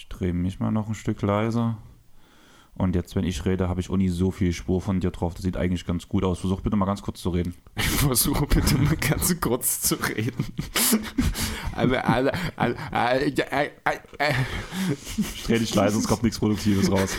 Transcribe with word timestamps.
Ich 0.00 0.08
drehe 0.08 0.32
mich 0.32 0.58
mal 0.60 0.70
noch 0.70 0.88
ein 0.88 0.94
Stück 0.94 1.20
leiser. 1.20 1.76
Und 2.74 2.94
jetzt, 2.94 3.16
wenn 3.16 3.24
ich 3.24 3.44
rede, 3.44 3.68
habe 3.68 3.82
ich 3.82 3.90
auch 3.90 3.98
nie 3.98 4.08
so 4.08 4.30
viel 4.30 4.54
Spur 4.54 4.80
von 4.80 4.98
dir 4.98 5.10
drauf. 5.10 5.34
Das 5.34 5.42
sieht 5.42 5.58
eigentlich 5.58 5.84
ganz 5.84 6.08
gut 6.08 6.24
aus. 6.24 6.38
Versuch 6.38 6.62
bitte 6.62 6.74
mal 6.76 6.86
ganz 6.86 7.02
kurz 7.02 7.20
zu 7.20 7.28
reden. 7.28 7.54
Ich 7.76 7.84
versuche 7.84 8.46
bitte 8.46 8.78
mal 8.78 8.96
ganz 8.96 9.38
kurz 9.42 9.82
zu 9.82 9.96
reden. 9.96 10.46
Also, 11.72 11.96
also, 11.96 12.30
also, 12.56 12.76
also, 12.90 13.24
äh, 13.26 13.66
äh, 13.66 13.70
äh. 14.18 14.32
Ich 15.18 15.42
drehe 15.44 15.58
dich 15.58 15.74
leise, 15.74 15.98
es 15.98 16.08
kommt 16.08 16.22
nichts 16.22 16.38
Produktives 16.38 16.90
raus. 16.90 17.18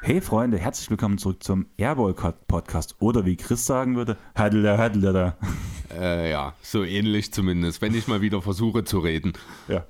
Hey 0.00 0.20
Freunde, 0.20 0.58
herzlich 0.58 0.88
willkommen 0.90 1.18
zurück 1.18 1.42
zum 1.42 1.66
Airball 1.76 2.14
Podcast. 2.46 2.94
Oder 3.00 3.24
wie 3.24 3.36
Chris 3.36 3.66
sagen 3.66 3.96
würde, 3.96 4.16
Haddler, 4.34 4.78
Haddler. 4.78 5.36
Äh, 5.92 6.30
ja, 6.30 6.54
so 6.62 6.84
ähnlich 6.84 7.32
zumindest, 7.32 7.82
wenn 7.82 7.94
ich 7.94 8.06
mal 8.06 8.20
wieder 8.20 8.40
versuche 8.40 8.84
zu 8.84 9.00
reden. 9.00 9.32
Ja, 9.66 9.84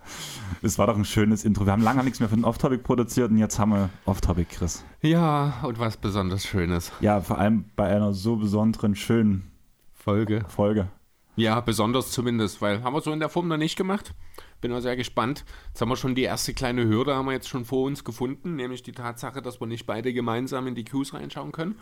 es 0.62 0.78
war 0.78 0.86
doch 0.86 0.96
ein 0.96 1.04
schönes 1.04 1.44
Intro. 1.44 1.66
Wir 1.66 1.72
haben 1.72 1.82
lange 1.82 2.02
nichts 2.04 2.20
mehr 2.20 2.28
für 2.28 2.36
den 2.36 2.44
Off-Topic 2.44 2.82
produziert 2.82 3.30
und 3.30 3.36
jetzt 3.36 3.58
haben 3.58 3.72
wir 3.72 3.90
Off-Topic, 4.06 4.46
Chris. 4.50 4.84
Ja, 5.02 5.60
und 5.62 5.78
was 5.78 5.96
besonders 5.96 6.46
Schönes. 6.46 6.90
Ja, 7.00 7.20
vor 7.20 7.38
allem 7.38 7.66
bei 7.76 7.88
einer 7.88 8.14
so 8.14 8.36
besonderen, 8.36 8.96
schönen 8.96 9.50
Folge. 9.92 10.44
Folge. 10.48 10.88
Ja, 11.36 11.60
besonders 11.60 12.10
zumindest, 12.10 12.62
weil 12.62 12.82
haben 12.82 12.94
wir 12.94 13.00
so 13.00 13.12
in 13.12 13.20
der 13.20 13.28
Form 13.28 13.46
noch 13.46 13.58
nicht 13.58 13.76
gemacht. 13.76 14.14
Bin 14.60 14.72
auch 14.72 14.80
sehr 14.80 14.96
gespannt. 14.96 15.44
Jetzt 15.68 15.80
haben 15.80 15.88
wir 15.88 15.96
schon 15.96 16.14
die 16.14 16.22
erste 16.22 16.52
kleine 16.52 16.84
Hürde, 16.84 17.14
haben 17.14 17.26
wir 17.26 17.32
jetzt 17.32 17.48
schon 17.48 17.64
vor 17.64 17.84
uns 17.84 18.04
gefunden, 18.04 18.56
nämlich 18.56 18.82
die 18.82 18.92
Tatsache, 18.92 19.40
dass 19.40 19.60
wir 19.60 19.66
nicht 19.66 19.86
beide 19.86 20.12
gemeinsam 20.12 20.66
in 20.66 20.74
die 20.74 20.84
Queues 20.84 21.14
reinschauen 21.14 21.52
können. 21.52 21.76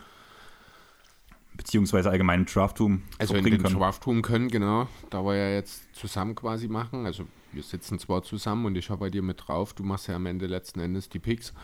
Beziehungsweise 1.57 2.11
allgemein 2.11 2.45
Draftroom 2.45 3.03
Also 3.19 3.35
in 3.35 3.45
den 3.45 3.63
Draftroom 3.63 4.21
können, 4.21 4.49
genau. 4.49 4.89
Da 5.09 5.25
wir 5.25 5.37
ja 5.37 5.51
jetzt 5.55 5.95
zusammen 5.95 6.35
quasi 6.35 6.69
machen. 6.69 7.07
Also 7.07 7.27
wir 7.53 7.63
sitzen 7.63 7.99
zwar 7.99 8.23
zusammen 8.23 8.67
und 8.67 8.77
ich 8.77 8.91
habe 8.91 9.01
bei 9.01 9.11
dir 9.11 9.23
mit 9.23 9.49
drauf. 9.49 9.73
Du 9.73 9.83
machst 9.83 10.09
ja 10.09 10.17
am 10.17 10.27
Ende 10.27 10.47
letzten 10.47 10.81
Endes 10.81 11.09
die 11.09 11.19
Picks. 11.19 11.55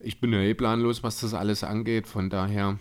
Ich 0.00 0.20
bin 0.20 0.32
ja 0.32 0.40
eh 0.40 0.54
planlos, 0.54 1.04
was 1.04 1.20
das 1.20 1.34
alles 1.34 1.62
angeht. 1.62 2.08
Von 2.08 2.28
daher 2.28 2.78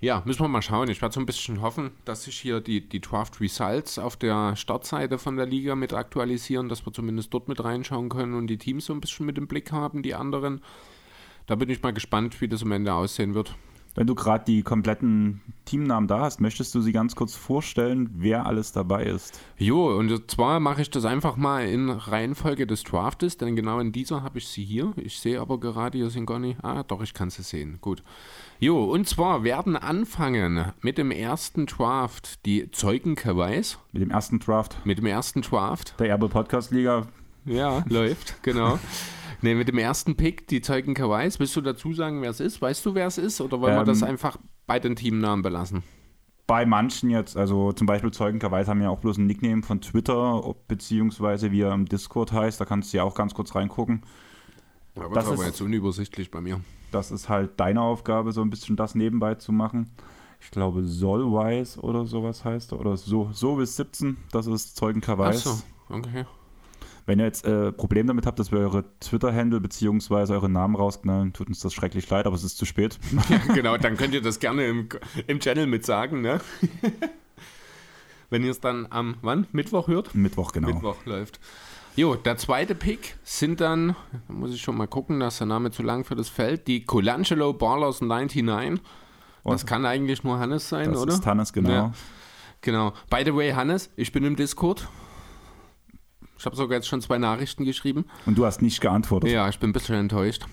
ja, 0.00 0.22
müssen 0.24 0.40
wir 0.40 0.48
mal 0.48 0.62
schauen. 0.62 0.88
Ich 0.88 1.02
werde 1.02 1.14
so 1.14 1.20
ein 1.20 1.26
bisschen 1.26 1.60
hoffen, 1.60 1.90
dass 2.06 2.24
sich 2.24 2.38
hier 2.38 2.60
die, 2.60 2.88
die 2.88 3.00
Draft 3.00 3.40
Results 3.40 3.98
auf 3.98 4.16
der 4.16 4.56
Startseite 4.56 5.18
von 5.18 5.36
der 5.36 5.44
Liga 5.44 5.74
mit 5.74 5.92
aktualisieren, 5.92 6.70
dass 6.70 6.86
wir 6.86 6.92
zumindest 6.92 7.34
dort 7.34 7.48
mit 7.48 7.62
reinschauen 7.62 8.08
können 8.08 8.34
und 8.34 8.46
die 8.46 8.56
Teams 8.56 8.86
so 8.86 8.94
ein 8.94 9.00
bisschen 9.00 9.26
mit 9.26 9.36
im 9.36 9.46
Blick 9.46 9.72
haben, 9.72 10.02
die 10.02 10.14
anderen. 10.14 10.62
Da 11.46 11.54
bin 11.54 11.68
ich 11.68 11.82
mal 11.82 11.92
gespannt, 11.92 12.40
wie 12.40 12.48
das 12.48 12.62
am 12.62 12.72
Ende 12.72 12.94
aussehen 12.94 13.34
wird. 13.34 13.54
Wenn 13.94 14.06
du 14.06 14.14
gerade 14.14 14.44
die 14.44 14.62
kompletten 14.62 15.40
Teamnamen 15.64 16.06
da 16.06 16.20
hast, 16.20 16.40
möchtest 16.40 16.74
du 16.74 16.80
sie 16.80 16.92
ganz 16.92 17.16
kurz 17.16 17.34
vorstellen, 17.34 18.10
wer 18.14 18.46
alles 18.46 18.72
dabei 18.72 19.04
ist? 19.04 19.40
Jo, 19.58 19.96
und 19.98 20.30
zwar 20.30 20.60
mache 20.60 20.82
ich 20.82 20.90
das 20.90 21.04
einfach 21.04 21.36
mal 21.36 21.66
in 21.66 21.90
Reihenfolge 21.90 22.66
des 22.66 22.84
Draftes, 22.84 23.36
denn 23.36 23.56
genau 23.56 23.80
in 23.80 23.90
dieser 23.90 24.22
habe 24.22 24.38
ich 24.38 24.46
sie 24.46 24.64
hier. 24.64 24.92
Ich 24.96 25.18
sehe 25.18 25.40
aber 25.40 25.58
gerade, 25.58 25.98
hier 25.98 26.10
sind 26.10 26.26
gar 26.26 26.38
nicht. 26.38 26.62
Ah, 26.64 26.84
doch, 26.84 27.02
ich 27.02 27.14
kann 27.14 27.30
sie 27.30 27.42
sehen. 27.42 27.78
Gut. 27.80 28.02
Jo, 28.60 28.84
und 28.84 29.08
zwar 29.08 29.42
werden 29.42 29.76
anfangen 29.76 30.72
mit 30.82 30.96
dem 30.96 31.10
ersten 31.10 31.66
Draft 31.66 32.44
die 32.46 32.70
Zeugen 32.70 33.16
Kawais. 33.16 33.78
Mit 33.92 34.02
dem 34.02 34.10
ersten 34.10 34.38
Draft. 34.38 34.78
Mit 34.84 34.98
dem 34.98 35.06
ersten 35.06 35.42
Draft. 35.42 35.94
Der 35.98 36.10
Erbe 36.10 36.28
Podcast 36.28 36.70
Liga. 36.70 37.08
Ja, 37.44 37.84
läuft, 37.88 38.42
genau. 38.42 38.78
Ne, 39.42 39.54
mit 39.54 39.68
dem 39.68 39.78
ersten 39.78 40.16
Pick, 40.16 40.46
die 40.48 40.60
Zeugen 40.60 40.94
Kawais. 40.94 41.38
Willst 41.38 41.56
du 41.56 41.60
dazu 41.60 41.92
sagen, 41.92 42.22
wer 42.22 42.30
es 42.30 42.40
ist? 42.40 42.60
Weißt 42.60 42.84
du, 42.84 42.94
wer 42.94 43.06
es 43.06 43.18
ist? 43.18 43.40
Oder 43.40 43.60
wollen 43.60 43.72
ähm, 43.72 43.80
wir 43.80 43.84
das 43.84 44.02
ähm, 44.02 44.08
einfach 44.08 44.36
bei 44.66 44.78
den 44.78 44.96
Teamnamen 44.96 45.42
belassen? 45.42 45.82
Bei 46.46 46.66
manchen 46.66 47.10
jetzt, 47.10 47.36
also 47.36 47.72
zum 47.72 47.86
Beispiel 47.86 48.10
Zeugen 48.10 48.38
Kawais 48.38 48.66
haben 48.66 48.82
ja 48.82 48.90
auch 48.90 48.98
bloß 48.98 49.18
ein 49.18 49.26
Nickname 49.26 49.62
von 49.62 49.80
Twitter, 49.80 50.54
beziehungsweise 50.66 51.52
wie 51.52 51.60
er 51.62 51.72
im 51.72 51.86
Discord 51.86 52.32
heißt. 52.32 52.60
Da 52.60 52.64
kannst 52.64 52.92
du 52.92 52.98
ja 52.98 53.04
auch 53.04 53.14
ganz 53.14 53.34
kurz 53.34 53.54
reingucken. 53.54 54.02
Aber 54.96 55.14
das, 55.14 55.24
das 55.24 55.26
ist 55.26 55.38
aber 55.38 55.46
jetzt 55.46 55.60
unübersichtlich 55.60 56.30
bei 56.30 56.40
mir 56.40 56.60
das 56.90 57.10
ist 57.10 57.28
halt 57.28 57.58
deine 57.58 57.80
Aufgabe, 57.80 58.32
so 58.32 58.42
ein 58.42 58.50
bisschen 58.50 58.76
das 58.76 58.94
nebenbei 58.94 59.34
zu 59.34 59.52
machen. 59.52 59.90
Ich 60.40 60.50
glaube, 60.50 60.84
Solwise 60.84 61.80
oder 61.80 62.06
sowas 62.06 62.44
heißt 62.44 62.72
er. 62.72 62.80
Oder 62.80 62.96
so, 62.96 63.30
so 63.32 63.56
bis 63.56 63.76
17, 63.76 64.16
das 64.32 64.46
ist 64.46 64.76
Zeugen 64.76 65.00
Kawais. 65.00 65.46
Ach 65.46 65.62
so, 65.88 65.94
okay. 65.94 66.24
Wenn 67.06 67.18
ihr 67.18 67.24
jetzt 67.24 67.44
äh, 67.46 67.72
Problem 67.72 68.06
damit 68.06 68.26
habt, 68.26 68.38
dass 68.38 68.52
wir 68.52 68.58
eure 68.58 68.84
Twitter-Handle 69.00 69.60
bzw. 69.60 70.32
eure 70.32 70.48
Namen 70.48 70.76
rausknallen, 70.76 71.32
tut 71.32 71.48
uns 71.48 71.60
das 71.60 71.74
schrecklich 71.74 72.08
leid, 72.08 72.26
aber 72.26 72.36
es 72.36 72.44
ist 72.44 72.58
zu 72.58 72.64
spät. 72.64 72.98
Ja, 73.28 73.54
genau, 73.54 73.76
dann 73.76 73.96
könnt 73.96 74.14
ihr 74.14 74.22
das 74.22 74.40
gerne 74.40 74.66
im, 74.66 74.88
im 75.26 75.40
Channel 75.40 75.66
mit 75.66 75.86
sagen, 75.86 76.20
ne? 76.20 76.40
Wenn 78.30 78.44
ihr 78.44 78.50
es 78.50 78.60
dann 78.60 78.86
am, 78.90 79.16
wann? 79.22 79.46
Mittwoch 79.52 79.88
hört? 79.88 80.14
Mittwoch, 80.14 80.52
genau. 80.52 80.68
Mittwoch 80.68 81.04
läuft. 81.04 81.40
Jo, 81.96 82.14
der 82.14 82.36
zweite 82.36 82.74
Pick 82.74 83.16
sind 83.24 83.60
dann, 83.60 83.96
da 84.28 84.32
muss 84.32 84.54
ich 84.54 84.62
schon 84.62 84.76
mal 84.76 84.86
gucken, 84.86 85.20
dass 85.20 85.38
der 85.38 85.46
Name 85.46 85.70
zu 85.70 85.82
lang 85.82 86.04
für 86.04 86.14
das 86.14 86.28
Feld, 86.28 86.68
die 86.68 86.84
Colangelo 86.84 87.52
Ballers 87.52 88.00
99. 88.00 88.80
Das 89.44 89.66
kann 89.66 89.84
eigentlich 89.84 90.22
nur 90.22 90.38
Hannes 90.38 90.68
sein, 90.68 90.92
das 90.92 91.02
oder? 91.02 91.06
Das 91.06 91.20
ist 91.20 91.26
Hannes, 91.26 91.52
genau. 91.52 91.70
Ja, 91.70 91.92
genau. 92.60 92.92
By 93.10 93.22
the 93.24 93.34
way, 93.34 93.52
Hannes, 93.52 93.90
ich 93.96 94.12
bin 94.12 94.24
im 94.24 94.36
Discord. 94.36 94.88
Ich 96.40 96.46
habe 96.46 96.56
sogar 96.56 96.78
jetzt 96.78 96.88
schon 96.88 97.02
zwei 97.02 97.18
Nachrichten 97.18 97.66
geschrieben. 97.66 98.06
Und 98.24 98.38
du 98.38 98.46
hast 98.46 98.62
nicht 98.62 98.80
geantwortet. 98.80 99.30
Ja, 99.30 99.50
ich 99.50 99.58
bin 99.58 99.68
ein 99.68 99.72
bisschen 99.74 99.96
enttäuscht. 99.96 100.46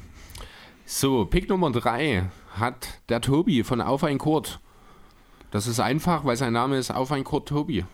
So, 0.86 1.24
Pick 1.24 1.48
Nummer 1.48 1.72
3 1.72 2.30
hat 2.58 3.00
der 3.08 3.22
Tobi 3.22 3.64
von 3.64 3.80
Auf 3.80 4.04
ein 4.04 4.18
Kurt. 4.18 4.60
Das 5.50 5.66
ist 5.66 5.80
einfach, 5.80 6.26
weil 6.26 6.36
sein 6.36 6.52
Name 6.52 6.78
ist 6.78 6.92
Auf 6.92 7.14
ein 7.14 7.24
Kurt 7.24 7.48
Tobi. 7.48 7.86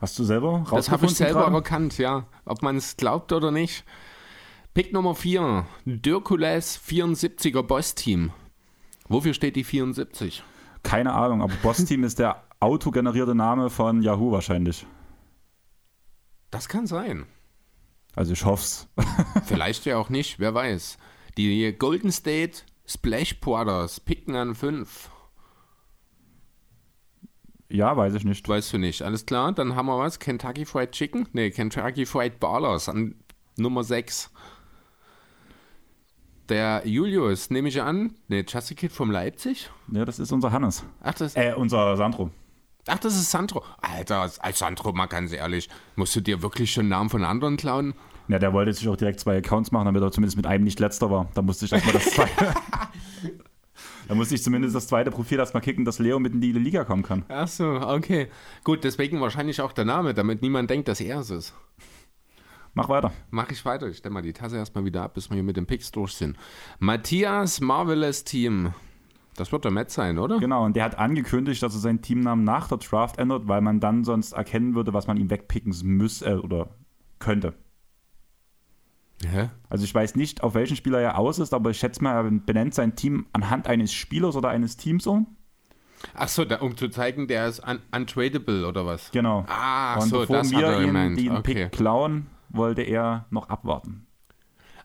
Hast 0.00 0.18
du 0.18 0.24
selber? 0.24 0.64
Das 0.70 0.90
habe 0.90 1.04
ich 1.04 1.16
selber 1.16 1.40
gerade? 1.40 1.56
erkannt, 1.56 1.98
ja. 1.98 2.24
Ob 2.46 2.62
man 2.62 2.78
es 2.78 2.96
glaubt 2.96 3.30
oder 3.30 3.50
nicht. 3.50 3.84
Pick 4.72 4.94
Nummer 4.94 5.14
4, 5.14 5.66
Dirkules 5.84 6.80
74er 6.80 7.62
Boss-Team. 7.62 8.30
Wofür 9.08 9.34
steht 9.34 9.54
die 9.56 9.64
74? 9.64 10.42
Keine 10.82 11.12
Ahnung, 11.12 11.42
aber 11.42 11.52
Boss-Team 11.62 12.04
ist 12.04 12.20
der 12.20 12.42
autogenerierte 12.60 13.34
Name 13.34 13.68
von 13.68 14.00
Yahoo 14.00 14.32
wahrscheinlich. 14.32 14.86
Das 16.50 16.68
kann 16.68 16.86
sein. 16.86 17.26
Also 18.14 18.32
ich 18.32 18.44
hoff's. 18.44 18.88
Vielleicht 19.44 19.84
ja 19.84 19.96
auch 19.96 20.08
nicht, 20.08 20.38
wer 20.38 20.54
weiß. 20.54 20.98
Die 21.36 21.72
Golden 21.78 22.10
State 22.10 22.62
Splash 22.86 23.38
Brothers 23.40 24.00
picken 24.00 24.34
an 24.34 24.54
5. 24.54 25.10
Ja, 27.70 27.96
weiß 27.96 28.14
ich 28.14 28.24
nicht. 28.24 28.48
Weißt 28.48 28.72
du 28.72 28.78
nicht. 28.78 29.02
Alles 29.02 29.26
klar, 29.26 29.52
dann 29.52 29.76
haben 29.76 29.86
wir 29.86 29.98
was. 29.98 30.18
Kentucky 30.18 30.64
Fried 30.64 30.92
Chicken? 30.92 31.28
Ne, 31.32 31.50
Kentucky 31.50 32.06
Fried 32.06 32.40
Ballers 32.40 32.88
an 32.88 33.14
Nummer 33.56 33.84
6. 33.84 34.30
Der 36.48 36.80
Julius, 36.86 37.50
nehme 37.50 37.68
ich 37.68 37.82
an, 37.82 38.14
ne, 38.28 38.42
Chassis 38.42 38.74
Kid 38.74 38.90
vom 38.90 39.10
Leipzig? 39.10 39.68
Ja, 39.92 40.06
das 40.06 40.18
ist 40.18 40.32
unser 40.32 40.50
Hannes. 40.50 40.82
Ach, 41.02 41.12
das 41.12 41.36
Äh, 41.36 41.52
unser 41.54 41.94
Sandro. 41.98 42.30
Ach, 42.88 42.98
das 42.98 43.14
ist 43.14 43.30
Sandro. 43.30 43.64
Alter, 43.80 44.30
als 44.38 44.58
Sandro, 44.58 44.92
mal 44.92 45.06
ganz 45.06 45.32
ehrlich, 45.32 45.68
musst 45.96 46.16
du 46.16 46.20
dir 46.20 46.42
wirklich 46.42 46.72
schon 46.72 46.88
Namen 46.88 47.10
von 47.10 47.24
anderen 47.24 47.56
klauen? 47.56 47.94
Ja, 48.28 48.38
der 48.38 48.52
wollte 48.52 48.72
sich 48.72 48.88
auch 48.88 48.96
direkt 48.96 49.20
zwei 49.20 49.38
Accounts 49.38 49.72
machen, 49.72 49.86
damit 49.86 50.02
er 50.02 50.10
zumindest 50.10 50.36
mit 50.36 50.46
einem 50.46 50.64
nicht 50.64 50.80
letzter 50.80 51.10
war. 51.10 51.28
Da 51.34 51.42
musste 51.42 51.64
ich 51.64 51.72
erstmal 51.72 51.94
das 51.94 52.10
zweite. 52.10 52.54
Da 54.08 54.14
muss 54.14 54.32
ich 54.32 54.42
zumindest 54.42 54.74
das 54.74 54.86
zweite 54.86 55.10
Profil 55.10 55.38
erstmal 55.38 55.62
kicken, 55.62 55.84
dass 55.84 55.98
Leo 55.98 56.18
mit 56.18 56.32
in 56.32 56.40
die 56.40 56.52
Liga 56.52 56.84
kommen 56.84 57.02
kann. 57.02 57.26
Ach 57.28 57.46
so, 57.46 57.66
okay. 57.66 58.28
Gut, 58.64 58.82
deswegen 58.82 59.20
wahrscheinlich 59.20 59.60
auch 59.60 59.72
der 59.72 59.84
Name, 59.84 60.14
damit 60.14 60.40
niemand 60.40 60.70
denkt, 60.70 60.88
dass 60.88 61.02
er 61.02 61.20
es 61.20 61.28
ist. 61.28 61.54
Mach 62.72 62.88
weiter. 62.88 63.12
Mach 63.30 63.50
ich 63.50 63.62
weiter. 63.66 63.86
Ich 63.86 63.98
stelle 63.98 64.14
mal 64.14 64.22
die 64.22 64.32
Tasse 64.32 64.56
erstmal 64.56 64.86
wieder 64.86 65.02
ab, 65.02 65.12
bis 65.12 65.28
wir 65.28 65.34
hier 65.34 65.42
mit 65.42 65.58
den 65.58 65.66
Picks 65.66 65.90
durch 65.90 66.12
sind. 66.12 66.38
Matthias 66.78 67.60
Marvelous 67.60 68.24
Team. 68.24 68.72
Das 69.38 69.52
wird 69.52 69.64
der 69.64 69.70
Matt 69.70 69.90
sein, 69.90 70.18
oder? 70.18 70.38
Genau, 70.40 70.64
und 70.64 70.74
der 70.74 70.82
hat 70.84 70.98
angekündigt, 70.98 71.62
dass 71.62 71.72
er 71.72 71.78
seinen 71.80 72.02
Teamnamen 72.02 72.42
nach 72.44 72.66
der 72.66 72.78
Draft 72.78 73.18
ändert, 73.18 73.46
weil 73.46 73.60
man 73.60 73.78
dann 73.78 74.02
sonst 74.02 74.32
erkennen 74.32 74.74
würde, 74.74 74.92
was 74.92 75.06
man 75.06 75.16
ihm 75.16 75.30
wegpicken 75.30 75.72
müsste 75.84 76.26
äh, 76.26 76.34
oder 76.34 76.70
könnte. 77.20 77.54
Hä? 79.24 79.50
Also 79.68 79.84
ich 79.84 79.94
weiß 79.94 80.16
nicht, 80.16 80.42
auf 80.42 80.54
welchen 80.54 80.76
Spieler 80.76 81.00
er 81.00 81.18
aus 81.18 81.38
ist, 81.38 81.54
aber 81.54 81.70
ich 81.70 81.78
schätze 81.78 82.02
mal, 82.02 82.14
er 82.14 82.30
benennt 82.30 82.74
sein 82.74 82.96
Team 82.96 83.26
anhand 83.32 83.68
eines 83.68 83.92
Spielers 83.92 84.34
oder 84.34 84.48
eines 84.48 84.76
Teams 84.76 85.06
um. 85.06 85.36
Ach 86.14 86.28
so, 86.28 86.44
da, 86.44 86.56
um 86.56 86.76
zu 86.76 86.88
zeigen, 86.88 87.28
der 87.28 87.46
ist 87.46 87.60
un 87.64 87.78
untradable 87.94 88.66
oder 88.66 88.86
was? 88.86 89.10
Genau. 89.12 89.44
Ah, 89.48 90.00
Und 90.00 90.08
so, 90.08 90.20
bevor 90.20 90.38
das 90.38 90.50
wir 90.50 90.58
hat 90.58 90.64
er 90.64 90.80
ihn 90.80 90.86
gemeint. 90.88 91.18
den 91.18 91.30
okay. 91.30 91.64
Pick 91.64 91.72
klauen, 91.72 92.26
wollte 92.48 92.82
er 92.82 93.26
noch 93.30 93.48
abwarten. 93.48 94.07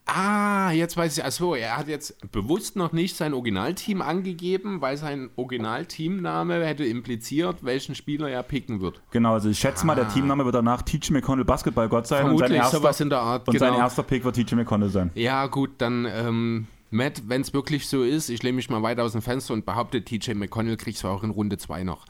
Ah, 0.05 0.71
jetzt 0.71 0.97
weiß 0.97 1.17
ich. 1.17 1.23
Achso, 1.23 1.55
er 1.55 1.77
hat 1.77 1.88
jetzt 1.88 2.31
bewusst 2.31 2.75
noch 2.75 2.91
nicht 2.91 3.15
sein 3.15 3.33
Originalteam 3.33 4.01
angegeben, 4.01 4.81
weil 4.81 4.97
sein 4.97 5.29
Originalteamname 5.38 6.65
hätte 6.65 6.83
impliziert, 6.83 7.63
welchen 7.63 7.95
Spieler 7.95 8.29
er 8.29 8.44
picken 8.44 8.81
wird. 8.81 9.01
Genau, 9.11 9.33
also 9.33 9.50
ich 9.50 9.59
schätze 9.59 9.83
ah. 9.83 9.88
mal, 9.88 9.95
der 9.95 10.07
ah. 10.07 10.09
Teamname 10.09 10.44
wird 10.44 10.55
danach 10.55 10.81
TJ 10.81 11.13
McConnell 11.13 11.45
Basketball 11.45 11.88
Gott 11.88 12.07
sein. 12.07 12.21
Vermutlich 12.21 12.50
und 12.50 12.50
sein 12.50 12.63
erster, 12.63 12.77
sowas 12.77 13.00
in 13.00 13.09
der 13.09 13.19
Art. 13.19 13.47
Und 13.47 13.53
genau. 13.53 13.71
sein 13.71 13.79
erster 13.79 14.03
Pick 14.03 14.25
wird 14.25 14.35
TJ 14.35 14.55
McConnell 14.55 14.89
sein. 14.89 15.11
Ja, 15.15 15.47
gut, 15.47 15.71
dann. 15.77 16.05
Ähm, 16.05 16.67
Matt, 16.91 17.23
wenn 17.27 17.41
es 17.41 17.53
wirklich 17.53 17.88
so 17.88 18.03
ist, 18.03 18.29
ich 18.29 18.44
lehne 18.44 18.57
mich 18.57 18.69
mal 18.69 18.83
weit 18.83 19.00
aus 19.00 19.13
dem 19.13 19.23
Fenster 19.23 19.55
und 19.55 19.65
behaupte, 19.65 20.03
TJ 20.03 20.33
McConnell 20.33 20.77
kriegst 20.77 21.03
du 21.03 21.07
auch 21.07 21.23
in 21.23 21.31
Runde 21.31 21.57
2 21.57 21.83
noch. 21.83 22.05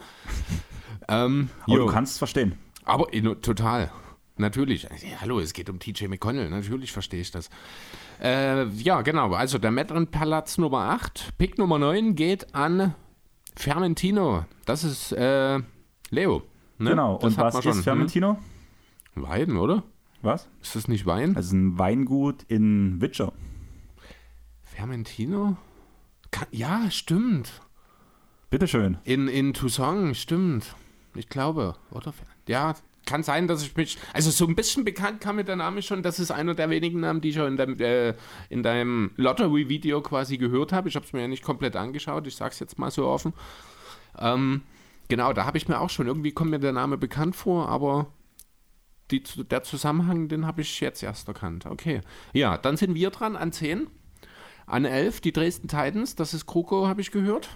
ähm, 1.07 1.49
Aber 1.65 1.77
du 1.77 1.85
kannst 1.85 2.13
es 2.13 2.17
verstehen. 2.17 2.55
Aber 2.83 3.07
total. 3.41 3.91
Natürlich. 4.35 4.83
Ja, 4.83 4.89
hallo, 5.21 5.39
es 5.39 5.53
geht 5.53 5.69
um 5.69 5.80
TJ 5.80 6.07
McConnell. 6.07 6.50
Natürlich 6.50 6.91
verstehe 6.91 7.21
ich 7.21 7.30
das. 7.30 7.50
Äh, 8.21 8.68
ja, 8.69 9.01
genau. 9.01 9.33
Also 9.33 9.59
der 9.59 9.71
Metren 9.71 10.07
Palaz 10.07 10.57
Nummer 10.57 10.89
8. 10.89 11.38
Pick 11.38 11.57
Nummer 11.59 11.77
9 11.77 12.15
geht 12.15 12.56
an 12.56 12.95
Fermentino. 13.56 14.45
Das 14.65 14.83
ist 14.83 15.12
äh, 15.12 15.59
Leo. 16.09 16.44
Ne? 16.80 16.91
Genau. 16.91 17.18
Das 17.18 17.33
Und 17.33 17.38
was 17.38 17.56
ist 17.56 17.63
schon. 17.63 17.83
Fermentino? 17.83 18.38
Hm? 19.13 19.24
Wein, 19.24 19.57
oder? 19.57 19.83
Was? 20.24 20.47
Ist 20.62 20.75
das 20.75 20.88
nicht 20.88 21.06
Wein? 21.06 21.36
Das 21.36 21.47
ist 21.47 21.51
ein 21.51 21.77
Weingut 21.77 22.44
in 22.47 23.00
Witcher. 23.01 23.33
Fermentino? 24.63 25.57
Ja, 26.50 26.89
stimmt. 26.89 27.62
Bitteschön. 28.50 28.97
In, 29.03 29.27
in 29.27 29.53
Toussaint, 29.53 30.18
stimmt. 30.18 30.75
Ich 31.13 31.29
glaube, 31.29 31.75
oder? 31.91 32.13
Ja, 32.47 32.74
kann 33.05 33.23
sein, 33.23 33.47
dass 33.47 33.63
ich 33.63 33.75
mich. 33.75 33.97
Also 34.13 34.31
so 34.31 34.45
ein 34.45 34.55
bisschen 34.55 34.85
bekannt 34.85 35.21
kam 35.21 35.35
mir 35.35 35.44
der 35.44 35.55
Name 35.55 35.81
schon. 35.81 36.03
Das 36.03 36.19
ist 36.19 36.31
einer 36.31 36.55
der 36.55 36.69
wenigen 36.69 37.00
Namen, 37.00 37.21
die 37.21 37.29
ich 37.29 37.35
schon 37.35 37.47
in, 37.47 37.57
deinem, 37.57 37.79
äh, 37.79 38.13
in 38.50 38.63
deinem 38.63 39.11
Lottery-Video 39.17 40.01
quasi 40.01 40.38
gehört 40.38 40.71
habe. 40.71 40.89
Ich 40.89 40.95
habe 40.95 41.05
es 41.05 41.13
mir 41.13 41.21
ja 41.21 41.27
nicht 41.27 41.44
komplett 41.44 41.75
angeschaut. 41.75 42.27
Ich 42.27 42.35
sage 42.35 42.51
es 42.51 42.59
jetzt 42.59 42.79
mal 42.79 42.91
so 42.91 43.07
offen. 43.07 43.33
Ähm, 44.17 44.61
genau, 45.09 45.33
da 45.33 45.45
habe 45.45 45.57
ich 45.57 45.67
mir 45.67 45.79
auch 45.79 45.89
schon. 45.89 46.07
Irgendwie 46.07 46.31
kommt 46.31 46.51
mir 46.51 46.59
der 46.59 46.73
Name 46.73 46.97
bekannt 46.97 47.35
vor, 47.35 47.67
aber 47.69 48.07
die, 49.11 49.21
der 49.21 49.63
Zusammenhang, 49.63 50.27
den 50.27 50.45
habe 50.45 50.61
ich 50.61 50.79
jetzt 50.79 51.03
erst 51.03 51.27
erkannt. 51.27 51.65
Okay. 51.65 52.01
Ja, 52.31 52.57
dann 52.57 52.77
sind 52.77 52.95
wir 52.95 53.09
dran 53.09 53.35
an 53.35 53.51
10. 53.51 53.88
An 54.65 54.85
11 54.85 55.19
die 55.19 55.33
Dresden 55.33 55.67
Titans. 55.67 56.15
Das 56.15 56.33
ist 56.33 56.45
Kroko, 56.45 56.88
habe 56.88 57.01
ich 57.01 57.11
gehört. 57.11 57.50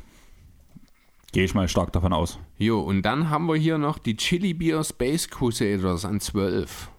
Gehe 1.37 1.45
ich 1.45 1.53
mal 1.53 1.67
stark 1.67 1.93
davon 1.93 2.13
aus. 2.13 2.39
Jo, 2.57 2.79
und 2.79 3.03
dann 3.03 3.29
haben 3.29 3.45
wir 3.45 3.55
hier 3.55 3.77
noch 3.77 3.99
die 3.99 4.17
Chili 4.17 4.55
Beer 4.55 4.83
Space 4.83 5.29
Crusaders 5.29 6.03
an 6.03 6.19
12. 6.19 6.89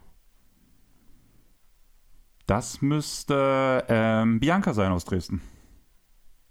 Das 2.45 2.81
müsste 2.81 3.83
ähm, 3.89 4.39
Bianca 4.39 4.73
sein 4.73 4.93
aus 4.93 5.03
Dresden. 5.03 5.41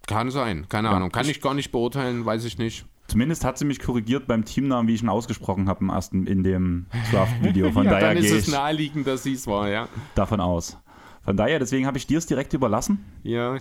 Kann 0.05 0.29
sein, 0.29 0.67
keine 0.69 0.89
ja, 0.89 0.97
Ahnung. 0.97 1.11
Kann 1.11 1.27
ich 1.27 1.41
gar 1.41 1.55
nicht 1.55 1.71
beurteilen, 1.71 2.23
weiß 2.23 2.45
ich 2.45 2.59
nicht. 2.59 2.85
Zumindest 3.07 3.43
hat 3.43 3.57
sie 3.57 3.65
mich 3.65 3.79
korrigiert 3.79 4.27
beim 4.27 4.45
Teamnamen, 4.45 4.87
wie 4.87 4.93
ich 4.93 5.01
ihn 5.01 5.09
ausgesprochen 5.09 5.67
habe 5.67 5.83
im 5.83 5.89
ersten, 5.89 6.27
in 6.27 6.43
dem 6.43 6.85
Draft-Video. 7.11 7.71
Von 7.71 7.85
ja, 7.85 7.93
daher 7.93 8.13
dann 8.13 8.23
ist 8.23 8.31
es 8.31 8.47
naheliegend, 8.49 9.07
dass 9.07 9.23
sie 9.23 9.33
es 9.33 9.47
war, 9.47 9.67
ja. 9.67 9.89
Davon 10.13 10.41
aus. 10.41 10.77
Von 11.23 11.37
daher, 11.37 11.57
deswegen 11.57 11.87
habe 11.87 11.97
ich 11.97 12.05
dir 12.05 12.19
es 12.19 12.27
direkt 12.27 12.53
überlassen. 12.53 13.03
Ja, 13.23 13.57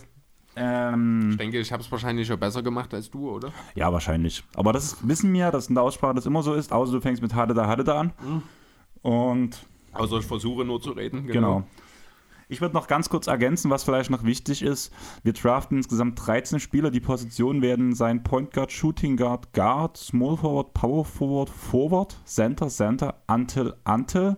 ähm, 0.59 1.31
ich 1.31 1.37
denke, 1.37 1.59
ich 1.61 1.73
habe 1.73 1.83
es 1.83 1.91
wahrscheinlich 1.91 2.27
schon 2.27 2.39
besser 2.39 2.63
gemacht 2.63 2.93
als 2.93 3.11
du, 3.11 3.31
oder? 3.31 3.53
Ja, 3.75 3.93
wahrscheinlich. 3.93 4.43
Aber 4.55 4.73
das 4.73 4.97
wissen 5.07 5.33
wir, 5.33 5.51
dass 5.51 5.69
in 5.69 5.75
der 5.75 5.85
Aussprache 5.85 6.15
das 6.15 6.27
immer 6.27 6.43
so 6.43 6.55
ist, 6.55 6.73
außer 6.73 6.93
du 6.93 7.01
fängst 7.01 7.23
mit 7.23 7.35
Hade 7.35 7.55
da, 7.55 7.67
Hade 7.67 7.85
da 7.85 8.01
an. 8.01 8.13
Mhm. 8.23 8.43
Und. 9.03 9.67
Also 9.93 10.19
ich 10.19 10.27
versuche 10.27 10.65
nur 10.65 10.81
zu 10.81 10.91
reden. 10.91 11.27
Genau. 11.27 11.59
genau. 11.59 11.67
Ich 12.51 12.63
würde 12.63 12.75
noch 12.75 12.87
ganz 12.87 13.11
kurz 13.11 13.27
ergänzen, 13.27 13.71
was 13.71 13.85
vielleicht 13.85 14.11
noch 14.11 14.25
wichtig 14.25 14.63
ist. 14.63 14.91
Wir 15.23 15.35
draften 15.35 15.77
insgesamt 15.77 16.27
13 16.27 16.61
Spieler. 16.61 16.91
Die 16.91 17.01
Positionen 17.01 17.61
werden 17.61 17.95
sein 17.95 18.23
Point 18.23 18.53
Guard, 18.53 18.73
Shooting 18.73 19.19
Guard, 19.19 19.53
Guard, 19.53 19.99
Small 19.99 20.39
Forward, 20.39 20.73
Power 20.73 21.05
Forward, 21.05 21.51
Forward, 21.51 22.17
Center, 22.25 22.69
Center, 22.69 23.21
Until, 23.27 23.75
Until. 23.85 24.37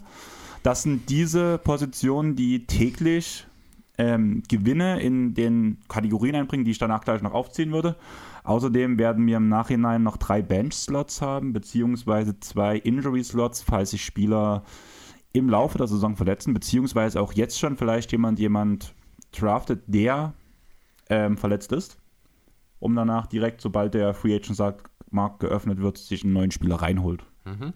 Das 0.64 0.82
sind 0.82 1.08
diese 1.08 1.58
Positionen, 1.58 2.34
die 2.34 2.66
täglich 2.66 3.46
ähm, 4.00 4.42
Gewinne 4.48 4.98
in 5.00 5.34
den 5.34 5.78
Kategorien 5.88 6.34
einbringen, 6.34 6.64
die 6.64 6.70
ich 6.70 6.78
danach 6.78 7.02
gleich 7.02 7.20
noch 7.20 7.34
aufziehen 7.34 7.70
würde. 7.70 7.96
Außerdem 8.44 8.98
werden 8.98 9.26
wir 9.26 9.36
im 9.36 9.50
Nachhinein 9.50 10.02
noch 10.02 10.16
drei 10.16 10.40
Bench-Slots 10.40 11.20
haben, 11.20 11.52
beziehungsweise 11.52 12.40
zwei 12.40 12.78
Injury-Slots, 12.78 13.60
falls 13.60 13.90
sich 13.90 14.02
Spieler 14.02 14.64
im 15.34 15.50
Laufe 15.50 15.76
der 15.76 15.86
Saison 15.86 16.16
verletzen, 16.16 16.54
beziehungsweise 16.54 17.20
auch 17.20 17.34
jetzt 17.34 17.58
schon 17.58 17.76
vielleicht 17.76 18.10
jemand, 18.12 18.38
jemand 18.38 18.94
draftet, 19.32 19.82
der 19.86 20.32
ähm, 21.10 21.36
verletzt 21.36 21.70
ist, 21.72 21.98
um 22.78 22.96
danach 22.96 23.26
direkt, 23.26 23.60
sobald 23.60 23.92
der 23.92 24.14
Free 24.14 24.34
Agent 24.34 24.58
Markt 25.10 25.40
geöffnet 25.40 25.78
wird, 25.78 25.98
sich 25.98 26.24
einen 26.24 26.32
neuen 26.32 26.52
Spieler 26.52 26.76
reinholt. 26.76 27.22
Mhm. 27.44 27.74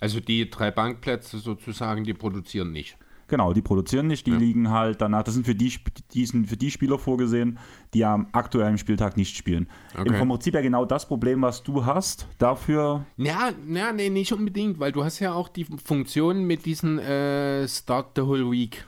Also 0.00 0.18
die 0.18 0.50
drei 0.50 0.72
Bankplätze 0.72 1.38
sozusagen, 1.38 2.02
die 2.02 2.14
produzieren 2.14 2.72
nicht. 2.72 2.98
Genau, 3.28 3.52
die 3.52 3.62
produzieren 3.62 4.06
nicht, 4.06 4.26
die 4.26 4.32
ja. 4.32 4.38
liegen 4.38 4.70
halt 4.70 5.00
danach. 5.00 5.24
Das 5.24 5.34
sind 5.34 5.46
für 5.46 5.54
die, 5.54 5.72
die 6.12 6.26
sind 6.26 6.48
für 6.48 6.56
die 6.56 6.70
Spieler 6.70 6.98
vorgesehen, 6.98 7.58
die 7.92 8.04
am 8.04 8.28
aktuellen 8.32 8.78
Spieltag 8.78 9.16
nicht 9.16 9.36
spielen. 9.36 9.68
Okay. 9.98 10.20
Im 10.20 10.28
Prinzip 10.28 10.54
ja 10.54 10.60
genau 10.60 10.84
das 10.84 11.08
Problem, 11.08 11.42
was 11.42 11.62
du 11.62 11.84
hast, 11.84 12.28
dafür. 12.38 13.04
Ja, 13.16 13.50
ja, 13.68 13.92
nee, 13.92 14.10
nicht 14.10 14.32
unbedingt, 14.32 14.78
weil 14.78 14.92
du 14.92 15.02
hast 15.02 15.18
ja 15.18 15.32
auch 15.32 15.48
die 15.48 15.64
Funktion 15.64 16.44
mit 16.44 16.66
diesen 16.66 16.98
äh, 16.98 17.66
Start 17.66 18.12
the 18.16 18.22
Whole 18.22 18.50
Week. 18.50 18.86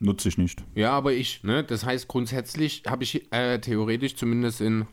Nutze 0.00 0.28
ich 0.28 0.38
nicht. 0.38 0.64
Ja, 0.74 0.92
aber 0.92 1.12
ich, 1.12 1.44
ne, 1.44 1.62
das 1.62 1.84
heißt 1.84 2.08
grundsätzlich 2.08 2.82
habe 2.88 3.04
ich 3.04 3.32
äh, 3.32 3.60
theoretisch 3.60 4.16
zumindest 4.16 4.60
in 4.60 4.86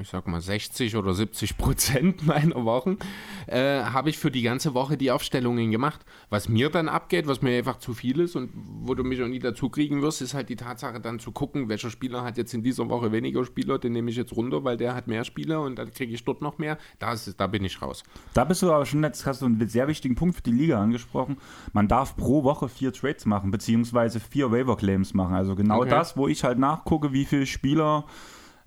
ich 0.00 0.08
sag 0.08 0.26
mal 0.26 0.40
60 0.40 0.96
oder 0.96 1.12
70 1.12 1.58
Prozent 1.58 2.26
meiner 2.26 2.64
Wochen, 2.64 2.96
äh, 3.46 3.82
habe 3.82 4.10
ich 4.10 4.18
für 4.18 4.30
die 4.30 4.42
ganze 4.42 4.74
Woche 4.74 4.96
die 4.96 5.10
Aufstellungen 5.10 5.70
gemacht. 5.70 6.00
Was 6.30 6.48
mir 6.48 6.70
dann 6.70 6.88
abgeht, 6.88 7.26
was 7.26 7.42
mir 7.42 7.56
einfach 7.56 7.78
zu 7.78 7.92
viel 7.92 8.20
ist 8.20 8.34
und 8.34 8.50
wo 8.54 8.94
du 8.94 9.04
mich 9.04 9.22
auch 9.22 9.28
nie 9.28 9.38
dazu 9.38 9.68
kriegen 9.68 10.00
wirst, 10.00 10.22
ist 10.22 10.34
halt 10.34 10.48
die 10.48 10.56
Tatsache 10.56 11.00
dann 11.00 11.18
zu 11.18 11.32
gucken, 11.32 11.68
welcher 11.68 11.90
Spieler 11.90 12.24
hat 12.24 12.38
jetzt 12.38 12.54
in 12.54 12.62
dieser 12.62 12.88
Woche 12.88 13.12
weniger 13.12 13.44
Spieler, 13.44 13.78
den 13.78 13.92
nehme 13.92 14.10
ich 14.10 14.16
jetzt 14.16 14.34
runter, 14.34 14.64
weil 14.64 14.76
der 14.76 14.94
hat 14.94 15.08
mehr 15.08 15.24
Spieler 15.24 15.60
und 15.60 15.76
dann 15.76 15.90
kriege 15.92 16.14
ich 16.14 16.24
dort 16.24 16.40
noch 16.40 16.58
mehr. 16.58 16.78
Da, 16.98 17.12
ist, 17.12 17.38
da 17.38 17.46
bin 17.46 17.64
ich 17.64 17.82
raus. 17.82 18.02
Da 18.32 18.44
bist 18.44 18.62
du 18.62 18.72
aber 18.72 18.86
schon, 18.86 19.02
jetzt 19.02 19.26
hast 19.26 19.42
du 19.42 19.46
einen 19.46 19.68
sehr 19.68 19.88
wichtigen 19.88 20.14
Punkt 20.14 20.36
für 20.36 20.42
die 20.42 20.52
Liga 20.52 20.80
angesprochen. 20.80 21.36
Man 21.72 21.88
darf 21.88 22.16
pro 22.16 22.44
Woche 22.44 22.68
vier 22.68 22.92
Trades 22.92 23.26
machen, 23.26 23.50
beziehungsweise 23.50 24.20
vier 24.20 24.50
Waiver 24.50 24.76
Claims 24.76 25.12
machen. 25.12 25.34
Also 25.34 25.54
genau 25.54 25.80
okay. 25.80 25.90
das, 25.90 26.16
wo 26.16 26.28
ich 26.28 26.44
halt 26.44 26.58
nachgucke, 26.58 27.12
wie 27.12 27.26
viele 27.26 27.46
Spieler 27.46 28.06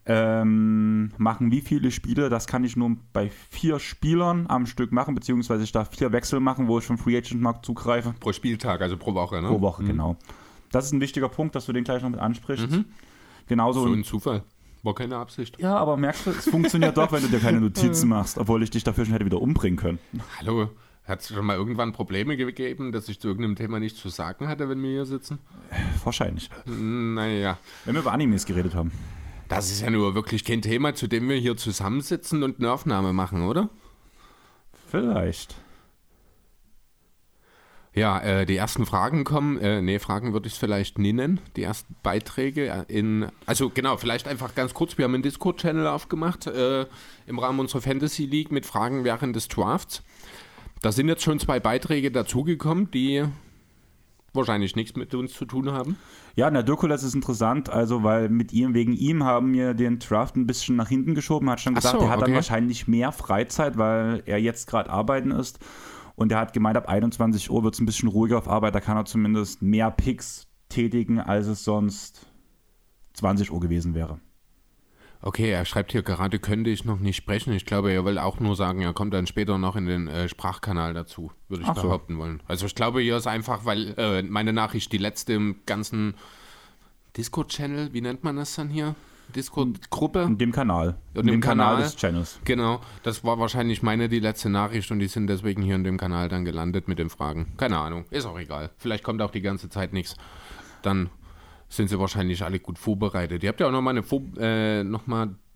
ähm, 0.05 1.11
machen 1.17 1.51
wie 1.51 1.61
viele 1.61 1.91
Spiele. 1.91 2.29
Das 2.29 2.47
kann 2.47 2.63
ich 2.63 2.75
nur 2.75 2.95
bei 3.13 3.31
vier 3.49 3.79
Spielern 3.79 4.45
am 4.47 4.65
Stück 4.65 4.91
machen, 4.91 5.15
beziehungsweise 5.15 5.63
ich 5.63 5.71
darf 5.71 5.89
vier 5.95 6.11
Wechsel 6.11 6.39
machen, 6.39 6.67
wo 6.67 6.77
ich 6.79 6.85
vom 6.85 6.97
Free 6.97 7.17
Agent 7.17 7.41
Markt 7.41 7.65
zugreife. 7.65 8.13
Pro 8.19 8.31
Spieltag, 8.31 8.81
also 8.81 8.97
pro 8.97 9.13
Woche, 9.13 9.41
ne? 9.41 9.47
Pro 9.47 9.61
Woche, 9.61 9.83
mhm. 9.83 9.87
genau. 9.87 10.17
Das 10.71 10.85
ist 10.85 10.91
ein 10.91 11.01
wichtiger 11.01 11.29
Punkt, 11.29 11.55
dass 11.55 11.65
du 11.65 11.74
den 11.74 11.83
gleich 11.83 12.03
noch 12.03 12.09
mit 12.09 12.19
ansprichst. 12.19 12.69
Mhm. 12.69 12.85
Genauso. 13.47 13.88
So 13.88 13.93
ein 13.93 14.03
Zufall. 14.03 14.43
War 14.83 14.93
keine 14.93 15.17
Absicht. 15.17 15.59
Ja, 15.59 15.75
aber 15.77 15.97
merkst 15.97 16.27
du, 16.27 16.29
es 16.29 16.47
funktioniert 16.47 16.95
doch, 16.95 17.12
wenn 17.12 17.24
du 17.24 17.27
dir 17.27 17.39
keine 17.39 17.59
Notizen 17.62 18.07
machst, 18.09 18.38
obwohl 18.38 18.62
ich 18.62 18.69
dich 18.69 18.83
dafür 18.83 19.05
schon 19.05 19.13
hätte 19.13 19.25
wieder 19.25 19.41
umbringen 19.41 19.77
können. 19.77 19.97
Hallo, 20.38 20.69
hat 21.05 21.21
es 21.21 21.29
schon 21.29 21.43
mal 21.43 21.55
irgendwann 21.55 21.91
Probleme 21.91 22.38
gegeben, 22.38 22.91
dass 22.91 23.09
ich 23.09 23.19
zu 23.19 23.27
irgendeinem 23.27 23.55
Thema 23.55 23.79
nichts 23.79 24.00
zu 24.00 24.09
sagen 24.09 24.47
hatte, 24.47 24.69
wenn 24.69 24.81
wir 24.83 24.91
hier 24.91 25.05
sitzen? 25.05 25.39
Wahrscheinlich. 26.03 26.51
Naja. 26.65 27.57
Wenn 27.85 27.95
wir 27.95 28.01
über 28.01 28.12
Animes 28.12 28.45
geredet 28.45 28.75
haben. 28.75 28.91
Das 29.47 29.69
ist 29.69 29.81
ja 29.81 29.89
nur 29.89 30.15
wirklich 30.15 30.43
kein 30.43 30.61
Thema, 30.61 30.95
zu 30.95 31.07
dem 31.07 31.29
wir 31.29 31.37
hier 31.37 31.55
zusammensitzen 31.55 32.43
und 32.43 32.59
eine 32.59 32.71
Aufnahme 32.71 33.13
machen, 33.13 33.43
oder? 33.43 33.69
Vielleicht. 34.89 35.55
Ja, 37.93 38.19
äh, 38.19 38.45
die 38.45 38.57
ersten 38.57 38.85
Fragen 38.85 39.23
kommen, 39.23 39.57
äh, 39.57 39.81
nee, 39.81 39.99
Fragen 39.99 40.33
würde 40.33 40.47
ich 40.47 40.53
es 40.53 40.59
vielleicht 40.59 40.99
nennen, 40.99 41.39
die 41.55 41.63
ersten 41.63 41.95
Beiträge 42.03 42.85
in, 42.89 43.27
also 43.45 43.69
genau, 43.69 43.95
vielleicht 43.95 44.27
einfach 44.27 44.53
ganz 44.53 44.73
kurz, 44.73 44.97
wir 44.97 45.05
haben 45.05 45.13
einen 45.13 45.23
Discord-Channel 45.23 45.87
aufgemacht 45.87 46.45
äh, 46.47 46.87
im 47.25 47.39
Rahmen 47.39 47.61
unserer 47.61 47.81
Fantasy 47.81 48.25
League 48.25 48.51
mit 48.51 48.65
Fragen 48.65 49.05
während 49.05 49.33
des 49.33 49.47
Drafts. 49.47 50.03
Da 50.81 50.91
sind 50.91 51.07
jetzt 51.07 51.23
schon 51.23 51.39
zwei 51.39 51.61
Beiträge 51.61 52.11
dazugekommen, 52.11 52.91
die 52.91 53.23
wahrscheinlich 54.36 54.75
nichts 54.75 54.96
mit 54.96 55.13
uns 55.15 55.34
zu 55.34 55.46
tun 55.46 55.72
haben. 55.72 55.98
Ja, 56.36 56.50
der 56.50 56.63
Dirkules 56.63 57.04
ist 57.04 57.15
interessant, 57.15 57.70
also 57.70 58.04
weil 58.04 58.30
mit 58.30 58.54
ihm, 58.54 58.74
wegen 58.74 58.94
ihm 58.94 59.24
haben 59.24 59.54
wir 59.54 59.74
den 59.74 60.00
Draft 60.00 60.36
ein 60.36 60.48
bisschen 60.48 60.75
nach 60.75 60.89
hinten 60.89 61.15
geschoben, 61.15 61.50
hat 61.50 61.62
schon 61.62 61.75
gesagt, 61.75 62.00
so, 62.00 62.06
er 62.06 62.10
hat 62.10 62.18
okay. 62.18 62.27
dann 62.27 62.36
wahrscheinlich 62.36 62.88
mehr 62.88 63.12
Freizeit, 63.12 63.77
weil 63.77 64.24
er 64.25 64.39
jetzt 64.39 64.68
gerade 64.68 64.89
arbeiten 64.89 65.32
ist. 65.32 65.60
Und 66.15 66.32
er 66.32 66.39
hat 66.39 66.54
gemeint, 66.54 66.77
ab 66.77 66.88
21 66.88 67.50
Uhr 67.50 67.63
wird 67.63 67.74
es 67.74 67.80
ein 67.80 67.86
bisschen 67.86 68.10
ruhiger 68.10 68.38
auf 68.38 68.48
Arbeit, 68.48 68.75
da 68.75 68.80
kann 68.80 68.98
er 68.98 69.06
zumindest 69.06 69.62
mehr 69.62 69.92
Picks 69.92 70.48
tätigen, 70.70 71.20
als 71.20 71.48
es 71.48 71.63
sonst 71.63 72.27
20 73.13 73.51
Uhr 73.51 73.60
gewesen 73.60 73.94
wäre. 73.94 74.20
Okay, 75.25 75.50
er 75.50 75.65
schreibt 75.65 75.91
hier 75.91 76.03
gerade, 76.03 76.38
könnte 76.38 76.70
ich 76.70 76.86
noch 76.86 77.00
nicht 77.00 77.15
sprechen. 77.15 77.51
Ich 77.51 77.65
glaube, 77.65 77.91
er 77.91 78.05
will 78.05 78.20
auch 78.20 78.39
nur 78.39 78.55
sagen, 78.55 78.82
er 78.82 78.94
kommt 78.94 79.12
dann 79.12 79.25
später 79.25 79.58
noch 79.58 79.75
in 79.75 79.88
den 79.88 80.08
äh, 80.08 80.29
Sprachkanal 80.29 80.94
dazu, 80.94 81.32
würde 81.50 81.63
ich 81.63 81.70
Ach 81.70 81.74
behaupten 81.74 82.13
so. 82.13 82.20
wollen. 82.20 82.44
Also 82.48 82.67
ich 82.67 82.75
glaube, 82.75 83.01
hier 83.01 83.17
ist 83.17 83.25
einfach, 83.25 83.65
weil 83.65 83.96
äh, 83.98 84.22
meine 84.22 84.53
Nachricht 84.53 84.91
die 84.91 85.00
letzte 85.00 85.34
im 85.34 85.55
ganzen 85.65 86.13
Discord-Channel, 87.17 87.91
wie 87.91 88.01
nennt 88.01 88.24
man 88.24 88.36
das 88.36 88.53
dann 88.53 88.70
hier? 88.70 88.94
Discord-Gruppe? 89.36 90.22
In 90.22 90.38
dem 90.38 90.51
Kanal. 90.51 90.96
In, 91.15 91.22
in 91.22 91.27
dem, 91.27 91.41
Kanal, 91.41 91.70
Kanal 91.70 91.84
des 91.84 91.96
Channels. 91.96 92.39
Genau, 92.46 92.82
das 93.01 93.24
war 93.24 93.39
wahrscheinlich 93.39 93.82
meine 93.82 94.10
die 94.10 94.20
letzte 94.20 94.50
Nachricht 94.51 94.91
und 94.91 95.00
die 95.00 95.08
sind 95.08 95.25
deswegen 95.25 95.63
hier 95.63 95.74
in 95.74 95.84
dem 95.84 95.98
Kanal 95.98 96.29
dann 96.29 96.46
gelandet 96.46 96.88
mit 96.88 97.00
den 97.00 97.10
Fragen. 97.10 97.53
Keine 97.58 97.79
Ahnung, 97.79 98.05
ist 98.12 98.27
auch 98.27 98.38
egal. 98.38 98.70
Vielleicht 98.77 99.03
kommt 99.03 99.24
auch 99.24 99.32
die 99.32 99.41
ganze 99.41 99.70
Zeit 99.70 99.91
nichts. 99.91 100.15
Dann 100.84 101.10
sind 101.69 101.89
sie 101.89 102.00
wahrscheinlich 102.00 102.43
alle 102.43 102.60
gut 102.60 102.77
vorbereitet. 102.77 103.43
Ihr 103.43 103.50
habt 103.50 103.60
ja 103.60 103.67
auch 103.67 103.72
nochmal 103.72 104.01
äh, 104.38 104.84
noch 104.84 105.03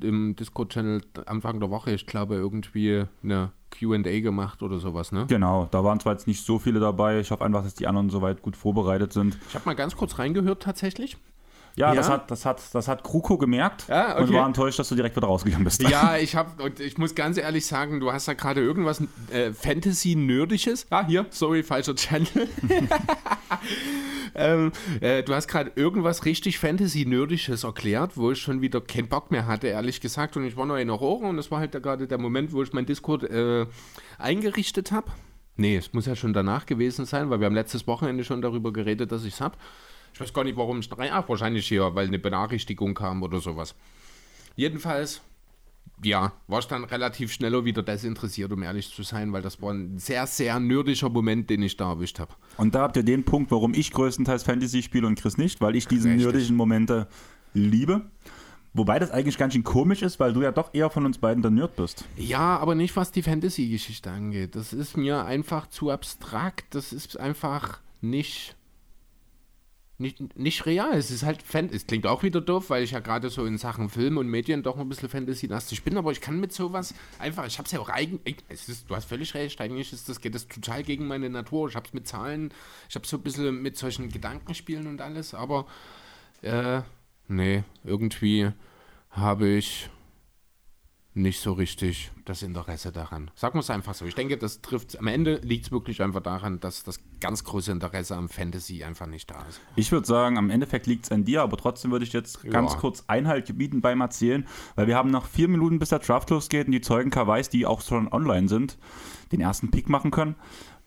im 0.02 0.36
Discord-Channel 0.36 1.02
Anfang 1.26 1.60
der 1.60 1.70
Woche, 1.70 1.92
ich 1.92 2.06
glaube, 2.06 2.36
irgendwie 2.36 3.06
eine 3.24 3.52
QA 3.72 4.20
gemacht 4.20 4.64
oder 4.64 4.80
sowas, 4.80 5.12
ne? 5.12 5.26
Genau, 5.28 5.68
da 5.72 5.84
waren 5.84 6.00
zwar 6.00 6.14
jetzt 6.14 6.28
nicht 6.28 6.44
so 6.44 6.60
viele 6.60 6.80
dabei. 6.80 7.20
Ich 7.20 7.32
hoffe 7.32 7.46
einfach, 7.46 7.64
dass 7.64 7.76
die 7.76 7.88
anderen 7.88 8.10
soweit 8.10 8.42
gut 8.42 8.56
vorbereitet 8.56 9.14
sind. 9.14 9.38
Ich 9.48 9.56
habe 9.56 9.66
mal 9.66 9.76
ganz 9.76 9.96
kurz 9.96 10.18
reingehört 10.18 10.64
tatsächlich. 10.64 11.18
Ja, 11.80 11.94
ja, 11.94 11.96
Das, 11.96 12.10
hat, 12.10 12.30
das, 12.30 12.46
hat, 12.46 12.62
das 12.74 12.90
hat 12.90 13.06
Kruko 13.06 13.38
gemerkt 13.38 13.86
ja, 13.88 14.12
okay. 14.16 14.24
und 14.24 14.34
war 14.34 14.46
enttäuscht, 14.46 14.80
dass 14.80 14.90
du 14.90 14.96
direkt 14.96 15.16
wieder 15.16 15.28
rausgegangen 15.28 15.64
bist. 15.64 15.82
Ja, 15.82 16.18
ich 16.22 16.36
habe 16.36 16.62
und 16.62 16.82
ich 16.82 16.98
muss 16.98 17.16
ganz 17.16 17.38
ehrlich 17.38 17.66
sagen, 17.66 18.02
du 18.02 18.12
hast 18.12 18.28
da 18.28 18.34
gerade 18.34 18.60
irgendwas 18.60 19.02
äh, 19.32 19.54
Fantasy-Nerdisches. 19.54 20.88
Ah, 20.90 21.08
hier, 21.08 21.26
sorry, 21.30 21.64
falscher 21.64 21.96
Channel. 21.96 22.50
ähm, 24.36 24.74
äh, 25.00 25.24
du 25.24 25.34
hast 25.34 25.48
gerade 25.48 25.72
irgendwas 25.76 26.26
richtig 26.26 26.60
Fantasy-Nerdisches 26.60 27.64
erklärt, 27.64 28.18
wo 28.18 28.32
ich 28.32 28.42
schon 28.42 28.60
wieder 28.60 28.82
keinen 28.82 29.08
Bock 29.08 29.32
mehr 29.32 29.48
hatte, 29.48 29.68
ehrlich 29.68 30.02
gesagt. 30.02 30.36
Und 30.36 30.44
ich 30.44 30.58
war 30.58 30.66
noch 30.66 30.76
in 30.76 30.90
Aurora 30.90 31.30
und 31.30 31.38
das 31.38 31.50
war 31.50 31.60
halt 31.60 31.72
gerade 31.72 32.08
der 32.08 32.18
Moment, 32.18 32.52
wo 32.52 32.62
ich 32.62 32.74
mein 32.74 32.88
Discord 32.88 33.24
äh, 33.24 33.66
eingerichtet 34.18 34.92
habe. 34.92 35.14
Nee, 35.56 35.78
es 35.78 35.94
muss 35.94 36.08
ja 36.08 36.18
schon 36.18 36.34
danach 36.34 36.66
gewesen 36.66 37.06
sein, 37.06 37.30
weil 37.30 37.40
wir 37.40 37.46
haben 37.46 37.56
letztes 37.56 37.88
Wochenende 37.88 38.26
schon 38.26 38.42
darüber 38.42 38.74
geredet, 38.74 39.14
dass 39.14 39.24
ich 39.24 39.36
es 39.36 39.42
habe. 39.42 39.58
Ich 40.20 40.22
weiß 40.22 40.34
gar 40.34 40.44
nicht, 40.44 40.58
warum 40.58 40.82
ich 40.82 40.90
drei. 40.90 41.14
Ach, 41.14 41.30
wahrscheinlich 41.30 41.66
hier, 41.66 41.96
weil 41.96 42.08
eine 42.08 42.20
Benachrichtigung 42.20 42.94
kam 42.94 43.24
oder 43.24 43.40
sowas. 43.40 43.74
Jedenfalls, 44.58 45.22
ja, 46.04 46.34
war 46.48 46.60
ich 46.60 46.66
dann 46.66 46.84
relativ 46.84 47.32
schneller 47.32 47.64
wieder 47.64 47.84
desinteressiert, 47.84 48.52
um 48.52 48.62
ehrlich 48.62 48.94
zu 48.94 49.04
sein, 49.04 49.32
weil 49.32 49.42
das 49.42 49.62
war 49.62 49.72
ein 49.72 49.98
sehr, 49.98 50.28
sehr 50.28 50.60
nerdischer 50.60 51.08
Moment, 51.08 51.50
den 51.50 51.62
ich 51.62 51.78
da 51.78 51.92
erwischt 51.92 52.20
habe. 52.20 52.34
Und 52.58 52.76
da 52.76 52.82
habt 52.82 52.98
ihr 52.98 53.04
den 53.04 53.24
Punkt, 53.24 53.50
warum 53.52 53.74
ich 53.74 53.94
größtenteils 53.94 54.44
Fantasy 54.44 54.84
spiele 54.84 55.08
und 55.08 55.18
Chris 55.18 55.38
nicht, 55.38 55.62
weil 55.62 55.78
ich 55.78 55.88
diese 55.88 56.10
nerdischen 56.10 56.58
Momente 56.58 57.08
liebe. 57.54 58.02
Wobei 58.74 59.00
das 59.00 59.12
eigentlich 59.12 59.38
ganz 59.38 59.54
schön 59.54 59.64
komisch 59.64 60.02
ist, 60.02 60.20
weil 60.20 60.34
du 60.34 60.42
ja 60.42 60.52
doch 60.52 60.74
eher 60.74 60.90
von 60.90 61.06
uns 61.06 61.18
beiden 61.18 61.42
der 61.42 61.52
Nerd 61.52 61.78
bist. 61.78 62.04
Ja, 62.18 62.58
aber 62.58 62.76
nicht 62.76 62.98
was 62.98 63.14
die 63.14 63.24
Fantasy-Geschichte 63.24 64.12
angeht. 64.12 64.58
Das 64.58 64.74
ist 64.74 64.98
mir 64.98 65.24
einfach 65.24 65.68
zu 65.68 65.92
abstrakt. 65.92 66.76
Das 66.76 66.92
ist 66.92 67.18
einfach 67.18 67.80
nicht 68.02 68.58
nicht, 70.00 70.38
nicht 70.38 70.66
real. 70.66 70.94
Es 70.94 71.12
ist 71.12 71.24
halt 71.24 71.44
Fan. 71.44 71.70
Es 71.72 71.86
klingt 71.86 72.08
auch 72.08 72.24
wieder 72.24 72.40
doof, 72.40 72.70
weil 72.70 72.84
ich 72.84 72.92
ja 72.92 73.00
gerade 73.00 73.30
so 73.30 73.46
in 73.46 73.58
Sachen 73.58 73.90
Film 73.90 74.18
und 74.18 74.28
Medien 74.28 74.64
doch 74.64 74.78
ein 74.78 74.88
bisschen 74.88 75.10
Fantasy-lastig 75.10 75.84
bin, 75.84 75.98
aber 75.98 76.12
ich 76.12 76.22
kann 76.22 76.40
mit 76.40 76.54
sowas 76.54 76.94
einfach, 77.20 77.46
ich 77.46 77.58
habe 77.58 77.66
es 77.66 77.72
ja 77.74 77.80
auch 77.80 77.90
eigentlich, 77.90 78.38
du 78.88 78.96
hast 78.96 79.06
völlig 79.06 79.34
recht, 79.34 79.60
eigentlich 79.60 79.92
ist 79.92 80.08
das, 80.08 80.22
geht 80.22 80.36
das 80.36 80.48
total 80.48 80.84
gegen 80.84 81.06
meine 81.06 81.30
Natur. 81.30 81.68
Ich 81.68 81.76
habe 81.76 81.86
es 81.86 81.94
mit 81.94 82.08
Zahlen, 82.08 82.54
ich 82.88 82.96
habe 82.96 83.06
so 83.06 83.18
ein 83.18 83.24
bisschen 83.24 83.62
mit 83.62 83.78
solchen 83.78 84.10
Gedankenspielen 84.10 84.88
und 84.88 85.02
alles, 85.02 85.34
aber 85.34 85.68
äh, 86.42 86.82
nee, 87.28 87.64
irgendwie 87.84 88.52
habe 89.12 89.50
ich 89.50 89.90
nicht 91.22 91.40
so 91.40 91.54
richtig 91.54 92.12
das 92.26 92.42
Interesse 92.44 92.92
daran. 92.92 93.32
Sagen 93.36 93.56
wir 93.56 93.60
es 93.60 93.70
einfach 93.70 93.94
so. 93.94 94.06
Ich 94.06 94.16
denke, 94.16 94.38
das 94.38 94.62
trifft, 94.62 94.98
am 95.00 95.08
Ende 95.08 95.36
liegt 95.44 95.66
es 95.66 95.72
wirklich 95.72 96.02
einfach 96.02 96.22
daran, 96.22 96.60
dass 96.60 96.84
das 96.84 97.00
ganz 97.20 97.44
große 97.44 97.72
Interesse 97.72 98.16
am 98.16 98.30
Fantasy 98.30 98.84
einfach 98.84 99.08
nicht 99.08 99.30
da 99.30 99.44
ist. 99.48 99.62
Ich 99.76 99.92
würde 99.92 100.08
sagen, 100.08 100.38
am 100.38 100.50
Endeffekt 100.50 100.88
liegt 100.88 101.06
es 101.06 101.12
an 101.12 101.26
dir, 101.26 101.42
aber 101.42 101.58
trotzdem 101.58 101.92
würde 101.92 102.06
ich 102.06 102.14
jetzt 102.14 102.44
ja. 102.44 102.52
ganz 102.52 102.78
kurz 102.78 103.04
Einhalt 103.08 103.48
gebieten 103.48 103.82
beim 103.82 104.02
Erzählen, 104.02 104.48
weil 104.76 104.88
wir 104.88 104.96
haben 104.96 105.12
noch 105.12 105.26
vier 105.26 105.48
Minuten, 105.48 105.80
bis 105.80 105.90
der 105.90 106.00
Draft 106.00 106.30
losgeht 106.30 106.68
und 106.68 106.72
die 106.72 106.82
Zeugen 106.82 107.10
Kawais, 107.10 107.50
die 107.50 107.66
auch 107.66 107.82
schon 107.82 108.12
online 108.12 108.48
sind, 108.48 108.78
den 109.32 109.42
ersten 109.42 109.72
Pick 109.72 109.90
machen 109.90 110.12
können. 110.12 110.36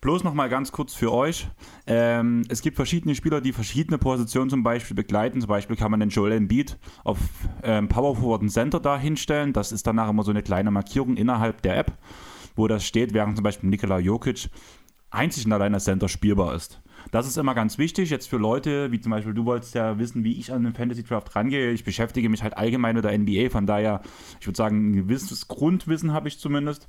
Bloß 0.02 0.24
noch 0.24 0.34
mal 0.34 0.48
ganz 0.48 0.72
kurz 0.72 0.94
für 0.94 1.12
euch. 1.12 1.46
Ähm, 1.86 2.42
es 2.48 2.60
gibt 2.60 2.74
verschiedene 2.74 3.14
Spieler, 3.14 3.40
die 3.40 3.52
verschiedene 3.52 3.98
Positionen 3.98 4.50
zum 4.50 4.64
Beispiel 4.64 4.96
begleiten. 4.96 5.40
Zum 5.40 5.48
Beispiel 5.48 5.76
kann 5.76 5.92
man 5.92 6.00
den 6.00 6.08
Joel 6.08 6.32
Embiid 6.32 6.76
auf 7.04 7.18
ähm, 7.62 7.86
Power 7.88 8.16
Forward 8.16 8.42
und 8.42 8.48
Center 8.48 8.80
da 8.80 8.98
hinstellen. 8.98 9.52
Das 9.52 9.70
ist 9.70 9.86
danach 9.86 10.10
immer 10.10 10.24
so 10.24 10.32
eine 10.32 10.42
kleine 10.42 10.72
Markierung 10.72 11.16
innerhalb 11.16 11.62
der 11.62 11.78
App, 11.78 11.92
wo 12.56 12.66
das 12.66 12.84
steht, 12.84 13.14
während 13.14 13.36
zum 13.36 13.44
Beispiel 13.44 13.70
Nikola 13.70 14.00
Jokic 14.00 14.50
einzig 15.12 15.46
und 15.46 15.52
allein 15.52 15.72
als 15.72 15.84
Center 15.84 16.08
spielbar 16.08 16.56
ist. 16.56 16.82
Das 17.12 17.28
ist 17.28 17.38
immer 17.38 17.54
ganz 17.54 17.78
wichtig, 17.78 18.10
jetzt 18.10 18.28
für 18.28 18.38
Leute, 18.38 18.90
wie 18.90 19.00
zum 19.00 19.10
Beispiel 19.10 19.34
du 19.34 19.44
wolltest 19.44 19.76
ja 19.76 20.00
wissen, 20.00 20.24
wie 20.24 20.36
ich 20.36 20.52
an 20.52 20.64
den 20.64 20.74
Fantasy 20.74 21.04
Draft 21.04 21.36
rangehe. 21.36 21.70
Ich 21.70 21.84
beschäftige 21.84 22.28
mich 22.28 22.42
halt 22.42 22.56
allgemein 22.56 22.96
mit 22.96 23.04
der 23.04 23.16
NBA, 23.16 23.50
von 23.50 23.66
daher, 23.66 24.02
ich 24.40 24.48
würde 24.48 24.56
sagen, 24.56 24.90
ein 24.90 24.96
gewisses 24.96 25.46
Grundwissen 25.46 26.12
habe 26.12 26.26
ich 26.26 26.40
zumindest. 26.40 26.88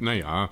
Naja, 0.00 0.50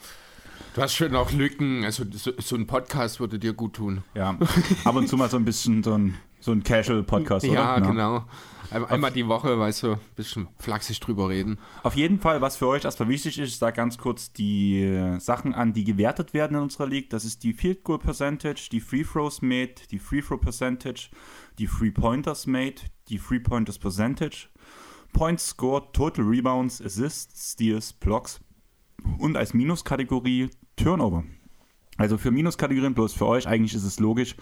Du 0.74 0.82
hast 0.82 0.94
schon 0.94 1.16
auch 1.16 1.32
Lücken, 1.32 1.84
also 1.84 2.04
so, 2.12 2.30
so, 2.38 2.54
ein 2.54 2.66
Podcast 2.66 3.18
würde 3.18 3.40
dir 3.40 3.52
gut 3.52 3.74
tun. 3.74 4.04
Ja, 4.14 4.38
ab 4.84 4.94
und 4.94 5.08
zu 5.08 5.16
mal 5.16 5.28
so 5.28 5.36
ein 5.36 5.44
bisschen 5.44 5.82
so 5.82 5.94
ein, 5.94 6.14
so 6.38 6.52
ein 6.52 6.62
Casual-Podcast, 6.62 7.44
oder? 7.46 7.54
Ja, 7.54 7.78
genau. 7.80 8.24
Einmal 8.70 9.10
die 9.10 9.26
Woche, 9.26 9.58
weißt 9.58 9.82
du, 9.82 9.92
ein 9.94 10.00
bisschen 10.14 10.46
flachsig 10.58 11.00
drüber 11.00 11.28
reden. 11.28 11.58
Auf 11.82 11.96
jeden 11.96 12.20
Fall, 12.20 12.40
was 12.40 12.56
für 12.56 12.68
euch 12.68 12.84
erstmal 12.84 13.08
wichtig 13.08 13.36
ist, 13.40 13.48
ich 13.48 13.58
sage 13.58 13.76
ganz 13.76 13.98
kurz 13.98 14.32
die 14.32 15.16
Sachen 15.18 15.54
an, 15.54 15.72
die 15.72 15.82
gewertet 15.82 16.34
werden 16.34 16.56
in 16.56 16.62
unserer 16.62 16.86
League. 16.86 17.10
Das 17.10 17.24
ist 17.24 17.42
die 17.42 17.52
Field 17.52 17.82
Goal 17.82 17.98
Percentage, 17.98 18.68
die 18.70 18.80
Free 18.80 19.02
Throws 19.02 19.42
made, 19.42 19.74
die 19.90 19.98
Free 19.98 20.22
Throw 20.22 20.40
Percentage, 20.40 21.10
die 21.58 21.66
Free 21.66 21.90
Pointers 21.90 22.46
made, 22.46 22.76
die 23.08 23.18
Free 23.18 23.40
Pointers 23.40 23.78
Percentage, 23.78 24.46
Points 25.12 25.48
scored, 25.48 25.92
Total 25.92 26.24
Rebounds, 26.24 26.80
Assists, 26.80 27.54
Steals, 27.54 27.92
Blocks 27.92 28.38
und 29.18 29.36
als 29.36 29.54
Minuskategorie 29.54 30.50
Turnover. 30.76 31.24
Also 31.96 32.16
für 32.16 32.30
Minuskategorien, 32.30 32.94
bloß 32.94 33.12
für 33.12 33.26
euch, 33.26 33.46
eigentlich 33.46 33.74
ist 33.74 33.84
es 33.84 34.00
logisch, 34.00 34.36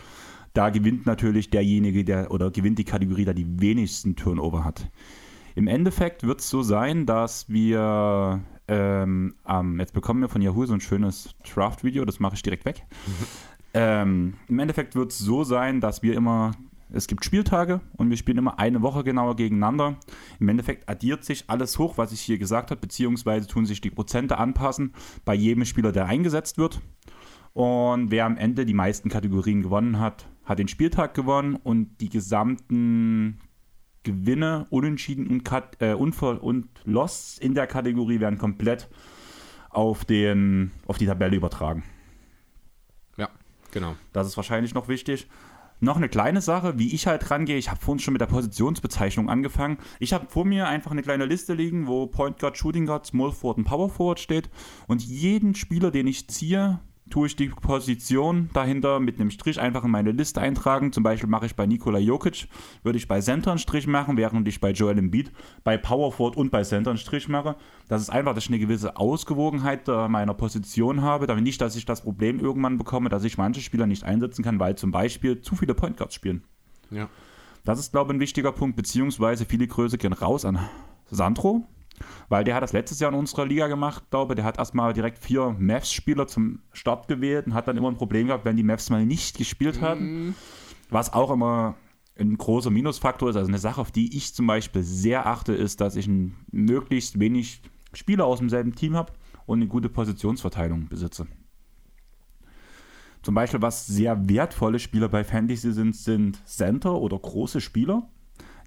da 0.54 0.70
gewinnt 0.70 1.06
natürlich 1.06 1.50
derjenige, 1.50 2.04
der 2.04 2.30
oder 2.30 2.50
gewinnt 2.50 2.78
die 2.78 2.84
Kategorie, 2.84 3.24
der 3.24 3.34
die 3.34 3.60
wenigsten 3.60 4.16
Turnover 4.16 4.64
hat. 4.64 4.90
Im 5.54 5.66
Endeffekt 5.66 6.22
wird 6.22 6.40
es 6.40 6.48
so 6.48 6.62
sein, 6.62 7.04
dass 7.04 7.48
wir 7.48 8.42
ähm, 8.68 9.34
ähm, 9.48 9.80
jetzt 9.80 9.94
bekommen 9.94 10.20
wir 10.20 10.28
von 10.28 10.42
Yahoo 10.42 10.66
so 10.66 10.74
ein 10.74 10.80
schönes 10.80 11.34
Draft-Video, 11.52 12.04
das 12.04 12.20
mache 12.20 12.34
ich 12.34 12.42
direkt 12.42 12.64
weg. 12.64 12.84
Mhm. 13.06 13.26
Ähm, 13.74 14.34
Im 14.48 14.58
Endeffekt 14.58 14.94
wird 14.94 15.10
es 15.10 15.18
so 15.18 15.42
sein, 15.44 15.80
dass 15.80 16.02
wir 16.02 16.14
immer 16.14 16.52
es 16.90 17.06
gibt 17.06 17.24
Spieltage 17.24 17.80
und 17.96 18.10
wir 18.10 18.16
spielen 18.16 18.38
immer 18.38 18.58
eine 18.58 18.82
Woche 18.82 19.04
genauer 19.04 19.36
gegeneinander. 19.36 19.96
Im 20.40 20.48
Endeffekt 20.48 20.88
addiert 20.88 21.24
sich 21.24 21.44
alles 21.48 21.78
hoch, 21.78 21.98
was 21.98 22.12
ich 22.12 22.20
hier 22.20 22.38
gesagt 22.38 22.70
habe, 22.70 22.80
beziehungsweise 22.80 23.46
tun 23.46 23.66
sich 23.66 23.80
die 23.80 23.90
Prozente 23.90 24.38
anpassen 24.38 24.94
bei 25.24 25.34
jedem 25.34 25.64
Spieler, 25.64 25.92
der 25.92 26.06
eingesetzt 26.06 26.58
wird. 26.58 26.80
Und 27.52 28.10
wer 28.10 28.24
am 28.24 28.36
Ende 28.36 28.64
die 28.64 28.74
meisten 28.74 29.08
Kategorien 29.08 29.62
gewonnen 29.62 29.98
hat, 29.98 30.28
hat 30.44 30.58
den 30.58 30.68
Spieltag 30.68 31.14
gewonnen 31.14 31.56
und 31.56 32.00
die 32.00 32.08
gesamten 32.08 33.40
Gewinne, 34.04 34.66
Unentschieden 34.70 35.26
und, 35.26 35.44
Cut, 35.44 35.76
äh, 35.80 35.92
Unfall 35.92 36.38
und 36.38 36.68
Loss 36.84 37.36
in 37.38 37.54
der 37.54 37.66
Kategorie 37.66 38.20
werden 38.20 38.38
komplett 38.38 38.88
auf, 39.70 40.04
den, 40.04 40.70
auf 40.86 40.96
die 40.98 41.06
Tabelle 41.06 41.36
übertragen. 41.36 41.82
Ja, 43.16 43.28
genau. 43.70 43.96
Das 44.12 44.26
ist 44.26 44.36
wahrscheinlich 44.36 44.72
noch 44.72 44.88
wichtig. 44.88 45.28
Noch 45.80 45.96
eine 45.96 46.08
kleine 46.08 46.40
Sache, 46.40 46.78
wie 46.78 46.92
ich 46.92 47.06
halt 47.06 47.30
rangehe. 47.30 47.56
Ich 47.56 47.70
habe 47.70 47.80
vorhin 47.80 48.00
schon 48.00 48.12
mit 48.12 48.20
der 48.20 48.26
Positionsbezeichnung 48.26 49.30
angefangen. 49.30 49.78
Ich 50.00 50.12
habe 50.12 50.26
vor 50.28 50.44
mir 50.44 50.66
einfach 50.66 50.90
eine 50.90 51.02
kleine 51.02 51.24
Liste 51.24 51.54
liegen, 51.54 51.86
wo 51.86 52.06
Point 52.06 52.38
Guard, 52.40 52.58
Shooting 52.58 52.86
Guard, 52.86 53.06
Small 53.06 53.30
Forward 53.30 53.58
und 53.58 53.64
Power 53.64 53.88
Forward 53.88 54.18
steht. 54.18 54.50
Und 54.88 55.02
jeden 55.02 55.54
Spieler, 55.54 55.92
den 55.92 56.08
ich 56.08 56.28
ziehe, 56.28 56.80
tue 57.10 57.26
ich 57.26 57.36
die 57.36 57.48
Position 57.48 58.50
dahinter 58.52 59.00
mit 59.00 59.20
einem 59.20 59.30
Strich 59.30 59.60
einfach 59.60 59.84
in 59.84 59.90
meine 59.90 60.12
Liste 60.12 60.40
eintragen. 60.40 60.92
Zum 60.92 61.02
Beispiel 61.02 61.28
mache 61.28 61.46
ich 61.46 61.56
bei 61.56 61.66
Nikola 61.66 61.98
Jokic, 61.98 62.48
würde 62.82 62.98
ich 62.98 63.08
bei 63.08 63.20
Center 63.20 63.50
einen 63.50 63.58
Strich 63.58 63.86
machen, 63.86 64.16
während 64.16 64.46
ich 64.48 64.60
bei 64.60 64.70
Joel 64.70 64.98
Embiid 64.98 65.32
bei 65.64 65.76
Power 65.76 66.12
Forward 66.12 66.36
und 66.36 66.50
bei 66.50 66.62
Center 66.62 66.90
einen 66.90 66.98
Strich 66.98 67.28
mache. 67.28 67.56
Das 67.88 68.02
ist 68.02 68.10
einfach, 68.10 68.34
dass 68.34 68.44
ich 68.44 68.50
eine 68.50 68.58
gewisse 68.58 68.96
Ausgewogenheit 68.96 69.86
meiner 69.88 70.34
Position 70.34 71.02
habe, 71.02 71.26
damit 71.26 71.44
nicht, 71.44 71.60
dass 71.60 71.76
ich 71.76 71.84
das 71.84 72.02
Problem 72.02 72.40
irgendwann 72.40 72.78
bekomme, 72.78 73.08
dass 73.08 73.24
ich 73.24 73.38
manche 73.38 73.60
Spieler 73.60 73.86
nicht 73.86 74.04
einsetzen 74.04 74.44
kann, 74.44 74.60
weil 74.60 74.76
zum 74.76 74.90
Beispiel 74.90 75.40
zu 75.40 75.56
viele 75.56 75.74
Point 75.74 75.96
Guards 75.96 76.14
spielen. 76.14 76.44
Ja. 76.90 77.08
Das 77.64 77.78
ist, 77.78 77.92
glaube 77.92 78.12
ich, 78.12 78.16
ein 78.16 78.20
wichtiger 78.20 78.52
Punkt, 78.52 78.76
beziehungsweise 78.76 79.44
viele 79.44 79.66
Größe 79.66 79.98
gehen 79.98 80.12
raus 80.12 80.44
an 80.44 80.58
Sandro, 81.10 81.66
weil 82.28 82.44
der 82.44 82.54
hat 82.54 82.62
das 82.62 82.72
letztes 82.72 83.00
Jahr 83.00 83.12
in 83.12 83.18
unserer 83.18 83.46
Liga 83.46 83.68
gemacht, 83.68 84.10
glaube 84.10 84.34
ich. 84.34 84.36
Der 84.36 84.44
hat 84.44 84.58
erstmal 84.58 84.92
direkt 84.92 85.18
vier 85.18 85.54
Mavs-Spieler 85.58 86.26
zum 86.26 86.60
Start 86.72 87.08
gewählt 87.08 87.46
und 87.46 87.54
hat 87.54 87.68
dann 87.68 87.76
immer 87.76 87.88
ein 87.88 87.96
Problem 87.96 88.28
gehabt, 88.28 88.44
wenn 88.44 88.56
die 88.56 88.62
Mavs 88.62 88.90
mal 88.90 89.04
nicht 89.04 89.36
gespielt 89.36 89.80
haben. 89.80 90.26
Mhm. 90.26 90.34
Was 90.90 91.12
auch 91.12 91.30
immer 91.30 91.76
ein 92.18 92.36
großer 92.36 92.70
Minusfaktor 92.70 93.30
ist. 93.30 93.36
Also 93.36 93.48
eine 93.48 93.58
Sache, 93.58 93.80
auf 93.80 93.90
die 93.90 94.16
ich 94.16 94.34
zum 94.34 94.46
Beispiel 94.46 94.82
sehr 94.82 95.26
achte, 95.26 95.54
ist, 95.54 95.80
dass 95.80 95.96
ich 95.96 96.10
möglichst 96.50 97.20
wenig 97.20 97.62
Spieler 97.92 98.26
aus 98.26 98.38
demselben 98.40 98.74
Team 98.74 98.96
habe 98.96 99.12
und 99.46 99.60
eine 99.60 99.68
gute 99.68 99.88
Positionsverteilung 99.88 100.88
besitze. 100.88 101.26
Zum 103.22 103.34
Beispiel, 103.34 103.62
was 103.62 103.86
sehr 103.86 104.28
wertvolle 104.28 104.78
Spieler 104.78 105.08
bei 105.08 105.24
Fantasy 105.24 105.72
sind, 105.72 105.96
sind 105.96 106.46
Center 106.46 106.94
oder 106.94 107.18
große 107.18 107.60
Spieler, 107.60 108.08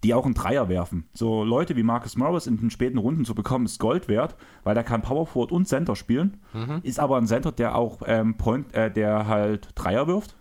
die 0.03 0.13
auch 0.13 0.25
einen 0.25 0.33
Dreier 0.33 0.69
werfen. 0.69 1.07
So 1.13 1.43
Leute 1.43 1.75
wie 1.75 1.83
Marcus 1.83 2.17
Morris 2.17 2.47
in 2.47 2.57
den 2.57 2.71
späten 2.71 2.97
Runden 2.97 3.25
zu 3.25 3.35
bekommen, 3.35 3.65
ist 3.65 3.79
Gold 3.79 4.07
wert, 4.07 4.35
weil 4.63 4.75
er 4.75 4.83
kann 4.83 5.01
Power 5.01 5.27
Forward 5.27 5.51
und 5.51 5.67
Center 5.67 5.95
spielen. 5.95 6.37
Mhm. 6.53 6.79
Ist 6.83 6.99
aber 6.99 7.17
ein 7.17 7.27
Center, 7.27 7.51
der 7.51 7.75
auch 7.75 8.01
ähm, 8.05 8.35
Point, 8.37 8.73
äh, 8.73 8.91
der 8.91 9.27
halt 9.27 9.69
Dreier 9.75 10.07
wirft 10.07 10.35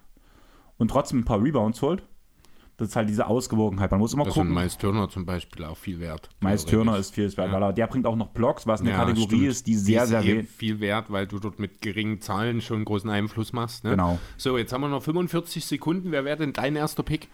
und 0.79 0.91
trotzdem 0.91 1.21
ein 1.21 1.25
paar 1.25 1.43
Rebounds 1.43 1.83
holt. 1.83 2.03
Das 2.81 2.89
ist 2.89 2.97
halt 2.97 3.11
diese 3.11 3.27
Ausgewogenheit. 3.27 3.91
Man 3.91 4.01
muss 4.01 4.15
immer 4.15 4.25
das 4.25 4.33
gucken. 4.33 4.55
Miles 4.55 4.79
Turner 4.79 5.11
zum 5.11 5.27
Beispiel 5.27 5.67
auch 5.67 5.77
viel 5.77 6.01
wert. 6.01 6.31
Miles 6.41 6.65
Turner 6.65 6.97
ist 6.97 7.15
viel 7.15 7.25
wert, 7.37 7.49
ja. 7.49 7.53
weil 7.53 7.63
er, 7.63 7.73
der 7.75 7.87
bringt 7.87 8.07
auch 8.07 8.17
noch 8.17 8.29
Blocks, 8.29 8.67
was 8.67 8.81
eine 8.81 8.93
ja, 8.93 8.97
Kategorie 8.97 9.27
stimmt. 9.27 9.47
ist, 9.49 9.67
die 9.67 9.75
sehr, 9.75 10.07
sehr 10.07 10.25
eh 10.25 10.43
viel 10.45 10.81
wert, 10.81 11.11
weil 11.11 11.27
du 11.27 11.39
dort 11.39 11.59
mit 11.59 11.83
geringen 11.83 12.23
Zahlen 12.23 12.63
schon 12.63 12.87
großen 12.87 13.11
Einfluss 13.11 13.53
machst. 13.53 13.85
Ne? 13.85 13.91
Genau. 13.91 14.19
So, 14.39 14.57
jetzt 14.57 14.73
haben 14.73 14.81
wir 14.81 14.89
noch 14.89 15.03
45 15.03 15.63
Sekunden. 15.67 16.11
Wer 16.11 16.25
wäre 16.25 16.39
denn 16.39 16.55
dein 16.55 16.75
erster 16.75 17.03
Pick? 17.03 17.29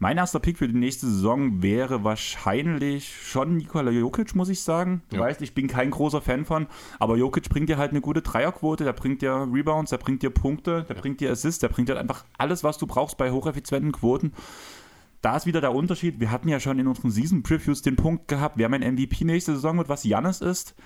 Mein 0.00 0.16
erster 0.16 0.38
Pick 0.38 0.58
für 0.58 0.68
die 0.68 0.78
nächste 0.78 1.06
Saison 1.08 1.60
wäre 1.60 2.04
wahrscheinlich 2.04 3.12
schon 3.20 3.56
Nikola 3.56 3.90
Jokic, 3.90 4.36
muss 4.36 4.48
ich 4.48 4.62
sagen. 4.62 5.02
Du 5.10 5.16
ja. 5.16 5.22
weißt, 5.22 5.42
ich 5.42 5.54
bin 5.54 5.66
kein 5.66 5.90
großer 5.90 6.20
Fan 6.20 6.44
von, 6.44 6.68
aber 7.00 7.16
Jokic 7.16 7.48
bringt 7.48 7.68
dir 7.68 7.78
halt 7.78 7.90
eine 7.90 8.00
gute 8.00 8.22
Dreierquote, 8.22 8.84
der 8.84 8.92
bringt 8.92 9.22
dir 9.22 9.48
Rebounds, 9.52 9.90
der 9.90 9.98
bringt 9.98 10.22
dir 10.22 10.30
Punkte, 10.30 10.84
der 10.88 10.94
ja. 10.94 11.02
bringt 11.02 11.20
dir 11.20 11.32
Assists, 11.32 11.58
der 11.58 11.68
bringt 11.68 11.88
dir 11.88 11.98
einfach 11.98 12.24
alles, 12.38 12.62
was 12.62 12.78
du 12.78 12.86
brauchst 12.86 13.18
bei 13.18 13.32
hocheffizienten 13.32 13.90
Quoten. 13.90 14.34
Da 15.20 15.36
ist 15.36 15.46
wieder 15.46 15.60
der 15.60 15.74
Unterschied. 15.74 16.20
Wir 16.20 16.30
hatten 16.30 16.48
ja 16.48 16.60
schon 16.60 16.78
in 16.78 16.86
unseren 16.86 17.10
Season 17.10 17.42
Previews 17.42 17.82
den 17.82 17.96
Punkt 17.96 18.28
gehabt, 18.28 18.56
wer 18.56 18.68
mein 18.68 18.82
MVP 18.82 19.24
nächste 19.24 19.54
Saison 19.54 19.78
wird, 19.78 19.88
was 19.88 20.04
Jannis 20.04 20.40
ist. 20.40 20.76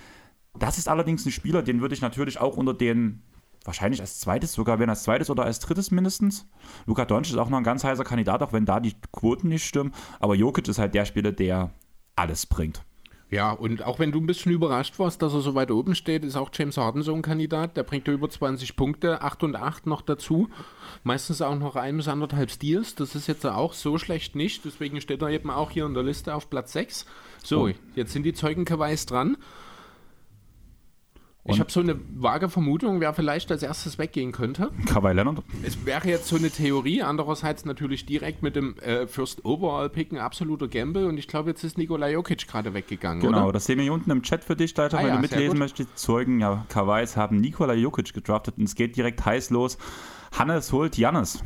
Das 0.59 0.78
ist 0.78 0.88
allerdings 0.88 1.26
ein 1.26 1.33
Spieler, 1.33 1.62
den 1.62 1.83
würde 1.83 1.95
ich 1.95 2.00
natürlich 2.00 2.40
auch 2.40 2.57
unter 2.57 2.73
den 2.73 3.23
wahrscheinlich 3.64 4.00
als 4.00 4.21
zweites, 4.21 4.52
sogar 4.52 4.78
wenn 4.78 4.90
als 4.90 5.04
zweites 5.04 5.31
oder 5.31 5.45
als 5.45 5.61
drittes 5.61 5.90
mindestens. 5.90 6.47
Luka 6.87 7.04
Doncic 7.04 7.35
ist 7.35 7.38
auch 7.38 7.49
noch 7.49 7.59
ein 7.59 7.64
ganz 7.64 7.85
heißer 7.85 8.04
Kandidat, 8.04 8.42
auch 8.42 8.52
wenn 8.52 8.64
da 8.64 8.81
die 8.81 8.95
Quoten 9.12 9.49
nicht 9.49 9.64
stimmen. 9.64 9.92
Aber 10.21 10.35
Jokic 10.35 10.69
ist 10.69 10.78
halt 10.78 10.95
der 10.95 11.04
Spieler, 11.04 11.33
der 11.33 11.71
alles 12.16 12.47
bringt. 12.47 12.85
Ja, 13.33 13.50
und 13.50 13.83
auch 13.83 13.99
wenn 13.99 14.12
du 14.12 14.21
ein 14.21 14.26
bisschen 14.26 14.52
überrascht 14.52 14.99
warst, 14.99 15.23
dass 15.23 15.33
er 15.33 15.40
so 15.40 15.54
weit 15.54 15.71
oben 15.71 15.95
steht, 15.95 16.23
ist 16.23 16.37
auch 16.37 16.50
James 16.52 16.76
Harden 16.76 17.02
so 17.02 17.14
ein 17.14 17.23
Kandidat. 17.23 17.78
Der 17.78 17.83
bringt 17.83 18.07
ja 18.07 18.12
über 18.12 18.28
20 18.28 18.76
Punkte, 18.76 19.23
8 19.23 19.45
und 19.45 19.57
8 19.57 19.87
noch 19.87 20.02
dazu. 20.02 20.50
Meistens 21.02 21.40
auch 21.40 21.59
noch 21.59 21.75
ein 21.75 21.97
bis 21.97 22.09
anderthalb 22.09 22.50
Steals. 22.50 22.95
Das 22.95 23.14
ist 23.14 23.28
jetzt 23.28 23.47
auch 23.47 23.73
so 23.73 23.97
schlecht 23.97 24.37
nicht. 24.37 24.66
Deswegen 24.66 25.00
steht 25.00 25.23
er 25.23 25.31
eben 25.31 25.50
auch 25.50 25.71
hier 25.71 25.87
in 25.87 25.95
der 25.95 26.02
Liste 26.02 26.35
auf 26.35 26.50
Platz 26.50 26.75
6. 26.75 27.07
So, 27.42 27.69
oh. 27.69 27.71
jetzt 27.95 28.12
sind 28.12 28.25
die 28.25 28.35
Zeugen 28.35 28.66
Kawais 28.66 29.07
dran. 29.07 29.38
Und 31.45 31.55
ich 31.55 31.61
habe 31.61 31.73
so 31.73 31.81
eine 31.81 31.99
vage 32.15 32.49
Vermutung, 32.49 33.01
wer 33.01 33.13
vielleicht 33.15 33.51
als 33.51 33.65
erstes 33.65 33.99
weggehen 33.99 34.31
könnte. 34.31 34.71
Kawhi 34.87 35.13
Leonard. 35.13 35.43
Es 35.65 35.85
wäre 35.85 36.07
jetzt 36.09 36.29
so 36.29 36.37
eine 36.37 36.51
Theorie, 36.51 37.03
andererseits 37.03 37.65
natürlich 37.65 38.07
direkt 38.07 38.45
mit 38.45 38.55
dem 38.55 38.79
äh, 38.79 39.09
First 39.09 39.45
Overall 39.45 39.91
Pick 39.91 40.13
ein 40.13 40.19
absoluter 40.19 40.69
Gamble 40.69 41.09
und 41.09 41.19
ich 41.19 41.27
glaube, 41.27 41.51
jetzt 41.51 41.65
ist 41.65 41.79
Nikola 41.79 42.09
Jokic 42.09 42.47
gerade 42.47 42.75
weggegangen, 42.75 43.23
Genau, 43.23 43.45
oder? 43.45 43.55
das 43.55 43.65
sehen 43.67 43.79
wir 43.79 43.83
hier 43.83 43.93
unten 43.93 44.13
im 44.13 44.23
Chat 44.23 44.45
für 44.45 44.55
dich, 44.55 44.77
Leiter, 44.77 44.99
ah, 44.99 45.03
wenn 45.03 45.09
ja, 45.09 45.15
du 45.17 45.21
mitlesen 45.21 45.59
möchtest. 45.59 45.99
Zeugen, 45.99 46.39
ja, 46.39 46.65
Kawais 46.69 47.17
haben 47.17 47.41
Nikola 47.41 47.75
Jokic 47.75 48.15
gedraftet 48.15 48.57
und 48.59 48.65
es 48.65 48.77
geht 48.77 48.97
direkt 48.97 49.25
heiß 49.25 49.51
los. 49.51 49.79
Hannes 50.39 50.73
holt 50.73 50.97
Jannis. 50.97 51.43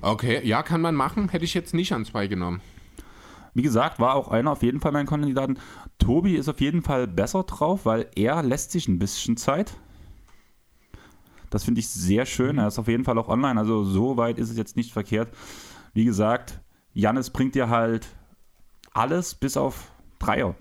Okay, 0.00 0.40
ja, 0.46 0.62
kann 0.62 0.80
man 0.80 0.94
machen. 0.94 1.28
Hätte 1.28 1.44
ich 1.44 1.54
jetzt 1.54 1.74
nicht 1.74 1.92
an 1.92 2.04
zwei 2.04 2.28
genommen. 2.28 2.60
Wie 3.54 3.62
gesagt, 3.62 4.00
war 4.00 4.14
auch 4.14 4.28
einer 4.28 4.52
auf 4.52 4.62
jeden 4.62 4.80
Fall 4.80 4.92
mein 4.92 5.06
Kandidaten. 5.06 5.58
Tobi 5.98 6.34
ist 6.34 6.48
auf 6.48 6.60
jeden 6.60 6.82
Fall 6.82 7.06
besser 7.06 7.44
drauf, 7.44 7.86
weil 7.86 8.08
er 8.14 8.42
lässt 8.42 8.72
sich 8.72 8.88
ein 8.88 8.98
bisschen 8.98 9.36
Zeit. 9.36 9.76
Das 11.50 11.64
finde 11.64 11.80
ich 11.80 11.88
sehr 11.88 12.26
schön. 12.26 12.56
Mhm. 12.56 12.60
Er 12.60 12.68
ist 12.68 12.78
auf 12.78 12.88
jeden 12.88 13.04
Fall 13.04 13.18
auch 13.18 13.28
online, 13.28 13.60
also 13.60 13.84
so 13.84 14.16
weit 14.16 14.38
ist 14.38 14.50
es 14.50 14.56
jetzt 14.56 14.76
nicht 14.76 14.92
verkehrt. 14.92 15.28
Wie 15.94 16.04
gesagt, 16.04 16.60
Jannis 16.94 17.30
bringt 17.30 17.54
dir 17.54 17.68
halt 17.68 18.06
alles 18.92 19.34
bis 19.34 19.56
auf 19.56 19.92
Dreier 20.18 20.56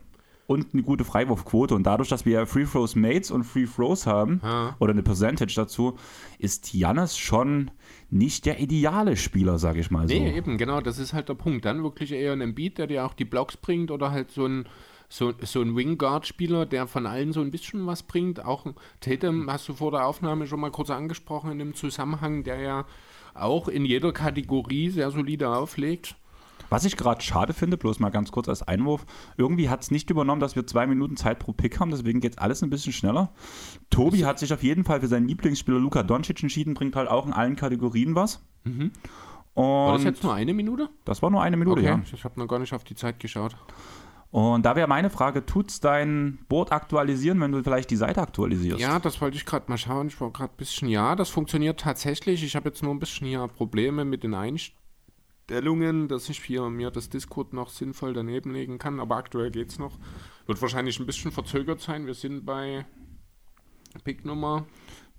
und 0.52 0.74
eine 0.74 0.84
gute 0.84 1.06
Freiwurfquote. 1.06 1.74
Und 1.74 1.84
dadurch, 1.84 2.10
dass 2.10 2.26
wir 2.26 2.46
Free 2.46 2.66
Throws 2.66 2.96
Mates 2.96 3.32
und 3.32 3.44
Free 3.44 3.66
Throws 3.66 4.06
haben, 4.06 4.42
ja. 4.44 4.76
oder 4.80 4.92
eine 4.92 5.04
Percentage 5.04 5.54
dazu, 5.56 5.98
ist 6.40 6.74
Jannis 6.74 7.18
schon 7.18 7.72
nicht 8.10 8.46
der 8.46 8.60
ideale 8.60 9.16
Spieler, 9.16 9.58
sage 9.58 9.80
ich 9.80 9.92
mal 9.92 10.08
so. 10.08 10.14
Nee, 10.14 10.36
eben, 10.36 10.58
genau, 10.58 10.82
das 10.82 11.00
ist 11.00 11.14
halt 11.14 11.30
der 11.30 11.36
Punkt. 11.36 11.66
Dann 11.66 11.84
wirklich 11.84 12.12
eher 12.12 12.34
ein 12.34 12.42
Embiid, 12.42 12.78
der 12.78 12.88
dir 12.88 13.06
auch 13.06 13.14
die 13.14 13.26
Blocks 13.26 13.58
bringt 13.58 13.92
oder 13.92 14.12
halt 14.12 14.32
so 14.32 14.46
ein 14.46 14.66
so, 15.12 15.34
so 15.42 15.62
ein 15.62 15.76
Wingguard-Spieler, 15.76 16.66
der 16.66 16.88
von 16.88 17.06
allen 17.06 17.34
so 17.34 17.42
ein 17.42 17.52
bisschen 17.52 17.86
was 17.86 18.02
bringt. 18.02 18.46
Auch 18.46 18.66
Tatum 19.02 19.52
hast 19.52 19.68
du 19.68 19.74
vor 19.74 19.92
der 19.92 20.08
Aufnahme 20.08 20.48
schon 20.48 20.62
mal 20.62 20.72
kurz 20.72 20.90
angesprochen 20.90 21.52
in 21.52 21.60
dem 21.60 21.74
Zusammenhang, 21.76 22.44
der 22.44 22.62
ja 22.62 22.86
auch 23.34 23.68
in 23.68 23.84
jeder 23.84 24.14
Kategorie 24.14 24.90
sehr 24.90 25.12
solide 25.12 25.50
auflegt. 25.50 26.16
Was 26.70 26.86
ich 26.86 26.96
gerade 26.96 27.22
schade 27.22 27.52
finde, 27.52 27.76
bloß 27.76 28.00
mal 28.00 28.10
ganz 28.10 28.32
kurz 28.32 28.48
als 28.48 28.64
Einwurf, 28.64 29.06
irgendwie 29.36 29.68
hat 29.68 29.82
es 29.82 29.92
nicht 29.92 30.10
übernommen, 30.10 30.40
dass 30.40 30.56
wir 30.56 30.66
zwei 30.66 30.88
Minuten 30.88 31.18
Zeit 31.18 31.40
pro 31.40 31.52
Pick 31.52 31.82
haben, 31.82 31.92
deswegen 31.92 32.22
geht 32.22 32.40
alles 32.40 32.64
ein 32.64 32.70
bisschen 32.70 32.94
schneller. 32.94 33.34
Tobi 33.90 34.24
hat 34.24 34.40
sich 34.40 34.54
auf 34.54 34.64
jeden 34.64 34.86
Fall 34.86 35.02
für 35.02 35.08
seinen 35.08 35.28
Lieblingsspieler 35.28 35.80
Luka 35.80 36.04
Doncic 36.04 36.42
entschieden, 36.42 36.74
bringt 36.74 36.96
halt 36.96 37.10
auch 37.10 37.26
in 37.26 37.34
allen 37.34 37.58
Kategorien 37.58 38.16
was. 38.16 38.42
Mhm. 38.64 38.92
war 39.56 39.96
das 39.96 40.06
jetzt 40.06 40.24
nur 40.24 40.34
eine 40.34 40.54
Minute? 40.54 40.90
Das 41.04 41.22
war 41.22 41.30
nur 41.30 41.42
eine 41.42 41.58
Minute, 41.58 41.82
okay. 41.82 41.90
ja. 41.90 42.02
Ich 42.14 42.24
habe 42.24 42.40
noch 42.40 42.48
gar 42.48 42.60
nicht 42.60 42.72
auf 42.72 42.86
die 42.86 42.96
Zeit 42.96 43.20
geschaut. 43.20 43.58
Und 44.32 44.66
da 44.66 44.78
wäre 44.78 44.88
meine 44.88 45.10
Frage, 45.10 45.46
tut 45.46 45.70
es 45.70 45.82
dein 45.82 46.40
Board 46.48 46.72
aktualisieren, 46.72 47.42
wenn 47.42 47.52
du 47.52 47.62
vielleicht 47.64 47.90
die 47.92 47.98
Seite 47.98 48.22
aktualisierst? 48.22 48.80
Ja, 48.80 48.98
das 48.98 49.20
wollte 49.20 49.36
ich 49.36 49.46
gerade 49.46 49.66
mal 49.70 49.78
schauen. 49.78 50.08
Ich 50.08 50.20
war 50.22 50.32
gerade 50.32 50.54
ein 50.54 50.58
bisschen, 50.58 50.88
ja, 50.88 51.16
das 51.16 51.30
funktioniert 51.30 51.82
tatsächlich. 51.82 52.42
Ich 52.42 52.56
habe 52.56 52.70
jetzt 52.70 52.82
nur 52.82 52.94
ein 52.94 53.00
bisschen 53.00 53.28
hier 53.28 53.46
Probleme 53.50 54.06
mit 54.06 54.24
den 54.24 54.34
Einstellungen, 54.34 56.08
dass 56.08 56.30
ich 56.30 56.42
hier 56.42 56.70
mir 56.70 56.92
das 56.92 57.10
Discord 57.10 57.52
noch 57.52 57.68
sinnvoll 57.68 58.14
daneben 58.14 58.54
legen 58.54 58.78
kann, 58.78 59.02
aber 59.02 59.18
aktuell 59.18 59.52
geht 59.52 59.68
es 59.70 59.80
noch. 59.80 60.00
Wird 60.46 60.62
wahrscheinlich 60.62 60.98
ein 61.02 61.06
bisschen 61.06 61.34
verzögert 61.34 61.82
sein. 61.82 62.06
Wir 62.06 62.14
sind 62.14 62.46
bei 62.46 62.86
Pick 64.06 64.24
Nummer 64.24 64.66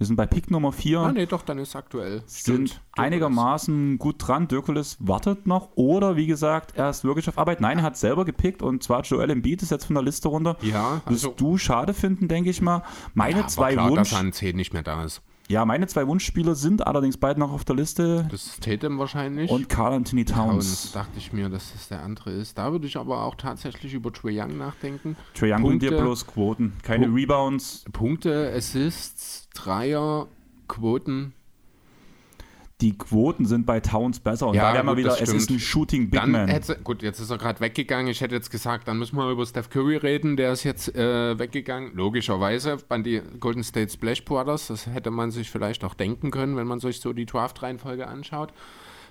wir 0.03 0.07
sind 0.07 0.17
bei 0.17 0.27
Pick 0.27 0.51
Nummer 0.51 0.73
4. 0.73 0.99
Ah, 0.99 1.12
nee, 1.12 1.27
doch, 1.27 1.43
dann 1.43 1.59
ist 1.59 1.77
aktuell. 1.77 2.25
Sind 2.27 2.71
Stimmt. 2.71 2.81
einigermaßen 2.97 3.99
gut 3.99 4.17
dran. 4.19 4.49
Dirkulis 4.49 4.97
wartet 4.99 5.47
noch. 5.47 5.69
Oder, 5.77 6.17
wie 6.17 6.27
gesagt, 6.27 6.73
er 6.75 6.91
ist 6.91 7.05
wirklich 7.05 7.29
auf 7.29 7.38
Arbeit. 7.38 7.61
Nein, 7.61 7.79
er 7.79 7.85
hat 7.85 7.97
selber 7.97 8.25
gepickt 8.25 8.62
und 8.62 8.83
zwar 8.83 9.03
Joel 9.03 9.31
Embiid 9.31 9.62
ist 9.62 9.71
jetzt 9.71 9.85
von 9.85 9.95
der 9.95 10.03
Liste 10.03 10.27
runter. 10.27 10.57
Ja. 10.61 11.03
Also, 11.05 11.29
Wirst 11.29 11.41
du 11.41 11.57
schade 11.57 11.95
finden, 11.95 12.27
denke 12.27 12.51
ich 12.51 12.61
mal. 12.61 12.83
Meine 13.15 13.43
ja, 13.43 13.47
zwei 13.47 13.75
klar, 13.75 13.91
Wunsch. 13.91 14.11
dass 14.11 14.19
an 14.19 14.33
10 14.33 14.57
nicht 14.57 14.73
mehr 14.73 14.83
da 14.83 15.05
ist. 15.05 15.23
Ja, 15.49 15.65
meine 15.67 15.87
zwei 15.87 16.07
Wunschspieler 16.07 16.55
sind 16.55 16.87
allerdings 16.87 17.17
beide 17.19 17.38
noch 17.38 17.53
auf 17.53 17.65
der 17.65 17.77
Liste. 17.77 18.27
Das 18.31 18.47
ist 18.47 18.62
Tatum 18.62 18.99
wahrscheinlich. 18.99 19.51
Und 19.51 19.69
Carl 19.69 19.93
Anthony 19.93 20.25
Towns. 20.25 20.38
Towns. 20.38 20.93
dachte 20.93 21.19
ich 21.19 21.33
mir, 21.33 21.49
dass 21.49 21.73
das 21.73 21.88
der 21.88 22.03
andere 22.03 22.31
ist. 22.31 22.57
Da 22.57 22.73
würde 22.73 22.87
ich 22.87 22.97
aber 22.97 23.23
auch 23.23 23.35
tatsächlich 23.35 23.93
über 23.93 24.12
Trae 24.12 24.41
Young 24.41 24.57
nachdenken. 24.57 25.17
Trae 25.35 25.53
Young 25.53 25.62
bringt 25.62 25.83
dir 25.83 25.91
bloß 25.91 26.27
Quoten, 26.27 26.73
keine 26.83 27.09
Pu 27.09 27.15
Rebounds. 27.15 27.85
Punkte, 27.93 28.53
Assists, 28.57 29.42
Dreier, 29.55 30.29
Quoten. 30.69 31.35
Die 32.81 32.99
Quoten 32.99 33.47
sind 33.47 33.65
bei 33.65 33.79
Towns 33.79 34.19
besser. 34.19 34.49
Und 34.49 34.57
ja, 34.57 34.71
da 34.71 34.75
wären 34.75 34.87
wir 34.87 34.97
wieder, 34.97 35.21
es 35.21 35.33
ist 35.33 35.51
ein 35.51 35.61
Shooting 35.61 36.11
Big 36.11 36.21
dann 36.21 36.33
Man. 36.33 36.49
Hätte, 36.49 36.81
gut, 36.83 37.03
jetzt 37.03 37.21
ist 37.21 37.31
er 37.31 37.38
gerade 37.38 37.61
weggegangen. 37.61 38.09
Ich 38.09 38.21
hätte 38.21 38.35
jetzt 38.35 38.51
gesagt, 38.51 38.88
dann 38.88 38.99
müssen 38.99 39.17
wir 39.17 39.31
über 39.31 39.47
Steph 39.47 39.71
Curry 39.71 39.99
reden. 39.99 40.37
Der 40.37 40.53
ist 40.53 40.65
jetzt 40.65 40.93
äh, 40.97 41.38
weggegangen. 41.38 41.95
Logischerweise 41.95 42.79
bei 42.88 42.99
die 42.99 43.23
Golden 43.38 43.62
State 43.62 43.93
Splash 43.93 44.25
Brothers. 44.25 44.67
Das 44.67 44.88
hätte 44.88 45.12
man 45.12 45.31
sich 45.31 45.49
vielleicht 45.49 45.85
auch 45.85 45.95
denken 45.95 46.33
können, 46.33 46.57
wenn 46.57 46.67
man 46.67 46.81
sich 46.81 47.01
so 47.01 47.12
die 47.12 47.25
Draft-Reihenfolge 47.25 48.09
anschaut. 48.09 48.53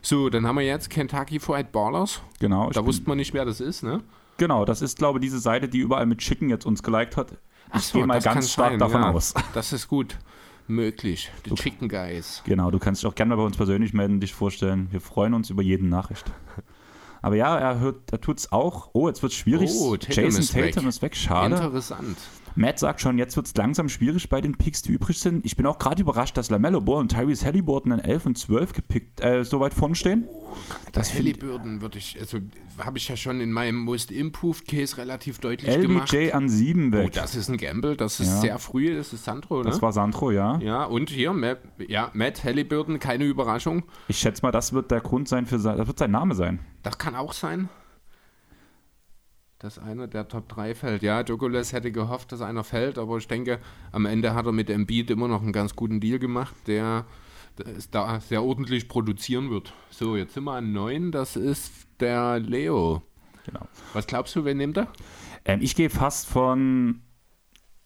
So, 0.02 0.30
dann 0.30 0.46
haben 0.46 0.58
wir 0.58 0.66
jetzt 0.66 0.90
Kentucky 0.90 1.40
Fried 1.40 1.72
Ballers. 1.72 2.22
Genau. 2.40 2.72
Da 2.72 2.86
wusste 2.86 3.08
man 3.08 3.18
nicht, 3.18 3.34
wer 3.34 3.46
das 3.46 3.62
ist, 3.62 3.84
ne? 3.84 4.02
Genau, 4.38 4.66
das 4.66 4.82
ist, 4.82 4.98
glaube 4.98 5.20
ich, 5.20 5.24
diese 5.24 5.40
Seite, 5.40 5.70
die 5.70 5.78
überall 5.78 6.08
mit 6.08 6.18
Chicken 6.18 6.50
jetzt 6.50 6.66
uns 6.66 6.84
geliked 6.84 7.16
hat. 7.16 7.38
Ich 7.76 7.84
so, 7.84 8.00
gehe 8.00 8.08
mal 8.08 8.22
ganz 8.22 8.52
stark 8.52 8.72
sein, 8.72 8.80
davon 8.80 9.02
ja. 9.02 9.12
aus. 9.12 9.34
Das 9.54 9.74
ist 9.74 9.88
gut 9.88 10.18
möglich. 10.68 11.32
Die 11.46 11.54
Chicken 11.54 11.90
Guys. 11.90 12.42
Genau, 12.46 12.72
du 12.72 12.80
kannst 12.80 13.02
dich 13.02 13.10
auch 13.10 13.16
gerne 13.16 13.36
bei 13.36 13.44
uns 13.44 13.58
persönlich 13.58 13.94
melden, 13.94 14.20
dich 14.20 14.34
vorstellen. 14.34 14.88
Wir 14.92 15.02
freuen 15.02 15.34
uns 15.34 15.50
über 15.50 15.62
jeden 15.62 15.90
Nachricht. 15.90 16.32
Aber 17.22 17.36
ja, 17.36 17.58
er, 17.58 17.80
hört, 17.80 18.12
er 18.12 18.20
tut 18.20 18.40
es 18.40 18.52
auch. 18.52 18.90
Oh, 18.94 19.08
jetzt 19.08 19.22
wird 19.22 19.32
es 19.32 19.38
schwierig. 19.38 19.70
Oh, 19.76 19.96
Tatum 19.96 20.24
Jason 20.24 20.42
ist 20.42 20.54
Tatum 20.54 20.84
weg. 20.84 20.90
ist 20.90 21.02
weg, 21.02 21.16
schade. 21.16 21.56
Interessant. 21.56 22.18
Matt 22.56 22.80
sagt 22.80 23.02
schon, 23.02 23.18
jetzt 23.18 23.36
wird 23.36 23.48
es 23.48 23.56
langsam 23.56 23.90
schwierig 23.90 24.30
bei 24.30 24.42
den 24.42 24.56
Picks, 24.56 24.82
die 24.82 24.92
übrig 24.92 25.20
sind. 25.20 25.46
Ich 25.46 25.56
bin 25.56 25.66
auch 25.66 25.80
gerade 25.80 26.02
überrascht, 26.02 26.38
dass 26.38 26.50
LaMelo 26.50 26.82
Ball 26.82 27.00
und 27.00 27.10
Tyrese 27.10 27.46
Halliburton 27.46 27.92
in 27.94 28.00
11 28.00 28.26
und 28.26 28.38
12 28.38 28.74
gepickt, 28.74 29.22
äh, 29.22 29.44
so 29.44 29.60
weit 29.60 29.74
vorne 29.74 29.96
stehen. 29.96 30.28
Oh, 30.28 30.56
das 30.92 31.14
Halliburton 31.14 31.82
würde 31.82 31.98
ich, 31.98 32.18
also 32.20 32.40
habe 32.78 32.98
ich 32.98 33.08
ja 33.08 33.16
schon 33.16 33.40
in 33.40 33.52
meinem 33.52 33.78
Most 33.78 34.12
Improved 34.12 34.68
Case 34.68 34.98
relativ 34.98 35.40
deutlich 35.40 35.70
LBJ 35.70 35.88
gemacht. 35.88 36.14
LBJ 36.14 36.32
an 36.32 36.50
7 36.50 36.92
weg. 36.92 37.06
Oh, 37.08 37.10
das 37.14 37.36
ist 37.36 37.50
ein 37.50 37.58
Gamble, 37.58 37.96
das 37.96 38.20
ist 38.20 38.28
ja. 38.28 38.42
sehr 38.42 38.60
früh, 38.60 38.96
das 38.96 39.14
ist 39.14 39.24
Sandro, 39.24 39.60
ne? 39.60 39.70
Das 39.70 39.82
war 39.82 39.94
Sandro, 39.94 40.32
ja. 40.32 40.60
Ja, 40.60 40.84
und 40.84 41.10
hier, 41.10 41.34
Matt, 41.34 41.60
ja, 41.88 42.12
Matt 42.14 42.44
Halliburton, 42.44 43.00
keine 43.00 43.26
Überraschung. 43.26 43.84
Ich 44.08 44.18
schätze 44.18 44.42
mal, 44.44 44.52
das 44.52 44.74
wird 44.74 44.92
der 44.92 45.02
Grund 45.02 45.28
sein 45.28 45.46
für 45.46 45.60
sein, 45.60 45.78
das 45.78 45.88
wird 45.88 46.00
sein 46.00 46.12
Name 46.12 46.36
sein. 46.36 46.60
Das 46.84 46.98
kann 46.98 47.16
auch 47.16 47.34
sein 47.34 47.70
dass 49.62 49.78
einer 49.78 50.08
der 50.08 50.28
Top 50.28 50.50
3 50.50 50.74
fällt. 50.74 51.04
Ja, 51.04 51.22
Douglas 51.22 51.72
hätte 51.72 51.92
gehofft, 51.92 52.32
dass 52.32 52.42
einer 52.42 52.64
fällt, 52.64 52.98
aber 52.98 53.18
ich 53.18 53.28
denke, 53.28 53.60
am 53.92 54.08
Ende 54.08 54.34
hat 54.34 54.48
er 54.48 54.52
mit 54.52 54.72
Embiid 54.72 55.12
immer 55.12 55.28
noch 55.28 55.44
einen 55.44 55.54
ganz 55.54 55.76
guten 55.76 56.00
Deal 56.00 56.18
gemacht, 56.18 56.56
der, 56.66 57.06
da 57.92 58.20
sehr 58.20 58.44
ordentlich 58.44 58.88
produzieren 58.88 59.52
wird. 59.52 59.74
So, 59.92 60.16
jetzt 60.18 60.34
sind 60.34 60.46
wir 60.46 60.54
an 60.54 60.74
9, 60.74 61.12
das 61.12 61.36
ist 61.36 61.72
der 62.00 62.40
Leo. 62.40 63.04
Genau. 63.46 63.68
Was 63.94 64.08
glaubst 64.08 64.36
du, 64.36 64.46
wer 64.46 64.56
nimmt 64.56 64.78
er? 64.78 64.88
Ähm, 65.46 65.60
ich 65.62 65.76
gehe 65.76 65.92
fast 65.92 66.28
von 66.28 67.02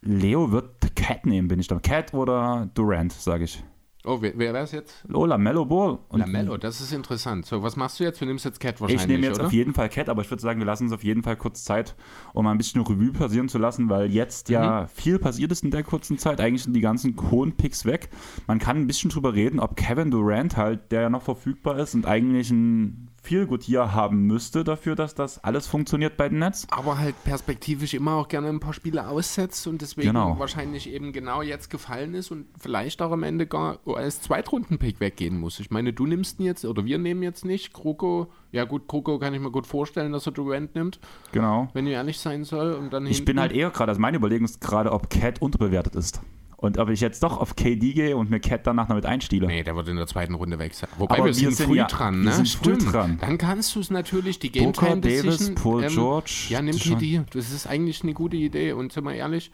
Leo 0.01 0.51
wird 0.51 0.95
Cat 0.95 1.25
nehmen, 1.25 1.49
bin 1.49 1.59
ich 1.59 1.67
da. 1.67 1.79
Cat 1.79 2.13
oder 2.13 2.69
Durant, 2.73 3.11
sage 3.11 3.43
ich. 3.43 3.63
Oh, 4.05 4.21
wer, 4.21 4.33
wer 4.37 4.53
wäre 4.53 4.63
es 4.63 4.71
jetzt? 4.71 5.03
Oh, 5.11 5.25
Lamello 5.25 5.65
Ball. 5.65 5.97
Und 6.09 6.19
Lamello, 6.19 6.57
das 6.57 6.79
ist 6.79 6.93
interessant. 6.93 7.45
So, 7.45 7.63
was 7.63 7.75
machst 7.75 7.99
du 7.99 8.03
jetzt? 8.03 8.21
Du 8.21 8.25
nimmst 8.25 8.45
jetzt 8.45 8.59
Cat 8.59 8.79
wahrscheinlich, 8.79 9.01
Ich 9.01 9.07
nehme 9.07 9.25
jetzt 9.25 9.37
oder? 9.37 9.47
auf 9.47 9.53
jeden 9.53 9.73
Fall 9.73 9.89
Cat, 9.89 10.09
aber 10.09 10.21
ich 10.21 10.29
würde 10.29 10.41
sagen, 10.41 10.59
wir 10.59 10.65
lassen 10.65 10.83
uns 10.83 10.93
auf 10.93 11.03
jeden 11.03 11.23
Fall 11.23 11.35
kurz 11.35 11.63
Zeit, 11.63 11.95
um 12.33 12.45
ein 12.45 12.57
bisschen 12.57 12.81
Revue 12.81 13.11
passieren 13.11 13.49
zu 13.49 13.57
lassen, 13.57 13.89
weil 13.89 14.11
jetzt 14.11 14.49
ja 14.49 14.83
mhm. 14.83 14.87
viel 14.89 15.19
passiert 15.19 15.51
ist 15.51 15.63
in 15.63 15.71
der 15.71 15.83
kurzen 15.83 16.17
Zeit. 16.17 16.39
Eigentlich 16.39 16.63
sind 16.63 16.73
die 16.73 16.81
ganzen 16.81 17.15
hohen 17.31 17.53
Picks 17.53 17.85
weg. 17.85 18.09
Man 18.45 18.59
kann 18.59 18.77
ein 18.77 18.87
bisschen 18.87 19.09
drüber 19.09 19.33
reden, 19.33 19.59
ob 19.59 19.75
Kevin 19.75 20.11
Durant 20.11 20.55
halt, 20.55 20.91
der 20.91 21.01
ja 21.01 21.09
noch 21.09 21.23
verfügbar 21.23 21.79
ist 21.79 21.95
und 21.95 22.05
eigentlich 22.05 22.51
ein 22.51 23.09
viel 23.25 23.47
gut 23.47 23.63
hier 23.63 23.93
haben 23.93 24.27
müsste 24.27 24.63
dafür, 24.63 24.95
dass 24.95 25.15
das 25.15 25.43
alles 25.43 25.67
funktioniert 25.67 26.15
bei 26.15 26.29
den 26.29 26.39
Nets. 26.39 26.67
Aber 26.69 26.99
halt 26.99 27.15
perspektivisch 27.23 27.93
immer 27.93 28.13
auch 28.15 28.27
gerne 28.27 28.49
ein 28.49 28.59
paar 28.59 28.73
Spiele 28.73 29.07
aussetzt 29.07 29.65
und 29.67 29.81
deswegen 29.81 30.09
genau. 30.09 30.37
wahrscheinlich 30.39 30.89
eben 30.89 31.11
genau 31.11 31.41
jetzt 31.41 31.69
gefallen 31.69 32.13
ist 32.13 32.31
und 32.31 32.45
vielleicht 32.59 33.01
auch 33.01 33.11
am 33.11 33.23
Ende 33.23 33.47
gar 33.47 33.79
als 33.85 34.21
Zweitrunden-Pick 34.21 34.99
weggehen 34.99 35.39
muss. 35.39 35.59
Ich 35.59 35.71
meine, 35.71 35.91
du 35.91 36.05
nimmst 36.05 36.39
ihn 36.39 36.45
jetzt 36.45 36.63
oder 36.65 36.85
wir 36.85 36.97
nehmen 36.97 37.23
jetzt 37.23 37.45
nicht. 37.45 37.73
Kroko, 37.73 38.31
ja 38.51 38.63
gut, 38.63 38.87
Kroko 38.87 39.17
kann 39.19 39.33
ich 39.33 39.41
mir 39.41 39.51
gut 39.51 39.67
vorstellen, 39.67 40.11
dass 40.11 40.25
er 40.27 40.31
Durant 40.31 40.75
nimmt. 40.75 40.99
Genau. 41.31 41.67
Wenn 41.73 41.87
ich 41.87 41.93
ehrlich 41.93 42.19
sein 42.19 42.43
soll. 42.43 42.73
Und 42.73 42.93
dann 42.93 43.07
ich 43.07 43.25
bin 43.25 43.39
halt 43.39 43.51
eher 43.51 43.71
gerade, 43.71 43.89
also 43.89 44.01
meine 44.01 44.17
Überlegung 44.17 44.45
ist 44.45 44.61
gerade, 44.61 44.91
ob 44.91 45.09
Cat 45.09 45.41
unterbewertet 45.41 45.95
ist. 45.95 46.21
Und 46.57 46.77
ob 46.77 46.89
ich 46.89 47.01
jetzt 47.01 47.21
doch 47.21 47.37
auf 47.37 47.55
KD 47.55 47.93
gehe 47.93 48.15
und 48.15 48.29
mir 48.29 48.39
Cat 48.39 48.65
danach 48.65 48.87
damit 48.87 49.05
einstiele. 49.05 49.47
Nee, 49.47 49.63
der 49.63 49.75
wird 49.75 49.89
in 49.89 49.97
der 49.97 50.07
zweiten 50.07 50.35
Runde 50.35 50.57
weg 50.57 50.73
sein. 50.73 50.89
Wobei 50.97 51.15
Aber 51.15 51.25
wir, 51.25 51.35
wir 51.35 51.51
sind, 51.51 51.67
früh 51.67 51.77
ja, 51.77 51.87
dran, 51.87 52.21
ne? 52.21 52.25
Wir 52.25 52.31
sind 52.31 52.47
Stimmt. 52.47 52.83
früh 52.83 52.91
dran. 52.91 53.17
Dann 53.19 53.37
kannst 53.37 53.75
du 53.75 53.81
es 53.81 53.89
natürlich, 53.89 54.39
die 54.39 54.51
Game 54.51 54.71
Time 54.71 55.01
Davis, 55.01 55.53
Paul 55.55 55.83
ähm, 55.83 55.93
George. 55.93 56.45
Ja, 56.49 56.61
nimm 56.61 56.77
KD. 56.77 57.23
Das 57.31 57.51
ist 57.51 57.67
eigentlich 57.67 58.03
eine 58.03 58.13
gute 58.13 58.37
Idee. 58.37 58.71
Und 58.71 58.93
sind 58.93 59.03
wir 59.03 59.13
ehrlich, 59.13 59.51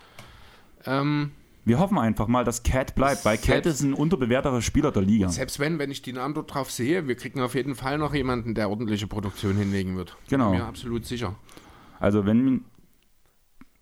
ähm, 0.85 1.31
wir 1.63 1.79
hoffen 1.79 1.99
einfach 1.99 2.27
mal, 2.27 2.43
dass 2.43 2.63
Cat 2.63 2.95
bleibt, 2.95 3.23
weil 3.23 3.37
Cat 3.37 3.65
ist 3.67 3.81
ein 3.81 3.93
unterbewerteter 3.93 4.61
Spieler 4.61 4.91
der 4.91 5.03
Liga. 5.03 5.29
Selbst 5.29 5.59
wenn, 5.59 5.77
wenn 5.77 5.91
ich 5.91 6.01
die 6.01 6.13
Namen 6.13 6.33
dort 6.33 6.53
drauf 6.53 6.71
sehe, 6.71 7.07
wir 7.07 7.15
kriegen 7.15 7.39
auf 7.41 7.53
jeden 7.53 7.75
Fall 7.75 7.99
noch 7.99 8.15
jemanden, 8.15 8.55
der 8.55 8.69
ordentliche 8.69 9.05
Produktion 9.07 9.55
hinlegen 9.55 9.95
wird. 9.95 10.17
Genau. 10.27 10.51
Bin 10.51 10.59
mir 10.59 10.65
absolut 10.65 11.05
sicher. 11.05 11.35
Also 11.99 12.25
wenn 12.25 12.65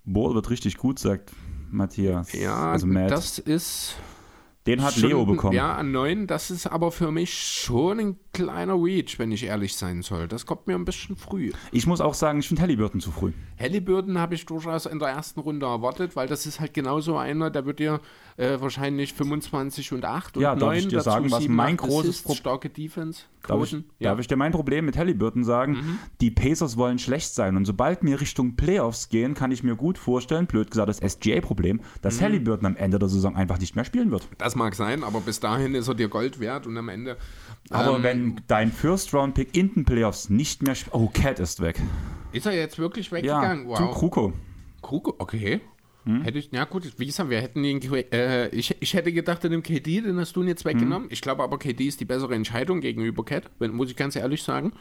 Ball 0.04 0.34
wird 0.36 0.50
richtig 0.50 0.78
gut, 0.78 1.00
sagt 1.00 1.32
Matthias. 1.72 2.34
Ja, 2.34 2.72
also 2.72 2.88
Matt. 2.88 3.12
das 3.12 3.40
ist. 3.40 3.96
Den 4.68 4.84
hat 4.84 4.94
schon, 4.94 5.10
Leo 5.10 5.26
bekommen. 5.26 5.56
Ja, 5.56 5.76
an 5.76 5.92
9. 5.92 6.28
Das 6.28 6.52
ist 6.52 6.68
aber 6.68 6.92
für 6.92 7.12
mich 7.12 7.34
schon 7.34 8.00
ein 8.00 8.20
kleiner 8.34 8.76
Reach, 8.76 9.18
wenn 9.18 9.32
ich 9.32 9.44
ehrlich 9.44 9.76
sein 9.76 10.02
soll. 10.02 10.28
Das 10.28 10.46
kommt 10.46 10.68
mir 10.68 10.76
ein 10.76 10.86
bisschen 10.86 11.16
früh. 11.16 11.52
Ich 11.72 11.88
muss 11.88 12.02
auch 12.02 12.14
sagen, 12.14 12.40
ich 12.40 12.48
finde 12.48 12.62
Halliburton 12.62 13.02
zu 13.02 13.12
früh. 13.12 13.34
Halliburton 13.60 14.18
habe 14.18 14.36
ich 14.36 14.46
durchaus 14.46 14.86
in 14.86 15.00
der 15.00 15.10
ersten 15.10 15.40
Runde 15.40 15.66
erwartet, 15.66 16.16
weil 16.16 16.28
das 16.28 16.46
ist 16.46 16.60
halt 16.60 16.74
genauso 16.74 17.18
einer, 17.18 17.50
der 17.50 17.66
wird 17.66 17.80
dir 17.80 18.00
äh, 18.38 18.60
wahrscheinlich 18.60 19.14
25 19.14 19.92
und 19.94 20.06
8 20.06 20.38
und 20.38 20.44
ja, 20.44 20.56
9 20.56 20.60
darf 20.60 20.78
ich 20.78 20.88
dir 20.88 21.02
sagen, 21.02 21.32
was 21.32 21.48
mein 21.48 21.76
großes 21.76 22.22
Problem 22.22 22.38
starke 22.38 22.70
Defense. 22.70 23.24
Darf 23.48 23.64
ich, 23.64 23.72
ja. 24.00 24.12
darf 24.12 24.20
ich, 24.20 24.28
dir 24.28 24.36
mein 24.36 24.52
Problem 24.52 24.86
mit 24.86 24.98
Halliburton 24.98 25.44
sagen? 25.44 25.74
Mhm. 25.74 26.00
Die 26.22 26.30
Pacers 26.30 26.78
wollen 26.78 27.00
schlecht 27.00 27.34
sein 27.34 27.58
und 27.58 27.66
sobald 27.66 28.04
wir 28.04 28.22
Richtung 28.22 28.56
Playoffs 28.56 29.10
gehen, 29.10 29.34
kann 29.34 29.52
ich 29.52 29.64
mir 29.64 29.76
gut 29.76 29.98
vorstellen, 29.98 30.46
blöd 30.46 30.72
gesagt 30.72 30.90
das 30.90 30.98
SGA-Problem, 31.00 31.82
dass 32.02 32.18
mhm. 32.18 32.26
Halliburton 32.26 32.66
am 32.66 32.76
Ende 32.76 33.00
der 33.00 33.10
Saison 33.10 33.36
einfach 33.36 33.60
nicht 33.60 33.76
mehr 33.76 33.86
spielen 33.86 34.12
wird. 34.12 34.28
Das 34.38 34.56
mag 34.56 34.76
sein, 34.76 35.04
aber 35.04 35.20
bis 35.22 35.40
dahin 35.40 35.76
ist 35.76 35.88
er 35.88 35.96
dir 35.96 36.10
Gold 36.10 36.40
wert 36.40 36.68
und 36.68 36.78
am 36.78 36.90
Ende. 36.90 37.18
Aber 37.70 37.98
ähm, 37.98 38.04
wenn 38.04 38.42
dein 38.48 38.72
First-Round-Pick 38.72 39.56
in 39.56 39.74
den 39.74 39.86
Playoffs 39.86 40.30
nicht 40.30 40.64
mehr 40.64 40.76
spielt. 40.76 40.96
Oh, 40.96 41.10
Cat 41.14 41.40
ist 41.40 41.62
weg. 41.62 41.80
Ist 42.32 42.46
er 42.46 42.54
jetzt 42.54 42.80
wirklich 42.80 43.12
weggegangen? 43.12 43.64
Ja, 43.64 43.70
wow. 43.70 43.78
zu 43.78 43.88
Kruko. 43.88 44.34
Kruko, 44.82 45.16
okay. 45.20 45.62
Hm? 46.06 46.22
Hätte 46.22 46.40
ich, 46.40 46.52
ja 46.52 46.66
gut, 46.66 46.92
wie 46.98 47.06
gesagt, 47.06 47.30
wir 47.30 47.42
hätten 47.42 47.64
ihn, 47.64 47.82
äh, 48.12 48.48
ich, 48.50 48.76
ich 48.80 48.94
hätte 48.94 49.12
gedacht, 49.12 49.44
in 49.44 49.52
dem 49.52 49.64
KD, 49.64 50.02
den 50.02 50.18
hast 50.20 50.36
du 50.36 50.42
ihn 50.42 50.48
jetzt 50.48 50.66
weggenommen. 50.66 51.08
Hm. 51.10 51.14
Ich 51.14 51.22
glaube 51.22 51.44
aber, 51.44 51.60
KD 51.60 51.88
ist 51.88 52.00
die 52.00 52.06
bessere 52.06 52.36
Entscheidung 52.36 52.82
gegenüber 52.82 53.24
Cat, 53.24 53.50
wenn, 53.60 53.72
muss 53.72 53.90
ich 53.90 53.96
ganz 53.96 54.16
ehrlich 54.16 54.42
sagen. 54.42 54.74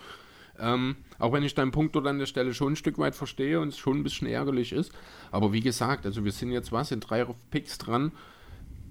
Ähm, 0.58 0.96
auch 1.18 1.32
wenn 1.32 1.42
ich 1.42 1.54
deinen 1.54 1.70
Punkt 1.70 1.94
dort 1.94 2.06
an 2.06 2.18
der 2.18 2.26
Stelle 2.26 2.52
schon 2.54 2.72
ein 2.72 2.76
Stück 2.76 2.98
weit 2.98 3.14
verstehe 3.14 3.60
und 3.60 3.68
es 3.68 3.78
schon 3.78 3.98
ein 3.98 4.02
bisschen 4.02 4.26
ärgerlich 4.26 4.72
ist. 4.72 4.92
Aber 5.30 5.52
wie 5.52 5.60
gesagt, 5.60 6.06
also 6.06 6.24
wir 6.24 6.32
sind 6.32 6.50
jetzt 6.50 6.72
was, 6.72 6.90
in 6.90 7.00
drei 7.00 7.24
Picks 7.50 7.78
dran. 7.78 8.12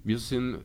Wir 0.03 0.19
sind 0.19 0.60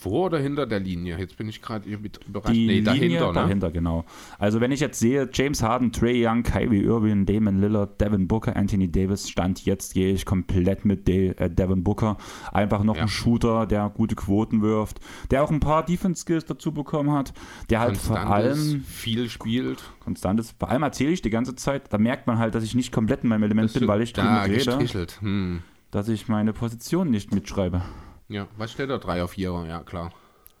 vor 0.00 0.26
oder 0.26 0.38
hinter 0.38 0.66
der 0.66 0.80
Linie? 0.80 1.18
Jetzt 1.18 1.36
bin 1.36 1.48
ich 1.48 1.60
gerade 1.60 1.88
überrascht. 1.88 2.54
Die 2.54 2.66
nee, 2.66 2.80
dahinter, 2.80 3.06
Linie, 3.06 3.26
ne? 3.26 3.32
dahinter, 3.32 3.70
genau. 3.70 4.04
Also 4.38 4.60
wenn 4.60 4.72
ich 4.72 4.80
jetzt 4.80 4.98
sehe, 4.98 5.28
James 5.32 5.62
Harden, 5.62 5.92
Trey 5.92 6.26
Young, 6.26 6.42
Kyrie 6.42 6.82
Irving, 6.82 7.26
Damon 7.26 7.60
Lillard, 7.60 8.00
Devin 8.00 8.26
Booker, 8.26 8.56
Anthony 8.56 8.90
Davis, 8.90 9.28
Stand 9.28 9.64
jetzt 9.64 9.94
gehe 9.94 10.12
ich 10.12 10.24
komplett 10.24 10.84
mit 10.84 11.06
De 11.06 11.34
äh, 11.36 11.50
Devin 11.50 11.84
Booker. 11.84 12.16
Einfach 12.52 12.82
noch 12.82 12.96
ja. 12.96 13.02
ein 13.02 13.08
Shooter, 13.08 13.66
der 13.66 13.90
gute 13.90 14.14
Quoten 14.14 14.62
wirft, 14.62 15.00
der 15.30 15.42
auch 15.42 15.50
ein 15.50 15.60
paar 15.60 15.84
Defense-Skills 15.84 16.46
dazu 16.46 16.72
bekommen 16.72 17.12
hat, 17.12 17.34
der 17.68 17.80
halt 17.80 17.96
vor 17.96 18.18
allem 18.18 18.82
viel 18.82 19.28
spielt. 19.28 19.82
Konstant 20.00 20.40
ist. 20.40 20.54
Vor 20.58 20.70
allem 20.70 20.82
erzähle 20.82 21.10
ich 21.10 21.22
die 21.22 21.30
ganze 21.30 21.54
Zeit, 21.54 21.92
da 21.92 21.98
merkt 21.98 22.26
man 22.26 22.38
halt, 22.38 22.54
dass 22.54 22.64
ich 22.64 22.74
nicht 22.74 22.92
komplett 22.92 23.22
in 23.22 23.28
meinem 23.28 23.42
Element 23.42 23.70
das 23.70 23.78
bin, 23.78 23.88
weil 23.88 24.00
ich 24.00 24.12
drüber 24.12 24.44
rede, 24.46 24.78
hm. 25.20 25.62
dass 25.90 26.08
ich 26.08 26.28
meine 26.28 26.52
Position 26.52 27.10
nicht 27.10 27.34
mitschreibe. 27.34 27.82
Ja, 28.30 28.46
was 28.56 28.72
steht 28.72 28.88
da? 28.88 28.98
3 28.98 29.24
auf 29.24 29.32
4, 29.32 29.64
ja 29.68 29.80
klar. 29.80 30.12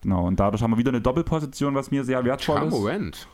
Genau, 0.02 0.26
und 0.26 0.40
dadurch 0.40 0.62
haben 0.62 0.72
wir 0.72 0.78
wieder 0.78 0.90
eine 0.90 1.00
Doppelposition, 1.00 1.74
was 1.74 1.90
mir 1.90 2.04
sehr 2.04 2.24
wertvoll 2.24 2.56
Charmorant. 2.56 3.16
ist. 3.16 3.28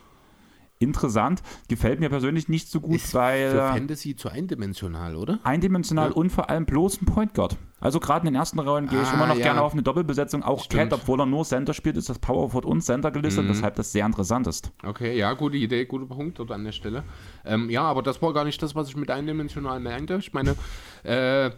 Interessant, 0.79 1.41
gefällt 1.69 1.99
mir 1.99 2.09
persönlich 2.09 2.49
nicht 2.49 2.69
so 2.69 2.79
gut, 2.79 2.97
ist 2.97 3.15
weil. 3.15 3.49
Für 3.49 3.69
Fantasy 3.69 4.15
zu 4.15 4.29
eindimensional, 4.29 5.15
oder? 5.15 5.39
Eindimensional 5.43 6.09
ja. 6.09 6.15
und 6.15 6.29
vor 6.29 6.51
allem 6.51 6.67
bloß 6.67 7.01
ein 7.01 7.05
Point 7.05 7.33
Guard. 7.33 7.57
Also 7.79 7.99
gerade 7.99 8.27
in 8.27 8.33
den 8.33 8.39
ersten 8.39 8.59
Reihen 8.59 8.87
gehe 8.87 9.01
ich 9.01 9.07
ah, 9.07 9.13
immer 9.15 9.25
noch 9.25 9.37
ja. 9.37 9.43
gerne 9.43 9.63
auf 9.63 9.73
eine 9.73 9.81
Doppelbesetzung. 9.81 10.43
Auch 10.43 10.63
Stimmt. 10.63 10.91
Cat, 10.91 11.01
obwohl 11.01 11.19
er 11.19 11.25
nur 11.25 11.45
Center 11.45 11.73
spielt, 11.73 11.97
ist 11.97 12.09
das 12.09 12.19
Power 12.19 12.51
Forward 12.51 12.65
und 12.65 12.81
Center 12.81 13.09
gelistet, 13.09 13.45
mhm. 13.45 13.49
weshalb 13.49 13.75
das 13.75 13.91
sehr 13.91 14.05
interessant 14.05 14.45
ist. 14.45 14.71
Okay, 14.83 15.17
ja, 15.17 15.33
gute 15.33 15.57
Idee, 15.57 15.85
guter 15.85 16.05
Punkt 16.05 16.37
dort 16.37 16.51
an 16.51 16.63
der 16.63 16.73
Stelle. 16.73 17.03
Ähm, 17.43 17.71
ja, 17.71 17.81
aber 17.81 18.03
das 18.03 18.21
war 18.21 18.31
gar 18.33 18.45
nicht 18.45 18.61
das, 18.61 18.75
was 18.75 18.89
ich 18.89 18.95
mit 18.95 19.09
eindimensional 19.09 19.79
meinte. 19.79 20.17
Ich 20.17 20.33
meine, 20.33 20.55
äh, 21.03 21.49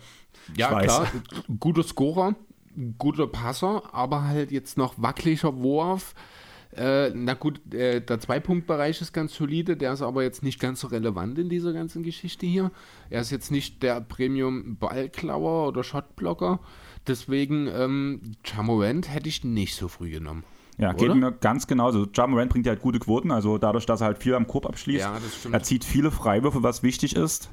ja, 0.56 0.82
klar, 0.82 1.08
guter 1.60 1.84
Scorer 1.84 2.36
guter 2.98 3.28
Passer, 3.28 3.84
aber 3.94 4.24
halt 4.24 4.52
jetzt 4.52 4.78
noch 4.78 4.94
wackeliger 4.98 5.56
Wurf. 5.58 6.14
Äh, 6.76 7.10
na 7.16 7.34
gut, 7.34 7.74
äh, 7.74 8.00
der 8.00 8.20
Zwei-Punkt-Bereich 8.20 9.02
ist 9.02 9.12
ganz 9.12 9.34
solide, 9.34 9.76
der 9.76 9.94
ist 9.94 10.04
aber 10.04 10.22
jetzt 10.22 10.44
nicht 10.44 10.60
ganz 10.60 10.82
so 10.82 10.88
relevant 10.88 11.40
in 11.40 11.50
dieser 11.50 11.74
ganzen 11.74 12.04
Geschichte 12.04 12.46
hier. 12.46 12.72
Er 13.10 13.22
ist 13.22 13.32
jetzt 13.32 13.50
nicht 13.50 13.82
der 13.82 14.02
Premium-Ballklauer 14.02 15.68
oder 15.68 15.84
Shotblocker. 15.84 16.60
Deswegen, 17.08 17.68
ähm, 17.68 18.36
Jamorant 18.46 19.12
hätte 19.12 19.30
ich 19.30 19.44
nicht 19.44 19.76
so 19.76 19.88
früh 19.88 20.12
genommen. 20.12 20.44
Ja, 20.78 20.94
geht 20.94 21.14
mir 21.14 21.32
ganz 21.32 21.68
genauso. 21.68 22.08
Jamorant 22.14 22.52
bringt 22.52 22.66
ja 22.66 22.72
halt 22.72 22.82
gute 22.82 23.00
Quoten, 23.00 23.32
also 23.32 23.58
dadurch, 23.58 23.86
dass 23.86 24.02
er 24.02 24.08
halt 24.08 24.20
viel 24.20 24.36
am 24.36 24.48
Korb 24.48 24.66
abschließt. 24.66 25.02
Ja, 25.02 25.20
er 25.52 25.64
zieht 25.64 25.84
viele 25.84 26.12
Freiwürfe, 26.12 26.64
was 26.64 26.84
wichtig 26.84 27.16
ist 27.16 27.50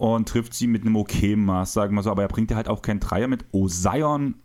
und 0.00 0.30
trifft 0.30 0.54
sie 0.54 0.66
mit 0.66 0.80
einem 0.80 0.96
okayen 0.96 1.44
Maß, 1.44 1.74
sagen 1.74 1.94
wir 1.94 2.02
so. 2.02 2.10
Aber 2.10 2.22
er 2.22 2.28
bringt 2.28 2.50
ja 2.50 2.56
halt 2.56 2.68
auch 2.68 2.80
keinen 2.80 3.00
Dreier 3.00 3.28
mit. 3.28 3.44
Ozion. 3.52 4.36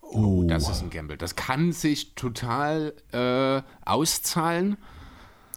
Oh, 0.00 0.40
oh 0.40 0.44
das 0.44 0.70
ist 0.70 0.82
ein 0.82 0.88
Gamble. 0.88 1.18
Das 1.18 1.36
kann 1.36 1.72
sich 1.72 2.14
total 2.14 2.94
äh, 3.12 3.60
auszahlen. 3.84 4.78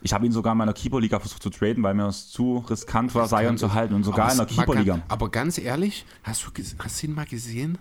Ich 0.01 0.11
habe 0.11 0.25
ihn 0.25 0.33
sogar 0.33 0.51
in 0.51 0.57
meiner 0.57 0.73
Keeper-Liga 0.73 1.19
versucht 1.19 1.41
zu 1.41 1.49
traden, 1.49 1.83
weil 1.83 1.93
mir 1.93 2.07
es 2.07 2.29
zu 2.29 2.65
riskant 2.69 3.15
war, 3.15 3.29
Zion 3.29 3.57
zu 3.57 3.73
halten. 3.73 3.93
Und 3.93 4.03
sogar 4.03 4.29
in 4.29 4.37
der 4.37 4.45
Keeper-Liga. 4.45 5.03
Aber 5.07 5.31
ganz 5.31 5.57
ehrlich, 5.57 6.05
hast 6.23 6.45
du, 6.45 6.51
hast 6.79 7.01
du 7.01 7.07
ihn 7.07 7.13
mal 7.13 7.25
gesehen? 7.25 7.77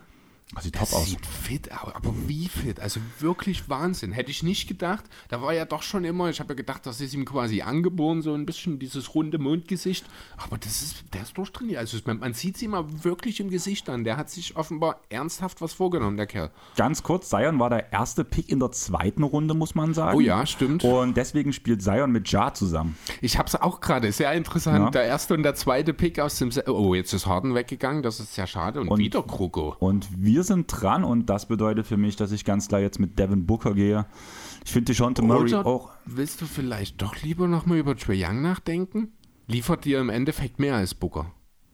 Sieht 0.62 0.74
top 0.74 0.92
aus. 0.92 1.06
Sieht 1.06 1.26
fit 1.26 1.72
aus, 1.72 1.94
aber 1.94 2.12
wie 2.26 2.48
fit? 2.48 2.80
Also 2.80 3.00
wirklich 3.18 3.68
Wahnsinn. 3.68 4.12
Hätte 4.12 4.30
ich 4.30 4.42
nicht 4.42 4.68
gedacht. 4.68 5.04
Da 5.28 5.42
war 5.42 5.52
ja 5.52 5.64
doch 5.64 5.82
schon 5.82 6.04
immer, 6.04 6.30
ich 6.30 6.40
habe 6.40 6.52
ja 6.52 6.56
gedacht, 6.56 6.86
das 6.86 7.00
ist 7.00 7.14
ihm 7.14 7.24
quasi 7.24 7.62
angeboren, 7.62 8.22
so 8.22 8.34
ein 8.34 8.46
bisschen 8.46 8.78
dieses 8.78 9.14
runde 9.14 9.38
Mondgesicht. 9.38 10.06
Aber 10.36 10.58
das 10.58 10.82
ist, 10.82 11.04
der 11.12 11.22
ist 11.22 11.36
durchtrainiert. 11.36 11.78
Also 11.78 11.98
man, 12.06 12.34
sieht 12.34 12.56
sie 12.56 12.68
mal 12.68 12.84
wirklich 13.04 13.40
im 13.40 13.50
Gesicht 13.50 13.88
an. 13.88 14.04
Der 14.04 14.16
hat 14.16 14.30
sich 14.30 14.56
offenbar 14.56 15.00
ernsthaft 15.08 15.60
was 15.60 15.72
vorgenommen, 15.72 16.16
der 16.16 16.26
Kerl. 16.26 16.50
Ganz 16.76 17.02
kurz, 17.02 17.30
Sion 17.30 17.58
war 17.58 17.70
der 17.70 17.92
erste 17.92 18.24
Pick 18.24 18.48
in 18.48 18.60
der 18.60 18.70
zweiten 18.72 19.22
Runde, 19.22 19.54
muss 19.54 19.74
man 19.74 19.94
sagen. 19.94 20.16
Oh 20.16 20.20
ja, 20.20 20.46
stimmt. 20.46 20.84
Und 20.84 21.16
deswegen 21.16 21.52
spielt 21.52 21.82
Sion 21.82 22.12
mit 22.12 22.30
Ja 22.30 22.52
zusammen. 22.54 22.96
Ich 23.20 23.38
habe 23.38 23.48
es 23.48 23.56
auch 23.56 23.80
gerade, 23.80 24.12
sehr 24.12 24.32
interessant. 24.32 24.84
Ja. 24.84 24.90
Der 24.90 25.04
erste 25.04 25.34
und 25.34 25.42
der 25.42 25.54
zweite 25.54 25.94
Pick 25.94 26.18
aus 26.20 26.36
dem... 26.38 26.50
Se 26.50 26.64
oh, 26.66 26.94
jetzt 26.94 27.12
ist 27.12 27.26
Harden 27.26 27.54
weggegangen, 27.54 28.02
das 28.02 28.20
ist 28.20 28.34
sehr 28.34 28.46
schade. 28.46 28.80
Und, 28.80 28.88
und 28.88 28.98
wieder 28.98 29.22
Kroko. 29.22 29.76
Und 29.78 30.08
wir 30.16 30.43
sind 30.44 30.66
dran 30.68 31.04
und 31.04 31.26
das 31.26 31.46
bedeutet 31.46 31.86
für 31.86 31.96
mich, 31.96 32.16
dass 32.16 32.32
ich 32.32 32.44
ganz 32.44 32.68
klar 32.68 32.80
jetzt 32.80 33.00
mit 33.00 33.18
Devin 33.18 33.46
Booker 33.46 33.74
gehe. 33.74 34.06
Ich 34.64 34.72
finde 34.72 34.92
die 34.92 34.94
Shonte 34.94 35.22
Murray 35.22 35.54
auch. 35.54 35.90
Willst 36.06 36.40
du 36.40 36.46
vielleicht 36.46 37.02
doch 37.02 37.20
lieber 37.22 37.48
nochmal 37.48 37.78
über 37.78 37.96
Trae 37.96 38.16
Young 38.16 38.42
nachdenken? 38.42 39.12
Liefert 39.46 39.84
dir 39.84 40.00
im 40.00 40.08
Endeffekt 40.08 40.58
mehr 40.58 40.76
als 40.76 40.94
Booker. 40.94 41.32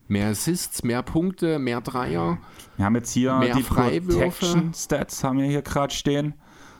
Mehr 0.08 0.28
Assists, 0.30 0.82
mehr 0.82 1.02
Punkte, 1.02 1.60
mehr 1.60 1.80
Dreier. 1.80 2.38
Wir 2.76 2.84
haben 2.84 2.96
jetzt 2.96 3.12
hier 3.12 3.34
mehr 3.38 3.54
die 3.54 3.62
Protection 3.62 4.74
Stats 4.74 5.22
haben 5.22 5.38
wir 5.38 5.46
hier 5.46 5.62
gerade 5.62 5.94
stehen. 5.94 6.34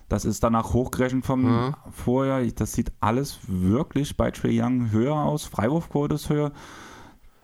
Das 0.09 0.25
ist 0.25 0.43
danach 0.43 0.73
hochgerechnet 0.73 1.25
vom 1.25 1.47
ja. 1.47 1.77
vorher. 1.93 2.45
Das 2.51 2.73
sieht 2.73 2.91
alles 2.99 3.39
wirklich 3.47 4.17
bei 4.17 4.33
Trey 4.33 4.61
Young 4.61 4.91
höher 4.91 5.15
aus. 5.15 5.45
Freiwurfquote 5.45 6.17
ist 6.17 6.29
höher. 6.29 6.51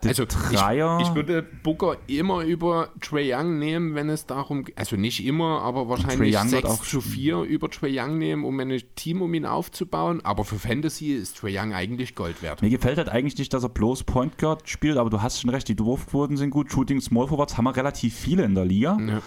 Also 0.05 0.25
Dreier. 0.25 0.99
Ich, 1.01 1.07
ich, 1.07 1.15
würde 1.15 1.41
Booker 1.41 1.97
immer 2.05 2.43
über 2.43 2.89
Trey 3.01 3.33
Young 3.33 3.57
nehmen, 3.57 3.95
wenn 3.95 4.09
es 4.09 4.27
darum 4.27 4.65
geht. 4.65 4.77
Also 4.77 4.95
nicht 4.95 5.25
immer, 5.25 5.61
aber 5.61 5.89
wahrscheinlich 5.89 6.37
6 6.37 6.83
zu 6.83 7.01
4 7.01 7.41
über 7.41 7.69
Trey 7.69 7.99
Young 7.99 8.19
nehmen, 8.19 8.45
um 8.45 8.59
ein 8.59 8.79
Team 8.95 9.23
um 9.23 9.33
ihn 9.33 9.45
aufzubauen. 9.45 10.23
Aber 10.23 10.45
für 10.45 10.59
Fantasy 10.59 11.13
ist 11.13 11.37
Trey 11.37 11.57
Young 11.57 11.73
eigentlich 11.73 12.13
Gold 12.13 12.43
wert. 12.43 12.61
Mir 12.61 12.69
gefällt 12.69 12.99
halt 12.99 13.09
eigentlich 13.09 13.37
nicht, 13.39 13.53
dass 13.53 13.63
er 13.63 13.69
bloß 13.69 14.03
Point 14.03 14.37
Guard 14.37 14.69
spielt, 14.69 14.97
aber 14.97 15.09
du 15.09 15.21
hast 15.21 15.41
schon 15.41 15.49
recht, 15.49 15.67
die 15.67 15.79
Wurfquoten 15.79 16.37
sind 16.37 16.51
gut. 16.51 16.71
Shooting 16.71 17.01
Small 17.01 17.27
Forwards 17.27 17.57
haben 17.57 17.65
wir 17.65 17.75
relativ 17.75 18.15
viele 18.15 18.43
in 18.43 18.53
der 18.53 18.65
Liga. 18.65 18.97
Ja. 18.99 19.21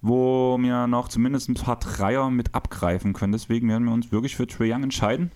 Wo 0.00 0.56
wir 0.60 0.86
noch 0.86 1.08
zumindest 1.08 1.48
ein 1.48 1.54
paar 1.54 1.78
Dreier 1.78 2.30
mit 2.30 2.54
abgreifen 2.54 3.12
können. 3.12 3.32
Deswegen 3.32 3.68
werden 3.68 3.84
wir 3.84 3.92
uns 3.92 4.12
wirklich 4.12 4.36
für 4.36 4.46
Trey 4.46 4.72
Young 4.72 4.84
entscheiden. 4.84 5.32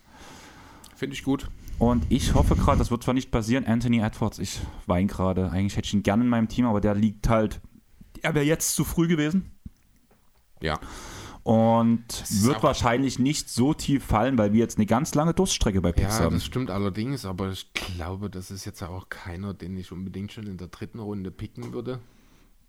Finde 0.95 1.15
ich 1.15 1.25
gut. 1.25 1.49
Und 1.83 2.07
ich 2.11 2.35
hoffe 2.35 2.55
gerade, 2.55 2.79
das 2.79 2.93
wird 2.93 3.03
zwar 3.03 3.13
nicht 3.13 3.33
passieren, 3.33 3.67
Anthony 3.67 3.99
Edwards, 3.99 4.39
ich 4.39 4.61
weine 4.87 5.09
gerade. 5.09 5.51
Eigentlich 5.51 5.77
hätte 5.77 5.87
ich 5.87 5.95
ihn 5.95 6.05
gerne 6.05 6.23
in 6.23 6.29
meinem 6.29 6.47
Team, 6.47 6.65
aber 6.65 6.81
der 6.81 6.95
liegt 6.95 7.29
halt, 7.29 7.61
er 8.23 8.37
wäre 8.37 8.45
jetzt 8.45 8.77
zu 8.77 8.85
früh 8.85 9.09
gewesen. 9.09 9.51
Ja. 10.61 10.79
Und 11.43 12.05
wird 12.45 12.63
wahrscheinlich 12.63 13.19
nicht 13.19 13.51
so 13.51 13.75
tief 13.75 14.05
fallen, 14.05 14.39
weil 14.39 14.53
wir 14.53 14.61
jetzt 14.61 14.79
eine 14.79 14.87
ganz 14.87 15.17
lange 15.17 15.35
Durststrecke 15.35 15.81
bei 15.81 15.91
Picks 15.91 16.19
ja, 16.19 16.25
haben. 16.25 16.35
Ja, 16.35 16.39
das 16.39 16.45
stimmt 16.45 16.71
allerdings, 16.71 17.25
aber 17.25 17.51
ich 17.51 17.73
glaube, 17.73 18.31
das 18.31 18.53
ist 18.53 18.65
jetzt 18.65 18.81
auch 18.85 19.09
keiner, 19.09 19.53
den 19.53 19.77
ich 19.77 19.91
unbedingt 19.91 20.31
schon 20.31 20.47
in 20.47 20.59
der 20.59 20.69
dritten 20.69 21.01
Runde 21.01 21.33
picken 21.33 21.73
würde. 21.73 21.99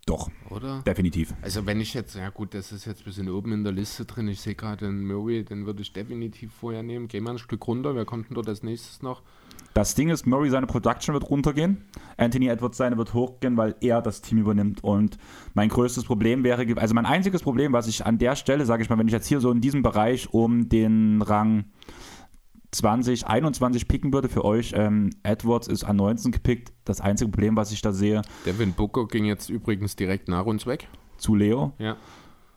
Doch. 0.06 0.30
Oder? 0.50 0.82
Definitiv. 0.86 1.34
Also 1.42 1.66
wenn 1.66 1.80
ich 1.80 1.94
jetzt, 1.94 2.16
ja 2.16 2.30
gut, 2.30 2.54
das 2.54 2.74
ist 2.74 2.86
jetzt 2.86 3.02
ein 3.02 3.06
bisschen 3.06 3.30
oben 3.30 3.54
in 3.54 3.64
der 3.64 3.72
Liste 3.72 4.04
drin. 4.04 4.28
Ich 4.28 4.42
sehe 4.42 4.54
gerade 4.54 4.86
den 4.86 5.08
Murray, 5.08 5.46
den 5.46 5.66
würde 5.66 5.82
ich 5.82 5.94
definitiv 5.94 6.52
vorher 6.54 6.84
nehmen. 6.84 7.08
Gehen 7.08 7.24
wir 7.24 7.32
ein 7.32 7.40
Stück 7.40 7.66
runter. 7.66 7.96
Wer 7.96 8.04
kommt 8.04 8.28
denn 8.28 8.36
dort 8.36 8.50
als 8.50 8.64
nächstes 8.64 9.02
noch? 9.02 9.22
Das 9.74 9.96
Ding 9.96 10.10
ist, 10.10 10.28
Murray 10.28 10.50
seine 10.50 10.68
Production 10.68 11.14
wird 11.14 11.30
runtergehen. 11.30 11.86
Anthony 12.18 12.48
Edwards 12.48 12.78
seine 12.78 12.98
wird 12.98 13.14
hochgehen, 13.14 13.56
weil 13.56 13.76
er 13.80 14.02
das 14.02 14.22
Team 14.22 14.40
übernimmt. 14.40 14.84
Und 14.84 15.18
mein 15.54 15.70
größtes 15.70 16.04
Problem 16.04 16.44
wäre, 16.44 16.66
also 16.80 16.94
mein 16.94 17.06
einziges 17.06 17.42
Problem, 17.42 17.72
was 17.72 17.88
ich 17.88 18.06
an 18.06 18.18
der 18.18 18.36
Stelle, 18.36 18.66
sage 18.66 18.84
ich 18.84 18.90
mal, 18.90 19.00
wenn 19.00 19.08
ich 19.08 19.14
jetzt 19.14 19.28
hier 19.28 19.40
so 19.40 19.52
in 19.52 19.62
diesem 19.62 19.82
Bereich 19.82 20.34
um 20.34 20.70
den 20.70 21.22
Rang 21.22 21.66
2021 22.74 23.88
picken 23.88 24.14
würde 24.14 24.30
für 24.30 24.44
euch. 24.44 24.74
Ähm, 24.76 25.12
Edwards 25.24 25.68
ist 25.68 25.84
an 25.84 25.98
19 25.98 26.32
gepickt. 26.32 26.74
Das 26.86 27.02
einzige 27.02 27.32
Problem, 27.32 27.56
was 27.56 27.72
ich 27.72 27.82
da 27.82 27.92
sehe. 27.92 28.22
Devin 28.46 28.74
Booker 28.74 29.08
ging 29.08 29.26
jetzt 29.26 29.50
übrigens 29.50 29.96
direkt 29.96 30.28
nach 30.28 30.46
uns 30.46 30.66
weg. 30.66 30.88
Zu 31.18 31.36
Leo. 31.36 31.74
Ja. 31.78 31.98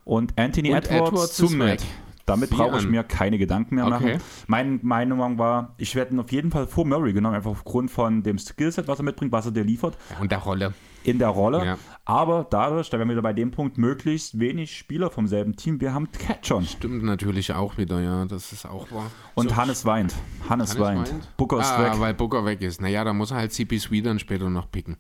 Und 0.05 0.39
Anthony 0.39 0.71
Und 0.71 0.77
Edwards, 0.77 1.11
Edwards 1.11 1.37
zu 1.37 1.51
Matt. 1.51 1.85
Damit 2.27 2.51
brauche 2.51 2.79
ich 2.79 2.89
mir 2.89 3.05
keine 3.05 3.39
Gedanken 3.39 3.77
mehr 3.77 3.87
okay. 3.87 4.15
machen. 4.15 4.23
Meine 4.49 4.79
Meinung 4.83 5.39
war, 5.39 5.75
ich 5.79 5.95
werde 5.95 6.15
ihn 6.15 6.21
auf 6.21 6.33
jeden 6.33 6.51
Fall 6.51 6.67
vor 6.67 6.85
Murray 6.85 7.13
genommen, 7.13 7.37
einfach 7.37 7.53
aufgrund 7.53 7.91
von 7.91 8.25
dem 8.25 8.39
Skillset, 8.39 8.89
was 8.89 8.99
er 8.99 9.05
mitbringt, 9.05 9.31
was 9.31 9.47
er 9.47 9.53
dir 9.53 9.63
liefert. 9.63 9.97
Und 10.21 10.33
der 10.33 10.39
Rolle. 10.39 10.75
In 11.05 11.21
der 11.21 11.29
Rolle. 11.29 11.65
Ja. 11.65 11.79
Aber 12.09 12.47
dadurch, 12.49 12.89
da 12.89 12.99
werden 12.99 13.09
wir 13.09 13.15
wieder 13.17 13.23
bei 13.23 13.33
dem 13.33 13.51
Punkt, 13.51 13.79
möglichst 13.79 14.39
wenig 14.39 14.79
Spieler 14.79 15.11
vom 15.11 15.27
selben 15.27 15.57
Team. 15.57 15.81
Wir 15.81 15.93
haben 15.93 16.09
Catchon. 16.13 16.65
Stimmt 16.65 17.03
natürlich 17.03 17.53
auch 17.53 17.77
wieder, 17.79 18.01
ja, 18.01 18.25
das 18.27 18.53
ist 18.53 18.65
auch 18.65 18.91
wahr. 18.93 19.11
Und 19.35 19.51
so, 19.51 19.57
Hannes 19.57 19.85
weint. 19.85 20.15
Hannes, 20.49 20.71
Hannes 20.71 20.79
weint. 20.79 21.11
weint. 21.11 21.37
Booker 21.37 21.59
ist 21.59 21.67
ah, 21.67 21.93
weg. 21.93 22.01
weil 22.01 22.15
Booker 22.15 22.45
weg 22.45 22.63
ist. 22.63 22.81
Naja, 22.81 23.03
da 23.03 23.13
muss 23.13 23.33
er 23.33 23.39
halt 23.39 23.53
CP 23.53 23.79
Sweden 23.79 24.21
später 24.21 24.49
noch 24.49 24.71
picken. 24.71 24.97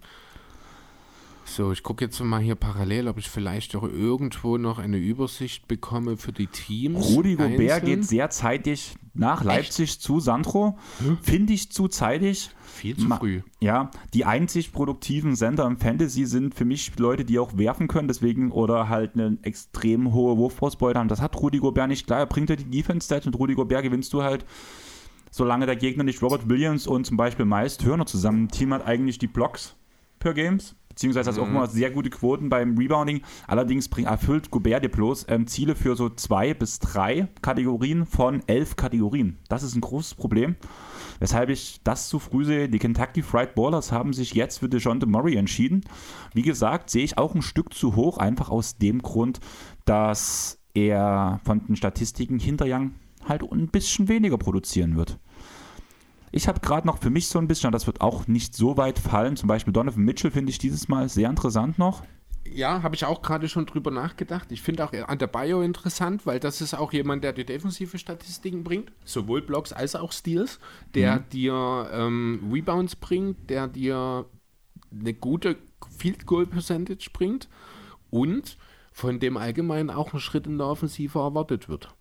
So, 1.57 1.73
ich 1.73 1.83
gucke 1.83 2.05
jetzt 2.05 2.21
mal 2.21 2.43
hier 2.43 2.55
parallel, 2.55 3.09
ob 3.09 3.17
ich 3.17 3.31
vielleicht 3.31 3.75
auch 3.77 3.83
irgendwo 3.85 4.59
noch 4.59 4.79
eine 4.79 4.99
Übersicht 4.99 5.67
bekomme 5.67 6.19
für 6.19 6.31
die 6.31 6.49
Teams. 6.49 7.17
Rudi 7.17 7.37
Gobert 7.37 7.83
geht 7.83 8.05
sehr 8.05 8.29
zeitig 8.29 8.95
nach 9.15 9.43
Leipzig 9.43 9.93
Echt? 9.93 10.03
zu 10.03 10.21
Sandro. 10.21 10.77
Finde 11.23 11.55
ich 11.55 11.73
zu 11.73 11.89
zeitig. 11.89 12.51
Viel 12.61 12.99
zu 12.99 13.09
früh. 13.09 13.41
Ja, 13.59 13.91
die 14.13 14.27
einzig 14.27 14.71
produktiven 14.71 15.35
Sender 15.35 15.65
im 15.65 15.79
Fantasy 15.79 16.27
sind 16.27 16.55
für 16.55 16.67
mich 16.67 16.93
Leute, 16.99 17.25
die 17.25 17.39
auch 17.39 17.57
werfen 17.57 17.89
können, 17.89 18.09
deswegen 18.09 18.53
oder 18.53 18.91
halt 18.91 19.15
eine 19.15 19.39
extrem 19.41 20.13
hohe 20.13 20.37
Wurfforcebeute 20.37 20.99
haben. 20.99 21.09
Das 21.09 21.23
hat 21.23 21.41
Rudi 21.41 21.57
Gobert 21.57 21.89
nicht. 21.89 22.07
Klar, 22.07 22.19
er 22.19 22.27
bringt 22.27 22.51
ja 22.51 22.57
die 22.57 22.69
Defense-Stats. 22.69 23.25
Mit 23.25 23.39
Rudi 23.39 23.55
Gobert 23.55 23.83
gewinnst 23.83 24.13
du 24.13 24.23
halt 24.23 24.45
solange 25.31 25.65
der 25.65 25.77
Gegner 25.77 26.05
nicht 26.05 26.21
Robert 26.21 26.51
Williams 26.51 26.87
und 26.87 27.07
zum 27.07 27.17
Beispiel 27.17 27.47
Miles 27.47 27.79
Turner 27.79 28.05
zusammen 28.05 28.41
im 28.41 28.51
Team 28.51 28.75
hat, 28.75 28.87
eigentlich 28.87 29.17
die 29.17 29.27
Blocks 29.27 29.75
per 30.19 30.35
Games 30.35 30.77
beziehungsweise 30.97 31.31
hat 31.31 31.39
auch 31.39 31.47
mhm. 31.47 31.57
immer 31.57 31.67
sehr 31.67 31.91
gute 31.91 32.09
Quoten 32.09 32.49
beim 32.49 32.77
Rebounding. 32.79 33.21
Allerdings 33.47 33.89
bringt, 33.89 34.09
erfüllt 34.09 34.51
Gobert 34.51 34.83
dir 34.83 34.89
bloß 34.89 35.27
ähm, 35.29 35.47
Ziele 35.47 35.77
für 35.77 35.95
so 35.95 36.09
zwei 36.09 36.55
bis 36.55 36.79
drei 36.79 37.29
Kategorien 37.43 38.07
von 38.07 38.43
elf 38.47 38.77
Kategorien. 38.77 39.37
Das 39.49 39.63
ist 39.63 39.75
ein 39.75 39.83
großes 39.83 40.15
Problem. 40.15 40.57
Weshalb 41.19 41.51
ich 41.51 41.81
das 41.85 42.09
zu 42.09 42.19
früh 42.19 42.47
sehe. 42.47 42.69
Die 42.71 42.79
Kentucky 42.79 43.23
Fried 43.23 43.55
Ballers 43.55 43.93
haben 43.93 44.15
sich 44.15 44.33
jetzt 44.33 44.59
für 44.59 44.71
DeJounte 44.71 45.07
Murray 45.07 45.37
entschieden. 45.37 45.83
Wie 46.33 46.43
gesagt, 46.43 46.89
sehe 46.89 47.05
ich 47.05 47.19
auch 47.19 47.35
ein 47.35 47.43
Stück 47.43 47.75
zu 47.75 47.95
hoch, 47.95 48.17
einfach 48.17 48.49
aus 48.49 48.79
dem 48.79 49.03
Grund, 49.03 49.41
dass 49.85 50.59
er 50.73 51.41
von 51.45 51.67
den 51.67 51.77
Statistiken 51.77 52.39
hinter 52.39 52.65
Young 52.67 52.93
halt 53.29 53.43
ein 53.51 53.69
bisschen 53.69 54.09
weniger 54.09 54.39
produzieren 54.39 54.97
wird. 54.97 55.19
Ich 56.33 56.49
habe 56.49 56.61
gerade 56.61 56.87
noch 56.87 56.99
für 56.99 57.11
mich 57.11 57.29
so 57.29 57.39
ein 57.39 57.49
bisschen, 57.49 57.73
das 57.73 57.87
wird 57.87 58.01
auch 58.01 58.27
nicht 58.27 58.55
so 58.55 58.77
weit 58.77 58.99
fallen, 58.99 59.37
zum 59.37 59.49
Beispiel 59.49 59.73
Donovan 59.73 60.05
Mitchell 60.05 60.31
finde 60.31 60.51
ich 60.51 60.59
dieses 60.59 60.89
Mal 60.89 61.09
sehr 61.09 61.31
interessant 61.31 61.79
noch. 61.79 62.03
Ja, 62.53 62.83
habe 62.83 62.95
ich 62.95 63.05
auch 63.05 63.23
gerade 63.23 63.49
schon 63.49 63.67
drüber 63.67 63.91
nachgedacht. 63.91 64.53
Ich 64.53 64.63
finde 64.63 64.85
auch 64.85 64.93
an 64.93 65.19
der 65.19 65.27
Bio 65.27 65.63
interessant, 65.63 66.27
weil 66.27 66.39
das 66.39 66.61
ist 66.61 66.75
auch 66.75 66.93
jemand, 66.93 67.25
der 67.25 67.33
die 67.33 67.45
defensive 67.45 67.99
Statistiken 67.99 68.63
bringt, 68.63 68.93
sowohl 69.05 69.43
Blocks 69.43 69.73
als 69.73 69.97
auch 69.97 70.13
Steals, 70.13 70.61
der 70.95 71.17
mhm. 71.17 71.29
dir 71.31 71.91
ähm, 71.93 72.51
Rebounds 72.53 72.97
bringt, 72.97 73.51
der 73.51 73.69
dir 73.69 74.27
eine 74.93 75.15
gute 75.15 75.57
Field 75.99 76.27
Goal 76.27 76.47
Percentage 76.47 77.11
bringt 77.13 77.49
und 78.11 78.57
von 78.93 79.21
dem 79.21 79.37
allgemein 79.37 79.91
auch 79.91 80.15
ein 80.15 80.21
Schritt 80.21 80.47
in 80.47 80.59
der 80.59 80.69
Offensive 80.69 81.19
erwartet 81.19 81.69
wird. 81.69 81.95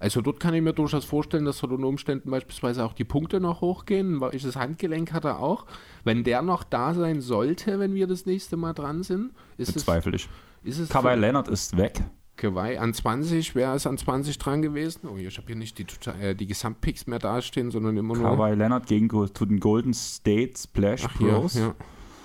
Also 0.00 0.22
dort 0.22 0.40
kann 0.40 0.54
ich 0.54 0.62
mir 0.62 0.72
durchaus 0.72 1.04
vorstellen, 1.04 1.44
dass 1.44 1.62
unter 1.62 1.86
Umständen 1.86 2.30
beispielsweise 2.30 2.84
auch 2.84 2.94
die 2.94 3.04
Punkte 3.04 3.38
noch 3.38 3.60
hochgehen. 3.60 4.16
Ein 4.16 4.20
weiches 4.20 4.56
Handgelenk 4.56 5.12
hat 5.12 5.26
er 5.26 5.40
auch. 5.40 5.66
Wenn 6.04 6.24
der 6.24 6.40
noch 6.40 6.64
da 6.64 6.94
sein 6.94 7.20
sollte, 7.20 7.78
wenn 7.78 7.94
wir 7.94 8.06
das 8.06 8.24
nächste 8.24 8.56
Mal 8.56 8.72
dran 8.72 9.02
sind, 9.02 9.32
ist 9.58 9.74
Bezweifle 9.74 10.16
es... 10.16 10.28
ich. 10.64 10.80
Ist 10.80 10.90
Kawhi 10.90 11.14
Leonard 11.14 11.48
ist 11.48 11.76
weg. 11.76 12.02
Kawhi 12.36 12.78
an 12.78 12.94
20, 12.94 13.54
wer 13.54 13.74
ist 13.74 13.86
an 13.86 13.98
20 13.98 14.38
dran 14.38 14.62
gewesen? 14.62 15.06
Oh, 15.06 15.16
ich 15.18 15.36
habe 15.36 15.46
hier 15.46 15.56
nicht 15.56 15.76
die, 15.78 15.86
äh, 16.20 16.34
die 16.34 16.46
Gesamtpicks 16.46 17.06
mehr 17.06 17.18
dastehen, 17.18 17.70
sondern 17.70 17.98
immer 17.98 18.16
nur... 18.16 18.24
Kawhi 18.24 18.54
Leonard 18.54 18.86
gegen 18.86 19.10
zu 19.10 19.44
den 19.44 19.60
Golden 19.60 19.92
State 19.92 20.54
Splash 20.56 21.04
Ach, 21.06 21.14
Bros. 21.18 21.54
Ja, 21.54 21.60
ja. 21.60 21.74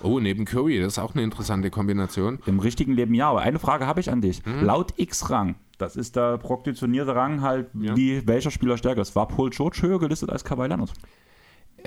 Oh, 0.02 0.20
neben 0.20 0.46
Curry, 0.46 0.80
das 0.80 0.94
ist 0.94 1.00
auch 1.00 1.14
eine 1.14 1.24
interessante 1.24 1.72
Kombination. 1.72 2.40
Im 2.46 2.60
richtigen 2.60 2.94
Leben 2.94 3.14
ja, 3.14 3.30
aber 3.30 3.42
eine 3.42 3.60
Frage 3.60 3.88
habe 3.88 4.00
ich 4.00 4.12
an 4.12 4.22
dich. 4.22 4.46
Mhm. 4.46 4.64
Laut 4.64 4.94
X-Rang, 4.98 5.56
das 5.78 5.96
ist 5.96 6.16
der 6.16 6.38
proktitionierte 6.38 7.16
Rang 7.16 7.42
halt, 7.42 7.70
ja. 7.74 7.96
wie 7.96 8.26
welcher 8.28 8.52
Spieler 8.52 8.78
stärker 8.78 9.02
ist, 9.02 9.16
war 9.16 9.28
Paul 9.28 9.50
George 9.50 9.80
höher 9.82 10.00
gelistet 10.00 10.30
als 10.30 10.44
Kawhi 10.44 10.68
Leonard? 10.68 10.94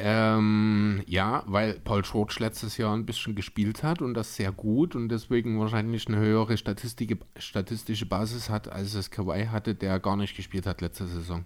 Ähm, 0.01 1.03
ja, 1.07 1.43
weil 1.47 1.81
Paul 1.81 2.03
George 2.03 2.37
letztes 2.39 2.77
Jahr 2.77 2.95
ein 2.95 3.05
bisschen 3.05 3.35
gespielt 3.35 3.83
hat 3.83 4.01
und 4.01 4.15
das 4.15 4.37
sehr 4.37 4.53
gut 4.53 4.95
und 4.95 5.09
deswegen 5.09 5.59
wahrscheinlich 5.59 6.07
eine 6.07 6.19
höhere 6.19 6.57
statistische, 6.57 8.07
Basis 8.07 8.49
hat, 8.49 8.71
als 8.71 8.95
es 8.95 9.11
Kawhi 9.11 9.47
hatte, 9.47 9.75
der 9.75 9.99
gar 9.99 10.17
nicht 10.17 10.37
gespielt 10.37 10.67
hat 10.67 10.81
letzte 10.81 11.07
Saison. 11.07 11.45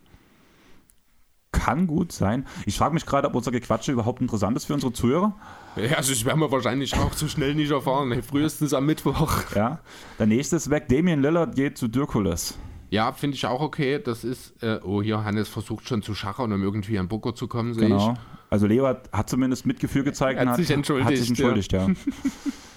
Kann 1.53 1.87
gut 1.87 2.13
sein. 2.13 2.47
Ich 2.67 2.77
frage 2.77 2.95
mich 2.95 3.07
gerade, 3.07 3.29
ob 3.29 3.35
unser 3.35 3.53
Gequatsche 3.53 3.93
überhaupt 3.93 4.21
interessant 4.21 4.57
ist 4.57 4.65
für 4.65 4.75
unsere 4.75 4.93
Zuhörer. 4.93 5.35
Ja, 5.77 5.97
also 5.97 6.13
das 6.13 6.25
werden 6.25 6.41
wir 6.41 6.51
wahrscheinlich 6.51 6.95
auch 6.97 7.13
so 7.13 7.29
schnell 7.29 7.55
nicht 7.55 7.71
erfahren. 7.71 8.23
Frühestens 8.23 8.75
am 8.75 8.87
Mittwoch. 8.87 9.55
Ja. 9.55 9.79
Der 10.19 10.27
nächste 10.27 10.57
ist 10.57 10.71
weg. 10.71 10.89
Damien 10.89 11.23
Lillard 11.23 11.55
geht 11.55 11.79
zu 11.79 11.89
Dirkules. 11.89 12.59
Ja, 12.91 13.13
finde 13.13 13.37
ich 13.37 13.47
auch 13.47 13.61
okay. 13.61 14.01
Das 14.03 14.25
ist, 14.25 14.63
äh, 14.63 14.81
oh, 14.83 15.03
hier, 15.03 15.25
Hannes 15.25 15.49
versucht 15.49 15.89
schon 15.89 16.03
zu 16.03 16.15
schachern, 16.15 16.53
um 16.53 16.63
irgendwie 16.63 16.99
an 16.99 17.09
Booker 17.09 17.35
zu 17.35 17.49
kommen, 17.49 17.73
sehe 17.73 17.89
genau. 17.89 18.13
ich. 18.13 18.19
Also 18.51 18.67
Leo 18.67 18.87
hat, 18.87 19.09
hat, 19.13 19.31
zumindest 19.31 19.65
Mitgefühl 19.65 20.05
gezeigt 20.05 20.39
hat 20.39 20.47
und 20.47 20.53
hat 20.53 20.59
sich 20.59 20.71
entschuldigt. 20.71 21.09
Hat 21.09 21.17
sich 21.17 21.29
entschuldigt, 21.29 21.73
ja. 21.73 21.87
ja. 21.87 21.95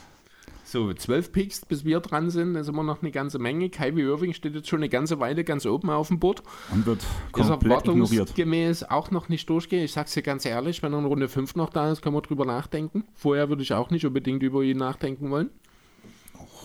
So, 0.68 0.92
zwölf 0.94 1.32
Picks, 1.32 1.64
bis 1.64 1.86
wir 1.86 2.00
dran 2.00 2.32
sind, 2.32 2.56
ist 2.56 2.68
immer 2.68 2.82
noch 2.82 3.04
eine 3.04 3.12
ganze 3.12 3.38
Menge. 3.38 3.70
Kyrie 3.70 4.02
Irving 4.02 4.34
steht 4.34 4.56
jetzt 4.56 4.68
schon 4.68 4.80
eine 4.80 4.90
ganze 4.90 5.20
Weile 5.20 5.44
ganz 5.44 5.68
oben 5.68 5.92
auf 5.92 6.08
dem 6.08 6.20
Board. 6.20 6.42
Und 6.74 6.88
wird 6.88 7.06
komplett 7.32 7.88
ignoriert. 7.88 8.34
gemäß 8.34 8.84
auch 8.84 9.12
noch 9.12 9.30
nicht 9.30 9.48
durchgehen. 9.48 9.84
Ich 9.84 9.92
sag's 9.92 10.16
dir 10.16 10.24
ganz 10.24 10.44
ehrlich, 10.44 10.82
wenn 10.82 10.92
er 10.92 11.00
in 11.00 11.06
Runde 11.06 11.30
5 11.30 11.56
noch 11.56 11.70
da 11.70 11.92
ist, 11.92 12.02
können 12.02 12.16
wir 12.16 12.22
drüber 12.22 12.46
nachdenken. 12.46 13.04
Vorher 13.14 13.48
würde 13.48 13.62
ich 13.62 13.74
auch 13.74 13.92
nicht 13.92 14.06
unbedingt 14.08 14.42
über 14.42 14.64
ihn 14.64 14.78
nachdenken 14.78 15.30
wollen. 15.30 15.52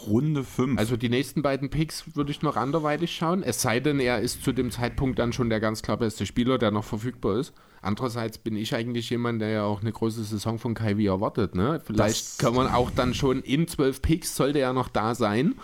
Runde 0.06 0.44
5. 0.44 0.78
Also 0.78 0.96
die 0.96 1.08
nächsten 1.08 1.42
beiden 1.42 1.70
Picks 1.70 2.16
würde 2.16 2.30
ich 2.30 2.42
noch 2.42 2.56
anderweitig 2.56 3.14
schauen. 3.14 3.42
Es 3.42 3.62
sei 3.62 3.80
denn, 3.80 4.00
er 4.00 4.20
ist 4.20 4.42
zu 4.44 4.52
dem 4.52 4.70
Zeitpunkt 4.70 5.18
dann 5.18 5.32
schon 5.32 5.50
der 5.50 5.60
ganz 5.60 5.82
klar 5.82 5.96
beste 5.96 6.26
Spieler, 6.26 6.58
der 6.58 6.70
noch 6.70 6.84
verfügbar 6.84 7.38
ist. 7.38 7.52
Andererseits 7.82 8.38
bin 8.38 8.56
ich 8.56 8.74
eigentlich 8.74 9.08
jemand, 9.10 9.40
der 9.40 9.48
ja 9.48 9.64
auch 9.64 9.80
eine 9.80 9.92
große 9.92 10.22
Saison 10.24 10.58
von 10.58 10.74
Kai 10.74 10.92
erwartet. 10.92 11.54
Ne? 11.54 11.80
Vielleicht 11.84 12.20
das 12.20 12.38
kann 12.38 12.54
man 12.54 12.68
auch 12.68 12.90
dann 12.90 13.14
schon 13.14 13.40
in 13.42 13.68
zwölf 13.68 14.02
Picks, 14.02 14.36
sollte 14.36 14.58
er 14.58 14.72
noch 14.72 14.88
da 14.88 15.14
sein. 15.14 15.54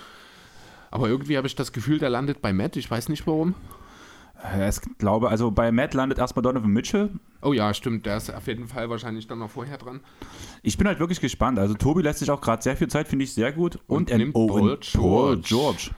Aber 0.91 1.09
irgendwie 1.09 1.37
habe 1.37 1.47
ich 1.47 1.55
das 1.55 1.73
Gefühl, 1.73 1.99
der 1.99 2.11
landet 2.11 2.41
bei 2.41 2.53
Matt. 2.53 2.77
Ich 2.77 2.91
weiß 2.91 3.09
nicht 3.11 3.27
warum. 3.27 3.55
Ich 4.69 4.99
glaube, 4.99 5.29
also 5.31 5.51
bei 5.51 5.73
Matt 5.73 5.95
landet 5.95 6.19
erstmal 6.19 6.43
Donovan 6.43 6.71
Mitchell. 6.71 7.11
Oh 7.43 7.53
ja, 7.53 7.73
stimmt. 7.73 8.07
Der 8.07 8.19
ist 8.19 8.33
auf 8.33 8.47
jeden 8.47 8.69
Fall 8.69 8.91
wahrscheinlich 8.91 9.27
dann 9.27 9.39
noch 9.39 9.51
vorher 9.51 9.79
dran. 9.79 10.01
Ich 10.63 10.77
bin 10.77 10.87
halt 10.87 10.99
wirklich 11.01 11.21
gespannt. 11.21 11.59
Also 11.59 11.75
Tobi 11.75 12.03
lässt 12.03 12.19
sich 12.19 12.31
auch 12.31 12.41
gerade 12.41 12.63
sehr 12.63 12.77
viel 12.77 12.89
Zeit, 12.89 13.09
finde 13.09 13.25
ich 13.25 13.35
sehr 13.35 13.53
gut. 13.53 13.79
Und, 13.87 14.11
und 14.11 14.19
nimmt 14.19 14.35
oh, 14.35 14.47
Paul 14.47 14.79
George. 14.81 14.93
Paul 14.95 15.41
George. 15.41 15.91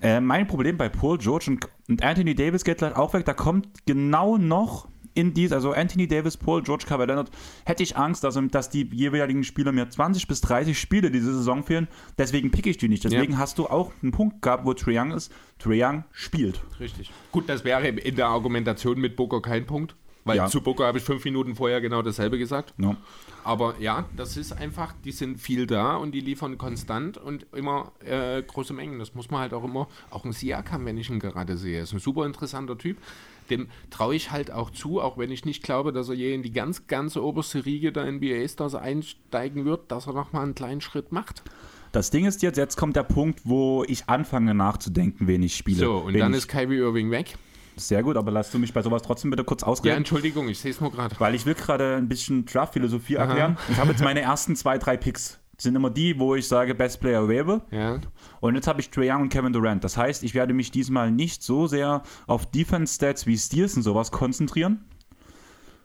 Äh, 0.00 0.20
mein 0.20 0.46
Problem 0.46 0.76
bei 0.76 0.88
Paul 0.88 1.18
George 1.18 1.46
und, 1.48 1.68
und 1.88 2.02
Anthony 2.02 2.34
Davis 2.34 2.64
geht 2.64 2.82
halt 2.82 2.96
auch 2.96 3.14
weg. 3.14 3.24
Da 3.24 3.34
kommt 3.34 3.68
genau 3.86 4.38
noch 4.38 4.88
in 5.18 5.34
dies, 5.34 5.52
also 5.52 5.72
Anthony 5.72 6.06
Davis, 6.06 6.36
Paul, 6.36 6.62
George 6.62 6.84
Kawhi 6.86 7.04
Leonard, 7.04 7.30
hätte 7.64 7.82
ich 7.82 7.96
Angst, 7.96 8.22
dass, 8.22 8.38
dass 8.50 8.70
die 8.70 8.88
jeweiligen 8.92 9.42
Spieler 9.42 9.72
mir 9.72 9.90
20 9.90 10.28
bis 10.28 10.40
30 10.42 10.78
Spiele 10.78 11.10
diese 11.10 11.34
Saison 11.34 11.64
fehlen. 11.64 11.88
Deswegen 12.16 12.52
pick 12.52 12.66
ich 12.66 12.78
die 12.78 12.88
nicht. 12.88 13.04
Deswegen 13.04 13.32
ja. 13.32 13.38
hast 13.38 13.58
du 13.58 13.66
auch 13.66 13.92
einen 14.00 14.12
Punkt 14.12 14.42
gehabt, 14.42 14.64
wo 14.64 14.74
Trae 14.74 14.96
Young 14.96 15.10
ist. 15.10 15.32
Trae 15.58 15.84
Young 15.84 16.04
spielt. 16.12 16.60
Richtig. 16.78 17.10
Gut, 17.32 17.48
das 17.48 17.64
wäre 17.64 17.88
in 17.88 18.14
der 18.14 18.28
Argumentation 18.28 19.00
mit 19.00 19.16
Booker 19.16 19.42
kein 19.42 19.66
Punkt. 19.66 19.96
Weil 20.24 20.36
ja. 20.36 20.46
zu 20.46 20.60
Booker 20.60 20.84
habe 20.86 20.98
ich 20.98 21.04
fünf 21.04 21.24
Minuten 21.24 21.54
vorher 21.54 21.80
genau 21.80 22.02
dasselbe 22.02 22.38
gesagt. 22.38 22.74
No. 22.76 22.96
Aber 23.44 23.76
ja, 23.80 24.04
das 24.14 24.36
ist 24.36 24.52
einfach, 24.52 24.92
die 25.04 25.12
sind 25.12 25.40
viel 25.40 25.66
da 25.66 25.96
und 25.96 26.12
die 26.12 26.20
liefern 26.20 26.58
konstant 26.58 27.16
und 27.16 27.46
immer 27.54 27.92
äh, 28.04 28.42
große 28.42 28.74
Mengen. 28.74 28.98
Das 28.98 29.14
muss 29.14 29.30
man 29.30 29.40
halt 29.40 29.54
auch 29.54 29.64
immer, 29.64 29.88
auch 30.10 30.26
ein 30.26 30.32
Siakam, 30.32 30.84
wenn 30.84 30.98
ich 30.98 31.08
ihn 31.08 31.18
gerade 31.18 31.56
sehe, 31.56 31.80
ist 31.80 31.94
ein 31.94 31.98
super 31.98 32.26
interessanter 32.26 32.76
Typ 32.76 32.98
dem 33.50 33.68
traue 33.90 34.14
ich 34.14 34.30
halt 34.30 34.50
auch 34.50 34.70
zu, 34.70 35.00
auch 35.00 35.18
wenn 35.18 35.30
ich 35.30 35.44
nicht 35.44 35.62
glaube, 35.62 35.92
dass 35.92 36.08
er 36.08 36.14
je 36.14 36.34
in 36.34 36.42
die 36.42 36.52
ganz, 36.52 36.86
ganz 36.86 37.16
oberste 37.16 37.64
Riege 37.64 37.92
der 37.92 38.10
NBA-Stars 38.10 38.74
einsteigen 38.74 39.64
wird, 39.64 39.90
dass 39.90 40.06
er 40.06 40.12
nochmal 40.12 40.44
einen 40.44 40.54
kleinen 40.54 40.80
Schritt 40.80 41.12
macht. 41.12 41.42
Das 41.92 42.10
Ding 42.10 42.26
ist 42.26 42.42
jetzt, 42.42 42.58
jetzt 42.58 42.76
kommt 42.76 42.96
der 42.96 43.02
Punkt, 43.02 43.40
wo 43.44 43.84
ich 43.88 44.08
anfange 44.08 44.54
nachzudenken, 44.54 45.26
wen 45.26 45.42
ich 45.42 45.56
spiele. 45.56 45.78
So, 45.78 45.96
und 45.98 46.18
dann 46.18 46.34
ist 46.34 46.48
Kyrie 46.48 46.78
Irving 46.78 47.10
weg. 47.10 47.34
Sehr 47.76 48.02
gut, 48.02 48.16
aber 48.16 48.30
lass 48.30 48.50
du 48.50 48.58
mich 48.58 48.72
bei 48.72 48.82
sowas 48.82 49.02
trotzdem 49.02 49.30
bitte 49.30 49.44
kurz 49.44 49.62
ausreden. 49.62 49.88
Ja, 49.88 49.96
Entschuldigung, 49.96 50.48
ich 50.48 50.58
sehe 50.58 50.72
es 50.72 50.80
nur 50.80 50.90
gerade. 50.90 51.14
Weil 51.18 51.34
ich 51.34 51.46
will 51.46 51.54
gerade 51.54 51.96
ein 51.96 52.08
bisschen 52.08 52.44
Draft-Philosophie 52.44 53.14
erklären. 53.14 53.56
Ich 53.70 53.78
habe 53.78 53.90
jetzt 53.90 54.02
meine 54.02 54.20
ersten 54.20 54.56
zwei, 54.56 54.78
drei 54.78 54.96
Picks 54.96 55.38
sind 55.60 55.74
immer 55.74 55.90
die, 55.90 56.18
wo 56.18 56.36
ich 56.36 56.46
sage 56.46 56.74
Best 56.74 57.00
Player 57.00 57.20
Available. 57.20 57.62
Ja. 57.70 58.00
Und 58.40 58.54
jetzt 58.54 58.68
habe 58.68 58.80
ich 58.80 58.90
Trae 58.90 59.12
Young 59.12 59.22
und 59.22 59.28
Kevin 59.28 59.52
Durant. 59.52 59.82
Das 59.82 59.96
heißt, 59.96 60.22
ich 60.22 60.34
werde 60.34 60.54
mich 60.54 60.70
diesmal 60.70 61.10
nicht 61.10 61.42
so 61.42 61.66
sehr 61.66 62.02
auf 62.26 62.46
Defense-Stats 62.46 63.26
wie 63.26 63.36
Steals 63.36 63.76
und 63.76 63.82
sowas 63.82 64.12
konzentrieren, 64.12 64.84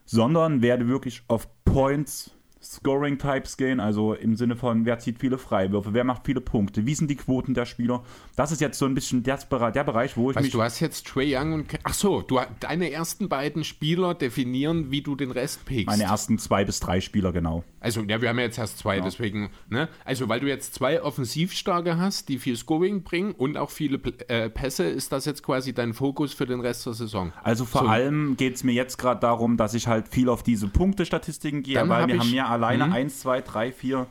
sondern 0.06 0.62
werde 0.62 0.88
wirklich 0.88 1.24
auf 1.28 1.48
Points, 1.66 2.36
Scoring-Types 2.64 3.58
gehen, 3.58 3.80
also 3.80 4.14
im 4.14 4.36
Sinne 4.36 4.56
von, 4.56 4.86
wer 4.86 4.98
zieht 5.00 5.20
viele 5.20 5.38
Freiwürfe, 5.38 5.94
wer 5.94 6.04
macht 6.04 6.26
viele 6.26 6.42
Punkte, 6.42 6.86
wie 6.86 6.96
sind 6.96 7.10
die 7.10 7.16
Quoten 7.16 7.54
der 7.54 7.66
Spieler. 7.66 8.04
Das 8.36 8.52
ist 8.52 8.62
jetzt 8.62 8.80
so 8.80 8.86
ein 8.86 8.96
bisschen 8.96 9.24
der, 9.24 9.38
der 9.38 9.84
Bereich, 9.84 10.16
wo 10.16 10.32
ich 10.32 10.36
weißt, 10.36 10.46
mich. 10.46 10.54
Du 10.54 10.62
hast 10.62 10.80
jetzt 10.80 11.06
Trey 11.06 11.36
Young 11.36 11.54
und. 11.54 11.66
Ach 11.84 11.94
so, 11.94 12.22
du, 12.22 12.40
deine 12.62 12.90
ersten 12.92 13.28
beiden 13.28 13.64
Spieler 13.64 14.14
definieren, 14.14 14.92
wie 14.92 15.02
du 15.02 15.16
den 15.16 15.32
Rest 15.32 15.66
pickst. 15.66 15.88
Meine 15.88 16.04
ersten 16.04 16.38
zwei 16.38 16.64
bis 16.64 16.80
drei 16.80 17.02
Spieler, 17.02 17.34
genau. 17.34 17.64
Also, 17.80 18.02
ja, 18.02 18.22
wir 18.22 18.30
haben 18.30 18.38
ja 18.38 18.46
jetzt 18.46 18.58
erst 18.58 18.78
zwei, 18.78 18.98
ja. 18.98 19.04
deswegen. 19.04 19.50
Ne? 19.70 19.90
Also, 20.06 20.30
weil 20.30 20.40
du 20.40 20.48
jetzt 20.48 20.74
zwei 20.74 21.02
Offensivstarke 21.02 21.98
hast, 21.98 22.30
die 22.30 22.40
viel 22.40 22.56
Scoring 22.56 23.04
bringen 23.04 23.34
und 23.34 23.58
auch 23.58 23.70
viele 23.70 24.00
äh, 24.30 24.50
Pässe, 24.50 24.86
ist 24.86 25.12
das 25.12 25.26
jetzt 25.26 25.44
quasi 25.44 25.74
dein 25.74 25.94
Fokus 25.94 26.34
für 26.34 26.46
den 26.46 26.62
Rest 26.62 26.86
der 26.86 26.94
Saison. 26.94 27.34
Also, 27.44 27.66
vor 27.66 27.82
so. 27.82 27.88
allem 27.88 28.38
geht 28.38 28.56
es 28.56 28.64
mir 28.64 28.74
jetzt 28.74 28.98
gerade 28.98 29.20
darum, 29.20 29.58
dass 29.58 29.74
ich 29.74 29.88
halt 29.88 30.08
viel 30.08 30.30
auf 30.30 30.44
diese 30.44 30.68
Punktestatistiken 30.68 31.62
gehe, 31.62 31.76
Dann 31.76 31.90
weil 31.90 32.08
wir 32.08 32.20
haben 32.20 32.34
ja 32.34 32.53
alleine 32.54 32.88
mhm. 32.88 32.94
1, 32.94 33.20
2, 33.20 33.42
3, 33.42 33.72
4, 33.72 34.08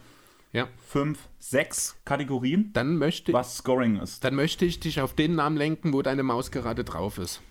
ja. 0.53 0.69
5, 0.89 1.19
6 1.39 1.97
Kategorien, 2.05 2.71
dann 2.73 2.97
möchte, 2.99 3.33
was 3.33 3.57
Scoring 3.57 3.97
ist. 3.97 4.23
Dann 4.25 4.35
möchte 4.35 4.65
ich 4.65 4.81
dich 4.81 5.01
auf 5.01 5.15
den 5.15 5.35
Namen 5.35 5.57
lenken, 5.57 5.93
wo 5.93 6.03
deine 6.03 6.23
Maus 6.23 6.51
gerade 6.51 6.85
drauf 6.85 7.19
ist. 7.19 7.43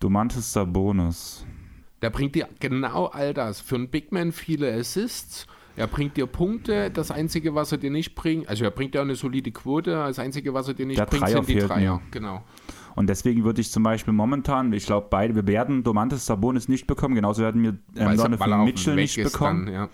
Domantis 0.00 0.52
Sabonis. 0.52 1.46
Der 2.02 2.10
bringt 2.10 2.34
dir 2.34 2.48
genau 2.58 3.06
all 3.06 3.32
das. 3.32 3.60
Für 3.60 3.76
einen 3.76 3.88
Big 3.88 4.10
Man 4.12 4.32
viele 4.32 4.72
Assists. 4.74 5.46
Er 5.76 5.86
bringt 5.86 6.16
dir 6.16 6.26
Punkte. 6.26 6.90
Das 6.90 7.10
Einzige, 7.10 7.54
was 7.54 7.72
er 7.72 7.78
dir 7.78 7.90
nicht 7.90 8.14
bringt, 8.14 8.48
also 8.48 8.64
er 8.64 8.70
bringt 8.70 8.94
dir 8.94 9.00
eine 9.00 9.14
solide 9.14 9.52
Quote. 9.52 9.92
Das 9.92 10.18
Einzige, 10.18 10.52
was 10.52 10.68
er 10.68 10.74
dir 10.74 10.86
nicht 10.86 10.98
Der 10.98 11.06
bringt, 11.06 11.22
Dreier 11.22 11.44
sind 11.44 11.48
die 11.48 11.58
Dreier. 11.58 11.94
Mir. 11.94 12.02
Genau. 12.10 12.44
Und 12.94 13.08
deswegen 13.08 13.44
würde 13.44 13.60
ich 13.60 13.70
zum 13.70 13.82
Beispiel 13.82 14.12
momentan, 14.12 14.72
ich 14.72 14.86
glaube, 14.86 15.08
beide, 15.10 15.34
wir 15.34 15.46
werden 15.46 15.82
Domantis 15.82 16.26
Sabonis 16.26 16.68
nicht 16.68 16.86
bekommen, 16.86 17.14
genauso 17.14 17.42
werden 17.42 17.62
wir 17.62 17.76
ähm, 17.96 18.16
Donovan 18.16 18.64
Mitchell 18.64 18.94
nicht 18.94 19.22
bekommen. 19.22 19.66
Dann, 19.66 19.74
ja. 19.74 19.88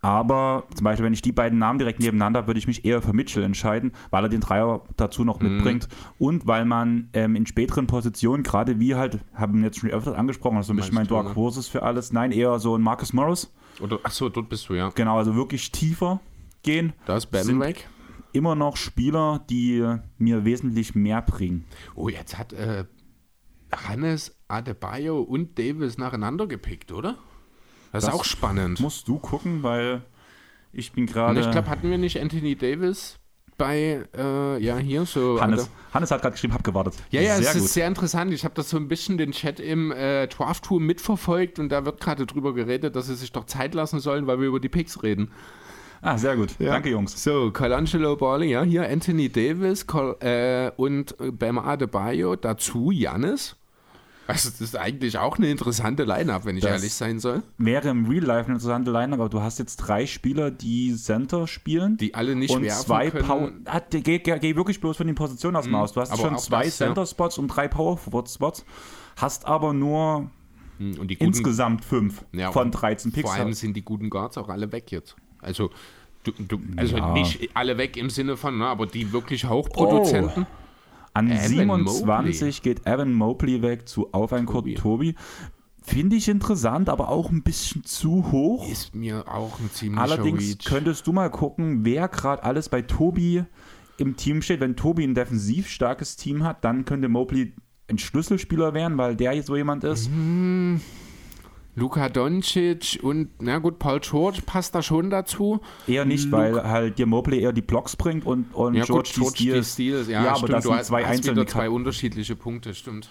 Aber 0.00 0.64
zum 0.74 0.84
Beispiel, 0.84 1.04
wenn 1.04 1.12
ich 1.12 1.22
die 1.22 1.32
beiden 1.32 1.58
Namen 1.58 1.78
direkt 1.78 2.00
nebeneinander, 2.00 2.46
würde 2.46 2.58
ich 2.58 2.66
mich 2.66 2.84
eher 2.84 3.02
für 3.02 3.12
Mitchell 3.12 3.42
entscheiden, 3.42 3.92
weil 4.10 4.24
er 4.24 4.28
den 4.28 4.40
Dreier 4.40 4.82
dazu 4.96 5.24
noch 5.24 5.40
mhm. 5.40 5.56
mitbringt 5.56 5.88
und 6.18 6.46
weil 6.46 6.64
man 6.64 7.08
ähm, 7.14 7.34
in 7.34 7.46
späteren 7.46 7.86
Positionen, 7.86 8.44
gerade 8.44 8.78
wie 8.78 8.94
halt, 8.94 9.18
haben 9.34 9.58
wir 9.58 9.64
jetzt 9.66 9.78
schon 9.78 9.90
öfter 9.90 10.16
angesprochen, 10.16 10.56
also 10.56 10.72
ein 10.72 10.76
bisschen 10.76 10.94
mein 10.94 11.08
Dark 11.08 11.34
Horses 11.34 11.66
für 11.66 11.82
alles, 11.82 12.12
nein, 12.12 12.30
eher 12.30 12.58
so 12.58 12.76
ein 12.76 12.82
Marcus 12.82 13.12
Morris. 13.12 13.52
Oder, 13.80 13.98
achso, 14.02 14.28
dort 14.28 14.48
bist 14.48 14.68
du, 14.68 14.74
ja. 14.74 14.90
Genau, 14.94 15.18
also 15.18 15.34
wirklich 15.34 15.72
tiefer 15.72 16.20
gehen. 16.62 16.92
Da 17.06 17.16
ist 17.16 17.26
Ben 17.26 17.60
weg. 17.60 17.88
Immer 18.32 18.54
noch 18.54 18.76
Spieler, 18.76 19.44
die 19.48 19.84
mir 20.18 20.44
wesentlich 20.44 20.94
mehr 20.94 21.22
bringen. 21.22 21.64
Oh, 21.94 22.08
jetzt 22.08 22.38
hat 22.38 22.52
äh, 22.52 22.84
Hannes 23.72 24.36
Adebayo 24.48 25.20
und 25.20 25.58
Davis 25.58 25.98
nacheinander 25.98 26.46
gepickt, 26.46 26.92
oder? 26.92 27.18
Das, 27.92 28.04
das 28.04 28.14
ist 28.14 28.20
auch 28.20 28.24
spannend. 28.24 28.80
Musst 28.80 29.08
du 29.08 29.18
gucken, 29.18 29.62
weil 29.62 30.02
ich 30.72 30.92
bin 30.92 31.06
gerade. 31.06 31.40
Ich 31.40 31.50
glaube, 31.50 31.68
hatten 31.68 31.90
wir 31.90 31.98
nicht 31.98 32.20
Anthony 32.20 32.54
Davis 32.54 33.18
bei, 33.58 34.04
äh, 34.16 34.62
ja, 34.62 34.78
hier 34.78 35.04
so. 35.04 35.40
Hannes, 35.40 35.68
Hannes 35.92 36.10
hat 36.10 36.22
gerade 36.22 36.32
geschrieben, 36.32 36.54
hab 36.54 36.62
gewartet. 36.62 36.94
Ja, 37.10 37.20
ja, 37.20 37.36
sehr 37.36 37.48
es 37.48 37.54
gut. 37.54 37.64
ist 37.64 37.74
sehr 37.74 37.88
interessant. 37.88 38.32
Ich 38.32 38.44
habe 38.44 38.54
das 38.54 38.70
so 38.70 38.76
ein 38.76 38.88
bisschen 38.88 39.18
den 39.18 39.32
Chat 39.32 39.58
im 39.58 39.90
äh, 39.90 40.28
Draft 40.28 40.64
Tour 40.64 40.80
mitverfolgt 40.80 41.58
und 41.58 41.68
da 41.70 41.84
wird 41.84 42.00
gerade 42.00 42.24
drüber 42.24 42.54
geredet, 42.54 42.94
dass 42.94 43.08
sie 43.08 43.16
sich 43.16 43.32
doch 43.32 43.44
Zeit 43.44 43.74
lassen 43.74 43.98
sollen, 43.98 44.26
weil 44.26 44.40
wir 44.40 44.46
über 44.46 44.60
die 44.60 44.68
Picks 44.68 45.02
reden. 45.02 45.32
Ah, 46.00 46.16
sehr 46.16 46.36
gut. 46.36 46.50
Ja. 46.58 46.72
Danke, 46.72 46.90
Jungs. 46.90 47.22
So, 47.22 47.50
Colangelo 47.50 48.16
Balling, 48.16 48.50
ja, 48.50 48.62
hier 48.62 48.88
Anthony 48.88 49.28
Davis 49.28 49.86
Col 49.86 50.16
äh, 50.20 50.70
und 50.76 51.14
Bam 51.38 51.58
Adebayo, 51.58 52.36
dazu 52.36 52.90
Janis. 52.90 53.56
Also 54.28 54.50
das 54.50 54.60
ist 54.60 54.76
eigentlich 54.76 55.16
auch 55.16 55.38
eine 55.38 55.48
interessante 55.48 56.04
Line-Up, 56.04 56.44
wenn 56.44 56.58
ich 56.58 56.62
das 56.62 56.72
ehrlich 56.72 56.92
sein 56.92 57.18
soll. 57.18 57.42
Wäre 57.56 57.88
im 57.88 58.06
Real 58.06 58.24
Life 58.24 58.44
eine 58.44 58.56
interessante 58.56 58.90
Line-Up, 58.90 59.20
aber 59.20 59.28
du 59.30 59.40
hast 59.40 59.58
jetzt 59.58 59.76
drei 59.76 60.04
Spieler, 60.04 60.50
die 60.50 60.94
Center 60.96 61.46
spielen. 61.46 61.96
Die 61.96 62.14
alle 62.14 62.36
nicht 62.36 62.54
und 62.54 62.62
werfen 62.62 62.84
zwei 62.84 63.10
können. 63.10 63.24
Power, 63.26 63.52
ah, 63.64 63.80
geh, 63.88 64.18
geh, 64.18 64.18
geh, 64.18 64.54
wirklich 64.54 64.82
bloß 64.82 64.98
von 64.98 65.06
den 65.06 65.16
Positionen 65.16 65.56
aus 65.56 65.66
mhm, 65.66 65.76
aus. 65.76 65.92
Du 65.94 66.02
hast 66.02 66.14
schon 66.14 66.36
zwei 66.36 66.68
Center-Spots 66.68 67.36
ja. 67.36 67.42
und 67.42 67.48
drei 67.48 67.68
Power-Spots, 67.68 68.66
hast 69.16 69.46
aber 69.46 69.72
nur 69.72 70.30
hm, 70.76 71.08
insgesamt 71.18 71.82
fünf 71.82 72.22
ja, 72.32 72.52
von 72.52 72.70
13 72.70 73.12
Picks. 73.12 73.30
Vor 73.30 73.38
allem 73.38 73.54
sind 73.54 73.78
die 73.78 73.82
guten 73.82 74.10
Guards 74.10 74.36
auch 74.36 74.50
alle 74.50 74.70
weg 74.72 74.92
jetzt. 74.92 75.16
Also, 75.40 75.70
du, 76.24 76.32
du, 76.32 76.60
also 76.76 76.96
ja. 76.96 77.12
nicht 77.12 77.50
alle 77.54 77.78
weg 77.78 77.96
im 77.96 78.10
Sinne 78.10 78.36
von, 78.36 78.58
ne, 78.58 78.66
aber 78.66 78.86
die 78.86 79.12
wirklich 79.12 79.48
Hochproduzenten. 79.48 80.44
Oh. 80.44 80.68
An 81.14 81.30
Evan 81.30 81.86
27 81.86 82.06
Mobley. 82.06 82.60
geht 82.62 82.86
Evan 82.86 83.12
Mobley 83.12 83.62
weg 83.62 83.88
zu 83.88 84.12
Auf 84.12 84.32
ein 84.32 84.46
Tobi. 84.46 84.74
Tobi. 84.74 85.14
Finde 85.82 86.16
ich 86.16 86.28
interessant, 86.28 86.88
aber 86.90 87.08
auch 87.08 87.30
ein 87.30 87.42
bisschen 87.42 87.82
zu 87.82 88.30
hoch. 88.30 88.70
Ist 88.70 88.94
mir 88.94 89.26
auch 89.26 89.58
ein 89.58 89.70
ziemlicher 89.72 90.02
Allerdings 90.02 90.42
Reach. 90.42 90.64
könntest 90.66 91.06
du 91.06 91.12
mal 91.12 91.30
gucken, 91.30 91.84
wer 91.84 92.08
gerade 92.08 92.44
alles 92.44 92.68
bei 92.68 92.82
Tobi 92.82 93.44
im 93.96 94.16
Team 94.16 94.42
steht. 94.42 94.60
Wenn 94.60 94.76
Tobi 94.76 95.04
ein 95.04 95.14
defensiv 95.14 95.68
starkes 95.68 96.16
Team 96.16 96.44
hat, 96.44 96.62
dann 96.64 96.84
könnte 96.84 97.08
Mobley 97.08 97.54
ein 97.88 97.98
Schlüsselspieler 97.98 98.74
wären, 98.74 98.98
weil 98.98 99.16
der 99.16 99.32
jetzt 99.32 99.46
so 99.46 99.56
jemand 99.56 99.82
ist. 99.84 100.10
Mhm. 100.10 100.80
Luka 101.78 102.08
Doncic 102.08 102.98
und, 103.02 103.30
na 103.40 103.58
gut, 103.58 103.78
Paul 103.78 104.00
George 104.00 104.40
passt 104.44 104.74
da 104.74 104.82
schon 104.82 105.10
dazu. 105.10 105.60
Eher 105.86 106.04
nicht, 106.04 106.24
Luke. 106.24 106.36
weil 106.36 106.64
halt 106.64 106.98
dir 106.98 107.06
Mobley 107.06 107.40
eher 107.40 107.52
die 107.52 107.62
Blocks 107.62 107.94
bringt 107.96 108.26
und, 108.26 108.52
und 108.54 108.74
ja, 108.74 108.84
George, 108.84 109.10
gut, 109.14 109.34
George 109.36 109.36
die 109.38 109.44
Steals. 109.44 109.76
Die 109.76 109.82
Steals. 109.82 110.08
Ja, 110.08 110.24
ja 110.24 110.34
aber 110.34 110.48
das 110.48 110.64
sind 110.64 110.84
zwei 110.84 111.06
einzelne 111.06 111.46
zwei 111.46 111.70
unterschiedliche 111.70 112.36
Punkte, 112.36 112.74
stimmt. 112.74 113.08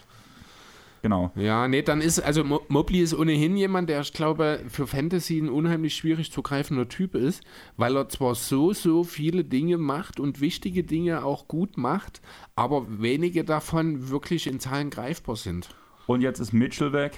Genau. 1.01 1.31
Ja, 1.35 1.67
nee, 1.67 1.83
dann 1.83 2.01
ist, 2.01 2.19
also 2.19 2.43
Mobley 2.43 2.99
ist 2.99 3.13
ohnehin 3.13 3.55
jemand, 3.55 3.89
der, 3.89 4.01
ich 4.01 4.11
glaube, 4.13 4.61
für 4.67 4.87
Fantasy 4.87 5.37
ein 5.37 5.47
unheimlich 5.47 5.95
schwierig 5.95 6.31
zu 6.31 6.41
greifender 6.41 6.89
Typ 6.89 7.15
ist, 7.15 7.43
weil 7.77 7.95
er 7.95 8.09
zwar 8.09 8.35
so, 8.35 8.73
so 8.73 9.03
viele 9.03 9.45
Dinge 9.45 9.77
macht 9.77 10.19
und 10.19 10.41
wichtige 10.41 10.83
Dinge 10.83 11.23
auch 11.23 11.47
gut 11.47 11.77
macht, 11.77 12.21
aber 12.55 12.85
wenige 13.01 13.45
davon 13.45 14.09
wirklich 14.09 14.47
in 14.47 14.59
Zahlen 14.59 14.89
greifbar 14.89 15.35
sind. 15.35 15.69
Und 16.07 16.21
jetzt 16.21 16.39
ist 16.39 16.51
Mitchell 16.51 16.91
weg 16.93 17.17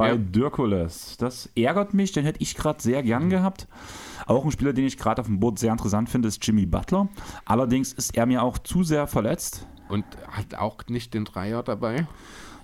bei 0.00 0.12
ja. 0.12 0.16
Dirkules. 0.16 1.18
Das 1.18 1.50
ärgert 1.54 1.92
mich, 1.92 2.12
den 2.12 2.24
hätte 2.24 2.40
ich 2.40 2.54
gerade 2.54 2.82
sehr 2.82 3.02
gern 3.02 3.26
mhm. 3.26 3.30
gehabt. 3.30 3.68
Auch 4.26 4.44
ein 4.44 4.50
Spieler, 4.50 4.72
den 4.72 4.86
ich 4.86 4.96
gerade 4.96 5.20
auf 5.20 5.26
dem 5.26 5.40
Boot 5.40 5.58
sehr 5.58 5.72
interessant 5.72 6.08
finde, 6.08 6.28
ist 6.28 6.44
Jimmy 6.46 6.64
Butler. 6.64 7.08
Allerdings 7.44 7.92
ist 7.92 8.16
er 8.16 8.24
mir 8.24 8.42
auch 8.42 8.58
zu 8.58 8.82
sehr 8.82 9.06
verletzt. 9.06 9.66
Und 9.88 10.06
hat 10.30 10.54
auch 10.54 10.78
nicht 10.88 11.12
den 11.12 11.26
Dreier 11.26 11.62
dabei? 11.62 12.06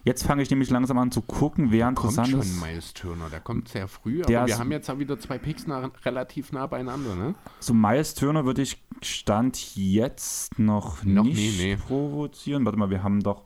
Jetzt 0.05 0.22
fange 0.22 0.41
ich 0.41 0.49
nämlich 0.49 0.70
langsam 0.70 0.97
an 0.99 1.11
zu 1.11 1.20
gucken, 1.20 1.72
wer 1.72 1.89
interessant 1.89 2.30
kommt 2.30 2.45
schon 2.45 2.61
Miles 2.61 2.95
Turner, 2.95 3.28
der 3.28 3.41
kommt 3.41 3.68
sehr 3.68 3.89
früh, 3.89 4.22
der 4.22 4.39
aber 4.39 4.49
wir 4.49 4.59
haben 4.59 4.70
jetzt 4.70 4.89
auch 4.89 5.01
wieder 5.01 5.18
zwei 5.18 5.37
Picks 5.37 5.66
nah, 5.66 5.91
relativ 6.05 6.53
nah 6.53 6.68
beieinander, 6.68 7.16
ne? 7.16 7.34
So 7.59 7.74
Miles 7.74 8.14
Turner 8.14 8.45
würde 8.45 8.62
ich 8.62 8.80
Stand 9.03 9.74
jetzt 9.74 10.61
noch, 10.61 11.03
noch 11.03 11.24
nicht 11.24 11.37
nie, 11.37 11.57
nee. 11.59 11.76
provozieren. 11.76 12.64
Warte 12.64 12.78
mal, 12.78 12.89
wir 12.89 13.03
haben 13.03 13.20
doch 13.20 13.45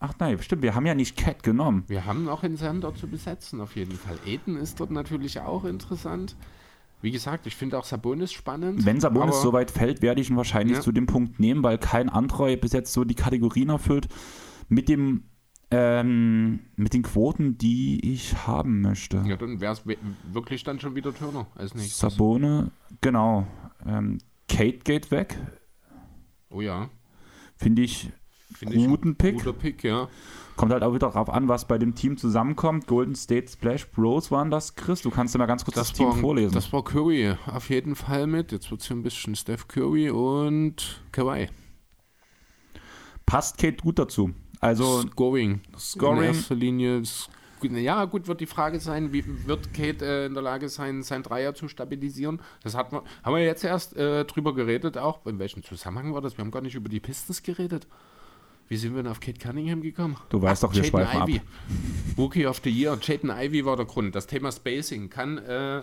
Ach 0.00 0.14
nein, 0.20 0.38
stimmt, 0.40 0.62
wir 0.62 0.74
haben 0.74 0.86
ja 0.86 0.94
nicht 0.94 1.16
Cat 1.16 1.42
genommen. 1.42 1.84
Wir 1.88 2.06
haben 2.06 2.24
noch 2.24 2.44
einen 2.44 2.56
Sender 2.56 2.94
zu 2.94 3.08
besetzen, 3.08 3.60
auf 3.60 3.74
jeden 3.74 3.96
Fall. 3.96 4.16
Eden 4.24 4.56
ist 4.56 4.78
dort 4.78 4.92
natürlich 4.92 5.40
auch 5.40 5.64
interessant. 5.64 6.36
Wie 7.00 7.10
gesagt, 7.10 7.46
ich 7.46 7.56
finde 7.56 7.78
auch 7.78 7.84
Sabonis 7.84 8.32
spannend. 8.32 8.84
Wenn 8.84 9.00
Sabonis 9.00 9.40
so 9.40 9.52
weit 9.52 9.70
fällt, 9.70 10.02
werde 10.02 10.20
ich 10.20 10.30
ihn 10.30 10.36
wahrscheinlich 10.36 10.78
ja. 10.78 10.82
zu 10.82 10.92
dem 10.92 11.06
Punkt 11.06 11.38
nehmen, 11.38 11.62
weil 11.62 11.78
kein 11.78 12.08
anderer 12.08 12.56
bis 12.56 12.72
jetzt 12.72 12.92
so 12.92 13.04
die 13.04 13.14
Kategorien 13.14 13.68
erfüllt 13.68 14.08
mit 14.68 14.88
dem 14.88 15.24
ähm, 15.70 16.60
mit 16.76 16.94
den 16.94 17.02
Quoten, 17.02 17.58
die 17.58 18.12
ich 18.12 18.46
haben 18.46 18.80
möchte. 18.80 19.22
Ja, 19.26 19.36
dann 19.36 19.60
wäre 19.60 19.74
es 19.74 19.82
wirklich 20.32 20.64
dann 20.64 20.80
schon 20.80 20.94
wieder 20.94 21.14
Turner 21.14 21.46
als 21.54 21.74
nächstes. 21.74 21.98
Sabone, 21.98 22.70
genau. 23.00 23.46
Ähm, 23.86 24.18
Kate 24.48 24.78
geht 24.78 25.10
weg. 25.10 25.36
Oh 26.48 26.62
ja. 26.62 26.88
Finde 27.56 27.82
ich 27.82 28.10
Find 28.54 28.74
guten 28.74 29.10
ich 29.10 29.18
Pick. 29.18 29.36
Guter 29.36 29.52
Pick, 29.52 29.84
ja. 29.84 30.08
Kommt 30.56 30.72
halt 30.72 30.82
auch 30.82 30.92
wieder 30.92 31.08
darauf 31.10 31.30
an, 31.30 31.46
was 31.46 31.68
bei 31.68 31.78
dem 31.78 31.94
Team 31.94 32.16
zusammenkommt. 32.16 32.86
Golden 32.86 33.14
State 33.14 33.48
Splash 33.48 33.88
Bros 33.90 34.30
waren 34.30 34.50
das, 34.50 34.74
Chris. 34.74 35.02
Du 35.02 35.10
kannst 35.10 35.34
ja 35.34 35.38
mal 35.38 35.46
ganz 35.46 35.64
kurz 35.64 35.76
das, 35.76 35.88
das 35.88 35.96
Team 35.96 36.12
vorlesen. 36.14 36.52
Das 36.52 36.72
war 36.72 36.82
Curry 36.82 37.36
auf 37.46 37.70
jeden 37.70 37.94
Fall 37.94 38.26
mit. 38.26 38.50
Jetzt 38.50 38.70
wird 38.70 38.80
es 38.80 38.88
hier 38.88 38.96
ein 38.96 39.02
bisschen 39.02 39.36
Steph 39.36 39.68
Curry 39.68 40.10
und 40.10 41.02
Kawhi. 41.12 41.48
Passt 43.24 43.58
Kate 43.58 43.76
gut 43.76 43.98
dazu. 43.98 44.32
Also 44.60 45.02
Scoring. 45.02 45.60
Scoring. 45.78 46.22
In 46.22 46.24
erster 46.24 46.54
Linie. 46.54 47.02
Ja, 47.62 48.04
gut, 48.04 48.26
wird 48.26 48.40
die 48.40 48.46
Frage 48.46 48.80
sein, 48.80 49.12
wie 49.12 49.24
wird 49.46 49.74
Kate 49.74 50.04
äh, 50.04 50.26
in 50.26 50.34
der 50.34 50.42
Lage 50.42 50.68
sein, 50.68 51.02
sein 51.02 51.22
Dreier 51.22 51.54
zu 51.54 51.68
stabilisieren? 51.68 52.40
Das 52.62 52.74
hat 52.74 52.92
wir, 52.92 53.02
haben 53.22 53.34
wir 53.34 53.44
jetzt 53.44 53.64
erst 53.64 53.96
äh, 53.96 54.24
drüber 54.24 54.54
geredet, 54.54 54.96
auch. 54.96 55.26
In 55.26 55.38
welchem 55.38 55.62
Zusammenhang 55.62 56.14
war 56.14 56.20
das? 56.20 56.36
Wir 56.38 56.44
haben 56.44 56.52
gar 56.52 56.62
nicht 56.62 56.76
über 56.76 56.88
die 56.88 57.00
Pistons 57.00 57.42
geredet. 57.42 57.86
Wie 58.68 58.76
sind 58.76 58.94
wir 58.94 59.02
denn 59.02 59.10
auf 59.10 59.20
Kate 59.20 59.38
Cunningham 59.38 59.80
gekommen? 59.80 60.16
Du 60.28 60.40
weißt 60.40 60.64
Ach, 60.64 60.68
doch, 60.68 60.74
wir 60.74 60.82
Jaden 60.84 60.90
schweifen 61.06 61.22
Ivy. 61.22 61.36
ab. 61.38 61.44
Rookie 62.18 62.46
of 62.46 62.60
the 62.62 62.70
Year, 62.70 62.98
Jaden 63.00 63.30
Ivy 63.30 63.64
war 63.64 63.76
der 63.76 63.86
Grund. 63.86 64.14
Das 64.14 64.26
Thema 64.26 64.52
Spacing 64.52 65.08
kann, 65.08 65.38
äh, 65.38 65.82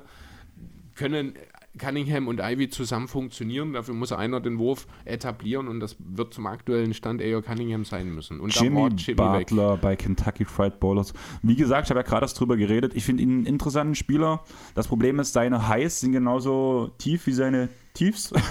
können 0.93 1.33
Cunningham 1.77 2.27
und 2.27 2.39
Ivy 2.39 2.69
zusammen 2.69 3.07
funktionieren. 3.07 3.73
Dafür 3.73 3.93
muss 3.93 4.11
einer 4.11 4.39
den 4.39 4.59
Wurf 4.59 4.87
etablieren 5.03 5.67
und 5.67 5.79
das 5.79 5.95
wird 5.99 6.33
zum 6.33 6.47
aktuellen 6.47 6.93
Stand 6.93 7.21
eher 7.21 7.41
Cunningham 7.41 7.85
sein 7.85 8.13
müssen. 8.13 8.39
Und 8.39 8.55
Jimmy, 8.55 8.87
Jimmy 8.95 9.15
Butler 9.15 9.73
weg. 9.73 9.81
bei 9.81 9.95
Kentucky 9.95 10.45
Fried 10.45 10.79
Bowlers. 10.79 11.13
Wie 11.41 11.55
gesagt, 11.55 11.87
ich 11.87 11.89
habe 11.89 11.99
ja 11.99 12.05
gerade 12.05 12.25
drüber 12.27 12.55
geredet. 12.55 12.93
Ich 12.95 13.03
finde 13.03 13.23
ihn 13.23 13.31
einen 13.31 13.45
interessanten 13.45 13.95
Spieler. 13.95 14.43
Das 14.73 14.87
Problem 14.87 15.19
ist, 15.19 15.33
seine 15.33 15.67
Highs 15.67 15.99
sind 16.01 16.13
genauso 16.13 16.91
tief 16.97 17.27
wie 17.27 17.33
seine 17.33 17.69
Tiefs. 17.93 18.33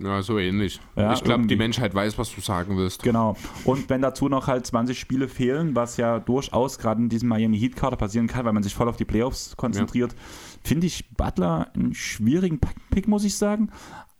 Ja, 0.00 0.22
so 0.22 0.38
ähnlich. 0.38 0.80
Ja, 0.96 1.12
ich 1.12 1.24
glaube, 1.24 1.46
die 1.46 1.56
Menschheit 1.56 1.94
weiß, 1.94 2.18
was 2.18 2.32
du 2.34 2.40
sagen 2.40 2.76
willst. 2.76 3.02
Genau. 3.02 3.36
Und 3.64 3.88
wenn 3.90 4.00
dazu 4.00 4.28
noch 4.28 4.46
halt 4.46 4.66
20 4.66 4.98
Spiele 4.98 5.28
fehlen, 5.28 5.74
was 5.74 5.96
ja 5.96 6.20
durchaus 6.20 6.78
gerade 6.78 7.02
in 7.02 7.08
diesem 7.08 7.28
Miami 7.28 7.58
Heat 7.58 7.74
Kader 7.74 7.96
passieren 7.96 8.28
kann, 8.28 8.44
weil 8.44 8.52
man 8.52 8.62
sich 8.62 8.74
voll 8.74 8.88
auf 8.88 8.96
die 8.96 9.04
Playoffs 9.04 9.56
konzentriert, 9.56 10.12
ja. 10.12 10.18
finde 10.62 10.86
ich 10.86 11.10
Butler 11.16 11.70
einen 11.74 11.94
schwierigen 11.94 12.60
Pick, 12.90 13.08
muss 13.08 13.24
ich 13.24 13.36
sagen. 13.36 13.70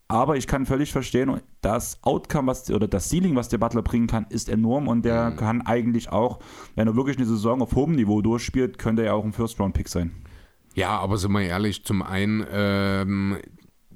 Aber 0.08 0.36
ich 0.36 0.46
kann 0.46 0.64
völlig 0.64 0.90
verstehen, 0.90 1.40
das 1.60 2.02
Outcome, 2.02 2.48
was 2.48 2.70
oder 2.70 2.88
das 2.88 3.10
Ceiling, 3.10 3.36
was 3.36 3.50
der 3.50 3.58
Butler 3.58 3.82
bringen 3.82 4.06
kann, 4.06 4.26
ist 4.30 4.48
enorm 4.48 4.88
und 4.88 5.04
der 5.04 5.30
mhm. 5.30 5.36
kann 5.36 5.62
eigentlich 5.62 6.10
auch, 6.10 6.38
wenn 6.76 6.88
er 6.88 6.96
wirklich 6.96 7.18
eine 7.18 7.26
Saison 7.26 7.60
auf 7.60 7.74
hohem 7.74 7.94
Niveau 7.94 8.22
durchspielt, 8.22 8.78
könnte 8.78 9.04
er 9.04 9.14
auch 9.14 9.24
ein 9.24 9.34
First-Round-Pick 9.34 9.88
sein. 9.88 10.12
Ja, 10.74 10.98
aber 10.98 11.18
sind 11.18 11.32
wir 11.32 11.42
ehrlich, 11.42 11.84
zum 11.84 12.02
einen, 12.02 12.44
ähm, 12.50 13.36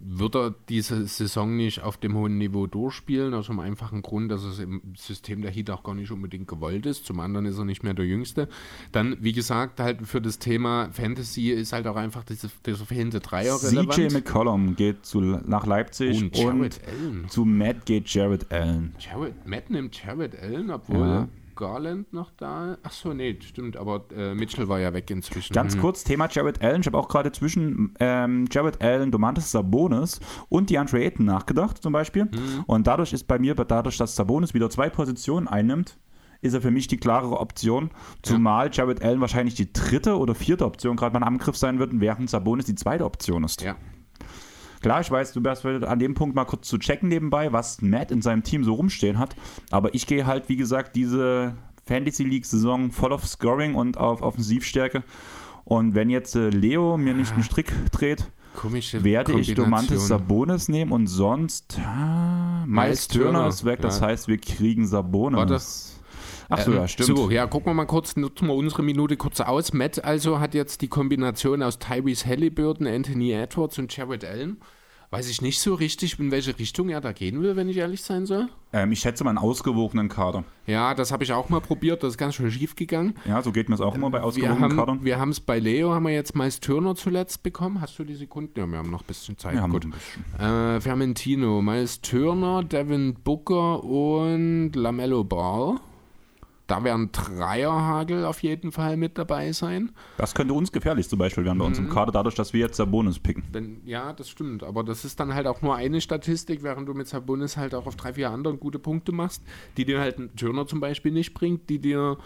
wird 0.05 0.35
er 0.35 0.55
diese 0.69 1.07
Saison 1.07 1.57
nicht 1.57 1.83
auf 1.83 1.97
dem 1.97 2.15
hohen 2.15 2.39
Niveau 2.39 2.67
durchspielen, 2.67 3.35
aus 3.35 3.47
dem 3.47 3.61
einfachen 3.61 4.03
Grund, 4.03 4.31
dass 4.31 4.43
es 4.43 4.59
im 4.59 4.83
System 4.97 5.43
der 5.43 5.51
Heat 5.51 5.71
auch 5.71 5.83
gar 5.83 5.95
nicht 5.95 6.11
unbedingt 6.11 6.49
gewollt 6.49 6.87
ist. 6.87 7.07
Zum 7.07 7.21
anderen 7.21 7.47
ist 7.47 7.59
er 7.59 7.65
nicht 7.65 7.83
mehr 7.83 7.95
der 7.95 8.05
Jüngste. 8.05 8.49
Dann, 8.91 9.17
wie 9.21 9.33
gesagt, 9.33 9.81
halt 9.81 10.07
für 10.07 10.21
das 10.21 10.39
Thema 10.39 10.89
Fantasy 10.93 11.51
ist 11.51 11.73
halt 11.73 11.87
auch 11.87 11.97
einfach 11.97 12.25
diese, 12.25 12.51
dieser 12.67 12.85
fehlende 12.85 13.21
Dreier 13.21 13.63
relevant. 13.63 13.93
CJ 13.95 14.13
McCollum 14.13 14.77
geht 14.77 15.07
zu, 15.07 15.21
nach 15.21 15.67
Leipzig 15.67 16.21
und, 16.21 16.37
und 16.39 17.31
zu 17.31 17.45
Matt 17.45 17.87
geht 17.87 18.09
Jared 18.09 18.51
Allen. 18.51 18.95
Jared, 18.99 19.47
Matt 19.47 19.71
nimmt 19.71 20.03
Jared 20.03 20.39
Allen, 20.41 20.71
obwohl 20.71 21.07
ja. 21.07 21.29
Garland 21.55 22.13
noch 22.13 22.31
da? 22.37 22.79
Ach 22.83 22.93
so, 22.93 23.13
nee, 23.13 23.39
stimmt, 23.41 23.77
aber 23.77 24.05
äh, 24.15 24.35
Mitchell 24.35 24.69
war 24.69 24.81
ja 24.81 24.93
weg 24.93 25.11
inzwischen. 25.11 25.53
Ganz 25.53 25.77
mhm. 25.77 25.81
kurz, 25.81 26.05
Thema 26.05 26.29
Jared 26.31 26.63
Allen. 26.63 26.81
Ich 26.81 26.87
habe 26.87 26.99
auch 26.99 27.09
gerade 27.09 27.33
zwischen 27.33 27.95
ähm, 28.01 28.47
Jared 28.51 28.83
Allen, 28.83 29.11
Domantas 29.11 29.51
Sabonis 29.51 30.21
und 30.49 30.71
DeAndre 30.71 31.03
Ayton 31.03 31.27
nachgedacht 31.27 31.83
zum 31.83 31.93
Beispiel. 31.93 32.25
Mhm. 32.25 32.65
Und 32.67 32.87
dadurch 32.87 33.13
ist 33.13 33.25
bei 33.25 33.39
mir, 33.39 33.55
dadurch, 33.55 33.97
dass 33.97 34.17
Sabonis 34.17 34.55
wieder 34.55 34.71
zwei 34.71 34.91
Positionen 34.91 35.49
einnimmt, 35.49 35.99
ist 36.43 36.55
er 36.55 36.61
für 36.61 36.71
mich 36.71 36.89
die 36.89 36.97
klarere 36.97 37.39
Option. 37.39 37.91
Zumal 38.23 38.67
ja. 38.67 38.73
Jared 38.73 39.03
Allen 39.03 39.21
wahrscheinlich 39.21 39.55
die 39.55 39.73
dritte 39.73 40.19
oder 40.19 40.35
vierte 40.35 40.67
Option 40.67 40.97
gerade 40.97 41.13
beim 41.13 41.23
Angriff 41.23 41.57
sein 41.57 41.79
wird, 41.79 41.93
während 41.95 42.29
Sabonis 42.29 42.67
die 42.67 42.75
zweite 42.75 43.05
Option 43.05 43.45
ist. 43.45 43.63
Ja, 43.63 43.77
Klar, 44.83 45.01
ich 45.01 45.11
weiß, 45.11 45.33
du 45.33 45.43
wärst 45.43 45.65
an 45.65 45.99
dem 45.99 46.15
Punkt 46.15 46.35
mal 46.35 46.45
kurz 46.45 46.69
zu 46.69 46.77
checken 46.77 47.09
nebenbei, 47.09 47.53
was 47.53 47.81
Matt 47.81 48.11
in 48.11 48.21
seinem 48.21 48.43
Team 48.43 48.65
so 48.65 48.75
rumstehen 48.75 49.19
hat. 49.19 49.37
Aber 49.71 49.95
ich 49.95 50.07
gehe 50.07 50.27
halt, 50.27 50.49
wie 50.49 50.57
gesagt, 50.57 50.97
diese 50.97 51.55
Fantasy 51.87 52.25
League-Saison 52.25 52.91
voll 52.91 53.13
auf 53.13 53.27
Scoring 53.27 53.75
und 53.75 53.97
auf 53.97 54.23
Offensivstärke. 54.23 55.05
Und 55.65 55.95
wenn 55.95 56.11
jetzt 56.11 56.35
äh, 56.35 56.51
Leo 56.51 56.97
mir 56.97 57.15
nicht 57.15 57.33
einen 57.33 57.45
Strick 57.45 57.73
dreht, 57.93 58.27
Komische 58.57 59.03
werde 59.03 59.39
ich 59.41 59.55
Domantis 59.55 60.09
Sabonis 60.09 60.69
nehmen 60.69 60.93
und 60.93 61.07
sonst 61.07 61.79
ah, 61.87 62.65
Miles 62.67 63.09
Turner 63.09 63.47
ist 63.47 63.65
weg. 63.65 63.81
Das 63.81 64.01
ja. 64.01 64.09
heißt, 64.09 64.29
wir 64.29 64.39
kriegen 64.39 64.87
Sabonis. 64.87 65.39
War 65.39 65.47
das 65.47 66.02
Ach 66.53 66.61
so, 66.61 66.73
ja, 66.73 66.83
ähm, 66.83 66.89
stimmt. 66.89 67.17
So, 67.17 67.31
ja, 67.31 67.47
gucken 67.47 67.71
wir 67.71 67.75
mal 67.75 67.87
kurz, 67.87 68.17
nutzen 68.17 68.47
wir 68.47 68.55
unsere 68.55 68.83
Minute 68.83 69.17
kurz 69.17 69.41
aus. 69.41 69.73
Matt 69.73 70.05
also 70.05 70.39
hat 70.39 70.55
jetzt 70.55 70.83
die 70.83 70.89
Kombination 70.89 71.63
aus 71.63 71.79
Tyrese 71.79 72.27
Halliburton, 72.27 72.87
Anthony 72.87 73.33
Edwards 73.33 73.79
und 73.79 73.97
Jared 73.97 74.25
Allen. 74.25 74.59
Weiß 75.13 75.29
ich 75.29 75.43
nicht 75.43 75.61
so 75.61 75.75
richtig, 75.75 76.19
in 76.19 76.31
welche 76.31 76.59
Richtung 76.59 76.89
er 76.89 77.03
da 77.03 77.13
gehen 77.13 77.43
will, 77.43 77.55
wenn 77.55 77.69
ich 77.69 77.77
ehrlich 77.77 78.03
sein 78.03 78.25
soll. 78.25 78.49
Ähm, 78.73 78.93
ich 78.93 79.01
schätze 79.01 79.25
mal 79.25 79.31
einen 79.31 79.39
ausgewogenen 79.39 80.09
Kader. 80.09 80.45
Ja, 80.67 80.95
das 80.95 81.13
habe 81.13 81.23
ich 81.23 81.35
auch 81.35 81.51
mal 81.51 81.61
probiert, 81.61 82.03
das 82.03 82.15
ist 82.15 82.19
ganz 82.19 82.35
schön 82.35 82.51
schief 82.51 82.77
gegangen. 82.77 83.15
Ja, 83.27 83.43
so 83.43 83.53
geht 83.53 83.69
mir 83.69 83.75
es 83.75 83.83
auch 83.83 83.95
immer 83.95 84.09
bei 84.09 84.23
ausgewogenen 84.23 84.71
wir 84.71 84.77
Kadern. 84.77 85.05
Wir 85.05 85.19
haben 85.19 85.29
es 85.29 85.41
bei 85.41 85.59
Leo, 85.59 85.93
haben 85.93 86.05
wir 86.05 86.15
jetzt 86.15 86.35
meist 86.35 86.65
Turner 86.65 86.95
zuletzt 86.95 87.43
bekommen. 87.43 87.83
Hast 87.83 87.99
du 87.99 88.05
die 88.05 88.15
Sekunden? 88.15 88.59
Ja, 88.59 88.67
wir 88.67 88.79
haben 88.79 88.91
noch 88.91 89.03
ein 89.03 89.07
bisschen 89.07 89.37
Zeit. 89.37 89.53
Wir 89.53 89.61
Gut. 89.69 89.85
haben 89.85 89.93
ein 89.93 89.99
bisschen. 90.39 90.77
Äh, 90.77 90.81
Fermentino, 90.81 91.61
Miles 91.61 92.01
Turner, 92.01 92.63
Devin 92.63 93.15
Booker 93.23 93.85
und 93.85 94.73
Lamello 94.75 95.25
Ball. 95.25 95.79
Da 96.67 96.85
werden 96.85 97.11
Dreierhagel 97.13 98.25
auf 98.25 98.43
jeden 98.43 98.73
Fall 98.73 98.97
mit 98.97 99.19
dabei 99.19 99.53
sein. 99.53 99.93
Das 100.17 100.35
könnte 100.35 100.55
uns 100.55 100.73
gefährlich 100.73 101.09
zum 101.09 101.19
Beispiel 101.19 101.45
werden 101.45 101.59
bei 101.59 101.65
uns 101.65 101.79
im 101.79 101.87
mhm. 101.87 101.91
Kader, 101.91 102.13
dadurch, 102.13 102.35
dass 102.35 102.53
wir 102.53 102.61
jetzt 102.61 102.77
Sabonis 102.77 103.19
picken. 103.19 103.45
Wenn, 103.53 103.81
ja, 103.85 104.13
das 104.13 104.29
stimmt. 104.29 104.63
Aber 104.63 104.85
das 104.85 105.05
ist 105.05 105.21
dann 105.21 105.35
halt 105.35 105.47
auch 105.47 105.61
nur 105.61 105.75
eine 105.75 106.01
Statistik, 106.01 106.63
während 106.63 106.89
du 106.89 106.95
mit 106.95 107.09
Sabonis 107.09 107.57
halt 107.57 107.75
auch 107.75 107.87
auf 107.87 107.97
drei, 107.97 108.15
vier 108.15 108.31
anderen 108.31 108.61
gute 108.61 108.79
Punkte 108.79 109.13
machst, 109.13 109.43
die 109.77 109.85
dir 109.85 110.01
halt 110.01 110.19
ein 110.19 110.35
Turner 110.37 110.67
zum 110.67 110.81
Beispiel 110.81 111.13
nicht 111.13 111.35
bringt, 111.35 111.69
die 111.69 111.79
dir 111.79 112.17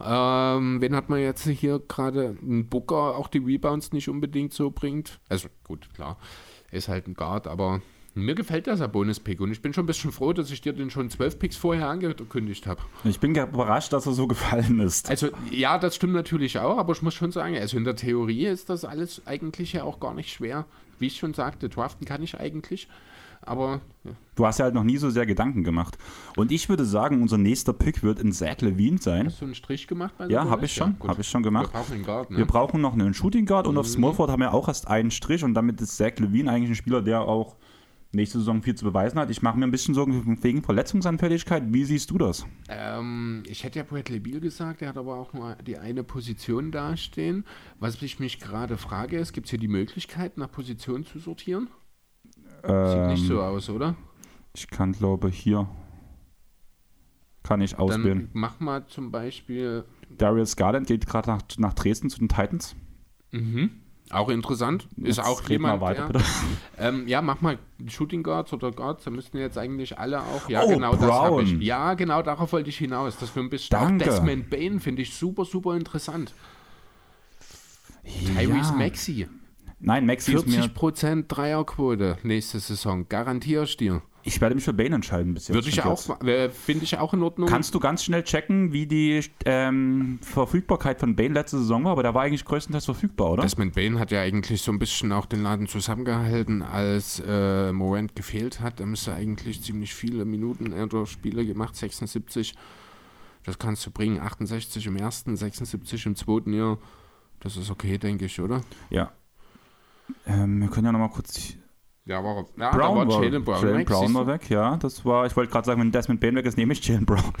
ähm, 0.00 0.80
wen 0.80 0.94
hat 0.94 1.08
man 1.08 1.20
jetzt 1.20 1.46
hier 1.48 1.80
gerade? 1.80 2.36
Ein 2.42 2.68
Booker 2.68 3.16
auch 3.16 3.28
die 3.28 3.38
Rebounds 3.38 3.92
nicht 3.92 4.08
unbedingt 4.08 4.52
so 4.52 4.70
bringt. 4.70 5.18
Also 5.28 5.48
gut, 5.64 5.92
klar, 5.94 6.18
ist 6.70 6.88
halt 6.88 7.08
ein 7.08 7.14
Guard, 7.14 7.46
aber 7.46 7.80
Mir 8.24 8.34
gefällt 8.34 8.66
der 8.66 8.76
Sabonis-Pick 8.76 9.40
und 9.40 9.50
ich 9.50 9.62
bin 9.62 9.72
schon 9.72 9.84
ein 9.84 9.86
bisschen 9.86 10.12
froh, 10.12 10.32
dass 10.32 10.50
ich 10.50 10.60
dir 10.60 10.72
den 10.72 10.90
schon 10.90 11.10
zwölf 11.10 11.38
Picks 11.38 11.56
vorher 11.56 11.88
angekündigt 11.88 12.66
habe. 12.66 12.80
Ich 13.04 13.20
bin 13.20 13.34
überrascht, 13.34 13.92
dass 13.92 14.06
er 14.06 14.12
so 14.12 14.26
gefallen 14.26 14.80
ist. 14.80 15.08
Also, 15.08 15.28
ja, 15.50 15.78
das 15.78 15.96
stimmt 15.96 16.14
natürlich 16.14 16.58
auch, 16.58 16.78
aber 16.78 16.92
ich 16.92 17.02
muss 17.02 17.14
schon 17.14 17.32
sagen, 17.32 17.56
also 17.56 17.76
in 17.76 17.84
der 17.84 17.96
Theorie 17.96 18.46
ist 18.46 18.68
das 18.70 18.84
alles 18.84 19.26
eigentlich 19.26 19.72
ja 19.72 19.84
auch 19.84 20.00
gar 20.00 20.14
nicht 20.14 20.32
schwer. 20.32 20.66
Wie 20.98 21.06
ich 21.06 21.16
schon 21.16 21.34
sagte, 21.34 21.68
draften 21.68 22.06
kann 22.06 22.22
ich 22.22 22.38
eigentlich. 22.38 22.88
Aber. 23.42 23.80
Ja. 24.04 24.10
Du 24.34 24.46
hast 24.46 24.58
ja 24.58 24.64
halt 24.64 24.74
noch 24.74 24.84
nie 24.84 24.96
so 24.96 25.10
sehr 25.10 25.26
Gedanken 25.26 25.64
gemacht. 25.64 25.98
Und 26.36 26.52
ich 26.52 26.68
würde 26.68 26.84
sagen, 26.84 27.22
unser 27.22 27.38
nächster 27.38 27.72
Pick 27.72 28.02
wird 28.02 28.20
in 28.20 28.32
Zach 28.32 28.60
Levine 28.60 28.98
sein. 28.98 29.26
Hast 29.26 29.40
du 29.40 29.46
einen 29.46 29.54
Strich 29.54 29.86
gemacht 29.86 30.14
bei 30.18 30.26
Ja, 30.26 30.48
habe 30.48 30.64
ich 30.64 30.74
schon. 30.74 30.96
Ja, 31.02 31.08
habe 31.08 31.20
ich 31.20 31.28
schon 31.28 31.42
gemacht. 31.42 31.72
Wir 31.72 31.80
brauchen 31.80 31.94
einen 31.94 32.04
Guard, 32.04 32.30
ne? 32.30 32.38
Wir 32.38 32.46
brauchen 32.46 32.80
noch 32.80 32.92
einen 32.92 33.14
Shooting 33.14 33.46
Guard 33.46 33.66
und 33.66 33.74
mhm. 33.74 33.80
auf 33.80 33.88
Smallford 33.88 34.30
haben 34.30 34.40
wir 34.40 34.54
auch 34.54 34.68
erst 34.68 34.88
einen 34.88 35.10
Strich 35.10 35.44
und 35.44 35.54
damit 35.54 35.80
ist 35.80 35.96
Zach 35.96 36.18
Levine 36.18 36.50
eigentlich 36.50 36.70
ein 36.70 36.76
Spieler, 36.76 37.02
der 37.02 37.22
auch 37.22 37.56
nächste 38.12 38.38
Saison 38.38 38.62
viel 38.62 38.74
zu 38.74 38.84
beweisen 38.84 39.18
hat. 39.18 39.30
Ich 39.30 39.42
mache 39.42 39.58
mir 39.58 39.66
ein 39.66 39.70
bisschen 39.70 39.94
Sorgen 39.94 40.42
wegen 40.42 40.62
Verletzungsanfälligkeit. 40.62 41.64
Wie 41.68 41.84
siehst 41.84 42.10
du 42.10 42.18
das? 42.18 42.46
Ähm, 42.68 43.42
ich 43.46 43.64
hätte 43.64 43.78
ja 43.78 43.84
Bradley 43.84 44.20
Beal 44.20 44.40
gesagt, 44.40 44.82
er 44.82 44.88
hat 44.88 44.96
aber 44.96 45.16
auch 45.16 45.32
nur 45.32 45.56
die 45.56 45.78
eine 45.78 46.04
Position 46.04 46.72
dastehen. 46.72 47.44
Was 47.78 48.00
ich 48.02 48.18
mich 48.18 48.40
gerade 48.40 48.76
frage, 48.76 49.18
ist, 49.18 49.32
gibt 49.32 49.46
es 49.46 49.50
hier 49.50 49.58
die 49.58 49.68
Möglichkeit, 49.68 50.38
nach 50.38 50.50
Position 50.50 51.04
zu 51.04 51.18
sortieren? 51.18 51.68
Ähm, 52.64 52.90
Sieht 52.90 53.06
nicht 53.18 53.26
so 53.26 53.34
ähm, 53.34 53.40
aus, 53.40 53.68
oder? 53.68 53.96
Ich 54.54 54.68
kann, 54.68 54.92
glaube 54.92 55.28
hier 55.28 55.68
kann 57.42 57.60
ich 57.62 57.78
auswählen. 57.78 58.18
Dann 58.18 58.30
mach 58.32 58.60
mal 58.60 58.86
zum 58.86 59.10
Beispiel. 59.10 59.84
Darius 60.10 60.56
Garland 60.56 60.86
geht 60.86 61.06
gerade 61.06 61.30
nach, 61.30 61.42
nach 61.56 61.72
Dresden 61.72 62.10
zu 62.10 62.18
den 62.18 62.28
Titans. 62.28 62.76
Mhm. 63.32 63.70
Auch 64.10 64.28
interessant. 64.28 64.88
Ist 64.96 65.18
jetzt 65.18 65.26
auch 65.26 65.46
jemand. 65.48 65.80
Mal 65.80 65.86
weiter, 65.86 66.08
der, 66.08 66.22
ähm, 66.78 67.06
ja, 67.06 67.20
mach 67.20 67.40
mal 67.40 67.58
Shooting 67.86 68.22
Guards 68.22 68.52
oder 68.52 68.70
Guards. 68.70 69.04
Da 69.04 69.10
müssten 69.10 69.38
jetzt 69.38 69.58
eigentlich 69.58 69.98
alle 69.98 70.20
auch. 70.20 70.48
Ja, 70.48 70.62
oh, 70.64 70.68
genau 70.68 70.92
Brown. 70.92 71.00
das 71.00 71.18
habe 71.18 71.42
ich. 71.42 71.52
Ja, 71.60 71.94
genau 71.94 72.22
darauf 72.22 72.52
wollte 72.52 72.70
ich 72.70 72.78
hinaus. 72.78 73.16
Das 73.18 73.30
für 73.30 73.40
ein 73.40 73.50
bisschen. 73.50 73.70
Danke. 73.70 74.04
Auch 74.04 74.08
Desmond 74.08 74.50
Bain 74.50 74.80
finde 74.80 75.02
ich 75.02 75.14
super, 75.14 75.44
super 75.44 75.76
interessant. 75.76 76.32
Ja. 78.04 78.40
Tyrese 78.40 78.72
Maxi. 78.74 79.28
Nein, 79.80 80.06
Maxi 80.06 80.32
40 80.32 80.58
ist 80.58 80.82
mir... 80.82 81.22
Dreierquote 81.22 82.18
nächste 82.22 82.58
Saison. 82.58 83.08
Garantiere 83.08 83.64
ich 83.64 83.76
dir. 83.76 84.02
Ich 84.28 84.40
werde 84.40 84.54
mich 84.54 84.64
für 84.64 84.72
Bane 84.72 84.94
entscheiden 84.94 85.34
bis 85.34 85.48
jetzt. 85.48 85.54
Würde 85.54 85.68
ich 85.68 85.82
auch, 85.82 85.98
finde 86.52 86.84
ich 86.84 86.98
auch 86.98 87.14
in 87.14 87.22
Ordnung. 87.22 87.48
Kannst 87.48 87.74
du 87.74 87.80
ganz 87.80 88.04
schnell 88.04 88.22
checken, 88.22 88.72
wie 88.72 88.86
die 88.86 89.24
ähm, 89.44 90.18
Verfügbarkeit 90.22 91.00
von 91.00 91.16
Bane 91.16 91.34
letzte 91.34 91.58
Saison 91.58 91.84
war? 91.84 91.92
Aber 91.92 92.02
der 92.02 92.14
war 92.14 92.22
eigentlich 92.22 92.44
größtenteils 92.44 92.84
verfügbar, 92.84 93.32
oder? 93.32 93.42
Desmond 93.42 93.74
Bane 93.74 93.98
hat 93.98 94.10
ja 94.10 94.20
eigentlich 94.20 94.62
so 94.62 94.70
ein 94.70 94.78
bisschen 94.78 95.12
auch 95.12 95.26
den 95.26 95.42
Laden 95.42 95.66
zusammengehalten, 95.66 96.62
als 96.62 97.22
äh, 97.26 97.72
Morant 97.72 98.14
gefehlt 98.14 98.60
hat. 98.60 98.80
Er 98.80 98.86
müsste 98.86 99.14
eigentlich 99.14 99.62
ziemlich 99.62 99.94
viele 99.94 100.24
Minuten 100.24 100.72
oder 100.72 101.06
Spiele 101.06 101.46
gemacht, 101.46 101.74
76. 101.74 102.54
Das 103.44 103.58
kannst 103.58 103.86
du 103.86 103.90
bringen, 103.90 104.20
68 104.20 104.86
im 104.86 104.96
ersten, 104.96 105.36
76 105.36 106.04
im 106.04 106.16
zweiten 106.16 106.52
Jahr. 106.52 106.78
Das 107.40 107.56
ist 107.56 107.70
okay, 107.70 107.96
denke 107.96 108.26
ich, 108.26 108.40
oder? 108.40 108.62
Ja, 108.90 109.12
ähm, 110.26 110.60
wir 110.60 110.68
können 110.68 110.86
ja 110.86 110.92
nochmal 110.92 111.10
kurz. 111.10 111.54
Ja, 112.08 112.24
war, 112.24 112.46
ja, 112.56 112.70
Brown 112.70 112.96
war, 112.96 113.06
war 113.06 113.22
Jalen 113.22 113.44
Brown, 113.44 113.62
Jalen 113.62 113.84
Brown 113.84 114.14
war 114.14 114.26
weg, 114.26 114.48
ja. 114.48 114.78
Das 114.78 115.04
war, 115.04 115.26
ich 115.26 115.36
wollte 115.36 115.52
gerade 115.52 115.66
sagen, 115.66 115.78
wenn 115.78 115.92
Desmond 115.92 116.20
Bain 116.20 116.34
weg 116.36 116.46
ist, 116.46 116.56
nehme 116.56 116.72
ich 116.72 116.86
Jalen 116.86 117.04
Brown. 117.04 117.34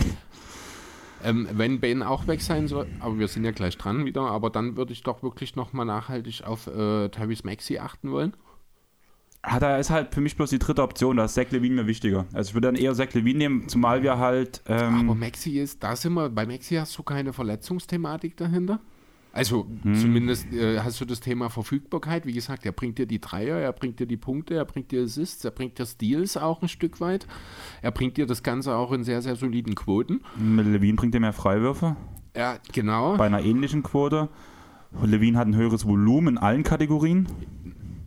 Ähm, 1.24 1.48
wenn 1.52 1.80
Bain 1.80 2.02
auch 2.02 2.26
weg 2.26 2.42
sein 2.42 2.68
soll, 2.68 2.86
aber 3.00 3.18
wir 3.18 3.28
sind 3.28 3.44
ja 3.44 3.50
gleich 3.50 3.78
dran 3.78 4.04
wieder, 4.04 4.22
aber 4.22 4.50
dann 4.50 4.76
würde 4.76 4.92
ich 4.92 5.02
doch 5.02 5.22
wirklich 5.22 5.56
nochmal 5.56 5.86
nachhaltig 5.86 6.44
auf 6.44 6.66
äh, 6.66 7.08
Tyrese 7.08 7.44
Maxi 7.44 7.78
achten 7.78 8.10
wollen. 8.12 8.34
Hat 9.42 9.62
er 9.62 9.78
ist 9.78 9.88
halt 9.88 10.14
für 10.14 10.20
mich 10.20 10.36
bloß 10.36 10.50
die 10.50 10.58
dritte 10.58 10.82
Option, 10.82 11.16
da 11.16 11.24
ist 11.24 11.34
Zach 11.34 11.50
Levine 11.50 11.82
mir 11.82 11.86
wichtiger. 11.86 12.26
Also 12.34 12.50
ich 12.50 12.54
würde 12.54 12.68
dann 12.68 12.76
eher 12.76 12.94
Zach 12.94 13.12
Levine 13.14 13.38
nehmen, 13.38 13.68
zumal 13.68 14.02
wir 14.02 14.18
halt. 14.18 14.62
Ähm 14.66 15.08
aber 15.08 15.14
Maxi 15.14 15.58
ist, 15.58 15.82
da 15.82 15.96
sind 15.96 16.12
wir, 16.12 16.28
bei 16.28 16.44
Maxi 16.44 16.74
hast 16.74 16.96
du 16.98 17.02
keine 17.02 17.32
Verletzungsthematik 17.32 18.36
dahinter? 18.36 18.80
Also 19.32 19.66
hm. 19.82 19.94
zumindest 19.94 20.52
äh, 20.52 20.80
hast 20.80 21.00
du 21.00 21.04
das 21.04 21.20
Thema 21.20 21.50
Verfügbarkeit. 21.50 22.26
Wie 22.26 22.32
gesagt, 22.32 22.64
er 22.64 22.72
bringt 22.72 22.98
dir 22.98 23.06
die 23.06 23.20
Dreier, 23.20 23.58
er 23.58 23.72
bringt 23.72 24.00
dir 24.00 24.06
die 24.06 24.16
Punkte, 24.16 24.54
er 24.54 24.64
bringt 24.64 24.90
dir 24.90 25.02
Assists, 25.02 25.44
er 25.44 25.50
bringt 25.50 25.78
dir 25.78 25.86
Steals 25.86 26.36
auch 26.36 26.62
ein 26.62 26.68
Stück 26.68 27.00
weit. 27.00 27.26
Er 27.82 27.90
bringt 27.90 28.16
dir 28.16 28.26
das 28.26 28.42
Ganze 28.42 28.74
auch 28.74 28.92
in 28.92 29.04
sehr, 29.04 29.22
sehr 29.22 29.36
soliden 29.36 29.74
Quoten. 29.74 30.22
Mit 30.36 30.66
Levine 30.66 30.96
bringt 30.96 31.14
er 31.14 31.20
mehr 31.20 31.32
Freiwürfe. 31.32 31.96
Ja, 32.36 32.58
genau. 32.72 33.16
Bei 33.16 33.26
einer 33.26 33.42
ähnlichen 33.42 33.82
Quote. 33.82 34.28
Levine 35.02 35.38
hat 35.38 35.46
ein 35.46 35.56
höheres 35.56 35.86
Volumen 35.86 36.36
in 36.36 36.38
allen 36.38 36.62
Kategorien 36.62 37.28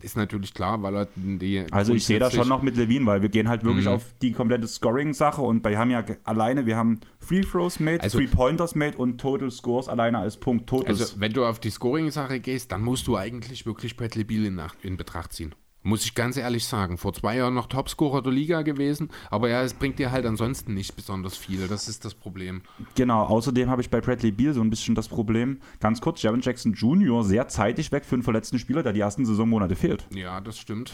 ist 0.02 0.16
natürlich 0.16 0.54
klar, 0.54 0.82
weil 0.82 0.96
er 0.96 1.08
die. 1.14 1.64
Also 1.70 1.94
ich 1.94 2.04
sehe 2.04 2.18
das 2.18 2.34
schon 2.34 2.48
noch 2.48 2.62
mit 2.62 2.76
Levine, 2.76 3.06
weil 3.06 3.22
wir 3.22 3.28
gehen 3.28 3.48
halt 3.48 3.64
wirklich 3.64 3.86
mhm. 3.86 3.92
auf 3.92 4.14
die 4.20 4.32
komplette 4.32 4.66
Scoring-Sache 4.66 5.40
und 5.40 5.64
wir 5.64 5.78
haben 5.78 5.90
ja 5.90 6.04
alleine, 6.24 6.66
wir 6.66 6.76
haben 6.76 7.00
Free 7.18 7.42
Throws 7.42 7.80
made, 7.80 8.02
also, 8.02 8.18
Free 8.18 8.26
Pointers 8.26 8.74
made 8.74 8.96
und 8.96 9.20
Total 9.20 9.50
Scores 9.50 9.88
alleine 9.88 10.18
als 10.18 10.36
Punkt 10.36 10.68
Totals. 10.68 11.00
Also 11.00 11.20
wenn 11.20 11.32
du 11.32 11.44
auf 11.44 11.60
die 11.60 11.70
Scoring-Sache 11.70 12.40
gehst, 12.40 12.72
dann 12.72 12.82
musst 12.82 13.06
du 13.06 13.16
eigentlich 13.16 13.66
wirklich 13.66 13.96
Bradley 13.96 14.24
Beal 14.24 14.44
in, 14.44 14.60
in 14.82 14.96
Betracht 14.96 15.32
ziehen. 15.32 15.54
Muss 15.84 16.04
ich 16.04 16.14
ganz 16.14 16.36
ehrlich 16.36 16.66
sagen. 16.66 16.96
Vor 16.96 17.12
zwei 17.12 17.36
Jahren 17.36 17.54
noch 17.54 17.66
Topscorer 17.66 18.22
der 18.22 18.32
Liga 18.32 18.62
gewesen, 18.62 19.10
aber 19.30 19.48
ja, 19.48 19.62
es 19.62 19.74
bringt 19.74 19.98
dir 19.98 20.12
halt 20.12 20.24
ansonsten 20.26 20.74
nicht 20.74 20.94
besonders 20.94 21.36
viel. 21.36 21.66
Das 21.66 21.88
ist 21.88 22.04
das 22.04 22.14
Problem. 22.14 22.62
Genau, 22.94 23.24
außerdem 23.24 23.68
habe 23.68 23.82
ich 23.82 23.90
bei 23.90 24.00
Bradley 24.00 24.30
Beal 24.30 24.54
so 24.54 24.60
ein 24.60 24.70
bisschen 24.70 24.94
das 24.94 25.08
Problem. 25.08 25.58
Ganz 25.80 26.00
kurz, 26.00 26.22
Jaron 26.22 26.40
Jackson 26.40 26.72
Jr. 26.74 27.24
sehr 27.24 27.48
zeitig 27.48 27.90
weg 27.90 28.04
für 28.04 28.14
einen 28.14 28.22
verletzten 28.22 28.60
Spieler, 28.60 28.84
der 28.84 28.92
die 28.92 29.00
ersten 29.00 29.24
Saisonmonate 29.24 29.74
fehlt. 29.74 30.06
Ja, 30.14 30.40
das 30.40 30.56
stimmt. 30.56 30.92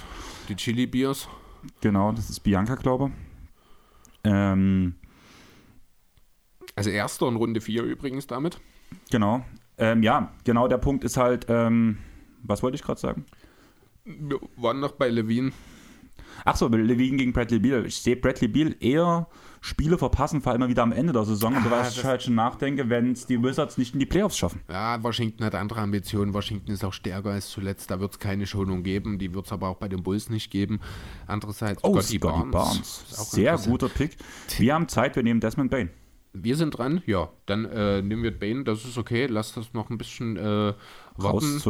Die 0.49 0.57
Chili 0.57 0.86
Beers. 0.86 1.28
Genau, 1.82 2.12
das 2.12 2.30
ist 2.30 2.41
Bianca, 2.41 2.76
glaube 2.76 3.09
ich. 3.09 3.28
Ähm, 4.24 4.95
also 6.76 6.91
erster 6.91 7.28
in 7.28 7.36
Runde 7.36 7.61
4 7.61 7.82
übrigens 7.82 8.26
damit. 8.26 8.59
Genau. 9.11 9.45
Ähm, 9.76 10.03
ja, 10.03 10.32
genau 10.45 10.66
der 10.66 10.78
Punkt 10.78 11.05
ist 11.05 11.16
halt, 11.16 11.47
ähm, 11.49 11.99
was 12.43 12.62
wollte 12.62 12.76
ich 12.76 12.82
gerade 12.82 13.01
sagen? 13.01 13.26
Wir 14.09 14.40
waren 14.56 14.80
noch 14.80 14.92
bei 14.92 15.09
Levine. 15.09 15.52
Achso, 16.44 16.68
Levine 16.68 17.16
gegen 17.16 17.32
Bradley 17.32 17.59
Beal. 17.59 17.86
Ich 17.86 18.00
sehe 18.00 18.16
Bradley 18.16 18.48
Beal 18.48 18.74
eher 18.80 19.26
Spiele 19.61 19.98
verpassen, 19.98 20.40
vor 20.40 20.52
allem 20.52 20.68
wieder 20.68 20.82
am 20.82 20.92
Ende 20.92 21.12
der 21.12 21.24
Saison. 21.24 21.54
Ah, 21.54 21.59
und 21.59 21.70
was 21.70 21.96
ich 21.96 22.04
halt 22.04 22.22
schon 22.22 22.36
nachdenke, 22.36 22.88
wenn 22.88 23.12
es 23.12 23.26
die 23.26 23.42
Wizards 23.42 23.76
nicht 23.76 23.92
in 23.92 24.00
die 24.00 24.06
Playoffs 24.06 24.38
schaffen. 24.38 24.61
Ja, 24.70 25.02
Washington 25.02 25.44
hat 25.44 25.54
andere 25.54 25.80
Ambitionen. 25.80 26.32
Washington 26.32 26.70
ist 26.70 26.84
auch 26.84 26.92
stärker 26.92 27.30
als 27.30 27.50
zuletzt. 27.50 27.90
Da 27.90 27.98
wird 27.98 28.12
es 28.12 28.18
keine 28.18 28.46
Schonung 28.46 28.82
geben. 28.82 29.18
Die 29.18 29.34
wird 29.34 29.46
es 29.46 29.52
aber 29.52 29.68
auch 29.68 29.76
bei 29.76 29.88
den 29.88 30.02
Bulls 30.02 30.30
nicht 30.30 30.50
geben. 30.50 30.80
Andererseits 31.26 31.82
oh, 31.82 32.00
Scotty, 32.00 32.18
Scotty 32.18 32.50
Barnes. 32.50 32.50
Barnes. 32.50 33.30
Sehr 33.30 33.59
guter 33.59 33.88
Pick. 33.88 34.16
Wir 34.59 34.74
haben 34.74 34.88
Zeit, 34.88 35.16
wir 35.16 35.22
nehmen 35.22 35.40
Desmond 35.40 35.70
Bain. 35.70 35.90
Wir 36.43 36.57
sind 36.57 36.78
dran, 36.78 37.03
ja. 37.07 37.30
Dann 37.47 37.64
äh, 37.64 38.03
nehmen 38.03 38.22
wir 38.22 38.36
Bane, 38.36 38.64
das 38.64 38.84
ist 38.84 38.99
okay. 38.99 39.26
Lass 39.26 39.55
das 39.55 39.74
noch 39.74 39.91
ein 39.91 39.99
bisschen 39.99 40.36
äh, 40.36 40.74
warten. 41.16 41.61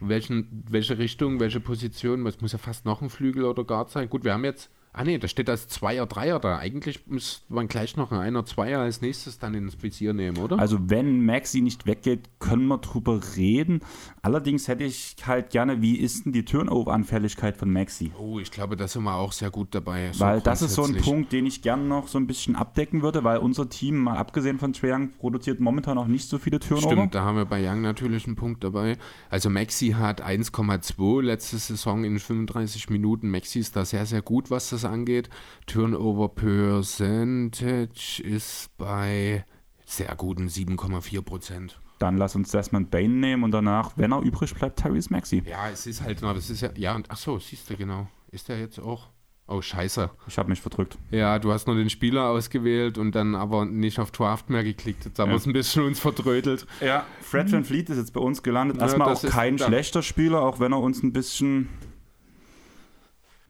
Welchen, 0.00 0.64
welche 0.68 0.98
Richtung, 0.98 1.40
welche 1.40 1.60
Position? 1.60 2.26
Es 2.26 2.40
muss 2.40 2.52
ja 2.52 2.58
fast 2.58 2.84
noch 2.84 3.02
ein 3.02 3.10
Flügel 3.10 3.44
oder 3.44 3.64
Guard 3.64 3.90
sein. 3.90 4.08
Gut, 4.08 4.24
wir 4.24 4.32
haben 4.32 4.44
jetzt 4.44 4.70
Ah 4.96 5.02
ne, 5.02 5.18
da 5.18 5.26
steht 5.26 5.50
als 5.50 5.66
Zweier, 5.66 6.06
Dreier 6.06 6.38
da. 6.38 6.58
Eigentlich 6.58 7.08
müsste 7.08 7.52
man 7.52 7.66
gleich 7.66 7.96
noch 7.96 8.12
ein 8.12 8.20
Einer, 8.20 8.46
Zweier 8.46 8.78
als 8.78 9.00
nächstes 9.00 9.40
dann 9.40 9.52
ins 9.54 9.82
Visier 9.82 10.12
nehmen, 10.12 10.38
oder? 10.38 10.56
Also 10.60 10.78
wenn 10.88 11.26
Maxi 11.26 11.62
nicht 11.62 11.84
weggeht, 11.84 12.30
können 12.38 12.68
wir 12.68 12.78
drüber 12.78 13.20
reden. 13.36 13.80
Allerdings 14.22 14.68
hätte 14.68 14.84
ich 14.84 15.16
halt 15.26 15.50
gerne, 15.50 15.82
wie 15.82 15.96
ist 15.96 16.24
denn 16.26 16.32
die 16.32 16.44
Turnover-Anfälligkeit 16.44 17.56
von 17.56 17.72
Maxi? 17.72 18.12
Oh, 18.16 18.38
ich 18.38 18.52
glaube, 18.52 18.76
da 18.76 18.86
sind 18.86 19.02
wir 19.02 19.16
auch 19.16 19.32
sehr 19.32 19.50
gut 19.50 19.74
dabei. 19.74 20.12
So 20.12 20.24
weil 20.24 20.40
das 20.40 20.62
ist 20.62 20.74
so 20.74 20.84
ein 20.84 20.96
Punkt, 20.98 21.32
den 21.32 21.44
ich 21.46 21.60
gerne 21.60 21.82
noch 21.82 22.06
so 22.06 22.16
ein 22.16 22.28
bisschen 22.28 22.54
abdecken 22.54 23.02
würde, 23.02 23.24
weil 23.24 23.38
unser 23.38 23.68
Team, 23.68 23.96
mal 23.96 24.16
abgesehen 24.16 24.60
von 24.60 24.72
Trae 24.72 24.92
Young, 24.92 25.10
produziert 25.18 25.58
momentan 25.58 25.98
auch 25.98 26.06
nicht 26.06 26.28
so 26.28 26.38
viele 26.38 26.60
Turnover. 26.60 26.92
Stimmt, 26.92 27.16
da 27.16 27.24
haben 27.24 27.36
wir 27.36 27.46
bei 27.46 27.68
Young 27.68 27.80
natürlich 27.80 28.28
einen 28.28 28.36
Punkt 28.36 28.62
dabei. 28.62 28.96
Also 29.28 29.50
Maxi 29.50 29.88
hat 29.88 30.24
1,2 30.24 31.20
letzte 31.20 31.58
Saison 31.58 32.04
in 32.04 32.20
35 32.20 32.90
Minuten. 32.90 33.28
Maxi 33.28 33.58
ist 33.58 33.74
da 33.74 33.84
sehr, 33.84 34.06
sehr 34.06 34.22
gut, 34.22 34.52
was 34.52 34.70
das 34.70 34.83
angeht. 34.86 35.28
Turnover 35.66 36.28
Percentage 36.28 38.22
ist 38.22 38.70
bei 38.76 39.44
sehr 39.84 40.14
guten 40.16 40.48
7,4 40.48 41.22
Prozent. 41.22 41.80
Dann 41.98 42.16
lass 42.16 42.34
uns 42.34 42.50
Desmond 42.50 42.90
Bain 42.90 43.20
nehmen 43.20 43.44
und 43.44 43.52
danach, 43.52 43.92
wenn 43.96 44.12
er 44.12 44.20
übrig 44.20 44.54
bleibt, 44.54 44.80
Tyrese 44.80 45.12
Maxi. 45.12 45.42
Ja, 45.46 45.68
es 45.70 45.86
ist 45.86 46.02
halt, 46.02 46.22
das 46.22 46.50
ist 46.50 46.60
ja, 46.60 46.70
ja, 46.76 46.94
und 46.94 47.10
ach 47.10 47.16
so, 47.16 47.38
siehst 47.38 47.70
du 47.70 47.76
genau. 47.76 48.08
Ist 48.30 48.48
der 48.48 48.58
jetzt 48.58 48.80
auch? 48.80 49.10
Oh, 49.46 49.60
scheiße. 49.60 50.10
Ich 50.26 50.38
habe 50.38 50.48
mich 50.48 50.60
verdrückt. 50.62 50.96
Ja, 51.10 51.38
du 51.38 51.52
hast 51.52 51.66
nur 51.66 51.76
den 51.76 51.90
Spieler 51.90 52.28
ausgewählt 52.30 52.96
und 52.96 53.14
dann 53.14 53.34
aber 53.34 53.66
nicht 53.66 53.98
auf 53.98 54.10
Draft 54.10 54.48
mehr 54.48 54.64
geklickt. 54.64 55.04
Jetzt 55.04 55.18
haben 55.18 55.28
ja. 55.28 55.34
wir 55.34 55.36
es 55.36 55.46
ein 55.46 55.52
bisschen 55.52 55.84
uns 55.84 56.00
verdrödelt. 56.00 56.66
Ja, 56.80 57.04
Fred 57.20 57.52
Van 57.52 57.64
Fleet 57.64 57.90
ist 57.90 57.98
jetzt 57.98 58.14
bei 58.14 58.20
uns 58.20 58.42
gelandet. 58.42 58.80
Erstmal 58.80 59.08
ja, 59.08 59.14
auch 59.14 59.22
kein 59.22 59.58
schlechter 59.58 60.02
Spieler, 60.02 60.40
auch 60.42 60.60
wenn 60.60 60.72
er 60.72 60.80
uns 60.80 61.02
ein 61.02 61.12
bisschen 61.12 61.68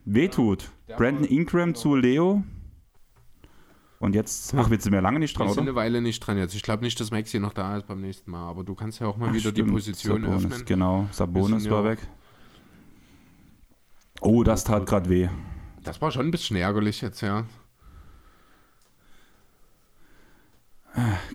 wehtut. 0.03 0.69
Ja, 0.87 0.97
Brandon 0.97 1.25
Ingram 1.25 1.75
zu 1.75 1.95
Leo. 1.95 2.43
Und 3.99 4.13
jetzt, 4.13 4.53
ach, 4.53 4.69
wir 4.69 4.79
sind 4.79 4.93
ja 4.93 4.99
lange 4.99 5.19
nicht 5.19 5.37
dran, 5.37 5.47
wir 5.47 5.51
oder? 5.51 5.61
Wir 5.61 5.63
sind 5.63 5.69
eine 5.69 5.75
Weile 5.75 6.01
nicht 6.01 6.19
dran 6.19 6.37
jetzt. 6.37 6.53
Ich 6.53 6.61
glaube 6.61 6.83
nicht, 6.83 6.99
dass 6.99 7.11
Maxi 7.11 7.39
noch 7.39 7.53
da 7.53 7.77
ist 7.77 7.87
beim 7.87 8.01
nächsten 8.01 8.29
Mal, 8.29 8.47
aber 8.47 8.63
du 8.63 8.75
kannst 8.75 8.99
ja 8.99 9.07
auch 9.07 9.17
mal 9.17 9.29
ach, 9.29 9.33
wieder 9.33 9.51
stimmt. 9.51 9.69
die 9.69 9.71
Position 9.71 10.21
Sabonis, 10.21 10.45
öffnen. 10.45 10.65
Genau, 10.65 11.07
Sabonis 11.11 11.69
war 11.69 11.83
weg. 11.85 11.99
Oh, 14.21 14.43
das 14.43 14.63
tat 14.63 14.85
gerade 14.85 15.09
weh. 15.09 15.29
Das 15.83 16.01
war 16.01 16.11
schon 16.11 16.27
ein 16.27 16.31
bisschen 16.31 16.55
ärgerlich 16.57 17.01
jetzt, 17.01 17.21
ja. 17.21 17.45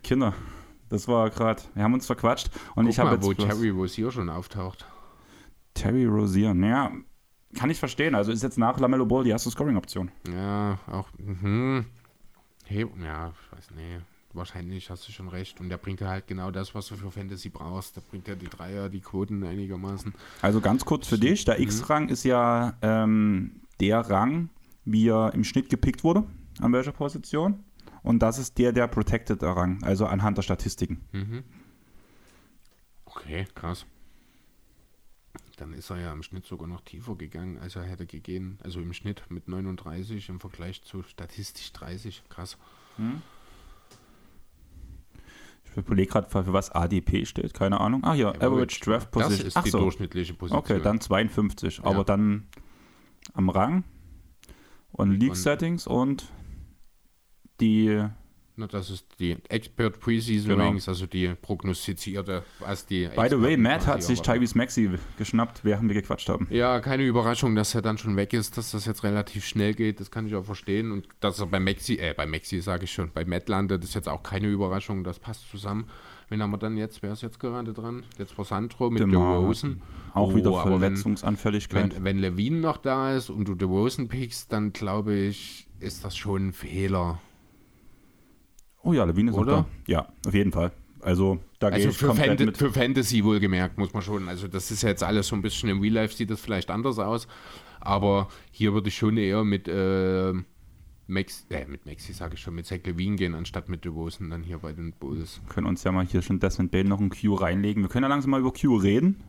Kinder, 0.03 0.35
das 0.89 1.07
war 1.07 1.29
gerade, 1.31 1.63
wir 1.75 1.83
haben 1.83 1.95
uns 1.95 2.07
verquatscht 2.07 2.51
und 2.75 2.85
Guck 2.85 2.93
ich 2.93 2.99
habe 2.99 3.15
jetzt. 3.17 3.25
wo 3.25 3.35
Terry 3.35 3.69
Rosier 3.69 4.11
schon 4.11 4.31
auftaucht. 4.31 4.87
Terry 5.75 6.07
Rosier, 6.07 6.55
naja, 6.55 6.93
kann 7.55 7.71
ich 7.71 7.79
verstehen. 7.79 8.15
Also 8.15 8.33
ist 8.33 8.43
jetzt 8.43 8.59
nach 8.59 8.79
Lamello 8.79 9.07
Ball 9.07 9.25
die 9.25 9.31
erste 9.31 9.51
Scoring-Option. 9.51 10.11
Ja, 10.33 10.79
auch, 10.87 11.09
mhm. 11.19 11.87
Hey, 12.65 12.87
ja, 13.03 13.33
ich 13.33 13.57
weiß 13.57 13.71
nicht. 13.73 14.01
Wahrscheinlich 14.33 14.91
hast 14.91 15.09
du 15.09 15.13
schon 15.13 15.27
recht. 15.27 15.61
Und 15.61 15.71
der 15.71 15.77
bringt 15.77 16.01
ja 16.01 16.09
halt 16.09 16.29
genau 16.29 16.53
das, 16.53 16.73
was 16.75 16.87
du 16.87 16.95
für 16.95 17.11
Fantasy 17.11 17.49
brauchst. 17.49 17.97
Der 17.97 18.03
bringt 18.03 18.29
ja 18.29 18.37
die 18.37 18.47
Dreier, 18.47 18.89
die 18.89 19.01
Quoten 19.01 19.43
einigermaßen. 19.43 20.15
Also 20.41 20.61
ganz 20.61 20.85
kurz 20.85 21.09
für 21.09 21.19
dich: 21.19 21.45
Der 21.45 21.57
mhm. 21.57 21.65
X-Rang 21.65 22.09
ist 22.09 22.23
ja 22.23 22.75
ähm, 22.81 23.63
der 23.81 23.99
Rang, 23.99 24.51
wie 24.85 25.09
er 25.09 25.35
im 25.35 25.43
Schnitt 25.43 25.69
gepickt 25.69 26.05
wurde, 26.05 26.23
an 26.61 26.73
welcher 26.73 26.93
Position. 26.93 27.65
Und 28.05 28.21
das 28.21 28.39
ist 28.39 28.57
der 28.59 28.73
der 28.73 28.87
Protected 28.87 29.43
Rang, 29.43 29.83
also 29.83 30.07
anhand 30.07 30.39
der 30.39 30.43
Statistiken. 30.43 31.01
Mhm. 31.11 31.43
Okay, 33.05 33.47
krass. 33.57 33.85
Dann 35.61 35.75
ist 35.75 35.91
er 35.91 35.99
ja 35.99 36.13
im 36.13 36.23
Schnitt 36.23 36.47
sogar 36.47 36.67
noch 36.67 36.81
tiefer 36.81 37.17
gegangen, 37.17 37.59
als 37.59 37.77
er 37.77 37.83
hätte 37.83 38.07
gegeben. 38.07 38.59
Also 38.65 38.81
im 38.81 38.95
Schnitt 38.95 39.23
mit 39.29 39.47
39 39.47 40.31
im 40.31 40.41
Vergleich 40.41 40.83
zu 40.83 41.03
statistisch 41.03 41.71
30. 41.75 42.23
Krass. 42.31 42.57
Hm. 42.97 43.21
Ich 45.65 45.77
überlege 45.77 46.11
gerade, 46.11 46.31
für 46.31 46.51
was 46.55 46.71
ADP 46.71 47.27
steht, 47.27 47.53
keine 47.53 47.79
Ahnung. 47.79 48.01
Ach 48.05 48.15
ja, 48.15 48.31
Average, 48.31 48.81
Draft 48.81 49.11
Position. 49.11 49.37
Das 49.37 49.47
ist 49.49 49.57
Ach 49.59 49.63
die 49.63 49.71
so. 49.71 49.81
durchschnittliche 49.81 50.33
Position. 50.33 50.59
Okay, 50.59 50.81
dann 50.83 50.99
52. 50.99 51.85
Aber 51.85 52.05
dann 52.05 52.47
am 53.35 53.51
Rang 53.51 53.85
und 54.93 55.11
League 55.11 55.37
Settings 55.37 55.87
und 55.87 56.33
die 57.61 58.03
das 58.69 58.91
ist 58.91 59.07
die 59.19 59.37
Expert 59.49 60.01
Preseason 60.01 60.51
genau. 60.51 60.69
Rings, 60.69 60.89
also 60.89 61.07
die 61.07 61.35
prognostizierte, 61.41 62.43
was 62.59 62.87
die. 62.87 63.09
By 63.15 63.29
the 63.29 63.41
way, 63.41 63.57
Matt 63.57 63.87
hat 63.87 64.03
sich 64.03 64.21
Tyrese 64.21 64.57
Maxi 64.57 64.91
geschnappt, 65.19 65.65
während 65.65 65.89
wir 65.89 66.01
gequatscht 66.01 66.29
haben. 66.29 66.47
Ja, 66.51 66.81
keine 66.81 67.05
Überraschung, 67.05 67.55
dass 67.55 67.75
er 67.75 67.83
dann 67.83 67.99
schon 67.99 68.17
weg 68.17 68.33
ist, 68.33 68.57
dass 68.57 68.71
das 68.73 68.87
jetzt 68.87 69.05
relativ 69.05 69.45
schnell 69.45 69.75
geht, 69.75 70.01
das 70.01 70.11
kann 70.11 70.27
ich 70.27 70.35
auch 70.35 70.45
verstehen. 70.45 70.93
Und 70.93 71.09
dass 71.21 71.41
er 71.41 71.47
bei 71.47 71.61
Maxi, 71.61 71.95
äh, 71.95 72.15
bei 72.17 72.27
Maxi 72.27 72.61
sage 72.61 72.85
ich 72.85 72.93
schon, 72.93 73.11
bei 73.13 73.25
Matt 73.25 73.49
landet, 73.49 73.85
ist 73.85 73.95
jetzt 73.95 74.09
auch 74.09 74.23
keine 74.23 74.49
Überraschung, 74.49 75.05
das 75.05 75.19
passt 75.19 75.51
zusammen. 75.51 75.87
Wen 76.31 76.41
haben 76.43 76.53
wir 76.53 76.59
dann 76.59 76.77
jetzt? 76.77 77.03
Wer 77.03 77.13
ist 77.13 77.23
jetzt 77.23 77.41
gerade 77.41 77.73
dran? 77.73 78.05
Jetzt 78.17 78.33
vor 78.33 78.45
Sandro 78.45 78.89
mit 78.89 79.01
DeRozan. 79.01 79.83
Auch 80.15 80.33
oh, 80.33 80.37
wieder 80.37 80.53
Verletzungsanfälligkeit. 80.63 81.97
Wenn, 81.97 82.05
wenn 82.05 82.19
Levine 82.19 82.61
noch 82.61 82.77
da 82.77 83.17
ist 83.17 83.31
und 83.31 83.49
du 83.49 83.57
DeRozan 83.57 84.07
pickst, 84.07 84.53
dann 84.53 84.73
glaube 84.73 85.15
ich, 85.17 85.67
ist 85.81 86.05
das 86.05 86.17
schon 86.17 86.49
ein 86.49 86.53
Fehler. 86.53 87.19
Oh 88.83 88.93
ja, 88.93 89.05
Levine 89.05 89.31
ist 89.31 89.37
Oder? 89.37 89.53
da. 89.53 89.67
Ja, 89.87 90.09
auf 90.27 90.35
jeden 90.35 90.53
Fall. 90.53 90.73
Also 91.03 91.39
da 91.59 91.69
also 91.69 91.79
gehe 91.79 91.91
ich 91.91 91.97
für, 91.97 92.15
Fan 92.15 92.37
mit. 92.37 92.57
für 92.57 92.73
Fantasy 92.73 93.25
wohlgemerkt, 93.25 93.79
muss 93.79 93.93
man 93.93 94.03
schon. 94.03 94.29
Also 94.29 94.49
das 94.49 94.71
ist 94.71 94.83
jetzt 94.83 95.03
alles 95.03 95.29
so 95.29 95.37
ein 95.37 95.43
bisschen 95.43 95.69
im 95.71 95.81
Real 95.81 95.95
Life 95.95 96.15
sieht 96.15 96.31
das 96.31 96.41
vielleicht 96.41 96.71
anders 96.71 96.99
aus. 96.99 97.27
Aber 97.81 98.29
hier 98.51 98.75
würde 98.75 98.89
ich 98.89 98.97
schon 98.97 99.17
eher 99.17 99.43
mit 99.45 99.67
äh, 99.67 100.33
Max, 101.07 101.47
äh, 101.51 101.67
mit 101.67 101.87
Maxi 101.87 102.13
sage 102.13 102.35
ich 102.35 102.41
schon, 102.41 102.55
mit 102.55 102.67
Zach 102.67 102.79
Levine 102.85 103.17
gehen, 103.17 103.35
anstatt 103.35 103.69
mit 103.69 103.85
DeRozan 103.85 104.31
dann 104.31 104.43
hier 104.43 104.59
bei 104.59 104.73
den 104.73 104.93
Bulls. 104.93 105.41
Wir 105.43 105.55
können 105.55 105.67
uns 105.67 105.83
ja 105.83 105.93
mal 105.93 106.07
hier 106.07 106.23
schon 106.23 106.39
Desmond 106.39 106.71
Bain 106.71 106.87
noch 106.87 107.01
ein 107.01 107.11
Q 107.11 107.35
reinlegen. 107.35 107.83
Wir 107.83 107.89
können 107.89 108.05
ja 108.05 108.09
langsam 108.09 108.31
mal 108.31 108.41
über 108.41 108.53
Q 108.53 108.77
reden, 108.77 109.23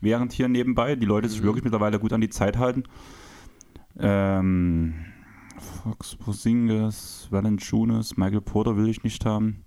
während 0.00 0.32
hier 0.32 0.48
nebenbei 0.48 0.96
die 0.96 1.06
Leute 1.06 1.28
sich 1.28 1.40
mhm. 1.40 1.46
wirklich 1.46 1.64
mittlerweile 1.64 1.98
gut 1.98 2.12
an 2.12 2.20
die 2.20 2.30
Zeit 2.30 2.58
halten. 2.58 2.84
Ähm, 3.98 4.94
Fox 5.64 6.16
Porzingis, 6.16 7.28
Valanciunas, 7.30 8.16
Michael 8.16 8.40
Porter 8.40 8.76
will 8.76 8.88
ich 8.88 9.02
nicht 9.02 9.24
haben. 9.24 9.64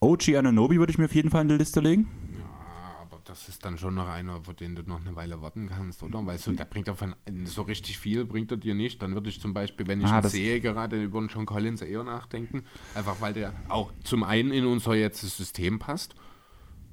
OG 0.00 0.36
Ananobi 0.36 0.78
würde 0.78 0.90
ich 0.90 0.98
mir 0.98 1.06
auf 1.06 1.14
jeden 1.14 1.30
Fall 1.30 1.42
in 1.42 1.48
die 1.48 1.56
Liste 1.56 1.80
legen. 1.80 2.08
Ja, 2.38 3.02
aber 3.02 3.20
das 3.24 3.48
ist 3.48 3.64
dann 3.64 3.78
schon 3.78 3.94
noch 3.94 4.08
einer, 4.08 4.36
auf 4.36 4.54
den 4.54 4.76
du 4.76 4.82
noch 4.82 5.00
eine 5.00 5.16
Weile 5.16 5.42
warten 5.42 5.68
kannst, 5.68 6.02
oder? 6.02 6.24
Weil 6.24 6.38
so, 6.38 6.52
der 6.52 6.64
bringt 6.64 6.86
davon 6.86 7.16
so 7.44 7.62
richtig 7.62 7.98
viel, 7.98 8.24
bringt 8.24 8.50
er 8.50 8.56
dir 8.56 8.74
nicht. 8.74 9.02
Dann 9.02 9.14
würde 9.14 9.28
ich 9.28 9.40
zum 9.40 9.54
Beispiel, 9.54 9.88
wenn 9.88 10.00
ich 10.00 10.06
ah, 10.06 10.20
ihn 10.20 10.28
sehe, 10.28 10.60
gerade 10.60 11.02
über 11.02 11.20
John 11.26 11.46
Collins 11.46 11.82
eher 11.82 12.04
nachdenken. 12.04 12.62
Einfach 12.94 13.20
weil 13.20 13.32
der 13.32 13.52
auch 13.68 13.92
zum 14.04 14.22
einen 14.22 14.52
in 14.52 14.66
unser 14.66 14.94
jetziges 14.94 15.36
System 15.36 15.78
passt. 15.78 16.14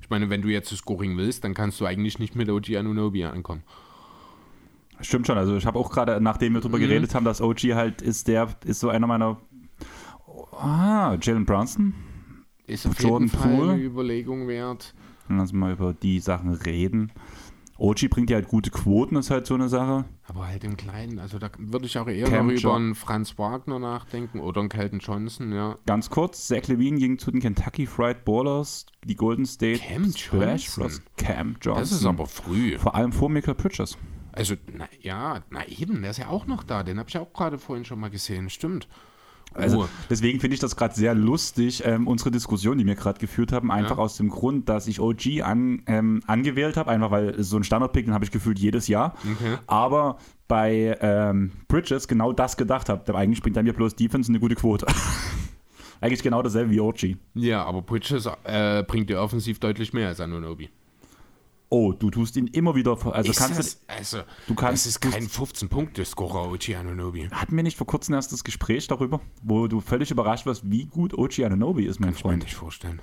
Ich 0.01 0.09
meine, 0.09 0.29
wenn 0.29 0.41
du 0.41 0.49
jetzt 0.49 0.71
das 0.71 0.79
Scoring 0.79 1.17
willst, 1.17 1.43
dann 1.43 1.53
kannst 1.53 1.79
du 1.79 1.85
eigentlich 1.85 2.19
nicht 2.19 2.35
mit 2.35 2.49
OG 2.49 2.75
Anunobi 2.75 3.25
ankommen. 3.25 3.63
Stimmt 5.01 5.27
schon, 5.27 5.37
also 5.37 5.55
ich 5.57 5.65
habe 5.65 5.77
auch 5.77 5.91
gerade, 5.91 6.19
nachdem 6.21 6.53
wir 6.53 6.61
darüber 6.61 6.77
mhm. 6.77 6.83
geredet 6.83 7.15
haben, 7.15 7.25
dass 7.25 7.41
OG 7.41 7.59
halt 7.73 8.01
ist 8.01 8.27
der, 8.27 8.49
ist 8.65 8.79
so 8.79 8.89
einer 8.89 9.07
meiner. 9.07 9.37
Ah, 10.57 11.17
Jalen 11.21 11.45
Brunson. 11.45 11.93
Ist 12.67 12.87
auf 12.87 12.99
Jordan 12.99 13.27
jeden 13.27 13.37
Fall 13.37 13.55
Poole. 13.55 13.71
eine 13.73 13.83
Überlegung 13.83 14.47
wert. 14.47 14.93
Dann 15.27 15.37
lass 15.37 15.53
mal 15.53 15.73
über 15.73 15.93
die 15.93 16.19
Sachen 16.19 16.53
reden. 16.53 17.11
OG 17.77 18.09
bringt 18.09 18.29
ja 18.29 18.35
halt 18.35 18.47
gute 18.47 18.71
Quoten, 18.71 19.17
ist 19.17 19.31
halt 19.31 19.45
so 19.45 19.53
eine 19.53 19.67
Sache. 19.67 20.05
Aber 20.27 20.47
halt 20.47 20.63
im 20.63 20.77
Kleinen. 20.77 21.19
Also 21.19 21.39
da 21.39 21.49
würde 21.57 21.85
ich 21.85 21.97
auch 21.97 22.07
eher 22.07 22.29
Cam 22.29 22.47
noch 22.47 22.53
über 22.53 22.75
einen 22.75 22.95
Franz 22.95 23.37
Wagner 23.37 23.79
nachdenken 23.79 24.39
oder 24.39 24.61
einen 24.61 24.69
Kelton 24.69 24.99
Johnson, 24.99 25.51
ja. 25.51 25.77
Ganz 25.85 26.09
kurz, 26.09 26.47
Zach 26.47 26.67
Levine 26.67 26.97
ging 26.97 27.19
zu 27.19 27.31
den 27.31 27.41
Kentucky 27.41 27.85
Fried 27.85 28.23
Ballers, 28.23 28.85
die 29.03 29.15
Golden 29.15 29.45
State 29.45 29.79
Cam 29.79 30.09
Splash 30.13 30.77
Johnson. 30.77 31.03
Cam 31.17 31.55
Johnson. 31.61 31.81
Das 31.81 31.91
ist 31.91 32.05
aber 32.05 32.27
früh. 32.27 32.77
Vor 32.79 32.95
allem 32.95 33.11
vor 33.11 33.29
Michael 33.29 33.55
Bridges. 33.55 33.97
Also, 34.35 34.55
na, 34.71 34.87
ja, 35.01 35.43
na 35.49 35.65
eben, 35.67 36.01
der 36.01 36.11
ist 36.11 36.17
ja 36.17 36.27
auch 36.27 36.45
noch 36.45 36.63
da. 36.63 36.83
Den 36.83 36.99
habe 36.99 37.09
ich 37.09 37.17
auch 37.17 37.31
gerade 37.33 37.57
vorhin 37.57 37.85
schon 37.85 37.99
mal 37.99 38.09
gesehen. 38.09 38.49
Stimmt. 38.49 38.87
Also 39.55 39.83
oh. 39.83 39.89
deswegen 40.09 40.39
finde 40.39 40.55
ich 40.55 40.59
das 40.59 40.75
gerade 40.75 40.93
sehr 40.93 41.15
lustig, 41.15 41.83
ähm, 41.85 42.07
unsere 42.07 42.29
Diskussion, 42.29 42.77
die 42.77 42.85
wir 42.85 42.95
gerade 42.95 43.19
geführt 43.19 43.53
haben, 43.53 43.71
einfach 43.71 43.97
ja. 43.97 44.03
aus 44.03 44.17
dem 44.17 44.29
Grund, 44.29 44.67
dass 44.67 44.85
ich 44.87 44.99
OG 44.99 45.41
an, 45.43 45.81
ähm, 45.87 46.21
angewählt 46.27 46.75
habe, 46.75 46.91
einfach 46.91 47.11
weil 47.11 47.41
so 47.41 47.55
ein 47.55 47.63
Standardpick, 47.63 48.05
den 48.05 48.13
habe 48.13 48.25
ich 48.25 48.31
gefühlt 48.31 48.59
jedes 48.59 48.87
Jahr. 48.89 49.15
Okay. 49.23 49.57
Aber 49.67 50.17
bei 50.47 50.97
ähm, 50.99 51.51
Bridges 51.67 52.07
genau 52.07 52.33
das 52.33 52.57
gedacht 52.57 52.89
habe. 52.89 53.15
Eigentlich 53.15 53.41
bringt 53.41 53.55
er 53.55 53.63
mir 53.63 53.73
bloß 53.73 53.95
Defense 53.95 54.29
eine 54.29 54.39
gute 54.39 54.55
Quote. 54.55 54.85
Eigentlich 56.01 56.21
genau 56.21 56.41
dasselbe 56.41 56.71
wie 56.71 56.81
OG. 56.81 57.15
Ja, 57.33 57.63
aber 57.63 57.81
Bridges 57.81 58.29
äh, 58.43 58.83
bringt 58.83 59.09
dir 59.09 59.21
offensiv 59.21 59.59
deutlich 59.59 59.93
mehr 59.93 60.09
als 60.09 60.19
Anunobi. 60.19 60.69
Oh, 61.69 61.93
du 61.93 62.11
tust 62.11 62.35
ihn 62.37 62.47
immer 62.47 62.75
wieder. 62.75 62.97
Also 63.13 63.31
ist 63.31 63.37
kannst 63.37 63.59
das, 63.59 63.81
also, 63.87 64.21
du 64.47 64.55
kannst, 64.55 64.85
das 64.85 64.91
ist 64.91 65.01
kein 65.01 65.27
15-Punkte-Scorer, 65.27 66.51
Ochi 66.51 66.75
Anunobi. 66.75 67.29
Hatten 67.31 67.55
wir 67.55 67.63
nicht 67.63 67.77
vor 67.77 67.87
kurzem 67.87 68.13
erst 68.13 68.31
das 68.31 68.43
Gespräch 68.43 68.87
darüber, 68.87 69.19
wo 69.41 69.67
du 69.67 69.81
völlig 69.81 70.11
überrascht 70.11 70.45
warst, 70.45 70.69
wie 70.69 70.85
gut 70.85 71.13
Ochi 71.13 71.43
Anunobi 71.43 71.85
ist, 71.85 71.99
mein 71.99 72.11
kann 72.11 72.19
Freund? 72.19 72.43
Kann 72.43 72.47
ich 72.47 72.53
mir 72.53 72.55
nicht 72.55 72.55
vorstellen. 72.55 73.01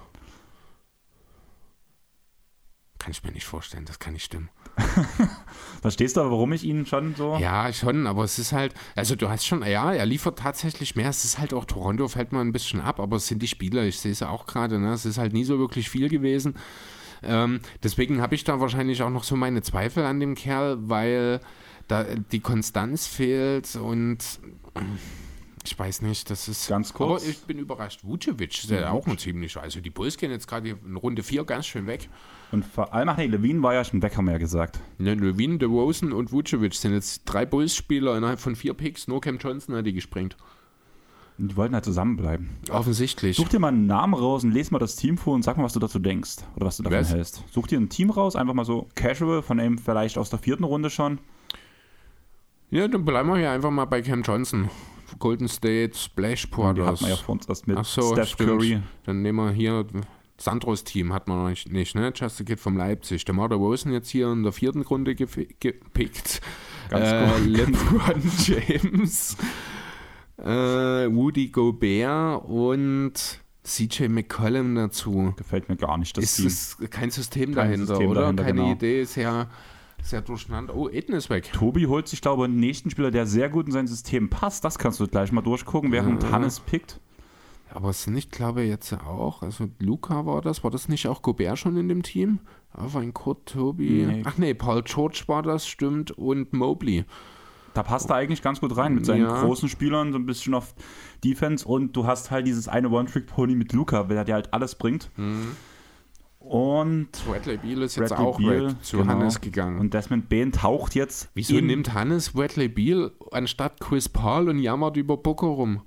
Kann 2.98 3.10
ich 3.10 3.24
mir 3.24 3.32
nicht 3.32 3.46
vorstellen, 3.46 3.84
das 3.84 3.98
kann 3.98 4.12
nicht 4.12 4.24
stimmen. 4.24 4.48
Verstehst 5.82 6.16
du 6.16 6.20
aber, 6.20 6.30
warum 6.30 6.52
ich 6.52 6.62
ihn 6.62 6.86
schon 6.86 7.16
so. 7.16 7.36
Ja, 7.36 7.72
schon, 7.72 8.06
aber 8.06 8.22
es 8.22 8.38
ist 8.38 8.52
halt, 8.52 8.74
also 8.94 9.16
du 9.16 9.28
hast 9.28 9.44
schon, 9.44 9.66
ja, 9.66 9.92
er 9.92 10.06
liefert 10.06 10.38
tatsächlich 10.38 10.94
mehr. 10.94 11.10
Es 11.10 11.24
ist 11.24 11.40
halt 11.40 11.52
auch 11.52 11.64
Toronto, 11.64 12.06
fällt 12.06 12.30
mal 12.30 12.42
ein 12.42 12.52
bisschen 12.52 12.80
ab, 12.80 13.00
aber 13.00 13.16
es 13.16 13.26
sind 13.26 13.42
die 13.42 13.48
Spieler, 13.48 13.82
ich 13.82 13.98
sehe 13.98 14.12
es 14.12 14.20
ja 14.20 14.28
auch 14.28 14.46
gerade, 14.46 14.78
ne? 14.78 14.92
es 14.92 15.04
ist 15.04 15.18
halt 15.18 15.32
nie 15.32 15.42
so 15.42 15.58
wirklich 15.58 15.90
viel 15.90 16.08
gewesen. 16.08 16.54
Ähm, 17.22 17.60
deswegen 17.82 18.20
habe 18.20 18.34
ich 18.34 18.44
da 18.44 18.60
wahrscheinlich 18.60 19.02
auch 19.02 19.10
noch 19.10 19.24
so 19.24 19.36
meine 19.36 19.62
Zweifel 19.62 20.04
an 20.04 20.20
dem 20.20 20.34
Kerl, 20.34 20.78
weil 20.88 21.40
da 21.88 22.04
die 22.04 22.40
Konstanz 22.40 23.06
fehlt 23.06 23.76
und 23.76 24.18
ich 25.64 25.78
weiß 25.78 26.02
nicht, 26.02 26.28
das 26.30 26.48
ist. 26.48 26.68
Ganz 26.68 26.92
kurz. 26.92 27.22
Aber 27.22 27.30
ich 27.30 27.38
bin 27.42 27.58
überrascht. 27.58 28.00
Vucevic 28.02 28.64
ist 28.64 28.70
ja 28.70 28.90
auch 28.90 29.06
ein 29.06 29.18
ziemlich. 29.18 29.56
Also 29.56 29.80
die 29.80 29.90
Bulls 29.90 30.16
gehen 30.16 30.30
jetzt 30.30 30.48
gerade 30.48 30.70
in 30.70 30.96
Runde 30.96 31.22
4 31.22 31.44
ganz 31.44 31.66
schön 31.66 31.86
weg. 31.86 32.08
Und 32.50 32.64
vor 32.64 32.92
allem, 32.92 33.08
ach 33.08 33.16
nee, 33.16 33.26
Levine 33.26 33.62
war 33.62 33.74
ja 33.74 33.84
schon 33.84 34.02
weg, 34.02 34.16
haben 34.16 34.26
wir 34.26 34.32
ja 34.32 34.38
gesagt. 34.38 34.80
Ne, 34.98 35.14
Levine, 35.14 35.58
DeRozan 35.58 36.12
und 36.12 36.32
Vucevic 36.32 36.74
sind 36.74 36.92
jetzt 36.92 37.22
drei 37.24 37.46
Bulls-Spieler 37.46 38.16
innerhalb 38.16 38.40
von 38.40 38.56
vier 38.56 38.74
Picks. 38.74 39.08
Nur 39.08 39.20
Cam 39.20 39.38
Johnson 39.38 39.76
hat 39.76 39.86
die 39.86 39.92
gesprengt. 39.92 40.36
Die 41.48 41.56
wollten 41.56 41.74
halt 41.74 41.84
zusammenbleiben. 41.84 42.50
Offensichtlich. 42.70 43.36
Such 43.36 43.48
dir 43.48 43.58
mal 43.58 43.68
einen 43.68 43.86
Namen 43.86 44.14
raus 44.14 44.44
und 44.44 44.52
lese 44.52 44.70
mal 44.70 44.78
das 44.78 44.94
Team 44.94 45.18
vor 45.18 45.34
und 45.34 45.42
sag 45.42 45.56
mal, 45.56 45.64
was 45.64 45.72
du 45.72 45.80
dazu 45.80 45.98
denkst. 45.98 46.36
Oder 46.54 46.66
was 46.66 46.76
du 46.76 46.84
davon 46.84 47.00
was? 47.00 47.12
hältst. 47.12 47.42
Such 47.50 47.66
dir 47.66 47.80
ein 47.80 47.88
Team 47.88 48.10
raus, 48.10 48.36
einfach 48.36 48.54
mal 48.54 48.64
so 48.64 48.86
casual, 48.94 49.42
von 49.42 49.58
ihm 49.58 49.76
vielleicht 49.76 50.18
aus 50.18 50.30
der 50.30 50.38
vierten 50.38 50.62
Runde 50.62 50.88
schon. 50.88 51.18
Ja, 52.70 52.86
dann 52.86 53.04
bleiben 53.04 53.28
wir 53.28 53.38
hier 53.38 53.50
einfach 53.50 53.72
mal 53.72 53.86
bei 53.86 54.02
Cam 54.02 54.22
Johnson. 54.22 54.70
Golden 55.18 55.48
State, 55.48 55.98
Splash 55.98 56.46
Porters. 56.46 56.86
Hat 56.86 57.00
man 57.00 57.10
ja 57.10 57.16
vor 57.16 57.32
uns 57.32 57.46
erst 57.48 57.66
mit 57.66 57.76
Ach 57.76 57.84
so, 57.84 58.12
Steph 58.12 58.28
stimmt. 58.28 58.48
Curry. 58.48 58.80
Dann 59.04 59.22
nehmen 59.22 59.44
wir 59.44 59.50
hier 59.50 59.84
Sandros 60.38 60.84
Team, 60.84 61.12
hat 61.12 61.26
man 61.26 61.42
noch 61.42 61.48
nicht, 61.48 61.72
nicht 61.72 61.96
ne? 61.96 62.12
Just 62.14 62.40
a 62.40 62.44
Kid 62.44 62.60
vom 62.60 62.76
Leipzig. 62.76 63.24
Der 63.24 63.34
Marder 63.34 63.56
Rosen 63.56 63.92
jetzt 63.92 64.10
hier 64.10 64.30
in 64.30 64.44
der 64.44 64.52
vierten 64.52 64.82
Runde 64.82 65.16
gepickt. 65.16 66.40
Ganz 66.88 67.12
äh, 67.12 67.26
gut. 67.26 67.56
LeBron 67.56 68.22
James 68.38 69.36
äh, 70.38 70.44
Woody 70.44 71.48
Gobert 71.48 72.44
und 72.44 73.40
CJ 73.64 74.08
McCollum 74.08 74.74
dazu. 74.74 75.34
Gefällt 75.36 75.68
mir 75.68 75.76
gar 75.76 75.98
nicht, 75.98 76.16
das 76.16 76.38
ist. 76.38 76.80
Ist 76.80 76.90
kein 76.90 77.10
System 77.10 77.54
kein 77.54 77.68
dahinter, 77.68 77.86
System 77.86 78.10
oder? 78.10 78.20
Dahinter, 78.22 78.44
Keine 78.44 78.60
genau. 78.60 78.72
Idee 78.72 79.02
ist 79.02 79.16
ja. 79.16 79.46
sehr 80.02 80.20
durcheinander. 80.20 80.74
Oh, 80.74 80.88
Aiden 80.88 81.14
ist 81.14 81.30
weg. 81.30 81.52
Tobi 81.52 81.86
holt 81.86 82.08
sich, 82.08 82.20
glaube 82.20 82.42
ich, 82.42 82.50
einen 82.50 82.60
nächsten 82.60 82.90
Spieler, 82.90 83.10
der 83.10 83.26
sehr 83.26 83.48
gut 83.48 83.66
in 83.66 83.72
sein 83.72 83.86
System 83.86 84.30
passt. 84.30 84.64
Das 84.64 84.78
kannst 84.78 84.98
du 84.98 85.06
gleich 85.06 85.30
mal 85.30 85.42
durchgucken, 85.42 85.92
während 85.92 86.22
ja. 86.24 86.30
Hannes 86.32 86.60
pickt. 86.60 87.00
Aber 87.74 87.90
es 87.90 88.02
sind 88.02 88.14
nicht, 88.14 88.30
glaube 88.30 88.62
ich, 88.62 88.68
jetzt 88.68 88.92
auch, 88.92 89.42
also 89.42 89.68
Luca 89.78 90.26
war 90.26 90.42
das, 90.42 90.62
war 90.62 90.70
das 90.70 90.88
nicht 90.88 91.08
auch 91.08 91.22
Gobert 91.22 91.58
schon 91.58 91.76
in 91.76 91.88
dem 91.88 92.02
Team? 92.02 92.40
Auf 92.74 92.96
ein 92.96 93.14
Kurt, 93.14 93.46
Tobi. 93.46 94.04
Nee. 94.06 94.22
Ach 94.26 94.36
nee, 94.36 94.54
Paul 94.54 94.82
George 94.82 95.24
war 95.26 95.42
das, 95.42 95.66
stimmt, 95.66 96.10
und 96.10 96.52
Mobley. 96.52 97.04
Da 97.74 97.82
passt 97.82 98.10
er 98.10 98.16
eigentlich 98.16 98.42
ganz 98.42 98.60
gut 98.60 98.76
rein 98.76 98.94
mit 98.94 99.06
seinen 99.06 99.22
ja. 99.22 99.42
großen 99.42 99.68
Spielern, 99.68 100.12
so 100.12 100.18
ein 100.18 100.26
bisschen 100.26 100.54
auf 100.54 100.74
Defense 101.24 101.66
und 101.66 101.96
du 101.96 102.06
hast 102.06 102.30
halt 102.30 102.46
dieses 102.46 102.68
eine 102.68 102.90
One-Trick-Pony 102.90 103.54
mit 103.54 103.72
Luca, 103.72 104.02
der 104.04 104.24
dir 104.24 104.34
halt 104.34 104.52
alles 104.52 104.74
bringt. 104.74 105.10
Mhm. 105.16 105.56
Und 106.38 107.08
Bradley 107.26 107.56
Beal 107.56 107.82
ist 107.82 107.96
jetzt 107.96 108.08
Bradley 108.08 108.26
auch 108.26 108.38
Beal, 108.38 108.74
zu 108.82 108.98
genau. 108.98 109.12
Hannes 109.12 109.40
gegangen. 109.40 109.78
Und 109.78 109.94
Desmond 109.94 110.28
Bain 110.28 110.50
taucht 110.50 110.94
jetzt. 110.94 111.30
Wieso 111.34 111.54
nimmt 111.54 111.94
Hannes 111.94 112.32
Bradley 112.32 112.68
Beal 112.68 113.12
anstatt 113.30 113.80
Chris 113.80 114.08
Paul 114.08 114.48
und 114.48 114.58
jammert 114.58 114.96
über 114.96 115.16
Booker 115.16 115.46
rum? 115.46 115.82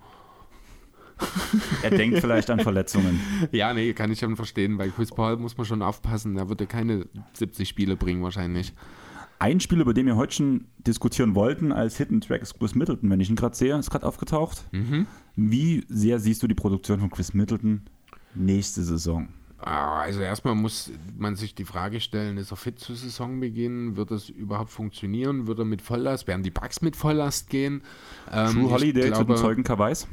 er 1.82 1.92
denkt 1.92 2.20
vielleicht 2.20 2.50
an 2.50 2.60
Verletzungen. 2.60 3.20
Ja, 3.52 3.74
nee, 3.74 3.94
kann 3.94 4.12
ich 4.12 4.20
schon 4.20 4.36
verstehen. 4.36 4.78
Bei 4.78 4.90
Chris 4.90 5.12
Paul 5.12 5.38
muss 5.38 5.58
man 5.58 5.66
schon 5.66 5.82
aufpassen. 5.82 6.38
Er 6.38 6.50
würde 6.50 6.68
keine 6.68 7.08
70 7.34 7.68
Spiele 7.68 7.96
bringen 7.96 8.24
wahrscheinlich. 8.24 8.74
Ein 9.40 9.60
Spiel, 9.60 9.82
über 9.82 9.94
den 9.94 10.06
wir 10.06 10.16
heute 10.16 10.34
schon 10.34 10.66
diskutieren 10.78 11.36
wollten 11.36 11.72
als 11.72 11.98
Hidden 11.98 12.22
Track, 12.22 12.42
ist 12.42 12.58
Chris 12.58 12.74
Middleton, 12.74 13.10
wenn 13.10 13.20
ich 13.20 13.30
ihn 13.30 13.36
gerade 13.36 13.56
sehe, 13.56 13.78
ist 13.78 13.90
gerade 13.90 14.06
aufgetaucht. 14.06 14.66
Mhm. 14.72 15.08
Wie 15.36 15.84
sehr 15.90 16.20
siehst 16.20 16.42
du 16.42 16.48
die 16.48 16.56
Produktion 16.56 17.00
von 17.00 17.10
Chris 17.10 17.34
Middleton 17.34 17.82
nächste 18.34 18.84
Saison? 18.84 19.28
Ah, 19.58 20.02
also 20.02 20.20
erstmal 20.20 20.54
muss 20.54 20.92
man 21.18 21.36
sich 21.36 21.56
die 21.56 21.66
Frage 21.66 22.00
stellen, 22.00 22.38
ist 22.38 22.52
er 22.52 22.58
fit 22.58 22.80
zu 22.80 22.94
Saisonbeginn? 22.94 23.96
Wird 23.96 24.12
das 24.12 24.30
überhaupt 24.30 24.70
funktionieren? 24.70 25.48
Wird 25.48 25.60
er 25.60 25.66
mit 25.66 25.82
Volllast? 25.82 26.28
Werden 26.28 26.44
die 26.44 26.52
Bugs 26.52 26.82
mit 26.82 26.96
Volllast 26.96 27.50
gehen? 27.50 27.82
Ähm, 28.32 28.54
True 28.54 28.70
Holiday 28.70 29.08
glaube, 29.08 29.16
zu 29.16 29.24
den 29.24 29.38
Zeugen 29.38 29.64
Kawais. 29.64 30.08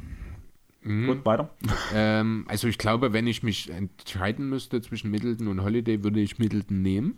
Mhm. 0.83 1.07
Gut, 1.07 1.25
weiter. 1.25 1.51
Ähm, 1.95 2.45
also 2.49 2.67
ich 2.67 2.79
glaube, 2.79 3.13
wenn 3.13 3.27
ich 3.27 3.43
mich 3.43 3.71
entscheiden 3.71 4.49
müsste 4.49 4.81
zwischen 4.81 5.11
Middleton 5.11 5.49
und 5.49 5.63
Holiday, 5.63 6.03
würde 6.03 6.21
ich 6.21 6.39
Middleton 6.39 6.83
nehmen. 6.83 7.17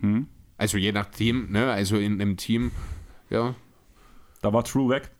Mhm. 0.00 0.26
Also 0.56 0.78
je 0.78 0.92
nach 0.92 1.06
Team, 1.06 1.50
ne? 1.50 1.70
Also 1.70 1.96
in 1.96 2.20
einem 2.20 2.36
Team, 2.36 2.70
ja. 3.30 3.54
Da 4.42 4.52
war 4.52 4.64
True 4.64 4.90
weg. 4.90 5.10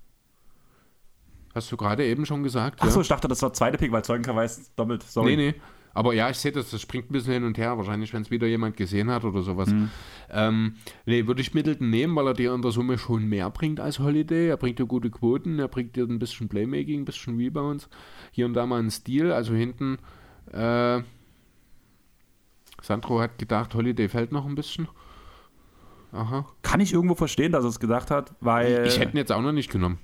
Hast 1.54 1.70
du 1.70 1.76
gerade 1.76 2.04
eben 2.04 2.26
schon 2.26 2.42
gesagt. 2.42 2.82
Achso, 2.82 2.96
ja. 2.96 3.02
ich 3.02 3.08
dachte, 3.08 3.28
das 3.28 3.40
war 3.42 3.52
zweite 3.52 3.78
Pick, 3.78 3.92
weil 3.92 4.04
Zeugenkreis 4.04 4.74
doppelt. 4.74 5.02
Sorry. 5.04 5.36
Nee, 5.36 5.52
nee. 5.52 5.60
Aber 5.94 6.12
ja, 6.12 6.28
ich 6.28 6.38
sehe 6.38 6.50
das, 6.50 6.70
das 6.70 6.82
springt 6.82 7.08
ein 7.08 7.12
bisschen 7.12 7.32
hin 7.32 7.44
und 7.44 7.56
her. 7.56 7.78
Wahrscheinlich, 7.78 8.12
wenn 8.12 8.22
es 8.22 8.30
wieder 8.30 8.48
jemand 8.48 8.76
gesehen 8.76 9.10
hat 9.10 9.24
oder 9.24 9.42
sowas. 9.42 9.70
Mhm. 9.70 9.90
Ähm, 10.28 10.74
nee, 11.06 11.28
würde 11.28 11.40
ich 11.40 11.54
Middleton 11.54 11.88
nehmen, 11.88 12.16
weil 12.16 12.26
er 12.26 12.34
dir 12.34 12.52
in 12.52 12.62
der 12.62 12.72
Summe 12.72 12.98
schon 12.98 13.28
mehr 13.28 13.48
bringt 13.50 13.78
als 13.78 14.00
Holiday. 14.00 14.48
Er 14.48 14.56
bringt 14.56 14.80
dir 14.80 14.86
gute 14.86 15.10
Quoten, 15.10 15.60
er 15.60 15.68
bringt 15.68 15.94
dir 15.94 16.04
ein 16.04 16.18
bisschen 16.18 16.48
Playmaking, 16.48 17.02
ein 17.02 17.04
bisschen 17.04 17.36
Rebounds. 17.36 17.88
Hier 18.32 18.46
und 18.46 18.54
da 18.54 18.66
mal 18.66 18.80
einen 18.80 18.90
Stil. 18.90 19.30
Also 19.30 19.54
hinten, 19.54 19.98
äh, 20.52 21.00
Sandro 22.82 23.20
hat 23.20 23.38
gedacht, 23.38 23.74
Holiday 23.74 24.08
fällt 24.08 24.32
noch 24.32 24.46
ein 24.46 24.56
bisschen. 24.56 24.88
Aha. 26.14 26.46
Kann 26.62 26.80
ich 26.80 26.92
irgendwo 26.92 27.14
verstehen, 27.14 27.52
dass 27.52 27.64
er 27.64 27.70
es 27.70 27.80
gedacht 27.80 28.10
hat, 28.10 28.34
weil. 28.40 28.86
Ich 28.86 28.98
hätte 28.98 29.12
ihn 29.12 29.18
jetzt 29.18 29.32
auch 29.32 29.42
noch 29.42 29.52
nicht 29.52 29.70
genommen. 29.70 29.98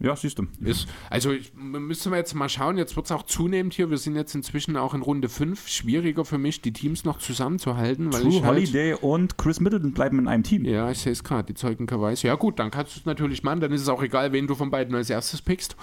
Ja, 0.00 0.14
siehst 0.14 0.38
du. 0.38 0.46
Ist, 0.60 0.86
also 1.10 1.32
ich, 1.32 1.52
müssen 1.54 2.12
wir 2.12 2.18
jetzt 2.18 2.32
mal 2.34 2.48
schauen, 2.48 2.78
jetzt 2.78 2.94
wird 2.94 3.06
es 3.06 3.12
auch 3.12 3.24
zunehmend 3.24 3.74
hier. 3.74 3.90
Wir 3.90 3.98
sind 3.98 4.14
jetzt 4.14 4.32
inzwischen 4.32 4.76
auch 4.76 4.94
in 4.94 5.02
Runde 5.02 5.28
5. 5.28 5.66
Schwieriger 5.66 6.24
für 6.24 6.38
mich, 6.38 6.62
die 6.62 6.72
Teams 6.72 7.04
noch 7.04 7.18
zusammenzuhalten. 7.18 8.12
Weil 8.12 8.22
True 8.22 8.30
ich 8.30 8.42
halt, 8.44 8.56
Holiday 8.56 8.94
und 8.94 9.38
Chris 9.38 9.58
Middleton 9.58 9.92
bleiben 9.92 10.20
in 10.20 10.28
einem 10.28 10.44
Team. 10.44 10.64
Ja, 10.64 10.88
ich 10.90 11.00
sehe 11.00 11.10
es 11.10 11.24
gerade, 11.24 11.44
die 11.44 11.54
Zeugen 11.54 11.86
Kawais. 11.86 12.22
Ja 12.22 12.36
gut, 12.36 12.60
dann 12.60 12.70
kannst 12.70 12.94
du 12.94 13.00
es 13.00 13.06
natürlich 13.06 13.42
machen, 13.42 13.58
dann 13.58 13.72
ist 13.72 13.82
es 13.82 13.88
auch 13.88 14.02
egal, 14.02 14.32
wen 14.32 14.46
du 14.46 14.54
von 14.54 14.70
beiden 14.70 14.94
als 14.94 15.10
erstes 15.10 15.42
pickst. 15.42 15.74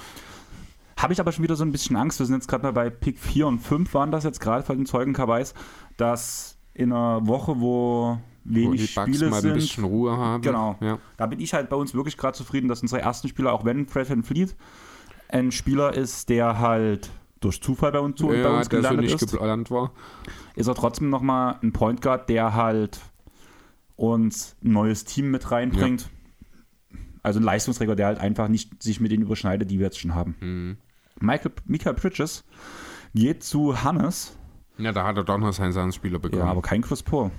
Habe 0.98 1.12
ich 1.12 1.20
aber 1.20 1.34
schon 1.34 1.44
wieder 1.44 1.58
so 1.58 1.66
ein 1.66 1.74
bisschen 1.74 1.98
Angst. 1.98 2.20
Wir 2.20 2.26
sind 2.26 2.36
jetzt 2.36 2.48
gerade 2.48 2.64
mal 2.64 2.72
bei 2.72 2.90
Pick 2.90 3.20
4 3.20 3.48
und 3.48 3.60
5 3.60 3.94
waren 3.94 4.12
das 4.12 4.24
jetzt 4.24 4.40
gerade 4.40 4.64
von 4.64 4.78
den 4.78 4.86
Zeugen 4.86 5.12
Kawais, 5.12 5.54
dass 5.98 6.58
in 6.74 6.94
einer 6.94 7.28
Woche, 7.28 7.60
wo 7.60 8.18
wenig 8.46 8.82
die 8.82 8.88
Spiele 8.88 9.30
mal 9.30 9.42
sind. 9.42 9.52
ein 9.52 9.56
bisschen 9.56 9.84
Ruhe 9.84 10.16
haben. 10.16 10.42
Genau. 10.42 10.78
Ja. 10.80 11.00
Da 11.18 11.26
bin 11.26 11.40
ich 11.40 11.54
halt 11.54 11.70
bei 11.70 11.76
uns 11.76 11.94
wirklich 11.94 12.18
gerade 12.18 12.38
zufrieden, 12.38 12.68
dass 12.68 12.82
unsere 12.82 13.02
ersten 13.02 13.28
Spieler, 13.28 13.52
auch 13.52 13.66
wenn 13.66 13.88
Fred 13.88 14.10
Van 14.10 14.24
Fleet 14.24 14.56
ein 15.28 15.52
Spieler 15.52 15.94
ist, 15.94 16.30
der 16.30 16.60
halt 16.60 17.10
durch 17.42 17.62
Zufall 17.62 17.92
bei 17.92 18.00
uns, 18.00 18.20
ja, 18.22 18.28
bei 18.28 18.58
uns 18.58 18.70
gelandet 18.70 19.10
so 19.10 19.16
ist, 19.16 19.32
geplant 19.32 19.70
war. 19.72 19.92
ist 20.56 20.68
er 20.68 20.76
trotzdem 20.76 21.10
nochmal 21.10 21.58
ein 21.62 21.74
Point 21.74 22.02
Guard, 22.02 22.30
der 22.30 22.54
halt 22.54 23.00
uns 23.96 24.56
ein 24.64 24.72
neues 24.72 25.04
Team 25.06 25.32
mit 25.32 25.52
reinbringt. 25.52 26.02
Ja. 26.02 27.00
Also 27.24 27.40
ein 27.40 27.44
Leistungsträger, 27.44 27.96
der 27.96 28.08
halt 28.08 28.20
einfach 28.20 28.48
nicht 28.48 28.84
sich 28.84 29.00
mit 29.00 29.12
denen 29.12 29.24
überschneidet, 29.24 29.70
die 29.72 29.80
wir 29.80 29.86
jetzt 29.86 30.00
schon 30.00 30.14
haben. 30.14 30.36
Mhm. 30.40 30.78
Michael, 31.20 31.52
Michael 31.66 31.96
Bridges 31.96 32.44
geht 33.16 33.44
zu 33.44 33.84
Hannes. 33.84 34.38
Ja, 34.78 34.92
da 34.92 35.06
hat 35.06 35.18
er 35.18 35.24
doch 35.24 35.38
noch 35.38 35.54
seinen 35.54 35.92
Spieler 35.92 36.20
bekommen. 36.20 36.44
Ja, 36.44 36.52
aber 36.52 36.62
kein 36.62 36.82
Chris 36.82 37.02
Paul. 37.02 37.32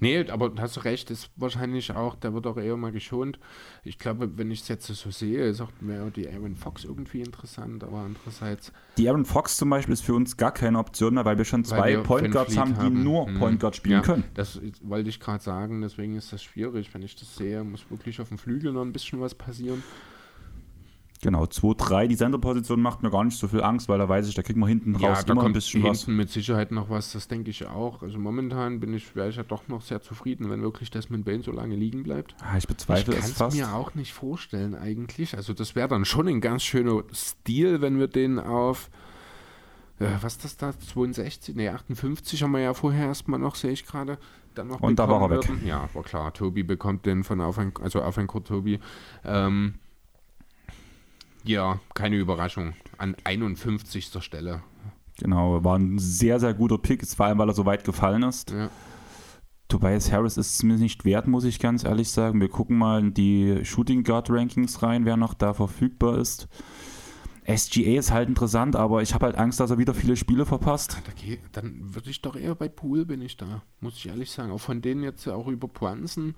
Nee, 0.00 0.28
aber 0.30 0.52
hast 0.58 0.76
du 0.76 0.80
recht, 0.80 1.10
ist 1.10 1.30
wahrscheinlich 1.36 1.92
auch, 1.92 2.16
der 2.16 2.32
wird 2.34 2.46
auch 2.46 2.56
eher 2.56 2.76
mal 2.76 2.90
geschont. 2.90 3.38
Ich 3.84 3.98
glaube, 3.98 4.38
wenn 4.38 4.50
ich 4.50 4.62
es 4.62 4.68
jetzt 4.68 4.86
so 4.86 5.10
sehe, 5.10 5.44
ist 5.44 5.60
auch 5.60 5.70
mehr 5.80 6.10
die 6.10 6.28
Aaron 6.28 6.56
Fox 6.56 6.84
irgendwie 6.84 7.20
interessant, 7.20 7.84
aber 7.84 7.98
andererseits. 7.98 8.72
Die 8.96 9.08
Aaron 9.08 9.26
Fox 9.26 9.58
zum 9.58 9.70
Beispiel 9.70 9.92
ist 9.92 10.02
für 10.02 10.14
uns 10.14 10.36
gar 10.36 10.52
keine 10.52 10.78
Option 10.78 11.14
mehr, 11.14 11.24
weil 11.24 11.36
wir 11.38 11.44
schon 11.44 11.64
zwei 11.64 11.90
wir 11.90 12.02
Point 12.02 12.32
Guards 12.32 12.56
haben, 12.56 12.74
die 12.74 12.80
haben. 12.80 13.04
nur 13.04 13.26
hm. 13.26 13.38
Point 13.38 13.60
Guard 13.60 13.76
spielen 13.76 14.00
ja, 14.00 14.02
können. 14.02 14.24
Das 14.34 14.60
wollte 14.82 15.10
ich 15.10 15.20
gerade 15.20 15.44
sagen, 15.44 15.82
deswegen 15.82 16.16
ist 16.16 16.32
das 16.32 16.42
schwierig. 16.42 16.92
Wenn 16.94 17.02
ich 17.02 17.14
das 17.16 17.36
sehe, 17.36 17.62
muss 17.62 17.90
wirklich 17.90 18.20
auf 18.20 18.28
dem 18.28 18.38
Flügel 18.38 18.72
noch 18.72 18.82
ein 18.82 18.92
bisschen 18.92 19.20
was 19.20 19.34
passieren. 19.34 19.82
Genau, 21.22 21.44
2-3, 21.44 22.06
die 22.06 22.14
Senderposition 22.14 22.80
macht 22.80 23.02
mir 23.02 23.10
gar 23.10 23.24
nicht 23.24 23.36
so 23.36 23.46
viel 23.46 23.62
Angst, 23.62 23.90
weil 23.90 23.98
da 23.98 24.08
weiß 24.08 24.26
ich, 24.26 24.34
da 24.34 24.42
kriegt 24.42 24.58
man 24.58 24.70
hinten 24.70 24.98
ja, 24.98 25.10
raus 25.10 25.24
da 25.26 25.32
immer 25.32 25.42
kommt 25.42 25.50
ein 25.50 25.54
bisschen 25.54 25.82
hinten 25.82 25.94
was. 25.94 26.06
mit 26.06 26.30
Sicherheit 26.30 26.72
noch 26.72 26.88
was, 26.88 27.12
das 27.12 27.28
denke 27.28 27.50
ich 27.50 27.66
auch. 27.66 28.02
Also 28.02 28.18
momentan 28.18 28.80
bin 28.80 28.94
ich, 28.94 29.14
wäre 29.14 29.28
ich 29.28 29.36
ja 29.36 29.42
doch 29.42 29.68
noch 29.68 29.82
sehr 29.82 30.00
zufrieden, 30.00 30.48
wenn 30.48 30.62
wirklich 30.62 30.90
Desmond 30.90 31.26
Bain 31.26 31.42
so 31.42 31.52
lange 31.52 31.76
liegen 31.76 32.04
bleibt. 32.04 32.34
Ah, 32.40 32.56
ich 32.56 32.66
bezweifle 32.66 33.12
ich 33.12 33.20
es 33.20 33.32
fast. 33.32 33.54
Ich 33.54 33.60
kann 33.60 33.68
es 33.68 33.74
mir 33.74 33.78
auch 33.78 33.94
nicht 33.94 34.14
vorstellen 34.14 34.74
eigentlich. 34.74 35.36
Also 35.36 35.52
das 35.52 35.74
wäre 35.74 35.88
dann 35.88 36.06
schon 36.06 36.26
ein 36.26 36.40
ganz 36.40 36.62
schöner 36.62 37.02
Stil, 37.12 37.82
wenn 37.82 37.98
wir 37.98 38.08
den 38.08 38.38
auf, 38.38 38.88
äh, 39.98 40.06
was 40.22 40.36
ist 40.36 40.44
das 40.44 40.56
da, 40.56 40.72
62, 40.72 41.54
ne 41.54 41.68
58 41.68 42.42
haben 42.42 42.52
wir 42.52 42.60
ja 42.60 42.72
vorher 42.72 43.08
erstmal 43.08 43.38
noch, 43.38 43.56
sehe 43.56 43.72
ich 43.72 43.84
gerade. 43.84 44.16
Dann 44.54 44.68
noch 44.68 44.80
Und 44.80 44.98
da 44.98 45.06
war 45.06 45.20
er 45.20 45.30
weg. 45.30 45.50
Ja, 45.66 45.86
war 45.92 46.02
klar, 46.02 46.32
Tobi 46.32 46.62
bekommt 46.62 47.04
den 47.04 47.24
von 47.24 47.42
auf 47.42 47.58
ein, 47.58 47.72
also 47.82 48.00
auf 48.00 48.16
ein 48.16 48.26
Kurt 48.26 48.48
Tobi. 48.48 48.80
Ähm, 49.22 49.74
ja, 51.44 51.80
keine 51.94 52.16
Überraschung. 52.16 52.74
An 52.98 53.16
51. 53.24 54.22
Stelle. 54.22 54.62
Genau, 55.18 55.62
war 55.62 55.78
ein 55.78 55.98
sehr, 55.98 56.40
sehr 56.40 56.54
guter 56.54 56.78
Pick, 56.78 57.06
vor 57.06 57.26
allem 57.26 57.38
weil 57.38 57.48
er 57.48 57.54
so 57.54 57.66
weit 57.66 57.84
gefallen 57.84 58.22
ist. 58.22 58.50
Ja. 58.50 58.70
Tobias 59.68 60.10
Harris 60.10 60.36
ist 60.36 60.54
es 60.54 60.62
mir 60.62 60.76
nicht 60.76 61.04
wert, 61.04 61.28
muss 61.28 61.44
ich 61.44 61.60
ganz 61.60 61.84
ehrlich 61.84 62.10
sagen. 62.10 62.40
Wir 62.40 62.48
gucken 62.48 62.76
mal 62.76 63.00
in 63.00 63.14
die 63.14 63.64
Shooting 63.64 64.02
Guard 64.02 64.28
Rankings 64.28 64.82
rein, 64.82 65.04
wer 65.04 65.16
noch 65.16 65.34
da 65.34 65.54
verfügbar 65.54 66.18
ist. 66.18 66.48
SGA 67.46 67.98
ist 67.98 68.10
halt 68.10 68.28
interessant, 68.28 68.76
aber 68.76 69.02
ich 69.02 69.14
habe 69.14 69.26
halt 69.26 69.36
Angst, 69.36 69.60
dass 69.60 69.70
er 69.70 69.78
wieder 69.78 69.94
viele 69.94 70.16
Spiele 70.16 70.44
verpasst. 70.44 71.00
Dann 71.52 71.94
würde 71.94 72.10
ich 72.10 72.20
doch 72.20 72.36
eher 72.36 72.54
bei 72.54 72.68
Pool 72.68 73.06
bin 73.06 73.22
ich 73.22 73.36
da, 73.36 73.62
muss 73.80 73.96
ich 73.96 74.08
ehrlich 74.08 74.30
sagen. 74.30 74.50
Auch 74.52 74.60
von 74.60 74.82
denen 74.82 75.02
jetzt 75.02 75.26
auch 75.28 75.48
über 75.48 75.68
Poinsen 75.68 76.34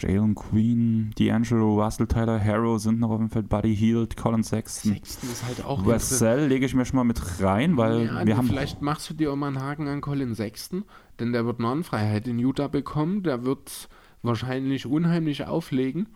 Jalen 0.00 0.34
Queen, 0.34 1.12
D'Angelo, 1.18 1.82
Russell, 1.82 2.06
Tyler 2.06 2.42
Harrow 2.42 2.80
sind 2.80 3.00
noch 3.00 3.10
auf 3.10 3.18
dem 3.18 3.30
Feld, 3.30 3.48
Buddy 3.48 3.74
Hield, 3.74 4.16
Colin 4.16 4.42
Sexton. 4.42 4.92
Sexton 4.92 5.30
ist 5.30 5.44
halt 5.44 5.64
auch 5.64 5.84
Russell 5.84 6.46
lege 6.46 6.66
ich 6.66 6.74
mir 6.74 6.84
schon 6.84 6.96
mal 6.96 7.04
mit 7.04 7.20
rein, 7.40 7.76
weil 7.76 8.06
ja, 8.06 8.26
wir 8.26 8.36
haben. 8.36 8.48
Vielleicht 8.48 8.82
machst 8.82 9.10
du 9.10 9.14
dir 9.14 9.32
auch 9.32 9.36
mal 9.36 9.48
einen 9.48 9.60
Haken 9.60 9.88
an 9.88 10.00
Colin 10.00 10.34
Sexton, 10.34 10.84
denn 11.20 11.32
der 11.32 11.46
wird 11.46 11.60
Non-Freiheit 11.60 12.26
in 12.28 12.38
Utah 12.38 12.68
bekommen. 12.68 13.22
Der 13.22 13.44
wird 13.44 13.88
wahrscheinlich 14.22 14.86
unheimlich 14.86 15.46
auflegen. 15.46 16.08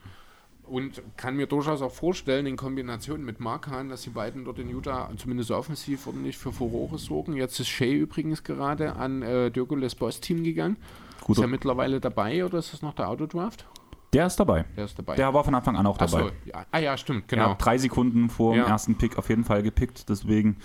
Und 0.64 1.03
kann 1.16 1.37
mir 1.37 1.47
durchaus 1.47 1.83
auch 1.83 1.93
vorstellen, 1.93 2.47
in 2.47 2.57
Kombination 2.57 3.24
mit 3.24 3.41
Markan, 3.41 3.89
dass 3.89 4.03
die 4.03 4.11
beiden 4.11 4.45
dort 4.45 4.59
in 4.59 4.70
Utah 4.70 5.11
zumindest 5.16 5.51
offensiv 5.51 6.07
ordentlich 6.07 6.39
für 6.39 6.53
Furore 6.53 6.99
sorgen. 6.99 7.35
Jetzt 7.35 7.59
ist 7.61 7.68
Shea 7.68 7.93
übrigens 7.93 8.43
gerade 8.43 8.95
an 8.97 9.22
äh, 9.22 9.51
Dürgules 9.51 9.95
Boss-Team 9.97 10.45
gegangen. 10.45 10.76
Guter. 11.20 11.41
Ist 11.41 11.45
er 11.45 11.49
mittlerweile 11.49 12.01
dabei 12.01 12.45
oder 12.45 12.59
ist 12.59 12.72
das 12.72 12.83
noch 12.83 12.95
der 12.95 13.09
Autodraft? 13.09 13.66
Der 14.12 14.26
ist 14.26 14.36
dabei. 14.36 14.64
Der 14.76 14.84
ist 14.84 14.98
dabei. 14.98 15.16
Der 15.16 15.32
war 15.32 15.42
von 15.44 15.54
Anfang 15.54 15.76
an 15.76 15.86
auch 15.86 15.96
dabei. 15.96 16.24
So, 16.24 16.30
ja. 16.44 16.66
Ah 16.70 16.78
ja, 16.78 16.96
stimmt, 16.96 17.28
genau. 17.28 17.50
Er 17.50 17.54
drei 17.54 17.78
Sekunden 17.78 18.28
vor 18.28 18.54
ja. 18.54 18.64
dem 18.64 18.70
ersten 18.70 18.96
Pick 18.96 19.16
auf 19.18 19.28
jeden 19.28 19.44
Fall 19.44 19.62
gepickt, 19.62 20.08
deswegen. 20.08 20.56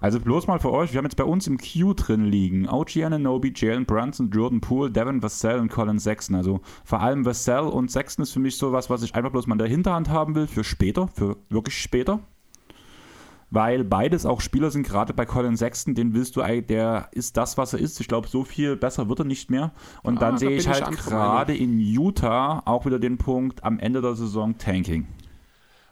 Also 0.00 0.20
bloß 0.20 0.46
mal 0.46 0.60
für 0.60 0.72
euch, 0.72 0.92
wir 0.92 0.98
haben 0.98 1.06
jetzt 1.06 1.16
bei 1.16 1.24
uns 1.24 1.48
im 1.48 1.58
Queue 1.58 1.94
drin 1.94 2.24
liegen 2.24 2.68
OG 2.68 2.98
Ananobi, 3.02 3.52
Jalen 3.54 3.84
Brunson, 3.84 4.30
Jordan 4.30 4.60
Poole, 4.60 4.92
Devin 4.92 5.22
Vassell 5.22 5.58
und 5.58 5.70
Colin 5.70 5.98
Sexton. 5.98 6.36
Also 6.36 6.60
vor 6.84 7.00
allem 7.00 7.24
Vassell 7.24 7.64
und 7.64 7.90
Sexton 7.90 8.22
ist 8.22 8.32
für 8.32 8.38
mich 8.38 8.56
sowas, 8.56 8.90
was 8.90 9.02
ich 9.02 9.14
einfach 9.16 9.32
bloß 9.32 9.48
mal 9.48 9.54
in 9.54 9.58
der 9.58 9.66
Hinterhand 9.66 10.08
haben 10.08 10.36
will 10.36 10.46
für 10.46 10.62
später, 10.62 11.08
für 11.08 11.36
wirklich 11.48 11.76
später. 11.76 12.20
Weil 13.50 13.84
beides 13.84 14.26
auch 14.26 14.40
Spieler 14.40 14.70
sind, 14.70 14.86
gerade 14.86 15.14
bei 15.14 15.24
Colin 15.24 15.56
Sexton, 15.56 15.94
den 15.94 16.14
willst 16.14 16.36
du, 16.36 16.42
der 16.42 17.08
ist 17.12 17.36
das, 17.36 17.56
was 17.56 17.72
er 17.72 17.78
ist. 17.78 18.00
Ich 18.00 18.08
glaube, 18.08 18.28
so 18.28 18.44
viel 18.44 18.76
besser 18.76 19.08
wird 19.08 19.20
er 19.20 19.24
nicht 19.24 19.50
mehr. 19.50 19.72
Und 20.02 20.18
ah, 20.18 20.20
dann 20.20 20.38
sehe 20.38 20.50
ich 20.50 20.68
halt 20.68 20.90
gerade 20.98 21.56
in 21.56 21.78
Utah 21.80 22.62
auch 22.66 22.84
wieder 22.84 22.98
den 22.98 23.18
Punkt 23.18 23.64
am 23.64 23.78
Ende 23.78 24.02
der 24.02 24.14
Saison 24.14 24.58
Tanking. 24.58 25.06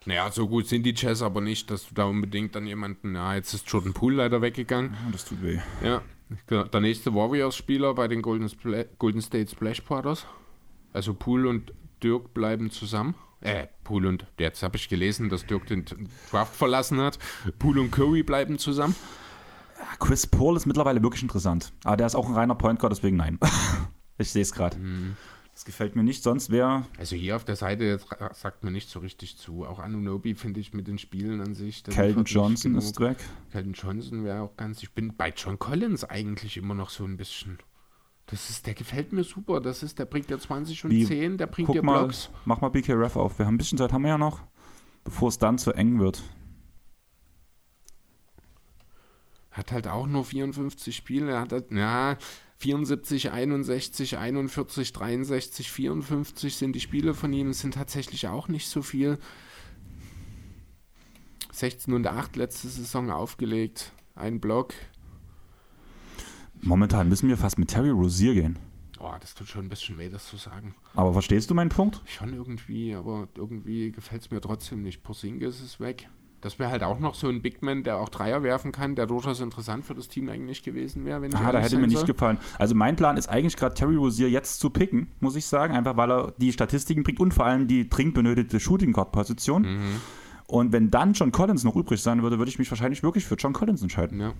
Naja, 0.05 0.31
so 0.31 0.47
gut 0.47 0.69
sind 0.69 0.85
die 0.85 0.95
Jazz 0.95 1.21
aber 1.21 1.41
nicht, 1.41 1.71
dass 1.71 1.89
du 1.89 1.95
da 1.95 2.05
unbedingt 2.05 2.55
dann 2.55 2.67
jemanden, 2.67 3.17
ja, 3.17 3.35
jetzt 3.35 3.53
ist 3.55 3.69
Jordan 3.71 3.93
Poole 3.93 4.17
leider 4.17 4.41
weggegangen. 4.41 4.93
Ja, 4.93 5.11
das 5.11 5.25
tut 5.25 5.43
weh. 5.43 5.59
Ja, 5.83 6.03
der 6.49 6.81
nächste 6.81 7.15
Warriors-Spieler 7.15 7.95
bei 7.95 8.07
den 8.07 8.23
Golden, 8.23 8.51
Golden 8.99 9.21
State 9.21 9.51
Splash 9.51 9.83
Brothers. 9.83 10.27
Also 10.93 11.13
Poole 11.13 11.49
und 11.49 11.73
Dirk 12.03 12.35
bleiben 12.35 12.71
zusammen. 12.71 13.15
Äh, 13.47 13.68
Poole 13.84 14.09
und, 14.09 14.26
jetzt 14.40 14.64
habe 14.64 14.76
ich 14.76 14.88
gelesen, 14.88 15.28
dass 15.28 15.47
Dirk 15.47 15.66
den 15.66 15.84
Draft 16.30 16.57
verlassen 16.57 17.01
hat. 17.01 17.18
Poole 17.61 17.80
und 17.80 17.92
Curry 17.92 18.24
bleiben 18.24 18.59
zusammen. 18.59 18.97
Chris 20.01 20.26
Paul 20.26 20.57
ist 20.57 20.66
mittlerweile 20.66 21.01
wirklich 21.01 21.22
interessant. 21.22 21.72
Aber 21.84 21.97
der 21.97 22.09
ist 22.09 22.16
auch 22.16 22.28
ein 22.28 22.34
reiner 22.34 22.57
Point 22.57 22.80
Guard, 22.80 22.92
deswegen 22.92 23.16
nein. 23.16 23.38
ich 24.18 24.30
sehe 24.30 24.42
es 24.42 24.53
gerade. 24.53 24.76
Mhm. 24.76 25.16
Das 25.53 25.64
gefällt 25.64 25.94
mir 25.94 26.03
nicht, 26.03 26.24
sonst 26.24 26.51
wäre. 26.51 26.84
Also 26.99 27.14
hier 27.14 27.36
auf 27.36 27.44
der 27.44 27.57
Seite 27.57 27.99
sagt 28.34 28.64
mir 28.64 28.72
nicht 28.72 28.90
so 28.90 28.99
richtig 28.99 29.38
zu. 29.38 29.64
Auch 29.64 29.78
Anunobi 29.78 30.34
finde 30.34 30.59
ich 30.61 30.74
mit 30.74 30.88
den 30.88 30.99
Spielen 30.99 31.40
an 31.40 31.55
sich. 31.55 31.84
Kelton 31.84 32.24
Johnson 32.24 32.74
ist 32.74 32.99
weg. 33.01 33.16
Kelton 33.53 33.72
Johnson 33.72 34.24
wäre 34.24 34.42
auch 34.42 34.57
ganz. 34.57 34.82
Ich 34.82 34.92
bin 34.92 35.16
bei 35.16 35.32
John 35.34 35.59
Collins 35.59 36.05
eigentlich 36.05 36.57
immer 36.57 36.74
noch 36.74 36.90
so 36.90 37.05
ein 37.05 37.16
bisschen. 37.16 37.59
Das 38.27 38.51
ist, 38.51 38.66
der 38.66 38.74
gefällt 38.74 39.12
mir 39.12 39.22
super. 39.22 39.61
Das 39.61 39.83
ist, 39.83 39.99
der 39.99 40.05
bringt 40.05 40.29
ja 40.31 40.39
20 40.39 40.85
und 40.85 40.91
Wie, 40.91 41.07
10, 41.07 41.39
der 41.39 41.47
bringt 41.47 41.72
dir 41.72 41.83
Blocks. 41.83 42.31
Mal, 42.31 42.41
mach 42.45 42.61
mal 42.61 42.68
BK 42.70 42.95
Ref 42.95 43.16
auf. 43.16 43.39
Wir 43.39 43.47
haben 43.47 43.55
ein 43.55 43.59
bisschen 43.59 43.79
Zeit, 43.79 43.93
haben 43.93 44.03
wir 44.03 44.11
ja 44.11 44.18
noch, 44.18 44.41
bevor 45.05 45.29
es 45.29 45.39
dann 45.39 45.59
zu 45.59 45.72
eng 45.72 46.01
wird. 46.01 46.22
Hat 49.53 49.72
halt 49.72 49.87
auch 49.87 50.07
nur 50.07 50.24
54 50.24 50.95
Spiele. 50.95 51.31
Er 51.31 51.41
hat 51.41 51.53
halt, 51.53 51.70
ja, 51.70 52.18
74, 52.59 53.31
61, 53.31 54.18
41, 54.18 54.93
63, 54.93 55.70
54 55.70 56.57
sind 56.57 56.72
die 56.72 56.81
Spiele 56.81 57.14
von 57.14 57.33
ihm. 57.33 57.51
Es 57.51 57.61
sind 57.61 57.74
tatsächlich 57.74 58.27
auch 58.29 58.49
nicht 58.49 58.68
so 58.68 58.83
viel. 58.83 59.18
16 61.53 61.95
und 61.95 62.07
8 62.07 62.37
letzte 62.37 62.68
Saison 62.68 63.11
aufgelegt. 63.11 63.93
Ein 64.14 64.41
Block. 64.41 64.74
Momentan 66.63 67.09
müssen 67.09 67.29
wir 67.29 67.37
fast 67.37 67.59
mit 67.59 67.69
Terry 67.69 67.91
Rosier 67.91 68.35
gehen. 68.35 68.59
Oh, 68.99 69.13
das 69.21 69.35
tut 69.35 69.49
schon 69.49 69.67
ein 69.67 69.69
bisschen 69.69 69.99
weh, 69.99 70.09
das 70.09 70.27
zu 70.27 70.37
sagen. 70.37 70.75
Aber 70.95 71.13
verstehst 71.13 71.51
du 71.51 71.55
meinen 71.55 71.69
Punkt? 71.69 72.01
Schon 72.07 72.33
irgendwie, 72.33 72.95
aber 72.95 73.29
irgendwie 73.37 73.93
gefällt 73.93 74.23
es 74.23 74.31
mir 74.31 74.41
trotzdem 74.41 74.83
nicht. 74.83 75.03
Porzingis 75.03 75.61
ist 75.61 75.81
weg. 75.81 76.09
Das 76.41 76.59
wäre 76.59 76.71
halt 76.71 76.83
auch 76.83 76.99
noch 76.99 77.15
so 77.15 77.29
ein 77.29 77.43
Big 77.43 77.63
Man, 77.63 77.83
der 77.83 77.97
auch 77.97 78.09
Dreier 78.09 78.43
werfen 78.43 78.71
kann, 78.71 78.95
der 78.95 79.07
durchaus 79.07 79.41
interessant 79.41 79.85
für 79.85 79.95
das 79.95 80.09
Team 80.09 80.29
eigentlich 80.29 80.63
gewesen 80.63 81.05
wäre. 81.05 81.21
Wenn 81.21 81.35
ah, 81.35 81.51
da 81.51 81.59
hätte 81.59 81.79
mir 81.79 81.89
nicht 81.89 82.07
gefallen. 82.07 82.39
Also 82.59 82.75
mein 82.75 82.95
Plan 82.95 83.17
ist 83.17 83.29
eigentlich 83.29 83.57
gerade 83.57 83.75
Terry 83.75 83.97
Rozier 83.97 84.31
jetzt 84.31 84.61
zu 84.61 84.71
picken, 84.71 85.09
muss 85.21 85.35
ich 85.35 85.47
sagen, 85.47 85.75
einfach 85.75 85.97
weil 85.97 86.11
er 86.11 86.35
die 86.37 86.53
Statistiken 86.53 87.03
bringt 87.03 87.21
und 87.21 87.35
vor 87.35 87.47
allem 87.47 87.67
die 87.67 87.89
dringend 87.89 88.15
benötigte 88.15 88.61
Shooting 88.61 88.93
Guard 88.93 89.13
Position. 89.13 89.63
Mhm. 89.63 90.01
Und 90.47 90.73
wenn 90.73 90.91
dann 90.91 91.15
John 91.15 91.33
Collins 91.33 91.65
noch 91.65 91.75
übrig 91.75 92.01
sein 92.01 92.23
würde, 92.23 92.39
würde 92.39 92.51
ich 92.51 92.59
mich 92.59 92.71
wahrscheinlich 92.71 93.03
wirklich 93.03 93.25
für 93.25 93.35
John 93.35 93.53
Collins 93.53 93.83
entscheiden. 93.83 94.21
Ja. 94.21 94.33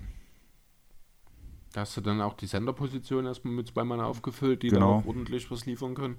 Da 1.77 1.81
hast 1.81 1.95
du 1.95 2.01
dann 2.01 2.21
auch 2.21 2.33
die 2.33 2.47
Senderposition 2.47 3.27
erstmal 3.27 3.53
mit 3.53 3.67
zwei 3.67 3.83
Mann 3.83 4.01
aufgefüllt, 4.01 4.63
die 4.63 4.69
genau. 4.69 4.79
dann 4.79 5.03
auch 5.03 5.05
ordentlich 5.05 5.51
was 5.51 5.67
liefern 5.67 5.93
können. 5.93 6.17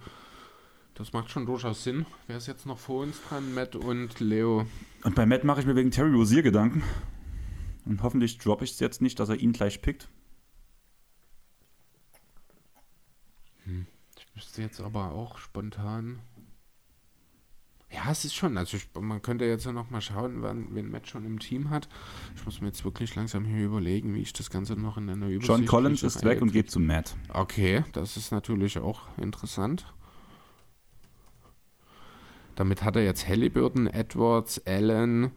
Das 0.94 1.12
macht 1.12 1.32
schon 1.32 1.46
durchaus 1.46 1.82
Sinn. 1.82 2.06
Wer 2.28 2.36
ist 2.36 2.46
jetzt 2.46 2.64
noch 2.64 2.78
vor 2.78 3.02
uns 3.02 3.20
dran? 3.28 3.54
Matt 3.54 3.74
und 3.74 4.20
Leo. 4.20 4.66
Und 5.02 5.16
bei 5.16 5.26
Matt 5.26 5.42
mache 5.42 5.58
ich 5.58 5.66
mir 5.66 5.74
wegen 5.74 5.90
Terry 5.90 6.14
Rosier 6.14 6.42
Gedanken. 6.42 6.84
Und 7.86 8.04
hoffentlich 8.04 8.38
droppe 8.38 8.62
ich 8.62 8.70
es 8.70 8.78
jetzt 8.78 9.02
nicht, 9.02 9.18
dass 9.18 9.30
er 9.30 9.34
ihn 9.40 9.50
gleich 9.50 9.82
pickt. 9.82 10.08
Hm. 13.64 13.88
Ich 14.16 14.32
müsste 14.36 14.62
jetzt 14.62 14.80
aber 14.80 15.10
auch 15.10 15.38
spontan. 15.38 16.20
Ja, 17.90 18.10
es 18.10 18.24
ist 18.24 18.34
schon. 18.34 18.58
Also 18.58 18.76
ich, 18.76 18.88
man 19.00 19.22
könnte 19.22 19.46
jetzt 19.46 19.64
ja 19.64 19.72
noch 19.72 19.90
mal 19.90 20.02
schauen, 20.02 20.42
wann, 20.42 20.74
wen 20.74 20.90
Matt 20.90 21.08
schon 21.08 21.24
im 21.24 21.38
Team 21.38 21.70
hat. 21.70 21.88
Ich 22.36 22.44
muss 22.44 22.60
mir 22.60 22.66
jetzt 22.66 22.84
wirklich 22.84 23.14
langsam 23.14 23.46
hier 23.46 23.64
überlegen, 23.64 24.14
wie 24.14 24.20
ich 24.20 24.34
das 24.34 24.50
Ganze 24.50 24.76
noch 24.76 24.98
in 24.98 25.08
einer 25.08 25.26
Übersicht... 25.28 25.48
John 25.48 25.64
Collins 25.64 26.02
ist 26.02 26.22
weg 26.22 26.42
und 26.42 26.52
geht 26.52 26.70
zu 26.70 26.80
Matt. 26.80 27.16
Okay, 27.32 27.84
das 27.92 28.18
ist 28.18 28.30
natürlich 28.30 28.78
auch 28.78 29.02
interessant. 29.16 29.86
Damit 32.56 32.82
hat 32.82 32.96
er 32.96 33.04
jetzt 33.04 33.26
Halliburton, 33.26 33.86
Edwards, 33.86 34.60
Allen, 34.66 35.30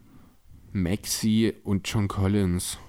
Maxi 0.73 1.53
und 1.63 1.87
John 1.87 2.07
Collins. 2.07 2.79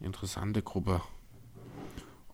Interessante 0.00 0.62
Gruppe. 0.62 1.00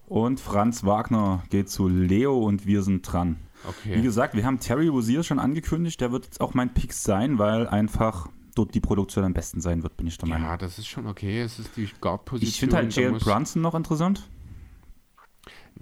Und 0.06 0.40
Franz 0.40 0.84
Wagner 0.84 1.44
geht 1.48 1.70
zu 1.70 1.86
Leo 1.86 2.36
und 2.38 2.66
wir 2.66 2.82
sind 2.82 3.02
dran. 3.02 3.38
Okay. 3.64 3.96
Wie 3.96 4.02
gesagt, 4.02 4.34
wir 4.34 4.44
haben 4.44 4.60
Terry 4.60 4.88
Rozier 4.88 5.22
schon 5.22 5.38
angekündigt. 5.38 6.00
Der 6.00 6.12
wird 6.12 6.24
jetzt 6.24 6.40
auch 6.40 6.54
mein 6.54 6.72
Pick 6.72 6.92
sein, 6.92 7.38
weil 7.38 7.68
einfach 7.68 8.28
dort 8.54 8.74
die 8.74 8.80
Produktion 8.80 9.24
am 9.24 9.32
besten 9.32 9.60
sein 9.60 9.82
wird, 9.82 9.96
bin 9.96 10.06
ich 10.06 10.18
der 10.18 10.28
Meinung. 10.28 10.46
Ja, 10.46 10.56
das 10.56 10.78
ist 10.78 10.88
schon 10.88 11.06
okay. 11.06 11.40
Es 11.40 11.58
ist 11.58 11.76
die 11.76 11.88
Guard-Position. 12.00 12.48
Ich 12.48 12.60
finde 12.60 12.76
halt 12.76 12.94
Jalen 12.94 13.18
Brunson 13.18 13.62
noch 13.62 13.74
interessant. 13.74 14.28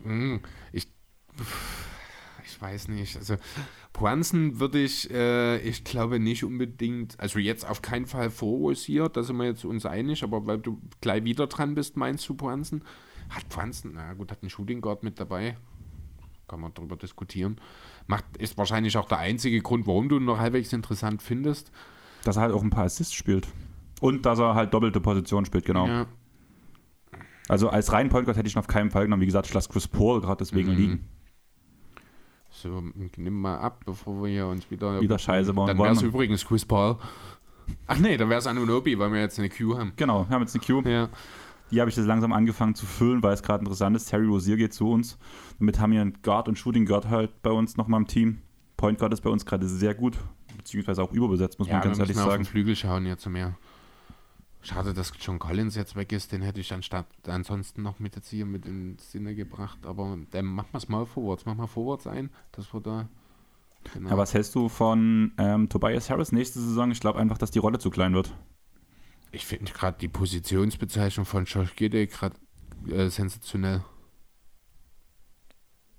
Hm, 0.02 0.40
ich 0.72 0.88
ich 2.44 2.62
weiß 2.62 2.88
nicht. 2.88 3.16
Also 3.16 3.36
Brunson 3.92 4.58
würde 4.58 4.80
ich, 4.80 5.10
äh, 5.10 5.58
ich 5.58 5.84
glaube 5.84 6.18
nicht 6.18 6.44
unbedingt, 6.44 7.18
also 7.20 7.38
jetzt 7.38 7.68
auf 7.68 7.82
keinen 7.82 8.06
Fall 8.06 8.30
vorrosiert, 8.30 9.16
da 9.16 9.22
sind 9.22 9.36
wir 9.36 9.44
jetzt 9.44 9.64
uns 9.64 9.86
einig, 9.86 10.22
aber 10.22 10.46
weil 10.46 10.58
du 10.58 10.80
gleich 11.00 11.24
wieder 11.24 11.46
dran 11.46 11.74
bist, 11.74 11.96
meinst 11.96 12.28
du 12.28 12.34
Brunson? 12.34 12.82
Hat 13.28 13.48
Brunson, 13.48 13.92
na 13.94 14.14
gut, 14.14 14.30
hat 14.30 14.42
einen 14.42 14.50
Shooting 14.50 14.80
Guard 14.80 15.02
mit 15.02 15.20
dabei. 15.20 15.56
Kann 16.48 16.60
man 16.60 16.72
darüber 16.74 16.96
diskutieren. 16.96 17.60
Macht, 18.06 18.24
ist 18.38 18.56
wahrscheinlich 18.56 18.96
auch 18.96 19.06
der 19.06 19.18
einzige 19.18 19.60
Grund, 19.60 19.86
warum 19.86 20.08
du 20.08 20.16
ihn 20.16 20.24
noch 20.24 20.38
halbwegs 20.38 20.72
interessant 20.72 21.22
findest. 21.22 21.70
Dass 22.24 22.36
er 22.36 22.42
halt 22.42 22.52
auch 22.52 22.62
ein 22.62 22.70
paar 22.70 22.84
Assists 22.84 23.14
spielt. 23.14 23.46
Und 24.00 24.24
dass 24.26 24.38
er 24.38 24.54
halt 24.54 24.72
doppelte 24.72 25.00
Position 25.00 25.44
spielt, 25.44 25.64
genau. 25.64 25.86
Ja. 25.86 26.06
Also 27.48 27.68
als 27.68 27.92
rein 27.92 28.08
Point 28.08 28.26
hätte 28.28 28.46
ich 28.46 28.54
ihn 28.54 28.58
auf 28.58 28.66
keinen 28.66 28.90
Fall 28.90 29.04
genommen. 29.04 29.22
Wie 29.22 29.26
gesagt, 29.26 29.46
ich 29.46 29.54
lasse 29.54 29.68
Chris 29.68 29.88
Paul 29.88 30.20
gerade 30.20 30.38
deswegen 30.38 30.70
mhm. 30.70 30.76
liegen. 30.76 31.08
So, 32.50 32.82
nimm 33.16 33.40
mal 33.40 33.58
ab, 33.58 33.82
bevor 33.84 34.22
wir 34.22 34.30
hier 34.30 34.46
uns 34.46 34.70
wieder. 34.70 35.00
Wieder 35.00 35.18
Scheiße 35.18 35.52
bauen. 35.52 35.66
Dann 35.66 35.78
wäre 35.78 35.92
es 35.92 36.02
übrigens 36.02 36.46
Chris 36.46 36.64
Paul. 36.64 36.96
Ach 37.86 37.98
nee, 37.98 38.16
dann 38.16 38.30
wäre 38.30 38.38
es 38.38 38.46
Anunobi, 38.46 38.98
weil 38.98 39.12
wir 39.12 39.20
jetzt 39.20 39.38
eine 39.38 39.48
Queue 39.48 39.78
haben. 39.78 39.92
Genau, 39.96 40.26
wir 40.28 40.34
haben 40.34 40.42
jetzt 40.42 40.54
eine 40.54 40.64
Queue. 40.64 40.90
Ja. 40.90 41.08
Die 41.70 41.80
habe 41.80 41.90
ich 41.90 41.96
jetzt 41.96 42.06
langsam 42.06 42.32
angefangen 42.32 42.74
zu 42.74 42.86
füllen, 42.86 43.22
weil 43.22 43.34
es 43.34 43.42
gerade 43.42 43.60
interessant 43.60 43.94
ist. 43.96 44.06
Terry 44.06 44.26
Rosier 44.26 44.56
geht 44.56 44.72
zu 44.72 44.90
uns. 44.90 45.18
Damit 45.58 45.78
haben 45.78 45.92
wir 45.92 46.00
einen 46.00 46.22
Guard 46.22 46.48
und 46.48 46.58
Shooting 46.58 46.86
Guard 46.86 47.08
halt 47.08 47.42
bei 47.42 47.50
uns 47.50 47.76
nochmal 47.76 48.00
im 48.00 48.06
Team. 48.06 48.42
Point 48.76 48.98
Guard 48.98 49.12
ist 49.12 49.20
bei 49.20 49.30
uns 49.30 49.44
gerade 49.44 49.66
sehr 49.66 49.94
gut, 49.94 50.16
beziehungsweise 50.56 51.02
auch 51.02 51.12
überbesetzt, 51.12 51.58
muss 51.58 51.68
ja, 51.68 51.74
man 51.74 51.82
ganz 51.82 51.98
ehrlich 51.98 52.16
sagen. 52.16 52.30
Auf 52.30 52.36
den 52.36 52.44
Flügel 52.44 52.76
schauen 52.76 53.06
jetzt 53.06 53.26
mehr. 53.26 53.56
Schade, 54.60 54.92
dass 54.92 55.12
John 55.20 55.38
Collins 55.38 55.76
jetzt 55.76 55.94
weg 55.94 56.12
ist. 56.12 56.32
Den 56.32 56.42
hätte 56.42 56.60
ich 56.60 56.72
anstatt 56.72 57.06
ansonsten 57.26 57.82
noch 57.82 57.98
mit 57.98 58.16
jetzt 58.16 58.28
hier 58.28 58.44
mit 58.44 58.66
in 58.66 58.96
Sinne 58.98 59.34
gebracht. 59.34 59.78
Aber 59.84 60.18
dann 60.30 60.44
machen 60.46 60.68
wir 60.72 60.78
es 60.78 60.88
mal 60.88 61.06
Forwards. 61.06 61.46
Mach 61.46 61.54
mal 61.54 61.66
Forwards 61.66 62.06
ein, 62.06 62.30
dass 62.52 62.72
wir 62.74 62.80
da. 62.80 63.08
Genau. 63.94 64.10
Ja, 64.10 64.18
was 64.18 64.34
hältst 64.34 64.54
du 64.54 64.68
von 64.68 65.32
ähm, 65.38 65.68
Tobias 65.68 66.10
Harris 66.10 66.32
nächste 66.32 66.60
Saison? 66.60 66.90
Ich 66.90 67.00
glaube 67.00 67.18
einfach, 67.18 67.38
dass 67.38 67.50
die 67.50 67.60
Rolle 67.60 67.78
zu 67.78 67.90
klein 67.90 68.14
wird. 68.14 68.34
Ich 69.30 69.46
finde 69.46 69.72
gerade 69.72 69.98
die 69.98 70.08
Positionsbezeichnung 70.08 71.26
von 71.26 71.44
Josh 71.44 71.74
Gide 71.76 72.06
gerade 72.06 72.36
äh, 72.90 73.08
sensationell. 73.08 73.84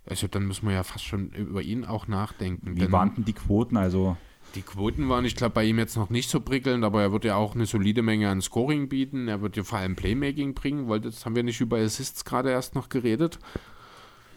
Also 0.05 0.27
dann 0.27 0.45
müssen 0.45 0.67
wir 0.67 0.73
ja 0.73 0.83
fast 0.83 1.05
schon 1.05 1.29
über 1.29 1.61
ihn 1.61 1.85
auch 1.85 2.07
nachdenken. 2.07 2.75
Wie 2.75 2.91
waren 2.91 3.13
denn 3.13 3.25
die 3.25 3.33
Quoten? 3.33 3.77
Also 3.77 4.17
die 4.55 4.63
Quoten 4.63 5.07
waren, 5.09 5.25
ich 5.25 5.35
glaube, 5.35 5.53
bei 5.53 5.63
ihm 5.63 5.77
jetzt 5.77 5.95
noch 5.95 6.09
nicht 6.09 6.29
so 6.29 6.39
prickelnd, 6.39 6.83
aber 6.83 7.01
er 7.03 7.11
wird 7.11 7.25
ja 7.25 7.35
auch 7.35 7.53
eine 7.53 7.67
solide 7.67 8.01
Menge 8.01 8.29
an 8.29 8.41
Scoring 8.41 8.89
bieten. 8.89 9.27
Er 9.27 9.41
wird 9.41 9.57
ja 9.57 9.63
vor 9.63 9.77
allem 9.77 9.95
Playmaking 9.95 10.55
bringen, 10.55 10.89
weil 10.89 11.01
das 11.01 11.25
haben 11.25 11.35
wir 11.35 11.43
nicht 11.43 11.61
über 11.61 11.77
Assists 11.77 12.25
gerade 12.25 12.49
erst 12.49 12.73
noch 12.73 12.89
geredet. 12.89 13.37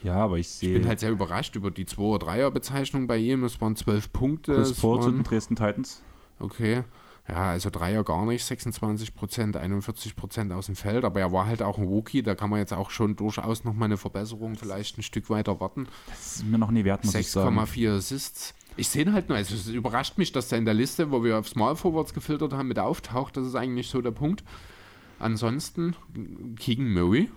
Ja, 0.03 0.17
aber 0.17 0.39
ich 0.39 0.49
sehe. 0.49 0.71
Ich 0.71 0.81
bin 0.81 0.89
halt 0.89 1.01
sehr 1.01 1.11
überrascht 1.11 1.57
über 1.57 1.71
die 1.71 1.87
2 1.87 2.03
er 2.03 2.19
3er 2.19 2.51
Bezeichnung 2.51 3.07
bei 3.07 3.17
ihm. 3.17 3.45
Es 3.45 3.61
waren 3.61 3.77
12 3.77 4.13
Punkte. 4.13 4.55
Chris 4.55 4.75
Paul 4.75 5.01
zu 5.01 5.11
den 5.13 5.23
Dresden 5.23 5.57
Titans. 5.57 6.03
Okay. 6.39 6.83
Ja, 7.29 7.51
also 7.51 7.71
Dreier 7.71 8.03
gar 8.03 8.27
nicht, 8.27 8.45
26 8.45 9.15
Prozent, 9.15 9.57
41 9.57 10.17
Prozent 10.17 10.53
aus 10.53 10.67
dem 10.67 10.75
Feld, 10.75 11.05
aber 11.05 11.21
er 11.21 11.31
war 11.31 11.47
halt 11.47 11.63
auch 11.63 11.79
ein 11.79 11.85
Rookie, 11.85 12.23
da 12.23 12.35
kann 12.35 12.51
man 12.51 12.59
jetzt 12.59 12.73
auch 12.73 12.91
schon 12.91 13.15
durchaus 13.15 13.63
nochmal 13.63 13.87
eine 13.87 13.97
Verbesserung 13.97 14.57
vielleicht 14.57 14.99
ein 14.99 15.03
Stück 15.03 15.31
weiter 15.31 15.61
warten. 15.61 15.87
Das 16.09 16.37
ist 16.37 16.45
mir 16.45 16.59
noch 16.59 16.73
nie 16.73 16.85
wert, 16.85 17.05
muss 17.05 17.15
ich 17.15 17.31
sagen. 17.31 17.57
6,4 17.59 17.97
Assists. 17.97 18.55
Ich 18.77 18.89
sehe 18.89 19.13
halt 19.13 19.29
nur, 19.29 19.39
also 19.39 19.55
es 19.55 19.69
überrascht 19.69 20.19
mich, 20.19 20.33
dass 20.33 20.51
er 20.51 20.59
in 20.59 20.65
der 20.65 20.75
Liste, 20.75 21.13
wo 21.13 21.23
wir 21.23 21.39
auf 21.39 21.49
Small 21.49 21.77
Forwards 21.77 22.13
gefiltert 22.13 22.55
haben, 22.55 22.69
mit 22.69 22.79
auftaucht. 22.79 23.37
Das 23.37 23.47
ist 23.47 23.55
eigentlich 23.55 23.89
so 23.89 24.01
der 24.01 24.13
Punkt. 24.13 24.43
Ansonsten 25.19 25.95
Keegan 26.57 26.93
Murray. 26.93 27.31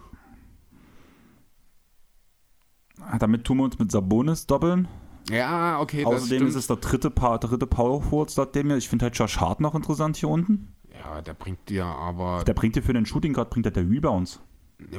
Damit 3.19 3.43
tun 3.43 3.57
wir 3.57 3.63
uns 3.65 3.77
mit 3.77 3.91
Sabonis 3.91 4.47
doppeln. 4.47 4.87
Ja, 5.29 5.79
okay. 5.79 6.05
Außerdem 6.05 6.47
ist 6.47 6.55
es 6.55 6.67
der 6.67 6.77
dritte, 6.77 7.09
pa 7.09 7.37
dritte 7.37 7.65
Power 7.65 8.01
Forward 8.01 8.31
statt 8.31 8.55
dem 8.55 8.69
Ich 8.71 8.89
finde 8.89 9.05
halt 9.05 9.17
Josh 9.17 9.39
Hart 9.39 9.59
noch 9.59 9.75
interessant 9.75 10.17
hier 10.17 10.29
unten. 10.29 10.75
Ja, 10.93 11.21
der 11.21 11.33
bringt 11.33 11.69
dir 11.69 11.85
aber. 11.85 12.43
Der 12.45 12.53
bringt 12.53 12.75
dir 12.75 12.83
für 12.83 12.93
den 12.93 13.05
Shooting 13.05 13.33
Guard, 13.33 13.49
bringt 13.49 13.65
er 13.65 13.71
der 13.71 13.89
Rebounds. 13.89 14.39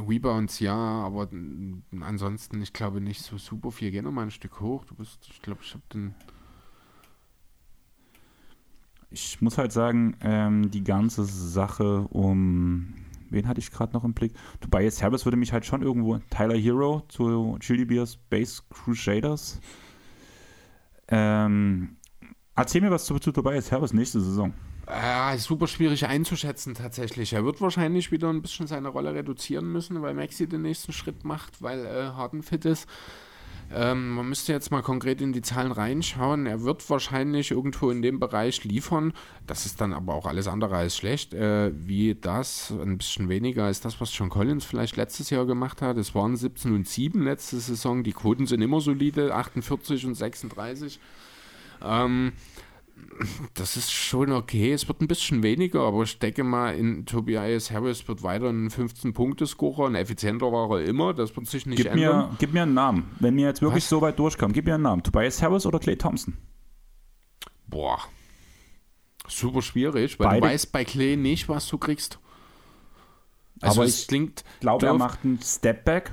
Rebounds 0.08 0.58
ja, 0.60 0.74
aber 0.74 1.28
ansonsten, 2.00 2.62
ich 2.62 2.72
glaube 2.72 3.00
nicht 3.00 3.22
so 3.22 3.38
super 3.38 3.70
viel. 3.70 3.90
Geh 3.90 4.02
nochmal 4.02 4.24
ein 4.24 4.30
Stück 4.30 4.60
hoch. 4.60 4.84
Du 4.84 4.94
bist, 4.94 5.28
ich 5.30 5.42
glaube, 5.42 5.60
ich 5.62 5.74
habe 5.74 5.84
den. 5.92 6.14
Ich 9.10 9.40
muss 9.40 9.58
halt 9.58 9.72
sagen, 9.72 10.16
ähm, 10.20 10.70
die 10.70 10.82
ganze 10.82 11.24
Sache 11.24 12.06
um. 12.08 12.94
Wen 13.28 13.48
hatte 13.48 13.58
ich 13.58 13.72
gerade 13.72 13.92
noch 13.92 14.04
im 14.04 14.14
Blick? 14.14 14.34
Tobias 14.60 15.02
Harris 15.02 15.24
würde 15.24 15.36
mich 15.36 15.52
halt 15.52 15.66
schon 15.66 15.82
irgendwo. 15.82 16.18
Tyler 16.30 16.56
Hero 16.56 17.02
zu 17.08 17.56
Chili 17.60 17.84
Beers 17.84 18.16
Base 18.16 18.62
Crusaders. 18.70 19.60
Ähm, 21.08 21.96
erzähl 22.54 22.80
mir 22.80 22.90
was 22.90 23.06
zu, 23.06 23.18
zu 23.18 23.32
Tobias 23.32 23.70
Harris 23.72 23.92
nächste 23.92 24.20
Saison. 24.20 24.52
Äh, 24.86 25.36
super 25.38 25.66
schwierig 25.66 26.06
einzuschätzen 26.06 26.74
tatsächlich. 26.74 27.32
Er 27.32 27.44
wird 27.44 27.60
wahrscheinlich 27.60 28.12
wieder 28.12 28.28
ein 28.28 28.40
bisschen 28.40 28.68
seine 28.68 28.88
Rolle 28.88 29.14
reduzieren 29.14 29.72
müssen, 29.72 30.00
weil 30.00 30.14
Maxi 30.14 30.48
den 30.48 30.62
nächsten 30.62 30.92
Schritt 30.92 31.24
macht, 31.24 31.60
weil 31.60 31.84
äh, 31.84 32.04
Harden 32.14 32.42
fit 32.42 32.64
ist. 32.64 32.88
Ähm, 33.74 34.14
man 34.14 34.28
müsste 34.28 34.52
jetzt 34.52 34.70
mal 34.70 34.82
konkret 34.82 35.20
in 35.20 35.32
die 35.32 35.42
Zahlen 35.42 35.72
reinschauen. 35.72 36.46
Er 36.46 36.62
wird 36.62 36.88
wahrscheinlich 36.88 37.50
irgendwo 37.50 37.90
in 37.90 38.00
dem 38.00 38.20
Bereich 38.20 38.62
liefern. 38.64 39.12
Das 39.46 39.66
ist 39.66 39.80
dann 39.80 39.92
aber 39.92 40.14
auch 40.14 40.26
alles 40.26 40.46
andere 40.46 40.76
als 40.76 40.96
schlecht. 40.96 41.34
Äh, 41.34 41.72
wie 41.74 42.14
das, 42.14 42.70
ein 42.70 42.98
bisschen 42.98 43.28
weniger 43.28 43.64
als 43.64 43.80
das, 43.80 44.00
was 44.00 44.16
John 44.16 44.28
Collins 44.28 44.64
vielleicht 44.64 44.96
letztes 44.96 45.30
Jahr 45.30 45.46
gemacht 45.46 45.82
hat. 45.82 45.96
Es 45.96 46.14
waren 46.14 46.36
17 46.36 46.74
und 46.74 46.88
7 46.88 47.22
letzte 47.22 47.58
Saison. 47.58 48.04
Die 48.04 48.12
Quoten 48.12 48.46
sind 48.46 48.62
immer 48.62 48.80
solide, 48.80 49.34
48 49.34 50.06
und 50.06 50.14
36. 50.14 51.00
Ähm, 51.82 52.32
das 53.54 53.76
ist 53.76 53.92
schon 53.92 54.32
okay. 54.32 54.72
Es 54.72 54.88
wird 54.88 55.00
ein 55.00 55.08
bisschen 55.08 55.42
weniger, 55.42 55.80
aber 55.80 56.02
ich 56.02 56.18
denke 56.18 56.44
mal, 56.44 56.74
in 56.74 57.06
Tobias 57.06 57.70
Harris 57.70 58.06
wird 58.08 58.22
weiter 58.22 58.48
ein 58.48 58.68
15-Punkte-Scorer. 58.70 59.86
Ein 59.88 59.94
effizienter 59.94 60.52
war 60.52 60.78
er 60.78 60.84
immer. 60.84 61.14
Das 61.14 61.36
wird 61.36 61.46
sich 61.46 61.66
nicht 61.66 61.78
gib 61.78 61.92
ändern. 61.92 62.30
Mir, 62.30 62.36
gib 62.38 62.52
mir 62.52 62.62
einen 62.62 62.74
Namen. 62.74 63.10
Wenn 63.20 63.36
wir 63.36 63.46
jetzt 63.46 63.62
wirklich 63.62 63.84
Was? 63.84 63.88
so 63.88 64.00
weit 64.00 64.18
durchkommen, 64.18 64.52
gib 64.52 64.66
mir 64.66 64.74
einen 64.74 64.84
Namen. 64.84 65.02
Tobias 65.02 65.42
Harris 65.42 65.66
oder 65.66 65.78
Clay 65.78 65.96
Thompson? 65.96 66.36
Boah. 67.66 67.98
Super 69.28 69.62
schwierig, 69.62 70.18
weil 70.18 70.26
Beide. 70.28 70.40
du 70.40 70.46
weißt 70.48 70.72
bei 70.72 70.84
Clay 70.84 71.16
nicht, 71.16 71.48
was 71.48 71.66
du 71.68 71.78
kriegst. 71.78 72.18
Also 73.60 73.80
aber 73.80 73.88
ich 73.88 74.06
klingt. 74.06 74.44
glaube, 74.60 74.86
er 74.86 74.94
macht 74.94 75.24
einen 75.24 75.40
Stepback. 75.42 76.12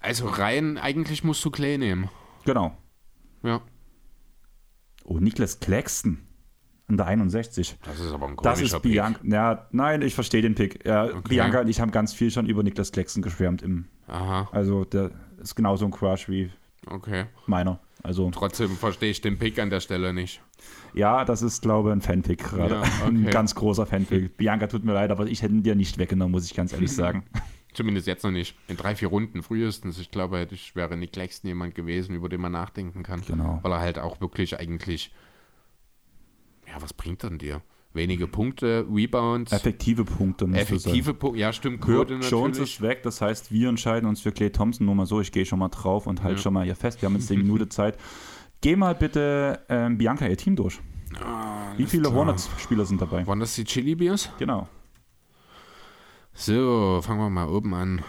Also 0.00 0.26
rein, 0.26 0.78
eigentlich 0.78 1.24
musst 1.24 1.44
du 1.44 1.50
Clay 1.50 1.78
nehmen. 1.78 2.08
Genau. 2.44 2.76
Ja. 3.42 3.60
Oh, 5.10 5.18
Niklas 5.18 5.58
Claxton 5.58 6.18
an 6.86 6.96
der 6.96 7.06
61. 7.06 7.76
Das 7.84 7.98
ist 7.98 8.12
aber 8.12 8.28
ein 8.28 8.36
Das 8.42 8.60
ist 8.60 8.80
Bianca. 8.80 9.20
Ja, 9.24 9.66
nein, 9.72 10.02
ich 10.02 10.14
verstehe 10.14 10.40
den 10.40 10.54
Pick. 10.54 10.86
Ja, 10.86 11.06
okay. 11.06 11.20
Bianca 11.28 11.60
und 11.60 11.68
ich 11.68 11.80
haben 11.80 11.90
ganz 11.90 12.12
viel 12.12 12.30
schon 12.30 12.46
über 12.46 12.62
Niklas 12.62 12.92
Claxton 12.92 13.20
geschwärmt. 13.20 13.60
Im, 13.62 13.86
Aha. 14.06 14.48
Also 14.52 14.84
der 14.84 15.10
ist 15.40 15.56
genauso 15.56 15.84
ein 15.84 15.90
Crush 15.90 16.28
wie 16.28 16.50
okay. 16.86 17.24
meiner. 17.46 17.80
Also, 18.02 18.30
Trotzdem 18.30 18.70
verstehe 18.76 19.10
ich 19.10 19.20
den 19.20 19.38
Pick 19.38 19.58
an 19.58 19.68
der 19.68 19.80
Stelle 19.80 20.14
nicht. 20.14 20.40
Ja, 20.94 21.24
das 21.24 21.42
ist, 21.42 21.60
glaube 21.60 21.90
ich, 21.90 21.92
ein 21.92 22.00
Fanpick 22.00 22.38
gerade. 22.38 22.76
Ja, 22.76 22.80
okay. 23.02 23.08
Ein 23.08 23.30
ganz 23.30 23.54
großer 23.54 23.86
Fanpick. 23.86 24.36
Bianca, 24.36 24.68
tut 24.68 24.84
mir 24.84 24.94
leid, 24.94 25.10
aber 25.10 25.26
ich 25.26 25.42
hätte 25.42 25.54
ihn 25.54 25.62
dir 25.62 25.74
nicht 25.74 25.98
weggenommen, 25.98 26.30
muss 26.30 26.46
ich 26.46 26.54
ganz 26.54 26.72
ehrlich 26.72 26.92
sagen. 26.94 27.24
Zumindest 27.72 28.06
jetzt 28.06 28.24
noch 28.24 28.30
nicht. 28.30 28.56
In 28.68 28.76
drei, 28.76 28.94
vier 28.94 29.08
Runden 29.08 29.42
frühestens. 29.42 29.98
Ich 29.98 30.10
glaube, 30.10 30.38
hätte 30.38 30.54
ich, 30.54 30.74
wäre 30.74 30.96
Nick 30.96 31.12
Claxton 31.12 31.48
jemand 31.48 31.74
gewesen, 31.74 32.14
über 32.14 32.28
den 32.28 32.40
man 32.40 32.52
nachdenken 32.52 33.02
kann. 33.02 33.22
Genau. 33.26 33.60
Weil 33.62 33.72
er 33.72 33.80
halt 33.80 33.98
auch 33.98 34.20
wirklich 34.20 34.58
eigentlich. 34.58 35.12
Ja, 36.66 36.80
was 36.80 36.92
bringt 36.92 37.24
er 37.24 37.30
denn 37.30 37.38
dir? 37.38 37.62
Wenige 37.92 38.28
Punkte, 38.28 38.86
Rebounds. 38.88 39.50
Effektive 39.50 40.04
Punkte. 40.04 40.44
Effektive 40.52 41.12
Punkte, 41.12 41.40
ja, 41.40 41.52
stimmt. 41.52 41.80
Quote 41.80 42.14
Jones 42.20 42.58
ist 42.58 42.80
weg, 42.80 43.02
das 43.02 43.20
heißt, 43.20 43.50
wir 43.50 43.68
entscheiden 43.68 44.08
uns 44.08 44.20
für 44.20 44.30
Clay 44.30 44.50
Thompson. 44.50 44.86
Nur 44.86 44.94
mal 44.94 45.06
so, 45.06 45.20
ich 45.20 45.32
gehe 45.32 45.44
schon 45.44 45.58
mal 45.58 45.70
drauf 45.70 46.06
und 46.06 46.22
halte 46.22 46.36
ja. 46.36 46.42
schon 46.42 46.54
mal 46.54 46.64
hier 46.64 46.76
fest. 46.76 47.02
Wir 47.02 47.08
haben 47.08 47.16
jetzt 47.16 47.30
eine 47.32 47.42
Minute 47.42 47.68
Zeit. 47.68 47.98
Geh 48.60 48.76
mal 48.76 48.94
bitte 48.94 49.64
ähm, 49.68 49.98
Bianca 49.98 50.26
ihr 50.28 50.36
Team 50.36 50.54
durch. 50.54 50.78
Ah, 51.20 51.72
Wie 51.76 51.86
viele 51.86 52.12
Hornets-Spieler 52.12 52.84
sind 52.84 53.00
dabei? 53.00 53.26
Waren 53.26 53.40
das 53.40 53.56
die 53.56 53.64
Chili 53.64 53.96
Beers? 53.96 54.30
Genau. 54.38 54.68
So, 56.32 57.00
fangen 57.02 57.20
wir 57.20 57.30
mal 57.30 57.48
oben 57.48 57.74
an. 57.74 58.02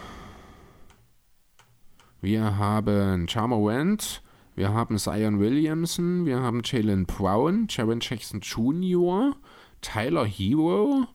Wir 2.20 2.56
haben 2.56 3.28
Charmant, 3.28 4.22
wir 4.54 4.72
haben 4.72 4.96
Zion 4.98 5.38
Williamson, 5.40 6.24
wir 6.24 6.40
haben 6.40 6.62
Jalen 6.64 7.04
Brown, 7.04 7.66
Jaron 7.68 7.98
Jackson 8.00 8.40
Jr., 8.40 9.34
Tyler 9.80 10.24
Hero 10.24 11.06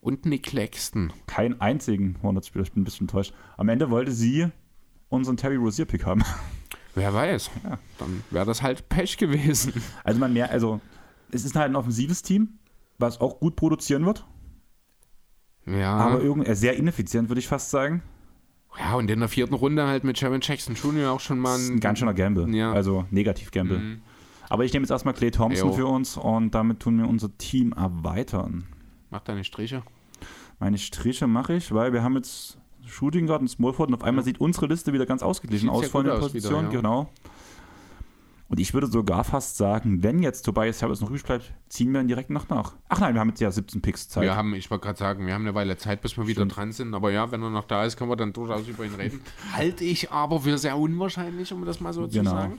und 0.00 0.26
Nick 0.26 0.44
Claxton. 0.44 1.12
Keinen 1.26 1.60
einzigen 1.60 2.16
Hornets-Spieler, 2.22 2.64
ich 2.64 2.72
bin 2.72 2.82
ein 2.82 2.84
bisschen 2.84 3.04
enttäuscht. 3.04 3.32
Am 3.56 3.68
Ende 3.68 3.90
wollte 3.90 4.12
sie 4.12 4.48
unseren 5.08 5.36
Terry 5.36 5.56
Rozier-Pick 5.56 6.04
haben. 6.04 6.24
Wer 6.94 7.14
weiß. 7.14 7.50
Ja. 7.64 7.78
Dann 7.98 8.24
wäre 8.30 8.46
das 8.46 8.62
halt 8.62 8.88
Pech 8.88 9.16
gewesen. 9.18 9.72
Also 10.02 10.18
man 10.18 10.32
mehr, 10.32 10.50
also 10.50 10.80
es 11.30 11.44
ist 11.44 11.54
halt 11.54 11.70
ein 11.70 11.76
offensives 11.76 12.22
Team, 12.22 12.58
was 12.98 13.20
auch 13.20 13.38
gut 13.38 13.54
produzieren 13.56 14.04
wird. 14.04 14.26
Ja. 15.66 15.94
Aber 15.94 16.22
irgendwie 16.22 16.54
sehr 16.54 16.76
ineffizient, 16.76 17.28
würde 17.28 17.40
ich 17.40 17.48
fast 17.48 17.70
sagen. 17.70 18.02
Ja, 18.78 18.94
und 18.94 19.10
in 19.10 19.20
der 19.20 19.28
vierten 19.28 19.54
Runde 19.54 19.86
halt 19.86 20.04
mit 20.04 20.18
Sharon 20.18 20.40
Jackson 20.42 20.74
Jr. 20.74 21.10
auch 21.10 21.20
schon 21.20 21.38
mal 21.38 21.58
ein, 21.58 21.76
ein 21.76 21.80
ganz 21.80 21.98
schöner 21.98 22.14
Gamble. 22.14 22.48
Ja. 22.54 22.72
Also 22.72 23.06
negativ 23.10 23.50
Gamble. 23.50 23.78
Mhm. 23.78 24.02
Aber 24.48 24.64
ich 24.64 24.72
nehme 24.72 24.84
jetzt 24.84 24.90
erstmal 24.90 25.14
Clay 25.14 25.30
Thompson 25.30 25.68
Ejo. 25.68 25.76
für 25.76 25.86
uns 25.86 26.16
und 26.16 26.54
damit 26.54 26.80
tun 26.80 26.98
wir 26.98 27.08
unser 27.08 27.36
Team 27.36 27.72
erweitern. 27.72 28.66
Mach 29.10 29.22
deine 29.22 29.44
Striche. 29.44 29.82
Meine 30.58 30.78
Striche 30.78 31.26
mache 31.26 31.54
ich, 31.54 31.72
weil 31.72 31.92
wir 31.92 32.02
haben 32.02 32.14
jetzt 32.16 32.58
Shooting 32.86 33.26
Guard 33.26 33.40
und 33.40 33.48
Small 33.48 33.72
Forward 33.72 33.88
und 33.88 33.94
auf 33.94 34.04
einmal 34.04 34.22
ja. 34.22 34.26
sieht 34.26 34.40
unsere 34.40 34.66
Liste 34.66 34.92
wieder 34.92 35.06
ganz 35.06 35.22
ausgeglichen 35.22 35.68
aus 35.68 35.88
von 35.88 36.04
der 36.04 36.18
Position. 36.18 36.64
Ja. 36.64 36.70
Genau. 36.70 37.10
Und 38.48 38.60
ich 38.60 38.74
würde 38.74 38.86
sogar 38.86 39.24
fast 39.24 39.56
sagen, 39.56 40.04
wenn 40.04 40.22
jetzt 40.22 40.42
Tobias 40.42 40.80
Harris 40.80 41.00
noch 41.00 41.08
übrig 41.08 41.24
bleibt, 41.24 41.52
ziehen 41.68 41.92
wir 41.92 42.00
ihn 42.00 42.06
direkt 42.06 42.30
noch 42.30 42.48
nach. 42.48 42.74
Ach 42.88 43.00
nein, 43.00 43.14
wir 43.14 43.20
haben 43.20 43.30
jetzt 43.30 43.40
ja 43.40 43.50
17 43.50 43.82
Picks 43.82 44.08
Zeit. 44.08 44.22
Wir 44.22 44.36
haben, 44.36 44.54
ich 44.54 44.70
wollte 44.70 44.84
gerade 44.84 44.98
sagen, 44.98 45.26
wir 45.26 45.34
haben 45.34 45.42
eine 45.42 45.54
Weile 45.54 45.76
Zeit, 45.76 46.00
bis 46.00 46.16
wir 46.16 46.28
wieder 46.28 46.42
Stimmt. 46.42 46.56
dran 46.56 46.72
sind. 46.72 46.94
Aber 46.94 47.10
ja, 47.10 47.32
wenn 47.32 47.42
er 47.42 47.50
noch 47.50 47.64
da 47.64 47.84
ist, 47.84 47.96
können 47.96 48.10
wir 48.10 48.16
dann 48.16 48.32
durchaus 48.32 48.68
über 48.68 48.84
ihn 48.84 48.94
reden. 48.94 49.20
Halte 49.52 49.84
ich 49.84 50.12
aber 50.12 50.40
für 50.40 50.58
sehr 50.58 50.78
unwahrscheinlich, 50.78 51.52
um 51.52 51.64
das 51.64 51.80
mal 51.80 51.92
so 51.92 52.06
genau. 52.06 52.30
zu 52.30 52.36
sagen. 52.36 52.58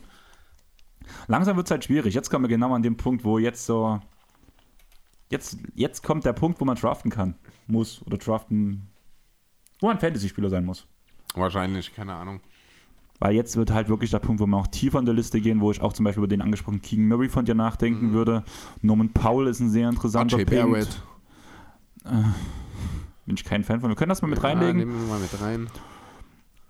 Langsam 1.28 1.56
wird 1.56 1.68
es 1.68 1.72
halt 1.72 1.86
schwierig. 1.86 2.14
Jetzt 2.14 2.30
kommen 2.30 2.44
wir 2.44 2.50
genau 2.50 2.74
an 2.74 2.84
den 2.84 2.98
Punkt, 2.98 3.24
wo 3.24 3.38
jetzt 3.38 3.66
so. 3.66 4.02
Jetzt, 5.30 5.58
jetzt 5.74 6.04
kommt 6.04 6.26
der 6.26 6.34
Punkt, 6.34 6.60
wo 6.60 6.66
man 6.66 6.76
draften 6.76 7.12
kann. 7.12 7.36
Muss 7.66 8.06
oder 8.06 8.18
draften. 8.18 8.90
Wo 9.80 9.90
ein 9.90 10.00
Fantasy-Spieler 10.00 10.50
sein 10.50 10.66
muss. 10.66 10.86
Wahrscheinlich, 11.34 11.94
keine 11.94 12.14
Ahnung. 12.14 12.42
Weil 13.20 13.34
jetzt 13.34 13.58
wird 13.58 13.72
halt 13.72 13.90
wirklich 13.90 14.12
der 14.12 14.20
Punkt, 14.20 14.40
wo 14.42 14.46
wir 14.46 14.58
auch 14.58 14.68
tiefer 14.68 15.00
in 15.00 15.06
der 15.06 15.16
Liste 15.16 15.42
gehen, 15.42 15.60
wo 15.60 15.72
ich 15.72 15.82
auch 15.82 15.94
zum 15.94 16.04
Beispiel 16.06 16.20
über 16.20 16.28
den 16.28 16.42
angesprochenen 16.42 16.82
Keegan 16.82 17.08
Murray 17.08 17.30
von 17.30 17.46
dir 17.46 17.56
nachdenken 17.56 18.10
mhm. 18.10 18.14
würde. 18.14 18.44
Norman 18.82 19.10
Powell 19.10 19.48
ist 19.48 19.60
ein 19.60 19.70
sehr 19.70 19.90
interessanter 19.90 20.38
Punkt. 20.38 20.52
Barrett. 20.52 21.02
Äh, 22.06 22.24
bin 23.26 23.36
ich 23.36 23.44
kein 23.44 23.64
Fan 23.64 23.82
von. 23.82 23.90
Wir 23.90 23.96
können 23.96 24.10
das 24.10 24.22
mal 24.22 24.28
mit 24.28 24.38
ja, 24.38 24.46
reinlegen. 24.46 24.78
Nehmen 24.78 25.02
wir 25.02 25.08
mal 25.08 25.20
mit 25.20 25.42
rein. 25.42 25.68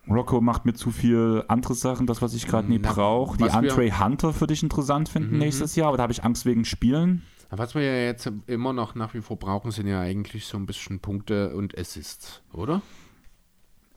Rocco 0.10 0.40
macht 0.40 0.66
mir 0.66 0.74
zu 0.74 0.92
viel 0.92 1.44
andere 1.50 1.76
Sachen, 1.76 2.08
das, 2.08 2.22
was 2.22 2.34
ich 2.34 2.48
gerade 2.48 2.70
nie 2.70 2.80
brauche. 2.80 3.38
Die 3.38 3.50
Andre 3.50 4.00
Hunter 4.00 4.32
für 4.34 4.48
dich 4.48 4.64
interessant 4.64 5.10
finden 5.10 5.34
mhm. 5.34 5.40
nächstes 5.40 5.76
Jahr, 5.76 5.90
aber 5.90 5.98
da 5.98 6.04
habe 6.04 6.14
ich 6.14 6.24
Angst 6.24 6.46
wegen 6.46 6.64
Spielen. 6.64 7.24
Was 7.50 7.76
wir 7.76 7.82
ja 7.82 8.06
jetzt 8.06 8.30
immer 8.48 8.74
noch 8.74 8.96
nach 8.96 9.14
wie 9.14 9.22
vor 9.22 9.38
brauchen, 9.38 9.72
sind 9.72 9.88
ja 9.88 10.02
eigentlich 10.02 10.46
so 10.46 10.58
ein 10.58 10.66
bisschen 10.66 11.00
Punkte 11.00 11.56
und 11.56 11.78
Assists, 11.78 12.42
oder? 12.54 12.82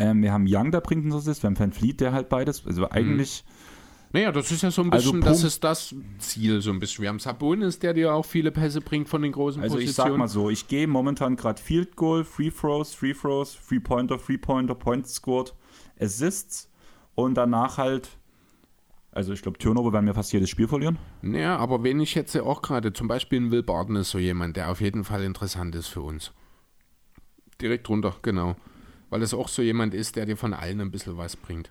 Ähm, 0.00 0.22
wir 0.22 0.32
haben 0.32 0.46
Young, 0.48 0.70
der 0.70 0.80
bringt 0.80 1.04
uns 1.04 1.14
Assist, 1.14 1.42
wir 1.42 1.48
haben 1.48 1.58
Van 1.58 1.72
Fleet, 1.72 2.00
der 2.00 2.14
halt 2.14 2.30
beides, 2.30 2.66
also 2.66 2.88
eigentlich. 2.88 3.44
Naja, 4.12 4.32
das 4.32 4.50
ist 4.50 4.62
ja 4.62 4.70
so 4.70 4.80
ein 4.82 4.90
also 4.90 5.12
bisschen, 5.12 5.28
also 5.28 5.44
das 5.44 5.52
ist 5.52 5.62
das 5.62 5.94
Ziel 6.18 6.62
so 6.62 6.70
ein 6.70 6.80
bisschen. 6.80 7.02
Wir 7.02 7.10
haben 7.10 7.18
Sabonis, 7.18 7.78
der 7.78 7.92
dir 7.92 8.14
auch 8.14 8.24
viele 8.24 8.50
Pässe 8.50 8.80
bringt 8.80 9.10
von 9.10 9.20
den 9.20 9.30
großen 9.30 9.62
also 9.62 9.76
Positionen. 9.76 10.04
Also 10.04 10.10
ich 10.10 10.12
sag 10.12 10.18
mal 10.18 10.28
so, 10.28 10.50
ich 10.50 10.68
gehe 10.68 10.88
momentan 10.88 11.36
gerade 11.36 11.60
Field 11.60 11.96
Goal, 11.96 12.24
Free 12.24 12.50
Throws, 12.50 12.94
Free 12.94 13.12
Throws, 13.12 13.54
Free 13.54 13.78
Pointer, 13.78 14.18
Free 14.18 14.38
Pointer, 14.38 14.74
Points 14.74 15.14
scored, 15.14 15.54
Assists 16.00 16.70
und 17.14 17.34
danach 17.34 17.76
halt 17.76 18.08
also 19.12 19.32
ich 19.32 19.42
glaube, 19.42 19.58
Turnover 19.58 19.92
werden 19.92 20.06
wir 20.06 20.14
fast 20.14 20.32
jedes 20.32 20.48
Spiel 20.48 20.68
verlieren. 20.68 20.96
Naja, 21.20 21.56
aber 21.56 21.82
wenn 21.82 22.00
ich 22.00 22.14
jetzt 22.14 22.34
auch 22.38 22.62
gerade, 22.62 22.92
zum 22.92 23.06
Beispiel 23.06 23.40
ein 23.40 23.50
Will 23.50 23.64
Barton 23.64 23.96
ist 23.96 24.10
so 24.10 24.18
jemand, 24.18 24.56
der 24.56 24.70
auf 24.70 24.80
jeden 24.80 25.04
Fall 25.04 25.24
interessant 25.24 25.74
ist 25.74 25.88
für 25.88 26.00
uns. 26.00 26.32
Direkt 27.60 27.88
runter, 27.88 28.16
genau 28.22 28.56
weil 29.10 29.22
es 29.22 29.34
auch 29.34 29.48
so 29.48 29.62
jemand 29.62 29.92
ist, 29.94 30.16
der 30.16 30.26
dir 30.26 30.36
von 30.36 30.54
allen 30.54 30.80
ein 30.80 30.90
bisschen 30.90 31.16
was 31.16 31.36
bringt. 31.36 31.70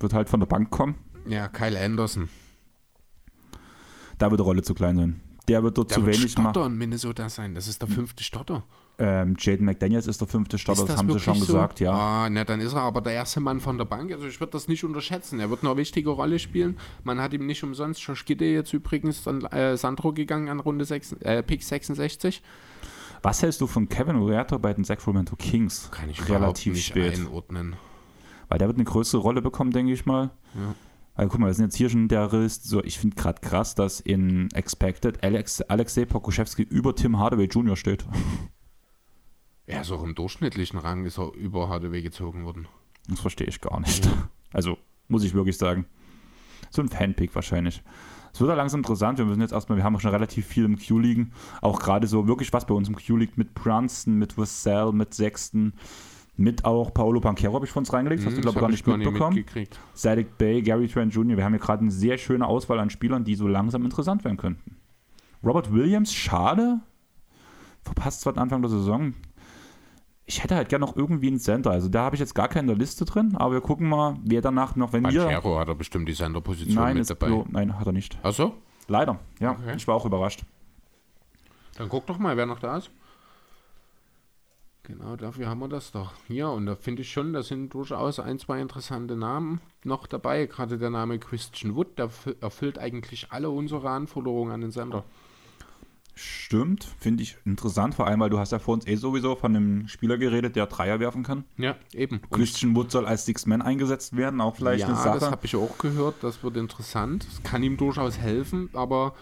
Wird 0.00 0.12
halt 0.12 0.28
von 0.28 0.40
der 0.40 0.46
Bank 0.46 0.70
kommen. 0.70 0.96
Ja, 1.26 1.48
Kyle 1.48 1.78
Anderson. 1.80 2.28
Da 4.18 4.30
wird 4.30 4.40
die 4.40 4.44
Rolle 4.44 4.62
zu 4.62 4.74
klein 4.74 4.96
sein. 4.96 5.20
Der 5.48 5.62
wird 5.62 5.76
dort 5.76 5.90
der 5.90 5.96
zu 5.98 6.06
wird 6.06 6.18
wenig 6.18 6.32
Starter 6.32 6.60
machen. 6.60 6.72
in 6.72 6.78
Minnesota 6.78 7.28
sein. 7.28 7.54
Das 7.54 7.68
ist 7.68 7.80
der 7.82 7.88
fünfte 7.88 8.22
Starter. 8.24 8.64
Ähm, 8.96 9.34
Jaden 9.38 9.66
McDaniels 9.66 10.06
ist 10.06 10.20
der 10.20 10.28
fünfte 10.28 10.56
Starter, 10.56 10.82
Ist 10.82 10.88
das, 10.90 10.96
haben 10.96 11.12
sie 11.12 11.18
schon 11.18 11.34
so? 11.34 11.46
gesagt, 11.46 11.80
ja. 11.80 11.90
Ah, 11.92 12.30
na, 12.30 12.44
dann 12.44 12.60
ist 12.60 12.74
er 12.74 12.82
aber 12.82 13.00
der 13.00 13.12
erste 13.14 13.40
Mann 13.40 13.60
von 13.60 13.76
der 13.76 13.84
Bank. 13.84 14.12
Also 14.12 14.26
ich 14.26 14.38
würde 14.38 14.52
das 14.52 14.68
nicht 14.68 14.84
unterschätzen. 14.84 15.40
Er 15.40 15.50
wird 15.50 15.64
eine 15.64 15.76
wichtige 15.76 16.10
Rolle 16.10 16.38
spielen. 16.38 16.78
Man 17.02 17.20
hat 17.20 17.32
ihm 17.34 17.44
nicht 17.44 17.62
umsonst. 17.64 18.00
Josh 18.00 18.24
Gidde 18.24 18.44
jetzt 18.46 18.72
übrigens 18.72 19.26
an 19.26 19.44
äh, 19.46 19.76
Sandro 19.76 20.12
gegangen 20.12 20.48
an 20.48 20.60
Runde 20.60 20.84
6, 20.84 21.12
äh, 21.20 21.42
Pick 21.42 21.62
66. 21.64 22.40
Was 23.24 23.42
hältst 23.42 23.62
du 23.62 23.66
von 23.66 23.88
Kevin 23.88 24.20
Huerta 24.20 24.58
bei 24.58 24.74
den 24.74 24.84
Sacramento 24.84 25.34
Kings? 25.34 25.88
Kann 25.90 26.10
ich 26.10 26.28
Relativ 26.28 26.74
nicht 26.74 26.84
spät. 26.84 27.14
einordnen. 27.14 27.74
Weil 28.50 28.58
der 28.58 28.68
wird 28.68 28.76
eine 28.76 28.84
größere 28.84 29.22
Rolle 29.22 29.40
bekommen, 29.40 29.70
denke 29.70 29.94
ich 29.94 30.04
mal. 30.04 30.30
Ja. 30.54 30.74
Also 31.14 31.30
guck 31.30 31.40
mal, 31.40 31.46
wir 31.46 31.54
sind 31.54 31.64
jetzt 31.64 31.76
hier 31.76 31.88
schon 31.88 32.08
der 32.08 32.34
Riss. 32.34 32.62
So, 32.62 32.84
ich 32.84 32.98
finde 32.98 33.16
gerade 33.16 33.40
krass, 33.40 33.74
dass 33.74 34.00
in 34.00 34.50
Expected 34.52 35.24
Alex, 35.24 35.62
Alexei 35.62 36.04
Pokuschewski 36.04 36.64
über 36.64 36.94
Tim 36.94 37.18
Hardaway 37.18 37.46
Jr. 37.46 37.76
steht. 37.76 38.04
Er 39.66 39.80
ist 39.80 39.90
auch 39.90 40.02
im 40.02 40.14
durchschnittlichen 40.14 40.78
Rang 40.78 41.06
ist 41.06 41.16
er 41.18 41.32
über 41.32 41.68
HDW 41.68 42.02
gezogen 42.02 42.44
worden. 42.44 42.68
Das 43.08 43.20
verstehe 43.20 43.46
ich 43.46 43.62
gar 43.62 43.80
nicht. 43.80 44.06
Also, 44.52 44.76
muss 45.08 45.24
ich 45.24 45.32
wirklich 45.32 45.56
sagen. 45.56 45.86
So 46.68 46.82
ein 46.82 46.90
Fanpick 46.90 47.34
wahrscheinlich. 47.34 47.82
Es 48.34 48.40
wird 48.40 48.50
ja 48.50 48.56
langsam 48.56 48.80
interessant. 48.80 49.16
Wir 49.18 49.24
müssen 49.24 49.40
jetzt 49.40 49.52
erstmal, 49.52 49.78
wir 49.78 49.84
haben 49.84 49.94
auch 49.94 50.00
schon 50.00 50.10
relativ 50.10 50.44
viel 50.46 50.64
im 50.64 50.76
Q 50.76 50.98
liegen. 50.98 51.30
Auch 51.62 51.78
gerade 51.78 52.08
so 52.08 52.26
wirklich 52.26 52.52
was 52.52 52.66
bei 52.66 52.74
uns 52.74 52.88
im 52.88 52.96
Q 52.96 53.16
liegt 53.16 53.38
mit 53.38 53.54
Brunson, 53.54 54.16
mit 54.18 54.36
Vassell, 54.36 54.90
mit 54.92 55.14
Sexton, 55.14 55.72
mit 56.36 56.64
auch 56.64 56.92
Paolo 56.92 57.20
Banquero 57.20 57.54
habe 57.54 57.64
ich 57.64 57.70
von 57.70 57.82
uns 57.82 57.92
reingelegt. 57.92 58.26
Hast 58.26 58.32
du, 58.32 58.38
Hm, 58.38 58.42
glaube 58.42 58.60
das 58.60 58.80
ich, 58.80 58.84
gar 58.84 58.96
nicht 58.96 59.04
mitbekommen. 59.06 59.36
Sadek 59.94 60.36
Bay, 60.36 60.62
Gary 60.62 60.88
Trent 60.88 61.14
Jr. 61.14 61.36
Wir 61.36 61.44
haben 61.44 61.52
hier 61.52 61.60
gerade 61.60 61.82
eine 61.82 61.92
sehr 61.92 62.18
schöne 62.18 62.44
Auswahl 62.44 62.80
an 62.80 62.90
Spielern, 62.90 63.22
die 63.22 63.36
so 63.36 63.46
langsam 63.46 63.84
interessant 63.84 64.24
werden 64.24 64.36
könnten. 64.36 64.78
Robert 65.44 65.72
Williams, 65.72 66.12
schade. 66.12 66.80
Verpasst 67.82 68.22
zwar 68.22 68.32
den 68.32 68.40
Anfang 68.40 68.62
der 68.62 68.70
Saison. 68.70 69.14
Ich 70.26 70.42
hätte 70.42 70.54
halt 70.56 70.70
gerne 70.70 70.86
noch 70.86 70.96
irgendwie 70.96 71.26
einen 71.28 71.38
Center. 71.38 71.70
Also 71.70 71.88
da 71.88 72.04
habe 72.04 72.16
ich 72.16 72.20
jetzt 72.20 72.34
gar 72.34 72.48
keinen 72.48 72.62
in 72.62 72.68
der 72.68 72.76
Liste 72.76 73.04
drin, 73.04 73.36
aber 73.36 73.54
wir 73.54 73.60
gucken 73.60 73.88
mal, 73.88 74.16
wer 74.24 74.40
danach 74.40 74.74
noch, 74.74 74.92
wenn 74.94 75.02
wir. 75.02 75.24
Banchero 75.24 75.58
hat 75.58 75.68
er 75.68 75.74
bestimmt 75.74 76.08
die 76.08 76.14
Senderposition 76.14 76.76
Nein, 76.82 76.96
mit 76.96 77.10
dabei. 77.10 77.26
Blo, 77.26 77.44
nein, 77.50 77.78
hat 77.78 77.86
er 77.86 77.92
nicht. 77.92 78.18
Achso, 78.22 78.54
Leider, 78.88 79.18
ja. 79.40 79.52
Okay. 79.52 79.74
Ich 79.76 79.86
war 79.88 79.94
auch 79.94 80.04
überrascht. 80.06 80.44
dann 81.76 81.88
guck 81.88 82.06
doch 82.06 82.18
mal, 82.18 82.36
wer 82.36 82.46
noch 82.46 82.58
da 82.58 82.76
ist. 82.78 82.90
Genau, 84.82 85.16
dafür 85.16 85.48
haben 85.48 85.60
wir 85.60 85.68
das 85.68 85.92
doch. 85.92 86.12
Hier, 86.26 86.50
und 86.50 86.66
da 86.66 86.76
finde 86.76 87.00
ich 87.02 87.10
schon, 87.10 87.32
da 87.32 87.42
sind 87.42 87.72
durchaus 87.72 88.18
ein, 88.20 88.38
zwei 88.38 88.60
interessante 88.60 89.16
Namen 89.16 89.60
noch 89.82 90.06
dabei. 90.06 90.44
Gerade 90.44 90.76
der 90.76 90.90
Name 90.90 91.18
Christian 91.18 91.74
Wood, 91.74 91.98
der 91.98 92.08
erfü- 92.10 92.36
erfüllt 92.42 92.78
eigentlich 92.78 93.28
alle 93.32 93.48
unsere 93.48 93.88
Anforderungen 93.88 94.52
an 94.52 94.60
den 94.60 94.70
Sender. 94.72 95.04
Stimmt, 96.14 96.88
finde 96.98 97.22
ich 97.24 97.36
interessant, 97.44 97.94
vor 97.94 98.06
allem, 98.06 98.20
weil 98.20 98.30
du 98.30 98.38
hast 98.38 98.52
ja 98.52 98.58
vor 98.58 98.74
uns 98.74 98.86
eh 98.86 98.94
sowieso 98.94 99.34
von 99.34 99.56
einem 99.56 99.88
Spieler 99.88 100.16
geredet, 100.16 100.54
der 100.54 100.66
Dreier 100.66 101.00
werfen 101.00 101.24
kann. 101.24 101.44
Ja, 101.56 101.76
eben. 101.92 102.20
Und 102.28 102.30
Christian 102.30 102.76
Wood 102.76 102.90
soll 102.90 103.06
als 103.06 103.26
Six 103.26 103.46
Man 103.46 103.62
eingesetzt 103.62 104.16
werden, 104.16 104.40
auch 104.40 104.54
vielleicht 104.56 104.82
ja, 104.82 104.86
eine 104.86 104.96
Sache. 104.96 105.18
das 105.18 105.30
habe 105.30 105.44
ich 105.44 105.56
auch 105.56 105.76
gehört. 105.78 106.16
Das 106.22 106.42
wird 106.44 106.56
interessant. 106.56 107.26
Es 107.30 107.42
kann 107.42 107.62
ihm 107.62 107.76
durchaus 107.76 108.18
helfen, 108.18 108.70
aber 108.74 109.14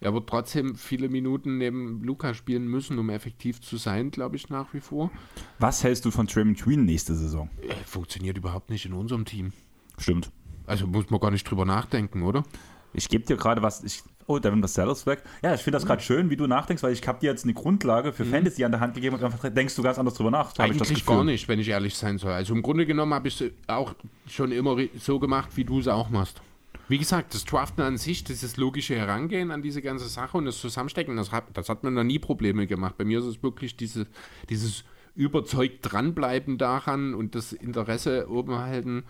er 0.00 0.14
wird 0.14 0.28
trotzdem 0.28 0.74
viele 0.76 1.08
Minuten 1.08 1.58
neben 1.58 2.02
Luca 2.02 2.34
spielen 2.34 2.66
müssen, 2.66 2.98
um 2.98 3.10
effektiv 3.10 3.60
zu 3.60 3.76
sein, 3.76 4.10
glaube 4.10 4.36
ich, 4.36 4.48
nach 4.48 4.72
wie 4.72 4.80
vor. 4.80 5.10
Was 5.58 5.84
hältst 5.84 6.04
du 6.04 6.10
von 6.10 6.26
Draymond 6.26 6.58
Green 6.60 6.84
nächste 6.84 7.14
Saison? 7.14 7.50
Äh, 7.62 7.74
Funktioniert 7.84 8.38
überhaupt 8.38 8.70
nicht 8.70 8.86
in 8.86 8.94
unserem 8.94 9.24
Team. 9.24 9.52
Stimmt. 9.98 10.30
Also 10.66 10.86
muss 10.86 11.10
man 11.10 11.20
gar 11.20 11.30
nicht 11.30 11.48
drüber 11.48 11.64
nachdenken, 11.66 12.22
oder? 12.22 12.44
Ich 12.92 13.08
gebe 13.08 13.24
dir 13.24 13.36
gerade 13.36 13.62
was. 13.62 13.84
Ich, 13.84 14.02
oh, 14.26 14.38
Devin 14.38 14.62
Vassell 14.62 14.88
ist 14.88 15.06
weg. 15.06 15.22
Ja, 15.42 15.54
ich 15.54 15.60
finde 15.62 15.76
das 15.76 15.86
gerade 15.86 16.02
schön, 16.02 16.30
wie 16.30 16.36
du 16.36 16.46
nachdenkst, 16.46 16.82
weil 16.82 16.92
ich 16.92 17.06
habe 17.06 17.20
dir 17.20 17.30
jetzt 17.30 17.44
eine 17.44 17.54
Grundlage 17.54 18.12
für 18.12 18.24
Fantasy 18.24 18.64
an 18.64 18.72
der 18.72 18.80
Hand 18.80 18.94
gegeben 18.94 19.16
und 19.16 19.24
einfach 19.24 19.48
denkst 19.48 19.74
du 19.74 19.82
ganz 19.82 19.98
anders 19.98 20.14
drüber 20.14 20.30
nach. 20.30 20.56
habe 20.58 20.72
ich 20.72 20.78
das 20.78 20.88
Eigentlich 20.88 21.06
gar 21.06 21.24
nicht, 21.24 21.48
wenn 21.48 21.58
ich 21.58 21.68
ehrlich 21.68 21.94
sein 21.96 22.18
soll. 22.18 22.32
Also 22.32 22.54
im 22.54 22.62
Grunde 22.62 22.86
genommen 22.86 23.14
habe 23.14 23.28
ich 23.28 23.40
es 23.40 23.50
auch 23.66 23.94
schon 24.28 24.52
immer 24.52 24.76
so 24.98 25.18
gemacht, 25.18 25.50
wie 25.56 25.64
du 25.64 25.80
es 25.80 25.88
auch 25.88 26.10
machst. 26.10 26.40
Wie 26.88 26.98
gesagt, 26.98 27.34
das 27.34 27.44
Draften 27.44 27.82
an 27.82 27.98
sich, 27.98 28.24
dieses 28.24 28.56
logische 28.56 28.96
Herangehen 28.96 29.52
an 29.52 29.62
diese 29.62 29.80
ganze 29.80 30.08
Sache 30.08 30.36
und 30.36 30.44
das 30.44 30.58
Zusammenstecken, 30.60 31.16
das 31.16 31.30
hat, 31.30 31.44
das 31.54 31.68
hat 31.68 31.84
mir 31.84 31.90
noch 31.92 32.02
nie 32.02 32.18
Probleme 32.18 32.66
gemacht. 32.66 32.96
Bei 32.98 33.04
mir 33.04 33.20
ist 33.20 33.26
es 33.26 33.42
wirklich 33.44 33.76
diese, 33.76 34.06
dieses 34.48 34.84
überzeugt 35.14 35.78
dranbleiben 35.82 36.58
daran 36.58 37.14
und 37.14 37.34
das 37.34 37.52
Interesse 37.52 38.28
oben 38.28 38.56
halten, 38.56 39.04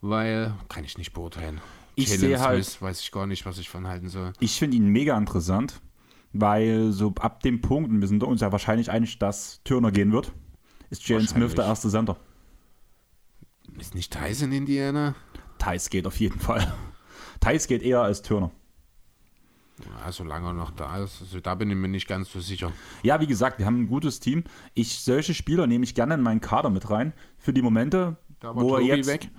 weil 0.00 0.54
kann 0.68 0.84
ich 0.84 0.98
nicht 0.98 1.12
beurteilen. 1.12 1.60
Ich 1.94 2.08
sehe 2.10 2.38
halt- 2.40 2.64
Smith 2.64 2.82
weiß 2.82 3.00
ich 3.00 3.12
gar 3.12 3.26
nicht, 3.26 3.44
was 3.46 3.58
ich 3.58 3.68
von 3.68 3.86
halten 3.86 4.08
soll. 4.08 4.32
Ich 4.40 4.58
finde 4.58 4.76
ihn 4.76 4.86
mega 4.88 5.16
interessant, 5.18 5.80
weil 6.32 6.92
so 6.92 7.12
ab 7.20 7.42
dem 7.42 7.60
Punkt, 7.60 7.90
und 7.90 8.00
wir 8.00 8.08
sind 8.08 8.22
uns 8.22 8.40
ja 8.40 8.52
wahrscheinlich 8.52 8.90
einig, 8.90 9.18
dass 9.18 9.60
Turner 9.64 9.90
gehen 9.90 10.12
wird, 10.12 10.32
ist 10.90 11.06
Jalen 11.08 11.26
Smith 11.26 11.54
der 11.54 11.64
erste 11.66 11.88
Center. 11.88 12.16
Ist 13.78 13.94
nicht 13.94 14.12
Tyson 14.12 14.52
Indiana? 14.52 15.14
Thais 15.58 15.90
geht 15.90 16.06
auf 16.06 16.18
jeden 16.18 16.40
Fall. 16.40 16.72
Thais 17.40 17.66
geht 17.66 17.82
eher 17.82 18.00
als 18.02 18.22
Turner. 18.22 18.50
Ja, 20.04 20.12
solange 20.12 20.48
er 20.48 20.52
noch 20.52 20.72
da 20.72 21.02
ist, 21.02 21.22
also 21.22 21.40
da 21.40 21.54
bin 21.54 21.70
ich 21.70 21.76
mir 21.76 21.88
nicht 21.88 22.06
ganz 22.06 22.30
so 22.30 22.40
sicher. 22.40 22.70
Ja, 23.02 23.18
wie 23.20 23.26
gesagt, 23.26 23.58
wir 23.58 23.64
haben 23.66 23.82
ein 23.82 23.86
gutes 23.86 24.20
Team. 24.20 24.44
Ich, 24.74 24.98
solche 25.00 25.32
Spieler 25.32 25.66
nehme 25.66 25.84
ich 25.84 25.94
gerne 25.94 26.14
in 26.14 26.20
meinen 26.20 26.42
Kader 26.42 26.68
mit 26.68 26.90
rein. 26.90 27.14
Für 27.38 27.54
die 27.54 27.62
Momente, 27.62 28.16
wo 28.42 28.74
er 28.74 28.80
Tobi 28.80 28.88
jetzt. 28.88 29.06
weg. 29.06 29.30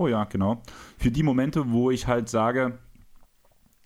Oh 0.00 0.08
ja, 0.08 0.24
genau. 0.24 0.62
Für 0.96 1.10
die 1.10 1.22
Momente, 1.22 1.72
wo 1.72 1.90
ich 1.90 2.06
halt 2.06 2.30
sage, 2.30 2.78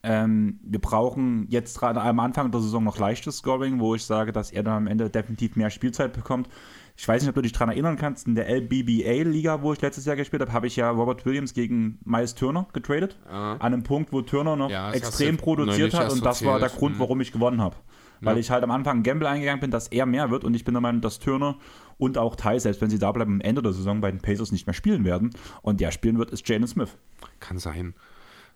ähm, 0.05 0.61
wir 0.63 0.81
brauchen 0.81 1.47
jetzt 1.49 1.81
gerade 1.81 2.01
am 2.01 2.21
Anfang 2.21 2.53
der 2.53 2.61
Saison 2.61 2.85
noch 2.85 2.99
leichtes 2.99 3.39
Scoring, 3.39 3.81
wo 3.81 3.97
ich 3.97 4.05
sage, 4.05 4.31
dass 4.31 4.53
er 4.53 4.63
dann 4.63 4.75
am 4.75 4.87
Ende 4.87 5.11
definitiv 5.11 5.57
mehr 5.57 5.71
Spielzeit 5.71 6.13
bekommt. 6.13 6.49
Ich 6.97 7.09
weiß 7.09 7.23
nicht, 7.23 7.31
ob 7.31 7.35
du 7.35 7.43
dich 7.43 7.51
daran 7.51 7.71
erinnern 7.71 7.97
kannst, 7.97 8.29
in 8.29 8.37
der 8.37 8.49
LBBA-Liga, 8.49 9.63
wo 9.63 9.73
ich 9.73 9.81
letztes 9.81 10.05
Jahr 10.05 10.15
gespielt 10.15 10.41
habe, 10.43 10.53
habe 10.53 10.69
ich 10.69 10.77
ja 10.77 10.89
Robert 10.91 11.27
Williams 11.27 11.53
gegen 11.53 11.99
Miles 12.05 12.37
Turner 12.37 12.69
getradet. 12.73 13.19
Ja. 13.29 13.55
An 13.55 13.61
einem 13.61 13.83
Punkt, 13.83 14.13
wo 14.13 14.23
Turner 14.23 14.55
noch 14.55 14.71
Ja, 14.71 14.93
extrem 14.93 15.37
du 15.37 15.43
produziert 15.43 15.95
hat 15.95 16.13
und 16.13 16.25
das 16.25 16.45
war 16.45 16.61
der. 16.61 16.69
Grund, 16.69 17.01
warum 17.01 17.21
ich 17.21 17.33
gewonnen 17.33 17.61
habe. 17.61 17.75
Weil 18.21 18.37
Ja. 18.37 18.41
ich 18.41 18.51
halt 18.51 18.63
am 18.63 18.71
Anfang 18.71 18.99
ein 18.99 19.03
Gamble 19.03 19.27
eingegangen 19.27 19.61
bin, 19.61 19.71
dass 19.73 19.89
er 19.89 20.07
mehr 20.07 20.31
wird 20.31 20.45
und 20.45 20.55
ich 20.55 20.65
bin 20.65 20.75
der 20.75 20.81
Meinung, 20.81 21.01
dass 21.01 21.19
Turner 21.19 21.57
und 21.99 22.19
auch 22.19 22.37
Ty, 22.37 22.59
selbst 22.61 22.81
wenn 22.81 22.91
sie 22.91 22.99
da 22.99 23.13
bleiben, 23.13 23.35
am 23.35 23.41
Ende 23.41 23.63
der 23.63 23.73
Saison 23.73 24.01
bei 24.01 24.11
den 24.11 24.21
Pacers 24.21 24.53
nicht 24.53 24.67
mehr 24.67 24.75
spielen 24.75 25.05
werden. 25.05 25.31
Und 25.63 25.81
der 25.81 25.91
spielen 25.91 26.19
wird, 26.19 26.31
ist 26.31 26.49
Jalen 26.49 26.67
Smith. 26.67 26.97
Kann 27.41 27.59
sein. 27.59 27.95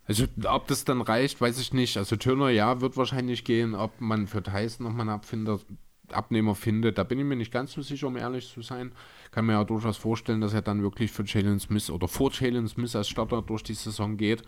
Also, 0.07 0.24
ob 0.45 0.66
das 0.68 0.84
dann 0.84 1.03
reicht, 1.03 1.41
weiß 1.41 1.61
ich 1.61 1.72
nicht. 1.72 1.97
Also, 1.99 2.16
Turner, 2.16 2.49
ja, 2.49 2.80
wird 2.80 2.97
wahrscheinlich 2.97 3.45
gehen. 3.45 3.74
Ob 3.74 4.01
man 4.01 4.26
für 4.26 4.43
Tyson 4.43 4.86
nochmal 4.86 5.03
einen 5.03 5.16
Abfinder, 5.16 5.61
Abnehmer 6.11 6.55
findet, 6.55 6.97
da 6.97 7.05
bin 7.05 7.18
ich 7.18 7.24
mir 7.26 7.36
nicht 7.36 7.53
ganz 7.53 7.72
so 7.72 7.82
sicher, 7.82 8.07
um 8.07 8.16
ehrlich 8.16 8.49
zu 8.49 8.62
sein. 8.62 8.93
Kann 9.30 9.45
mir 9.45 9.53
ja 9.53 9.64
durchaus 9.64 9.99
vorstellen, 9.99 10.41
dass 10.41 10.55
er 10.55 10.62
dann 10.62 10.82
wirklich 10.82 11.11
für 11.11 11.24
Jalen 11.24 11.61
Smith 11.61 11.91
oder 11.91 12.09
vor 12.09 12.32
Jalen 12.32 12.66
Smith 12.68 12.97
als 12.97 13.09
Starter 13.09 13.43
durch 13.43 13.62
die 13.62 13.74
Saison 13.74 14.16
geht. 14.16 14.43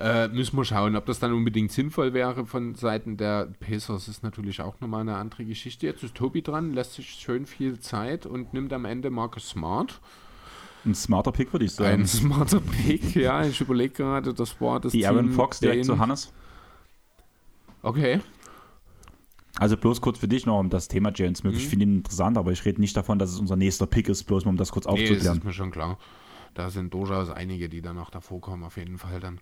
Äh, 0.00 0.28
müssen 0.28 0.56
wir 0.56 0.64
schauen, 0.64 0.96
ob 0.96 1.04
das 1.04 1.18
dann 1.18 1.34
unbedingt 1.34 1.70
sinnvoll 1.72 2.14
wäre 2.14 2.46
von 2.46 2.74
Seiten 2.74 3.18
der 3.18 3.48
Pacers, 3.60 4.08
ist 4.08 4.22
natürlich 4.22 4.62
auch 4.62 4.80
nochmal 4.80 5.02
eine 5.02 5.16
andere 5.16 5.44
Geschichte. 5.44 5.86
Jetzt 5.86 6.02
ist 6.02 6.14
Tobi 6.14 6.40
dran, 6.40 6.72
lässt 6.72 6.94
sich 6.94 7.10
schön 7.10 7.44
viel 7.44 7.78
Zeit 7.80 8.24
und 8.24 8.54
nimmt 8.54 8.72
am 8.72 8.86
Ende 8.86 9.10
Marcus 9.10 9.50
Smart. 9.50 10.00
Ein 10.86 10.94
smarter 10.94 11.32
Pick, 11.32 11.52
würde 11.52 11.66
ich 11.66 11.72
sagen. 11.72 12.00
Ein 12.00 12.06
smarter 12.06 12.60
Pick, 12.60 13.14
ja. 13.14 13.44
Ich 13.44 13.60
überlege 13.60 13.92
gerade, 13.92 14.32
das 14.32 14.58
war 14.58 14.80
das 14.80 14.92
Die 14.92 15.06
Aaron 15.06 15.26
Team, 15.26 15.34
Fox 15.34 15.60
direkt 15.60 15.84
zu 15.84 15.98
Hannes. 15.98 16.32
Okay. 17.82 18.20
Also 19.58 19.76
bloß 19.76 20.00
kurz 20.00 20.18
für 20.18 20.28
dich 20.28 20.46
noch 20.46 20.58
um 20.58 20.70
das 20.70 20.88
Thema 20.88 21.12
Jalen 21.14 21.34
Smith. 21.34 21.52
Mhm. 21.52 21.58
Ich 21.58 21.68
finde 21.68 21.84
ihn 21.84 21.96
interessant, 21.96 22.38
aber 22.38 22.52
ich 22.52 22.64
rede 22.64 22.80
nicht 22.80 22.96
davon, 22.96 23.18
dass 23.18 23.30
es 23.30 23.38
unser 23.38 23.56
nächster 23.56 23.86
Pick 23.86 24.08
ist, 24.08 24.24
bloß 24.24 24.46
mal 24.46 24.52
um 24.52 24.56
das 24.56 24.72
kurz 24.72 24.86
Nee, 24.86 24.92
das 24.92 25.10
aufzuklären. 25.10 25.36
ist 25.38 25.44
mir 25.44 25.52
schon 25.52 25.70
klar. 25.70 25.98
Da 26.54 26.70
sind 26.70 26.94
durchaus 26.94 27.28
einige, 27.28 27.68
die 27.68 27.82
dann 27.82 27.96
noch 27.96 28.08
davor 28.08 28.40
kommen, 28.40 28.64
auf 28.64 28.78
jeden 28.78 28.96
Fall 28.96 29.20
dann. 29.20 29.40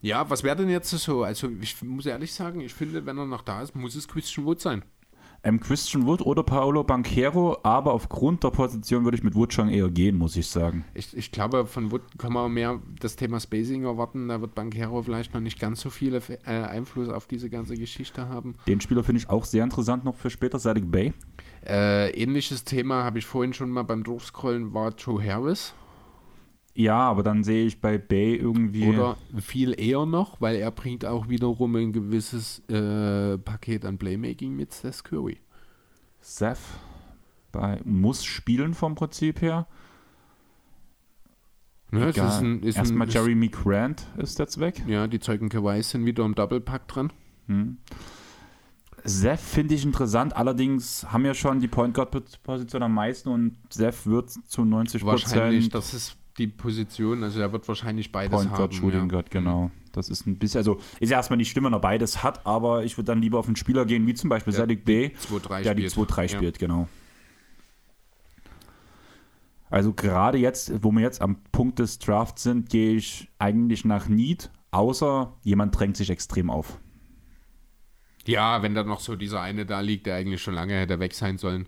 Ja, 0.00 0.30
was 0.30 0.44
wäre 0.44 0.56
denn 0.56 0.68
jetzt 0.68 0.90
so? 0.90 1.24
Also, 1.24 1.48
ich 1.60 1.82
muss 1.82 2.06
ehrlich 2.06 2.32
sagen, 2.32 2.60
ich 2.60 2.72
finde, 2.74 3.04
wenn 3.06 3.18
er 3.18 3.26
noch 3.26 3.42
da 3.42 3.62
ist, 3.62 3.74
muss 3.74 3.94
es 3.96 4.06
Christian 4.06 4.46
Wood 4.46 4.60
sein. 4.60 4.82
ähm, 5.44 5.60
Christian 5.60 6.06
Wood 6.06 6.20
oder 6.20 6.42
Paolo 6.42 6.82
Banquero, 6.84 7.58
aber 7.62 7.92
aufgrund 7.92 8.42
der 8.42 8.50
Position 8.50 9.04
würde 9.04 9.16
ich 9.16 9.22
mit 9.22 9.34
Wood 9.34 9.52
schon 9.52 9.68
eher 9.68 9.88
gehen, 9.88 10.16
muss 10.18 10.36
ich 10.36 10.48
sagen. 10.48 10.84
Ich, 10.94 11.16
ich 11.16 11.30
glaube, 11.30 11.66
von 11.66 11.92
Wood 11.92 12.02
kann 12.18 12.32
man 12.32 12.52
mehr 12.52 12.80
das 13.00 13.16
Thema 13.16 13.38
Spacing 13.38 13.84
erwarten. 13.84 14.28
Da 14.28 14.40
wird 14.40 14.54
Bankero 14.54 15.02
vielleicht 15.02 15.34
noch 15.34 15.40
nicht 15.40 15.60
ganz 15.60 15.80
so 15.80 15.90
viel 15.90 16.14
äh, 16.14 16.50
Einfluss 16.50 17.08
auf 17.08 17.26
diese 17.26 17.50
ganze 17.50 17.76
Geschichte 17.76 18.28
haben. 18.28 18.56
Den 18.66 18.80
Spieler 18.80 19.04
finde 19.04 19.20
ich 19.20 19.28
auch 19.28 19.44
sehr 19.44 19.64
interessant 19.64 20.04
noch 20.04 20.16
für 20.16 20.30
später, 20.30 20.58
Sadik 20.58 20.90
Bay. 20.90 21.12
Äh, 21.66 22.10
ähnliches 22.10 22.64
Thema 22.64 23.04
habe 23.04 23.18
ich 23.18 23.26
vorhin 23.26 23.52
schon 23.52 23.70
mal 23.70 23.82
beim 23.82 24.02
Durchscrollen, 24.04 24.74
war 24.74 24.92
Joe 24.96 25.22
Harris. 25.24 25.74
Ja, 26.78 27.00
aber 27.00 27.24
dann 27.24 27.42
sehe 27.42 27.66
ich 27.66 27.80
bei 27.80 27.98
Bay 27.98 28.36
irgendwie. 28.36 28.86
Oder 28.86 29.16
viel 29.36 29.74
eher 29.80 30.06
noch, 30.06 30.40
weil 30.40 30.54
er 30.54 30.70
bringt 30.70 31.04
auch 31.04 31.28
wiederum 31.28 31.74
ein 31.74 31.92
gewisses 31.92 32.60
äh, 32.68 33.36
Paket 33.36 33.84
an 33.84 33.98
Playmaking 33.98 34.54
mit 34.54 34.72
Seth 34.72 35.02
Curry. 35.02 35.40
Seth 36.20 36.60
bei, 37.50 37.80
muss 37.84 38.24
spielen 38.24 38.74
vom 38.74 38.94
Prinzip 38.94 39.42
her. 39.42 39.66
Ne, 41.90 42.10
Egal. 42.10 42.28
ist 42.28 42.40
ein, 42.42 42.62
ist 42.62 42.76
Erstmal 42.76 43.08
ein, 43.08 43.12
Jeremy 43.12 43.48
Grant 43.48 44.06
ist 44.16 44.38
jetzt 44.38 44.60
weg. 44.60 44.80
Ja, 44.86 45.08
die 45.08 45.18
Zeugen 45.18 45.48
Kawhi 45.48 45.82
sind 45.82 46.06
wieder 46.06 46.24
im 46.24 46.36
Doppelpack 46.36 46.86
dran. 46.86 47.12
Hm. 47.48 47.78
Seth 49.02 49.40
finde 49.40 49.74
ich 49.74 49.84
interessant, 49.84 50.36
allerdings 50.36 51.10
haben 51.10 51.24
wir 51.24 51.34
schon 51.34 51.58
die 51.58 51.66
Point 51.66 51.94
Guard 51.94 52.40
Position 52.44 52.84
am 52.84 52.94
meisten 52.94 53.30
und 53.30 53.56
Seth 53.68 54.06
wird 54.06 54.30
zu 54.30 54.64
90 54.64 55.02
Prozent. 55.02 55.32
Wahrscheinlich, 55.32 55.68
das 55.70 55.92
ist 55.92 56.17
die 56.38 56.46
Position, 56.46 57.22
also 57.22 57.40
er 57.40 57.52
wird 57.52 57.66
wahrscheinlich 57.68 58.12
beides 58.12 58.30
Point 58.30 58.50
haben. 58.50 58.56
Guard, 58.56 58.74
Shooting 58.74 59.00
ja. 59.00 59.06
Guard, 59.06 59.30
genau. 59.30 59.70
Das 59.92 60.08
ist 60.08 60.26
ein 60.26 60.38
bisschen, 60.38 60.58
also 60.58 60.78
ist 61.00 61.10
erstmal 61.10 61.36
nicht 61.36 61.50
schlimm, 61.50 61.64
wenn 61.64 61.72
er 61.72 61.80
beides 61.80 62.22
hat, 62.22 62.46
aber 62.46 62.84
ich 62.84 62.96
würde 62.96 63.06
dann 63.06 63.20
lieber 63.20 63.38
auf 63.38 63.46
einen 63.46 63.56
Spieler 63.56 63.84
gehen, 63.84 64.06
wie 64.06 64.14
zum 64.14 64.30
Beispiel 64.30 64.52
Sadiq 64.52 64.84
Bey, 64.84 65.14
der 65.64 65.74
die 65.74 65.88
2-3 65.88 66.22
ja. 66.22 66.28
spielt, 66.28 66.58
genau. 66.58 66.88
Also 69.70 69.92
gerade 69.92 70.38
jetzt, 70.38 70.72
wo 70.82 70.92
wir 70.92 71.00
jetzt 71.00 71.20
am 71.20 71.36
Punkt 71.52 71.78
des 71.78 71.98
Drafts 71.98 72.42
sind, 72.42 72.70
gehe 72.70 72.96
ich 72.96 73.28
eigentlich 73.38 73.84
nach 73.84 74.08
Need, 74.08 74.50
außer 74.70 75.34
jemand 75.42 75.78
drängt 75.78 75.96
sich 75.96 76.10
extrem 76.10 76.50
auf. 76.50 76.78
Ja, 78.24 78.62
wenn 78.62 78.74
da 78.74 78.84
noch 78.84 79.00
so 79.00 79.16
dieser 79.16 79.40
eine 79.40 79.66
da 79.66 79.80
liegt, 79.80 80.06
der 80.06 80.16
eigentlich 80.16 80.42
schon 80.42 80.54
lange 80.54 80.74
hätte 80.74 81.00
weg 81.00 81.14
sein 81.14 81.38
sollen. 81.38 81.66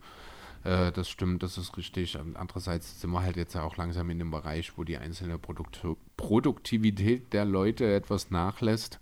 Äh, 0.65 0.93
das 0.93 1.09
stimmt, 1.09 1.43
das 1.43 1.59
ist 1.59 1.77
richtig. 1.77 2.19
Andererseits 2.19 3.01
sind 3.01 3.11
wir 3.11 3.23
halt 3.23 3.37
jetzt 3.37 3.55
ja 3.55 3.63
auch 3.63 3.77
langsam 3.77 4.11
in 4.11 4.19
dem 4.19 4.31
Bereich, 4.31 4.77
wo 4.77 4.85
die 4.85 4.99
einzelne 4.99 5.39
Produkt 5.39 5.83
Produktivität 6.17 7.33
der 7.33 7.45
Leute 7.45 7.93
etwas 7.93 8.31
nachlässt, 8.31 9.01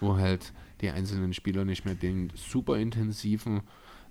wo 0.00 0.16
halt 0.16 0.52
die 0.80 0.90
einzelnen 0.90 1.34
Spieler 1.34 1.64
nicht 1.64 1.84
mehr 1.84 1.94
den 1.94 2.32
super 2.34 2.76
intensiven 2.76 3.62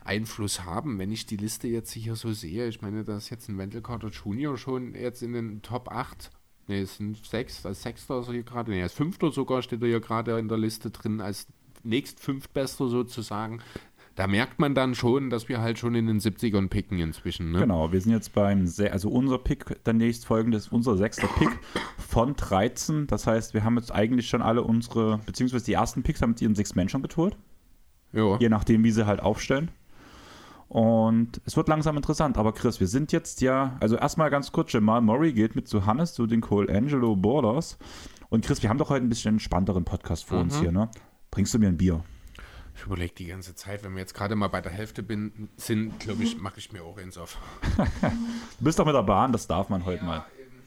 Einfluss 0.04 0.64
haben. 0.64 1.00
Wenn 1.00 1.12
ich 1.12 1.26
die 1.26 1.38
Liste 1.38 1.68
jetzt 1.68 1.92
hier 1.92 2.16
so 2.16 2.32
sehe, 2.32 2.68
ich 2.68 2.82
meine, 2.82 3.04
da 3.04 3.18
ist 3.18 3.30
jetzt 3.30 3.50
ein 3.50 3.58
Wendell 3.58 3.82
Carter 3.82 4.10
Jr. 4.10 4.58
schon 4.58 4.96
jetzt 4.96 5.22
in 5.22 5.34
den 5.34 5.62
Top 5.62 5.92
8. 5.92 6.32
Ne, 6.68 6.82
es 6.82 6.98
sind 6.98 7.24
sechs, 7.26 7.66
als 7.66 7.82
Sechster 7.82 8.20
ist 8.20 8.28
er 8.28 8.34
hier 8.34 8.44
gerade, 8.44 8.72
ne, 8.72 8.84
als 8.84 8.94
Fünfter 8.94 9.32
sogar 9.32 9.62
steht 9.62 9.82
er 9.82 9.88
hier 9.88 10.02
gerade 10.02 10.38
in 10.38 10.50
der 10.50 10.58
Liste 10.58 10.90
drin, 10.92 11.22
als 11.22 11.48
nächst 11.84 12.20
Fünftbester 12.20 12.88
sozusagen. 12.88 13.62
Da 14.18 14.26
merkt 14.26 14.58
man 14.58 14.74
dann 14.74 14.96
schon, 14.96 15.30
dass 15.30 15.48
wir 15.48 15.62
halt 15.62 15.78
schon 15.78 15.94
in 15.94 16.08
den 16.08 16.20
70ern 16.20 16.70
picken 16.70 16.98
inzwischen. 16.98 17.52
Ne? 17.52 17.60
Genau, 17.60 17.92
wir 17.92 18.02
sind 18.02 18.12
jetzt 18.12 18.34
beim, 18.34 18.68
also 18.92 19.10
unser 19.10 19.38
Pick, 19.38 19.84
der 19.84 19.94
nächst 19.94 20.26
folgende 20.26 20.58
ist 20.58 20.72
unser 20.72 20.98
sechster 20.98 21.28
Pick 21.38 21.52
von 22.00 22.36
13. 22.36 23.06
Das 23.06 23.28
heißt, 23.28 23.54
wir 23.54 23.64
haben 23.64 23.78
jetzt 23.78 23.94
eigentlich 23.94 24.28
schon 24.28 24.42
alle 24.42 24.64
unsere, 24.64 25.20
beziehungsweise 25.28 25.66
die 25.66 25.74
ersten 25.74 26.02
Picks 26.02 26.24
haben 26.24 26.32
jetzt 26.32 26.42
ihren 26.42 26.56
Six 26.56 26.74
Men 26.74 26.90
schon 26.90 27.04
geholt. 27.04 27.38
Ja. 28.12 28.38
Je 28.40 28.50
nachdem, 28.50 28.84
wie 28.84 28.90
sie 28.90 29.06
halt 29.06 29.20
aufstellen. 29.20 29.70
Und 30.68 31.40
es 31.46 31.56
wird 31.56 31.68
langsam 31.68 31.96
interessant. 31.96 32.40
Aber 32.40 32.54
Chris, 32.54 32.80
wir 32.80 32.88
sind 32.88 33.12
jetzt 33.12 33.42
ja, 33.42 33.78
also 33.82 33.98
erstmal 33.98 34.32
ganz 34.32 34.52
kurz, 34.52 34.74
Jamal 34.74 35.02
Murray 35.02 35.32
geht 35.32 35.56
mit 35.56 35.68
zu 35.68 35.86
Hannes 35.86 36.16
zu 36.16 36.26
den 36.26 36.42
Cole 36.42 36.76
Angelo 36.76 37.16
Borders. 37.16 37.78
Und 38.30 38.44
Chris, 38.44 38.64
wir 38.64 38.72
haben 38.72 38.80
doch 38.80 38.90
heute 38.90 39.06
ein 39.06 39.10
bisschen 39.10 39.34
einen 39.34 39.40
spannenderen 39.40 39.86
Podcast 39.86 40.26
vor 40.26 40.40
mhm. 40.40 40.44
uns 40.46 40.60
hier, 40.60 40.72
ne? 40.72 40.90
Bringst 41.30 41.54
du 41.54 41.60
mir 41.60 41.68
ein 41.68 41.78
Bier? 41.78 42.04
Ich 42.78 42.86
überlege 42.86 43.14
die 43.16 43.26
ganze 43.26 43.56
Zeit, 43.56 43.84
wenn 43.84 43.94
wir 43.94 44.02
jetzt 44.02 44.14
gerade 44.14 44.36
mal 44.36 44.50
bei 44.50 44.62
der 44.62 44.72
Hälfte 44.72 45.02
bin, 45.02 45.50
sind, 45.58 46.00
glaube 46.00 46.24
ich, 46.24 46.38
mache 46.38 46.60
ich 46.60 46.72
mir 46.72 46.84
auch 46.84 46.98
eins 46.98 47.18
auf. 47.18 47.38
du 47.76 47.84
bist 48.60 48.78
doch 48.78 48.86
mit 48.86 48.94
der 48.94 49.02
Bahn, 49.02 49.32
das 49.32 49.48
darf 49.48 49.70
man 49.70 49.84
heute 49.84 50.02
ja, 50.02 50.08
mal. 50.08 50.26
Eben. 50.40 50.62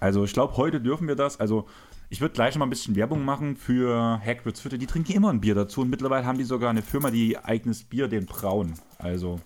Also 0.00 0.24
ich 0.24 0.32
glaube, 0.32 0.56
heute 0.56 0.80
dürfen 0.80 1.06
wir 1.06 1.16
das. 1.16 1.38
Also 1.38 1.68
ich 2.08 2.22
würde 2.22 2.34
gleich 2.34 2.56
mal 2.56 2.64
ein 2.64 2.70
bisschen 2.70 2.96
Werbung 2.96 3.26
machen 3.26 3.56
für 3.56 4.20
Hagrid's 4.24 4.64
Hütte. 4.64 4.78
Die 4.78 4.86
trinken 4.86 5.12
immer 5.12 5.30
ein 5.30 5.42
Bier 5.42 5.54
dazu 5.54 5.82
und 5.82 5.90
mittlerweile 5.90 6.24
haben 6.24 6.38
die 6.38 6.44
sogar 6.44 6.70
eine 6.70 6.82
Firma, 6.82 7.10
die 7.10 7.36
eigenes 7.38 7.84
Bier 7.84 8.08
den 8.08 8.24
brauen. 8.24 8.72
Also 8.96 9.38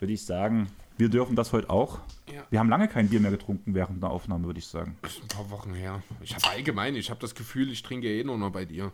würde 0.00 0.12
ich 0.12 0.26
sagen, 0.26 0.66
wir 0.96 1.08
dürfen 1.08 1.36
das 1.36 1.52
heute 1.52 1.70
auch. 1.70 2.00
Ja. 2.32 2.42
Wir 2.50 2.58
haben 2.58 2.68
lange 2.68 2.88
kein 2.88 3.08
Bier 3.08 3.20
mehr 3.20 3.30
getrunken 3.30 3.74
während 3.74 4.02
der 4.02 4.10
Aufnahme, 4.10 4.46
würde 4.46 4.58
ich 4.58 4.66
sagen. 4.66 4.96
Das 5.02 5.12
ist 5.12 5.22
ein 5.22 5.28
paar 5.28 5.50
Wochen 5.50 5.74
her. 5.74 6.02
Ich 6.20 6.34
habe 6.34 6.48
allgemein, 6.48 6.94
ich 6.94 7.10
habe 7.10 7.20
das 7.20 7.34
Gefühl, 7.34 7.70
ich 7.70 7.82
trinke 7.82 8.08
eh 8.08 8.24
nur 8.24 8.38
noch 8.38 8.50
bei 8.50 8.64
dir. 8.64 8.92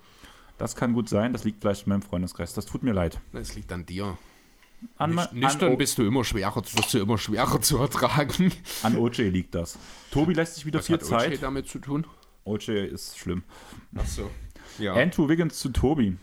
Das 0.58 0.74
kann 0.74 0.92
gut 0.92 1.08
sein, 1.08 1.32
das 1.32 1.44
liegt 1.44 1.60
vielleicht 1.60 1.86
in 1.86 1.90
meinem 1.90 2.02
Freundeskreis. 2.02 2.52
Das 2.54 2.66
tut 2.66 2.82
mir 2.82 2.92
leid. 2.92 3.20
Das 3.32 3.54
liegt 3.54 3.72
an 3.72 3.86
dir. 3.86 4.18
An 4.96 5.14
Nicht, 5.14 5.32
nüchtern 5.32 5.72
an 5.72 5.78
bist 5.78 5.98
du 5.98 6.04
immer 6.04 6.24
schwerer, 6.24 6.56
wirst 6.56 6.94
du 6.94 6.98
immer 6.98 7.18
schwerer 7.18 7.60
zu 7.60 7.78
ertragen. 7.78 8.52
An 8.82 8.96
OJ 8.96 9.22
liegt 9.28 9.54
das. 9.54 9.78
Tobi 10.10 10.34
lässt 10.34 10.56
sich 10.56 10.66
wieder 10.66 10.78
Was 10.78 10.86
viel 10.86 10.96
hat 10.96 11.04
Zeit. 11.04 11.32
OJ 11.32 11.38
damit 11.38 11.68
zu 11.68 11.78
tun? 11.78 12.06
OJ 12.44 12.86
ist 12.86 13.18
schlimm. 13.18 13.42
Ach 13.96 14.06
so. 14.06 14.30
Ja. 14.78 14.94
Andrew 14.94 15.28
Wiggins 15.28 15.58
zu 15.58 15.70
Tobi. 15.70 16.16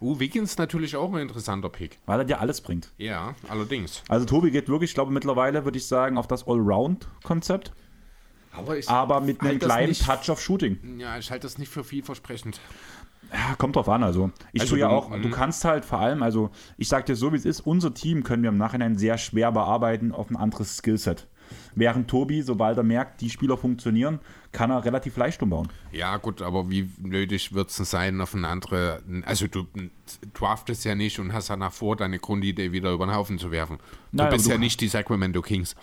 Uh, 0.00 0.18
Wiggins 0.20 0.58
natürlich 0.58 0.96
auch 0.96 1.12
ein 1.12 1.22
interessanter 1.22 1.68
Pick. 1.68 1.98
Weil 2.06 2.20
er 2.20 2.24
dir 2.24 2.40
alles 2.40 2.60
bringt. 2.60 2.92
Ja, 2.98 3.34
allerdings. 3.48 4.02
Also 4.08 4.26
Tobi 4.26 4.50
geht 4.50 4.68
wirklich, 4.68 4.90
ich 4.90 4.94
glaube 4.94 5.12
mittlerweile 5.12 5.64
würde 5.64 5.78
ich 5.78 5.86
sagen, 5.86 6.18
auf 6.18 6.26
das 6.26 6.46
Allround-Konzept. 6.46 7.72
Aber, 8.52 8.76
aber, 8.86 9.20
mit 9.20 9.40
einem 9.42 9.58
kleinen 9.58 9.88
nicht, 9.88 10.04
Touch 10.04 10.30
of 10.30 10.40
Shooting. 10.40 10.98
Ja, 10.98 11.18
ich 11.18 11.30
halte 11.30 11.46
das 11.46 11.58
nicht 11.58 11.70
für 11.70 11.84
vielversprechend. 11.84 12.58
Ja, 13.32 13.54
kommt 13.56 13.76
drauf 13.76 13.88
an. 13.88 14.02
Also, 14.02 14.30
ich 14.52 14.62
also 14.62 14.74
tue 14.74 14.80
ja 14.80 14.88
auch, 14.88 15.10
du 15.10 15.16
mhm. 15.16 15.30
kannst 15.30 15.64
halt 15.64 15.84
vor 15.84 15.98
allem, 15.98 16.22
also, 16.22 16.50
ich 16.78 16.88
sag 16.88 17.06
dir 17.06 17.16
so, 17.16 17.32
wie 17.32 17.36
es 17.36 17.44
ist, 17.44 17.60
unser 17.60 17.92
Team 17.92 18.22
können 18.22 18.42
wir 18.42 18.50
im 18.50 18.56
Nachhinein 18.56 18.96
sehr 18.96 19.18
schwer 19.18 19.52
bearbeiten 19.52 20.12
auf 20.12 20.30
ein 20.30 20.36
anderes 20.36 20.78
Skillset. 20.78 21.26
Während 21.74 22.08
Tobi, 22.08 22.42
sobald 22.42 22.78
er 22.78 22.82
merkt, 22.82 23.20
die 23.20 23.30
Spieler 23.30 23.56
funktionieren, 23.56 24.20
kann 24.52 24.70
er 24.70 24.84
relativ 24.84 25.16
leicht 25.16 25.42
umbauen. 25.42 25.68
Ja, 25.92 26.16
gut, 26.16 26.40
aber 26.40 26.70
wie 26.70 26.88
nötig 26.98 27.52
wird 27.52 27.70
es 27.70 27.76
sein, 27.76 28.20
auf 28.20 28.34
eine 28.34 28.48
andere. 28.48 29.02
Also, 29.24 29.46
du 29.46 29.66
draftest 30.32 30.84
ja 30.84 30.94
nicht 30.94 31.18
und 31.18 31.32
hast 31.32 31.50
danach 31.50 31.72
vor, 31.72 31.96
deine 31.96 32.18
Grundidee 32.18 32.72
wieder 32.72 32.92
über 32.92 33.06
den 33.06 33.14
Haufen 33.14 33.38
zu 33.38 33.50
werfen. 33.50 33.78
Du 34.12 34.22
Nein, 34.22 34.30
bist 34.30 34.46
du 34.46 34.50
ja 34.50 34.58
nicht 34.58 34.80
die 34.80 34.88
Sacramento 34.88 35.42
Kings. 35.42 35.76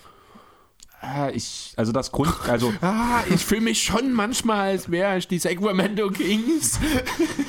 Ah, 1.05 1.29
ich, 1.33 1.73
also 1.75 1.91
das 1.91 2.13
Grund, 2.13 2.33
also. 2.47 2.73
ah, 2.81 3.23
ich 3.29 3.43
fühle 3.43 3.59
mich 3.59 3.83
schon 3.83 4.13
manchmal, 4.13 4.69
als 4.69 4.89
wäre 4.89 5.17
ich 5.17 5.27
die 5.27 5.37
Sacramento 5.37 6.09
Kings. 6.09 6.79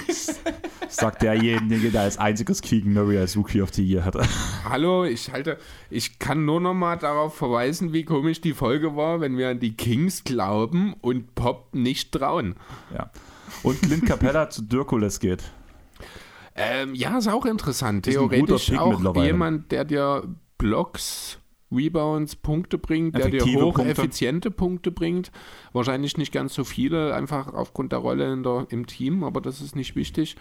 Sagt 0.89 1.23
derjenige, 1.23 1.91
der 1.91 2.03
als 2.03 2.19
einziges 2.19 2.61
Keegan 2.61 2.93
Murray 2.93 3.17
als 3.17 3.37
Rookie 3.37 3.63
of 3.63 3.73
the 3.73 3.85
Year 3.85 4.05
hatte. 4.05 4.27
Hallo, 4.69 5.05
ich 5.05 5.31
halte, 5.31 5.59
ich 5.89 6.19
kann 6.19 6.45
nur 6.45 6.61
noch 6.61 6.75
mal 6.75 6.97
darauf 6.97 7.37
verweisen, 7.37 7.93
wie 7.93 8.05
komisch 8.05 8.41
die 8.41 8.55
Folge 8.55 8.97
war, 8.97 9.21
wenn 9.21 9.39
wir 9.39 9.51
an 9.51 9.61
die 9.61 9.77
Kings 9.77 10.25
glauben 10.25 10.95
und 11.01 11.37
Pop 11.37 11.77
nicht 11.77 12.11
trauen. 12.11 12.57
Ja. 12.93 13.13
Und 13.63 13.81
Clint 13.83 14.05
Capella 14.05 14.51
zu 14.51 14.63
Dirkules 14.63 15.21
geht. 15.21 15.45
Ähm, 16.57 16.97
ja, 16.97 17.19
ist 17.19 17.29
auch 17.29 17.47
interessant. 17.47 18.05
Theoretisch 18.05 18.73
auch 18.73 19.17
jemand, 19.17 19.71
der 19.71 19.85
dir 19.85 20.25
Blocks 20.59 21.39
Rebounds 21.75 22.37
Punkte 22.37 22.79
bringt, 22.79 23.17
der 23.17 23.31
dir 23.31 23.45
hocheffiziente 23.45 24.51
Punkte. 24.51 24.65
Punkte 24.65 24.91
bringt. 24.93 25.33
Wahrscheinlich 25.73 26.17
nicht 26.17 26.33
ganz 26.33 26.55
so 26.55 26.65
viele, 26.65 27.15
einfach 27.15 27.53
aufgrund 27.53 27.93
der 27.93 27.99
Rolle 27.99 28.33
in 28.33 28.43
der, 28.43 28.67
im 28.71 28.87
Team, 28.87 29.25
aber 29.25 29.41
das 29.41 29.61
ist 29.61 29.77
nicht 29.77 29.97
wichtig. 29.97 30.37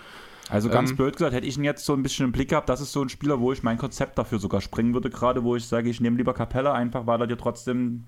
Also 0.49 0.69
ganz 0.69 0.91
ähm, 0.91 0.97
blöd 0.97 1.13
gesagt, 1.15 1.33
hätte 1.33 1.47
ich 1.47 1.57
ihn 1.57 1.63
jetzt 1.63 1.85
so 1.85 1.93
ein 1.93 2.03
bisschen 2.03 2.25
im 2.25 2.31
Blick 2.31 2.49
gehabt, 2.49 2.69
das 2.69 2.81
ist 2.81 2.91
so 2.91 3.01
ein 3.01 3.09
Spieler, 3.09 3.39
wo 3.39 3.51
ich 3.53 3.63
mein 3.63 3.77
Konzept 3.77 4.17
dafür 4.17 4.39
sogar 4.39 4.61
springen 4.61 4.93
würde, 4.93 5.09
gerade 5.09 5.43
wo 5.43 5.55
ich 5.55 5.65
sage, 5.65 5.89
ich 5.89 6.01
nehme 6.01 6.17
lieber 6.17 6.33
Capella 6.33 6.73
einfach, 6.73 7.07
weil 7.07 7.21
er 7.21 7.27
dir 7.27 7.37
trotzdem 7.37 8.05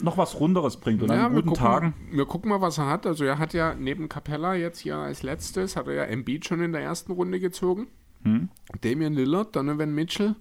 noch 0.00 0.16
was 0.16 0.38
Runderes 0.38 0.76
bringt 0.76 1.02
und 1.02 1.10
ja, 1.10 1.26
an 1.26 1.34
guten 1.34 1.48
gucken, 1.48 1.64
Tagen. 1.64 1.94
Wir 2.12 2.24
gucken 2.24 2.50
mal, 2.50 2.60
was 2.60 2.78
er 2.78 2.86
hat. 2.86 3.06
Also 3.06 3.24
er 3.24 3.38
hat 3.38 3.52
ja 3.52 3.74
neben 3.74 4.08
Capella 4.08 4.54
jetzt 4.54 4.78
hier 4.78 4.96
als 4.96 5.22
letztes, 5.22 5.76
hat 5.76 5.88
er 5.88 5.94
ja 5.94 6.04
Embiid 6.04 6.46
schon 6.46 6.62
in 6.62 6.72
der 6.72 6.82
ersten 6.82 7.12
Runde 7.12 7.40
gezogen. 7.40 7.88
Hm. 8.22 8.48
Damian 8.80 9.14
Lillard, 9.14 9.54
Donovan 9.56 9.94
Mitchell, 9.94 10.36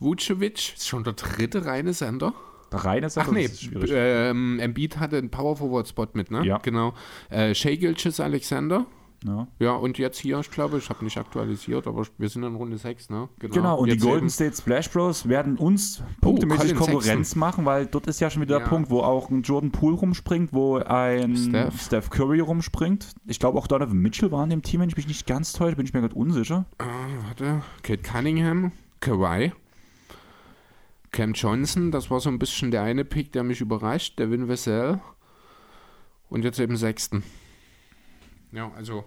Vucevic, 0.00 0.74
ist 0.76 0.88
schon 0.88 1.04
der 1.04 1.14
dritte 1.14 1.64
reine 1.64 1.92
Sender. 1.92 2.34
Der 2.72 2.84
reine 2.84 3.10
Sender? 3.10 3.30
Ach 3.30 3.34
nee, 3.34 3.48
ähm, 3.90 4.58
Embiid 4.60 4.98
hatte 4.98 5.16
einen 5.16 5.30
Power 5.30 5.56
Forward 5.56 5.88
Spot 5.88 6.08
mit, 6.12 6.30
ne? 6.30 6.44
Ja. 6.44 6.58
Genau. 6.58 6.94
Äh, 7.30 7.54
Shea 7.54 7.76
Gilches 7.76 8.20
Alexander. 8.20 8.86
Ja. 9.26 9.48
ja, 9.58 9.72
und 9.72 9.98
jetzt 9.98 10.18
hier, 10.18 10.38
ich 10.38 10.50
glaube, 10.50 10.78
ich 10.78 10.88
habe 10.90 11.04
nicht 11.04 11.18
aktualisiert, 11.18 11.88
aber 11.88 12.06
wir 12.18 12.28
sind 12.28 12.44
in 12.44 12.54
Runde 12.54 12.78
6, 12.78 13.10
ne? 13.10 13.28
Genau, 13.40 13.54
genau 13.54 13.78
und 13.78 13.88
jetzt 13.88 14.02
die 14.02 14.06
Golden 14.06 14.26
eben. 14.26 14.30
State 14.30 14.56
Splash 14.56 14.90
Bros 14.90 15.28
werden 15.28 15.56
uns 15.56 16.02
punktemäßig 16.20 16.74
oh, 16.74 16.84
Konkurrenz 16.84 17.06
Sexton. 17.06 17.40
machen, 17.40 17.64
weil 17.64 17.86
dort 17.86 18.06
ist 18.06 18.20
ja 18.20 18.30
schon 18.30 18.42
wieder 18.42 18.58
ja. 18.58 18.60
der 18.60 18.68
Punkt, 18.68 18.90
wo 18.90 19.00
auch 19.00 19.28
ein 19.30 19.42
Jordan 19.42 19.72
Poole 19.72 19.96
rumspringt, 19.96 20.52
wo 20.52 20.76
ein 20.76 21.36
Steph, 21.36 21.82
Steph 21.82 22.10
Curry 22.10 22.40
rumspringt. 22.40 23.08
Ich 23.26 23.40
glaube 23.40 23.58
auch 23.58 23.66
Donovan 23.66 23.98
Mitchell 23.98 24.30
war 24.30 24.44
in 24.44 24.50
dem 24.50 24.62
Team, 24.62 24.80
wenn 24.80 24.88
ich 24.88 24.96
mich 24.96 25.08
nicht 25.08 25.26
ganz 25.26 25.52
täusche, 25.52 25.74
bin 25.74 25.86
ich 25.86 25.92
mir 25.92 26.00
gerade 26.00 26.14
unsicher. 26.14 26.66
Ah, 26.78 26.84
warte, 27.26 27.62
Kate 27.82 28.02
Cunningham, 28.02 28.70
Kawhi. 29.00 29.52
Cam 31.10 31.32
Johnson, 31.32 31.90
das 31.90 32.10
war 32.10 32.20
so 32.20 32.28
ein 32.28 32.38
bisschen 32.38 32.70
der 32.70 32.82
eine 32.82 33.04
Pick, 33.04 33.32
der 33.32 33.44
mich 33.44 33.60
überrascht, 33.60 34.18
der 34.18 34.30
Vin 34.30 34.48
Vassell. 34.48 35.00
Und 36.28 36.44
jetzt 36.44 36.60
eben 36.60 36.76
sechsten. 36.76 37.22
Ja, 38.52 38.70
also 38.76 39.04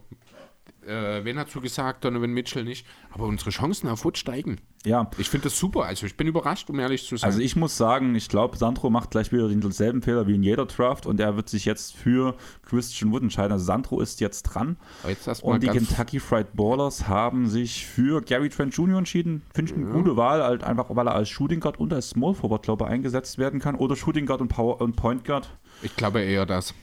äh, 0.86 1.24
wen 1.24 1.38
hat 1.38 1.50
zugesagt, 1.50 2.04
Donovan 2.04 2.32
Mitchell 2.32 2.64
nicht. 2.64 2.86
Aber 3.12 3.26
unsere 3.26 3.52
Chancen 3.52 3.88
auf 3.88 4.04
Wood 4.06 4.18
steigen. 4.18 4.60
Ja. 4.84 5.12
Ich 5.18 5.30
finde 5.30 5.46
das 5.46 5.60
super. 5.60 5.84
Also 5.86 6.06
ich 6.06 6.18
bin 6.18 6.28
überrascht, 6.28 6.70
um 6.70 6.80
ehrlich 6.80 7.06
zu 7.06 7.18
sein. 7.18 7.28
Also 7.28 7.40
ich 7.40 7.56
muss 7.56 7.78
sagen, 7.78 8.16
ich 8.16 8.30
glaube, 8.30 8.58
Sandro 8.58 8.90
macht 8.90 9.12
gleich 9.12 9.32
wieder 9.32 9.48
denselben 9.48 10.02
Fehler 10.02 10.28
wie 10.28 10.36
in 10.36 10.44
jeder 10.44 10.66
Draft 10.66 11.06
und 11.06 11.20
er 11.20 11.36
wird 11.36 11.50
sich 11.50 11.66
jetzt 11.66 11.96
für 11.96 12.36
Christian 12.64 13.12
Wood 13.12 13.22
entscheiden. 13.22 13.52
Also 13.52 13.66
Sandro 13.66 14.02
ist 14.02 14.20
jetzt 14.22 14.44
dran. 14.44 14.78
Jetzt 15.08 15.44
und 15.44 15.62
die 15.62 15.68
Kentucky 15.68 16.20
Fried 16.20 16.54
Ballers 16.56 17.08
haben 17.08 17.48
sich 17.48 17.86
für 17.86 18.22
Gary 18.22 18.50
Trent 18.50 18.76
Jr. 18.76 18.98
entschieden. 18.98 19.44
Finde 19.54 19.72
ich 19.72 19.78
eine 19.78 19.88
ja. 19.88 19.94
gute 19.94 20.18
Wahl, 20.18 20.44
halt 20.44 20.64
einfach 20.64 20.88
weil 20.90 21.08
er 21.08 21.16
als 21.16 21.30
Shooting 21.30 21.60
Guard 21.60 21.80
und 21.80 21.94
als 21.94 22.10
Small 22.10 22.34
Forward, 22.34 22.64
glaube 22.64 22.86
ich, 22.86 22.92
eingesetzt 22.92 23.38
werden 23.38 23.60
kann. 23.60 23.76
Oder 23.76 23.96
Shooting 23.96 24.26
Guard 24.26 24.42
und, 24.42 24.48
Power 24.48 24.82
und 24.82 24.96
Point 24.96 25.26
Guard. 25.26 25.50
Ich 25.84 25.96
glaube 25.96 26.22
eher 26.22 26.46
das. 26.46 26.74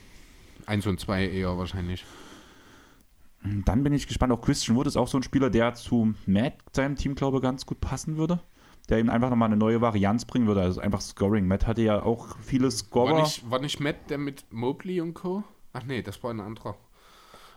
1 0.66 0.86
und 0.86 1.00
2 1.00 1.28
eher 1.28 1.56
wahrscheinlich. 1.58 2.04
Dann 3.42 3.84
bin 3.84 3.92
ich 3.92 4.06
gespannt. 4.06 4.32
Auch 4.32 4.40
Christian 4.40 4.76
Wood 4.76 4.86
ist 4.86 4.96
auch 4.96 5.08
so 5.08 5.18
ein 5.18 5.22
Spieler, 5.22 5.50
der 5.50 5.74
zu 5.74 6.14
Matt, 6.26 6.54
seinem 6.72 6.96
Team, 6.96 7.14
glaube 7.14 7.38
ich, 7.38 7.42
ganz 7.42 7.66
gut 7.66 7.80
passen 7.80 8.16
würde. 8.16 8.40
Der 8.88 8.98
ihm 9.00 9.10
einfach 9.10 9.30
nochmal 9.30 9.48
eine 9.48 9.56
neue 9.56 9.80
Varianz 9.80 10.24
bringen 10.24 10.46
würde. 10.46 10.62
Also 10.62 10.80
einfach 10.80 11.00
Scoring. 11.00 11.46
Matt 11.46 11.66
hatte 11.66 11.82
ja 11.82 12.02
auch 12.02 12.38
viele 12.40 12.70
Scorer. 12.70 13.12
War 13.12 13.22
nicht, 13.22 13.50
war 13.50 13.58
nicht 13.60 13.80
Matt 13.80 14.10
der 14.10 14.18
mit 14.18 14.46
Mobley 14.50 15.00
und 15.00 15.14
Co.? 15.14 15.44
Ach 15.72 15.84
nee, 15.84 16.02
das 16.02 16.22
war 16.22 16.30
ein 16.30 16.40
anderer. 16.40 16.76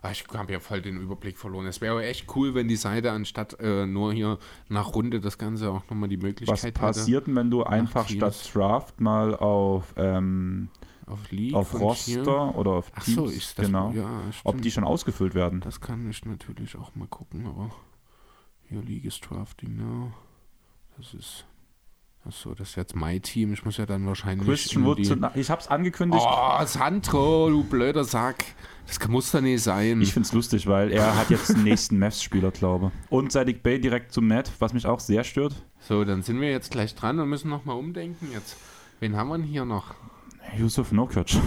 Ach, 0.03 0.11
ich 0.11 0.25
habe 0.33 0.51
ja 0.51 0.59
voll 0.59 0.81
den 0.81 0.99
Überblick 0.99 1.37
verloren. 1.37 1.67
Es 1.67 1.79
wäre 1.79 2.03
echt 2.03 2.35
cool, 2.35 2.55
wenn 2.55 2.67
die 2.67 2.75
Seite 2.75 3.11
anstatt 3.11 3.59
äh, 3.59 3.85
nur 3.85 4.13
hier 4.13 4.39
nach 4.67 4.95
Runde 4.95 5.21
das 5.21 5.37
Ganze 5.37 5.69
auch 5.69 5.87
nochmal 5.89 6.09
die 6.09 6.17
Möglichkeit 6.17 6.63
Was 6.63 6.71
passiert 6.71 7.27
denn, 7.27 7.35
wenn 7.35 7.51
du 7.51 7.63
einfach 7.63 8.09
statt 8.09 8.35
Draft 8.53 8.99
mal 8.99 9.35
auf, 9.35 9.93
ähm, 9.97 10.69
auf, 11.11 11.31
League 11.31 11.53
auf 11.53 11.79
Roster 11.79 12.55
oder 12.55 12.71
auf 12.71 12.91
Teams, 12.91 13.07
Ach 13.07 13.13
so, 13.13 13.25
ist 13.25 13.57
das, 13.57 13.65
genau, 13.65 13.91
ja, 13.91 14.21
ob 14.43 14.61
die 14.61 14.71
schon 14.71 14.83
ausgefüllt 14.83 15.35
werden? 15.35 15.61
Das 15.61 15.81
kann 15.81 16.09
ich 16.09 16.25
natürlich 16.25 16.75
auch 16.77 16.95
mal 16.95 17.07
gucken, 17.07 17.45
aber 17.47 17.71
hier 18.67 18.81
League 18.81 19.05
ist 19.05 19.21
Drafting 19.29 19.77
Now. 19.77 20.13
Das 20.97 21.13
ist 21.13 21.45
Achso, 22.23 22.53
das 22.53 22.69
ist 22.69 22.75
jetzt 22.75 22.95
mein 22.95 23.21
Team. 23.21 23.51
Ich 23.51 23.65
muss 23.65 23.77
ja 23.77 23.87
dann 23.87 24.05
wahrscheinlich. 24.05 24.47
Christian 24.47 24.85
Wood, 24.85 24.99
ich 25.35 25.49
hab's 25.49 25.67
angekündigt. 25.67 26.23
Oh, 26.23 26.65
Sandro, 26.65 27.49
du 27.49 27.63
blöder 27.63 28.03
Sack. 28.03 28.45
Das 28.85 29.07
muss 29.07 29.31
doch 29.31 29.41
nicht 29.41 29.63
sein. 29.63 30.01
Ich 30.01 30.13
find's 30.13 30.31
lustig, 30.31 30.67
weil 30.67 30.91
er 30.91 31.15
hat 31.15 31.31
jetzt 31.31 31.49
den 31.49 31.63
nächsten 31.63 31.97
Mavs-Spieler, 31.97 32.51
glaube 32.51 32.91
Und 33.09 33.31
Sadik 33.31 33.63
Bay 33.63 33.79
direkt 33.79 34.11
zum 34.11 34.27
Matt, 34.27 34.51
was 34.59 34.73
mich 34.73 34.85
auch 34.85 34.99
sehr 34.99 35.23
stört. 35.23 35.55
So, 35.79 36.03
dann 36.03 36.21
sind 36.21 36.39
wir 36.41 36.51
jetzt 36.51 36.69
gleich 36.71 36.93
dran 36.93 37.19
und 37.19 37.29
müssen 37.29 37.49
nochmal 37.49 37.77
umdenken 37.77 38.29
jetzt. 38.31 38.55
Wen 38.99 39.15
haben 39.15 39.29
wir 39.29 39.37
denn 39.37 39.47
hier 39.47 39.65
noch? 39.65 39.95
Yusuf 40.57 40.91
Nurkic. 40.91 41.37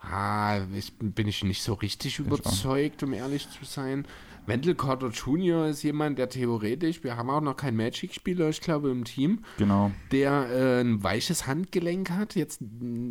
Ah, 0.00 0.60
ich, 0.74 0.92
bin 0.98 1.26
ich 1.26 1.42
nicht 1.42 1.62
so 1.62 1.74
richtig 1.74 2.18
überzeugt, 2.18 3.02
um 3.02 3.12
ehrlich 3.12 3.48
zu 3.50 3.64
sein. 3.64 4.06
Wendell 4.46 4.76
Carter 4.76 5.08
Jr. 5.08 5.66
ist 5.66 5.82
jemand, 5.82 6.18
der 6.18 6.28
theoretisch, 6.28 7.02
wir 7.02 7.16
haben 7.16 7.28
auch 7.30 7.40
noch 7.40 7.56
keinen 7.56 7.76
Magic-Spieler, 7.76 8.48
ich 8.48 8.60
glaube, 8.60 8.90
im 8.90 9.04
Team, 9.04 9.40
genau. 9.58 9.90
der 10.12 10.48
äh, 10.50 10.80
ein 10.80 11.02
weiches 11.02 11.48
Handgelenk 11.48 12.10
hat, 12.10 12.36
jetzt 12.36 12.60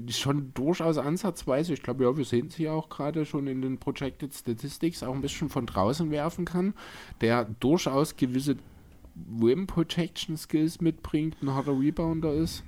schon 0.10 0.54
durchaus 0.54 0.98
ansatzweise, 0.98 1.74
ich 1.74 1.84
glaube, 1.84 2.06
ja, 2.06 2.16
wir 2.16 2.24
sehen 2.24 2.50
sie 2.50 2.70
auch 2.70 2.88
gerade 2.88 3.26
schon 3.26 3.48
in 3.48 3.62
den 3.62 3.78
Projected 3.78 4.34
Statistics, 4.34 5.04
auch 5.04 5.14
ein 5.14 5.22
bisschen 5.22 5.50
von 5.50 5.66
draußen 5.66 6.10
werfen 6.10 6.46
kann, 6.46 6.74
der 7.20 7.44
durchaus 7.60 8.16
gewisse 8.16 8.56
Rim 9.42 9.68
Protection 9.68 10.38
Skills 10.38 10.80
mitbringt, 10.80 11.36
ein 11.42 11.54
harter 11.54 11.78
Rebounder 11.78 12.34
ist. 12.34 12.64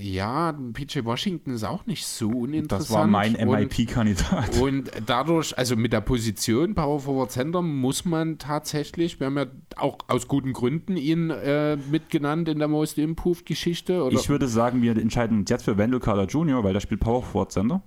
Ja, 0.00 0.52
PJ 0.72 1.04
Washington 1.04 1.50
ist 1.50 1.64
auch 1.64 1.86
nicht 1.86 2.06
so 2.06 2.28
uninteressant. 2.28 2.90
Das 2.90 2.90
war 2.90 3.06
mein 3.06 3.32
MIP-Kandidat. 3.32 4.56
Und, 4.60 4.90
dadurch, 5.04 5.56
also 5.58 5.76
mit 5.76 5.92
der 5.92 6.00
Position 6.00 6.74
Power 6.74 7.00
Forward 7.00 7.30
Center 7.30 7.62
muss 7.62 8.04
man 8.04 8.38
tatsächlich, 8.38 9.18
wir 9.20 9.26
haben 9.26 9.36
ja 9.36 9.46
auch 9.76 9.98
aus 10.08 10.28
guten 10.28 10.52
Gründen 10.52 10.96
ihn 10.96 11.30
äh, 11.30 11.76
mitgenannt 11.76 12.48
in 12.48 12.58
der 12.58 12.68
Most 12.68 12.98
Improved 12.98 13.44
Geschichte. 13.46 14.08
Ich 14.12 14.28
würde 14.28 14.48
sagen, 14.48 14.82
wir 14.82 14.96
entscheiden 14.96 15.40
uns 15.40 15.50
jetzt 15.50 15.64
für 15.64 15.76
Wendell 15.76 16.00
Carter 16.00 16.26
Jr., 16.26 16.62
weil 16.64 16.72
der 16.72 16.80
spielt 16.80 17.00
Power 17.00 17.22
Forward 17.22 17.52
Center. 17.52 17.82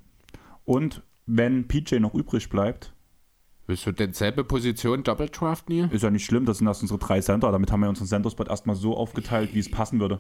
Und 0.66 1.04
wenn 1.26 1.68
PJ 1.68 1.96
noch 2.00 2.14
übrig 2.14 2.50
bleibt, 2.50 2.94
Willst 3.68 3.86
du 3.86 3.94
denn 3.94 4.12
selbe 4.12 4.44
Position 4.44 5.04
Double 5.04 5.30
Draft 5.30 5.70
nie? 5.70 5.88
Ist 5.92 6.02
ja 6.04 6.10
nicht 6.10 6.26
schlimm, 6.26 6.46
das 6.46 6.58
sind 6.58 6.68
erst 6.68 6.82
unsere 6.82 7.00
drei 7.00 7.22
Center. 7.22 7.52
Damit 7.54 7.72
haben 7.72 7.80
wir 7.80 7.88
unseren 7.88 8.08
Center-Spot 8.08 8.44
erstmal 8.44 8.76
so 8.76 8.98
aufgeteilt, 8.98 9.54
wie 9.54 9.60
es 9.60 9.72
passen 9.72 10.00
würde. 10.02 10.20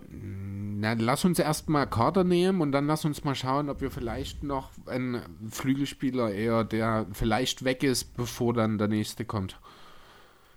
Na, 0.82 0.94
lass 0.94 1.26
uns 1.26 1.38
erstmal 1.38 1.86
Kader 1.86 2.24
nehmen 2.24 2.60
und 2.60 2.72
dann 2.72 2.88
lass 2.88 3.06
uns 3.06 3.24
mal 3.24 3.36
schauen, 3.36 3.70
ob 3.70 3.82
wir 3.82 3.92
vielleicht 3.92 4.42
noch 4.42 4.72
einen 4.88 5.22
Flügelspieler 5.48 6.32
eher, 6.34 6.64
der 6.64 7.06
vielleicht 7.12 7.64
weg 7.64 7.84
ist, 7.84 8.18
bevor 8.18 8.56
dann 8.56 8.80
der 8.80 8.88
nächste 8.88 9.24
kommt. 9.24 9.60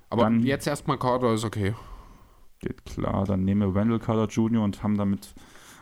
Aber 0.09 0.23
dann 0.23 0.41
jetzt 0.41 0.67
erstmal 0.67 0.99
Kader 0.99 1.35
ist 1.35 1.45
okay. 1.45 1.75
Geht 2.61 2.87
klar, 2.87 3.27
dann 3.27 3.45
nehmen 3.45 3.61
wir 3.61 3.75
Wendell 3.75 3.99
Carter 3.99 4.33
Jr. 4.33 4.65
und 4.65 4.83
haben 4.83 4.97
damit 4.97 5.35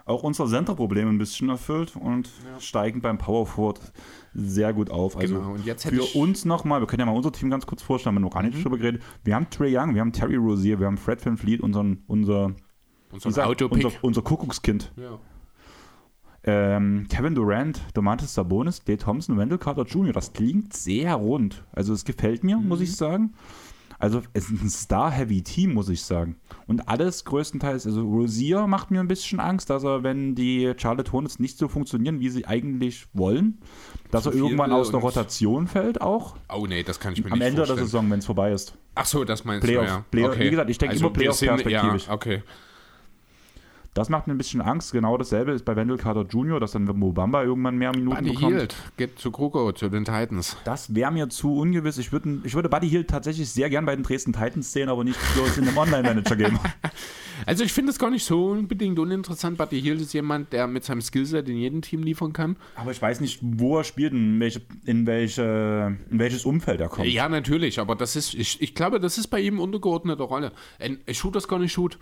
auch 0.06 0.24
unser 0.24 0.48
Center-Problem 0.48 1.08
ein 1.08 1.18
bisschen 1.18 1.48
erfüllt 1.48 1.94
und 1.94 2.28
ja. 2.44 2.58
steigen 2.58 3.00
beim 3.00 3.18
Power 3.18 3.46
Forward 3.46 3.92
sehr 4.34 4.72
gut 4.72 4.90
auf. 4.90 5.16
Also 5.16 5.36
genau. 5.36 5.52
und 5.52 5.64
jetzt 5.64 5.86
für 5.86 6.02
uns 6.18 6.44
nochmal, 6.44 6.80
wir 6.80 6.88
können 6.88 6.98
ja 6.98 7.06
mal 7.06 7.14
unser 7.14 7.30
Team 7.30 7.48
ganz 7.48 7.64
kurz 7.64 7.80
vorstellen, 7.80 8.16
haben 8.16 8.22
wir 8.22 8.26
noch 8.26 8.34
gar 8.34 8.42
nicht 8.42 8.58
mhm. 8.58 8.62
drüber 8.64 8.78
geredet. 8.78 9.04
Wir 9.22 9.36
haben 9.36 9.48
Trey 9.50 9.78
Young, 9.78 9.94
wir 9.94 10.00
haben 10.00 10.12
Terry 10.12 10.34
Rozier, 10.34 10.80
wir 10.80 10.88
haben 10.88 10.98
Fred 10.98 11.24
Van 11.24 11.36
Fleet, 11.36 11.60
unseren, 11.60 12.02
unser 12.08 12.56
unser, 13.12 13.48
unser, 13.48 13.90
unser 14.00 14.22
Kuckuckskind. 14.22 14.92
Ja. 14.96 15.18
Ähm, 16.44 17.06
Kevin 17.08 17.34
Durant, 17.36 17.80
Domantas 17.94 18.34
Sabonis, 18.34 18.82
Dave 18.82 18.98
Thompson, 18.98 19.38
Wendell 19.38 19.58
Carter 19.58 19.84
Jr. 19.84 20.12
Das 20.12 20.32
klingt 20.32 20.74
sehr 20.74 21.14
rund. 21.14 21.62
Also 21.72 21.92
es 21.92 22.04
gefällt 22.04 22.42
mir, 22.42 22.56
mhm. 22.56 22.68
muss 22.68 22.80
ich 22.80 22.96
sagen. 22.96 23.34
Also 24.00 24.20
es 24.32 24.50
ist 24.50 24.60
ein 24.60 24.68
Star-Heavy-Team, 24.68 25.72
muss 25.74 25.88
ich 25.88 26.02
sagen. 26.02 26.34
Und 26.66 26.88
alles 26.88 27.24
größtenteils, 27.24 27.86
also 27.86 28.02
Rosier 28.02 28.66
macht 28.66 28.90
mir 28.90 28.98
ein 28.98 29.06
bisschen 29.06 29.38
Angst, 29.38 29.70
dass 29.70 29.84
er, 29.84 30.02
wenn 30.02 30.34
die 30.34 30.72
Charlotte 30.76 31.12
Hornets 31.12 31.38
nicht 31.38 31.56
so 31.56 31.68
funktionieren, 31.68 32.18
wie 32.18 32.28
sie 32.28 32.44
eigentlich 32.44 33.06
wollen, 33.12 33.58
dass 34.10 34.26
er 34.26 34.34
irgendwann 34.34 34.72
aus 34.72 34.90
der 34.90 34.98
Rotation 34.98 35.68
fällt 35.68 36.00
auch. 36.00 36.34
Oh 36.52 36.66
nee, 36.66 36.82
das 36.82 36.98
kann 36.98 37.12
ich 37.12 37.22
mir 37.22 37.30
Am 37.30 37.38
nicht 37.38 37.46
Ende 37.46 37.58
vorstellen. 37.58 37.76
der 37.76 37.86
Saison, 37.86 38.10
wenn 38.10 38.18
es 38.18 38.26
vorbei 38.26 38.50
ist. 38.50 38.76
Ach 38.96 39.06
so, 39.06 39.22
das 39.22 39.44
meinst 39.44 39.64
Playoff, 39.64 39.86
du, 39.86 39.92
ja. 39.92 40.04
Playoff, 40.10 40.32
okay. 40.32 40.46
Wie 40.46 40.50
gesagt, 40.50 40.70
ich 40.70 40.78
denke 40.78 40.92
also 40.94 41.04
immer 41.06 41.12
Playoff-perspektivisch. 41.12 42.06
Ja, 42.08 42.12
okay. 42.12 42.42
Das 43.94 44.08
macht 44.08 44.26
mir 44.26 44.32
ein 44.32 44.38
bisschen 44.38 44.62
Angst. 44.62 44.92
Genau 44.92 45.18
dasselbe 45.18 45.52
ist 45.52 45.66
bei 45.66 45.76
Wendell 45.76 45.98
Carter 45.98 46.22
Jr., 46.22 46.58
dass 46.58 46.72
dann 46.72 46.84
Mobamba 46.84 47.42
irgendwann 47.42 47.76
mehr 47.76 47.92
Minuten 47.92 48.16
Buddy 48.16 48.30
bekommt. 48.30 48.54
Hield 48.54 48.74
geht 48.96 49.18
zu 49.18 49.30
Kruko, 49.30 49.70
zu 49.72 49.90
den 49.90 50.06
Titans. 50.06 50.56
Das 50.64 50.94
wäre 50.94 51.12
mir 51.12 51.28
zu 51.28 51.58
ungewiss. 51.58 51.98
Ich, 51.98 52.10
würd, 52.10 52.24
ich 52.44 52.54
würde 52.54 52.70
Buddy 52.70 52.88
Hield 52.88 53.08
tatsächlich 53.08 53.50
sehr 53.50 53.68
gern 53.68 53.84
bei 53.84 53.94
den 53.94 54.02
Dresden 54.02 54.32
Titans 54.32 54.72
sehen, 54.72 54.88
aber 54.88 55.04
nicht 55.04 55.18
bloß 55.34 55.58
in 55.58 55.68
einem 55.68 55.76
Online-Manager-Game. 55.76 56.58
also 57.46 57.64
ich 57.64 57.72
finde 57.74 57.92
es 57.92 57.98
gar 57.98 58.08
nicht 58.08 58.24
so 58.24 58.52
unbedingt 58.52 58.98
uninteressant. 58.98 59.58
Buddy 59.58 59.82
Hield 59.82 60.00
ist 60.00 60.14
jemand, 60.14 60.54
der 60.54 60.66
mit 60.68 60.84
seinem 60.84 61.02
Skillset 61.02 61.46
in 61.50 61.58
jedem 61.58 61.82
Team 61.82 62.02
liefern 62.02 62.32
kann. 62.32 62.56
Aber 62.76 62.92
ich 62.92 63.02
weiß 63.02 63.20
nicht, 63.20 63.40
wo 63.42 63.76
er 63.76 63.84
spielt, 63.84 64.14
in, 64.14 64.40
welche, 64.40 64.62
in, 64.86 65.06
welche, 65.06 65.98
in 66.10 66.18
welches 66.18 66.46
Umfeld 66.46 66.80
er 66.80 66.88
kommt. 66.88 67.08
Ja, 67.08 67.28
natürlich, 67.28 67.78
aber 67.78 67.94
das 67.94 68.16
ist, 68.16 68.32
ich, 68.32 68.62
ich 68.62 68.74
glaube, 68.74 69.00
das 69.00 69.18
ist 69.18 69.26
bei 69.26 69.40
ihm 69.40 69.60
untergeordnete 69.60 70.22
Rolle. 70.22 70.52
Ein 70.78 70.98
Shoot 71.12 71.36
das 71.36 71.46
gar 71.46 71.58
nicht 71.58 71.72
Shoot. 71.72 71.98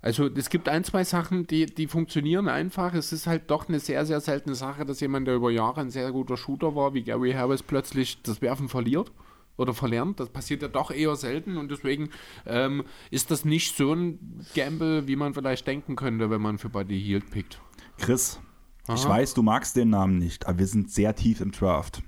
Also 0.00 0.28
es 0.28 0.48
gibt 0.48 0.68
ein, 0.68 0.84
zwei 0.84 1.02
Sachen, 1.02 1.46
die, 1.46 1.66
die 1.66 1.88
funktionieren 1.88 2.48
einfach. 2.48 2.94
Es 2.94 3.12
ist 3.12 3.26
halt 3.26 3.50
doch 3.50 3.68
eine 3.68 3.80
sehr, 3.80 4.06
sehr 4.06 4.20
seltene 4.20 4.54
Sache, 4.54 4.86
dass 4.86 5.00
jemand, 5.00 5.26
der 5.26 5.34
über 5.34 5.50
Jahre 5.50 5.80
ein 5.80 5.90
sehr 5.90 6.12
guter 6.12 6.36
Shooter 6.36 6.76
war, 6.76 6.94
wie 6.94 7.02
Gary 7.02 7.32
Harris, 7.32 7.62
plötzlich 7.62 8.22
das 8.22 8.40
Werfen 8.40 8.68
verliert 8.68 9.10
oder 9.56 9.74
verlernt. 9.74 10.20
Das 10.20 10.30
passiert 10.30 10.62
ja 10.62 10.68
doch 10.68 10.92
eher 10.92 11.16
selten 11.16 11.56
und 11.56 11.70
deswegen 11.70 12.10
ähm, 12.46 12.84
ist 13.10 13.32
das 13.32 13.44
nicht 13.44 13.76
so 13.76 13.92
ein 13.92 14.46
Gamble, 14.54 15.08
wie 15.08 15.16
man 15.16 15.34
vielleicht 15.34 15.66
denken 15.66 15.96
könnte, 15.96 16.30
wenn 16.30 16.40
man 16.40 16.58
für 16.58 16.68
Buddy 16.68 17.00
Hield 17.00 17.30
pickt. 17.30 17.60
Chris, 17.98 18.38
Aha. 18.86 18.94
ich 18.94 19.04
weiß, 19.04 19.34
du 19.34 19.42
magst 19.42 19.74
den 19.74 19.90
Namen 19.90 20.18
nicht, 20.18 20.46
aber 20.46 20.60
wir 20.60 20.66
sind 20.66 20.92
sehr 20.92 21.16
tief 21.16 21.40
im 21.40 21.50
Draft. 21.50 22.02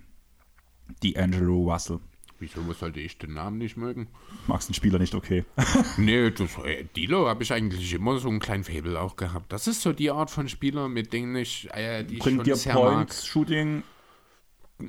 Die 1.02 1.16
Angelo 1.18 1.70
Russell. 1.70 1.98
Wieso 2.40 2.72
sollte 2.72 3.00
ich 3.00 3.18
den 3.18 3.34
Namen 3.34 3.58
nicht 3.58 3.76
mögen? 3.76 4.08
Magst 4.46 4.70
den 4.70 4.74
Spieler 4.74 4.98
nicht 4.98 5.14
okay? 5.14 5.44
nee, 5.98 6.30
das, 6.30 6.56
äh, 6.64 6.84
Dilo 6.96 7.28
habe 7.28 7.42
ich 7.42 7.52
eigentlich 7.52 7.92
immer 7.92 8.18
so 8.18 8.30
einen 8.30 8.40
kleinen 8.40 8.64
Fabel 8.64 8.96
auch 8.96 9.16
gehabt. 9.16 9.52
Das 9.52 9.66
ist 9.66 9.82
so 9.82 9.92
die 9.92 10.10
Art 10.10 10.30
von 10.30 10.48
Spieler, 10.48 10.88
mit 10.88 11.12
denen 11.12 11.36
ich, 11.36 11.68
äh, 11.74 12.02
die 12.02 12.16
Bringt 12.16 12.46
ich 12.48 12.62
schon 12.62 12.72
dir 12.72 12.80
Points, 12.80 13.22
mag. 13.22 13.26
Shooting? 13.26 13.82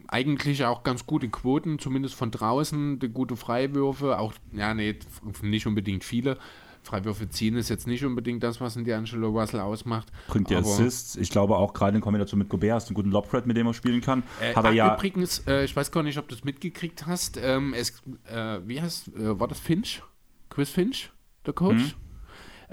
Eigentlich 0.08 0.64
auch 0.64 0.84
ganz 0.84 1.06
gute 1.06 1.28
Quoten, 1.28 1.78
zumindest 1.78 2.16
von 2.16 2.32
draußen, 2.32 3.00
gute 3.14 3.36
Freiwürfe, 3.36 4.18
auch, 4.18 4.34
ja, 4.54 4.74
nee, 4.74 4.98
nicht 5.42 5.68
unbedingt 5.68 6.06
viele. 6.06 6.38
Freiwürfe 6.84 7.30
ziehen 7.30 7.56
ist 7.56 7.70
jetzt 7.70 7.88
nicht 7.88 8.04
unbedingt 8.04 8.44
das, 8.44 8.60
was 8.60 8.76
ein 8.76 8.86
D'Angelo 8.86 9.28
Russell 9.28 9.60
ausmacht. 9.60 10.12
Bringt 10.28 10.50
die 10.50 10.56
Assists. 10.56 11.16
Ich 11.16 11.30
glaube 11.30 11.58
auch 11.58 11.74
gerade 11.74 11.96
in 11.98 12.02
Kombination 12.02 12.40
mit 12.40 12.50
Gobert 12.50 12.76
hast 12.76 12.86
du 12.86 12.90
einen 12.90 12.96
guten 12.96 13.12
Lobthread, 13.12 13.46
mit 13.46 13.58
dem 13.58 13.68
er 13.68 13.74
spielen 13.74 14.02
kann. 14.02 14.24
Äh, 14.42 14.56
Hat 14.56 14.66
er 14.66 14.72
ja 14.72 14.96
übrigens, 14.96 15.46
äh, 15.48 15.64
ich 15.64 15.76
weiß 15.76 15.92
gar 15.92 16.04
nicht, 16.04 16.18
ob 16.18 16.28
du 16.28 16.36
es 16.36 16.44
mitgekriegt 16.44 17.06
hast. 17.08 17.38
Ähm, 17.42 17.74
es, 17.74 18.02
äh, 18.26 18.60
wie 18.66 18.82
heißt, 18.82 19.10
äh, 19.16 19.40
war 19.40 19.48
das 19.48 19.60
Finch? 19.60 20.02
Chris 20.50 20.70
Finch, 20.70 21.12
der 21.46 21.54
Coach? 21.54 21.76
Mhm. 21.76 21.94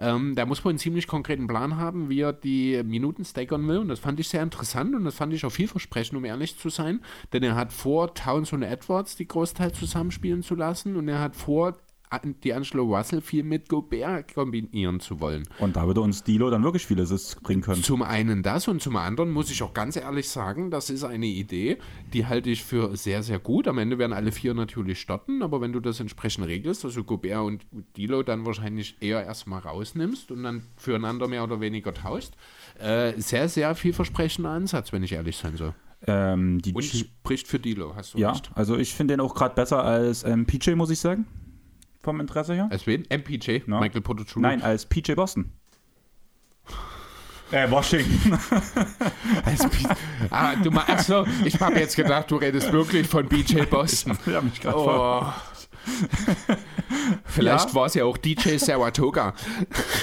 Ähm, 0.01 0.35
da 0.37 0.47
muss 0.47 0.63
man 0.63 0.73
einen 0.73 0.79
ziemlich 0.79 1.09
konkreten 1.09 1.49
Plan 1.49 1.77
haben, 1.77 2.09
wie 2.09 2.21
er 2.21 2.33
die 2.33 2.83
Minuten 2.85 3.25
stackern 3.25 3.67
will. 3.67 3.79
Und 3.79 3.89
das 3.89 3.99
fand 3.99 4.21
ich 4.21 4.29
sehr 4.29 4.43
interessant 4.43 4.95
und 4.95 5.05
das 5.05 5.17
fand 5.17 5.33
ich 5.33 5.45
auch 5.45 5.51
vielversprechend, 5.51 6.17
um 6.17 6.25
ehrlich 6.25 6.57
zu 6.57 6.69
sein. 6.69 7.01
Denn 7.33 7.43
er 7.43 7.57
hat 7.57 7.73
vor, 7.73 8.15
Towns 8.15 8.53
und 8.53 8.63
Edwards 8.63 9.17
die 9.17 9.27
Großteil 9.27 9.73
zusammenspielen 9.73 10.43
zu 10.43 10.55
lassen 10.55 10.97
und 10.97 11.09
er 11.09 11.21
hat 11.21 11.35
vor, 11.35 11.77
D'Angelo 12.11 12.97
Russell 12.97 13.21
viel 13.21 13.43
mit 13.43 13.69
Gobert 13.69 14.35
kombinieren 14.35 15.01
zu 15.01 15.21
wollen. 15.21 15.49
Und 15.59 15.77
da 15.77 15.87
würde 15.87 16.01
uns 16.01 16.25
Dilo 16.25 16.51
dann 16.51 16.63
wirklich 16.63 16.87
viele 16.87 17.03
Assists 17.03 17.37
bringen 17.37 17.63
können. 17.63 17.83
Zum 17.83 18.03
einen 18.03 18.43
das 18.43 18.69
und 18.69 18.83
zum 18.83 18.97
anderen 18.97 19.31
muss 19.31 19.51
ich 19.51 19.63
auch 19.63 19.75
ganz 19.75 19.97
ehrlich 19.97 20.29
sagen, 20.29 20.71
das 20.71 20.91
ist 20.91 21.05
eine 21.05 21.27
Idee, 21.27 21.79
die 22.13 22.27
halte 22.27 22.51
ich 22.51 22.65
für 22.65 22.97
sehr, 22.97 23.23
sehr 23.23 23.39
gut. 23.39 23.69
Am 23.69 23.79
Ende 23.79 23.99
werden 23.99 24.13
alle 24.13 24.33
vier 24.33 24.55
natürlich 24.55 25.01
starten, 25.01 25.43
aber 25.43 25.61
wenn 25.61 25.73
du 25.73 25.81
das 25.81 26.01
entsprechend 26.01 26.47
regelst, 26.47 26.85
also 26.85 27.05
Gobert 27.05 27.45
und 27.45 27.67
Dilo 27.97 28.23
dann 28.23 28.47
wahrscheinlich 28.47 28.97
eher 29.01 29.25
erstmal 29.25 29.61
rausnimmst 29.61 30.31
und 30.31 30.43
dann 30.43 30.63
füreinander 30.77 31.29
mehr 31.29 31.45
oder 31.45 31.61
weniger 31.61 31.93
tauscht, 31.95 32.35
äh, 32.79 33.13
sehr, 33.21 33.49
sehr 33.49 33.75
vielversprechender 33.75 34.51
Ansatz, 34.51 34.93
wenn 34.93 35.03
ich 35.03 35.13
ehrlich 35.13 35.37
sein 35.37 35.57
soll. 35.57 35.75
Ähm, 36.07 36.61
und 36.75 36.85
spricht 36.85 37.49
für 37.49 37.59
Dilo, 37.59 37.95
hast 37.97 38.15
du 38.15 38.19
ja, 38.19 38.31
recht. 38.31 38.51
also 38.55 38.77
ich 38.77 38.95
finde 38.95 39.15
den 39.15 39.21
auch 39.21 39.35
gerade 39.35 39.55
besser 39.55 39.83
als 39.83 40.23
ähm, 40.23 40.47
PJ, 40.47 40.73
muss 40.73 40.91
ich 40.91 41.01
sagen. 41.01 41.27
Vom 42.03 42.21
Interesse 42.21 42.55
her. 42.55 42.69
Als 42.71 42.87
wen? 42.87 43.05
MPJ? 43.11 43.63
No. 43.67 43.81
Michael 43.81 44.03
Portucciolo? 44.03 44.43
Nein, 44.43 44.63
als 44.63 44.87
PJ 44.87 45.15
Boston. 45.15 45.53
Äh, 47.51 47.71
Washington. 47.71 48.39
ah, 50.31 50.55
du 50.57 50.71
mal, 50.71 50.85
achso, 50.87 51.27
ich 51.45 51.59
habe 51.61 51.79
jetzt 51.79 51.97
gedacht, 51.97 52.31
du 52.31 52.37
redest 52.37 52.71
wirklich 52.73 53.07
von 53.07 53.27
BJ 53.27 53.63
Boston. 53.63 54.19
Ich 54.27 54.35
habe 54.35 54.45
mich 54.47 54.61
gerade 54.61 54.77
oh. 54.77 55.33
Vielleicht 57.25 57.69
ja. 57.69 57.75
war 57.75 57.87
es 57.87 57.95
ja 57.95 58.05
auch 58.05 58.17
DJ 58.17 58.57
Saratoga. 58.57 59.35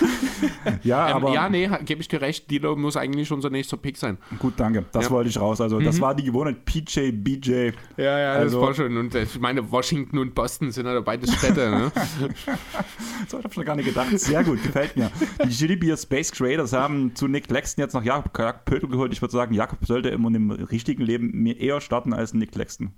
ja, 0.84 1.10
ähm, 1.10 1.16
aber. 1.16 1.34
Ja, 1.34 1.50
nee, 1.50 1.70
gebe 1.84 2.02
ich 2.02 2.08
dir 2.08 2.22
recht. 2.22 2.50
Dilo 2.50 2.76
muss 2.76 2.98
eigentlich 2.98 3.32
unser 3.32 3.50
nächster 3.50 3.78
Pick 3.78 3.98
sein. 3.98 4.18
Gut, 4.40 4.54
danke. 4.58 4.86
Das 4.92 5.06
ja. 5.06 5.12
wollte 5.12 5.30
ich 5.30 5.40
raus. 5.40 5.62
Also, 5.62 5.80
das 5.80 5.98
mhm. 5.98 6.02
war 6.02 6.16
die 6.16 6.24
Gewohnheit. 6.24 6.66
PJ, 6.66 7.12
BJ. 7.12 7.72
Ja, 7.98 8.20
ja, 8.20 8.34
also, 8.34 8.60
das 8.60 8.68
war 8.68 8.74
schon. 8.74 8.98
Und 8.98 9.16
ich 9.16 9.40
meine, 9.40 9.72
Washington 9.72 10.20
und 10.20 10.36
Boston 10.36 10.72
sind 10.72 10.86
ja 10.86 11.00
beides 11.02 11.34
Städte. 11.34 11.70
ne? 11.70 11.92
so, 13.28 13.40
ich 13.40 13.44
habe 13.44 13.54
schon 13.54 13.66
gar 13.66 13.76
nicht 13.76 13.86
gedacht. 13.86 14.18
Sehr 14.20 14.44
gut, 14.44 14.62
gefällt 14.64 14.96
mir. 14.96 15.12
Die 15.44 15.50
Gilly 15.50 15.76
Beer 15.76 15.98
Space 15.98 16.32
Creators 16.32 16.74
haben 16.74 17.16
zu 17.16 17.28
Nick 17.28 17.50
Lexton 17.50 17.82
jetzt 17.84 17.94
noch 17.94 18.04
Jakob 18.04 18.34
Pötel 18.66 18.90
geholt. 18.90 19.14
Ich 19.14 19.22
würde 19.22 19.32
sagen, 19.32 19.54
Jakob 19.54 19.80
sollte 19.86 20.10
im, 20.10 20.26
im 20.34 20.52
richtigen 20.52 21.04
Leben 21.04 21.46
eher 21.46 21.82
starten 21.82 22.14
als 22.14 22.34
Nick 22.34 22.56
Lexton. 22.56 22.94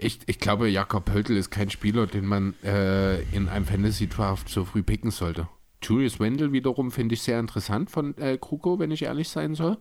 Ich, 0.00 0.20
ich 0.26 0.38
glaube, 0.38 0.68
Jakob 0.68 1.12
Höltl 1.12 1.36
ist 1.36 1.50
kein 1.50 1.70
Spieler, 1.70 2.06
den 2.06 2.24
man 2.24 2.54
äh, 2.62 3.20
in 3.34 3.48
einem 3.48 3.66
Fantasy-Draft 3.66 4.48
so 4.48 4.64
früh 4.64 4.84
picken 4.84 5.10
sollte. 5.10 5.48
Julius 5.82 6.20
Wendel 6.20 6.52
wiederum 6.52 6.92
finde 6.92 7.14
ich 7.14 7.22
sehr 7.22 7.40
interessant 7.40 7.90
von 7.90 8.16
äh, 8.16 8.38
Kruko, 8.38 8.78
wenn 8.78 8.92
ich 8.92 9.02
ehrlich 9.02 9.28
sein 9.28 9.54
soll. 9.56 9.76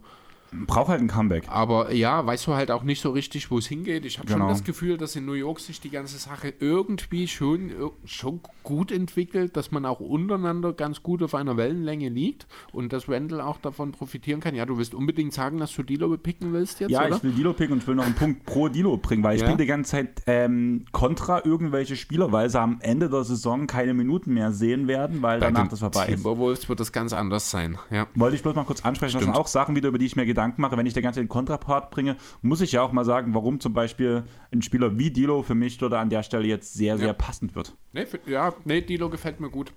Braucht 0.52 0.90
halt 0.90 1.02
ein 1.02 1.08
Comeback. 1.08 1.44
Aber 1.50 1.92
ja, 1.92 2.26
weißt 2.26 2.48
du 2.48 2.54
halt 2.54 2.72
auch 2.72 2.84
nicht 2.84 3.02
so 3.02 3.12
richtig, 3.12 3.52
wo 3.52 3.58
es 3.58 3.68
hingeht. 3.68 4.06
Ich 4.06 4.18
habe 4.18 4.28
genau. 4.28 4.46
schon 4.46 4.50
das 4.50 4.64
Gefühl, 4.64 4.98
dass 4.98 5.16
in 5.16 5.26
New 5.26 5.34
York 5.34 5.60
sich 5.60 5.82
die 5.82 5.90
ganze 5.90 6.18
Sache 6.18 6.54
irgendwie 6.60 7.28
schon, 7.28 7.72
schon 8.06 8.42
gut 8.64 8.92
entwickelt, 8.92 9.56
dass 9.58 9.72
man 9.72 9.86
auch 9.86 10.00
untereinander 10.00 10.74
ganz 10.74 11.04
gut 11.04 11.24
auf 11.24 11.36
einer 11.36 11.58
Wellenlänge 11.58 12.10
liegt 12.10 12.48
und 12.72 12.94
dass 12.94 13.10
Randall 13.10 13.42
auch 13.42 13.58
davon 13.58 13.92
profitieren 13.92 14.40
kann. 14.40 14.56
Ja, 14.56 14.66
du 14.66 14.78
willst 14.78 14.94
unbedingt 14.94 15.34
sagen, 15.34 15.58
dass 15.58 15.74
du 15.76 15.84
Dilo 15.84 16.16
picken 16.18 16.54
willst 16.54 16.80
jetzt, 16.80 16.92
Ja, 16.92 17.06
oder? 17.06 17.16
ich 17.18 17.24
will 17.24 17.32
Dilo 17.32 17.54
picken 17.54 17.74
und 17.74 17.84
ich 17.84 17.88
will 17.88 17.96
noch 17.96 18.06
einen 18.06 18.16
Punkt 18.16 18.46
pro 18.46 18.68
Dilo 18.68 18.98
bringen, 18.98 19.24
weil 19.24 19.36
ich 19.36 19.42
ja. 19.42 19.48
bin 19.48 19.58
die 19.58 19.66
ganze 19.66 19.92
Zeit 19.92 20.22
ähm, 20.28 20.86
kontra 20.92 21.46
irgendwelche 21.46 21.96
Spieler, 21.96 22.32
weil 22.32 22.50
sie 22.50 22.60
am 22.60 22.80
Ende 22.82 23.10
der 23.10 23.24
Saison 23.24 23.68
keine 23.68 23.94
Minuten 23.94 24.34
mehr 24.34 24.52
sehen 24.52 24.88
werden, 24.88 25.22
weil 25.22 25.40
Bei 25.40 25.48
danach 25.48 25.68
das 25.68 25.80
vorbei 25.80 26.08
ist. 26.08 26.16
Timberwolves 26.16 26.68
wird 26.70 26.80
das 26.80 26.92
ganz 26.92 27.14
anders 27.14 27.50
sein, 27.52 27.78
ja. 27.90 28.08
Wollte 28.16 28.36
ich 28.36 28.44
bloß 28.44 28.56
mal 28.56 28.66
kurz 28.66 28.84
ansprechen. 28.84 29.12
Stimmt. 29.12 29.30
Das 29.30 29.36
sind 29.36 29.42
auch 29.42 29.48
Sachen 29.48 29.76
wieder, 29.76 29.90
über 29.90 29.98
die 29.98 30.06
ich 30.06 30.16
mir 30.16 30.26
Gedanken 30.38 30.62
mache, 30.62 30.78
wenn 30.78 30.86
ich 30.86 30.94
der 30.94 31.02
ganze 31.02 31.20
den 31.20 31.30
Kontrapart 31.30 31.90
bringe, 31.90 32.16
muss 32.44 32.62
ich 32.62 32.74
ja 32.74 32.84
auch 32.84 32.92
mal 32.92 33.06
sagen, 33.06 33.34
warum 33.34 33.60
zum 33.60 33.74
Beispiel 33.74 34.24
ein 34.52 34.62
Spieler 34.62 35.00
wie 35.00 35.10
Dilo 35.10 35.42
für 35.42 35.56
mich 35.56 35.80
dort 35.80 35.94
an 35.94 36.12
der 36.12 36.22
Stelle 36.22 36.46
jetzt 36.46 36.76
sehr, 36.76 37.00
sehr 37.00 37.08
ja. 37.08 37.14
passend 37.14 37.56
wird. 37.56 37.76
Nee, 37.92 38.06
für, 38.06 38.20
ja, 38.28 38.54
nee, 38.64 38.82
Dilo 38.82 39.10
gefällt 39.10 39.40
mir 39.40 39.50
gut. 39.50 39.74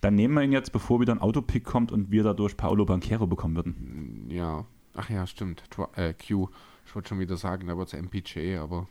Dann 0.00 0.14
nehmen 0.14 0.34
wir 0.34 0.42
ihn 0.42 0.52
jetzt, 0.52 0.70
bevor 0.70 1.00
wieder 1.00 1.12
ein 1.12 1.20
Autopick 1.20 1.64
kommt 1.64 1.90
und 1.90 2.12
wir 2.12 2.22
dadurch 2.22 2.56
Paolo 2.56 2.84
Banquero 2.84 3.26
bekommen 3.26 3.56
würden. 3.56 4.28
Mm, 4.28 4.30
ja, 4.30 4.66
ach 4.94 5.10
ja, 5.10 5.26
stimmt. 5.26 5.64
Äh, 5.96 6.14
Q, 6.14 6.48
ich 6.86 6.94
wollte 6.94 7.08
schon 7.08 7.18
wieder 7.18 7.36
sagen, 7.36 7.66
da 7.66 7.76
wird 7.76 7.92
es 7.92 8.00
MPJ, 8.00 8.58
aber. 8.58 8.86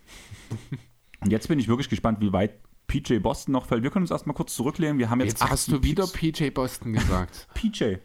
und 1.22 1.32
jetzt 1.32 1.48
bin 1.48 1.58
ich 1.58 1.70
wirklich 1.70 1.88
gespannt, 1.88 2.20
wie 2.20 2.34
weit 2.34 2.60
PJ 2.88 3.20
Boston 3.20 3.54
noch 3.54 3.66
fällt. 3.66 3.84
Wir 3.84 3.92
können 3.92 4.04
uns 4.04 4.12
erstmal 4.12 4.36
kurz 4.36 4.54
zurücklehnen. 4.56 5.00
Wir 5.00 5.10
haben 5.10 5.22
jetzt. 5.22 5.40
Jetzt 5.40 5.50
hast 5.50 5.72
du 5.72 5.84
wieder 5.84 6.06
PJ 6.06 6.50
Boston 6.50 6.92
gesagt. 6.92 7.48
PJ. 7.54 7.96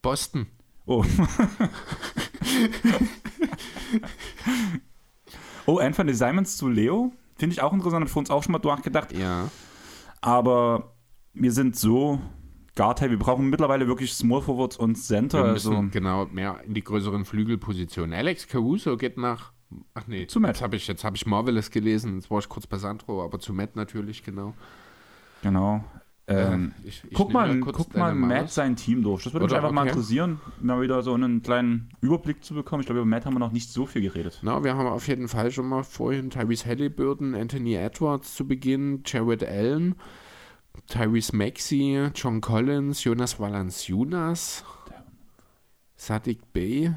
Boston. 0.00 0.46
Oh. 0.90 1.04
oh, 5.66 5.78
Anthony 5.78 6.14
Simons 6.14 6.56
zu 6.56 6.68
Leo. 6.68 7.12
Finde 7.36 7.54
ich 7.54 7.62
auch 7.62 7.72
interessant, 7.72 8.10
für 8.10 8.18
uns 8.18 8.28
auch 8.28 8.42
schon 8.42 8.50
mal 8.50 8.58
durchgedacht. 8.58 9.12
Ja. 9.12 9.48
Aber 10.20 10.96
wir 11.32 11.52
sind 11.52 11.76
so 11.76 12.18
Guard-Heavy. 12.74 13.12
Wir 13.12 13.18
brauchen 13.20 13.48
mittlerweile 13.50 13.86
wirklich 13.86 14.12
Small 14.14 14.42
Forwards 14.42 14.76
und 14.76 14.96
Center. 14.96 15.44
Wir 15.44 15.52
müssen 15.52 15.76
also 15.76 15.88
genau 15.92 16.26
mehr 16.26 16.60
in 16.64 16.74
die 16.74 16.82
größeren 16.82 17.24
Flügelpositionen. 17.24 18.12
Alex 18.12 18.48
Caruso 18.48 18.96
geht 18.96 19.16
nach. 19.16 19.52
Ach 19.94 20.08
nee, 20.08 20.26
zu 20.26 20.40
Matt. 20.40 20.56
Jetzt 20.56 20.62
habe 20.62 20.74
ich, 20.74 20.88
hab 20.88 21.14
ich 21.14 21.24
Marvelous 21.24 21.70
gelesen. 21.70 22.16
Jetzt 22.16 22.32
war 22.32 22.40
ich 22.40 22.48
kurz 22.48 22.66
bei 22.66 22.78
Sandro, 22.78 23.24
aber 23.24 23.38
zu 23.38 23.52
Matt 23.52 23.76
natürlich, 23.76 24.24
genau. 24.24 24.54
Genau. 25.44 25.84
Ähm, 26.30 26.72
ich, 26.84 27.02
ich 27.08 27.12
guck 27.12 27.32
mal, 27.32 27.58
guck 27.58 27.96
mal 27.96 28.14
Matt 28.14 28.50
sein 28.52 28.76
Team 28.76 29.02
durch. 29.02 29.24
Das 29.24 29.32
würde 29.32 29.46
mich 29.46 29.54
einfach 29.54 29.70
okay. 29.70 29.74
mal 29.74 29.88
interessieren, 29.88 30.40
mal 30.60 30.80
wieder 30.80 31.02
so 31.02 31.12
einen 31.12 31.42
kleinen 31.42 31.88
Überblick 32.00 32.44
zu 32.44 32.54
bekommen. 32.54 32.82
Ich 32.82 32.86
glaube, 32.86 33.00
über 33.00 33.06
Matt 33.06 33.26
haben 33.26 33.34
wir 33.34 33.40
noch 33.40 33.50
nicht 33.50 33.70
so 33.72 33.84
viel 33.84 34.00
geredet. 34.00 34.38
Na, 34.42 34.62
wir 34.62 34.76
haben 34.76 34.86
auf 34.86 35.08
jeden 35.08 35.26
Fall 35.26 35.50
schon 35.50 35.68
mal 35.68 35.82
vorhin 35.82 36.30
Tyrese 36.30 36.66
Halliburton, 36.66 37.34
Anthony 37.34 37.74
Edwards 37.74 38.36
zu 38.36 38.46
Beginn, 38.46 39.02
Jared 39.04 39.42
Allen, 39.42 39.96
Tyrese 40.86 41.34
Maxey, 41.34 42.10
John 42.14 42.40
Collins, 42.40 43.02
Jonas 43.02 43.40
Valanciunas, 43.40 44.64
Sadik 45.96 46.52
Bey. 46.52 46.92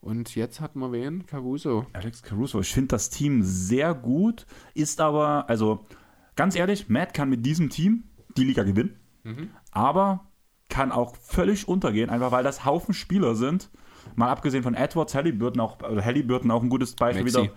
Und 0.00 0.34
jetzt 0.34 0.60
hat 0.60 0.74
man 0.74 0.90
wen? 0.90 1.24
Caruso. 1.26 1.86
Alex 1.92 2.22
Caruso. 2.22 2.60
Ich 2.60 2.74
finde 2.74 2.88
das 2.88 3.10
Team 3.10 3.42
sehr 3.42 3.94
gut, 3.94 4.44
ist 4.74 5.00
aber, 5.00 5.48
also 5.48 5.86
ganz 6.34 6.56
ehrlich, 6.56 6.88
Matt 6.88 7.14
kann 7.14 7.30
mit 7.30 7.46
diesem 7.46 7.70
Team 7.70 8.02
die 8.36 8.44
Liga 8.44 8.62
gewinnen, 8.62 8.96
mhm. 9.22 9.50
aber 9.70 10.26
kann 10.68 10.92
auch 10.92 11.16
völlig 11.16 11.68
untergehen, 11.68 12.10
einfach 12.10 12.32
weil 12.32 12.44
das 12.44 12.64
Haufen 12.64 12.94
Spieler 12.94 13.34
sind. 13.34 13.70
Mal 14.16 14.28
abgesehen 14.28 14.62
von 14.62 14.74
Edwards, 14.74 15.14
Halliburton 15.14 15.60
auch, 15.60 15.80
also 15.80 16.04
Halliburton 16.04 16.50
auch 16.50 16.62
ein 16.62 16.68
gutes 16.68 16.94
Beispiel 16.94 17.24
Maxi. 17.24 17.42
wieder. 17.42 17.52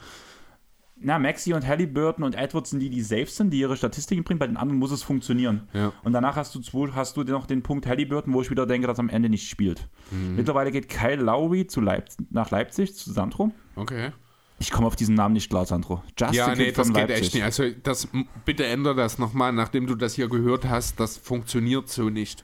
Na, 1.00 1.20
Maxi 1.20 1.54
und 1.54 1.68
Halliburton 1.68 2.24
und 2.24 2.36
Edwards 2.36 2.72
sind 2.72 2.80
die, 2.80 2.90
die 2.90 3.02
safe 3.02 3.28
sind, 3.28 3.52
die 3.52 3.60
ihre 3.60 3.78
Statistiken 3.78 4.24
bringen. 4.24 4.40
Bei 4.40 4.48
den 4.48 4.58
anderen 4.58 4.80
muss 4.80 4.92
es 4.92 5.04
funktionieren. 5.04 5.68
Ja. 5.74 5.94
Und 6.04 6.14
danach 6.14 6.36
hast 6.36 6.56
du, 6.56 6.60
zwei, 6.60 6.92
hast 6.94 7.18
du 7.18 7.24
noch 7.24 7.46
den 7.46 7.62
Punkt 7.62 7.86
Halliburton, 7.86 8.34
wo 8.34 8.42
ich 8.42 8.50
wieder 8.50 8.66
denke, 8.66 8.88
dass 8.88 8.98
er 8.98 9.02
am 9.02 9.10
Ende 9.10 9.30
nicht 9.30 9.48
spielt. 9.48 9.90
Mhm. 10.10 10.36
Mittlerweile 10.36 10.72
geht 10.72 10.90
Kyle 10.90 11.22
Lowry 11.22 11.68
zu 11.68 11.82
Leip 11.82 12.10
nach 12.32 12.50
Leipzig, 12.50 12.96
zu 12.96 13.12
Sandro. 13.12 13.52
Okay. 13.76 14.12
Ich 14.60 14.72
komme 14.72 14.88
auf 14.88 14.96
diesen 14.96 15.16
Namen 15.16 15.34
nicht 15.34 15.50
klar, 15.50 15.66
Sandro. 15.66 16.02
Just 16.18 16.34
ja, 16.34 16.54
nee, 16.56 16.72
das 16.72 16.92
geht 16.92 17.10
echt 17.10 17.34
nicht. 17.34 17.44
Also 17.44 17.66
das, 17.84 18.08
bitte 18.44 18.66
ändere 18.66 18.96
das 18.96 19.20
nochmal, 19.20 19.54
nachdem 19.54 19.86
du 19.86 19.96
das 19.96 20.16
hier 20.16 20.28
gehört 20.28 20.66
hast. 20.66 21.00
Das 21.00 21.18
funktioniert 21.18 21.90
so 21.90 22.10
nicht. 22.10 22.44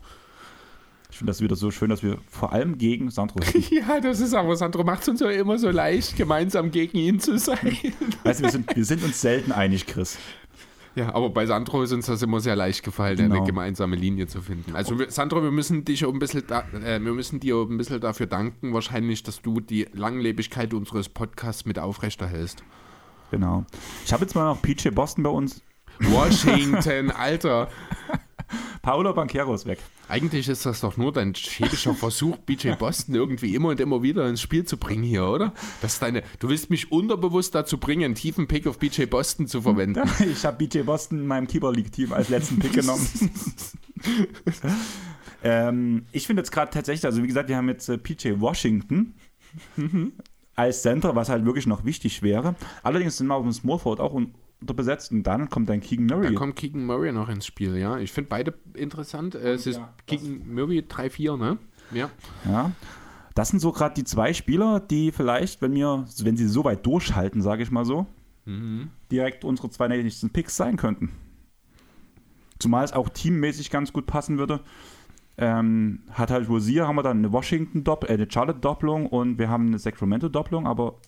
Ich 1.10 1.18
finde 1.18 1.30
das 1.30 1.42
wieder 1.42 1.56
so 1.56 1.70
schön, 1.70 1.90
dass 1.90 2.02
wir 2.02 2.18
vor 2.28 2.54
allem 2.54 2.80
gegen 2.80 3.12
Sandro 3.12 3.40
sind. 3.44 3.70
ja, 3.70 4.00
das 4.00 4.20
ist 4.20 4.34
aber, 4.34 4.56
Sandro 4.56 4.84
macht 4.84 5.04
es 5.04 5.10
uns 5.10 5.20
ja 5.20 5.30
immer 5.30 5.60
so 5.60 5.70
leicht, 5.70 6.16
gemeinsam 6.18 6.72
gegen 6.72 6.98
ihn 6.98 7.20
zu 7.20 7.38
sein. 7.38 7.78
weißt 8.24 8.40
du, 8.40 8.44
wir 8.44 8.52
sind, 8.52 8.76
wir 8.76 8.86
sind 8.86 9.04
uns 9.04 9.22
selten 9.22 9.52
einig, 9.52 9.86
Chris. 9.86 10.18
Ja, 10.96 11.14
aber 11.16 11.30
bei 11.32 11.46
Sandro 11.46 11.82
ist 11.82 11.92
uns 11.92 12.06
das 12.06 12.22
immer 12.22 12.40
sehr 12.40 12.56
leicht 12.56 12.84
gefallen, 12.84 13.18
genau. 13.18 13.38
eine 13.38 13.46
gemeinsame 13.46 13.96
Linie 13.96 14.28
zu 14.28 14.42
finden. 14.42 14.76
Also 14.76 14.96
Sandro, 15.08 15.42
wir 15.42 15.52
müssen 15.52 15.86
dich 15.86 16.06
ein 16.06 16.20
bisschen 16.20 16.44
da, 16.48 16.66
äh, 16.74 17.00
wir 17.04 17.14
müssen 17.14 17.40
dir 17.40 17.56
ein 17.56 17.78
bisschen 17.78 18.00
dafür 18.00 18.28
danken, 18.28 18.74
wahrscheinlich, 18.74 19.24
dass 19.24 19.42
du 19.42 19.60
die 19.60 19.88
Langlebigkeit 19.94 20.74
unseres 20.74 21.10
Podcasts 21.10 21.66
mit 21.66 21.80
aufrechterhältst. 21.80 22.64
Genau. 23.32 23.66
Ich 24.06 24.14
habe 24.14 24.24
jetzt 24.24 24.36
mal 24.36 24.46
noch 24.46 24.62
PJ 24.62 24.90
Boston 24.90 25.24
bei 25.24 25.32
uns. 25.32 25.64
Washington, 26.00 27.12
Alter. 27.12 27.70
Paolo 28.84 29.14
Banquero 29.14 29.56
ist 29.56 29.66
weg. 29.66 29.80
Eigentlich 30.10 30.50
ist 30.50 30.66
das 30.66 30.82
doch 30.82 30.98
nur 30.98 31.14
dein 31.14 31.34
schäbischer 31.34 31.94
Versuch, 31.96 32.36
BJ 32.36 32.72
Boston 32.72 33.16
irgendwie 33.16 33.56
immer 33.56 33.70
und 33.70 33.80
immer 33.80 34.04
wieder 34.04 34.28
ins 34.28 34.42
Spiel 34.42 34.66
zu 34.66 34.76
bringen 34.76 35.04
hier, 35.04 35.26
oder? 35.26 35.54
Das 35.82 36.00
deine, 36.00 36.22
du 36.40 36.50
willst 36.50 36.70
mich 36.70 36.92
unterbewusst 36.92 37.56
dazu 37.56 37.78
bringen, 37.78 38.04
einen 38.04 38.16
tiefen 38.16 38.46
Pick 38.46 38.68
auf 38.68 38.80
BJ 38.80 39.06
Boston 39.06 39.48
zu 39.48 39.62
verwenden. 39.62 40.04
Ich 40.20 40.44
habe 40.46 40.58
BJ 40.58 40.82
Boston 40.82 41.20
in 41.20 41.28
meinem 41.28 41.48
Keeper 41.48 41.72
League 41.72 41.94
Team 41.94 42.12
als 42.12 42.28
letzten 42.28 42.60
Pick 42.60 42.74
genommen. 42.74 43.08
ähm, 45.44 46.06
ich 46.12 46.28
finde 46.28 46.42
jetzt 46.42 46.52
gerade 46.52 46.72
tatsächlich, 46.72 47.06
also 47.06 47.24
wie 47.24 47.28
gesagt, 47.28 47.48
wir 47.48 47.56
haben 47.56 47.70
jetzt 47.70 47.88
äh, 47.88 47.98
PJ 47.98 48.34
Washington 48.42 49.14
als 50.56 50.82
Center, 50.82 51.16
was 51.16 51.30
halt 51.30 51.46
wirklich 51.46 51.68
noch 51.68 51.86
wichtig 51.86 52.22
wäre. 52.22 52.56
Allerdings 52.84 53.18
sind 53.18 53.28
wir 53.28 53.36
auf 53.36 53.44
dem 53.44 53.54
Small 53.54 53.80
Forward 53.80 54.02
auch 54.02 54.14
unterbesetzt 54.64 55.12
und 55.12 55.24
dann 55.24 55.50
kommt 55.50 55.70
dann 55.70 55.82
Keegan 55.82 56.08
Murray. 56.08 56.24
Dann 56.24 56.36
kommt 56.36 56.56
Keegan 56.56 56.86
Murray 56.86 57.12
noch 57.12 57.30
ins 57.30 57.46
Spiel, 57.46 57.78
ja. 57.78 58.00
Ich 58.00 58.12
finde 58.12 58.30
beide 58.30 58.54
interessant. 58.74 59.36
Äh, 59.36 59.54
es 59.54 59.68
ist 59.68 59.78
ja, 59.78 59.94
Keegan 60.08 60.54
Murray 60.54 60.80
3-4, 60.80 61.38
ne? 61.38 61.58
Ja. 61.92 62.10
Ja. 62.46 62.72
Das 63.36 63.50
sind 63.50 63.60
so 63.60 63.72
gerade 63.72 63.96
die 63.96 64.04
zwei 64.04 64.34
Spieler, 64.34 64.80
die 64.80 65.12
vielleicht, 65.12 65.62
wenn 65.62 65.74
wir, 65.74 66.06
wenn 66.20 66.38
sie 66.38 66.48
so 66.48 66.64
weit 66.64 66.86
durchhalten, 66.86 67.42
sage 67.42 67.64
ich 67.64 67.72
mal 67.72 67.86
so, 67.86 68.06
mhm. 68.46 68.90
direkt 69.12 69.44
unsere 69.44 69.70
zwei 69.70 69.88
nächsten 69.88 70.30
Picks 70.30 70.56
sein 70.56 70.78
könnten. 70.78 71.12
Zumal 72.60 72.86
es 72.86 72.94
auch 72.94 73.10
teammäßig 73.10 73.70
ganz 73.72 73.92
gut 73.92 74.06
passen 74.06 74.38
würde. 74.38 74.62
Ähm, 75.36 76.04
hat 76.12 76.30
halt 76.30 76.48
Rosier, 76.48 76.88
haben 76.88 76.96
wir 76.96 77.04
dann 77.04 77.18
eine 77.18 77.34
Washington-Doppelung, 77.34 78.12
äh, 78.12 78.22
eine 78.22 78.32
Charlotte-Doppelung 78.32 79.08
und 79.08 79.40
wir 79.40 79.50
haben 79.50 79.68
eine 79.68 79.80
Sacramento-Doppelung, 79.80 80.68
aber 80.68 81.00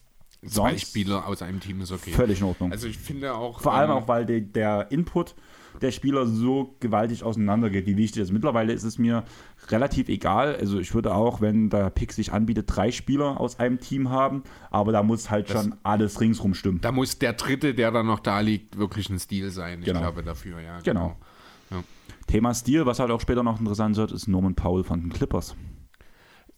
zwei 0.48 0.78
Spieler 0.78 1.28
aus 1.28 1.42
einem 1.42 1.60
Team 1.60 1.82
ist 1.82 1.92
okay. 1.92 2.12
Völlig 2.12 2.40
in 2.40 2.46
Ordnung. 2.46 2.72
Also 2.72 2.88
ich 2.88 2.98
finde 2.98 3.34
auch. 3.36 3.62
Vor 3.62 3.74
allem 3.74 3.92
ähm, 3.92 3.98
auch, 3.98 4.08
weil 4.08 4.26
de, 4.26 4.42
der 4.42 4.92
Input 4.92 5.36
der 5.82 5.92
Spieler 5.92 6.26
so 6.26 6.76
gewaltig 6.80 7.24
auseinandergeht, 7.24 7.86
wie 7.86 7.98
wichtig 7.98 8.22
ist. 8.22 8.32
Mittlerweile 8.32 8.74
ist 8.74 8.84
es 8.84 8.98
mir 8.98 9.24
relativ 9.68 10.10
egal. 10.10 10.56
Also 10.56 10.80
ich 10.80 10.94
würde 10.94 11.14
auch, 11.14 11.42
wenn 11.42 11.70
der 11.70 11.90
Pick 11.90 12.14
sich 12.14 12.32
anbietet, 12.32 12.66
drei 12.68 12.92
Spieler 12.92 13.40
aus 13.40 13.60
einem 13.60 13.80
Team 13.80 14.10
haben, 14.10 14.44
aber 14.72 14.92
da 14.92 15.04
muss 15.04 15.30
halt 15.30 15.50
das, 15.50 15.64
schon 15.64 15.76
alles 15.84 16.22
ringsrum 16.22 16.54
stimmen. 16.54 16.82
Da 16.82 16.92
muss 16.92 17.20
der 17.20 17.34
dritte, 17.34 17.74
der 17.74 17.92
dann 17.92 18.08
noch 18.08 18.20
da 18.20 18.40
liegt, 18.40 18.78
wirklich 18.78 19.10
ein 19.10 19.20
Stil 19.20 19.50
sein. 19.50 19.80
Ich 19.80 19.86
genau. 19.86 20.00
glaube 20.00 20.24
dafür, 20.24 20.60
ja. 20.62 20.80
Genau. 20.80 21.18
genau. 21.70 21.82
Ja. 21.82 21.84
Thema 22.28 22.54
Stil, 22.54 22.86
was 22.86 23.00
halt 23.00 23.12
auch 23.12 23.22
später 23.22 23.44
noch 23.44 23.60
interessant 23.60 23.98
wird, 23.98 24.12
ist 24.12 24.28
Norman 24.28 24.56
Powell 24.56 24.84
von 24.84 25.02
den 25.02 25.12
Clippers 25.12 25.56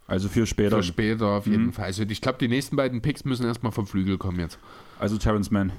Also 0.08 0.28
für 0.28 0.46
später. 0.46 0.78
Für 0.78 0.82
später 0.82 1.26
auf 1.26 1.46
jeden 1.46 1.66
mhm. 1.66 1.72
Fall. 1.74 1.84
Also 1.84 2.02
ich 2.02 2.20
glaube, 2.20 2.38
die 2.38 2.48
nächsten 2.48 2.76
beiden 2.76 3.02
Picks 3.02 3.24
müssen 3.24 3.46
erstmal 3.46 3.72
vom 3.72 3.86
Flügel 3.86 4.18
kommen 4.18 4.40
jetzt. 4.40 4.58
Also 4.98 5.18
Terrence 5.18 5.50
Mann. 5.50 5.70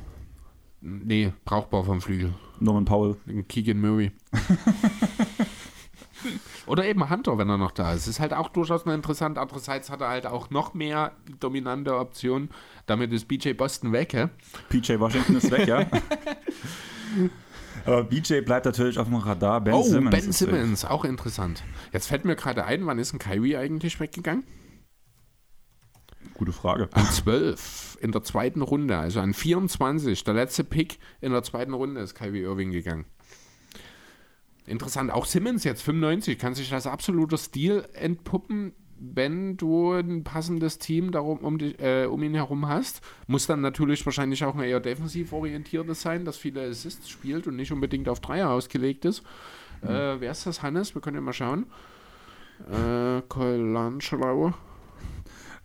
Nee, 0.81 1.33
brauchbar 1.43 1.83
vom 1.83 1.99
Flügel. 1.99 2.33
Norman 2.59 2.85
Powell. 2.85 3.17
Keegan 3.49 3.81
Murray. 3.81 4.11
Oder 6.67 6.85
eben 6.85 7.09
Hunter, 7.09 7.37
wenn 7.39 7.49
er 7.49 7.57
noch 7.57 7.71
da 7.71 7.93
ist. 7.93 8.07
Ist 8.07 8.19
halt 8.19 8.33
auch 8.33 8.49
durchaus 8.49 8.85
noch 8.85 8.93
interessant. 8.93 9.39
Andererseits 9.39 9.89
hat 9.89 10.01
er 10.01 10.09
halt 10.09 10.27
auch 10.27 10.51
noch 10.51 10.75
mehr 10.75 11.13
dominante 11.39 11.97
Optionen. 11.97 12.49
Damit 12.85 13.11
ist 13.11 13.27
BJ 13.27 13.53
Boston 13.53 13.91
weg, 13.91 14.13
hä? 14.13 14.27
PJ 14.69 14.99
Washington 14.99 15.37
ist 15.37 15.49
weg, 15.49 15.67
ja. 15.67 15.85
Aber 17.85 18.03
BJ 18.03 18.41
bleibt 18.41 18.65
natürlich 18.65 18.97
auf 18.99 19.07
dem 19.07 19.15
Radar. 19.15 19.61
Ben 19.61 19.73
oh, 19.73 19.83
Simmons. 19.83 20.11
Ben 20.11 20.31
Simmons, 20.31 20.85
auch 20.85 21.05
interessant. 21.05 21.63
Jetzt 21.91 22.07
fällt 22.07 22.25
mir 22.25 22.35
gerade 22.35 22.65
ein, 22.65 22.85
wann 22.85 22.99
ist 22.99 23.13
ein 23.13 23.19
Kyrie 23.19 23.57
eigentlich 23.57 23.99
weggegangen? 23.99 24.43
Gute 26.33 26.51
Frage. 26.51 26.89
An 26.93 27.05
12 27.05 27.97
in 28.01 28.11
der 28.11 28.23
zweiten 28.23 28.61
Runde, 28.61 28.97
also 28.97 29.19
an 29.19 29.33
24, 29.33 30.23
der 30.23 30.33
letzte 30.33 30.63
Pick 30.63 30.99
in 31.21 31.31
der 31.31 31.43
zweiten 31.43 31.73
Runde 31.73 32.01
ist 32.01 32.15
Kyrie 32.15 32.41
Irving 32.41 32.71
gegangen. 32.71 33.05
Interessant, 34.65 35.11
auch 35.11 35.25
Simmons 35.25 35.63
jetzt 35.63 35.81
95, 35.81 36.37
kann 36.37 36.53
sich 36.53 36.73
als 36.73 36.87
absoluter 36.87 37.37
Stil 37.37 37.87
entpuppen 37.93 38.73
wenn 38.99 39.57
du 39.57 39.93
ein 39.93 40.23
passendes 40.23 40.77
Team 40.77 41.11
darum, 41.11 41.39
um, 41.39 41.57
die, 41.57 41.73
äh, 41.79 42.05
um 42.05 42.21
ihn 42.21 42.33
herum 42.33 42.67
hast. 42.67 43.01
Muss 43.27 43.47
dann 43.47 43.61
natürlich 43.61 44.05
wahrscheinlich 44.05 44.43
auch 44.43 44.55
ein 44.55 44.63
eher 44.63 44.79
defensiv 44.79 45.31
orientiertes 45.33 46.01
sein, 46.01 46.25
das 46.25 46.37
viele 46.37 46.67
Assists 46.67 47.09
spielt 47.09 47.47
und 47.47 47.55
nicht 47.55 47.71
unbedingt 47.71 48.09
auf 48.09 48.19
Dreier 48.19 48.49
ausgelegt 48.49 49.05
ist. 49.05 49.23
Mhm. 49.81 49.89
Äh, 49.89 50.21
wer 50.21 50.31
ist 50.31 50.45
das, 50.45 50.61
Hannes? 50.61 50.93
Wir 50.95 51.01
können 51.01 51.15
ja 51.15 51.21
mal 51.21 51.33
schauen. 51.33 51.65
Äh, 52.69 53.21
Colangelo. 53.29 54.53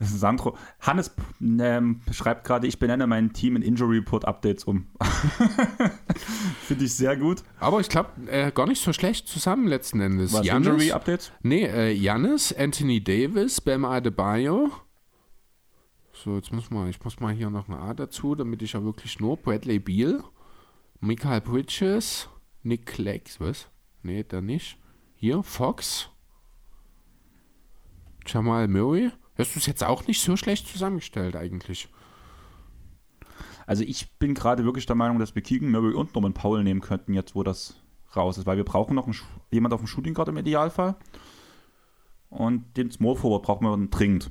Sandro. 0.01 0.57
Hannes 0.81 1.15
ähm, 1.41 2.01
schreibt 2.11 2.45
gerade, 2.45 2.67
ich 2.67 2.79
benenne 2.79 3.07
mein 3.07 3.33
Team 3.33 3.57
in 3.57 3.63
Injury 3.63 3.99
Report 3.99 4.25
Updates 4.25 4.65
um. 4.65 4.87
Finde 6.67 6.85
ich 6.85 6.95
sehr 6.95 7.17
gut. 7.17 7.43
Aber 7.61 7.81
ich 7.81 7.89
glaube, 7.89 8.11
äh, 8.27 8.51
gar 8.53 8.67
nicht 8.67 8.83
so 8.83 8.93
schlecht 8.93 9.29
zusammen 9.29 9.67
letzten 9.67 10.01
Endes. 10.01 10.33
Was, 10.33 10.43
Giannis, 10.43 10.69
Injury 10.69 10.93
Updates? 10.93 11.33
Nee, 11.43 11.65
äh, 11.65 11.93
Janis, 11.93 12.53
Anthony 12.53 13.03
Davis, 13.03 13.61
Bam 13.61 13.85
Adebayo. 13.85 14.71
So, 16.13 16.37
jetzt 16.37 16.53
muss 16.53 16.71
man, 16.71 16.89
ich 16.89 17.03
muss 17.03 17.21
mal 17.21 17.35
hier 17.35 17.51
noch 17.51 17.69
ein 17.69 17.75
A 17.75 17.93
dazu, 17.93 18.35
damit 18.35 18.63
ich 18.63 18.73
ja 18.73 18.83
wirklich 18.83 19.21
nur 19.21 19.37
Bradley 19.37 19.79
Beal, 19.79 20.23
Michael 21.01 21.41
Bridges, 21.41 22.29
Nick 22.63 22.87
Clegg, 22.87 23.31
was? 23.41 23.69
Nee, 24.03 24.25
da 24.27 24.41
nicht. 24.41 24.79
Hier, 25.17 25.43
Fox, 25.43 26.11
Jamal 28.27 28.69
Murray. 28.69 29.11
Hast 29.37 29.55
du 29.55 29.59
es 29.59 29.67
jetzt 29.67 29.83
auch 29.83 30.07
nicht 30.07 30.21
so 30.21 30.37
schlecht 30.37 30.69
zusammengestellt 30.69 31.37
eigentlich? 31.37 31.89
Also 33.67 33.83
ich 33.83 34.13
bin 34.19 34.35
gerade 34.35 34.65
wirklich 34.65 34.87
der 34.87 34.97
Meinung, 34.97 35.19
dass 35.19 35.35
wir 35.35 35.43
Keegan 35.43 35.71
Murray 35.71 35.95
und 35.95 36.15
Norman 36.15 36.35
Paul 36.35 36.63
nehmen 36.63 36.81
könnten, 36.81 37.15
jetzt 37.15 37.35
wo 37.35 37.43
das 37.43 37.81
raus 38.15 38.39
ist, 38.39 38.47
weil 38.47 38.57
wir 38.57 38.65
brauchen 38.65 38.95
noch 38.95 39.09
jemand 39.51 39.75
auf 39.75 39.81
dem 39.81 39.87
Shooting 39.87 40.15
Guard 40.15 40.29
im 40.29 40.37
Idealfall. 40.37 40.97
Und 42.29 42.77
den 42.77 42.91
Small 42.91 43.17
Forward 43.17 43.43
brauchen 43.43 43.65
wir 43.65 43.89
dringend. 43.89 44.31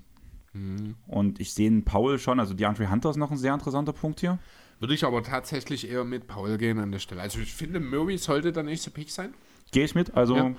Mhm. 0.53 0.95
Und 1.07 1.39
ich 1.39 1.53
sehe 1.53 1.67
einen 1.67 1.83
Paul 1.83 2.19
schon, 2.19 2.39
also 2.39 2.53
die 2.53 2.65
Andre 2.65 2.89
Hunter 2.89 3.09
ist 3.09 3.17
noch 3.17 3.31
ein 3.31 3.37
sehr 3.37 3.53
interessanter 3.53 3.93
Punkt 3.93 4.19
hier. 4.19 4.39
Würde 4.79 4.93
ich 4.93 5.05
aber 5.05 5.23
tatsächlich 5.23 5.89
eher 5.89 6.03
mit 6.03 6.27
Paul 6.27 6.57
gehen 6.57 6.79
an 6.79 6.91
der 6.91 6.99
Stelle. 6.99 7.21
Also 7.21 7.39
ich 7.39 7.53
finde, 7.53 7.79
Murray 7.79 8.17
sollte 8.17 8.51
der 8.51 8.63
nächste 8.63 8.91
Pick 8.91 9.09
sein. 9.09 9.33
Gehe 9.71 9.85
ich 9.85 9.95
mit. 9.95 10.13
Also 10.15 10.35
ja. 10.35 10.55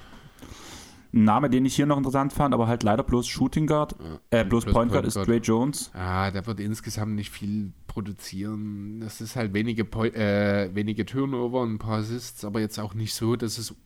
Ein 1.15 1.24
Name, 1.24 1.49
den 1.49 1.65
ich 1.65 1.77
hier 1.77 1.86
noch 1.86 1.97
interessant 1.97 2.32
fand, 2.32 2.55
aber 2.55 2.66
halt 2.66 2.82
leider 2.82 3.05
bloß 3.05 3.28
Shooting 3.28 3.69
Guard, 3.69 3.95
äh, 4.31 4.45
bloß, 4.45 4.65
bloß 4.65 4.74
Point 4.74 4.93
Guard 4.93 5.07
ist 5.07 5.15
Dre 5.15 5.36
Jones. 5.36 5.93
Ah, 5.95 6.31
der 6.32 6.45
wird 6.47 6.59
insgesamt 6.59 7.15
nicht 7.15 7.31
viel 7.31 7.73
produzieren. 7.86 8.99
Das 9.01 9.20
ist 9.20 9.36
halt 9.36 9.55
wenige, 9.55 9.85
äh, 9.85 10.74
wenige 10.74 11.07
Turnover 11.07 11.61
und 11.61 11.74
ein 11.74 11.78
paar 11.78 11.99
Assists, 11.99 12.45
aber 12.45 12.59
jetzt 12.59 12.81
auch 12.81 12.95
nicht 12.95 13.15
so, 13.15 13.36
dass 13.36 13.59
es 13.59 13.77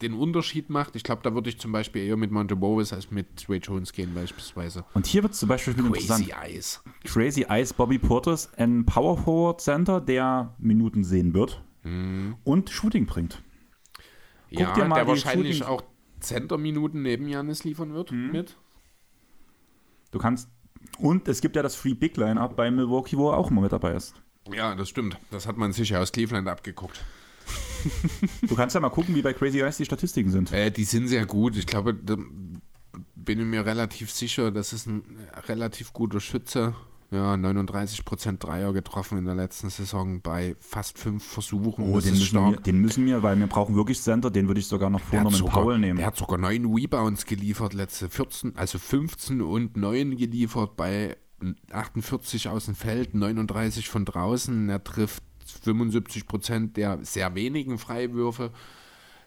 den 0.00 0.14
Unterschied 0.14 0.70
macht. 0.70 0.96
Ich 0.96 1.02
glaube, 1.02 1.20
da 1.22 1.34
würde 1.34 1.50
ich 1.50 1.58
zum 1.58 1.72
Beispiel 1.72 2.04
eher 2.04 2.16
mit 2.16 2.30
Monte 2.30 2.56
Morris 2.56 2.94
als 2.94 3.10
mit 3.10 3.46
Dre 3.46 3.56
Jones 3.56 3.92
gehen, 3.92 4.14
beispielsweise. 4.14 4.84
Und 4.94 5.06
hier 5.06 5.22
wird 5.22 5.34
es 5.34 5.40
zum 5.40 5.48
Beispiel 5.50 5.74
Crazy 5.74 5.86
interessant. 5.86 6.30
Eyes. 6.42 6.82
Crazy 7.04 7.44
Eyes 7.48 7.74
Bobby 7.74 7.98
Portis, 7.98 8.48
ein 8.56 8.86
Power 8.86 9.18
Forward 9.18 9.60
Center, 9.60 10.00
der 10.00 10.54
Minuten 10.58 11.04
sehen 11.04 11.34
wird 11.34 11.62
mhm. 11.82 12.36
und 12.44 12.70
Shooting 12.70 13.04
bringt. 13.04 13.42
Guck 14.50 14.60
ja, 14.60 14.74
der 14.74 15.06
wahrscheinlich 15.06 15.58
Shooting 15.58 15.68
auch 15.68 15.82
Center-Minuten 16.20 17.02
neben 17.02 17.28
Janis 17.28 17.64
liefern 17.64 17.94
wird 17.94 18.12
mhm. 18.12 18.32
mit. 18.32 18.56
Du 20.10 20.18
kannst. 20.18 20.48
Und 20.98 21.28
es 21.28 21.40
gibt 21.40 21.56
ja 21.56 21.62
das 21.62 21.74
Free 21.74 21.94
Big 21.94 22.16
Line-Up 22.16 22.56
bei 22.56 22.70
Milwaukee, 22.70 23.16
wo 23.16 23.30
er 23.30 23.36
auch 23.36 23.50
immer 23.50 23.62
mit 23.62 23.72
dabei 23.72 23.94
ist. 23.94 24.14
Ja, 24.52 24.74
das 24.74 24.88
stimmt. 24.88 25.18
Das 25.30 25.46
hat 25.46 25.56
man 25.56 25.72
sicher 25.72 26.00
aus 26.00 26.12
Cleveland 26.12 26.48
abgeguckt. 26.48 27.04
du 28.42 28.54
kannst 28.54 28.74
ja 28.74 28.80
mal 28.80 28.88
gucken, 28.90 29.14
wie 29.14 29.22
bei 29.22 29.32
Crazy 29.32 29.60
Eyes 29.60 29.76
die 29.76 29.84
Statistiken 29.84 30.30
sind. 30.30 30.52
Äh, 30.52 30.70
die 30.70 30.84
sind 30.84 31.08
sehr 31.08 31.26
gut. 31.26 31.56
Ich 31.56 31.66
glaube, 31.66 31.94
da 31.94 32.16
bin 33.14 33.40
ich 33.40 33.46
mir 33.46 33.66
relativ 33.66 34.10
sicher, 34.10 34.50
das 34.50 34.72
ist 34.72 34.86
ein 34.86 35.02
relativ 35.46 35.92
guter 35.92 36.20
Schütze 36.20 36.74
ja, 37.10 37.34
39% 37.34 38.38
Dreier 38.38 38.72
getroffen 38.72 39.18
in 39.18 39.24
der 39.24 39.34
letzten 39.34 39.70
Saison 39.70 40.20
bei 40.20 40.56
fast 40.60 40.98
fünf 40.98 41.24
Versuchen. 41.24 41.84
Oh, 41.84 42.00
den 42.00 42.18
müssen, 42.18 42.50
wir, 42.50 42.56
den 42.58 42.78
müssen, 42.78 43.06
wir, 43.06 43.22
weil 43.22 43.38
wir 43.38 43.46
brauchen 43.46 43.74
wirklich 43.76 44.00
Center, 44.00 44.30
den 44.30 44.46
würde 44.46 44.60
ich 44.60 44.66
sogar 44.66 44.90
noch 44.90 45.00
vor 45.00 45.30
mit 45.30 45.46
Paul 45.46 45.78
nehmen. 45.78 45.96
Der 45.96 46.06
hat 46.06 46.16
sogar 46.16 46.38
neun 46.38 46.66
Rebounds 46.66 47.24
geliefert, 47.24 47.72
letzte 47.72 48.10
14, 48.10 48.56
also 48.56 48.78
15 48.78 49.40
und 49.40 49.76
9 49.76 50.16
geliefert 50.16 50.76
bei 50.76 51.16
48 51.72 52.48
aus 52.48 52.66
dem 52.66 52.74
Feld, 52.74 53.14
39 53.14 53.88
von 53.88 54.04
draußen. 54.04 54.68
Er 54.68 54.84
trifft 54.84 55.22
75% 55.64 56.74
der 56.74 56.98
sehr 57.02 57.34
wenigen 57.34 57.78
Freiwürfe. 57.78 58.52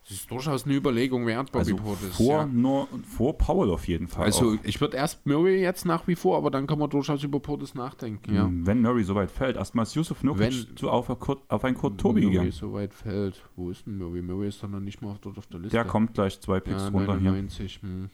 Das 0.04 0.18
ist 0.18 0.32
durchaus 0.32 0.66
eine 0.66 0.74
Überlegung 0.76 1.28
wert, 1.28 1.52
Bobby 1.52 1.72
also 1.72 1.76
Portis. 1.76 2.16
Vor, 2.16 2.40
ja. 2.40 2.46
nur, 2.46 2.88
vor 3.06 3.38
Paul 3.38 3.70
auf 3.70 3.88
jeden 3.88 4.08
Fall. 4.08 4.26
Also 4.26 4.54
auch. 4.54 4.58
ich 4.64 4.82
würde 4.82 4.98
erst 4.98 5.26
Murray 5.28 5.62
jetzt 5.62 5.86
nach 5.86 6.08
wie 6.08 6.16
vor, 6.16 6.38
aber 6.38 6.50
dann 6.50 6.66
kann 6.66 6.80
man 6.80 6.90
durchaus 6.90 7.24
über 7.24 7.40
Portis 7.40 7.76
nachdenken. 7.76 8.34
Ja. 8.34 8.50
Wenn 8.52 8.82
Murray 8.82 9.04
so 9.04 9.14
weit 9.14 9.30
fällt, 9.30 9.58
erstmal 9.58 9.84
ist 9.84 9.94
Yusuf 9.94 10.24
Nurkic 10.24 10.78
zu 10.78 10.90
auf, 10.90 11.10
auf 11.10 11.64
ein 11.64 11.76
Kurt 11.76 12.00
Tobi 12.00 12.22
gegangen. 12.22 12.38
Murray 12.38 12.52
so 12.52 12.74
weit 12.74 12.94
fällt, 12.94 13.44
wo 13.56 13.70
ist 13.70 13.86
denn 13.86 13.98
Murray? 14.00 14.24
Murray 14.24 14.48
ist 14.50 14.64
dann 14.64 14.72
noch 14.72 14.80
nicht 14.80 15.02
mal 15.04 15.16
dort 15.22 15.38
auf 15.38 15.46
der 15.48 15.60
Liste. 15.60 15.78
Der 15.78 15.86
kommt 15.86 16.16
gleich 16.16 16.42
zwei 16.42 16.60
Picks 16.60 16.82
ja, 16.82 16.90
runter 16.90 17.16
99, 17.16 17.80
hier. 17.80 17.90
Hm. 17.90 18.10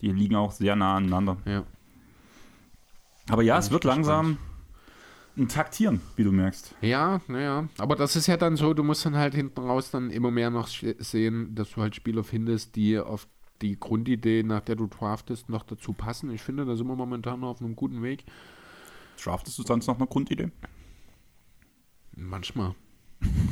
Die 0.00 0.12
liegen 0.12 0.34
auch 0.34 0.50
sehr 0.50 0.74
nah 0.74 0.96
aneinander. 0.96 1.36
Ja. 1.44 1.64
Aber 3.28 3.42
ja, 3.42 3.58
es 3.58 3.70
wird 3.70 3.84
langsam 3.84 4.38
ein 5.38 5.48
Taktieren, 5.48 6.00
wie 6.16 6.24
du 6.24 6.32
merkst. 6.32 6.74
Ja, 6.80 7.20
naja. 7.28 7.68
Aber 7.78 7.96
das 7.96 8.16
ist 8.16 8.26
ja 8.26 8.36
dann 8.36 8.56
so, 8.56 8.74
du 8.74 8.82
musst 8.82 9.06
dann 9.06 9.16
halt 9.16 9.34
hinten 9.34 9.60
raus 9.60 9.90
dann 9.90 10.10
immer 10.10 10.30
mehr 10.30 10.50
noch 10.50 10.68
sehen, 10.68 11.54
dass 11.54 11.70
du 11.70 11.80
halt 11.80 11.94
Spieler 11.94 12.24
findest, 12.24 12.76
die 12.76 12.98
auf 12.98 13.28
die 13.62 13.78
Grundidee, 13.78 14.42
nach 14.42 14.60
der 14.60 14.76
du 14.76 14.86
draftest, 14.86 15.48
noch 15.48 15.62
dazu 15.64 15.92
passen. 15.92 16.30
Ich 16.30 16.42
finde, 16.42 16.64
da 16.64 16.76
sind 16.76 16.86
wir 16.86 16.96
momentan 16.96 17.42
auf 17.44 17.60
einem 17.60 17.76
guten 17.76 18.02
Weg. 18.02 18.24
Draftest 19.22 19.58
du 19.58 19.62
sonst 19.62 19.86
noch 19.86 19.96
eine 19.96 20.06
Grundidee? 20.06 20.50
Manchmal. 22.14 22.74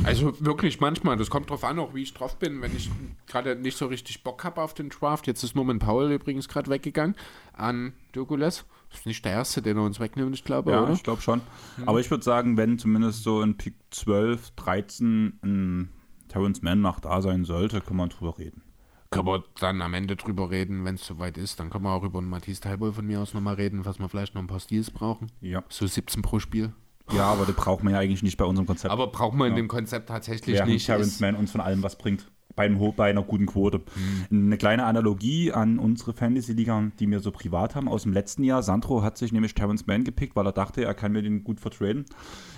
Also 0.04 0.40
wirklich 0.44 0.80
manchmal. 0.80 1.16
Das 1.16 1.30
kommt 1.30 1.50
drauf 1.50 1.64
an, 1.64 1.78
auch 1.78 1.94
wie 1.94 2.02
ich 2.02 2.14
drauf 2.14 2.38
bin. 2.38 2.62
Wenn 2.62 2.74
ich 2.76 2.90
gerade 3.26 3.56
nicht 3.56 3.76
so 3.76 3.86
richtig 3.86 4.22
Bock 4.22 4.44
habe 4.44 4.62
auf 4.62 4.74
den 4.74 4.90
Draft. 4.90 5.26
Jetzt 5.26 5.42
ist 5.42 5.56
Norman 5.56 5.80
Paul 5.80 6.12
übrigens 6.12 6.48
gerade 6.48 6.70
weggegangen 6.70 7.16
an 7.52 7.92
Douglas. 8.12 8.64
Das 8.96 9.02
ist 9.02 9.06
nicht 9.06 9.24
der 9.26 9.32
erste, 9.32 9.60
den 9.60 9.76
er 9.76 9.82
uns 9.82 10.00
wegnimmt, 10.00 10.34
ich 10.34 10.42
glaube. 10.42 10.70
Ja, 10.70 10.82
oder? 10.82 10.92
ich 10.94 11.02
glaube 11.02 11.20
schon. 11.20 11.42
Hm. 11.76 11.86
Aber 11.86 12.00
ich 12.00 12.10
würde 12.10 12.24
sagen, 12.24 12.56
wenn 12.56 12.78
zumindest 12.78 13.22
so 13.22 13.42
in 13.42 13.58
Pick 13.58 13.74
12, 13.90 14.52
13 14.52 15.38
ein 15.44 15.92
Terrence 16.28 16.62
Mann 16.62 16.80
noch 16.80 16.98
da 16.98 17.20
sein 17.20 17.44
sollte, 17.44 17.82
kann 17.82 17.98
man 17.98 18.08
drüber 18.08 18.38
reden. 18.38 18.62
Können 19.10 19.26
wir 19.26 19.44
dann 19.60 19.82
am 19.82 19.92
Ende 19.92 20.16
drüber 20.16 20.50
reden, 20.50 20.86
wenn 20.86 20.94
es 20.94 21.06
soweit 21.06 21.36
ist. 21.36 21.60
Dann 21.60 21.68
können 21.68 21.84
wir 21.84 21.92
auch 21.92 22.04
über 22.04 22.20
einen 22.20 22.30
Matisse 22.30 22.62
Teilboy 22.62 22.92
von 22.92 23.06
mir 23.06 23.20
aus 23.20 23.34
nochmal 23.34 23.54
reden, 23.54 23.84
was 23.84 23.98
wir 23.98 24.08
vielleicht 24.08 24.34
noch 24.34 24.40
ein 24.40 24.48
paar 24.48 24.60
Stils 24.60 24.90
brauchen. 24.90 25.30
Ja. 25.42 25.62
So 25.68 25.86
17 25.86 26.22
pro 26.22 26.38
Spiel. 26.38 26.72
Ja, 27.12 27.24
aber 27.24 27.44
die 27.44 27.52
brauchen 27.52 27.84
wir 27.84 27.92
ja 27.92 27.98
eigentlich 27.98 28.22
nicht 28.22 28.38
bei 28.38 28.46
unserem 28.46 28.66
Konzept. 28.66 28.90
Aber 28.90 29.08
brauchen 29.08 29.38
wir 29.38 29.46
in 29.46 29.54
dem 29.54 29.68
Konzept 29.68 30.08
tatsächlich 30.08 30.56
Während 30.56 30.72
nicht. 30.72 30.86
Terrence 30.86 31.20
Mann 31.20 31.36
uns 31.36 31.52
von 31.52 31.60
allem 31.60 31.82
was 31.82 31.98
bringt 31.98 32.26
bei, 32.56 32.68
bei 32.68 33.10
einer 33.10 33.22
guten 33.22 33.46
Quote. 33.46 33.82
Mhm. 34.30 34.46
Eine 34.46 34.56
kleine 34.56 34.84
Analogie 34.84 35.52
an 35.52 35.78
unsere 35.78 36.14
Fantasy-Liga, 36.14 36.90
die 36.98 37.08
wir 37.08 37.20
so 37.20 37.30
privat 37.30 37.74
haben, 37.74 37.88
aus 37.88 38.02
dem 38.02 38.12
letzten 38.12 38.42
Jahr. 38.42 38.62
Sandro 38.62 39.02
hat 39.02 39.18
sich 39.18 39.32
nämlich 39.32 39.54
Terrence 39.54 39.86
Mann 39.86 40.04
gepickt, 40.04 40.34
weil 40.34 40.46
er 40.46 40.52
dachte, 40.52 40.84
er 40.84 40.94
kann 40.94 41.12
mir 41.12 41.22
den 41.22 41.44
gut 41.44 41.60
vertraden. 41.60 42.06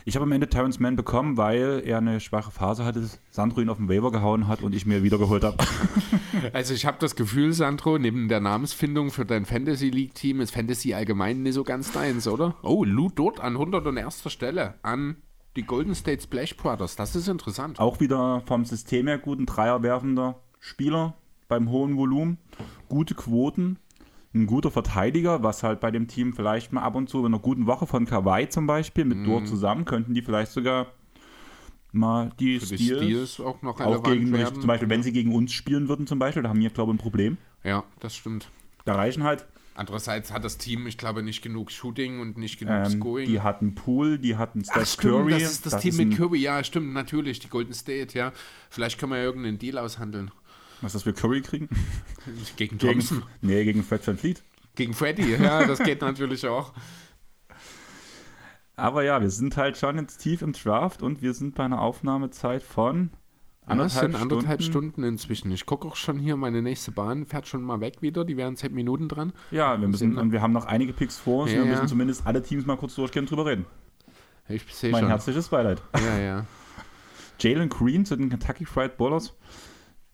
Ich 0.04 0.14
habe 0.14 0.24
am 0.24 0.32
Ende 0.32 0.48
Terrence 0.48 0.80
Mann 0.80 0.96
bekommen, 0.96 1.36
weil 1.36 1.82
er 1.84 1.98
eine 1.98 2.20
schwache 2.20 2.50
Phase 2.50 2.84
hatte, 2.84 3.06
Sandro 3.30 3.60
ihn 3.60 3.68
auf 3.68 3.76
den 3.76 3.88
Waiver 3.88 4.10
gehauen 4.10 4.48
hat 4.48 4.62
und 4.62 4.74
ich 4.74 4.86
mir 4.86 5.02
wiedergeholt 5.02 5.44
habe. 5.44 5.56
Also 6.52 6.72
ich 6.72 6.86
habe 6.86 6.98
das 7.00 7.16
Gefühl, 7.16 7.52
Sandro, 7.52 7.98
neben 7.98 8.28
der 8.28 8.38
Namensfindung 8.38 9.10
für 9.10 9.24
dein 9.24 9.44
Fantasy 9.44 9.90
League-Team 9.90 10.40
ist 10.40 10.52
Fantasy 10.52 10.94
allgemein 10.94 11.42
nicht 11.42 11.54
so 11.54 11.64
ganz 11.64 11.90
deins, 11.90 12.28
oder? 12.28 12.54
Oh, 12.62 12.84
Lou 12.84 13.08
dort 13.12 13.40
an 13.40 13.54
101. 13.54 14.30
Stelle 14.30 14.74
an 14.82 15.16
die 15.58 15.64
Golden 15.64 15.94
State 15.94 16.22
Splash 16.22 16.56
Brothers. 16.56 16.94
Das 16.94 17.16
ist 17.16 17.28
interessant. 17.28 17.80
Auch 17.80 17.98
wieder 18.00 18.42
vom 18.46 18.64
System 18.64 19.08
her 19.08 19.18
gut, 19.18 19.40
ein 19.40 19.46
Dreierwerfender 19.46 20.40
Spieler 20.60 21.14
beim 21.48 21.70
hohen 21.70 21.96
Volumen, 21.96 22.38
gute 22.88 23.14
Quoten, 23.14 23.78
ein 24.34 24.46
guter 24.46 24.70
Verteidiger, 24.70 25.42
was 25.42 25.64
halt 25.64 25.80
bei 25.80 25.90
dem 25.90 26.06
Team 26.06 26.32
vielleicht 26.32 26.72
mal 26.72 26.82
ab 26.82 26.94
und 26.94 27.08
zu 27.08 27.20
in 27.20 27.26
einer 27.26 27.40
guten 27.40 27.66
Woche 27.66 27.86
von 27.86 28.06
Kawhi 28.06 28.48
zum 28.48 28.66
Beispiel 28.66 29.04
mit 29.04 29.18
mm. 29.18 29.24
Dort 29.24 29.48
zusammen 29.48 29.84
könnten 29.84 30.14
die 30.14 30.22
vielleicht 30.22 30.52
sogar 30.52 30.86
mal 31.90 32.30
die, 32.38 32.60
Steals, 32.60 32.78
die 32.78 32.86
Steals 32.86 33.40
auch 33.40 33.60
noch 33.62 33.80
auch 33.80 34.02
gegen 34.04 34.30
werden. 34.32 34.60
zum 34.60 34.68
Beispiel, 34.68 34.90
wenn 34.90 35.02
sie 35.02 35.12
gegen 35.12 35.34
uns 35.34 35.52
spielen 35.52 35.88
würden 35.88 36.06
zum 36.06 36.20
Beispiel, 36.20 36.42
da 36.44 36.50
haben 36.50 36.60
wir 36.60 36.70
glaube 36.70 36.92
ich 36.92 36.98
ein 36.98 37.02
Problem. 37.02 37.36
Ja, 37.64 37.82
das 37.98 38.14
stimmt. 38.14 38.48
Da 38.84 38.94
reichen 38.94 39.24
halt 39.24 39.46
Andererseits 39.78 40.32
hat 40.32 40.42
das 40.42 40.58
Team, 40.58 40.88
ich 40.88 40.98
glaube, 40.98 41.22
nicht 41.22 41.40
genug 41.40 41.70
Shooting 41.70 42.18
und 42.18 42.36
nicht 42.36 42.58
genug 42.58 42.86
ähm, 42.86 42.90
Scoring. 42.90 43.28
Die 43.28 43.40
hatten 43.40 43.76
Pool, 43.76 44.18
die 44.18 44.36
hatten 44.36 44.64
Steph 44.64 44.76
Ach, 44.76 44.86
stimmt, 44.86 45.14
Curry. 45.14 45.30
Das 45.30 45.42
ist 45.52 45.66
das, 45.66 45.72
das 45.74 45.82
Team 45.82 45.90
ist 45.90 45.98
mit 45.98 46.16
Curry, 46.16 46.38
ja, 46.40 46.64
stimmt, 46.64 46.92
natürlich, 46.92 47.38
die 47.38 47.48
Golden 47.48 47.72
State, 47.72 48.18
ja. 48.18 48.32
Vielleicht 48.70 48.98
können 48.98 49.12
wir 49.12 49.18
ja 49.18 49.24
irgendeinen 49.24 49.60
Deal 49.60 49.78
aushandeln. 49.78 50.32
Was, 50.80 50.94
dass 50.94 51.06
wir 51.06 51.12
Curry 51.12 51.42
kriegen? 51.42 51.68
Gegen 52.56 52.80
Thompson? 52.80 53.18
Gegen, 53.18 53.52
nee, 53.52 53.64
gegen 53.64 53.84
Fred 53.84 54.04
Van 54.04 54.18
Fleet. 54.18 54.42
Gegen 54.74 54.94
Freddy, 54.94 55.36
ja, 55.36 55.64
das 55.64 55.78
geht 55.78 56.00
natürlich 56.00 56.44
auch. 56.48 56.72
Aber 58.74 59.04
ja, 59.04 59.20
wir 59.20 59.30
sind 59.30 59.56
halt 59.56 59.76
schon 59.76 59.96
jetzt 59.96 60.18
tief 60.18 60.42
im 60.42 60.54
Draft 60.54 61.02
und 61.02 61.22
wir 61.22 61.34
sind 61.34 61.54
bei 61.54 61.64
einer 61.64 61.80
Aufnahmezeit 61.80 62.64
von 62.64 63.10
Anderthalb, 63.68 64.12
ja, 64.12 64.18
anderthalb 64.18 64.62
Stunden. 64.62 64.90
Stunden 64.92 65.02
inzwischen. 65.04 65.50
Ich 65.52 65.66
gucke 65.66 65.86
auch 65.86 65.96
schon 65.96 66.18
hier, 66.18 66.36
meine 66.36 66.62
nächste 66.62 66.90
Bahn 66.90 67.26
fährt 67.26 67.46
schon 67.46 67.62
mal 67.62 67.80
weg 67.80 68.00
wieder. 68.00 68.24
Die 68.24 68.36
wären 68.36 68.56
zehn 68.56 68.74
Minuten 68.74 69.08
dran. 69.08 69.32
Ja, 69.50 69.80
wir 69.80 69.88
müssen, 69.88 70.16
und 70.16 70.32
wir 70.32 70.40
haben 70.40 70.52
noch 70.52 70.64
einige 70.64 70.92
Picks 70.92 71.18
vor 71.18 71.42
uns. 71.42 71.52
Ja, 71.52 71.58
wir 71.58 71.66
müssen 71.66 71.82
ja. 71.82 71.86
zumindest 71.86 72.26
alle 72.26 72.42
Teams 72.42 72.66
mal 72.66 72.76
kurz 72.76 72.94
durchgehen 72.94 73.24
und 73.24 73.30
drüber 73.30 73.46
reden. 73.46 73.66
Ich 74.48 74.62
sehe 74.74 74.90
Mein 74.90 75.02
schon. 75.02 75.08
herzliches 75.10 75.48
Beileid. 75.48 75.82
Ja, 75.94 76.18
ja. 76.18 76.46
Jalen 77.38 77.68
Green 77.68 78.06
zu 78.06 78.16
den 78.16 78.30
Kentucky 78.30 78.64
Fried 78.64 78.96
Ballers. 78.96 79.34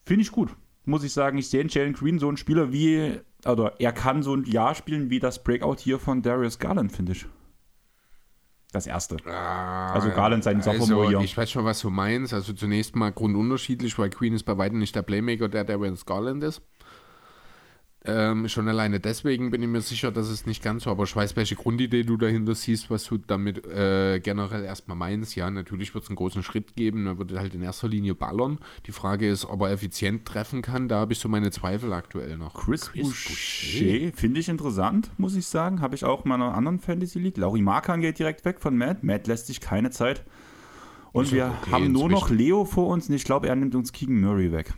Finde 0.04 0.22
ich 0.22 0.32
gut. 0.32 0.50
Muss 0.84 1.04
ich 1.04 1.12
sagen, 1.12 1.38
ich 1.38 1.48
sehe 1.48 1.60
in 1.60 1.68
Jalen 1.68 1.94
Green 1.94 2.18
so 2.18 2.28
einen 2.28 2.36
Spieler 2.36 2.72
wie, 2.72 3.20
oder 3.46 3.74
er 3.78 3.92
kann 3.92 4.22
so 4.22 4.34
ein 4.34 4.44
Jahr 4.44 4.74
spielen 4.74 5.08
wie 5.08 5.20
das 5.20 5.42
Breakout 5.42 5.76
hier 5.78 5.98
von 5.98 6.20
Darius 6.20 6.58
Garland, 6.58 6.92
finde 6.92 7.12
ich. 7.12 7.26
Das 8.74 8.88
erste. 8.88 9.18
Ah, 9.24 9.92
also 9.92 10.10
Garland 10.10 10.42
sein 10.42 10.60
Sophomore 10.60 11.06
also, 11.06 11.20
Ich 11.20 11.36
weiß 11.36 11.48
schon, 11.48 11.64
was 11.64 11.78
du 11.80 11.90
meinst. 11.90 12.34
Also 12.34 12.52
zunächst 12.52 12.96
mal 12.96 13.12
grundunterschiedlich, 13.12 13.96
weil 14.00 14.10
Queen 14.10 14.34
ist 14.34 14.42
bei 14.42 14.58
weitem 14.58 14.80
nicht 14.80 14.96
der 14.96 15.02
Playmaker, 15.02 15.48
der 15.48 15.62
der 15.62 15.80
Vince 15.80 16.04
Garland 16.04 16.42
ist. 16.42 16.60
Ähm, 18.06 18.48
schon 18.48 18.68
alleine 18.68 19.00
deswegen 19.00 19.50
bin 19.50 19.62
ich 19.62 19.68
mir 19.68 19.80
sicher, 19.80 20.12
dass 20.12 20.28
es 20.28 20.44
nicht 20.44 20.62
ganz 20.62 20.84
so, 20.84 20.90
aber 20.90 21.04
ich 21.04 21.16
weiß, 21.16 21.36
welche 21.36 21.54
Grundidee 21.54 22.02
du 22.02 22.18
dahinter 22.18 22.54
siehst, 22.54 22.90
was 22.90 23.04
du 23.04 23.16
damit 23.16 23.64
äh, 23.64 24.20
generell 24.20 24.62
erstmal 24.62 24.94
meinst. 24.94 25.36
Ja, 25.36 25.50
natürlich 25.50 25.94
wird 25.94 26.04
es 26.04 26.10
einen 26.10 26.16
großen 26.16 26.42
Schritt 26.42 26.76
geben, 26.76 27.06
er 27.06 27.18
wird 27.18 27.32
halt 27.32 27.54
in 27.54 27.62
erster 27.62 27.88
Linie 27.88 28.14
ballern. 28.14 28.58
Die 28.86 28.92
Frage 28.92 29.26
ist, 29.26 29.46
ob 29.46 29.62
er 29.62 29.70
effizient 29.70 30.26
treffen 30.26 30.60
kann, 30.60 30.86
da 30.88 30.98
habe 30.98 31.14
ich 31.14 31.18
so 31.18 31.30
meine 31.30 31.50
Zweifel 31.50 31.94
aktuell 31.94 32.36
noch. 32.36 32.66
Chris, 32.66 32.92
Chris 32.92 33.06
Boucher, 33.06 34.12
finde 34.14 34.40
ich 34.40 34.50
interessant, 34.50 35.10
muss 35.16 35.34
ich 35.34 35.46
sagen. 35.46 35.80
Habe 35.80 35.94
ich 35.94 36.04
auch 36.04 36.26
in 36.26 36.28
meiner 36.28 36.54
anderen 36.54 36.80
Fantasy 36.80 37.18
League. 37.18 37.38
Lauri 37.38 37.62
Markan 37.62 38.02
geht 38.02 38.18
direkt 38.18 38.44
weg 38.44 38.60
von 38.60 38.76
Matt. 38.76 39.02
Matt 39.02 39.26
lässt 39.26 39.46
sich 39.46 39.62
keine 39.62 39.88
Zeit. 39.90 40.24
Und 41.12 41.26
also, 41.26 41.36
wir 41.36 41.54
okay, 41.62 41.70
haben 41.70 41.92
nur 41.92 42.10
noch 42.10 42.28
Leo 42.28 42.66
vor 42.66 42.88
uns 42.88 43.08
und 43.08 43.14
ich 43.14 43.24
glaube, 43.24 43.48
er 43.48 43.56
nimmt 43.56 43.74
uns 43.74 43.92
Keegan 43.92 44.20
Murray 44.20 44.52
weg. 44.52 44.74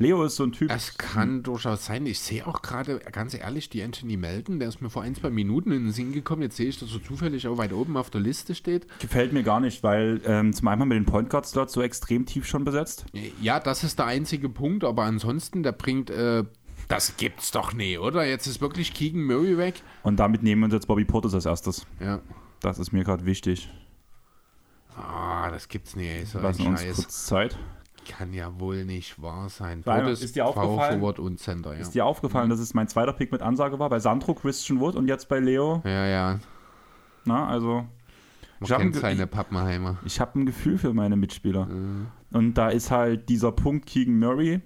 Leo 0.00 0.22
ist 0.22 0.36
so 0.36 0.44
ein 0.44 0.52
Typ. 0.52 0.70
Es 0.70 0.96
kann 0.96 1.42
durchaus 1.42 1.84
sein. 1.86 2.06
Ich 2.06 2.20
sehe 2.20 2.46
auch 2.46 2.62
gerade, 2.62 3.00
ganz 3.10 3.34
ehrlich, 3.34 3.68
die 3.68 3.82
Anthony 3.82 4.16
Melton, 4.16 4.60
der 4.60 4.68
ist 4.68 4.80
mir 4.80 4.90
vor 4.90 5.02
ein, 5.02 5.16
zwei 5.16 5.30
Minuten 5.30 5.72
in 5.72 5.84
den 5.86 5.92
Sinn 5.92 6.12
gekommen. 6.12 6.42
Jetzt 6.42 6.56
sehe 6.56 6.68
ich, 6.68 6.78
dass 6.78 6.92
er 6.92 7.02
zufällig 7.02 7.48
auch 7.48 7.58
weit 7.58 7.72
oben 7.72 7.96
auf 7.96 8.08
der 8.08 8.20
Liste 8.20 8.54
steht. 8.54 8.86
Gefällt 9.00 9.32
mir 9.32 9.42
gar 9.42 9.58
nicht, 9.58 9.82
weil 9.82 10.20
ähm, 10.24 10.52
zum 10.52 10.68
einen 10.68 10.86
mit 10.86 10.96
den 10.96 11.04
Point 11.04 11.30
Guards 11.30 11.50
dort 11.50 11.70
so 11.70 11.82
extrem 11.82 12.26
tief 12.26 12.46
schon 12.46 12.64
besetzt. 12.64 13.06
Ja, 13.42 13.58
das 13.58 13.82
ist 13.82 13.98
der 13.98 14.06
einzige 14.06 14.48
Punkt, 14.48 14.84
aber 14.84 15.02
ansonsten, 15.02 15.64
der 15.64 15.72
bringt. 15.72 16.10
Äh, 16.10 16.44
das 16.86 17.16
gibt's 17.16 17.50
doch 17.50 17.72
nie, 17.72 17.98
oder? 17.98 18.24
Jetzt 18.24 18.46
ist 18.46 18.60
wirklich 18.60 18.94
Keegan 18.94 19.24
Murray 19.24 19.58
weg. 19.58 19.82
Und 20.04 20.20
damit 20.20 20.44
nehmen 20.44 20.62
wir 20.62 20.66
uns 20.66 20.74
jetzt 20.74 20.86
Bobby 20.86 21.04
Portis 21.04 21.34
als 21.34 21.44
erstes. 21.44 21.86
Ja. 21.98 22.20
Das 22.60 22.78
ist 22.78 22.92
mir 22.92 23.02
gerade 23.02 23.26
wichtig. 23.26 23.68
Ah, 24.96 25.50
das 25.50 25.68
gibt's 25.68 25.96
nie. 25.96 26.24
So 26.24 26.38
Lassen 26.38 26.66
uns 26.68 26.84
kurz 26.94 27.26
Zeit 27.26 27.58
kann 28.08 28.32
ja 28.32 28.58
wohl 28.58 28.84
nicht 28.84 29.22
wahr 29.22 29.48
sein. 29.48 29.82
Beides 29.82 30.22
ist 30.22 30.34
dir 30.34 30.46
aufgefallen, 30.46 31.00
und 31.00 31.38
Center, 31.38 31.74
ja. 31.74 31.80
Ist 31.80 31.94
dir 31.94 32.04
aufgefallen, 32.04 32.46
mhm. 32.46 32.50
dass 32.50 32.58
es 32.58 32.74
mein 32.74 32.88
zweiter 32.88 33.12
Pick 33.12 33.30
mit 33.30 33.42
Ansage 33.42 33.78
war? 33.78 33.88
Bei 33.88 34.00
Sandro, 34.00 34.34
Christian 34.34 34.80
Wood 34.80 34.96
und 34.96 35.06
jetzt 35.06 35.28
bei 35.28 35.38
Leo? 35.38 35.82
Ja, 35.84 36.06
ja. 36.06 36.40
Na, 37.24 37.46
also. 37.46 37.86
Man 38.60 38.70
ich 38.70 38.76
kennt 38.76 38.96
seine 38.96 39.26
Pappenheimer. 39.28 39.98
Ich, 40.00 40.14
ich 40.14 40.20
habe 40.20 40.40
ein 40.40 40.46
Gefühl 40.46 40.78
für 40.78 40.92
meine 40.92 41.16
Mitspieler. 41.16 41.66
Mhm. 41.66 42.08
Und 42.32 42.54
da 42.54 42.70
ist 42.70 42.90
halt 42.90 43.28
dieser 43.28 43.52
Punkt 43.52 43.86
Keegan 43.86 44.18
Murray 44.18 44.60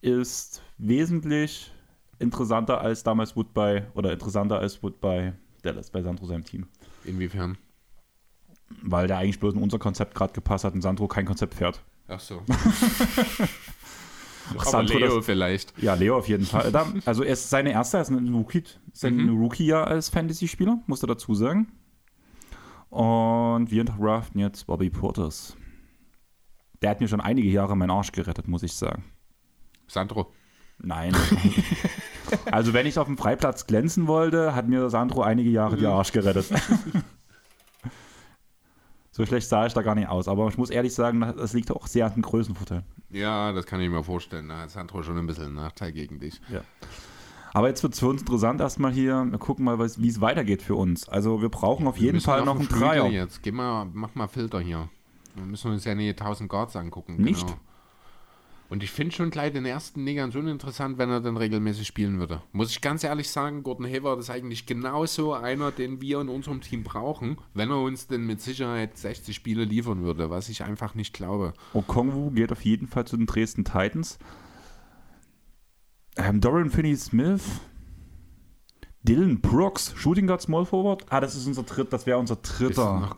ist 0.00 0.62
wesentlich 0.78 1.72
interessanter 2.18 2.80
als 2.80 3.02
damals 3.02 3.36
Wood 3.36 3.54
bei, 3.54 3.86
oder 3.94 4.12
interessanter 4.12 4.58
als 4.58 4.82
Wood 4.82 5.00
bei 5.00 5.34
Dallas, 5.62 5.90
bei 5.90 6.02
Sandro 6.02 6.26
seinem 6.26 6.44
Team. 6.44 6.66
Inwiefern? 7.04 7.56
Weil 8.82 9.06
der 9.06 9.18
eigentlich 9.18 9.38
bloß 9.38 9.54
in 9.54 9.62
unser 9.62 9.78
Konzept 9.78 10.14
gerade 10.14 10.32
gepasst 10.32 10.64
hat 10.64 10.74
und 10.74 10.82
Sandro 10.82 11.06
kein 11.06 11.26
Konzept 11.26 11.54
fährt. 11.54 11.84
Ach 12.08 12.20
so. 12.20 12.42
Aber 14.58 14.82
Leo 14.84 15.22
vielleicht. 15.22 15.72
Ja, 15.82 15.94
Leo 15.94 16.16
auf 16.16 16.28
jeden 16.28 16.46
Fall. 16.46 16.70
Da, 16.70 16.86
also 17.04 17.24
er 17.24 17.32
ist 17.32 17.50
seine 17.50 17.72
erste, 17.72 17.96
er 17.96 18.02
ist 18.02 18.10
ein 18.10 18.34
Rookie, 18.34 18.62
sein 18.92 19.16
mhm. 19.16 19.40
Rookie-Jahr 19.40 19.86
als 19.88 20.08
Fantasy-Spieler, 20.08 20.78
musst 20.86 21.02
du 21.02 21.06
dazu 21.08 21.34
sagen. 21.34 21.72
Und 22.90 23.70
wir 23.70 23.84
draften 23.84 24.40
jetzt 24.40 24.66
Bobby 24.66 24.90
Porters. 24.90 25.56
Der 26.80 26.90
hat 26.90 27.00
mir 27.00 27.08
schon 27.08 27.20
einige 27.20 27.48
Jahre 27.48 27.76
meinen 27.76 27.90
Arsch 27.90 28.12
gerettet, 28.12 28.46
muss 28.46 28.62
ich 28.62 28.74
sagen. 28.74 29.04
Sandro. 29.88 30.32
Nein. 30.78 31.16
also 32.50 32.72
wenn 32.72 32.86
ich 32.86 32.98
auf 32.98 33.06
dem 33.06 33.16
Freiplatz 33.16 33.66
glänzen 33.66 34.06
wollte, 34.06 34.54
hat 34.54 34.68
mir 34.68 34.90
Sandro 34.90 35.22
einige 35.22 35.50
Jahre 35.50 35.76
die 35.76 35.86
Arsch 35.86 36.12
gerettet. 36.12 36.46
So 39.16 39.24
schlecht 39.24 39.48
sah 39.48 39.64
ich 39.64 39.72
da 39.72 39.80
gar 39.80 39.94
nicht 39.94 40.10
aus. 40.10 40.28
Aber 40.28 40.46
ich 40.48 40.58
muss 40.58 40.68
ehrlich 40.68 40.92
sagen, 40.92 41.20
das 41.38 41.54
liegt 41.54 41.70
auch 41.70 41.86
sehr 41.86 42.04
an 42.04 42.12
dem 42.12 42.22
Größenvorteil. 42.22 42.82
Ja, 43.08 43.50
das 43.52 43.64
kann 43.64 43.80
ich 43.80 43.88
mir 43.88 44.04
vorstellen. 44.04 44.50
Da 44.50 44.58
hat 44.58 44.70
Sandro 44.70 45.02
schon 45.02 45.16
ein 45.16 45.26
bisschen 45.26 45.46
einen 45.46 45.54
Nachteil 45.54 45.90
gegen 45.92 46.20
dich. 46.20 46.38
Ja. 46.52 46.60
Aber 47.54 47.68
jetzt 47.68 47.82
wird 47.82 47.94
es 47.94 48.00
für 48.00 48.08
uns 48.08 48.20
interessant 48.20 48.60
erstmal 48.60 48.92
hier. 48.92 49.24
Wir 49.24 49.38
gucken 49.38 49.64
mal, 49.64 49.78
wie 49.78 50.08
es 50.08 50.20
weitergeht 50.20 50.60
für 50.60 50.74
uns. 50.74 51.08
Also 51.08 51.40
wir 51.40 51.48
brauchen 51.48 51.86
auf 51.86 51.96
jeden 51.96 52.20
Fall 52.20 52.44
noch 52.44 52.58
einen 52.58 52.68
Dreier. 52.68 53.06
Jetzt 53.06 53.42
geh 53.42 53.52
mal, 53.52 53.86
mach 53.90 54.14
mal 54.14 54.26
Filter 54.26 54.60
hier. 54.60 54.90
Wir 55.34 55.46
müssen 55.46 55.70
uns 55.70 55.86
ja 55.86 55.94
nicht 55.94 56.20
1000 56.20 56.50
Guards 56.50 56.76
angucken. 56.76 57.16
Nicht? 57.16 57.46
Genau. 57.46 57.58
Und 58.68 58.82
ich 58.82 58.90
finde 58.90 59.14
schon 59.14 59.30
gleich 59.30 59.52
den 59.52 59.64
ersten 59.64 60.02
Negern 60.02 60.32
so 60.32 60.40
interessant, 60.40 60.98
wenn 60.98 61.10
er 61.10 61.20
dann 61.20 61.36
regelmäßig 61.36 61.86
spielen 61.86 62.18
würde. 62.18 62.42
Muss 62.52 62.70
ich 62.70 62.80
ganz 62.80 63.04
ehrlich 63.04 63.30
sagen, 63.30 63.62
Gordon 63.62 63.86
Hayward 63.86 64.18
ist 64.18 64.30
eigentlich 64.30 64.66
genauso 64.66 65.34
einer, 65.34 65.70
den 65.70 66.00
wir 66.00 66.20
in 66.20 66.28
unserem 66.28 66.60
Team 66.60 66.82
brauchen, 66.82 67.38
wenn 67.54 67.70
er 67.70 67.80
uns 67.80 68.08
denn 68.08 68.26
mit 68.26 68.40
Sicherheit 68.40 68.98
60 68.98 69.34
Spiele 69.36 69.64
liefern 69.64 70.02
würde, 70.02 70.30
was 70.30 70.48
ich 70.48 70.64
einfach 70.64 70.94
nicht 70.94 71.14
glaube. 71.14 71.52
Okongwu 71.74 72.30
geht 72.32 72.50
auf 72.50 72.64
jeden 72.64 72.88
Fall 72.88 73.06
zu 73.06 73.16
den 73.16 73.26
Dresden 73.26 73.64
Titans. 73.64 74.18
Ähm, 76.16 76.40
Dorian 76.40 76.70
Finney-Smith. 76.70 77.60
Dylan 79.02 79.40
Brooks, 79.40 79.92
Shooting 79.94 80.26
Guard 80.26 80.42
Small 80.42 80.66
Forward. 80.66 81.06
Ah, 81.10 81.20
das 81.20 81.36
ist 81.36 81.46
unser 81.46 81.62
dritter, 81.62 81.90
das 81.90 82.06
wäre 82.06 82.18
unser 82.18 82.36
dritter. 82.36 83.16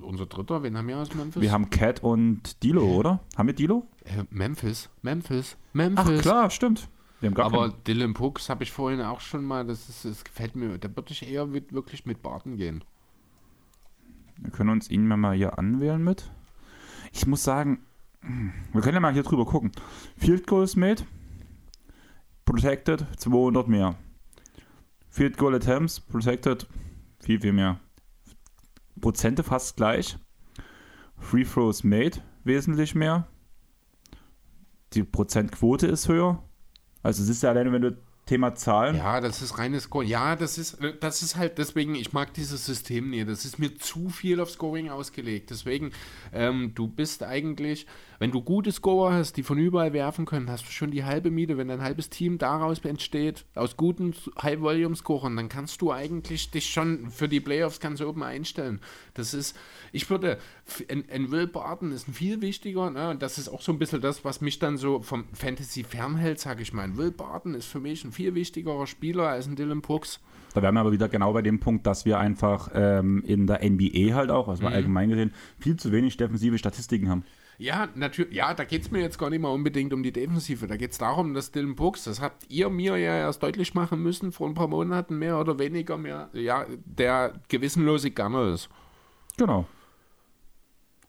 Unser 0.00 0.26
dritter, 0.26 0.62
wen 0.62 0.76
haben 0.76 0.88
wir 0.88 0.98
aus 0.98 1.14
Memphis? 1.14 1.40
Wir 1.40 1.52
haben 1.52 1.70
Cat 1.70 2.02
und 2.02 2.62
Dilo, 2.62 2.84
oder? 2.84 3.20
Haben 3.36 3.46
wir 3.46 3.54
Dilo? 3.54 3.86
Äh, 4.04 4.24
Memphis, 4.30 4.90
Memphis, 5.02 5.56
Memphis. 5.72 6.18
Ach 6.18 6.22
klar, 6.22 6.50
stimmt. 6.50 6.88
Aber 7.22 7.70
keinen. 7.70 7.84
Dylan 7.84 8.12
Brooks 8.14 8.48
habe 8.48 8.62
ich 8.64 8.72
vorhin 8.72 9.00
auch 9.00 9.20
schon 9.20 9.44
mal, 9.44 9.66
das, 9.66 9.88
ist, 9.88 10.04
das 10.04 10.24
gefällt 10.24 10.56
mir, 10.56 10.78
da 10.78 10.94
würde 10.94 11.12
ich 11.12 11.28
eher 11.28 11.46
mit, 11.46 11.72
wirklich 11.72 12.06
mit 12.06 12.22
Barton 12.22 12.56
gehen. 12.56 12.82
Wir 14.38 14.50
können 14.50 14.70
uns 14.70 14.90
ihn 14.90 15.06
mal 15.06 15.36
hier 15.36 15.58
anwählen 15.58 16.02
mit. 16.02 16.30
Ich 17.12 17.26
muss 17.26 17.44
sagen, 17.44 17.80
wir 18.72 18.80
können 18.80 18.94
ja 18.94 19.00
mal 19.00 19.12
hier 19.12 19.22
drüber 19.22 19.44
gucken. 19.44 19.72
Field 20.16 20.46
Goals 20.46 20.76
made, 20.76 21.02
protected 22.44 23.06
200 23.18 23.68
mehr. 23.68 23.96
Field 25.10 25.36
Goal 25.36 25.54
Attempts, 25.54 26.00
protected 26.00 26.66
viel, 27.18 27.40
viel 27.40 27.52
mehr. 27.52 27.80
Prozente 29.00 29.42
fast 29.42 29.76
gleich. 29.76 30.16
Free 31.18 31.44
Throws 31.44 31.84
made 31.84 32.18
wesentlich 32.44 32.94
mehr. 32.94 33.26
Die 34.92 35.04
Prozentquote 35.04 35.86
ist 35.86 36.08
höher. 36.08 36.42
Also 37.02 37.22
es 37.22 37.28
ist 37.28 37.42
ja 37.42 37.50
alleine, 37.50 37.72
wenn 37.72 37.82
du 37.82 37.96
Thema 38.26 38.54
Zahlen. 38.54 38.96
Ja, 38.96 39.20
das 39.20 39.42
ist 39.42 39.58
reines 39.58 39.84
Scoring. 39.84 40.08
Ja, 40.08 40.36
das 40.36 40.56
ist, 40.56 40.78
das 41.00 41.22
ist 41.22 41.34
halt 41.34 41.58
deswegen, 41.58 41.96
ich 41.96 42.12
mag 42.12 42.32
dieses 42.34 42.64
System 42.64 43.10
nicht. 43.10 43.28
Das 43.28 43.44
ist 43.44 43.58
mir 43.58 43.76
zu 43.76 44.08
viel 44.08 44.40
auf 44.40 44.50
Scoring 44.50 44.88
ausgelegt. 44.88 45.50
Deswegen, 45.50 45.90
ähm, 46.32 46.72
du 46.74 46.86
bist 46.86 47.24
eigentlich, 47.24 47.86
wenn 48.20 48.30
du 48.30 48.42
gute 48.42 48.70
Scorer 48.70 49.14
hast, 49.14 49.38
die 49.38 49.42
von 49.42 49.56
überall 49.56 49.94
werfen 49.94 50.26
können, 50.26 50.50
hast 50.50 50.66
du 50.66 50.70
schon 50.70 50.90
die 50.90 51.04
halbe 51.04 51.30
Miete. 51.30 51.56
Wenn 51.56 51.70
ein 51.70 51.80
halbes 51.80 52.10
Team 52.10 52.36
daraus 52.36 52.78
entsteht, 52.80 53.46
aus 53.54 53.78
guten 53.78 54.14
High-Volume-Scorern, 54.42 55.34
dann 55.34 55.48
kannst 55.48 55.80
du 55.80 55.90
eigentlich 55.90 56.50
dich 56.50 56.68
schon 56.68 57.10
für 57.10 57.28
die 57.28 57.40
Playoffs 57.40 57.80
ganz 57.80 58.02
oben 58.02 58.22
einstellen. 58.22 58.80
Das 59.14 59.32
ist, 59.32 59.56
ich 59.90 60.10
würde, 60.10 60.36
ein, 60.90 61.04
ein 61.10 61.30
Will 61.30 61.46
Barton 61.46 61.92
ist 61.92 62.08
ein 62.08 62.12
viel 62.12 62.42
wichtiger, 62.42 62.90
ne? 62.90 63.08
und 63.08 63.22
das 63.22 63.38
ist 63.38 63.48
auch 63.48 63.62
so 63.62 63.72
ein 63.72 63.78
bisschen 63.78 64.02
das, 64.02 64.22
was 64.22 64.42
mich 64.42 64.58
dann 64.58 64.76
so 64.76 65.00
vom 65.00 65.24
Fantasy 65.32 65.82
fernhält, 65.82 66.40
sage 66.40 66.60
ich 66.60 66.74
mal. 66.74 66.98
Will 66.98 67.12
Barton 67.12 67.54
ist 67.54 67.68
für 67.68 67.80
mich 67.80 68.04
ein 68.04 68.12
viel 68.12 68.34
wichtigerer 68.34 68.86
Spieler 68.86 69.28
als 69.28 69.46
ein 69.46 69.56
Dylan 69.56 69.80
Brooks. 69.80 70.20
Da 70.52 70.60
wären 70.60 70.74
wir 70.74 70.80
aber 70.80 70.92
wieder 70.92 71.08
genau 71.08 71.32
bei 71.32 71.40
dem 71.40 71.58
Punkt, 71.58 71.86
dass 71.86 72.04
wir 72.04 72.18
einfach 72.18 72.70
ähm, 72.74 73.24
in 73.24 73.46
der 73.46 73.60
NBA 73.64 74.14
halt 74.14 74.30
auch, 74.30 74.48
also 74.48 74.66
mhm. 74.66 74.74
allgemein 74.74 75.08
gesehen, 75.08 75.32
viel 75.58 75.76
zu 75.76 75.90
wenig 75.90 76.18
defensive 76.18 76.58
Statistiken 76.58 77.08
haben. 77.08 77.24
Ja, 77.60 77.88
natürlich, 77.94 78.34
ja, 78.34 78.54
da 78.54 78.64
geht 78.64 78.82
es 78.82 78.90
mir 78.90 79.00
jetzt 79.00 79.18
gar 79.18 79.28
nicht 79.28 79.40
mal 79.40 79.50
unbedingt 79.50 79.92
um 79.92 80.02
die 80.02 80.12
Defensive. 80.12 80.66
Da 80.66 80.76
geht 80.76 80.92
es 80.92 80.98
darum, 80.98 81.34
dass 81.34 81.52
Dylan 81.52 81.74
Brooks, 81.74 82.04
das 82.04 82.20
habt 82.20 82.46
ihr 82.48 82.70
mir 82.70 82.96
ja 82.96 83.18
erst 83.18 83.42
deutlich 83.42 83.74
machen 83.74 84.02
müssen 84.02 84.32
vor 84.32 84.48
ein 84.48 84.54
paar 84.54 84.68
Monaten, 84.68 85.18
mehr 85.18 85.38
oder 85.38 85.58
weniger 85.58 85.98
mehr, 85.98 86.30
ja, 86.32 86.64
der 86.86 87.34
gewissenlose 87.48 88.12
Gunner 88.12 88.54
ist. 88.54 88.70
Genau. 89.36 89.66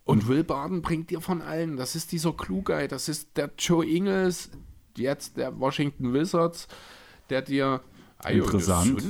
Und 0.03 0.27
Will 0.27 0.43
Barton 0.43 0.81
bringt 0.81 1.09
dir 1.09 1.21
von 1.21 1.41
allen. 1.41 1.77
Das 1.77 1.95
ist 1.95 2.11
dieser 2.11 2.33
Klugei, 2.33 2.87
das 2.87 3.07
ist 3.07 3.37
der 3.37 3.51
Joe 3.57 3.85
Ingles, 3.85 4.51
jetzt 4.97 5.37
der 5.37 5.57
Washington 5.57 6.13
Wizards 6.13 6.67
der 7.29 7.41
dir 7.41 7.81
Interessant. 8.29 9.01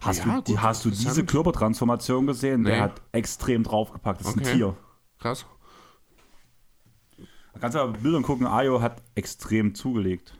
Hast, 0.00 0.24
ja, 0.24 0.40
du, 0.40 0.52
gut, 0.52 0.62
hast 0.62 0.84
du 0.86 0.90
diese 0.90 1.26
Körpertransformation 1.26 2.26
gesehen? 2.26 2.62
Nee. 2.62 2.70
Der 2.70 2.80
hat 2.80 3.02
extrem 3.12 3.62
draufgepackt. 3.62 4.20
Das 4.20 4.28
ist 4.28 4.38
okay. 4.38 4.48
ein 4.48 4.56
Tier. 4.56 4.76
Krass. 5.18 5.44
Da 7.54 7.60
kannst 7.60 7.76
du 7.76 7.80
aber 7.80 7.92
Bildern 7.92 8.22
gucken. 8.22 8.46
Ayo 8.46 8.82
hat 8.82 9.02
extrem 9.14 9.74
zugelegt. 9.74 10.36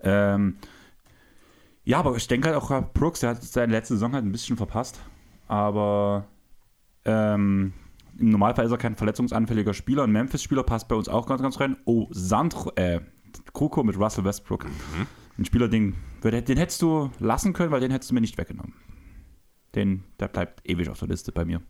Ähm, 0.00 0.58
ja, 1.84 1.98
aber 1.98 2.14
ich 2.16 2.28
denke 2.28 2.48
halt 2.48 2.56
auch, 2.56 2.92
Brooks, 2.92 3.20
der 3.20 3.30
hat 3.30 3.42
seine 3.42 3.72
letzte 3.72 3.94
Saison 3.94 4.12
halt 4.12 4.24
ein 4.24 4.32
bisschen 4.32 4.56
verpasst. 4.56 5.00
Aber 5.46 6.26
ähm, 7.06 7.72
im 8.18 8.30
Normalfall 8.30 8.66
ist 8.66 8.70
er 8.70 8.78
kein 8.78 8.96
verletzungsanfälliger 8.96 9.72
Spieler. 9.72 10.04
Ein 10.04 10.12
Memphis-Spieler 10.12 10.62
passt 10.62 10.88
bei 10.88 10.96
uns 10.96 11.08
auch 11.08 11.26
ganz, 11.26 11.40
ganz 11.40 11.58
rein. 11.60 11.76
Oh, 11.86 12.08
Sandro, 12.10 12.72
äh, 12.76 13.00
Kroko 13.54 13.82
mit 13.82 13.98
Russell 13.98 14.24
Westbrook. 14.24 14.64
Mhm. 14.64 15.06
Ein 15.38 15.44
Spieler, 15.44 15.68
den, 15.68 15.94
den 16.22 16.56
hättest 16.58 16.82
du 16.82 17.10
lassen 17.20 17.52
können, 17.52 17.70
weil 17.70 17.80
den 17.80 17.90
hättest 17.90 18.10
du 18.10 18.14
mir 18.14 18.20
nicht 18.20 18.36
weggenommen. 18.36 18.74
Den, 19.74 20.04
der 20.18 20.28
bleibt 20.28 20.68
ewig 20.68 20.90
auf 20.90 20.98
der 20.98 21.08
Liste 21.08 21.32
bei 21.32 21.44
mir. 21.44 21.62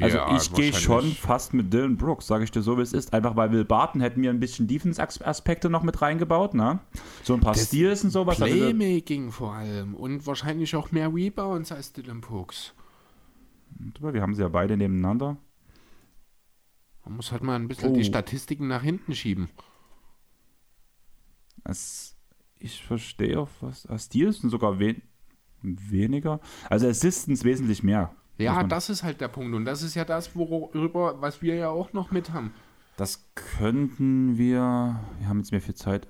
Also 0.00 0.16
ja, 0.16 0.36
ich 0.36 0.52
gehe 0.52 0.72
schon 0.72 1.12
fast 1.12 1.54
mit 1.54 1.72
Dylan 1.72 1.96
Brooks, 1.96 2.26
sage 2.26 2.44
ich 2.44 2.50
dir 2.50 2.62
so, 2.62 2.78
wie 2.78 2.82
es 2.82 2.92
ist. 2.92 3.12
Einfach 3.12 3.36
weil 3.36 3.52
Will 3.52 3.64
Barton 3.64 4.00
hätten 4.00 4.20
mir 4.20 4.30
ein 4.30 4.40
bisschen 4.40 4.66
Defense-Aspekte 4.66 5.70
noch 5.70 5.82
mit 5.82 6.00
reingebaut, 6.00 6.54
ne? 6.54 6.80
So 7.22 7.34
ein 7.34 7.40
paar 7.40 7.54
das 7.54 7.66
Steals 7.66 8.04
und 8.04 8.10
sowas. 8.10 8.36
Playmaking 8.36 9.30
vor 9.30 9.54
allem 9.54 9.94
und 9.94 10.26
wahrscheinlich 10.26 10.74
auch 10.76 10.90
mehr 10.90 11.12
Rebounds 11.12 11.72
als 11.72 11.92
Dylan 11.92 12.20
Brooks. 12.20 12.74
Wir 14.00 14.22
haben 14.22 14.34
sie 14.34 14.42
ja 14.42 14.48
beide 14.48 14.76
nebeneinander. 14.76 15.36
Man 17.04 17.16
muss 17.16 17.32
halt 17.32 17.42
mal 17.42 17.56
ein 17.56 17.68
bisschen 17.68 17.92
oh. 17.92 17.94
die 17.94 18.04
Statistiken 18.04 18.68
nach 18.68 18.82
hinten 18.82 19.14
schieben. 19.14 19.48
Es, 21.64 22.16
ich 22.58 22.82
verstehe 22.82 23.38
auf 23.38 23.50
was. 23.60 23.86
Steals 23.98 24.40
sind 24.40 24.50
sogar 24.50 24.78
wen, 24.78 25.02
weniger. 25.62 26.40
Also 26.68 26.88
Assistance 26.88 27.44
wesentlich 27.44 27.82
mehr. 27.82 28.14
Ja, 28.38 28.62
das 28.62 28.88
ist 28.88 29.02
halt 29.02 29.20
der 29.20 29.28
Punkt. 29.28 29.54
Und 29.54 29.64
das 29.64 29.82
ist 29.82 29.94
ja 29.94 30.04
das, 30.04 30.34
worüber, 30.36 31.20
was 31.20 31.42
wir 31.42 31.56
ja 31.56 31.68
auch 31.68 31.92
noch 31.92 32.10
mit 32.10 32.32
haben. 32.32 32.52
Das 32.96 33.28
könnten 33.34 34.38
wir. 34.38 35.00
Wir 35.18 35.28
haben 35.28 35.38
jetzt 35.38 35.52
mehr 35.52 35.60
viel 35.60 35.74
Zeit. 35.74 36.08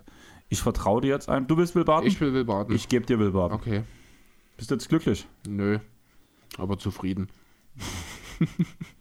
Ich 0.48 0.60
vertraue 0.60 1.00
dir 1.00 1.08
jetzt 1.08 1.28
ein. 1.28 1.46
Du 1.46 1.56
willst 1.56 1.74
Will 1.74 1.84
Barton? 1.84 2.06
Ich 2.06 2.20
will 2.20 2.32
Will 2.32 2.44
Barton. 2.44 2.74
Ich 2.74 2.88
gebe 2.88 3.04
dir 3.04 3.18
Will 3.18 3.32
Barton. 3.32 3.58
Okay. 3.58 3.82
Bist 4.56 4.70
du 4.70 4.74
jetzt 4.74 4.88
glücklich? 4.88 5.26
Nö. 5.46 5.78
Aber 6.56 6.78
zufrieden. 6.78 7.28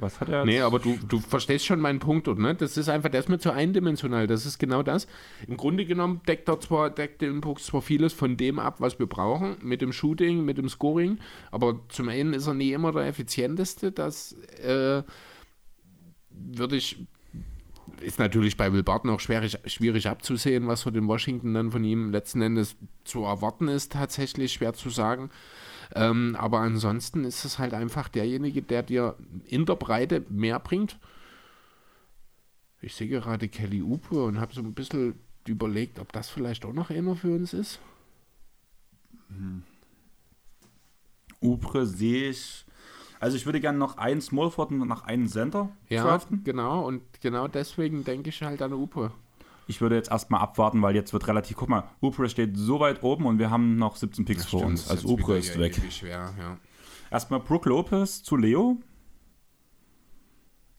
Was 0.00 0.20
hat 0.20 0.28
er? 0.28 0.44
Nee, 0.44 0.60
aber 0.60 0.78
du, 0.78 0.96
du 1.08 1.18
verstehst 1.18 1.66
schon 1.66 1.80
meinen 1.80 1.98
Punkt, 1.98 2.28
oder? 2.28 2.40
Ne? 2.40 2.54
Das 2.54 2.76
ist 2.76 2.88
einfach, 2.88 3.10
der 3.10 3.20
ist 3.20 3.28
mir 3.28 3.38
zu 3.38 3.50
eindimensional. 3.50 4.26
Das 4.26 4.46
ist 4.46 4.58
genau 4.58 4.82
das. 4.82 5.08
Im 5.46 5.56
Grunde 5.56 5.84
genommen 5.84 6.20
deckt 6.26 6.48
er 6.48 6.60
zwar, 6.60 6.90
deckt 6.90 7.20
der 7.20 7.30
Inbox 7.30 7.66
zwar 7.66 7.82
vieles 7.82 8.12
von 8.12 8.36
dem 8.36 8.58
ab, 8.58 8.76
was 8.80 8.98
wir 8.98 9.06
brauchen, 9.06 9.56
mit 9.60 9.82
dem 9.82 9.92
Shooting, 9.92 10.44
mit 10.44 10.56
dem 10.58 10.68
Scoring, 10.68 11.18
aber 11.50 11.80
zum 11.88 12.08
einen 12.08 12.32
ist 12.32 12.46
er 12.46 12.54
nie 12.54 12.72
immer 12.72 12.92
der 12.92 13.06
effizienteste. 13.06 13.90
Das 13.90 14.32
äh, 14.62 15.02
würde 16.30 16.76
ich. 16.76 17.04
Ist 18.00 18.20
natürlich 18.20 18.56
bei 18.56 18.72
Will 18.72 18.84
Barton 18.84 19.10
auch 19.10 19.18
schwierig, 19.18 19.58
schwierig 19.66 20.08
abzusehen, 20.08 20.68
was 20.68 20.82
von 20.82 20.94
den 20.94 21.08
Washington 21.08 21.54
dann 21.54 21.72
von 21.72 21.82
ihm 21.82 22.12
letzten 22.12 22.42
Endes 22.42 22.76
zu 23.02 23.24
erwarten 23.24 23.66
ist, 23.66 23.92
tatsächlich 23.92 24.52
schwer 24.52 24.72
zu 24.72 24.88
sagen. 24.90 25.30
Ähm, 25.94 26.36
aber 26.38 26.60
ansonsten 26.60 27.24
ist 27.24 27.44
es 27.44 27.58
halt 27.58 27.74
einfach 27.74 28.08
derjenige, 28.08 28.62
der 28.62 28.82
dir 28.82 29.16
in 29.46 29.66
der 29.66 29.76
Breite 29.76 30.24
mehr 30.28 30.58
bringt. 30.58 30.98
Ich 32.80 32.94
sehe 32.94 33.08
gerade 33.08 33.48
Kelly 33.48 33.82
Upe 33.82 34.22
und 34.22 34.40
habe 34.40 34.54
so 34.54 34.60
ein 34.60 34.74
bisschen 34.74 35.18
überlegt, 35.46 35.98
ob 35.98 36.12
das 36.12 36.28
vielleicht 36.28 36.64
auch 36.64 36.72
noch 36.72 36.90
einer 36.90 37.16
für 37.16 37.34
uns 37.34 37.52
ist. 37.52 37.80
Hm. 39.28 39.62
Upre 41.40 41.86
sehe 41.86 42.30
ich. 42.30 42.64
Also 43.20 43.36
ich 43.36 43.46
würde 43.46 43.60
gerne 43.60 43.78
noch 43.78 43.96
einen 43.96 44.20
Smallford 44.20 44.70
und 44.70 44.86
noch 44.86 45.04
einen 45.04 45.26
Center 45.26 45.70
ja, 45.88 46.04
draften. 46.04 46.44
genau. 46.44 46.86
Und 46.86 47.02
genau 47.20 47.48
deswegen 47.48 48.04
denke 48.04 48.28
ich 48.28 48.42
halt 48.42 48.62
an 48.62 48.72
Upre 48.72 49.12
ich 49.68 49.82
würde 49.82 49.96
jetzt 49.96 50.10
erstmal 50.10 50.40
abwarten, 50.40 50.80
weil 50.80 50.94
jetzt 50.94 51.12
wird 51.12 51.28
relativ, 51.28 51.56
guck 51.56 51.68
mal, 51.68 51.90
Upre 52.00 52.28
steht 52.30 52.56
so 52.56 52.80
weit 52.80 53.02
oben 53.02 53.26
und 53.26 53.38
wir 53.38 53.50
haben 53.50 53.76
noch 53.76 53.96
17 53.96 54.24
Picks 54.24 54.46
vor 54.46 54.64
uns. 54.64 54.88
Also 54.90 55.08
Upre 55.08 55.36
ist 55.36 55.58
weg. 55.58 55.78
Schwer, 55.90 56.34
ja. 56.38 56.58
Erstmal 57.10 57.40
Brook 57.40 57.66
Lopez 57.66 58.22
zu 58.22 58.36
Leo. 58.36 58.78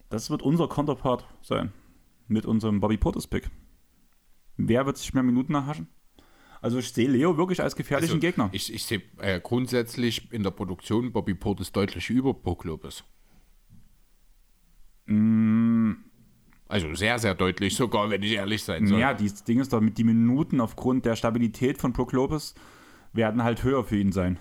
Das 0.09 0.31
wird 0.31 0.41
unser 0.41 0.67
Counterpart 0.67 1.27
sein. 1.41 1.71
Mit 2.27 2.47
unserem 2.47 2.79
Bobby 2.79 2.97
Portis 2.97 3.27
Pick. 3.27 3.49
Wer 4.57 4.87
wird 4.87 4.97
sich 4.97 5.13
mehr 5.13 5.23
Minuten 5.23 5.53
erhaschen? 5.53 5.87
Also 6.59 6.79
ich 6.79 6.91
sehe 6.91 7.07
Leo 7.07 7.37
wirklich 7.37 7.61
als 7.61 7.75
gefährlichen 7.75 8.15
also, 8.15 8.21
Gegner. 8.21 8.49
Ich, 8.51 8.73
ich 8.73 8.85
sehe 8.85 9.03
äh, 9.19 9.39
grundsätzlich 9.39 10.31
in 10.33 10.41
der 10.41 10.51
Produktion 10.51 11.11
Bobby 11.11 11.35
Portis 11.35 11.71
deutlich 11.71 12.09
über 12.09 12.33
Brook 12.33 12.65
Lopez. 12.65 13.03
Mm, 15.05 15.93
also 16.69 16.93
sehr, 16.93 17.17
sehr 17.17 17.33
deutlich, 17.33 17.75
sogar 17.75 18.09
wenn 18.11 18.21
ich 18.21 18.33
ehrlich 18.33 18.63
sein 18.63 18.85
soll. 18.85 18.99
Ja, 18.99 19.13
das 19.13 19.43
Ding 19.43 19.59
ist 19.59 19.73
doch, 19.73 19.81
mit 19.81 19.97
die 19.97 20.03
Minuten 20.03 20.61
aufgrund 20.61 21.03
der 21.03 21.15
Stabilität 21.15 21.79
von 21.79 21.93
Brook 21.93 22.13
Lopez 22.13 22.53
werden 23.11 23.43
halt 23.43 23.63
höher 23.63 23.83
für 23.83 23.97
ihn 23.97 24.11
sein. 24.11 24.37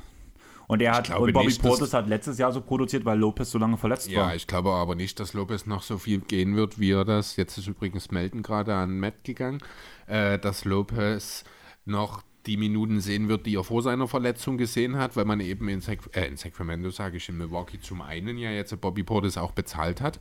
Und 0.66 0.82
er 0.82 0.92
hat 0.92 1.08
und 1.08 1.32
Bobby 1.32 1.46
nicht, 1.46 1.62
Portis 1.62 1.94
hat 1.94 2.06
letztes 2.06 2.36
Jahr 2.36 2.52
so 2.52 2.60
produziert, 2.60 3.06
weil 3.06 3.18
Lopez 3.18 3.50
so 3.50 3.58
lange 3.58 3.78
verletzt 3.78 4.10
ja, 4.10 4.20
war. 4.20 4.28
Ja, 4.28 4.34
ich 4.34 4.46
glaube 4.46 4.70
aber 4.72 4.94
nicht, 4.94 5.18
dass 5.18 5.32
Lopez 5.32 5.64
noch 5.64 5.82
so 5.82 5.96
viel 5.96 6.20
gehen 6.20 6.54
wird, 6.54 6.78
wie 6.78 6.92
er 6.92 7.06
das. 7.06 7.36
Jetzt 7.36 7.56
ist 7.56 7.66
übrigens 7.66 8.10
Melden 8.10 8.42
gerade 8.42 8.74
an 8.74 9.00
Matt 9.00 9.24
gegangen, 9.24 9.62
äh, 10.06 10.38
dass 10.38 10.66
Lopez 10.66 11.44
noch 11.86 12.22
die 12.48 12.56
Minuten 12.56 13.00
sehen 13.00 13.28
wird, 13.28 13.46
die 13.46 13.56
er 13.56 13.64
vor 13.64 13.82
seiner 13.82 14.08
Verletzung 14.08 14.56
gesehen 14.56 14.96
hat, 14.96 15.16
weil 15.16 15.26
man 15.26 15.38
eben 15.40 15.68
in, 15.68 15.80
Sac 15.80 15.98
äh, 16.14 16.26
in 16.26 16.36
Sacramento, 16.36 16.90
sage 16.90 17.18
ich, 17.18 17.28
in 17.28 17.36
Milwaukee 17.36 17.78
zum 17.78 18.00
einen 18.00 18.38
ja 18.38 18.50
jetzt 18.50 18.78
Bobby 18.80 19.04
Portis 19.04 19.36
auch 19.36 19.52
bezahlt 19.52 20.00
hat 20.00 20.18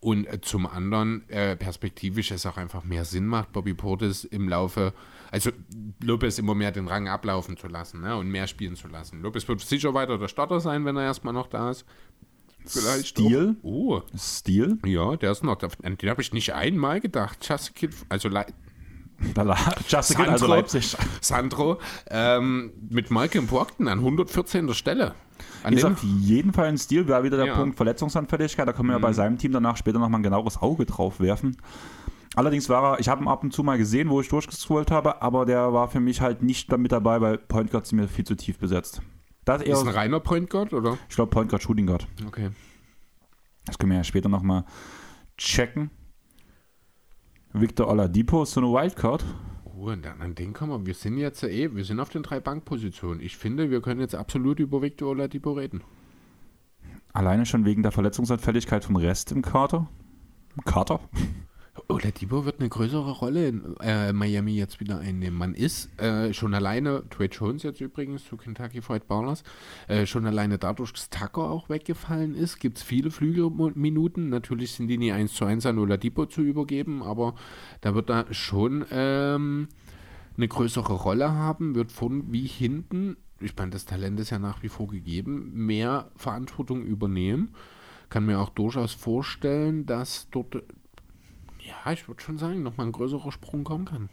und 0.00 0.26
äh, 0.26 0.40
zum 0.40 0.66
anderen 0.66 1.28
äh, 1.30 1.56
perspektivisch 1.56 2.32
es 2.32 2.44
auch 2.44 2.56
einfach 2.56 2.82
mehr 2.82 3.04
Sinn 3.04 3.26
macht, 3.26 3.52
Bobby 3.52 3.72
Portis 3.72 4.24
im 4.24 4.48
Laufe, 4.48 4.92
also 5.30 5.50
Lopez 6.02 6.38
immer 6.38 6.56
mehr 6.56 6.72
den 6.72 6.88
Rang 6.88 7.08
ablaufen 7.08 7.56
zu 7.56 7.68
lassen 7.68 8.00
ne, 8.00 8.16
und 8.16 8.28
mehr 8.28 8.48
spielen 8.48 8.74
zu 8.74 8.88
lassen. 8.88 9.22
Lopez 9.22 9.46
wird 9.46 9.60
sicher 9.60 9.94
weiter 9.94 10.18
der 10.18 10.28
Starter 10.28 10.58
sein, 10.58 10.84
wenn 10.84 10.96
er 10.96 11.04
erstmal 11.04 11.34
noch 11.34 11.46
da 11.46 11.70
ist. 11.70 11.86
Vielleicht 12.66 13.06
Stil. 13.06 13.56
Oh. 13.62 14.02
Stil? 14.14 14.78
Ja, 14.84 15.16
der 15.16 15.32
ist 15.32 15.42
noch. 15.42 15.56
Den 15.56 16.10
habe 16.10 16.20
ich 16.20 16.32
nicht 16.34 16.52
einmal 16.52 17.00
gedacht. 17.00 17.38
Just 17.48 17.74
Kid, 17.74 17.94
also 18.10 18.28
Just 19.88 20.10
Sandro, 20.10 20.32
also 20.32 20.46
Leipzig. 20.46 20.96
Sandro 21.20 21.78
ähm, 22.08 22.72
mit 22.88 23.10
Malcolm 23.10 23.46
Brockton 23.46 23.88
an 23.88 23.98
114. 23.98 24.72
Stelle. 24.74 25.14
An 25.62 25.74
ist 25.74 25.84
auf 25.84 26.02
jeden 26.02 26.52
Fall 26.52 26.66
ein 26.66 26.78
Stil, 26.78 27.06
wäre 27.06 27.22
wieder 27.22 27.36
der 27.36 27.46
ja. 27.46 27.56
Punkt 27.56 27.76
Verletzungsanfälligkeit. 27.76 28.66
Da 28.66 28.72
können 28.72 28.88
wir 28.88 28.96
mhm. 28.96 29.02
ja 29.02 29.06
bei 29.06 29.10
mhm. 29.10 29.14
seinem 29.14 29.38
Team 29.38 29.52
danach 29.52 29.76
später 29.76 29.98
nochmal 29.98 30.20
ein 30.20 30.22
genaueres 30.24 30.60
Auge 30.60 30.86
drauf 30.86 31.20
werfen. 31.20 31.56
Allerdings 32.34 32.68
war 32.68 32.94
er, 32.94 33.00
ich 33.00 33.08
habe 33.08 33.24
ihn 33.24 33.28
ab 33.28 33.42
und 33.42 33.52
zu 33.52 33.62
mal 33.62 33.76
gesehen, 33.76 34.08
wo 34.08 34.20
ich 34.20 34.28
durchgescrollt 34.28 34.90
habe, 34.90 35.20
aber 35.20 35.46
der 35.46 35.72
war 35.72 35.88
für 35.88 36.00
mich 36.00 36.20
halt 36.20 36.42
nicht 36.42 36.70
mit 36.76 36.92
dabei, 36.92 37.20
weil 37.20 37.38
Point 37.38 37.70
Guard 37.70 37.86
sind 37.86 37.98
mir 37.98 38.06
viel 38.06 38.24
zu 38.24 38.36
tief 38.36 38.58
besetzt. 38.58 39.02
Das 39.44 39.62
ist 39.62 39.80
ein 39.80 39.88
reiner 39.88 40.20
Point 40.20 40.48
Guard, 40.48 40.72
oder? 40.72 40.96
Ich 41.08 41.16
glaube 41.16 41.30
Point 41.30 41.50
Guard, 41.50 41.62
Shooting 41.62 41.86
Guard. 41.86 42.06
Okay. 42.26 42.50
Das 43.66 43.78
können 43.78 43.90
wir 43.90 43.98
ja 43.98 44.04
später 44.04 44.28
nochmal 44.28 44.64
checken. 45.36 45.90
Victor 47.52 47.88
Oladipo 47.88 48.44
ist 48.44 48.52
so 48.52 48.60
eine 48.60 48.70
Wildcard. 48.70 49.24
Oh, 49.64 49.90
und 49.90 50.04
dann 50.04 50.20
an 50.20 50.36
den 50.36 50.52
kommen 50.52 50.72
wir. 50.72 50.86
Wir 50.86 50.94
sind 50.94 51.18
jetzt 51.18 51.42
eh, 51.42 51.74
wir 51.74 51.84
sind 51.84 51.98
auf 51.98 52.08
den 52.08 52.22
drei 52.22 52.38
Bankpositionen. 52.38 53.20
Ich 53.20 53.36
finde, 53.36 53.70
wir 53.70 53.82
können 53.82 54.00
jetzt 54.00 54.14
absolut 54.14 54.60
über 54.60 54.82
Victor 54.82 55.10
Oladipo 55.10 55.52
reden. 55.52 55.82
Alleine 57.12 57.46
schon 57.46 57.64
wegen 57.64 57.82
der 57.82 57.90
Verletzungsanfälligkeit 57.90 58.84
vom 58.84 58.96
Rest 58.96 59.32
im 59.32 59.42
Kater? 59.42 59.88
Kater? 60.64 61.00
Oladipo 61.88 62.44
wird 62.44 62.60
eine 62.60 62.68
größere 62.68 63.12
Rolle 63.12 63.48
in 63.48 63.76
äh, 63.80 64.12
Miami 64.12 64.56
jetzt 64.56 64.80
wieder 64.80 64.98
einnehmen. 64.98 65.38
Man 65.38 65.54
ist 65.54 65.88
äh, 66.00 66.32
schon 66.32 66.54
alleine, 66.54 67.04
Trey 67.10 67.28
Jones 67.28 67.62
jetzt 67.62 67.80
übrigens 67.80 68.24
zu 68.24 68.36
Kentucky 68.36 68.82
Fried 68.82 69.06
Ballers, 69.06 69.44
äh, 69.86 70.06
schon 70.06 70.26
alleine 70.26 70.58
dadurch, 70.58 70.92
dass 70.92 71.10
Tucker 71.10 71.50
auch 71.50 71.68
weggefallen 71.68 72.34
ist, 72.34 72.58
gibt 72.58 72.78
es 72.78 72.82
viele 72.82 73.10
Flügelminuten. 73.10 74.28
Natürlich 74.28 74.72
sind 74.72 74.88
die 74.88 74.98
nie 74.98 75.12
eins 75.12 75.34
zu 75.34 75.44
eins 75.44 75.64
an 75.64 75.78
Oladipo 75.78 76.26
zu 76.26 76.42
übergeben, 76.42 77.02
aber 77.02 77.34
da 77.80 77.94
wird 77.94 78.10
er 78.10 78.32
schon 78.32 78.84
ähm, 78.90 79.68
eine 80.36 80.48
größere 80.48 80.94
Rolle 80.94 81.32
haben, 81.32 81.74
wird 81.74 81.92
von 81.92 82.32
wie 82.32 82.46
hinten, 82.46 83.16
ich 83.40 83.56
meine, 83.56 83.70
das 83.70 83.84
Talent 83.84 84.18
ist 84.18 84.30
ja 84.30 84.38
nach 84.38 84.62
wie 84.62 84.68
vor 84.68 84.88
gegeben, 84.88 85.52
mehr 85.54 86.10
Verantwortung 86.16 86.82
übernehmen 86.82 87.54
kann 88.10 88.26
mir 88.26 88.40
auch 88.40 88.50
durchaus 88.50 88.92
vorstellen, 88.92 89.86
dass 89.86 90.28
dort 90.32 90.64
ja, 91.84 91.92
ich 91.92 92.08
würde 92.08 92.22
schon 92.22 92.38
sagen, 92.38 92.62
nochmal 92.62 92.86
ein 92.86 92.92
größerer 92.92 93.32
Sprung 93.32 93.64
kommen 93.64 93.84
kann. 93.84 94.08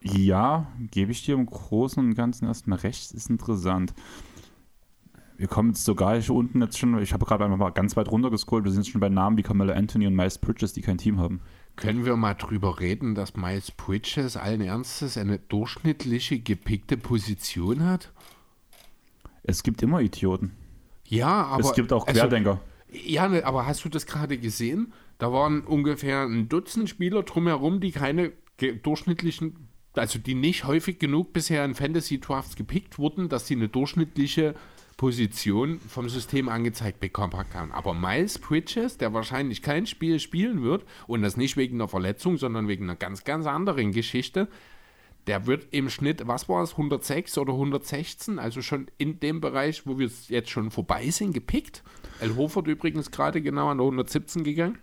Ja, 0.00 0.70
gebe 0.90 1.12
ich 1.12 1.24
dir 1.24 1.34
im 1.34 1.46
Großen 1.46 2.04
und 2.04 2.14
Ganzen 2.14 2.46
erstmal 2.46 2.78
recht, 2.78 3.12
ist 3.12 3.30
interessant. 3.30 3.94
Wir 5.36 5.48
kommen 5.48 5.70
jetzt 5.70 5.84
sogar 5.84 6.20
hier 6.20 6.34
unten 6.34 6.60
jetzt 6.62 6.78
schon, 6.78 7.00
ich 7.00 7.12
habe 7.12 7.24
gerade 7.24 7.44
einfach 7.44 7.58
mal 7.58 7.70
ganz 7.70 7.96
weit 7.96 8.10
runter 8.10 8.30
gescrollt, 8.30 8.64
wir 8.64 8.72
sind 8.72 8.82
jetzt 8.82 8.90
schon 8.90 9.00
bei 9.00 9.08
Namen 9.08 9.36
wie 9.36 9.42
Carmelo 9.42 9.72
Anthony 9.72 10.06
und 10.06 10.14
Miles 10.14 10.38
Bridges, 10.38 10.72
die 10.72 10.82
kein 10.82 10.98
Team 10.98 11.20
haben. 11.20 11.40
Können 11.76 12.04
wir 12.04 12.16
mal 12.16 12.34
drüber 12.34 12.80
reden, 12.80 13.14
dass 13.14 13.36
Miles 13.36 13.70
Bridges 13.70 14.36
allen 14.36 14.60
Ernstes 14.60 15.16
eine 15.16 15.38
durchschnittliche, 15.38 16.40
gepickte 16.40 16.96
Position 16.96 17.84
hat? 17.84 18.12
Es 19.44 19.62
gibt 19.62 19.82
immer 19.82 20.00
Idioten. 20.00 20.56
Ja, 21.04 21.44
aber. 21.44 21.60
Es 21.60 21.72
gibt 21.72 21.92
auch 21.92 22.06
also 22.06 22.20
Querdenker. 22.20 22.60
Also, 22.90 23.00
ja, 23.06 23.28
ne, 23.28 23.44
aber 23.44 23.66
hast 23.66 23.84
du 23.84 23.88
das 23.88 24.06
gerade 24.06 24.38
gesehen? 24.38 24.92
Da 25.18 25.32
waren 25.32 25.62
ungefähr 25.62 26.22
ein 26.22 26.48
Dutzend 26.48 26.88
Spieler 26.88 27.22
drumherum, 27.24 27.80
die 27.80 27.90
keine 27.90 28.32
durchschnittlichen, 28.82 29.68
also 29.94 30.18
die 30.18 30.34
nicht 30.34 30.64
häufig 30.64 30.98
genug 30.98 31.32
bisher 31.32 31.64
in 31.64 31.74
Fantasy 31.74 32.20
Drafts 32.20 32.56
gepickt 32.56 32.98
wurden, 32.98 33.28
dass 33.28 33.46
sie 33.46 33.54
eine 33.54 33.68
durchschnittliche 33.68 34.54
Position 34.96 35.80
vom 35.80 36.08
System 36.08 36.48
angezeigt 36.48 36.98
bekommen 37.00 37.32
haben. 37.54 37.72
Aber 37.72 37.94
Miles 37.94 38.38
Bridges, 38.38 38.98
der 38.98 39.14
wahrscheinlich 39.14 39.62
kein 39.62 39.86
Spiel 39.86 40.18
spielen 40.18 40.62
wird, 40.62 40.84
und 41.06 41.22
das 41.22 41.36
nicht 41.36 41.56
wegen 41.56 41.76
einer 41.76 41.88
Verletzung, 41.88 42.36
sondern 42.36 42.66
wegen 42.66 42.84
einer 42.84 42.96
ganz, 42.96 43.24
ganz 43.24 43.46
anderen 43.46 43.92
Geschichte, 43.92 44.48
der 45.28 45.46
wird 45.46 45.68
im 45.70 45.90
Schnitt, 45.90 46.26
was 46.26 46.48
war 46.48 46.62
es, 46.62 46.72
106 46.72 47.38
oder 47.38 47.52
116, 47.52 48.38
also 48.38 48.60
schon 48.60 48.90
in 48.98 49.20
dem 49.20 49.40
Bereich, 49.40 49.86
wo 49.86 49.98
wir 49.98 50.10
jetzt 50.28 50.50
schon 50.50 50.70
vorbei 50.70 51.10
sind, 51.10 51.32
gepickt. 51.32 51.84
El 52.20 52.36
Hofert 52.36 52.66
übrigens 52.66 53.10
gerade 53.10 53.40
genau 53.40 53.68
an 53.68 53.80
117 53.80 54.44
gegangen. 54.44 54.78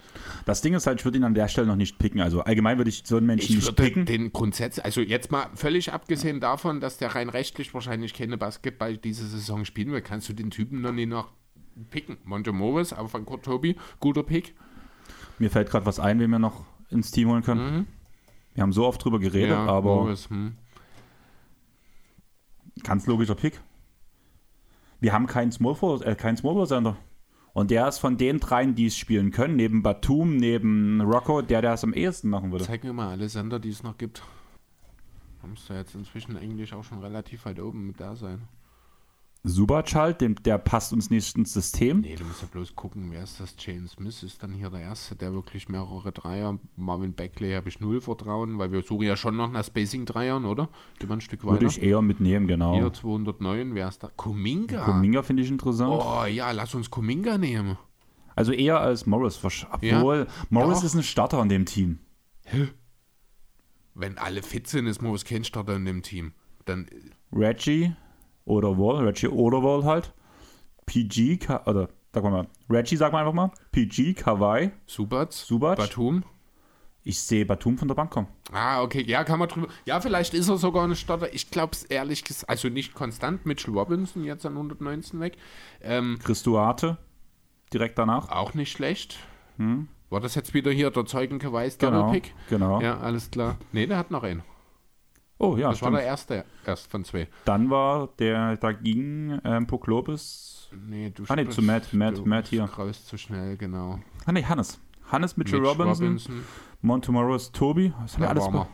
Das 0.46 0.62
Ding 0.62 0.74
ist 0.74 0.88
halt, 0.88 1.00
ich 1.00 1.06
würde 1.06 1.18
ihn 1.18 1.24
an 1.24 1.34
der 1.34 1.48
Stelle 1.48 1.68
noch 1.68 1.76
nicht 1.76 1.98
picken. 2.00 2.22
Also 2.22 2.42
allgemein 2.42 2.78
würde 2.78 2.90
ich 2.90 3.04
so 3.06 3.18
einen 3.18 3.26
Menschen 3.26 3.58
ich 3.58 3.66
nicht 3.66 3.76
picken. 3.76 4.06
Den 4.06 4.32
grundsätzlich, 4.32 4.86
also 4.86 5.02
jetzt 5.02 5.32
mal 5.32 5.48
völlig 5.56 5.94
abgesehen 5.94 6.40
davon, 6.40 6.80
dass 6.80 6.98
der 6.98 7.16
rein 7.16 7.30
rechtlich 7.30 7.74
wahrscheinlich 7.74 8.14
keine 8.14 8.38
Basketball 8.38 8.98
diese 8.98 9.28
Saison 9.28 9.66
spielen 9.66 9.92
will, 9.92 10.02
kannst 10.02 10.30
du 10.30 10.34
den 10.34 10.52
Typen 10.52 10.82
noch 10.82 10.92
nie 10.92 11.06
noch 11.06 11.32
picken. 11.90 12.18
Monte 12.24 12.52
Morris, 12.52 12.94
aber 12.94 13.10
von 13.10 13.26
Kurt 13.26 13.46
Tobi, 13.46 13.76
guter 14.00 14.24
Pick. 14.24 14.56
Mir 15.40 15.50
fällt 15.50 15.70
gerade 15.70 15.86
was 15.86 16.00
ein, 16.00 16.20
wen 16.20 16.30
wir 16.30 16.40
noch 16.40 16.66
ins 16.90 17.12
Team 17.12 17.30
holen 17.30 17.44
können. 17.44 17.78
Mhm. 17.78 17.88
Wir 18.54 18.62
haben 18.62 18.72
so 18.72 18.86
oft 18.86 19.04
drüber 19.04 19.20
geredet, 19.20 19.50
ja, 19.50 19.66
aber 19.66 19.96
Morris, 19.96 20.30
hm. 20.30 20.56
ganz 22.84 23.06
logischer 23.06 23.36
Pick. 23.36 23.60
Wir 25.02 25.12
haben 25.12 25.28
keinen 25.28 25.52
Small 25.52 25.76
äh, 26.04 26.16
keinen 26.16 26.38
Small 26.38 26.66
Center. 26.66 26.96
Und 27.56 27.72
der 27.72 27.88
ist 27.88 28.00
von 28.00 28.18
den 28.18 28.42
dreien, 28.42 28.76
die 28.76 28.88
es 28.88 28.98
spielen 28.98 29.32
können, 29.32 29.56
neben 29.56 29.82
Batum, 29.82 30.36
neben 30.36 31.00
Rocco, 31.00 31.42
der, 31.42 31.62
der 31.62 31.72
es 31.76 31.86
am 31.86 31.94
ehesten 31.94 32.30
machen 32.30 32.52
würde. 32.52 32.66
Zeig 32.66 32.84
mir 32.84 32.92
mal 32.92 33.12
alle 33.12 33.30
Sender, 33.30 33.60
die 33.60 33.70
es 33.70 33.82
noch 33.82 33.98
gibt. 33.98 34.24
Da 35.42 35.48
müsste 35.48 35.74
jetzt 35.74 35.96
inzwischen 35.96 36.36
Englisch 36.36 36.74
auch 36.74 36.84
schon 36.84 37.00
relativ 37.00 37.46
weit 37.46 37.62
oben 37.62 37.88
mit 37.88 38.02
da 38.02 38.18
sein. 38.18 38.42
Subac 39.48 39.94
halt, 39.94 40.22
dem, 40.22 40.36
der 40.44 40.58
passt 40.58 40.92
uns 40.92 41.12
nicht 41.12 41.38
ins 41.38 41.54
System. 41.54 42.02
Nee, 42.02 42.16
du 42.16 42.24
musst 42.24 42.42
ja 42.42 42.48
bloß 42.52 42.76
gucken, 42.76 43.12
wer 43.12 43.24
ist 43.24 43.40
das? 43.40 43.56
James 43.60 43.92
Smith 43.92 44.24
ist 44.24 44.42
dann 44.42 44.52
hier 44.52 44.72
der 44.72 44.82
Erste, 44.82 45.16
der 45.16 45.34
wirklich 45.34 45.70
mehrere 45.70 46.12
Dreier. 46.12 46.58
Marvin 46.76 47.14
Beckley 47.14 47.54
habe 47.54 47.70
ich 47.70 47.80
null 47.80 48.02
Vertrauen, 48.02 48.58
weil 48.58 48.72
wir 48.72 48.82
suchen 48.82 49.06
ja 49.06 49.16
schon 49.16 49.36
noch 49.36 49.52
nach 49.52 49.64
Spacing-Dreiern, 49.64 50.46
oder? 50.46 50.70
Die 51.02 51.08
ein 51.08 51.22
Stück 51.22 51.44
weiter. 51.44 51.54
Würde 51.54 51.68
ich 51.68 51.82
eher 51.82 52.02
mitnehmen, 52.02 52.48
genau. 52.48 52.74
Hier 52.76 52.92
209, 52.92 53.76
wer 53.76 53.88
ist 53.88 54.02
da? 54.02 54.10
Kuminga. 54.16 54.84
Kuminga 54.84 55.22
finde 55.22 55.44
ich 55.44 55.52
interessant. 55.52 56.02
Oh 56.04 56.26
ja, 56.26 56.50
lass 56.52 56.74
uns 56.74 56.90
Kuminga 56.90 57.38
nehmen. 57.38 57.78
Also 58.36 58.52
eher 58.52 58.80
als 58.80 59.06
Morris. 59.06 59.40
Obwohl, 59.44 60.18
ja, 60.18 60.28
Morris 60.50 60.80
doch. 60.80 60.86
ist 60.86 60.96
ein 60.96 61.04
Starter 61.04 61.42
in 61.44 61.50
dem 61.50 61.66
Team. 61.66 62.00
Hä? 62.46 62.70
Wenn 63.94 64.18
alle 64.18 64.42
fit 64.42 64.68
sind, 64.68 64.88
ist 64.88 65.02
Morris 65.02 65.24
kein 65.24 65.44
Starter 65.44 65.76
in 65.76 65.86
dem 65.86 66.02
Team. 66.02 66.34
Dann. 66.66 66.88
Reggie 67.32 67.96
oder 68.46 68.78
Wall, 68.78 69.06
Reggie 69.06 69.28
oder 69.28 69.62
Wall 69.64 69.84
halt. 69.84 70.14
PG, 70.86 71.40
oder 71.66 71.90
sag 72.14 72.24
mal, 72.24 72.48
Reggie 72.70 72.96
sag 72.96 73.12
mal 73.12 73.20
einfach 73.20 73.34
mal. 73.34 73.52
PG, 73.72 74.14
Kawaii. 74.14 74.72
Subac. 74.86 75.34
Subac. 75.34 75.78
Batum. 75.78 76.24
Ich 77.08 77.22
sehe 77.22 77.46
Batum 77.46 77.78
von 77.78 77.88
der 77.88 77.96
Bank 77.96 78.10
kommen. 78.10 78.28
Ah, 78.52 78.82
okay. 78.82 79.04
Ja, 79.04 79.24
kann 79.24 79.38
man 79.38 79.48
drüber. 79.48 79.68
Ja, 79.86 80.02
vielleicht 80.02 80.34
ist 80.34 80.50
er 80.50 80.58
sogar 80.58 80.84
eine 80.84 80.96
Starter. 80.96 81.32
Ich 81.34 81.52
glaube 81.52 81.74
es 81.74 81.84
ehrlich 81.84 82.24
gesagt, 82.24 82.50
also 82.50 82.68
nicht 82.70 82.96
konstant. 82.96 83.46
Mitchell 83.46 83.76
Robinson 83.76 84.24
jetzt 84.24 84.44
an 84.46 84.54
119 84.54 85.20
weg. 85.20 85.38
Ähm, 85.82 86.18
Christuate 86.24 86.98
direkt 87.72 88.00
danach. 88.00 88.30
Auch 88.30 88.56
nicht 88.56 88.72
schlecht. 88.72 89.20
Hm. 89.58 89.88
War 90.10 90.20
das 90.20 90.34
jetzt 90.34 90.56
wieder 90.56 90.72
hier 90.72 90.90
der 90.90 91.06
Zeugenkeweis 91.06 91.78
genau, 91.78 92.12
Pick? 92.12 92.34
Genau. 92.50 92.82
Ja, 92.82 93.00
alles 93.00 93.30
klar. 93.30 93.58
Nee, 93.72 93.86
der 93.86 93.98
hat 93.98 94.10
noch 94.10 94.24
einen. 94.24 94.44
Oh 95.38 95.58
ja, 95.58 95.70
Das 95.70 95.78
stimmt. 95.78 95.94
war 95.94 96.00
der 96.00 96.08
erste 96.08 96.46
erst 96.66 96.90
von 96.90 97.04
zwei. 97.04 97.28
Dann 97.44 97.70
war 97.70 98.10
der 98.20 98.56
dagegen 98.58 99.40
ähm, 99.44 99.68
Poklopis. 99.68 100.70
Nee, 100.88 101.12
du 101.14 101.24
Ah 101.28 101.36
nee, 101.36 101.48
zu 101.50 101.62
Matt, 101.62 101.94
Matt, 101.94 102.26
Matt 102.26 102.48
hier. 102.48 102.64
Raus 102.64 103.06
zu 103.06 103.18
schnell, 103.18 103.58
genau. 103.58 104.00
Ah 104.26 104.32
nee, 104.32 104.44
Hannes. 104.44 104.80
Hannes 105.12 105.38
Mitchell 105.38 105.60
Mitch 105.60 105.72
Robinson, 105.72 106.08
Robinson. 106.08 106.44
Montemoros 106.82 107.52
Tobi. 107.52 107.94
Das 108.02 108.14
haben 108.14 108.22
wir 108.22 108.30
alles 108.30 108.46
war 108.46 108.68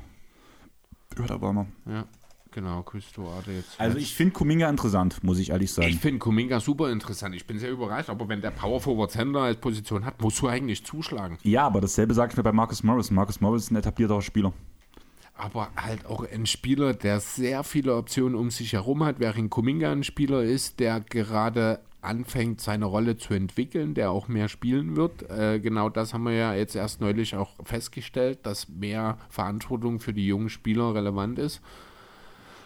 Ja, 1.18 1.26
da 1.26 1.42
war 1.42 1.68
Ja, 1.88 2.06
genau, 2.52 2.84
Küstoade 2.84 3.52
jetzt. 3.52 3.80
Also 3.80 3.98
ich 3.98 4.16
finde 4.16 4.34
Kuminga 4.34 4.70
interessant, 4.70 5.24
muss 5.24 5.40
ich 5.40 5.50
ehrlich 5.50 5.74
sagen. 5.74 5.90
Ich 5.90 5.98
finde 6.00 6.20
Kuminga 6.20 6.60
super 6.60 6.92
interessant. 6.92 7.36
Ich 7.36 7.46
bin 7.48 7.60
sehr 7.60 7.72
überrascht, 7.72 8.10
aber 8.10 8.30
wenn 8.30 8.42
der 8.42 8.52
Power 8.52 8.80
Forward 8.80 9.12
Center 9.12 9.42
als 9.42 9.58
Position 9.60 10.06
hat, 10.06 10.22
musst 10.22 10.42
du 10.42 10.48
eigentlich 10.48 10.86
zuschlagen. 10.86 11.38
Ja, 11.44 11.66
aber 11.66 11.82
dasselbe 11.82 12.14
sage 12.14 12.32
ich 12.32 12.38
mir 12.38 12.44
bei 12.44 12.54
Marcus 12.54 12.84
Morris. 12.84 13.12
Marcus 13.12 13.42
Morris 13.42 13.64
ist 13.64 13.72
ein 13.72 13.76
etablierter 13.78 14.22
Spieler. 14.22 14.54
Aber 15.42 15.72
halt 15.76 16.06
auch 16.06 16.24
ein 16.32 16.46
Spieler, 16.46 16.94
der 16.94 17.20
sehr 17.20 17.64
viele 17.64 17.96
Optionen 17.96 18.36
um 18.36 18.52
sich 18.52 18.74
herum 18.74 19.04
hat, 19.04 19.20
während 19.20 19.50
Kuminga 19.50 19.92
ein 19.92 20.04
Spieler 20.04 20.44
ist, 20.44 20.80
der 20.80 21.00
gerade 21.02 21.80
anfängt, 22.02 22.62
seine 22.62 22.86
Rolle 22.86 23.18
zu 23.18 23.34
entwickeln, 23.34 23.96
der 23.96 24.12
auch 24.12 24.28
mehr 24.28 24.50
spielen 24.50 24.96
wird. 24.96 25.28
Äh, 25.32 25.60
genau 25.60 25.90
das 25.90 26.14
haben 26.14 26.24
wir 26.24 26.34
ja 26.34 26.54
jetzt 26.54 26.76
erst 26.76 27.02
neulich 27.02 27.36
auch 27.36 27.54
festgestellt, 27.64 28.46
dass 28.46 28.70
mehr 28.70 29.18
Verantwortung 29.30 30.00
für 30.00 30.14
die 30.14 30.28
jungen 30.28 30.50
Spieler 30.50 30.94
relevant 30.94 31.40
ist. 31.40 31.60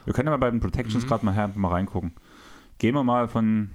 Wir 0.04 0.14
können 0.14 0.28
ja 0.28 0.32
mal 0.32 0.38
bei 0.38 0.52
den 0.52 0.60
Protections 0.60 1.06
mhm. 1.06 1.08
gerade 1.08 1.26
mal, 1.26 1.52
mal 1.56 1.70
reingucken. 1.70 2.14
Gehen 2.78 2.94
wir 2.94 3.04
mal 3.04 3.30
von 3.30 3.72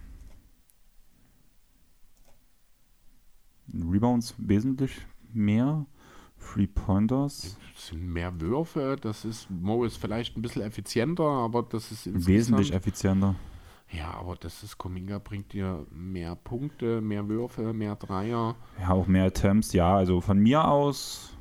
Rebounds 3.72 4.34
wesentlich 4.36 4.92
mehr. 5.32 5.86
Three 6.40 6.66
Pointers. 6.66 7.56
Das 7.74 7.88
sind 7.88 8.06
mehr 8.06 8.40
Würfe. 8.40 8.96
Das 9.00 9.24
ist, 9.24 9.48
Mo 9.50 9.84
ist 9.84 9.96
vielleicht 9.96 10.36
ein 10.36 10.42
bisschen 10.42 10.62
effizienter, 10.62 11.24
aber 11.24 11.62
das 11.62 11.92
ist 11.92 12.26
wesentlich 12.26 12.72
effizienter. 12.72 13.34
Ja, 13.92 14.14
aber 14.14 14.36
das 14.36 14.62
ist, 14.62 14.78
Kominga 14.78 15.18
bringt 15.18 15.52
dir 15.52 15.84
mehr 15.90 16.36
Punkte, 16.36 17.00
mehr 17.00 17.28
Würfe, 17.28 17.72
mehr 17.72 17.96
Dreier. 17.96 18.54
Ja, 18.80 18.90
auch 18.90 19.06
mehr 19.06 19.24
Attempts, 19.24 19.72
ja. 19.72 19.96
Also 19.96 20.20
von 20.20 20.38
mir 20.38 20.66
aus. 20.66 21.36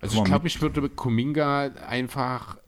Also 0.00 0.18
ich 0.18 0.24
glaube, 0.24 0.48
ich 0.48 0.60
würde 0.60 0.88
Kominga 0.88 1.70
einfach 1.86 2.58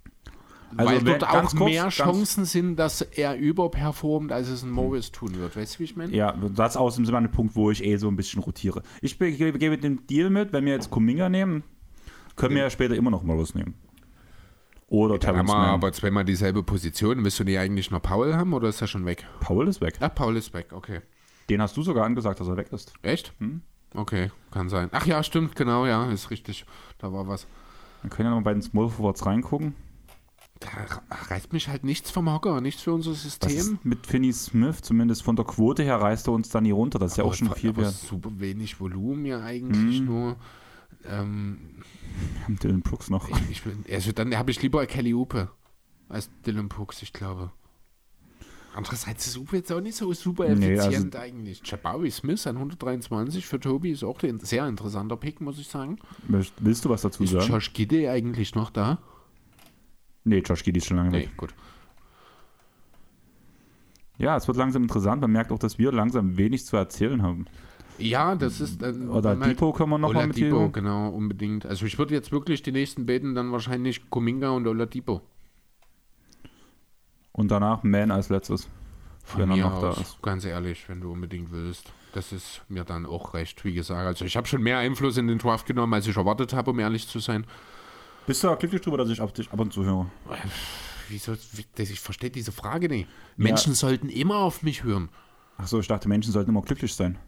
also 0.76 0.92
Weil 0.92 1.02
dort 1.02 1.24
auch 1.24 1.40
kurz, 1.50 1.54
mehr 1.54 1.88
Chancen 1.88 2.44
sind, 2.44 2.76
dass 2.76 3.00
er 3.02 3.36
überperformt, 3.36 4.32
als 4.32 4.48
es 4.48 4.62
ein 4.62 4.70
Morris 4.70 5.12
tun 5.12 5.34
wird. 5.36 5.56
Weißt 5.56 5.74
du, 5.74 5.78
wie 5.80 5.84
ich 5.84 5.96
meine? 5.96 6.14
Ja, 6.14 6.32
das 6.32 6.72
ist 6.72 6.76
außerdem 6.76 7.06
so 7.06 7.14
ein 7.14 7.30
Punkt, 7.30 7.54
wo 7.54 7.70
ich 7.70 7.84
eh 7.84 7.96
so 7.96 8.08
ein 8.08 8.16
bisschen 8.16 8.42
rotiere. 8.42 8.82
Ich 9.00 9.18
gebe 9.18 9.78
den 9.78 10.06
Deal 10.06 10.30
mit, 10.30 10.52
wenn 10.52 10.64
wir 10.64 10.72
jetzt 10.72 10.90
Kuminga 10.90 11.28
nehmen, 11.28 11.62
können 12.36 12.54
wir 12.54 12.62
ja 12.62 12.70
später 12.70 12.94
immer 12.94 13.10
noch 13.10 13.22
Morris 13.22 13.54
nehmen. 13.54 13.74
Oder 14.88 15.18
ja, 15.18 15.34
wir 15.34 15.54
aber 15.54 15.92
zweimal 15.92 16.24
dieselbe 16.24 16.62
Position. 16.62 17.24
Willst 17.24 17.40
du 17.40 17.44
die 17.44 17.58
eigentlich 17.58 17.90
noch 17.90 18.02
Paul 18.02 18.34
haben 18.34 18.52
oder 18.52 18.68
ist 18.68 18.80
er 18.80 18.86
schon 18.86 19.06
weg? 19.06 19.26
Paul 19.40 19.66
ist 19.68 19.80
weg. 19.80 19.94
Ach, 20.00 20.14
Paul 20.14 20.36
ist 20.36 20.52
weg, 20.54 20.72
okay. 20.72 21.00
Den 21.48 21.62
hast 21.62 21.76
du 21.76 21.82
sogar 21.82 22.04
angesagt, 22.04 22.40
dass 22.40 22.48
er 22.48 22.56
weg 22.56 22.72
ist. 22.72 22.92
Echt? 23.02 23.32
Hm? 23.38 23.62
Okay, 23.94 24.30
kann 24.50 24.68
sein. 24.68 24.88
Ach 24.92 25.06
ja, 25.06 25.22
stimmt, 25.22 25.56
genau, 25.56 25.86
ja, 25.86 26.10
ist 26.10 26.30
richtig. 26.30 26.64
Da 26.98 27.12
war 27.12 27.26
was. 27.28 27.46
Dann 28.02 28.10
können 28.10 28.28
wir 28.28 28.36
noch 28.36 28.42
bei 28.42 28.52
den 28.52 28.62
Small 28.62 28.88
Forwards 28.88 29.24
reingucken 29.24 29.74
da 30.60 30.68
reißt 31.28 31.52
mich 31.52 31.68
halt 31.68 31.84
nichts 31.84 32.10
vom 32.10 32.32
Hocker, 32.32 32.60
nichts 32.60 32.82
für 32.82 32.92
unser 32.92 33.14
System. 33.14 33.78
mit 33.82 34.06
Finney 34.06 34.32
Smith, 34.32 34.80
zumindest 34.82 35.22
von 35.22 35.36
der 35.36 35.44
Quote 35.44 35.82
her, 35.82 35.96
reißt 35.96 36.28
er 36.28 36.32
uns 36.32 36.48
dann 36.48 36.62
nie 36.62 36.70
runter. 36.70 36.98
Das 36.98 37.12
ist 37.12 37.18
aber 37.18 37.28
ja 37.28 37.32
auch 37.32 37.36
schon 37.36 37.54
viel 37.54 37.76
wert. 37.76 37.92
super 37.92 38.30
wenig 38.38 38.80
Volumen 38.80 39.24
ja 39.26 39.42
eigentlich 39.42 39.98
hm. 39.98 40.04
nur. 40.06 40.36
Ähm, 41.06 41.58
Wir 42.36 42.44
haben 42.44 42.58
Dylan 42.58 42.80
Brooks 42.80 43.10
noch. 43.10 43.28
Ich, 43.28 43.62
ich, 43.66 43.92
also 43.92 44.12
dann 44.12 44.36
habe 44.36 44.50
ich 44.50 44.62
lieber 44.62 44.86
Kelly 44.86 45.12
Upe 45.12 45.50
als 46.08 46.30
Dylan 46.46 46.68
Brooks, 46.68 47.02
ich 47.02 47.12
glaube. 47.12 47.50
Andererseits 48.74 49.26
ist 49.28 49.36
Upe 49.36 49.56
jetzt 49.56 49.70
auch 49.70 49.80
nicht 49.80 49.96
so 49.96 50.12
super 50.12 50.46
effizient 50.46 50.74
nee, 50.74 50.80
also 50.80 51.18
eigentlich. 51.18 51.62
Jabari 51.64 52.10
Smith 52.10 52.44
an 52.46 52.56
123 52.56 53.46
für 53.46 53.60
Tobi 53.60 53.92
ist 53.92 54.02
auch 54.02 54.20
ein 54.22 54.40
sehr 54.40 54.66
interessanter 54.66 55.16
Pick, 55.16 55.40
muss 55.40 55.58
ich 55.58 55.68
sagen. 55.68 55.98
Willst 56.26 56.84
du 56.84 56.88
was 56.88 57.02
dazu 57.02 57.22
ist 57.22 57.30
sagen? 57.30 57.44
Ist 57.44 57.50
Josh 57.50 57.72
Gidde 57.72 58.10
eigentlich 58.10 58.54
noch 58.56 58.70
da? 58.70 58.98
Nee, 60.24 60.38
Josh 60.38 60.64
Giddy 60.64 60.78
ist 60.78 60.86
schon 60.86 60.96
lange 60.96 61.10
nee, 61.10 61.20
weg. 61.20 61.36
gut. 61.36 61.54
Ja, 64.16 64.36
es 64.36 64.46
wird 64.46 64.56
langsam 64.56 64.82
interessant. 64.82 65.20
Man 65.20 65.32
merkt 65.32 65.52
auch, 65.52 65.58
dass 65.58 65.78
wir 65.78 65.92
langsam 65.92 66.36
wenig 66.36 66.64
zu 66.64 66.76
erzählen 66.76 67.22
haben. 67.22 67.46
Ja, 67.98 68.34
das 68.34 68.60
ist. 68.60 68.82
Äh, 68.82 68.92
Oder 69.08 69.36
Depot 69.36 69.74
können 69.76 69.90
wir 69.90 69.98
nochmal 69.98 70.26
mit 70.26 70.36
Depot, 70.36 70.72
genau, 70.72 71.08
unbedingt. 71.08 71.66
Also 71.66 71.86
ich 71.86 71.98
würde 71.98 72.14
jetzt 72.14 72.32
wirklich 72.32 72.62
die 72.62 72.72
nächsten 72.72 73.06
beten, 73.06 73.34
dann 73.34 73.52
wahrscheinlich 73.52 74.10
Kuminga 74.10 74.50
und 74.50 74.66
Oladipo. 74.66 75.20
Und 77.32 77.50
danach 77.50 77.82
Man 77.82 78.10
als 78.10 78.28
letztes. 78.28 78.68
Von 79.24 79.42
wenn 79.42 79.50
er 79.50 79.56
noch 79.56 79.82
aus, 79.82 79.96
da 79.96 80.02
ist. 80.02 80.22
Ganz 80.22 80.44
ehrlich, 80.44 80.88
wenn 80.88 81.00
du 81.00 81.12
unbedingt 81.12 81.50
willst. 81.50 81.92
Das 82.12 82.30
ist 82.32 82.62
mir 82.68 82.84
dann 82.84 83.06
auch 83.06 83.34
recht, 83.34 83.64
wie 83.64 83.72
gesagt. 83.72 84.06
Also 84.06 84.24
ich 84.24 84.36
habe 84.36 84.46
schon 84.46 84.62
mehr 84.62 84.78
Einfluss 84.78 85.16
in 85.16 85.26
den 85.26 85.38
Draft 85.38 85.66
genommen, 85.66 85.94
als 85.94 86.06
ich 86.06 86.16
erwartet 86.16 86.52
habe, 86.52 86.70
um 86.70 86.78
ehrlich 86.78 87.08
zu 87.08 87.18
sein. 87.18 87.46
Bist 88.26 88.42
du 88.42 88.56
glücklich 88.56 88.80
drüber, 88.80 88.96
dass 88.96 89.10
ich 89.10 89.20
ab, 89.20 89.32
ab 89.50 89.60
und 89.60 89.72
zu 89.72 89.84
höre? 89.84 90.10
Wieso? 91.08 91.36
Ich 91.76 92.00
verstehe 92.00 92.30
diese 92.30 92.52
Frage 92.52 92.88
nicht. 92.88 93.08
Menschen 93.36 93.72
ja. 93.72 93.76
sollten 93.76 94.08
immer 94.08 94.38
auf 94.38 94.62
mich 94.62 94.84
hören. 94.84 95.10
Achso, 95.58 95.78
ich 95.78 95.86
dachte, 95.86 96.08
Menschen 96.08 96.32
sollten 96.32 96.50
immer 96.50 96.62
glücklich 96.62 96.94
sein. 96.94 97.18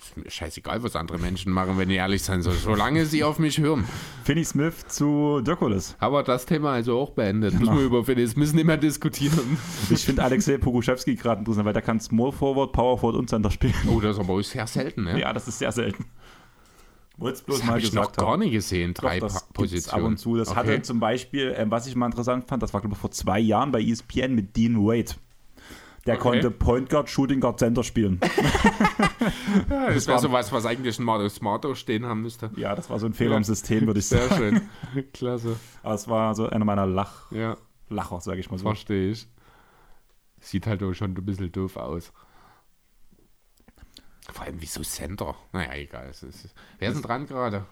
Ist 0.00 0.16
mir 0.16 0.30
scheißegal, 0.30 0.82
was 0.84 0.94
andere 0.94 1.18
Menschen 1.18 1.52
machen, 1.52 1.76
wenn 1.76 1.90
ich 1.90 1.96
ehrlich 1.96 2.22
sein 2.22 2.40
soll, 2.40 2.54
solange 2.54 3.04
sie 3.04 3.24
auf 3.24 3.40
mich 3.40 3.58
hören. 3.58 3.84
Finney 4.22 4.44
Smith 4.44 4.86
zu 4.86 5.40
Dirkulis. 5.40 5.96
Aber 5.98 6.22
das 6.22 6.46
Thema 6.46 6.72
also 6.72 7.00
auch 7.00 7.10
beendet. 7.10 7.52
Genau. 7.52 7.72
Müssen 7.72 7.78
wir 7.78 7.86
über 7.86 8.04
Finney 8.04 8.26
Smith 8.28 8.52
nicht 8.52 8.64
mehr 8.64 8.76
diskutieren. 8.76 9.58
Ich 9.90 10.04
finde 10.04 10.22
Alexei 10.22 10.56
Poguschewski 10.58 11.16
gerade 11.16 11.40
interessant, 11.40 11.66
weil 11.66 11.72
der 11.72 11.82
kann 11.82 11.98
Small 11.98 12.30
Forward, 12.30 12.72
Power 12.72 12.96
Forward 12.96 13.18
und 13.18 13.28
Center 13.28 13.50
spielen. 13.50 13.74
Oh, 13.88 14.00
das 14.00 14.16
ist 14.16 14.20
aber 14.20 14.40
sehr 14.42 14.66
selten, 14.68 15.04
ne? 15.04 15.18
Ja, 15.18 15.32
das 15.32 15.48
ist 15.48 15.58
sehr 15.58 15.72
selten. 15.72 16.04
Wollt's 17.18 17.42
bloß 17.42 17.58
das 17.58 17.66
mal 17.66 17.78
ich 17.78 17.92
noch 17.92 18.12
gar 18.12 18.36
nicht 18.36 18.52
gesehen, 18.52 18.94
drei 18.94 19.18
Doch, 19.18 19.52
Positionen. 19.52 20.04
Ab 20.04 20.08
und 20.08 20.16
zu. 20.18 20.36
Das 20.36 20.48
okay. 20.48 20.58
hatte 20.58 20.82
zum 20.82 21.00
Beispiel, 21.00 21.50
äh, 21.50 21.66
was 21.68 21.86
ich 21.88 21.96
mal 21.96 22.06
interessant 22.06 22.46
fand, 22.46 22.62
das 22.62 22.72
war 22.72 22.80
glaube 22.80 22.94
ich 22.94 23.00
vor 23.00 23.10
zwei 23.10 23.40
Jahren 23.40 23.72
bei 23.72 23.82
ESPN 23.82 24.34
mit 24.34 24.56
Dean 24.56 24.78
Wade. 24.78 25.14
Der 26.06 26.14
okay. 26.14 26.22
konnte 26.22 26.50
Point 26.50 26.88
Guard, 26.88 27.10
Shooting 27.10 27.40
Guard, 27.40 27.58
Center 27.58 27.82
spielen. 27.82 28.20
ja, 29.68 29.86
das, 29.86 29.94
das 29.94 30.06
wäre 30.06 30.18
so 30.20 30.32
was, 30.32 30.52
was 30.52 30.64
eigentlich 30.64 30.98
ein 30.98 31.04
Mario 31.04 31.28
Smarto 31.28 31.74
stehen 31.74 32.06
haben 32.06 32.22
müsste. 32.22 32.50
Ja, 32.56 32.74
das 32.74 32.88
war 32.88 32.98
so 32.98 33.06
ein 33.06 33.12
Fehler 33.12 33.32
ja. 33.32 33.36
im 33.38 33.44
System, 33.44 33.86
würde 33.86 34.00
ich 34.00 34.06
sagen. 34.06 34.28
Sehr 34.28 34.36
schön. 34.38 35.12
Klasse. 35.12 35.56
Aber 35.82 35.94
es 35.94 36.08
war 36.08 36.34
so 36.34 36.48
einer 36.48 36.64
meiner 36.64 36.86
Lach 36.86 37.30
ja. 37.32 37.56
Lacher, 37.90 38.20
sage 38.20 38.40
ich 38.40 38.50
mal 38.50 38.58
so. 38.58 38.64
Verstehe 38.64 39.10
ich. 39.10 39.26
Sieht 40.40 40.66
halt 40.66 40.82
auch 40.82 40.94
schon 40.94 41.14
ein 41.16 41.24
bisschen 41.26 41.50
doof 41.50 41.76
aus. 41.76 42.12
Vor 44.38 44.46
allem 44.46 44.60
wieso 44.60 44.82
Center? 44.82 45.34
Naja, 45.52 45.74
egal. 45.74 46.10
Ist, 46.10 46.24
wer 46.78 46.90
ist 46.90 46.94
denn 46.94 47.02
dran 47.02 47.26
gerade? 47.26 47.66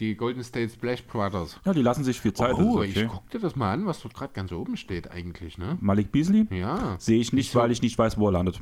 Die 0.00 0.16
Golden 0.16 0.42
State 0.42 0.70
Splash 0.70 1.04
Brothers. 1.04 1.60
Ja, 1.64 1.72
die 1.72 1.82
lassen 1.82 2.02
sich 2.02 2.20
viel 2.20 2.32
Zeit. 2.32 2.54
Oh, 2.54 2.78
okay. 2.78 3.04
ich 3.04 3.06
guck 3.06 3.30
dir 3.30 3.38
das 3.38 3.54
mal 3.54 3.72
an, 3.72 3.86
was 3.86 4.02
dort 4.02 4.12
gerade 4.12 4.32
ganz 4.32 4.50
oben 4.50 4.76
steht 4.76 5.12
eigentlich, 5.12 5.58
ne? 5.58 5.78
Malik 5.80 6.10
Beasley? 6.10 6.48
Ja. 6.50 6.96
Sehe 6.98 7.20
ich 7.20 7.32
nicht, 7.32 7.54
weil 7.54 7.70
ich 7.70 7.82
nicht 7.82 7.96
weiß, 7.96 8.18
wo 8.18 8.26
er 8.26 8.32
landet. 8.32 8.60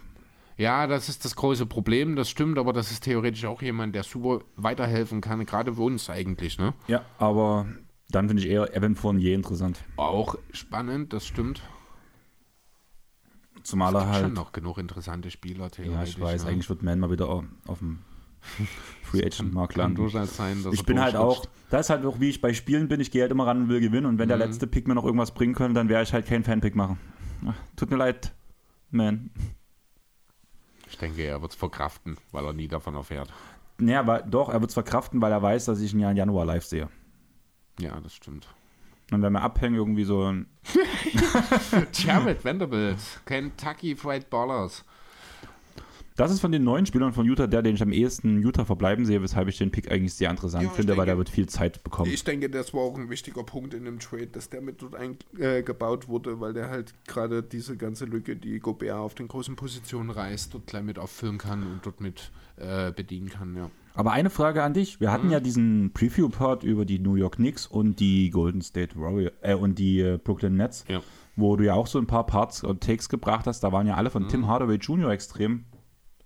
Ja, 0.58 0.86
das 0.86 1.08
ist 1.08 1.24
das 1.24 1.34
große 1.34 1.64
Problem, 1.64 2.14
das 2.14 2.28
stimmt, 2.28 2.58
aber 2.58 2.74
das 2.74 2.90
ist 2.90 3.04
theoretisch 3.04 3.46
auch 3.46 3.62
jemand, 3.62 3.94
der 3.94 4.02
super 4.02 4.44
weiterhelfen 4.56 5.22
kann, 5.22 5.46
gerade 5.46 5.72
für 5.76 5.82
uns 5.82 6.10
eigentlich, 6.10 6.58
ne? 6.58 6.74
Ja, 6.88 7.06
aber 7.16 7.68
dann 8.10 8.28
finde 8.28 8.42
ich 8.42 8.50
eher 8.50 8.76
Evan 8.76 8.96
Fournier 8.96 9.34
interessant. 9.34 9.82
Auch 9.96 10.34
spannend, 10.52 11.14
das 11.14 11.26
stimmt. 11.26 11.62
Zumal 13.62 13.94
er 13.94 14.08
halt. 14.08 14.24
schon 14.24 14.32
noch 14.32 14.52
genug 14.52 14.78
interessante 14.78 15.30
Spieler. 15.30 15.70
Ja, 15.84 16.02
ich 16.02 16.20
weiß, 16.20 16.46
eigentlich 16.46 16.68
wird 16.68 16.82
Man 16.82 16.98
mal 16.98 17.10
wieder 17.10 17.28
auf 17.28 17.78
dem 17.78 18.00
Free 19.02 19.24
Agent 19.24 19.52
Markt 19.52 19.76
landen. 19.76 20.08
Sein, 20.26 20.64
ich 20.72 20.84
bin 20.84 21.00
halt 21.00 21.16
auch, 21.16 21.46
das 21.68 21.86
ist 21.86 21.90
halt 21.90 22.04
auch, 22.04 22.20
wie 22.20 22.30
ich 22.30 22.40
bei 22.40 22.54
Spielen 22.54 22.88
bin, 22.88 23.00
ich 23.00 23.10
gehe 23.10 23.22
halt 23.22 23.32
immer 23.32 23.46
ran 23.46 23.62
und 23.62 23.68
will 23.68 23.80
gewinnen. 23.80 24.06
Und 24.06 24.18
wenn 24.18 24.26
mhm. 24.26 24.30
der 24.30 24.38
letzte 24.38 24.66
Pick 24.66 24.88
mir 24.88 24.94
noch 24.94 25.04
irgendwas 25.04 25.32
bringen 25.32 25.54
könnte, 25.54 25.74
dann 25.74 25.88
wäre 25.88 26.02
ich 26.02 26.12
halt 26.12 26.26
kein 26.26 26.44
Fanpick 26.44 26.74
machen. 26.74 26.98
Ach, 27.46 27.54
tut 27.76 27.90
mir 27.90 27.96
leid, 27.96 28.32
Man. 28.90 29.30
Ich 30.88 30.98
denke, 30.98 31.22
er 31.22 31.40
wird 31.40 31.52
es 31.52 31.56
verkraften, 31.56 32.16
weil 32.32 32.44
er 32.44 32.52
nie 32.52 32.68
davon 32.68 32.94
erfährt. 32.94 33.32
Ja, 33.80 34.00
aber 34.00 34.22
doch, 34.22 34.48
er 34.48 34.60
wird 34.60 34.70
es 34.70 34.74
verkraften, 34.74 35.22
weil 35.22 35.32
er 35.32 35.40
weiß, 35.40 35.66
dass 35.66 35.80
ich 35.80 35.94
ihn 35.94 36.00
ja 36.00 36.10
im 36.10 36.16
Januar 36.16 36.44
live 36.44 36.64
sehe. 36.64 36.88
Ja, 37.78 37.98
das 38.00 38.14
stimmt. 38.14 38.48
Und 39.10 39.22
wenn 39.22 39.32
wir 39.32 39.42
abhängen, 39.42 39.76
irgendwie 39.76 40.04
so 40.04 40.24
ein. 40.24 40.46
Jared 41.92 42.44
Vanderbilt, 42.44 42.98
Kentucky 43.24 43.96
Fried 43.96 44.30
Ballers. 44.30 44.84
Das 46.20 46.30
ist 46.30 46.40
von 46.40 46.52
den 46.52 46.64
neuen 46.64 46.84
Spielern 46.84 47.14
von 47.14 47.24
Utah 47.24 47.46
der, 47.46 47.62
den 47.62 47.76
ich 47.76 47.82
am 47.82 47.92
ehesten 47.92 48.42
Utah 48.42 48.66
verbleiben 48.66 49.06
sehe, 49.06 49.22
weshalb 49.22 49.48
ich 49.48 49.56
den 49.56 49.70
Pick 49.70 49.90
eigentlich 49.90 50.12
sehr 50.12 50.28
interessant 50.28 50.64
ja, 50.64 50.68
finde, 50.68 50.88
denke, 50.88 50.98
weil 50.98 51.06
der 51.06 51.16
wird 51.16 51.30
viel 51.30 51.48
Zeit 51.48 51.82
bekommen. 51.82 52.12
Ich 52.12 52.24
denke, 52.24 52.50
das 52.50 52.74
war 52.74 52.82
auch 52.82 52.98
ein 52.98 53.08
wichtiger 53.08 53.42
Punkt 53.42 53.72
in 53.72 53.86
dem 53.86 53.98
Trade, 54.00 54.26
dass 54.26 54.50
der 54.50 54.60
mit 54.60 54.82
dort 54.82 54.96
eingebaut 54.96 56.04
äh, 56.04 56.08
wurde, 56.08 56.38
weil 56.38 56.52
der 56.52 56.68
halt 56.68 56.92
gerade 57.06 57.42
diese 57.42 57.78
ganze 57.78 58.04
Lücke, 58.04 58.36
die 58.36 58.58
Gobert 58.58 58.98
auf 58.98 59.14
den 59.14 59.28
großen 59.28 59.56
Positionen 59.56 60.10
reißt, 60.10 60.52
dort 60.52 60.66
gleich 60.66 60.82
mit 60.82 60.98
auffüllen 60.98 61.38
kann 61.38 61.62
und 61.62 61.86
dort 61.86 62.02
mit 62.02 62.30
äh, 62.56 62.92
bedienen 62.92 63.30
kann, 63.30 63.56
ja. 63.56 63.70
Aber 63.94 64.12
eine 64.12 64.30
Frage 64.30 64.62
an 64.62 64.74
dich. 64.74 65.00
Wir 65.00 65.10
hatten 65.12 65.26
mhm. 65.26 65.32
ja 65.32 65.40
diesen 65.40 65.92
Preview-Part 65.92 66.62
über 66.62 66.84
die 66.84 66.98
New 66.98 67.14
York 67.14 67.36
Knicks 67.36 67.66
und 67.66 68.00
die 68.00 68.30
Golden 68.30 68.62
State 68.62 68.98
Warriors 68.98 69.32
äh, 69.42 69.54
und 69.54 69.78
die 69.78 70.00
äh, 70.00 70.18
Brooklyn 70.22 70.56
Nets, 70.56 70.84
ja. 70.88 71.00
wo 71.36 71.56
du 71.56 71.64
ja 71.64 71.74
auch 71.74 71.86
so 71.86 71.98
ein 71.98 72.06
paar 72.06 72.26
Parts 72.26 72.62
und 72.62 72.82
Takes 72.82 73.08
gebracht 73.08 73.46
hast. 73.46 73.60
Da 73.60 73.72
waren 73.72 73.86
ja 73.86 73.94
alle 73.94 74.10
von 74.10 74.24
mhm. 74.24 74.28
Tim 74.28 74.46
Hardaway 74.46 74.76
Jr. 74.76 75.10
extrem. 75.10 75.64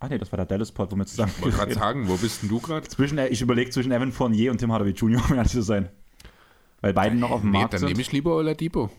Ach 0.01 0.09
nee, 0.11 0.19
das 0.19 0.31
war 0.33 0.37
der 0.37 0.47
Dallas-Part, 0.47 0.93
wo 0.93 0.97
wir 0.97 1.07
zusammen. 1.07 1.33
Ich 1.37 1.43
wollte 1.43 1.57
gerade 1.57 1.75
sagen, 1.75 2.09
wo 2.09 2.17
bist 2.17 2.43
denn 2.43 2.51
du 2.51 2.61
gerade? 2.61 2.87
Zwischen, 2.87 3.19
ich 3.19 3.41
überlege 3.41 3.71
zwischen 3.71 3.91
Evan 3.91 4.13
Fournier 4.13 4.51
und 4.51 4.59
Tim 4.59 4.71
Hardaway 4.71 4.93
Jr., 4.93 5.23
um 5.31 5.37
ehrlich 5.37 5.53
zu 5.53 5.63
sein. 5.63 5.89
Weil 6.83 6.93
beiden 6.93 7.19
noch 7.19 7.31
auf 7.31 7.41
dem 7.41 7.51
nee, 7.51 7.59
Markt 7.59 7.73
dann 7.73 7.81
sind. 7.81 7.89
Dann 7.89 7.93
nehme 7.95 8.03
ich 8.03 8.13
lieber 8.13 8.37
Oladipo. 8.37 8.91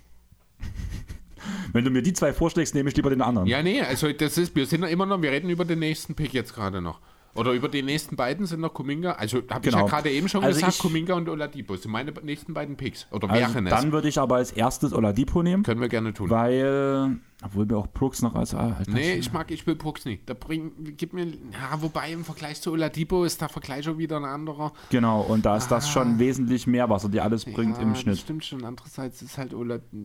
Wenn 1.74 1.86
du 1.86 1.92
mir 1.92 2.02
die 2.02 2.14
zwei 2.14 2.34
vorschlägst, 2.34 2.74
nehme 2.74 2.90
ich 2.90 2.96
lieber 2.96 3.12
den 3.12 3.22
anderen. 3.22 3.48
Ja, 3.48 3.62
nee, 3.62 3.82
also 3.82 4.12
das 4.12 4.40
ist, 4.40 4.56
wir 4.56 4.66
sind 4.66 4.84
immer 4.84 5.06
noch, 5.06 5.22
wir 5.22 5.32
reden 5.32 5.52
über 5.52 5.66
den 5.66 5.80
nächsten 5.80 6.16
Pick 6.16 6.34
jetzt 6.34 6.56
gerade 6.56 6.82
noch. 6.82 7.00
Oder 7.36 7.52
über 7.52 7.68
die 7.68 7.84
nächsten 7.84 8.16
beiden 8.16 8.46
sind 8.46 8.62
noch 8.62 8.74
Kuminga. 8.74 9.12
Also 9.12 9.38
habe 9.38 9.46
genau. 9.46 9.60
ich 9.60 9.66
ja 9.66 9.72
genau. 9.72 9.86
gerade 9.88 10.10
eben 10.10 10.30
schon 10.30 10.44
also 10.44 10.56
gesagt, 10.58 10.76
ich, 10.76 10.80
Kuminga 10.80 11.16
und 11.16 11.28
Oladipo 11.28 11.76
sind 11.76 11.92
meine 11.92 12.14
nächsten 12.24 12.54
beiden 12.54 12.78
Picks. 12.78 13.08
Oder 13.12 13.30
also 13.30 13.54
wären 13.54 13.68
es. 13.68 13.74
Dann 13.74 13.92
würde 13.92 14.08
ich 14.08 14.18
aber 14.18 14.36
als 14.36 14.52
erstes 14.52 14.94
Oladipo 14.94 15.44
nehmen. 15.44 15.64
Können 15.64 15.82
wir 15.82 15.90
gerne 15.90 16.14
tun. 16.14 16.30
Weil 16.30 17.18
obwohl 17.46 17.66
mir 17.66 17.78
auch 17.78 17.88
Brooks 17.88 18.22
noch 18.22 18.36
als. 18.36 18.56
Ah, 18.56 18.82
nee, 18.88 19.14
ich 19.14 19.32
mag, 19.32 19.52
ich 19.52 19.68
will 19.68 19.76
Brooks 19.76 20.06
nicht. 20.06 20.28
Da 20.28 20.34
bring, 20.34 20.72
gib 20.98 21.14
mir. 21.14 21.26
Ja, 21.26 21.82
wobei 21.82 22.12
im 22.12 22.26
Vergleich 22.26 22.60
zu 22.60 22.72
Oladipo 22.72 23.24
ist 23.24 23.40
der 23.40 23.50
Vergleich 23.50 23.86
schon 23.86 23.98
wieder 23.98 24.18
ein 24.18 24.26
anderer. 24.26 24.74
Genau, 24.90 25.22
und 25.22 25.46
da 25.46 25.56
ist 25.56 25.68
ah, 25.68 25.76
das 25.76 25.90
schon 25.90 26.18
wesentlich 26.18 26.66
mehr, 26.66 26.90
was 26.90 27.04
er 27.04 27.10
dir 27.10 27.24
alles 27.24 27.46
bringt 27.46 27.78
ja, 27.78 27.84
im 27.84 27.96
Schnitt. 27.96 28.16
Das 28.16 28.22
stimmt 28.22 28.46
schon. 28.46 28.66
Andererseits 28.66 29.22
ist 29.22 29.38
halt 29.38 29.54
Oladipo. 29.54 29.96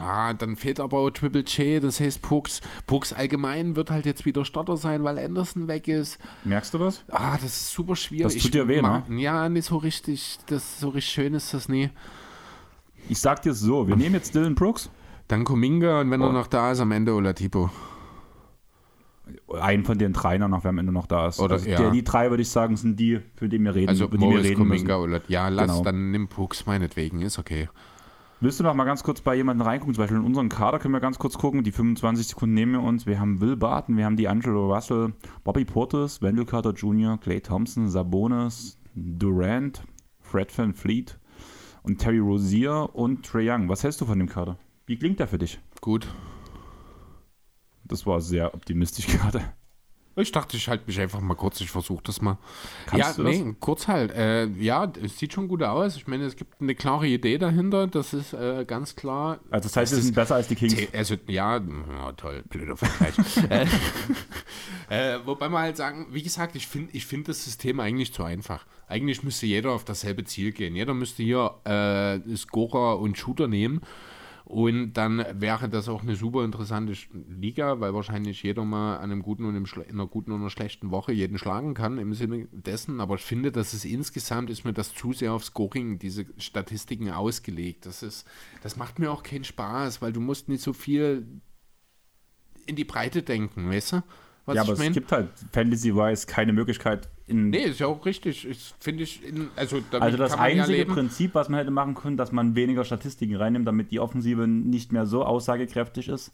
Ah, 0.00 0.32
dann 0.32 0.56
fehlt 0.56 0.80
aber 0.80 0.98
auch 0.98 1.10
Triple 1.10 1.42
J, 1.42 1.82
das 1.82 2.00
heißt 2.00 2.22
Brooks. 2.22 2.60
Brooks 2.86 3.12
allgemein 3.12 3.76
wird 3.76 3.90
halt 3.90 4.06
jetzt 4.06 4.24
wieder 4.24 4.44
Starter 4.44 4.76
sein, 4.76 5.04
weil 5.04 5.18
Anderson 5.18 5.68
weg 5.68 5.88
ist. 5.88 6.18
Merkst 6.44 6.72
du 6.72 6.78
das? 6.78 7.04
Ah, 7.08 7.34
das 7.34 7.44
ist 7.44 7.72
super 7.72 7.96
schwierig. 7.96 8.32
Das 8.32 8.42
tut 8.42 8.54
dir 8.54 8.68
weh, 8.68 8.80
ne? 8.80 9.04
Ja, 9.10 9.48
nicht 9.48 9.66
so 9.66 9.76
richtig. 9.76 10.38
Das 10.46 10.80
so 10.80 10.88
richtig 10.88 11.12
schön 11.12 11.34
ist 11.34 11.52
das 11.52 11.68
nie. 11.68 11.90
Ich 13.08 13.18
sag 13.18 13.42
dir 13.42 13.54
so, 13.54 13.86
wir 13.86 13.96
nehmen 13.96 14.14
jetzt 14.14 14.34
Dylan 14.34 14.54
Brooks. 14.54 14.90
Dann 15.28 15.44
Kuminga 15.44 16.00
und 16.00 16.10
wenn 16.10 16.22
oh. 16.22 16.26
er 16.26 16.32
noch 16.32 16.46
da 16.46 16.70
ist, 16.72 16.80
am 16.80 16.92
Ende 16.92 17.14
Olatipo. 17.14 17.70
Einen 19.60 19.84
von 19.84 19.98
den 19.98 20.12
drei 20.12 20.38
noch, 20.38 20.62
wer 20.62 20.68
am 20.68 20.78
Ende 20.78 20.92
noch 20.92 21.06
da 21.06 21.26
ist. 21.26 21.40
Oder, 21.40 21.54
also 21.54 21.68
ja. 21.68 21.90
die, 21.90 21.98
die, 21.98 22.04
drei, 22.04 22.30
würde 22.30 22.42
ich 22.42 22.48
sagen, 22.48 22.76
sind 22.76 23.00
die, 23.00 23.20
für 23.34 23.48
die 23.48 23.58
wir 23.58 23.74
reden, 23.74 23.88
also 23.88 24.04
über 24.04 24.18
die 24.18 24.24
wir 24.24 24.42
reden 24.42 24.56
Kuminga, 24.56 24.98
müssen. 24.98 25.22
Ja, 25.28 25.48
lass, 25.48 25.66
genau. 25.66 25.82
dann 25.82 26.12
nimm 26.12 26.28
Pucks 26.28 26.66
meinetwegen, 26.66 27.22
ist 27.22 27.38
okay. 27.38 27.68
Willst 28.38 28.60
du 28.60 28.64
noch 28.64 28.74
mal 28.74 28.84
ganz 28.84 29.02
kurz 29.02 29.22
bei 29.22 29.34
jemandem 29.34 29.66
reingucken? 29.66 29.94
Zum 29.94 30.02
Beispiel 30.02 30.18
in 30.18 30.24
unseren 30.24 30.50
Kader 30.50 30.78
können 30.78 30.92
wir 30.92 31.00
ganz 31.00 31.18
kurz 31.18 31.38
gucken. 31.38 31.64
Die 31.64 31.72
25 31.72 32.28
Sekunden 32.28 32.54
nehmen 32.54 32.72
wir 32.72 32.82
uns. 32.82 33.06
Wir 33.06 33.18
haben 33.18 33.40
Will 33.40 33.56
Barton, 33.56 33.96
wir 33.96 34.04
haben 34.04 34.16
die 34.16 34.28
Angelo 34.28 34.72
Russell, 34.72 35.14
Bobby 35.42 35.64
Portis, 35.64 36.20
Wendell 36.20 36.44
Carter 36.44 36.72
Jr., 36.72 37.18
Clay 37.18 37.40
Thompson, 37.40 37.88
Sabonis, 37.88 38.78
Durant, 38.94 39.82
Fred 40.20 40.56
Van 40.56 40.74
Fleet 40.74 41.18
und 41.82 41.98
Terry 41.98 42.18
Rozier 42.18 42.90
und 42.92 43.24
Trey 43.24 43.50
Young. 43.50 43.70
Was 43.70 43.82
hältst 43.82 44.02
du 44.02 44.04
von 44.04 44.18
dem 44.18 44.28
Kader? 44.28 44.58
Wie 44.86 44.96
klingt 44.96 45.18
der 45.18 45.26
für 45.26 45.38
dich? 45.38 45.58
Gut. 45.80 46.06
Das 47.84 48.06
war 48.06 48.20
sehr 48.20 48.54
optimistisch 48.54 49.06
gerade. 49.18 49.42
Ich 50.18 50.32
dachte, 50.32 50.56
ich 50.56 50.66
halte 50.66 50.84
mich 50.86 50.98
einfach 50.98 51.20
mal 51.20 51.34
kurz. 51.34 51.60
Ich 51.60 51.70
versuche 51.70 52.02
das 52.04 52.22
mal. 52.22 52.38
Kannst 52.86 53.18
ja, 53.18 53.24
nee, 53.24 53.44
das? 53.44 53.54
kurz 53.60 53.86
halt. 53.86 54.12
Äh, 54.12 54.46
ja, 54.46 54.90
es 55.02 55.18
sieht 55.18 55.34
schon 55.34 55.46
gut 55.46 55.62
aus. 55.62 55.96
Ich 55.96 56.06
meine, 56.06 56.24
es 56.24 56.36
gibt 56.36 56.58
eine 56.58 56.74
klare 56.74 57.06
Idee 57.06 57.36
dahinter. 57.36 57.86
Das 57.86 58.14
ist 58.14 58.32
äh, 58.32 58.64
ganz 58.66 58.96
klar. 58.96 59.40
Also, 59.50 59.68
das 59.68 59.76
heißt, 59.76 59.94
sie 59.94 60.00
sind 60.00 60.14
besser 60.14 60.36
als 60.36 60.48
die 60.48 60.54
Kings. 60.54 60.74
Also, 60.94 61.16
ja, 61.26 61.58
ja 61.58 62.12
toll, 62.12 62.44
blöder 62.48 62.78
Vergleich. 62.78 63.14
äh, 63.50 63.66
äh, 65.16 65.18
wobei 65.26 65.50
man 65.50 65.64
halt 65.64 65.76
sagen, 65.76 66.06
wie 66.12 66.22
gesagt, 66.22 66.56
ich 66.56 66.66
finde 66.66 66.96
ich 66.96 67.04
find 67.04 67.28
das 67.28 67.44
System 67.44 67.78
eigentlich 67.78 68.14
zu 68.14 68.24
einfach. 68.24 68.64
Eigentlich 68.88 69.22
müsste 69.22 69.44
jeder 69.44 69.72
auf 69.72 69.84
dasselbe 69.84 70.24
Ziel 70.24 70.52
gehen. 70.52 70.74
Jeder 70.76 70.94
müsste 70.94 71.24
hier 71.24 71.56
äh, 71.64 72.36
Scorer 72.36 73.00
und 73.00 73.18
Shooter 73.18 73.48
nehmen. 73.48 73.82
Und 74.46 74.92
dann 74.92 75.26
wäre 75.32 75.68
das 75.68 75.88
auch 75.88 76.02
eine 76.02 76.14
super 76.14 76.44
interessante 76.44 76.92
Liga, 77.28 77.80
weil 77.80 77.94
wahrscheinlich 77.94 78.44
jeder 78.44 78.64
mal 78.64 78.98
an 78.98 79.10
einem 79.10 79.22
guten 79.22 79.44
und 79.44 79.56
in 79.56 79.66
einer 79.90 80.06
guten 80.06 80.30
und 80.30 80.40
einer 80.40 80.50
schlechten 80.50 80.92
Woche 80.92 81.10
jeden 81.10 81.36
schlagen 81.36 81.74
kann 81.74 81.98
im 81.98 82.14
Sinne 82.14 82.46
dessen. 82.52 83.00
Aber 83.00 83.16
ich 83.16 83.22
finde, 83.22 83.50
dass 83.50 83.72
es 83.72 83.84
insgesamt 83.84 84.48
ist 84.48 84.64
mir 84.64 84.72
das 84.72 84.94
zu 84.94 85.12
sehr 85.12 85.32
auf 85.32 85.44
Scoring, 85.44 85.98
diese 85.98 86.26
Statistiken 86.38 87.10
ausgelegt. 87.10 87.86
Das 87.86 88.04
ist, 88.04 88.24
das 88.62 88.76
macht 88.76 89.00
mir 89.00 89.10
auch 89.10 89.24
keinen 89.24 89.42
Spaß, 89.42 90.00
weil 90.00 90.12
du 90.12 90.20
musst 90.20 90.48
nicht 90.48 90.62
so 90.62 90.72
viel 90.72 91.26
in 92.66 92.76
die 92.76 92.84
Breite 92.84 93.24
denken, 93.24 93.68
weißt 93.68 93.94
du? 93.94 94.02
Was 94.46 94.54
ja, 94.54 94.62
aber 94.62 94.74
es 94.74 94.78
mein? 94.78 94.92
gibt 94.92 95.10
halt 95.10 95.28
Fantasy-wise 95.52 96.26
keine 96.26 96.52
Möglichkeit 96.52 97.08
in. 97.26 97.50
Nee, 97.50 97.64
ist 97.64 97.80
ja 97.80 97.88
auch 97.88 98.06
richtig. 98.06 98.46
Finde 98.78 99.02
ich, 99.02 99.26
in, 99.26 99.48
also, 99.56 99.80
also 99.90 100.16
das 100.16 100.34
einzige 100.34 100.78
ja 100.78 100.84
Prinzip, 100.84 101.34
was 101.34 101.48
man 101.48 101.58
hätte 101.58 101.72
machen 101.72 101.96
können, 101.96 102.16
dass 102.16 102.30
man 102.30 102.54
weniger 102.54 102.84
Statistiken 102.84 103.34
reinnimmt, 103.34 103.66
damit 103.66 103.90
die 103.90 103.98
Offensive 103.98 104.46
nicht 104.46 104.92
mehr 104.92 105.04
so 105.04 105.24
aussagekräftig 105.24 106.08
ist. 106.08 106.32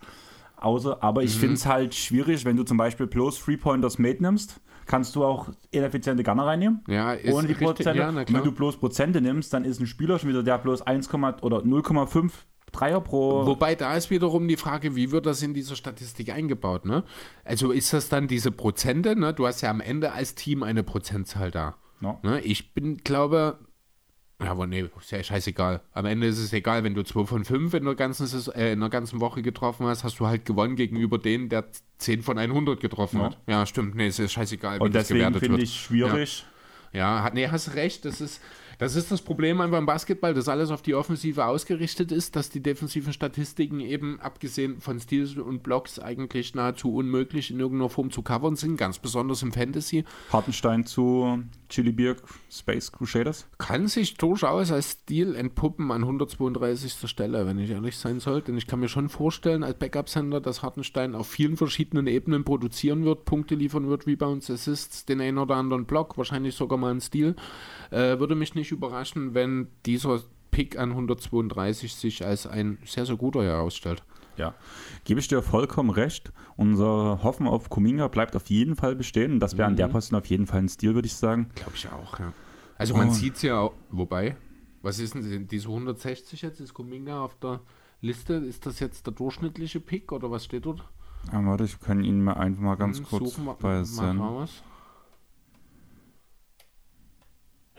Außer, 0.56 1.02
aber 1.02 1.22
ich 1.22 1.34
mhm. 1.36 1.40
finde 1.40 1.54
es 1.54 1.66
halt 1.66 1.94
schwierig, 1.94 2.44
wenn 2.44 2.56
du 2.56 2.64
zum 2.64 2.76
Beispiel 2.76 3.06
bloß 3.06 3.40
Three-Pointers 3.40 3.98
Mate 3.98 4.22
nimmst, 4.22 4.60
kannst 4.84 5.16
du 5.16 5.24
auch 5.24 5.48
ineffiziente 5.70 6.22
Gunner 6.22 6.46
reinnehmen. 6.46 6.82
Ja, 6.88 7.14
ist 7.14 7.32
ohne 7.32 7.48
die 7.48 7.54
Prozente. 7.54 7.98
Ja, 7.98 8.14
wenn 8.14 8.44
du 8.44 8.52
bloß 8.52 8.76
Prozente 8.76 9.22
nimmst, 9.22 9.54
dann 9.54 9.64
ist 9.64 9.80
ein 9.80 9.86
Spieler 9.86 10.18
schon 10.18 10.28
wieder, 10.28 10.42
der 10.42 10.58
bloß 10.58 10.82
1, 10.82 11.12
oder 11.14 11.58
0,5 11.60 12.30
Dreier 12.72 13.00
pro. 13.00 13.46
Wobei 13.46 13.74
da 13.74 13.96
ist 13.96 14.10
wiederum 14.10 14.48
die 14.48 14.56
Frage, 14.56 14.96
wie 14.96 15.10
wird 15.10 15.26
das 15.26 15.42
in 15.42 15.54
dieser 15.54 15.76
Statistik 15.76 16.30
eingebaut? 16.30 16.84
Ne? 16.84 17.04
Also 17.44 17.70
ist 17.70 17.92
das 17.92 18.08
dann 18.08 18.28
diese 18.28 18.50
Prozente? 18.50 19.14
Ne? 19.14 19.32
Du 19.34 19.46
hast 19.46 19.60
ja 19.60 19.70
am 19.70 19.80
Ende 19.80 20.12
als 20.12 20.34
Team 20.34 20.62
eine 20.62 20.82
Prozentzahl 20.82 21.50
da. 21.50 21.76
No. 22.00 22.18
Ne? 22.22 22.40
Ich 22.40 22.74
bin, 22.74 22.98
glaube, 22.98 23.58
ja, 24.42 24.50
aber 24.50 24.66
nee, 24.66 24.84
ist 24.98 25.10
ja 25.10 25.22
scheißegal. 25.22 25.82
Am 25.92 26.04
Ende 26.06 26.26
ist 26.26 26.38
es 26.38 26.52
egal, 26.52 26.82
wenn 26.84 26.94
du 26.94 27.04
2 27.04 27.26
von 27.26 27.44
5 27.44 27.74
in 27.74 27.84
der, 27.84 27.94
ganzen, 27.94 28.52
äh, 28.52 28.72
in 28.72 28.80
der 28.80 28.88
ganzen 28.88 29.20
Woche 29.20 29.42
getroffen 29.42 29.86
hast, 29.86 30.02
hast 30.02 30.18
du 30.18 30.26
halt 30.26 30.44
gewonnen 30.44 30.74
gegenüber 30.74 31.18
denen, 31.18 31.48
der 31.48 31.66
10 31.98 32.22
von 32.22 32.38
100 32.38 32.80
getroffen 32.80 33.18
no. 33.18 33.26
hat. 33.26 33.38
Ja, 33.46 33.66
stimmt. 33.66 33.94
Nee, 33.94 34.08
es 34.08 34.18
ist 34.18 34.32
scheißegal, 34.32 34.80
wie 34.80 34.84
Und 34.84 34.94
das 34.94 35.08
gewertet 35.08 35.34
wird. 35.34 35.44
finde 35.44 35.62
ich 35.62 35.80
schwierig. 35.80 36.44
Ja. 36.92 37.24
ja, 37.24 37.30
nee, 37.32 37.48
hast 37.48 37.74
recht. 37.74 38.04
Das 38.04 38.20
ist, 38.20 38.40
das 38.82 38.96
ist 38.96 39.12
das 39.12 39.22
Problem 39.22 39.60
einfach 39.60 39.78
im 39.78 39.86
Basketball, 39.86 40.34
dass 40.34 40.48
alles 40.48 40.72
auf 40.72 40.82
die 40.82 40.96
Offensive 40.96 41.44
ausgerichtet 41.44 42.10
ist, 42.10 42.34
dass 42.34 42.50
die 42.50 42.60
defensiven 42.60 43.12
Statistiken 43.12 43.78
eben 43.78 44.18
abgesehen 44.20 44.80
von 44.80 44.98
Steals 44.98 45.36
und 45.36 45.62
Blocks 45.62 46.00
eigentlich 46.00 46.56
nahezu 46.56 46.92
unmöglich 46.92 47.52
in 47.52 47.60
irgendeiner 47.60 47.90
Form 47.90 48.10
zu 48.10 48.22
covern 48.22 48.56
sind, 48.56 48.76
ganz 48.76 48.98
besonders 48.98 49.42
im 49.42 49.52
Fantasy. 49.52 50.04
Hartenstein 50.32 50.84
zu 50.84 51.44
Chili 51.68 51.92
Beer 51.92 52.16
Space 52.50 52.90
Crusaders? 52.90 53.46
Kann 53.58 53.86
sich 53.86 54.14
durchaus 54.14 54.72
als 54.72 54.90
Stil 54.90 55.36
entpuppen 55.36 55.92
an 55.92 56.02
132. 56.02 57.08
Stelle, 57.08 57.46
wenn 57.46 57.60
ich 57.60 57.70
ehrlich 57.70 57.96
sein 57.96 58.18
sollte. 58.18 58.46
Denn 58.46 58.58
ich 58.58 58.66
kann 58.66 58.80
mir 58.80 58.88
schon 58.88 59.08
vorstellen, 59.08 59.62
als 59.62 59.78
Backup-Sender, 59.78 60.40
dass 60.40 60.62
Hartenstein 60.62 61.14
auf 61.14 61.28
vielen 61.28 61.56
verschiedenen 61.56 62.08
Ebenen 62.08 62.42
produzieren 62.42 63.04
wird, 63.04 63.26
Punkte 63.26 63.54
liefern 63.54 63.88
wird, 63.88 64.08
Rebounds, 64.08 64.50
Assists, 64.50 65.06
den 65.06 65.20
einen 65.20 65.38
oder 65.38 65.54
anderen 65.54 65.86
Block, 65.86 66.18
wahrscheinlich 66.18 66.56
sogar 66.56 66.78
mal 66.78 66.90
einen 66.90 67.00
Stil. 67.00 67.36
Äh, 67.92 68.18
würde 68.18 68.34
mich 68.34 68.54
nicht 68.54 68.71
überraschen, 68.72 69.34
wenn 69.34 69.68
dieser 69.86 70.20
Pick 70.50 70.78
an 70.78 70.90
132 70.90 71.94
sich 71.94 72.24
als 72.24 72.46
ein 72.46 72.78
sehr, 72.84 73.06
sehr 73.06 73.16
guter 73.16 73.42
herausstellt. 73.42 74.02
Ja, 74.36 74.54
gebe 75.04 75.20
ich 75.20 75.28
dir 75.28 75.42
vollkommen 75.42 75.90
recht. 75.90 76.32
Unser 76.56 77.22
Hoffen 77.22 77.46
auf 77.46 77.68
Kuminga 77.68 78.08
bleibt 78.08 78.34
auf 78.36 78.46
jeden 78.48 78.76
Fall 78.76 78.94
bestehen. 78.94 79.40
Das 79.40 79.56
wäre 79.56 79.68
mhm. 79.68 79.72
an 79.72 79.76
der 79.76 79.88
mhm. 79.88 79.92
Position 79.92 80.20
auf 80.20 80.26
jeden 80.26 80.46
Fall 80.46 80.60
ein 80.60 80.68
Stil, 80.68 80.94
würde 80.94 81.06
ich 81.06 81.14
sagen. 81.14 81.50
Glaube 81.54 81.72
ich 81.74 81.88
auch, 81.88 82.18
ja. 82.18 82.32
Also 82.78 82.96
man 82.96 83.10
oh. 83.10 83.12
sieht 83.12 83.36
es 83.36 83.42
ja 83.42 83.60
auch, 83.60 83.74
wobei, 83.90 84.36
was 84.80 84.98
ist 84.98 85.14
denn 85.14 85.46
diese 85.46 85.68
160 85.68 86.42
jetzt? 86.42 86.60
Ist 86.60 86.74
Kuminga 86.74 87.22
auf 87.22 87.38
der 87.38 87.60
Liste? 88.00 88.34
Ist 88.34 88.66
das 88.66 88.80
jetzt 88.80 89.06
der 89.06 89.12
durchschnittliche 89.12 89.80
Pick 89.80 90.10
oder 90.12 90.30
was 90.30 90.44
steht 90.46 90.66
dort? 90.66 90.84
Ja, 91.30 91.44
warte, 91.44 91.64
ich 91.64 91.78
kann 91.78 92.02
ihn 92.02 92.24
mal 92.24 92.34
einfach 92.34 92.62
mal 92.62 92.74
ganz 92.74 92.98
hm, 92.98 93.04
kurz 93.04 93.38
bei 93.60 93.84
Sen. 93.84 94.16
Mal 94.16 94.34
was. 94.34 94.62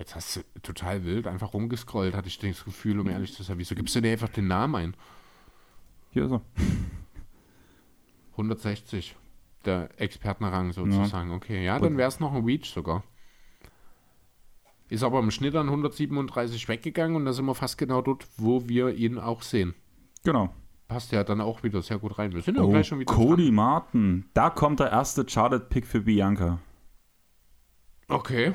Jetzt 0.03 0.15
hast 0.15 0.35
du 0.35 0.41
total 0.63 1.05
wild 1.05 1.27
einfach 1.27 1.53
rumgescrollt, 1.53 2.13
hatte 2.13 2.27
ich 2.27 2.37
das 2.37 2.65
Gefühl, 2.65 2.99
um 2.99 3.07
ehrlich 3.07 3.33
zu 3.33 3.41
sein. 3.41 3.57
Wieso 3.57 3.73
gibst 3.73 3.95
du 3.95 4.01
dir 4.01 4.11
einfach 4.11 4.27
den 4.27 4.49
Namen 4.49 4.75
ein? 4.75 4.95
Hier 6.09 6.25
ist 6.25 6.31
er. 6.31 6.41
160. 8.33 9.15
Der 9.63 9.89
Expertenrang 9.95 10.73
sozusagen. 10.73 11.29
Ja. 11.29 11.35
Okay, 11.37 11.63
ja, 11.63 11.79
dann 11.79 11.95
wäre 11.95 12.09
es 12.09 12.19
noch 12.19 12.33
ein 12.33 12.43
Reach 12.43 12.65
sogar. 12.65 13.05
Ist 14.89 15.03
aber 15.03 15.19
im 15.19 15.31
Schnitt 15.31 15.55
an 15.55 15.67
137 15.67 16.67
weggegangen 16.67 17.15
und 17.15 17.23
da 17.23 17.31
sind 17.31 17.45
wir 17.45 17.55
fast 17.55 17.77
genau 17.77 18.01
dort, 18.01 18.27
wo 18.35 18.67
wir 18.67 18.93
ihn 18.93 19.17
auch 19.17 19.41
sehen. 19.41 19.73
Genau. 20.25 20.53
Passt 20.89 21.13
ja 21.13 21.23
dann 21.23 21.39
auch 21.39 21.63
wieder 21.63 21.81
sehr 21.81 21.99
gut 21.99 22.19
rein. 22.19 22.33
Wir 22.33 22.41
sind 22.41 22.57
ja 22.57 22.63
oh, 22.63 22.69
gleich 22.71 22.87
schon 22.87 22.99
wieder. 22.99 23.13
Cody 23.13 23.45
dran. 23.45 23.55
Martin. 23.55 24.25
Da 24.33 24.49
kommt 24.49 24.81
der 24.81 24.91
erste 24.91 25.23
Charted-Pick 25.23 25.87
für 25.87 26.01
Bianca. 26.01 26.59
Okay. 28.09 28.53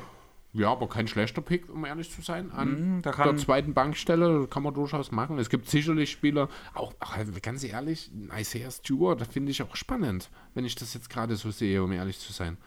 Ja, 0.51 0.71
aber 0.71 0.89
kein 0.89 1.07
schlechter 1.07 1.41
Pick, 1.41 1.69
um 1.69 1.85
ehrlich 1.85 2.09
zu 2.09 2.21
sein, 2.21 2.51
an 2.51 2.99
mm, 2.99 3.01
der 3.03 3.37
zweiten 3.37 3.75
Bankstelle. 3.75 4.47
kann 4.47 4.63
man 4.63 4.73
durchaus 4.73 5.11
machen. 5.11 5.37
Es 5.37 5.49
gibt 5.49 5.69
sicherlich 5.69 6.09
Spieler, 6.09 6.49
auch 6.73 6.93
ach, 6.99 7.19
ganz 7.41 7.63
ehrlich, 7.63 8.11
Isaiah 8.35 8.71
Stewart, 8.71 9.21
das 9.21 9.27
finde 9.27 9.51
ich 9.51 9.61
auch 9.61 9.75
spannend, 9.75 10.31
wenn 10.55 10.65
ich 10.65 10.73
das 10.73 10.95
jetzt 10.95 11.09
gerade 11.09 11.35
so 11.35 11.51
sehe, 11.51 11.83
um 11.83 11.91
ehrlich 11.91 12.19
zu 12.19 12.33
sein. 12.33 12.57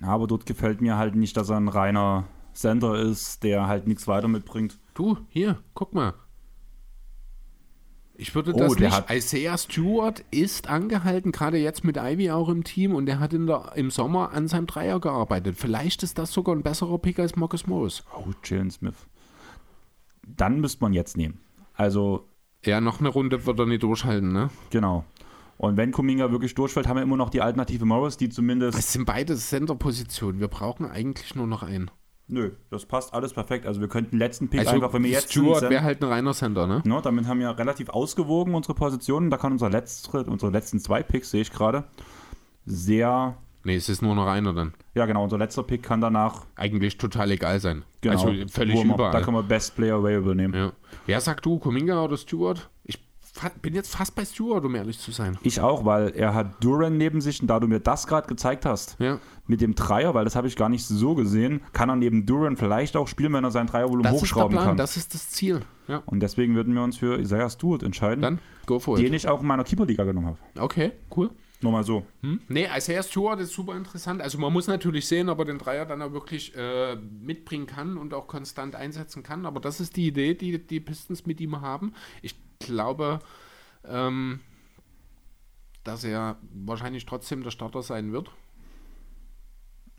Ja, 0.00 0.08
aber 0.08 0.26
dort 0.26 0.44
gefällt 0.44 0.82
mir 0.82 0.98
halt 0.98 1.16
nicht, 1.16 1.36
dass 1.36 1.48
er 1.48 1.56
ein 1.56 1.68
reiner 1.68 2.24
Center 2.52 2.96
ist, 2.96 3.42
der 3.42 3.66
halt 3.66 3.86
nichts 3.86 4.06
weiter 4.06 4.28
mitbringt. 4.28 4.78
Du, 4.94 5.16
hier, 5.30 5.58
guck 5.74 5.94
mal. 5.94 6.14
Ich 8.20 8.34
würde 8.34 8.52
das 8.52 8.72
oh, 8.72 8.74
nicht. 8.74 8.90
Hat 8.90 9.12
Isaiah 9.12 9.56
Stewart 9.56 10.24
ist 10.32 10.68
angehalten, 10.68 11.30
gerade 11.30 11.56
jetzt 11.56 11.84
mit 11.84 11.96
Ivy 11.96 12.32
auch 12.32 12.48
im 12.48 12.64
Team 12.64 12.96
und 12.96 13.06
der 13.06 13.20
hat 13.20 13.32
in 13.32 13.46
der, 13.46 13.72
im 13.76 13.92
Sommer 13.92 14.32
an 14.32 14.48
seinem 14.48 14.66
Dreier 14.66 14.98
gearbeitet. 14.98 15.54
Vielleicht 15.56 16.02
ist 16.02 16.18
das 16.18 16.32
sogar 16.32 16.56
ein 16.56 16.64
besserer 16.64 16.98
Pick 16.98 17.20
als 17.20 17.36
Marcus 17.36 17.68
Morris. 17.68 18.02
Oh, 18.16 18.26
Jalen 18.42 18.72
Smith. 18.72 19.06
Dann 20.26 20.60
müsste 20.60 20.82
man 20.82 20.92
jetzt 20.92 21.16
nehmen. 21.16 21.38
Also. 21.74 22.26
Ja, 22.64 22.80
noch 22.80 22.98
eine 22.98 23.08
Runde 23.08 23.46
wird 23.46 23.56
er 23.60 23.66
nicht 23.66 23.84
durchhalten, 23.84 24.32
ne? 24.32 24.50
Genau. 24.70 25.04
Und 25.56 25.76
wenn 25.76 25.92
Kuminga 25.92 26.32
wirklich 26.32 26.56
durchfällt, 26.56 26.88
haben 26.88 26.96
wir 26.96 27.02
immer 27.04 27.16
noch 27.16 27.30
die 27.30 27.40
Alternative 27.40 27.84
Morris, 27.84 28.16
die 28.16 28.28
zumindest. 28.28 28.76
Es 28.76 28.92
sind 28.92 29.04
beide 29.04 29.36
Center-Positionen. 29.36 30.40
Wir 30.40 30.48
brauchen 30.48 30.86
eigentlich 30.86 31.36
nur 31.36 31.46
noch 31.46 31.62
einen. 31.62 31.88
Nö, 32.28 32.50
das 32.70 32.84
passt 32.84 33.14
alles 33.14 33.32
perfekt. 33.32 33.66
Also 33.66 33.80
wir 33.80 33.88
könnten 33.88 34.12
den 34.12 34.18
letzten 34.18 34.48
Pick 34.48 34.60
also 34.60 34.72
einfach, 34.72 34.92
wenn 34.92 35.02
wir 35.02 35.10
jetzt. 35.10 35.32
Stuart 35.32 35.68
wäre 35.70 35.82
halt 35.82 36.02
ein 36.02 36.08
reiner 36.08 36.34
Center, 36.34 36.66
ne? 36.66 36.82
No, 36.84 37.00
damit 37.00 37.26
haben 37.26 37.40
wir 37.40 37.56
relativ 37.58 37.88
ausgewogen 37.88 38.54
unsere 38.54 38.74
Positionen. 38.74 39.30
Da 39.30 39.38
kann 39.38 39.52
unser 39.52 39.70
letzte, 39.70 40.24
unsere 40.24 40.52
letzten 40.52 40.78
zwei 40.78 41.02
Picks, 41.02 41.30
sehe 41.30 41.40
ich 41.40 41.50
gerade, 41.50 41.84
sehr. 42.66 43.36
Nee, 43.64 43.76
es 43.76 43.88
ist 43.88 44.02
nur 44.02 44.14
noch 44.14 44.26
einer 44.26 44.52
dann. 44.52 44.74
Ja, 44.94 45.06
genau. 45.06 45.24
Unser 45.24 45.38
letzter 45.38 45.62
Pick 45.62 45.82
kann 45.82 46.00
danach. 46.00 46.44
Eigentlich 46.54 46.98
total 46.98 47.30
egal 47.30 47.60
sein. 47.60 47.84
Genau. 48.02 48.26
Also 48.26 48.46
völlig 48.48 48.84
überall. 48.84 49.12
Da 49.12 49.20
können 49.22 49.36
wir 49.36 49.42
Best 49.42 49.74
Player 49.74 49.96
Available 49.96 50.34
nehmen. 50.34 50.54
Ja. 50.54 50.72
Wer 51.06 51.20
sagt 51.20 51.46
du, 51.46 51.58
Kuminga 51.58 52.02
oder 52.02 52.16
Stewart? 52.16 52.68
Ich 53.34 53.62
bin 53.62 53.74
jetzt 53.74 53.94
fast 53.94 54.14
bei 54.14 54.24
Stewart, 54.24 54.64
um 54.64 54.74
ehrlich 54.74 54.98
zu 54.98 55.10
sein. 55.10 55.38
Ich 55.42 55.60
auch, 55.60 55.84
weil 55.84 56.10
er 56.10 56.34
hat 56.34 56.62
Duran 56.62 56.96
neben 56.96 57.20
sich 57.20 57.40
und 57.40 57.48
da 57.48 57.60
du 57.60 57.68
mir 57.68 57.80
das 57.80 58.06
gerade 58.06 58.26
gezeigt 58.26 58.66
hast, 58.66 58.96
ja. 58.98 59.18
mit 59.46 59.60
dem 59.60 59.74
Dreier, 59.74 60.14
weil 60.14 60.24
das 60.24 60.36
habe 60.36 60.48
ich 60.48 60.56
gar 60.56 60.68
nicht 60.68 60.84
so 60.84 61.14
gesehen, 61.14 61.60
kann 61.72 61.88
er 61.88 61.96
neben 61.96 62.26
Duran 62.26 62.56
vielleicht 62.56 62.96
auch 62.96 63.08
spielen, 63.08 63.32
wenn 63.32 63.44
er 63.44 63.50
sein 63.50 63.66
Dreiervolumen 63.66 64.10
hochschrauben 64.12 64.52
ist 64.52 64.54
der 64.54 64.58
Plan, 64.58 64.66
kann. 64.68 64.76
Das 64.76 64.96
ist 64.96 65.14
das 65.14 65.30
Ziel. 65.30 65.60
Ja. 65.86 66.02
Und 66.06 66.20
deswegen 66.20 66.54
würden 66.54 66.74
wir 66.74 66.82
uns 66.82 66.96
für 66.96 67.18
Isaiah 67.18 67.48
Stewart 67.48 67.82
entscheiden. 67.82 68.22
Dann 68.22 68.38
go 68.66 68.78
for 68.78 68.98
it. 68.98 69.04
Den 69.04 69.14
ich 69.14 69.28
auch 69.28 69.40
in 69.40 69.46
meiner 69.46 69.64
Keeper-Liga 69.64 70.04
genommen 70.04 70.26
habe. 70.26 70.38
Okay, 70.58 70.92
cool. 71.16 71.30
Nur 71.60 71.72
mal 71.72 71.82
so. 71.82 72.06
Hm? 72.22 72.40
Nee, 72.48 72.68
Isaiah 72.76 73.02
Stewart 73.02 73.40
ist 73.40 73.52
super 73.52 73.76
interessant. 73.76 74.22
Also 74.22 74.38
man 74.38 74.52
muss 74.52 74.68
natürlich 74.68 75.08
sehen, 75.08 75.28
ob 75.28 75.40
er 75.40 75.44
den 75.44 75.58
Dreier 75.58 75.86
dann 75.86 76.00
auch 76.02 76.12
wirklich 76.12 76.54
äh, 76.54 76.94
mitbringen 76.96 77.66
kann 77.66 77.96
und 77.96 78.14
auch 78.14 78.28
konstant 78.28 78.76
einsetzen 78.76 79.24
kann. 79.24 79.44
Aber 79.44 79.58
das 79.58 79.80
ist 79.80 79.96
die 79.96 80.06
Idee, 80.06 80.34
die 80.34 80.64
die 80.64 80.80
Pistons 80.80 81.26
mit 81.26 81.40
ihm 81.40 81.60
haben. 81.60 81.94
Ich 82.22 82.36
glaube, 82.60 83.18
ähm, 83.84 84.40
dass 85.82 86.04
er 86.04 86.36
wahrscheinlich 86.52 87.06
trotzdem 87.06 87.42
der 87.42 87.50
Starter 87.50 87.82
sein 87.82 88.12
wird. 88.12 88.30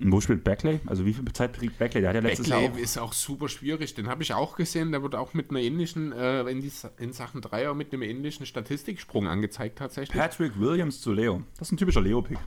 Wo 0.02 0.22
spielt 0.22 0.46
Backley? 0.46 0.80
Also 0.86 1.06
wie 1.06 1.14
viel 1.14 1.26
Zeit 1.34 1.54
kriegt 1.54 1.78
Backley? 1.78 2.00
Der 2.00 2.10
hat 2.10 2.16
ja 2.16 2.22
letztes 2.22 2.48
Backley 2.48 2.66
Jahr 2.66 2.74
auch 2.74 2.78
ist 2.78 2.98
auch 2.98 3.12
super 3.12 3.50
schwierig. 3.50 3.96
Den 3.96 4.08
habe 4.08 4.24
ich 4.24 4.34
auch 4.34 4.56
gesehen. 4.56 4.92
Der 4.92 5.04
wird 5.04 5.14
auch 5.14 5.34
mit 5.34 5.50
einer 5.50 5.60
ähnlichen, 5.60 6.14
äh, 6.14 6.42
in, 6.44 6.62
die, 6.62 6.72
in, 7.00 7.12
Sachen 7.12 7.42
Dreier, 7.42 7.74
mit 7.74 7.92
einem 7.92 8.04
ähnlichen 8.04 8.46
Statistiksprung 8.46 9.28
angezeigt 9.28 9.78
tatsächlich. 9.78 10.18
Patrick 10.18 10.58
Williams 10.58 11.02
zu 11.02 11.12
Leo. 11.12 11.44
Das 11.58 11.68
ist 11.68 11.74
ein 11.74 11.78
typischer 11.78 12.02
Leo-Pick. 12.02 12.38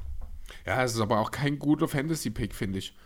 Ja, 0.66 0.82
es 0.82 0.94
ist 0.94 1.00
aber 1.00 1.20
auch 1.20 1.30
kein 1.30 1.58
guter 1.58 1.88
Fantasy-Pick, 1.88 2.54
finde 2.54 2.78
ich. 2.78 2.96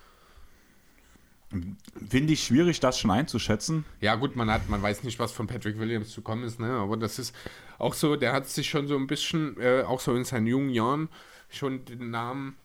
Finde 2.09 2.33
ich 2.33 2.45
schwierig, 2.45 2.79
das 2.79 3.01
schon 3.01 3.11
einzuschätzen. 3.11 3.85
Ja, 4.01 4.15
gut, 4.15 4.37
man 4.37 4.51
hat, 4.51 4.69
man 4.69 4.83
weiß 4.83 5.03
nicht, 5.03 5.19
was 5.19 5.33
von 5.33 5.49
Patrick 5.49 5.79
Williams 5.79 6.11
zu 6.11 6.23
kommen 6.23 6.45
ist, 6.45 6.61
ne? 6.61 6.71
Aber 6.71 6.97
das 6.97 7.19
ist 7.19 7.35
auch 7.79 7.95
so, 7.95 8.17
der 8.17 8.33
hat 8.33 8.49
sich 8.49 8.69
schon 8.69 8.87
so 8.87 8.97
ein 8.97 9.07
bisschen, 9.07 9.61
äh, 9.61 9.83
auch 9.83 10.01
so 10.01 10.15
in 10.15 10.25
seinen 10.25 10.47
jungen 10.47 10.71
Jahren, 10.71 11.09
schon 11.49 11.85
den 11.85 12.11
Namen 12.11 12.57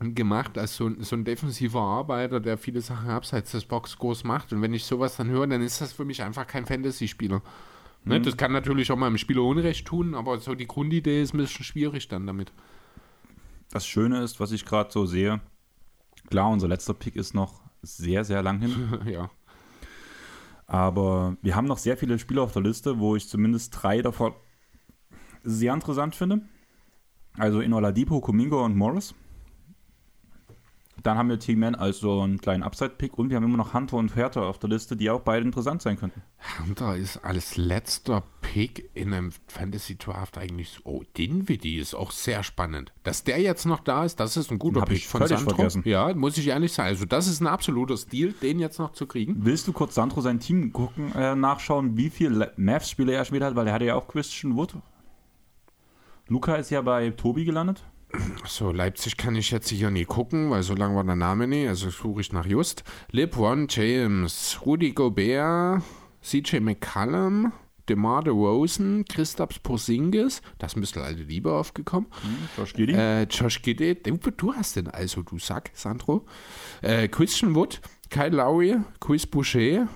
gemacht 0.00 0.58
als 0.58 0.76
so, 0.76 0.90
so 1.00 1.16
ein 1.16 1.24
defensiver 1.24 1.80
Arbeiter, 1.80 2.40
der 2.40 2.58
viele 2.58 2.80
Sachen 2.80 3.10
abseits 3.10 3.52
des 3.52 3.64
Boxscores 3.64 4.24
macht. 4.24 4.52
Und 4.52 4.62
wenn 4.62 4.74
ich 4.74 4.84
sowas 4.84 5.16
dann 5.16 5.28
höre, 5.28 5.46
dann 5.46 5.62
ist 5.62 5.80
das 5.80 5.92
für 5.92 6.04
mich 6.04 6.22
einfach 6.22 6.46
kein 6.46 6.66
Fantasy-Spieler. 6.66 7.42
Ne, 8.04 8.18
mhm. 8.18 8.22
Das 8.24 8.36
kann 8.36 8.52
natürlich 8.52 8.90
auch 8.90 8.96
mal 8.96 9.06
einem 9.06 9.18
Spieler 9.18 9.42
Unrecht 9.42 9.86
tun, 9.86 10.14
aber 10.14 10.38
so 10.40 10.54
die 10.54 10.66
Grundidee 10.66 11.22
ist 11.22 11.34
ein 11.34 11.38
bisschen 11.38 11.64
schwierig 11.64 12.08
dann 12.08 12.26
damit. 12.26 12.52
Das 13.70 13.86
Schöne 13.86 14.22
ist, 14.22 14.40
was 14.40 14.52
ich 14.52 14.64
gerade 14.64 14.90
so 14.90 15.06
sehe, 15.06 15.40
klar, 16.28 16.50
unser 16.50 16.68
letzter 16.68 16.94
Pick 16.94 17.16
ist 17.16 17.34
noch 17.34 17.62
sehr, 17.82 18.24
sehr 18.24 18.42
lang 18.42 18.60
hin. 18.60 19.00
ja. 19.06 19.30
Aber 20.66 21.36
wir 21.42 21.54
haben 21.54 21.66
noch 21.66 21.78
sehr 21.78 21.96
viele 21.96 22.18
Spieler 22.18 22.42
auf 22.42 22.52
der 22.52 22.62
Liste, 22.62 22.98
wo 22.98 23.14
ich 23.14 23.28
zumindest 23.28 23.82
drei 23.82 24.02
davon 24.02 24.32
sehr 25.44 25.74
interessant 25.74 26.14
finde. 26.14 26.42
Also 27.36 27.60
in 27.60 27.72
Oladipo, 27.72 28.20
Kumingo 28.20 28.64
und 28.64 28.76
Morris. 28.76 29.14
Dann 31.02 31.18
haben 31.18 31.28
wir 31.28 31.38
T-Man 31.38 31.74
als 31.74 31.98
so 31.98 32.20
einen 32.20 32.40
kleinen 32.40 32.62
Upside-Pick 32.62 33.18
und 33.18 33.30
wir 33.30 33.36
haben 33.36 33.44
immer 33.44 33.56
noch 33.56 33.74
Hunter 33.74 33.96
und 33.96 34.14
Hertha 34.14 34.42
auf 34.42 34.58
der 34.58 34.70
Liste, 34.70 34.96
die 34.96 35.10
auch 35.10 35.20
beide 35.20 35.44
interessant 35.44 35.82
sein 35.82 35.96
könnten. 35.96 36.22
Hunter 36.60 36.96
ist 36.96 37.18
als 37.24 37.56
letzter 37.56 38.22
Pick 38.40 38.90
in 38.94 39.12
einem 39.12 39.32
Fantasy 39.48 39.96
Draft 39.96 40.38
eigentlich 40.38 40.70
so. 40.70 40.80
Oh, 40.84 41.02
Dinwiddie 41.16 41.78
ist 41.78 41.94
auch 41.94 42.10
sehr 42.10 42.42
spannend. 42.42 42.92
Dass 43.02 43.24
der 43.24 43.40
jetzt 43.40 43.64
noch 43.64 43.80
da 43.80 44.04
ist, 44.04 44.20
das 44.20 44.36
ist 44.36 44.50
ein 44.52 44.58
guter 44.58 44.82
Pick 44.82 45.04
von 45.06 45.26
Sandro. 45.26 45.54
Vergessen. 45.56 45.82
Ja, 45.84 46.14
muss 46.14 46.38
ich 46.38 46.48
ehrlich 46.48 46.72
sagen. 46.72 46.88
Also, 46.88 47.04
das 47.04 47.26
ist 47.26 47.40
ein 47.40 47.46
absoluter 47.46 47.96
Stil, 47.96 48.32
den 48.40 48.60
jetzt 48.60 48.78
noch 48.78 48.92
zu 48.92 49.06
kriegen. 49.06 49.36
Willst 49.38 49.66
du 49.66 49.72
kurz 49.72 49.94
Sandro 49.94 50.20
sein 50.20 50.38
Team 50.38 50.72
gucken, 50.72 51.12
äh, 51.14 51.34
nachschauen, 51.34 51.96
wie 51.96 52.10
viele 52.10 52.52
Mavs-Spiele 52.56 53.12
er 53.12 53.24
später 53.24 53.46
hat? 53.46 53.56
Weil 53.56 53.66
er 53.66 53.72
hatte 53.72 53.86
ja 53.86 53.94
auch 53.96 54.06
Christian 54.06 54.56
Wood. 54.56 54.74
Luca 56.28 56.54
ist 56.54 56.70
ja 56.70 56.80
bei 56.80 57.10
Tobi 57.10 57.44
gelandet. 57.44 57.84
So, 58.46 58.72
Leipzig 58.72 59.16
kann 59.16 59.34
ich 59.36 59.50
jetzt 59.50 59.70
hier 59.70 59.90
nie 59.90 60.04
gucken, 60.04 60.50
weil 60.50 60.62
so 60.62 60.74
lange 60.74 60.96
war 60.96 61.04
der 61.04 61.16
Name 61.16 61.46
nie. 61.46 61.66
Also 61.66 61.90
suche 61.90 62.20
ich 62.20 62.32
nach 62.32 62.46
Just. 62.46 62.84
LeBron 63.10 63.66
James, 63.70 64.58
Rudy 64.64 64.92
Gobert, 64.92 65.82
CJ 66.22 66.60
McCallum, 66.60 67.52
DeMar 67.88 68.22
DeRozan, 68.22 69.04
Christaps 69.08 69.58
Porzingis, 69.58 70.42
das 70.58 70.76
müsste 70.76 71.02
alte 71.02 71.22
Liebe 71.22 71.52
aufgekommen. 71.52 72.08
Hm, 72.22 72.48
Josh 72.56 72.74
Giddy. 72.74 72.92
Äh, 72.92 73.22
Josh 73.24 73.62
Giddy, 73.62 73.94
du 73.94 74.54
hast 74.54 74.76
den 74.76 74.88
also, 74.88 75.22
du 75.22 75.38
Sack, 75.38 75.70
Sandro. 75.74 76.26
Äh, 76.80 77.08
Christian 77.08 77.54
Wood, 77.54 77.80
Kyle 78.10 78.36
Lowry, 78.36 78.76
Chris 79.00 79.26
Boucher, 79.26 79.88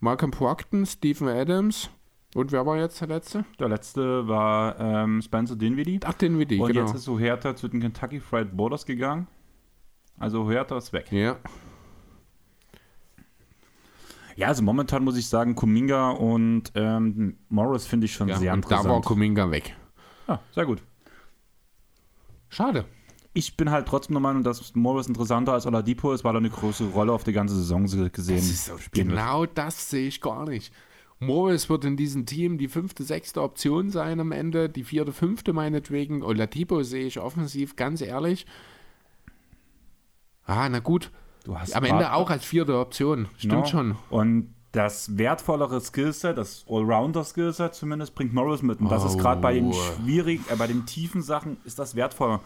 Malcolm 0.00 0.30
Procton, 0.30 0.86
Stephen 0.86 1.28
Adams, 1.28 1.90
und 2.34 2.52
wer 2.52 2.64
war 2.66 2.78
jetzt 2.78 3.00
der 3.00 3.08
letzte? 3.08 3.44
Der 3.58 3.68
letzte 3.68 4.26
war 4.26 4.78
ähm, 4.80 5.20
Spencer 5.20 5.56
Dinwiddie. 5.56 6.00
Ach, 6.04 6.14
Dinwiddie, 6.14 6.58
Und 6.58 6.72
genau. 6.72 6.86
jetzt 6.86 6.94
ist 6.94 7.08
Huerta 7.08 7.54
zu 7.54 7.68
den 7.68 7.80
Kentucky 7.80 8.20
Fried 8.20 8.56
Borders 8.56 8.86
gegangen. 8.86 9.26
Also 10.18 10.44
Huerta 10.44 10.78
ist 10.78 10.92
weg. 10.92 11.10
Ja. 11.10 11.36
Ja, 14.36 14.48
also 14.48 14.62
momentan 14.62 15.04
muss 15.04 15.16
ich 15.16 15.28
sagen, 15.28 15.54
Kuminga 15.54 16.10
und 16.10 16.72
ähm, 16.74 17.36
Morris 17.48 17.86
finde 17.86 18.06
ich 18.06 18.14
schon 18.14 18.28
ja, 18.28 18.38
sehr 18.38 18.54
interessant. 18.54 18.86
Da 18.86 18.90
war 18.90 19.00
Kuminga 19.02 19.50
weg. 19.50 19.76
Ja, 20.26 20.40
sehr 20.52 20.64
gut. 20.64 20.82
Schade. 22.48 22.86
Ich 23.34 23.56
bin 23.56 23.70
halt 23.70 23.86
trotzdem 23.88 24.14
der 24.14 24.20
Meinung, 24.20 24.42
dass 24.42 24.74
Morris 24.74 25.06
interessanter 25.06 25.52
als 25.52 25.66
Oladipo 25.66 26.12
ist, 26.12 26.22
weil 26.24 26.34
er 26.34 26.38
eine 26.38 26.50
große 26.50 26.84
Rolle 26.90 27.12
auf 27.12 27.24
die 27.24 27.32
ganze 27.32 27.54
Saison 27.54 27.82
gesehen 27.84 28.36
das 28.36 28.48
ist, 28.48 28.92
Genau 28.92 29.42
wird. 29.42 29.56
das 29.56 29.90
sehe 29.90 30.08
ich 30.08 30.20
gar 30.20 30.46
nicht. 30.46 30.72
Morris 31.22 31.70
wird 31.70 31.84
in 31.84 31.96
diesem 31.96 32.26
Team 32.26 32.58
die 32.58 32.68
fünfte, 32.68 33.04
sechste 33.04 33.42
Option 33.42 33.90
sein 33.90 34.20
am 34.20 34.32
Ende, 34.32 34.68
die 34.68 34.84
vierte, 34.84 35.12
fünfte 35.12 35.52
meinetwegen. 35.52 36.22
Oladipo 36.22 36.82
sehe 36.82 37.06
ich 37.06 37.20
offensiv, 37.20 37.76
ganz 37.76 38.00
ehrlich. 38.00 38.46
Ah, 40.44 40.68
na 40.68 40.80
gut. 40.80 41.10
am 41.46 41.84
Ende 41.84 42.12
auch 42.12 42.30
als 42.30 42.44
vierte 42.44 42.78
Option. 42.78 43.28
Stimmt 43.36 43.54
no. 43.54 43.66
schon. 43.66 43.96
Und 44.10 44.54
das 44.72 45.18
wertvollere 45.18 45.80
Skillset, 45.80 46.38
das 46.38 46.64
Allrounder-Skillset 46.68 47.74
zumindest, 47.74 48.14
bringt 48.14 48.32
Morris 48.32 48.62
mit. 48.62 48.80
Und 48.80 48.90
das 48.90 49.04
oh. 49.04 49.06
ist 49.06 49.18
gerade 49.18 49.40
bei 49.40 49.54
den 49.54 49.72
schwierigen, 49.72 50.44
äh, 50.48 50.56
bei 50.56 50.66
den 50.66 50.86
tiefen 50.86 51.22
Sachen 51.22 51.58
ist 51.64 51.78
das 51.78 51.94
wertvoller. 51.94 52.40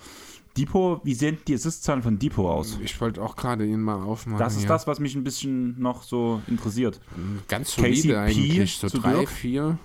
Depot, 0.57 1.01
wie 1.05 1.15
sehen 1.15 1.39
die 1.47 1.55
Assist-Zahlen 1.55 2.03
von 2.03 2.19
Depot 2.19 2.47
aus? 2.47 2.79
Ich 2.83 3.01
wollte 3.01 3.23
auch 3.23 3.37
gerade 3.37 3.67
ihn 3.67 3.81
mal 3.81 4.03
aufmachen. 4.03 4.39
Das 4.39 4.55
ist 4.55 4.61
hier. 4.61 4.69
das, 4.69 4.87
was 4.87 5.01
mich 5.01 5.15
ein 5.15 5.25
bisschen 5.25 5.81
noch 5.81 6.03
so 6.03 6.41
interessiert. 6.47 7.01
Ganz 7.49 7.75
solide 7.75 8.15
KCP 8.15 8.17
eigentlich, 8.17 8.77
so 8.77 8.89
drei, 8.89 9.15
Dirk. 9.15 9.29
vier. 9.29 9.79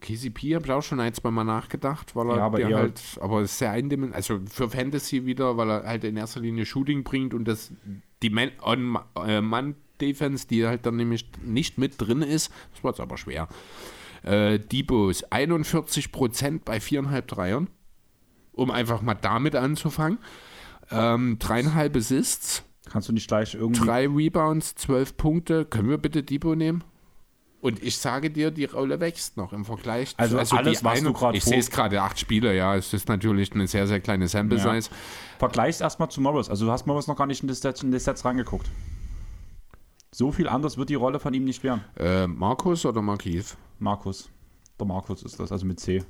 KCP 0.00 0.54
habe 0.54 0.66
ich 0.66 0.72
auch 0.72 0.82
schon 0.82 1.00
ein, 1.00 1.14
zwei 1.14 1.30
Mal 1.30 1.44
nachgedacht, 1.44 2.14
weil 2.14 2.30
er 2.30 2.36
ja, 2.36 2.44
aber 2.44 2.58
der 2.58 2.76
halt, 2.76 3.00
aber 3.20 3.42
ist 3.42 3.58
sehr 3.58 3.70
eindimensional, 3.70 4.16
also 4.16 4.40
für 4.48 4.68
Fantasy 4.68 5.24
wieder, 5.24 5.56
weil 5.56 5.70
er 5.70 5.82
halt 5.84 6.04
in 6.04 6.16
erster 6.16 6.40
Linie 6.40 6.66
Shooting 6.66 7.02
bringt 7.02 7.32
und 7.32 7.46
das 7.46 7.72
die 8.22 8.30
Man-Defense, 8.30 10.46
die 10.48 10.66
halt 10.66 10.86
dann 10.86 10.96
nämlich 10.96 11.26
nicht 11.42 11.78
mit 11.78 11.94
drin 11.98 12.22
ist, 12.22 12.50
das 12.72 12.84
war 12.84 12.92
jetzt 12.92 13.00
aber 13.00 13.16
schwer. 13.16 13.48
Äh, 14.22 14.58
Debo 14.58 15.08
ist 15.08 15.32
41% 15.32 16.60
bei 16.64 16.80
viereinhalb 16.80 17.28
Dreiern 17.28 17.68
um 18.56 18.70
einfach 18.72 19.02
mal 19.02 19.14
damit 19.14 19.54
anzufangen. 19.54 20.18
Ähm, 20.90 21.38
dreieinhalb 21.38 21.96
Assists. 21.96 22.64
Kannst 22.90 23.08
du 23.08 23.12
nicht 23.12 23.28
gleich 23.28 23.54
irgendwie. 23.54 23.84
Drei 23.84 24.08
Rebounds, 24.08 24.74
zwölf 24.74 25.16
Punkte. 25.16 25.64
Können 25.64 25.88
wir 25.88 25.98
bitte 25.98 26.22
Debo 26.22 26.54
nehmen? 26.54 26.82
Und 27.60 27.82
ich 27.82 27.98
sage 27.98 28.30
dir, 28.30 28.50
die 28.50 28.66
Rolle 28.66 29.00
wächst 29.00 29.36
noch 29.36 29.52
im 29.52 29.64
Vergleich 29.64 30.14
also 30.18 30.38
also 30.38 30.56
alles, 30.56 30.84
was 30.84 30.98
eine, 30.98 31.08
du 31.08 31.12
gerade 31.12 31.36
Ich 31.36 31.44
sehe 31.44 31.58
es 31.58 31.70
gerade, 31.70 32.00
acht 32.00 32.18
Spieler, 32.18 32.52
ja. 32.52 32.76
Es 32.76 32.92
ist 32.92 33.08
natürlich 33.08 33.52
eine 33.52 33.66
sehr, 33.66 33.86
sehr 33.86 34.00
kleine 34.00 34.28
Sample 34.28 34.58
Size. 34.58 34.90
Ja. 34.90 34.96
Vergleichst 35.38 35.80
erstmal 35.80 36.08
zu 36.08 36.20
Morris. 36.20 36.48
Also 36.48 36.66
du 36.66 36.72
hast 36.72 36.86
Morris 36.86 37.08
noch 37.08 37.16
gar 37.16 37.26
nicht 37.26 37.42
in 37.42 37.48
die 37.48 37.54
Sets, 37.54 37.82
in 37.82 37.90
die 37.90 37.98
Sets 37.98 38.24
rangeguckt. 38.24 38.70
So 40.12 40.30
viel 40.30 40.48
anders 40.48 40.78
wird 40.78 40.90
die 40.90 40.94
Rolle 40.94 41.18
von 41.18 41.34
ihm 41.34 41.44
nicht 41.44 41.64
werden. 41.64 41.82
Äh, 41.98 42.26
Markus 42.26 42.86
oder 42.86 43.02
Markiv? 43.02 43.56
Markus. 43.80 44.30
Der 44.78 44.86
Markus 44.86 45.22
ist 45.22 45.40
das, 45.40 45.50
also 45.50 45.66
mit 45.66 45.80
C. 45.80 46.04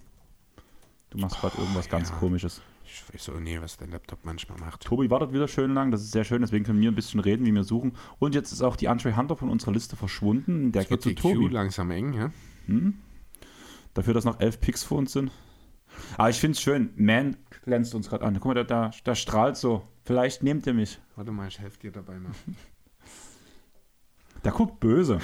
Du 1.11 1.19
machst 1.19 1.41
gerade 1.41 1.57
irgendwas 1.59 1.89
ganz 1.89 2.11
ja. 2.11 2.17
Komisches. 2.17 2.61
Ich 2.85 3.03
weiß 3.13 3.31
auch 3.31 3.41
nie, 3.41 3.61
was 3.61 3.77
der 3.77 3.89
Laptop 3.89 4.21
manchmal 4.25 4.59
macht. 4.59 4.85
Tobi 4.85 5.11
wartet 5.11 5.33
wieder 5.33 5.49
schön 5.49 5.75
lang, 5.75 5.91
das 5.91 6.03
ist 6.03 6.13
sehr 6.13 6.25
schön, 6.25 6.41
deswegen 6.41 6.65
können 6.65 6.81
wir 6.81 6.91
ein 6.91 6.95
bisschen 6.95 7.21
reden, 7.21 7.45
wie 7.45 7.53
wir 7.53 7.65
suchen. 7.65 7.93
Und 8.19 8.35
jetzt 8.35 8.53
ist 8.53 8.63
auch 8.63 8.77
die 8.77 8.89
Andre 8.89 9.17
Hunter 9.17 9.37
von 9.37 9.51
unserer 9.51 9.73
Liste 9.73 9.97
verschwunden. 9.97 10.73
Der 10.73 10.83
das 10.83 10.89
geht 10.89 11.03
zu 11.03 11.15
Tobi. 11.15 11.49
langsam 11.49 11.91
eng, 11.91 12.13
ja. 12.13 12.31
Hm? 12.67 12.95
Dafür, 13.95 14.15
dass 14.15 14.25
noch 14.25 14.41
elf 14.41 14.61
Picks 14.61 14.85
vor 14.85 14.99
uns 14.99 15.13
sind. 15.13 15.31
Aber 16.17 16.31
ich 16.31 16.39
finde 16.39 16.53
es 16.53 16.61
schön. 16.61 16.91
Man 16.97 17.37
glänzt 17.65 17.95
uns 17.95 18.09
gerade 18.09 18.25
an. 18.25 18.35
Guck 18.35 18.47
mal, 18.47 18.55
da, 18.55 18.65
da, 18.65 18.91
da 19.05 19.15
strahlt 19.15 19.57
so. 19.57 19.83
Vielleicht 20.05 20.43
nehmt 20.43 20.67
ihr 20.67 20.75
mich. 20.75 20.99
Warte 21.17 21.33
mal, 21.33 21.49
ich 21.49 21.59
helfe 21.59 21.79
dir 21.81 21.93
dabei 21.93 22.19
mal. 22.19 22.33
Der 24.45 24.53
guckt 24.53 24.79
böse. 24.79 25.19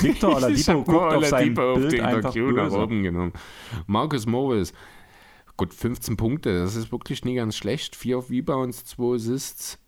Victor 0.00 0.36
Oladipo 0.36 0.82
guckt 0.82 1.14
auf 1.14 1.26
sein 1.26 1.52
Bild 1.52 2.00
einfach 2.00 2.32
böse. 2.32 2.78
Oben 2.78 3.02
genommen. 3.02 3.32
Marcus 3.86 4.24
Morris. 4.24 4.72
Gut, 5.56 5.72
15 5.72 6.16
Punkte, 6.16 6.60
das 6.60 6.76
ist 6.76 6.92
wirklich 6.92 7.24
nie 7.24 7.34
ganz 7.34 7.56
schlecht. 7.56 7.96
4 7.96 8.18
auf 8.18 8.30
Rebounds, 8.30 8.84
2 8.84 9.14
Assists. 9.14 9.78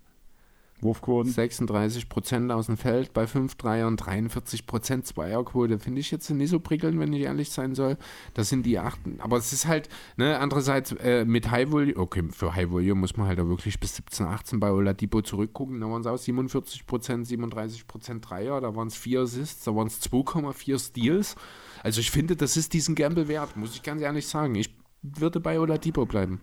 Wurfquoten. 0.81 1.32
36 1.32 2.09
Prozent 2.09 2.53
aus 2.53 2.66
dem 2.66 2.77
Feld 2.77 3.12
bei 3.12 3.27
5 3.27 3.55
Dreiern, 3.57 3.97
43 3.97 4.66
Prozent 4.66 5.07
Zweierquote. 5.07 5.78
Finde 5.78 6.01
ich 6.01 6.11
jetzt 6.11 6.31
nicht 6.31 6.51
so 6.51 6.61
prickelnd, 6.61 6.99
wenn 7.01 7.12
ich 7.12 7.23
ehrlich 7.23 7.51
sein 7.51 7.74
soll. 7.74 7.97
Das 8.35 8.49
sind 8.49 8.65
die 8.65 8.78
achten. 8.78 9.19
Aber 9.20 9.36
es 9.36 9.53
ist 9.53 9.66
halt, 9.66 9.89
ne, 10.16 10.39
andererseits 10.39 10.93
äh, 10.93 11.24
mit 11.24 11.51
High 11.51 11.70
Volume, 11.70 11.97
okay, 11.97 12.23
für 12.31 12.55
High 12.55 12.70
Volume 12.70 13.01
muss 13.01 13.16
man 13.16 13.27
halt 13.27 13.40
auch 13.40 13.49
wirklich 13.49 13.81
bis 13.81 13.97
17, 13.97 14.27
18 14.27 14.61
bei 14.61 14.70
Oladipo 14.70 15.23
zurückgucken. 15.23 15.81
Da 15.81 15.86
waren 15.89 16.01
es 16.01 16.07
auch 16.07 16.19
47 16.19 16.86
Prozent, 16.86 17.27
37 17.27 17.86
Prozent 17.86 18.28
Dreier, 18.28 18.61
da 18.61 18.74
waren 18.74 18.89
es 18.89 18.97
4 18.97 19.23
Assists, 19.23 19.65
da 19.65 19.74
waren 19.74 19.89
es 19.89 20.01
2,4 20.01 20.78
Steals. 20.78 21.35
Also 21.82 22.01
ich 22.01 22.11
finde, 22.11 22.36
das 22.36 22.57
ist 22.57 22.73
diesen 22.73 22.95
Gamble 22.95 23.28
wert, 23.28 23.57
muss 23.57 23.74
ich 23.74 23.82
ganz 23.82 24.03
ehrlich 24.03 24.27
sagen. 24.27 24.55
Ich 24.55 24.77
würde 25.03 25.41
bei 25.41 25.59
Oladipo 25.59 26.07
bleiben. 26.07 26.41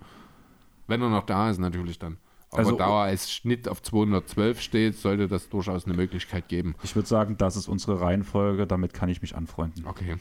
Wenn 0.88 1.02
er 1.02 1.10
noch 1.10 1.26
da 1.26 1.50
ist, 1.50 1.60
natürlich 1.60 2.00
dann. 2.00 2.18
Aber 2.52 2.60
also, 2.60 2.78
da 2.78 2.88
er 2.88 3.10
als 3.10 3.32
Schnitt 3.32 3.68
auf 3.68 3.82
212 3.82 4.62
steht, 4.62 4.96
sollte 4.96 5.28
das 5.28 5.50
durchaus 5.50 5.86
eine 5.86 5.96
Möglichkeit 5.96 6.48
geben. 6.48 6.76
Ich 6.84 6.96
würde 6.96 7.08
sagen, 7.08 7.38
das 7.38 7.56
ist 7.58 7.68
unsere 7.68 8.00
Reihenfolge, 8.00 8.68
damit 8.68 8.94
kann 8.94 9.10
ich 9.10 9.22
mich 9.22 9.36
anfreunden. 9.36 9.86
Okay. 9.86 10.16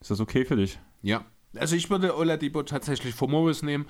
Ist 0.00 0.10
das 0.10 0.20
okay 0.20 0.44
für 0.44 0.56
dich? 0.56 0.78
Ja. 1.02 1.24
Also 1.56 1.74
ich 1.74 1.90
würde 1.90 2.16
Oladipo 2.16 2.62
tatsächlich 2.62 3.14
vor 3.14 3.28
Morris 3.28 3.62
nehmen. 3.62 3.86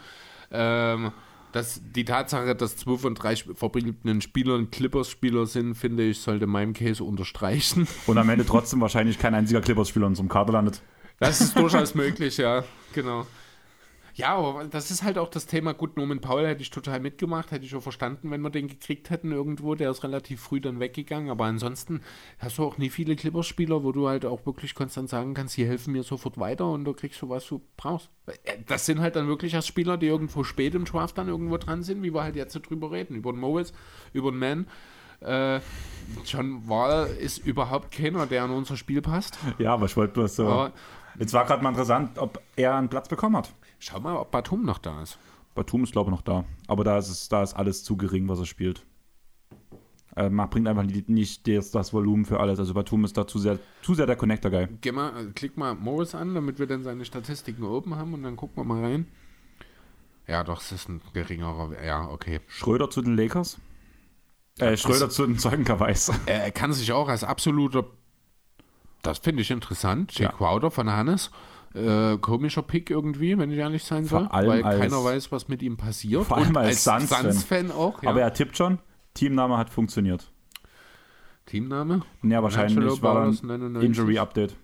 Ähm, 0.50 1.12
das, 1.52 1.82
die 1.94 2.04
Tatsache, 2.04 2.54
dass 2.54 2.76
zwei 2.76 2.96
von 2.96 3.14
drei 3.14 3.36
verbliebenen 3.36 4.20
Spielern 4.20 4.70
Clippers-Spieler 4.70 5.46
sind, 5.46 5.74
finde 5.74 6.04
ich, 6.04 6.20
sollte 6.20 6.46
meinem 6.46 6.72
Case 6.72 7.02
unterstreichen. 7.02 7.86
Und 8.06 8.18
am 8.18 8.28
Ende 8.28 8.46
trotzdem 8.46 8.80
wahrscheinlich 8.80 9.18
kein 9.18 9.34
einziger 9.34 9.60
Clippers-Spieler 9.60 10.06
in 10.06 10.12
unserem 10.12 10.28
Kader 10.28 10.52
landet. 10.52 10.80
Das 11.18 11.40
ist 11.40 11.56
durchaus 11.58 11.94
möglich, 11.94 12.38
ja, 12.38 12.64
genau. 12.94 13.26
Ja, 14.14 14.34
aber 14.34 14.64
das 14.64 14.90
ist 14.90 15.02
halt 15.02 15.18
auch 15.18 15.28
das 15.28 15.46
Thema. 15.46 15.72
Gut, 15.72 15.96
Norman 15.96 16.20
Paul 16.20 16.46
hätte 16.46 16.62
ich 16.62 16.70
total 16.70 17.00
mitgemacht, 17.00 17.50
hätte 17.50 17.64
ich 17.64 17.70
schon 17.70 17.80
verstanden, 17.80 18.30
wenn 18.30 18.40
wir 18.40 18.50
den 18.50 18.68
gekriegt 18.68 19.10
hätten 19.10 19.32
irgendwo. 19.32 19.74
Der 19.74 19.90
ist 19.90 20.02
relativ 20.04 20.40
früh 20.40 20.60
dann 20.60 20.80
weggegangen. 20.80 21.30
Aber 21.30 21.44
ansonsten 21.44 22.02
hast 22.38 22.58
du 22.58 22.64
auch 22.64 22.78
nie 22.78 22.90
viele 22.90 23.16
Clippers-Spieler, 23.16 23.84
wo 23.84 23.92
du 23.92 24.08
halt 24.08 24.24
auch 24.24 24.44
wirklich 24.46 24.74
konstant 24.74 25.08
sagen 25.08 25.34
kannst, 25.34 25.56
die 25.56 25.66
helfen 25.66 25.92
mir 25.92 26.02
sofort 26.02 26.38
weiter 26.38 26.70
und 26.70 26.84
du 26.84 26.92
kriegst 26.92 27.20
so, 27.20 27.28
was 27.28 27.46
du 27.46 27.60
brauchst. 27.76 28.10
Äh, 28.26 28.58
das 28.66 28.86
sind 28.86 29.00
halt 29.00 29.16
dann 29.16 29.28
wirklich 29.28 29.54
als 29.54 29.66
Spieler, 29.66 29.96
die 29.96 30.06
irgendwo 30.06 30.44
spät 30.44 30.74
im 30.74 30.84
Draft 30.84 31.18
dann 31.18 31.28
irgendwo 31.28 31.56
dran 31.56 31.82
sind, 31.82 32.02
wie 32.02 32.12
wir 32.14 32.22
halt 32.22 32.36
jetzt 32.36 32.52
so 32.52 32.60
drüber 32.60 32.90
reden. 32.90 33.16
Über 33.16 33.32
den 33.32 33.40
Morris, 33.40 33.72
über 34.12 34.30
den 34.30 34.38
Man. 34.38 34.66
Äh, 35.20 35.60
John 36.24 36.66
Wall 36.66 37.06
ist 37.20 37.38
überhaupt 37.38 37.92
keiner, 37.92 38.26
der 38.26 38.44
an 38.44 38.50
unser 38.50 38.76
Spiel 38.76 39.02
passt. 39.02 39.38
Ja, 39.58 39.74
aber 39.74 39.86
ich 39.86 39.96
wollte 39.96 40.14
bloß 40.14 40.36
so. 40.36 40.46
Aber, 40.46 40.72
Jetzt 41.18 41.32
war 41.32 41.44
gerade 41.44 41.62
mal 41.62 41.70
interessant, 41.70 42.18
ob 42.18 42.40
er 42.56 42.74
einen 42.76 42.88
Platz 42.88 43.08
bekommen 43.08 43.36
hat. 43.36 43.52
Schau 43.80 43.98
mal, 43.98 44.16
ob 44.16 44.30
Batum 44.30 44.64
noch 44.64 44.78
da 44.78 45.02
ist. 45.02 45.18
Batum 45.54 45.84
ist, 45.84 45.92
glaube 45.92 46.10
ich, 46.10 46.14
noch 46.14 46.22
da. 46.22 46.44
Aber 46.68 46.84
da 46.84 46.98
ist, 46.98 47.08
es, 47.08 47.28
da 47.30 47.42
ist 47.42 47.54
alles 47.54 47.82
zu 47.82 47.96
gering, 47.96 48.28
was 48.28 48.38
er 48.38 48.46
spielt. 48.46 48.84
Äh, 50.16 50.28
man 50.28 50.50
bringt 50.50 50.68
einfach 50.68 50.84
nicht 50.84 51.48
das, 51.48 51.70
das, 51.70 51.92
Volumen 51.94 52.26
für 52.26 52.38
alles. 52.40 52.58
Also 52.58 52.74
Batum 52.74 53.04
ist 53.04 53.16
da 53.16 53.26
zu 53.26 53.38
sehr, 53.38 53.58
zu 53.80 53.94
sehr 53.94 54.06
der 54.06 54.16
Connector-Guy. 54.16 54.68
Geh 54.82 54.92
mal, 54.92 55.28
äh, 55.28 55.30
klick 55.32 55.56
mal 55.56 55.74
Morris 55.74 56.14
an, 56.14 56.34
damit 56.34 56.58
wir 56.58 56.66
dann 56.66 56.84
seine 56.84 57.06
Statistiken 57.06 57.64
oben 57.64 57.96
haben 57.96 58.12
und 58.12 58.22
dann 58.22 58.36
gucken 58.36 58.58
wir 58.58 58.64
mal 58.64 58.84
rein. 58.84 59.06
Ja, 60.26 60.44
doch, 60.44 60.60
es 60.60 60.72
ist 60.72 60.90
ein 60.90 61.00
geringerer. 61.14 61.70
Ja, 61.82 62.06
okay. 62.06 62.40
Schröder 62.48 62.90
zu 62.90 63.00
den 63.00 63.16
Lakers? 63.16 63.58
Äh, 64.58 64.76
Schröder 64.76 65.06
Was? 65.06 65.14
zu 65.14 65.26
den 65.26 65.38
Zeugenkawais. 65.38 66.12
Er 66.26 66.50
kann 66.50 66.74
sich 66.74 66.92
auch 66.92 67.08
als 67.08 67.24
absoluter. 67.24 67.86
Das 69.00 69.18
finde 69.18 69.40
ich 69.40 69.50
interessant. 69.50 70.12
Jake 70.12 70.32
ja. 70.32 70.36
Crowder 70.36 70.70
von 70.70 70.90
Hannes 70.90 71.30
äh, 71.74 72.18
komischer 72.18 72.62
Pick 72.62 72.90
irgendwie, 72.90 73.38
wenn 73.38 73.50
ich 73.50 73.58
ehrlich 73.58 73.84
sein 73.84 74.04
soll. 74.04 74.28
Weil 74.30 74.62
als, 74.62 74.80
keiner 74.80 75.04
weiß, 75.04 75.32
was 75.32 75.48
mit 75.48 75.62
ihm 75.62 75.76
passiert. 75.76 76.24
Vor 76.24 76.36
allem 76.36 76.48
Und 76.48 76.56
als, 76.56 76.86
als 76.88 77.08
Suns-Fan 77.08 77.68
Suns 77.68 77.76
auch. 77.76 78.02
Ja. 78.02 78.10
Aber 78.10 78.20
er 78.20 78.32
tippt 78.32 78.56
schon. 78.56 78.78
Teamname 79.14 79.56
hat 79.56 79.70
funktioniert. 79.70 80.30
Teamname? 81.46 82.02
Ja, 82.22 82.42
wahrscheinlich 82.42 83.02
war 83.02 83.26
ein 83.26 83.76
Injury-Update. 83.76 84.56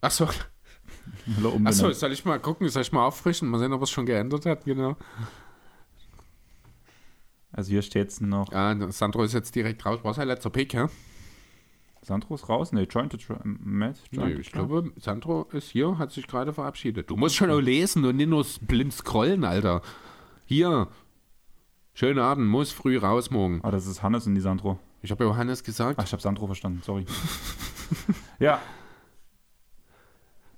Achso. 0.00 0.28
Achso, 1.64 1.90
soll 1.92 2.12
ich 2.12 2.24
mal 2.24 2.38
gucken, 2.38 2.68
soll 2.68 2.82
ich 2.82 2.92
mal 2.92 3.06
auffrischen, 3.06 3.48
mal 3.48 3.58
sehen, 3.58 3.72
ob 3.72 3.82
es 3.82 3.90
schon 3.90 4.06
geändert 4.06 4.46
hat, 4.46 4.64
genau. 4.64 4.96
Also 7.52 7.70
hier 7.70 7.82
steht 7.82 8.08
es 8.08 8.20
noch. 8.20 8.52
Ja, 8.52 8.92
Sandro 8.92 9.22
ist 9.22 9.32
jetzt 9.32 9.54
direkt 9.54 9.84
raus. 9.86 10.00
War 10.02 10.14
sein 10.14 10.28
letzter 10.28 10.50
Pick, 10.50 10.74
ja? 10.74 10.88
Sandro 12.06 12.36
ist 12.36 12.48
raus? 12.48 12.70
Nee, 12.70 12.84
Joint 12.84 13.10
to 13.10 13.34
Matt? 13.42 13.96
Nee, 14.12 14.34
ich 14.34 14.52
glaube, 14.52 14.92
Sandro 14.94 15.48
ist 15.50 15.70
hier, 15.70 15.98
hat 15.98 16.12
sich 16.12 16.28
gerade 16.28 16.52
verabschiedet. 16.52 17.10
Du 17.10 17.16
musst 17.16 17.34
schon 17.34 17.50
auch 17.50 17.58
lesen 17.58 18.04
und 18.04 18.14
nicht 18.14 18.28
nur 18.28 18.46
blind 18.60 18.92
scrollen, 18.92 19.42
Alter. 19.42 19.82
Hier. 20.44 20.86
Schönen 21.94 22.20
Abend, 22.20 22.46
muss 22.46 22.70
früh 22.70 22.96
raus 22.96 23.32
morgen. 23.32 23.58
Ah, 23.64 23.72
das 23.72 23.88
ist 23.88 24.04
Hannes 24.04 24.24
und 24.28 24.36
die 24.36 24.40
Sandro. 24.40 24.78
Ich 25.02 25.10
habe 25.10 25.24
ja 25.24 25.34
Hannes 25.34 25.64
gesagt. 25.64 25.98
Ach, 25.98 26.04
ich 26.04 26.12
habe 26.12 26.22
Sandro 26.22 26.46
verstanden, 26.46 26.80
sorry. 26.84 27.06
ja. 28.38 28.62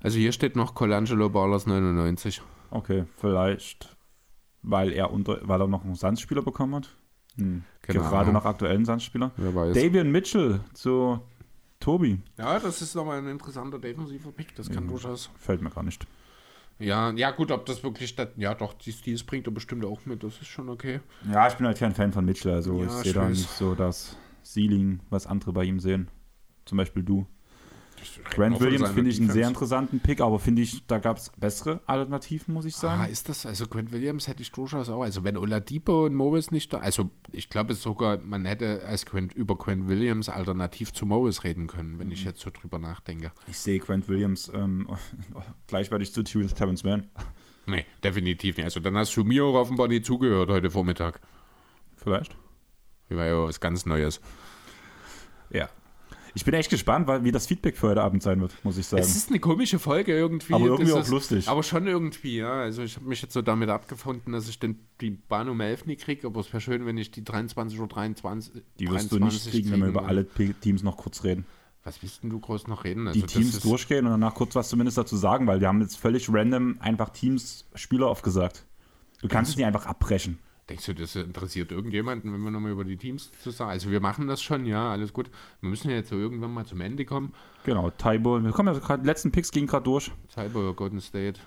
Also 0.02 0.18
hier 0.18 0.32
steht 0.32 0.54
noch 0.54 0.74
Colangelo 0.74 1.30
Ballers 1.30 1.66
99. 1.66 2.42
Okay, 2.70 3.06
vielleicht, 3.16 3.96
weil 4.60 4.92
er, 4.92 5.10
unter, 5.10 5.40
weil 5.48 5.62
er 5.62 5.66
noch 5.66 5.82
einen 5.82 5.94
Sandspieler 5.94 6.42
bekommen 6.42 6.74
hat. 6.74 6.94
Hm. 7.36 7.64
Gerade 7.80 8.32
noch 8.32 8.44
aktuellen 8.44 8.84
Sandspieler. 8.84 9.30
Wer 9.38 9.54
weiß. 9.54 9.74
Davian 9.74 10.12
Mitchell 10.12 10.60
zu 10.74 11.22
Tobi. 11.80 12.20
Ja, 12.36 12.58
das 12.58 12.82
ist 12.82 12.94
nochmal 12.94 13.18
ein 13.18 13.28
interessanter 13.28 13.78
defensiver 13.78 14.32
Pick. 14.32 14.54
Das 14.56 14.68
kann 14.68 14.84
ja, 14.84 14.90
durchaus. 14.90 15.30
Fällt 15.38 15.62
mir 15.62 15.70
gar 15.70 15.82
nicht. 15.82 16.06
Ja, 16.78 17.10
ja, 17.10 17.30
gut, 17.32 17.50
ob 17.50 17.66
das 17.66 17.82
wirklich. 17.82 18.14
Das, 18.14 18.28
ja, 18.36 18.54
doch, 18.54 18.72
die 18.74 18.92
Steals 18.92 19.24
bringt 19.24 19.46
er 19.46 19.52
bestimmt 19.52 19.84
auch 19.84 20.04
mit. 20.06 20.22
Das 20.22 20.40
ist 20.40 20.46
schon 20.46 20.68
okay. 20.68 21.00
Ja, 21.30 21.48
ich 21.48 21.54
bin 21.54 21.66
halt 21.66 21.78
kein 21.78 21.94
Fan 21.94 22.12
von 22.12 22.24
Mitchell. 22.24 22.52
Also, 22.52 22.80
ja, 22.80 22.86
ich 22.86 22.92
sehe 22.92 23.12
da 23.12 23.28
nicht 23.28 23.48
so 23.50 23.74
das 23.74 24.16
Ceiling, 24.44 25.00
was 25.10 25.26
andere 25.26 25.52
bei 25.52 25.64
ihm 25.64 25.80
sehen. 25.80 26.08
Zum 26.64 26.78
Beispiel 26.78 27.02
du. 27.02 27.26
Grant 28.30 28.60
Williams 28.60 28.90
finde 28.90 29.10
ich 29.10 29.20
einen 29.20 29.30
sehr 29.30 29.48
interessanten 29.48 30.00
Pick, 30.00 30.20
aber 30.20 30.38
finde 30.38 30.62
ich, 30.62 30.86
da 30.86 30.98
gab 30.98 31.16
es 31.16 31.30
bessere 31.36 31.80
Alternativen, 31.86 32.54
muss 32.54 32.64
ich 32.64 32.74
ah, 32.76 32.80
sagen. 32.80 33.00
Ah, 33.02 33.06
ist 33.06 33.28
das, 33.28 33.46
also 33.46 33.66
Grant 33.66 33.92
Williams 33.92 34.28
hätte 34.28 34.42
ich 34.42 34.52
durchaus 34.52 34.88
auch. 34.88 35.02
Also 35.02 35.24
wenn 35.24 35.36
Oladipo 35.36 36.06
und 36.06 36.14
Morris 36.14 36.50
nicht 36.50 36.72
da, 36.72 36.78
also 36.78 37.10
ich 37.32 37.48
glaube 37.48 37.74
sogar, 37.74 38.18
man 38.18 38.44
hätte 38.44 38.84
als 38.86 39.06
Grant, 39.06 39.32
über 39.32 39.56
Grant 39.56 39.88
Williams 39.88 40.28
alternativ 40.28 40.92
zu 40.92 41.06
Morris 41.06 41.44
reden 41.44 41.66
können, 41.66 41.98
wenn 41.98 42.10
ich 42.10 42.22
mhm. 42.22 42.28
jetzt 42.28 42.40
so 42.40 42.50
drüber 42.50 42.78
nachdenke. 42.78 43.32
Ich 43.46 43.58
sehe 43.58 43.78
Grant 43.78 44.08
Williams 44.08 44.50
ähm, 44.54 44.88
gleichwertig 45.66 46.12
zu 46.12 46.22
Terrence 46.22 46.84
Mann. 46.84 47.08
Nee, 47.66 47.84
definitiv 48.02 48.56
nicht. 48.56 48.64
Also 48.64 48.80
dann 48.80 48.96
hast 48.96 49.16
du 49.16 49.24
mir 49.24 49.44
auch 49.44 49.54
offenbar 49.54 49.88
nie 49.88 50.00
zugehört 50.00 50.48
heute 50.50 50.70
Vormittag. 50.70 51.20
Vielleicht. 51.96 52.36
War 53.10 53.26
ja 53.26 53.44
was 53.44 53.60
ganz 53.60 53.86
Neues. 53.86 54.20
Ja, 55.50 55.70
ich 56.38 56.44
bin 56.44 56.54
echt 56.54 56.70
gespannt, 56.70 57.08
wie 57.24 57.32
das 57.32 57.48
Feedback 57.48 57.76
für 57.76 57.88
heute 57.88 58.00
Abend 58.00 58.22
sein 58.22 58.40
wird, 58.40 58.54
muss 58.62 58.78
ich 58.78 58.86
sagen. 58.86 59.02
Es 59.02 59.16
ist 59.16 59.28
eine 59.28 59.40
komische 59.40 59.80
Folge 59.80 60.16
irgendwie. 60.16 60.54
Aber 60.54 60.66
irgendwie 60.66 60.92
auch 60.92 61.00
ist, 61.00 61.08
lustig. 61.08 61.48
Aber 61.48 61.64
schon 61.64 61.88
irgendwie, 61.88 62.36
ja. 62.36 62.60
Also 62.60 62.84
ich 62.84 62.94
habe 62.94 63.06
mich 63.06 63.20
jetzt 63.22 63.32
so 63.32 63.42
damit 63.42 63.70
abgefunden, 63.70 64.32
dass 64.32 64.48
ich 64.48 64.60
den, 64.60 64.78
die 65.00 65.10
Bahn 65.10 65.48
um 65.48 65.60
11 65.60 65.86
nicht 65.86 66.02
kriege, 66.02 66.28
aber 66.28 66.38
es 66.38 66.52
wäre 66.52 66.60
schön, 66.60 66.86
wenn 66.86 66.96
ich 66.96 67.10
die 67.10 67.24
23 67.24 67.80
oder 67.80 67.88
23 67.88 68.62
Die 68.78 68.88
wirst 68.88 69.10
du 69.10 69.18
nicht 69.18 69.50
kriegen, 69.50 69.72
wenn 69.72 69.80
wir 69.80 69.88
über 69.88 70.06
alle 70.06 70.28
Teams 70.60 70.84
noch 70.84 70.96
kurz 70.96 71.24
reden. 71.24 71.44
Was 71.82 72.00
willst 72.02 72.22
denn 72.22 72.30
du 72.30 72.38
groß 72.38 72.68
noch 72.68 72.84
reden? 72.84 73.08
Also 73.08 73.18
die 73.18 73.26
Teams 73.26 73.58
durchgehen 73.58 74.06
und 74.06 74.12
danach 74.12 74.34
kurz 74.34 74.54
was 74.54 74.68
zumindest 74.68 74.96
dazu 74.96 75.16
sagen, 75.16 75.48
weil 75.48 75.60
wir 75.60 75.66
haben 75.66 75.80
jetzt 75.80 75.98
völlig 75.98 76.32
random 76.32 76.76
einfach 76.78 77.08
Teams 77.08 77.66
Spieler 77.74 78.06
aufgesagt. 78.06 78.64
Du 79.22 79.26
kannst 79.26 79.50
es 79.50 79.56
nicht 79.56 79.66
einfach 79.66 79.86
abbrechen. 79.86 80.38
Denkst 80.68 80.84
du, 80.84 80.94
das 80.94 81.16
interessiert 81.16 81.72
irgendjemanden, 81.72 82.32
wenn 82.32 82.40
wir 82.40 82.50
nochmal 82.50 82.72
über 82.72 82.84
die 82.84 82.98
Teams 82.98 83.30
zu 83.42 83.50
sagen? 83.50 83.70
Also 83.70 83.90
wir 83.90 84.00
machen 84.00 84.26
das 84.26 84.42
schon, 84.42 84.66
ja, 84.66 84.90
alles 84.90 85.14
gut. 85.14 85.30
Wir 85.60 85.70
müssen 85.70 85.88
ja 85.88 85.96
jetzt 85.96 86.10
so 86.10 86.16
irgendwann 86.16 86.52
mal 86.52 86.66
zum 86.66 86.82
Ende 86.82 87.06
kommen. 87.06 87.32
Genau, 87.64 87.90
Taibo, 87.90 88.42
wir 88.42 88.52
kommen 88.52 88.74
ja 88.74 88.78
gerade, 88.78 89.06
letzten 89.06 89.32
Picks 89.32 89.50
gingen 89.50 89.66
gerade 89.66 89.84
durch. 89.84 90.10
Taibo, 90.34 90.74
Golden 90.74 91.00
State. 91.00 91.40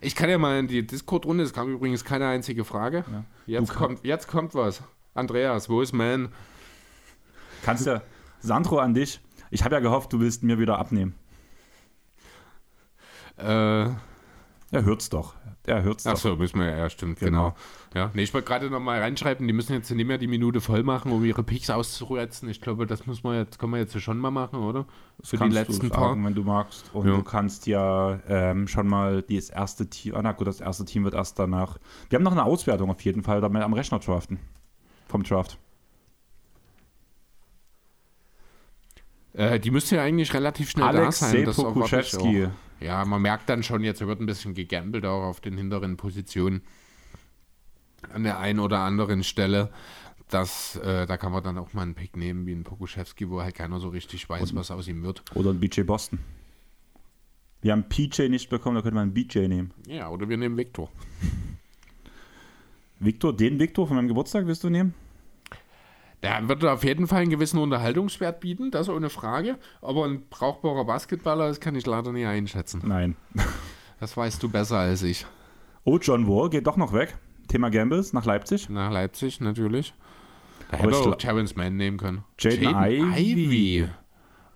Ich 0.00 0.14
kann 0.14 0.30
ja 0.30 0.38
mal 0.38 0.60
in 0.60 0.68
die 0.68 0.86
Discord-Runde, 0.86 1.42
es 1.42 1.52
kam 1.52 1.72
übrigens 1.72 2.04
keine 2.04 2.28
einzige 2.28 2.64
Frage. 2.64 3.04
Ja. 3.10 3.24
Jetzt, 3.46 3.74
kommt, 3.74 4.04
jetzt 4.04 4.28
kommt 4.28 4.54
was. 4.54 4.84
Andreas, 5.14 5.68
wo 5.68 5.80
ist 5.80 5.92
Man? 5.92 6.28
Kannst 7.62 7.86
du, 7.86 8.00
Sandro 8.38 8.78
an 8.78 8.94
dich. 8.94 9.20
Ich 9.50 9.64
habe 9.64 9.74
ja 9.74 9.80
gehofft, 9.80 10.12
du 10.12 10.20
willst 10.20 10.44
mir 10.44 10.60
wieder 10.60 10.78
abnehmen. 10.78 11.14
Äh. 13.38 13.90
Er 14.72 14.84
hört's 14.84 15.08
doch. 15.08 15.34
Er 15.66 15.82
hört 15.82 16.00
es. 16.00 16.06
Achso, 16.06 16.36
müssen 16.36 16.60
wir, 16.60 16.76
ja, 16.76 16.88
stimmt, 16.88 17.18
genau. 17.18 17.54
genau. 17.92 18.06
Ja, 18.06 18.10
nee, 18.14 18.22
ich 18.22 18.34
wollte 18.34 18.46
gerade 18.46 18.70
nochmal 18.70 19.00
reinschreiben, 19.00 19.46
die 19.46 19.52
müssen 19.52 19.72
jetzt 19.72 19.90
nicht 19.90 20.06
mehr 20.06 20.18
die 20.18 20.26
Minute 20.26 20.60
voll 20.60 20.82
machen, 20.82 21.12
um 21.12 21.24
ihre 21.24 21.42
Picks 21.42 21.70
auszureizen. 21.70 22.48
Ich 22.48 22.60
glaube, 22.60 22.86
das 22.86 23.06
muss 23.06 23.22
man 23.22 23.36
jetzt, 23.36 23.58
können 23.58 23.72
wir 23.72 23.78
jetzt 23.78 24.00
schon 24.00 24.18
mal 24.18 24.30
machen, 24.30 24.60
oder? 24.60 24.86
Für 25.22 25.38
die 25.38 25.48
letzten 25.48 25.90
paar. 25.90 26.10
Sagen, 26.10 26.24
wenn 26.24 26.34
du 26.34 26.42
magst. 26.42 26.90
Und 26.92 27.08
ja. 27.08 27.16
du 27.16 27.22
kannst 27.22 27.66
ja 27.66 28.20
ähm, 28.28 28.68
schon 28.68 28.86
mal 28.86 29.22
das 29.22 29.50
erste 29.50 29.88
Team, 29.88 30.14
ah, 30.14 30.22
na 30.22 30.32
gut, 30.32 30.46
das 30.46 30.60
erste 30.60 30.84
Team 30.84 31.04
wird 31.04 31.14
erst 31.14 31.38
danach. 31.38 31.78
Wir 32.08 32.16
haben 32.16 32.24
noch 32.24 32.32
eine 32.32 32.44
Auswertung 32.44 32.90
auf 32.90 33.00
jeden 33.02 33.22
Fall 33.22 33.40
damit 33.40 33.62
am 33.62 33.72
Rechner 33.72 33.98
draften. 33.98 34.38
Vom 35.08 35.22
Draft. 35.22 35.58
Äh, 39.32 39.60
die 39.60 39.70
müsste 39.70 39.96
ja 39.96 40.02
eigentlich 40.02 40.32
relativ 40.32 40.70
schnell 40.70 40.86
Alexei 40.86 41.42
da 41.42 41.52
sein. 41.52 41.64
Pokuschewski. 41.64 42.48
Ja, 42.80 43.04
man 43.04 43.22
merkt 43.22 43.48
dann 43.48 43.62
schon, 43.62 43.82
jetzt 43.82 44.06
wird 44.06 44.20
ein 44.20 44.26
bisschen 44.26 44.54
gegambelt 44.54 45.04
auch 45.06 45.22
auf 45.22 45.40
den 45.40 45.56
hinteren 45.56 45.96
Positionen 45.96 46.62
an 48.12 48.22
der 48.22 48.38
einen 48.38 48.60
oder 48.60 48.80
anderen 48.80 49.24
Stelle. 49.24 49.70
Das, 50.28 50.76
äh, 50.76 51.06
da 51.06 51.16
kann 51.16 51.32
man 51.32 51.42
dann 51.42 51.58
auch 51.58 51.72
mal 51.72 51.82
einen 51.82 51.94
Pick 51.94 52.16
nehmen 52.16 52.46
wie 52.46 52.52
ein 52.52 52.64
Pokuschewski, 52.64 53.30
wo 53.30 53.42
halt 53.42 53.54
keiner 53.54 53.78
so 53.78 53.88
richtig 53.88 54.28
weiß, 54.28 54.50
und, 54.50 54.56
was 54.56 54.70
aus 54.70 54.88
ihm 54.88 55.02
wird. 55.02 55.22
Oder 55.34 55.50
ein 55.50 55.60
BJ 55.60 55.82
Boston. 55.82 56.18
Wir 57.62 57.72
haben 57.72 57.88
PJ 57.88 58.28
nicht 58.28 58.50
bekommen, 58.50 58.76
da 58.76 58.82
könnte 58.82 58.96
man 58.96 59.04
einen 59.04 59.14
BJ 59.14 59.46
nehmen. 59.48 59.72
Ja, 59.86 60.08
oder 60.10 60.28
wir 60.28 60.36
nehmen 60.36 60.56
Victor. 60.56 60.90
Victor, 62.98 63.36
den 63.36 63.58
Victor 63.58 63.86
von 63.86 63.96
meinem 63.96 64.08
Geburtstag 64.08 64.46
wirst 64.46 64.64
du 64.64 64.70
nehmen? 64.70 64.94
Der 66.22 66.48
wird 66.48 66.64
auf 66.64 66.84
jeden 66.84 67.06
Fall 67.06 67.22
einen 67.22 67.30
gewissen 67.30 67.58
Unterhaltungswert 67.58 68.40
bieten, 68.40 68.70
das 68.70 68.88
ohne 68.88 69.10
Frage. 69.10 69.58
Aber 69.82 70.04
ein 70.06 70.22
brauchbarer 70.28 70.84
Basketballer, 70.84 71.48
das 71.48 71.60
kann 71.60 71.74
ich 71.74 71.86
leider 71.86 72.12
nicht 72.12 72.26
einschätzen. 72.26 72.82
Nein. 72.84 73.16
Das 73.98 74.14
weißt 74.14 74.42
du 74.42 74.50
besser 74.50 74.76
als 74.76 75.02
ich. 75.02 75.24
Oh, 75.84 75.96
John 75.96 76.28
Wall 76.28 76.50
geht 76.50 76.66
doch 76.66 76.76
noch 76.76 76.92
weg. 76.92 77.16
Thema 77.48 77.70
Gambles 77.70 78.12
nach 78.12 78.26
Leipzig. 78.26 78.68
Nach 78.68 78.92
Leipzig, 78.92 79.40
natürlich. 79.40 79.94
Da 80.70 80.76
hätte 80.76 80.96
auch 80.96 81.14
Terrence 81.14 81.56
Mann 81.56 81.76
nehmen 81.76 81.96
können. 81.96 82.22
Jaden, 82.38 82.62
Jaden 82.62 83.12
Ivy. 83.14 83.44
Ivy. 83.44 83.88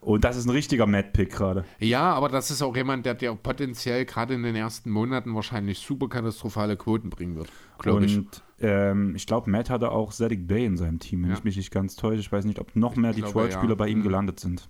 Und 0.00 0.24
das 0.24 0.36
ist 0.36 0.46
ein 0.46 0.50
richtiger 0.50 0.86
Mad-Pick 0.86 1.30
gerade. 1.30 1.64
Ja, 1.78 2.12
aber 2.14 2.30
das 2.30 2.50
ist 2.50 2.62
auch 2.62 2.74
jemand, 2.74 3.04
der 3.04 3.14
dir 3.14 3.34
potenziell 3.34 4.06
gerade 4.06 4.34
in 4.34 4.42
den 4.42 4.56
ersten 4.56 4.90
Monaten 4.90 5.34
wahrscheinlich 5.34 5.78
super 5.78 6.08
katastrophale 6.08 6.76
Quoten 6.76 7.10
bringen 7.10 7.36
wird. 7.36 7.50
Und 7.84 8.04
ich, 8.04 8.20
ähm, 8.60 9.14
ich 9.16 9.26
glaube, 9.26 9.50
Matt 9.50 9.70
hatte 9.70 9.90
auch 9.90 10.12
Zedek 10.12 10.46
Bay 10.46 10.64
in 10.64 10.76
seinem 10.76 10.98
Team, 10.98 11.22
wenn 11.22 11.30
ja. 11.30 11.36
ich 11.36 11.44
mich 11.44 11.56
nicht 11.56 11.70
ganz 11.70 11.96
täusche. 11.96 12.20
Ich 12.20 12.30
weiß 12.30 12.44
nicht, 12.44 12.58
ob 12.58 12.76
noch 12.76 12.96
mehr 12.96 13.12
Detroit-Spieler 13.12 13.70
ja. 13.70 13.74
bei 13.74 13.88
ihm 13.88 13.98
mhm. 13.98 14.04
gelandet 14.04 14.40
sind. 14.40 14.68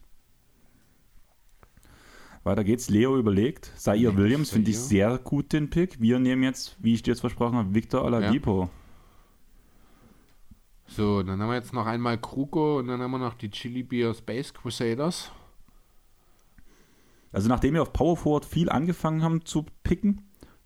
Weiter 2.43 2.65
geht's. 2.65 2.89
Leo 2.89 3.19
überlegt. 3.19 3.73
Zaire 3.77 4.17
Williams 4.17 4.51
finde 4.51 4.71
ich 4.71 4.79
sehr 4.79 5.19
gut 5.19 5.53
den 5.53 5.69
Pick. 5.69 6.01
Wir 6.01 6.19
nehmen 6.19 6.43
jetzt, 6.43 6.77
wie 6.81 6.95
ich 6.95 7.03
dir 7.03 7.11
jetzt 7.11 7.21
versprochen 7.21 7.57
habe, 7.57 7.75
Victor 7.75 8.03
Oladipo. 8.03 8.63
Ja. 8.63 8.71
So, 10.87 11.23
dann 11.23 11.41
haben 11.41 11.49
wir 11.49 11.55
jetzt 11.55 11.73
noch 11.73 11.87
einmal 11.87 12.19
Kruko 12.19 12.79
und 12.79 12.89
dann 12.89 13.01
haben 13.01 13.11
wir 13.11 13.19
noch 13.19 13.35
die 13.35 13.51
Chili 13.51 13.83
Beer 13.83 14.15
Space 14.15 14.53
Crusaders. 14.53 15.31
Also 17.31 17.49
nachdem 17.49 17.75
wir 17.75 17.83
auf 17.83 17.93
Power 17.93 18.17
Forward 18.17 18.45
viel 18.45 18.69
angefangen 18.69 19.23
haben 19.23 19.45
zu 19.45 19.67
picken, 19.85 20.23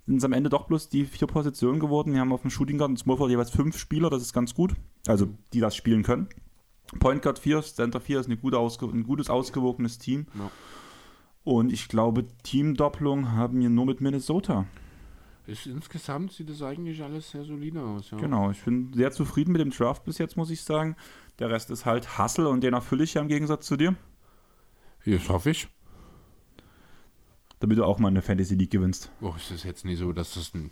sind 0.07 0.19
es 0.19 0.25
am 0.25 0.33
Ende 0.33 0.51
doch 0.51 0.67
bloß 0.67 0.89
die 0.89 1.05
vier 1.05 1.27
Positionen 1.27 1.81
geworden. 1.81 2.13
Wir 2.13 2.21
haben 2.21 2.33
auf 2.33 2.43
dem 2.43 2.51
Shooting 2.51 2.79
Guard 2.79 2.91
und 2.91 2.99
Small 2.99 3.17
Forward 3.17 3.31
jeweils 3.31 3.51
fünf 3.51 3.79
Spieler, 3.79 4.11
das 4.11 4.23
ist 4.23 4.33
ganz 4.33 4.55
gut. 4.55 4.75
Also 5.07 5.29
die 5.53 5.61
das 5.61 5.75
spielen 5.75 6.03
können. 6.03 6.29
Point 7.01 7.23
Guard 7.23 7.39
4, 7.39 7.63
Center 7.63 8.01
4 8.01 8.21
ist 8.21 8.27
eine 8.27 8.37
gute 8.37 8.59
ein 8.59 9.05
gutes, 9.05 9.31
ausgewogenes 9.31 9.99
Team. 9.99 10.27
Ja. 10.35 10.51
Und 11.43 11.73
ich 11.73 11.89
glaube, 11.89 12.27
Teamdoppelung 12.43 13.33
haben 13.33 13.61
wir 13.61 13.69
nur 13.69 13.87
mit 13.87 14.01
Minnesota. 14.01 14.67
Ist, 15.47 15.67
insgesamt 15.67 16.33
sieht 16.33 16.49
es 16.49 16.63
eigentlich 16.63 17.03
alles 17.03 17.31
sehr 17.31 17.45
solide 17.45 17.83
aus. 17.83 18.11
Ja. 18.11 18.19
Genau, 18.19 18.51
ich 18.51 18.63
bin 18.63 18.93
sehr 18.95 19.13
zufrieden 19.13 19.53
mit 19.53 19.61
dem 19.61 19.71
Draft 19.71 20.05
bis 20.05 20.17
jetzt, 20.17 20.37
muss 20.39 20.51
ich 20.51 20.63
sagen. 20.63 20.97
Der 21.39 21.51
Rest 21.51 21.71
ist 21.71 21.85
halt 21.85 22.19
Hustle 22.19 22.49
und 22.49 22.63
den 22.63 22.73
erfülle 22.73 23.05
ich 23.05 23.15
ja 23.15 23.21
im 23.21 23.29
Gegensatz 23.29 23.67
zu 23.67 23.77
dir. 23.77 23.95
Ja, 25.05 25.19
das 25.19 25.29
hoffe 25.29 25.51
ich. 25.51 25.69
Damit 27.65 27.79
du 27.79 27.85
auch 27.85 27.99
mal 27.99 28.09
eine 28.09 28.21
Fantasy 28.21 28.57
League 28.57 28.73
gewinnst. 28.73 29.11
Oh, 29.23 29.33
ist 29.39 29.51
es 29.51 29.65
jetzt 29.65 29.87
nicht 29.87 29.99
so, 29.99 30.13
dass 30.13 30.35
das 30.35 30.53
ein, 30.53 30.71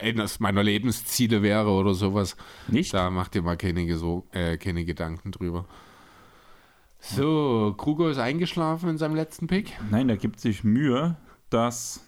eines 0.00 0.40
meiner 0.40 0.62
Lebensziele 0.62 1.42
wäre 1.42 1.68
oder 1.68 1.92
sowas. 1.92 2.38
Nicht? 2.68 2.94
Da 2.94 3.10
macht 3.10 3.34
ihr 3.34 3.42
mal 3.42 3.58
keine, 3.58 3.94
so, 3.98 4.24
äh, 4.32 4.56
keine 4.56 4.86
Gedanken 4.86 5.30
drüber. 5.30 5.66
So, 7.00 7.74
Kruger 7.76 8.08
ist 8.08 8.16
eingeschlafen 8.16 8.88
in 8.88 8.96
seinem 8.96 9.14
letzten 9.14 9.46
Pick. 9.46 9.74
Nein, 9.90 10.08
der 10.08 10.16
gibt 10.16 10.40
sich 10.40 10.64
Mühe, 10.64 11.18
dass 11.50 12.02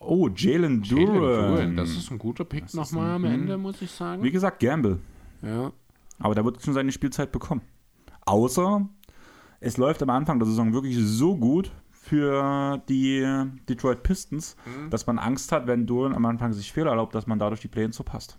Oh, 0.00 0.28
Jalen 0.34 0.82
Duran. 0.82 1.76
Das 1.76 1.90
ist 1.90 2.10
ein 2.10 2.18
guter 2.18 2.44
Pick 2.44 2.74
nochmal 2.74 3.12
am 3.12 3.24
Ende, 3.26 3.58
muss 3.58 3.80
ich 3.80 3.92
sagen. 3.92 4.24
Wie 4.24 4.32
gesagt, 4.32 4.58
Gamble. 4.58 4.98
Ja. 5.42 5.70
Aber 6.18 6.34
der 6.34 6.44
wird 6.44 6.60
schon 6.64 6.74
seine 6.74 6.90
Spielzeit 6.90 7.30
bekommen. 7.30 7.62
Außer 8.26 8.88
es 9.60 9.76
läuft 9.76 10.02
am 10.02 10.10
Anfang 10.10 10.40
der 10.40 10.48
Saison 10.48 10.72
wirklich 10.72 10.96
so 10.98 11.36
gut 11.36 11.70
für 12.08 12.82
die 12.88 13.24
Detroit 13.68 14.02
Pistons, 14.02 14.56
mhm. 14.64 14.90
dass 14.90 15.06
man 15.06 15.18
Angst 15.18 15.52
hat, 15.52 15.66
wenn 15.66 15.86
Duran 15.86 16.14
am 16.14 16.24
Anfang 16.24 16.52
sich 16.52 16.72
Fehler 16.72 16.90
erlaubt, 16.90 17.14
dass 17.14 17.26
man 17.26 17.38
dadurch 17.38 17.60
die 17.60 17.68
Play-ins 17.68 17.96
verpasst. 17.96 18.38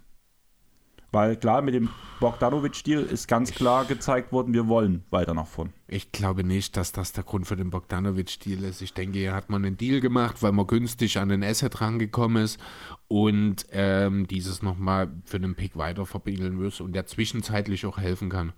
Weil 1.11 1.37
klar, 1.37 1.63
mit 1.63 1.73
dem 1.73 1.89
Bogdanovic-Deal 2.19 3.01
ist 3.01 3.27
ganz 3.27 3.51
klar 3.51 3.85
gezeigt 3.85 4.31
worden, 4.31 4.53
wir 4.53 4.67
wollen 4.67 5.03
weiter 5.09 5.33
nach 5.33 5.47
vorn. 5.47 5.73
Ich 5.87 6.11
glaube 6.11 6.43
nicht, 6.43 6.77
dass 6.77 6.91
das 6.91 7.13
der 7.13 7.23
Grund 7.23 7.47
für 7.47 7.55
den 7.55 7.71
Bogdanovic-Deal 7.71 8.63
ist. 8.63 8.81
Ich 8.81 8.93
denke, 8.93 9.17
hier 9.17 9.33
hat 9.33 9.49
man 9.49 9.65
einen 9.65 9.77
Deal 9.77 10.01
gemacht, 10.01 10.43
weil 10.43 10.51
man 10.51 10.67
günstig 10.67 11.17
an 11.17 11.29
den 11.29 11.43
Asset 11.43 11.81
rangekommen 11.81 12.43
ist 12.43 12.59
und 13.07 13.65
ähm, 13.71 14.27
dieses 14.27 14.61
nochmal 14.61 15.11
für 15.25 15.39
den 15.39 15.55
Pick 15.55 15.77
weiter 15.77 16.05
verbindeln 16.05 16.61
muss 16.61 16.79
und 16.79 16.93
der 16.93 17.07
zwischenzeitlich 17.07 17.87
auch 17.87 17.97
helfen 17.97 18.29
kann. 18.29 18.53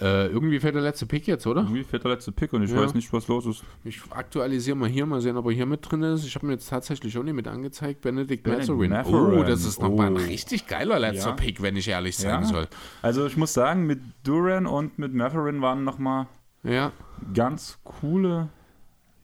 Äh, 0.00 0.26
irgendwie 0.26 0.58
fährt 0.58 0.74
der 0.74 0.82
letzte 0.82 1.06
Pick 1.06 1.26
jetzt, 1.28 1.46
oder? 1.46 1.62
Irgendwie 1.62 1.84
fährt 1.84 2.02
der 2.02 2.10
letzte 2.10 2.32
Pick 2.32 2.52
und 2.52 2.64
ich 2.64 2.70
ja. 2.70 2.78
weiß 2.78 2.94
nicht, 2.94 3.12
was 3.12 3.28
los 3.28 3.46
ist. 3.46 3.62
Ich 3.84 4.00
aktualisiere 4.10 4.76
mal 4.76 4.88
hier, 4.88 5.06
mal 5.06 5.20
sehen, 5.20 5.36
ob 5.36 5.46
er 5.46 5.52
hier 5.52 5.66
mit 5.66 5.88
drin 5.88 6.02
ist. 6.02 6.26
Ich 6.26 6.34
habe 6.34 6.46
mir 6.46 6.54
jetzt 6.54 6.68
tatsächlich 6.68 7.16
auch 7.16 7.22
nicht 7.22 7.34
mit 7.34 7.46
angezeigt. 7.46 8.00
Benedict 8.00 8.44
Matherin. 8.44 8.92
Oh, 9.04 9.44
das 9.44 9.64
ist 9.64 9.80
nochmal 9.80 10.12
oh. 10.12 10.16
ein 10.16 10.24
richtig 10.24 10.66
geiler 10.66 10.98
letzter 10.98 11.30
ja. 11.30 11.36
Pick, 11.36 11.62
wenn 11.62 11.76
ich 11.76 11.86
ehrlich 11.86 12.16
sein 12.16 12.42
ja. 12.42 12.44
soll. 12.44 12.68
Also 13.02 13.24
ich 13.24 13.36
muss 13.36 13.54
sagen, 13.54 13.86
mit 13.86 14.00
Duran 14.24 14.66
und 14.66 14.98
mit 14.98 15.14
Matherin 15.14 15.62
waren 15.62 15.84
nochmal 15.84 16.26
ja. 16.64 16.90
ganz 17.32 17.78
coole 17.84 18.48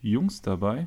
Jungs 0.00 0.40
dabei. 0.40 0.86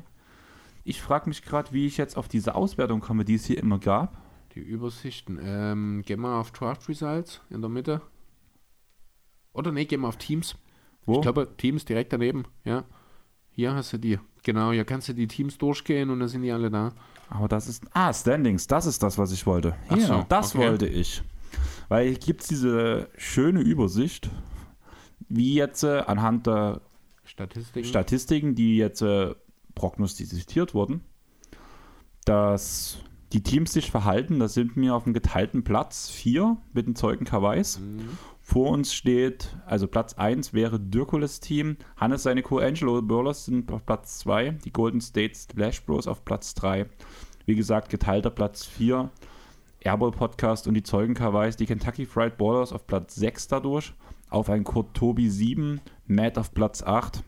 Ich 0.84 1.02
frage 1.02 1.28
mich 1.28 1.42
gerade, 1.42 1.72
wie 1.72 1.86
ich 1.86 1.98
jetzt 1.98 2.16
auf 2.16 2.28
diese 2.28 2.54
Auswertung 2.54 3.00
komme, 3.00 3.26
die 3.26 3.34
es 3.34 3.44
hier 3.44 3.58
immer 3.58 3.78
gab. 3.78 4.16
Die 4.54 4.60
Übersichten. 4.60 5.38
Ähm, 5.42 6.02
gehen 6.06 6.20
wir 6.20 6.36
auf 6.36 6.52
Draft 6.52 6.88
Results 6.88 7.42
in 7.50 7.60
der 7.60 7.70
Mitte. 7.70 8.00
Oder 9.54 9.72
nee, 9.72 9.86
gehen 9.86 10.02
wir 10.02 10.08
auf 10.08 10.16
Teams. 10.16 10.56
Wo? 11.06 11.16
Ich 11.16 11.22
glaube, 11.22 11.48
Teams 11.56 11.84
direkt 11.84 12.12
daneben, 12.12 12.44
ja. 12.64 12.84
Hier 13.50 13.74
hast 13.74 13.92
du 13.92 13.98
die. 13.98 14.18
Genau, 14.42 14.72
hier 14.72 14.84
kannst 14.84 15.08
du 15.08 15.14
die 15.14 15.28
Teams 15.28 15.56
durchgehen 15.56 16.10
und 16.10 16.20
dann 16.20 16.28
sind 16.28 16.42
die 16.42 16.52
alle 16.52 16.70
da. 16.70 16.92
Aber 17.30 17.48
das 17.48 17.68
ist. 17.68 17.84
Ah, 17.92 18.12
Standings, 18.12 18.66
das 18.66 18.84
ist 18.84 19.02
das, 19.02 19.16
was 19.16 19.32
ich 19.32 19.46
wollte. 19.46 19.76
Hier, 19.88 20.06
so, 20.06 20.24
das 20.28 20.54
okay. 20.54 20.66
wollte 20.66 20.86
ich. 20.86 21.22
Weil 21.88 22.08
hier 22.08 22.18
gibt 22.18 22.42
es 22.42 22.48
diese 22.48 23.08
schöne 23.16 23.60
Übersicht, 23.60 24.28
wie 25.28 25.54
jetzt 25.54 25.84
äh, 25.84 26.00
anhand 26.06 26.46
der 26.46 26.80
Statistiken. 27.24 27.86
Statistiken, 27.86 28.54
die 28.54 28.76
jetzt 28.76 29.02
äh, 29.02 29.34
prognostiziert 29.74 30.74
wurden, 30.74 31.02
dass 32.24 32.98
die 33.32 33.42
Teams 33.42 33.72
sich 33.72 33.90
verhalten. 33.90 34.40
Da 34.40 34.48
sind 34.48 34.76
wir 34.76 34.94
auf 34.94 35.04
dem 35.04 35.12
geteilten 35.12 35.64
Platz 35.64 36.08
4 36.10 36.56
mit 36.72 36.86
den 36.86 36.96
Zeugen 36.96 37.24
Kawais. 37.24 37.78
Mhm. 37.78 38.18
Vor 38.46 38.72
uns 38.72 38.92
steht, 38.92 39.56
also 39.64 39.88
Platz 39.88 40.12
1 40.18 40.52
wäre 40.52 40.78
Dirkules 40.78 41.40
Team. 41.40 41.78
Hannes 41.96 42.24
seine 42.24 42.42
Co-Angelo 42.42 43.00
Burlers 43.00 43.46
sind 43.46 43.72
auf 43.72 43.86
Platz 43.86 44.18
2. 44.18 44.58
Die 44.66 44.70
Golden 44.70 45.00
State 45.00 45.34
Splash 45.34 45.82
Bros 45.86 46.06
auf 46.06 46.26
Platz 46.26 46.52
3. 46.52 46.84
Wie 47.46 47.54
gesagt, 47.54 47.88
geteilter 47.88 48.28
Platz 48.28 48.66
4. 48.66 49.10
Airball 49.80 50.10
Podcast 50.10 50.68
und 50.68 50.74
die 50.74 50.82
Zeugen 50.82 51.14
Kawais, 51.14 51.56
die 51.56 51.64
Kentucky 51.64 52.04
Fried 52.04 52.36
Ballers 52.36 52.74
auf 52.74 52.86
Platz 52.86 53.14
6 53.14 53.48
dadurch. 53.48 53.94
Auf 54.28 54.50
ein 54.50 54.62
Kurt 54.62 54.92
Tobi 54.92 55.30
7, 55.30 55.80
Matt 56.06 56.36
auf 56.36 56.52
Platz 56.52 56.82
8, 56.82 57.24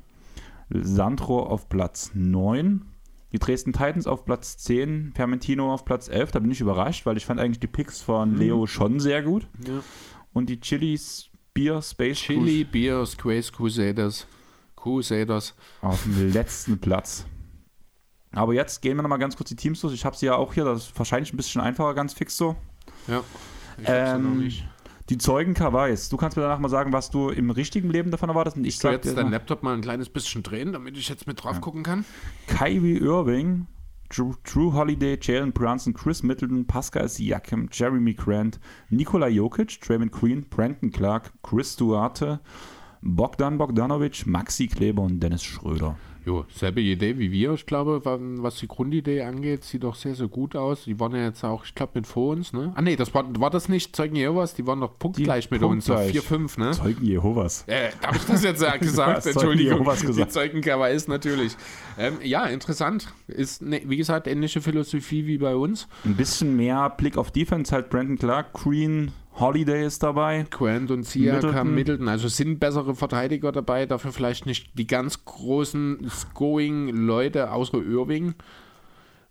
Sandro 0.69 1.45
auf 1.45 1.71
Platz 1.71 2.11
9. 2.13 2.85
Die 3.33 3.39
Dresden 3.39 3.73
Titans 3.73 4.07
auf 4.07 4.27
Platz 4.27 4.59
10, 4.59 5.13
Fermentino 5.15 5.73
auf 5.73 5.87
Platz 5.87 6.09
11. 6.09 6.33
Da 6.33 6.41
bin 6.41 6.51
ich 6.51 6.61
überrascht, 6.61 7.07
weil 7.07 7.17
ich 7.17 7.25
fand 7.25 7.41
eigentlich 7.41 7.61
die 7.61 7.67
Picks 7.67 8.03
von 8.03 8.33
mhm. 8.33 8.39
Leo 8.39 8.67
schon 8.67 9.01
sehr 9.01 9.23
gut. 9.23 9.49
Ja 9.67 9.83
und 10.37 10.51
die 10.51 10.61
Chilis 10.61 11.31
Beer 11.55 11.81
Space 11.81 12.19
Chili 12.19 12.65
Cruise 12.65 12.71
Beer 12.71 13.07
Space 13.07 13.51
Crusaders. 13.51 14.27
Crusaders. 14.77 15.55
Auf 15.81 16.03
dem 16.03 16.31
letzten 16.31 16.79
Platz. 16.79 17.25
Aber 18.33 18.53
jetzt 18.53 18.83
gehen 18.83 18.97
wir 18.97 19.03
nochmal 19.03 19.19
ganz 19.19 19.35
kurz 19.35 19.49
die 19.49 19.57
Teams 19.57 19.81
durch. 19.81 19.95
Ich 19.95 20.05
habe 20.05 20.15
sie 20.15 20.27
ja 20.27 20.37
auch 20.37 20.53
hier, 20.53 20.67
das 20.67 20.89
ist 20.89 20.99
wahrscheinlich 20.99 21.33
ein 21.33 21.39
bisschen 21.39 21.63
einfacher, 21.63 21.95
ganz 21.95 22.13
fix 22.13 22.37
so. 22.37 22.55
Ja. 23.09 23.25
Ähm, 23.85 24.53
die 25.09 25.17
Zeugen 25.17 25.55
Kawais. 25.55 26.11
Du 26.11 26.19
kannst 26.19 26.37
mir 26.37 26.43
danach 26.43 26.59
mal 26.59 26.69
sagen, 26.69 26.93
was 26.93 27.11
du 27.11 27.31
im 27.31 27.51
richtigen 27.51 27.89
Leben 27.89 28.11
davon 28.11 28.29
erwartest. 28.29 28.59
Und 28.59 28.67
ich 28.67 28.79
soll 28.79 28.93
jetzt 28.93 29.17
deinen 29.17 29.31
Laptop 29.31 29.63
mal 29.63 29.73
ein 29.73 29.81
kleines 29.81 30.11
bisschen 30.11 30.43
drehen, 30.43 30.75
damit 30.75 30.99
ich 30.99 31.09
jetzt 31.09 31.27
mit 31.27 31.43
drauf 31.43 31.55
ja. 31.55 31.61
gucken 31.61 31.83
kann. 31.83 32.05
Kyrie 32.47 32.99
Irving 32.99 33.69
Drew, 34.09 34.35
Drew 34.45 34.71
Holiday, 34.71 35.17
Jalen 35.17 35.53
Brunson, 35.53 35.93
Chris 35.93 36.23
Middleton, 36.23 36.65
Pascal 36.65 37.05
Siakam, 37.05 37.69
Jeremy 37.71 38.15
Grant, 38.15 38.59
Nikola 38.91 39.29
Jokic, 39.29 39.81
Draymond 39.81 40.13
Queen, 40.13 40.43
Brandon 40.43 40.91
Clark, 40.91 41.33
Chris 41.43 41.77
Duarte, 41.77 42.41
Bogdan 43.03 43.59
Bogdanovic, 43.59 44.27
Maxi 44.27 44.69
Kleber 44.69 45.03
und 45.03 45.21
Dennis 45.21 45.43
Schröder. 45.43 45.97
Jo, 46.27 46.45
selbe 46.53 46.81
Idee 46.81 47.19
wie 47.19 47.31
wir. 47.31 47.53
Ich 47.53 47.67
glaube, 47.67 48.01
was 48.05 48.57
die 48.57 48.67
Grundidee 48.67 49.23
angeht, 49.23 49.63
sieht 49.63 49.85
doch 49.85 49.95
sehr, 49.95 50.17
sehr 50.17 50.27
gut 50.27 50.57
aus. 50.57 50.83
Die 50.83 50.99
waren 50.99 51.15
ja 51.15 51.23
jetzt 51.23 51.45
auch, 51.45 51.65
ich 51.65 51.73
glaube, 51.73 51.93
mit 51.95 52.07
vor 52.09 52.33
uns, 52.33 52.53
ne? 52.53 52.73
Ah, 52.75 52.83
nee, 52.83 52.97
das 52.97 53.15
war, 53.15 53.25
war 53.39 53.51
das 53.51 53.69
nicht 53.69 53.95
Zeugen 53.95 54.17
Jehovas? 54.17 54.53
Die 54.55 54.67
waren 54.67 54.81
doch 54.81 54.99
punktgleich 54.99 55.47
die 55.47 55.55
mit 55.55 55.63
punktgleich. 55.63 56.17
uns, 56.17 56.25
so 56.27 56.35
4-5, 56.35 56.59
ne? 56.59 56.71
Zeugen 56.73 57.05
Jehovas. 57.05 57.63
Äh, 57.69 57.91
habe 58.05 58.17
ich 58.17 58.25
das 58.25 58.43
jetzt 58.43 58.65
gesagt? 58.81 59.25
Entschuldigung. 59.25 59.85
Gesagt. 59.85 60.19
Die 60.19 60.29
Zeugencover 60.29 60.91
ist 60.91 61.09
natürlich. 61.09 61.57
Ähm, 61.97 62.15
ja, 62.25 62.47
interessant. 62.47 63.07
Ist, 63.29 63.63
ne, 63.63 63.83
wie 63.87 63.97
gesagt, 63.97 64.27
ähnliche 64.27 64.61
Philosophie 64.61 65.29
wie 65.29 65.39
bei 65.39 65.55
uns. 65.55 65.87
Ein 66.05 66.17
bisschen 66.17 66.57
mehr 66.57 66.91
Blick 66.91 67.17
auf 67.19 67.31
Defense, 67.31 67.73
halt 67.73 67.89
Brandon 67.89 68.19
Clark, 68.19 68.53
Green, 68.53 69.13
Holiday 69.39 69.85
ist 69.85 70.03
dabei. 70.03 70.45
Quent 70.51 70.91
und 70.91 71.05
Siakam, 71.05 71.37
Middleton. 71.43 71.75
Middleton. 71.75 72.09
Also 72.09 72.29
sind 72.29 72.59
bessere 72.59 72.95
Verteidiger 72.95 73.53
dabei, 73.53 73.87
dafür 73.87 74.13
vielleicht 74.13 74.47
nicht 74.47 74.79
die 74.79 74.87
ganz 74.87 75.25
großen 75.25 76.09
Scoring-Leute 76.09 77.51
außer 77.51 77.79
Irving. 77.79 78.35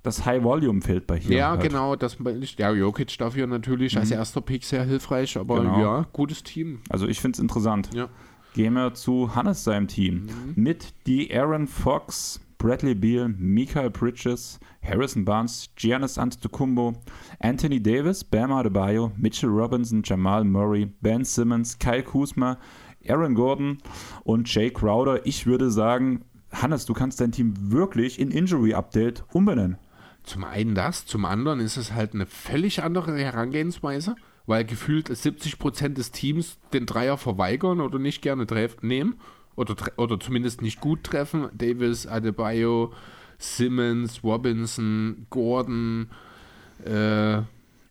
Das 0.03 0.23
High 0.23 0.43
Volume 0.43 0.81
fehlt 0.81 1.07
bei 1.07 1.17
hier. 1.17 1.35
Ja, 1.35 1.49
halt. 1.51 1.61
genau. 1.61 1.95
Das, 1.95 2.17
ja, 2.57 2.71
Jokic 2.71 3.17
dafür 3.17 3.47
natürlich 3.47 3.95
mhm. 3.95 4.01
als 4.01 4.11
erster 4.11 4.41
Pick 4.41 4.63
sehr 4.63 4.83
hilfreich, 4.83 5.35
aber 5.35 5.61
genau. 5.61 5.81
ja, 5.81 6.07
gutes 6.13 6.43
Team. 6.43 6.81
Also 6.89 7.07
ich 7.07 7.19
finde 7.19 7.37
es 7.37 7.39
interessant. 7.39 7.89
Ja. 7.91 8.07
Gehen 8.53 8.73
wir 8.73 8.93
zu 8.93 9.33
Hannes 9.33 9.63
seinem 9.63 9.87
Team. 9.87 10.27
Mhm. 10.27 10.63
Mit 10.63 10.93
die 11.07 11.35
Aaron 11.35 11.65
Fox, 11.65 12.39
Bradley 12.57 12.95
Beal, 12.95 13.29
Michael 13.29 13.89
Bridges, 13.89 14.59
Harrison 14.81 15.25
Barnes, 15.25 15.69
Giannis 15.75 16.17
Antetokounmpo, 16.17 16.93
Anthony 17.39 17.81
Davis, 17.81 18.23
Bam 18.23 18.51
Adebayo, 18.51 19.11
Mitchell 19.17 19.49
Robinson, 19.49 20.01
Jamal 20.03 20.43
Murray, 20.43 20.85
Ben 21.01 21.23
Simmons, 21.23 21.77
Kyle 21.77 22.03
Kuzma, 22.03 22.57
Aaron 23.07 23.35
Gordon 23.35 23.77
und 24.23 24.53
Jay 24.53 24.69
Crowder. 24.69 25.25
Ich 25.25 25.45
würde 25.45 25.69
sagen, 25.69 26.25
Hannes, 26.51 26.85
du 26.85 26.93
kannst 26.93 27.21
dein 27.21 27.31
Team 27.31 27.53
wirklich 27.71 28.19
in 28.19 28.31
Injury 28.31 28.73
Update 28.73 29.23
umbenennen. 29.33 29.77
Zum 30.23 30.43
einen 30.43 30.73
das, 30.73 31.05
zum 31.05 31.25
anderen 31.25 31.59
ist 31.59 31.77
es 31.77 31.93
halt 31.93 32.13
eine 32.13 32.25
völlig 32.25 32.81
andere 32.81 33.17
Herangehensweise, 33.17 34.15
weil 34.47 34.65
gefühlt 34.65 35.09
70% 35.09 35.89
des 35.89 36.11
Teams 36.11 36.57
den 36.73 36.85
Dreier 36.85 37.17
verweigern 37.17 37.79
oder 37.79 37.99
nicht 37.99 38.21
gerne 38.21 38.47
nehmen 38.81 39.15
oder, 39.55 39.75
oder 39.97 40.19
zumindest 40.19 40.61
nicht 40.61 40.81
gut 40.81 41.03
treffen. 41.03 41.49
Davis, 41.53 42.07
Adebayo, 42.07 42.93
Simmons, 43.37 44.23
Robinson, 44.23 45.27
Gordon. 45.29 46.09
Äh, 46.85 47.41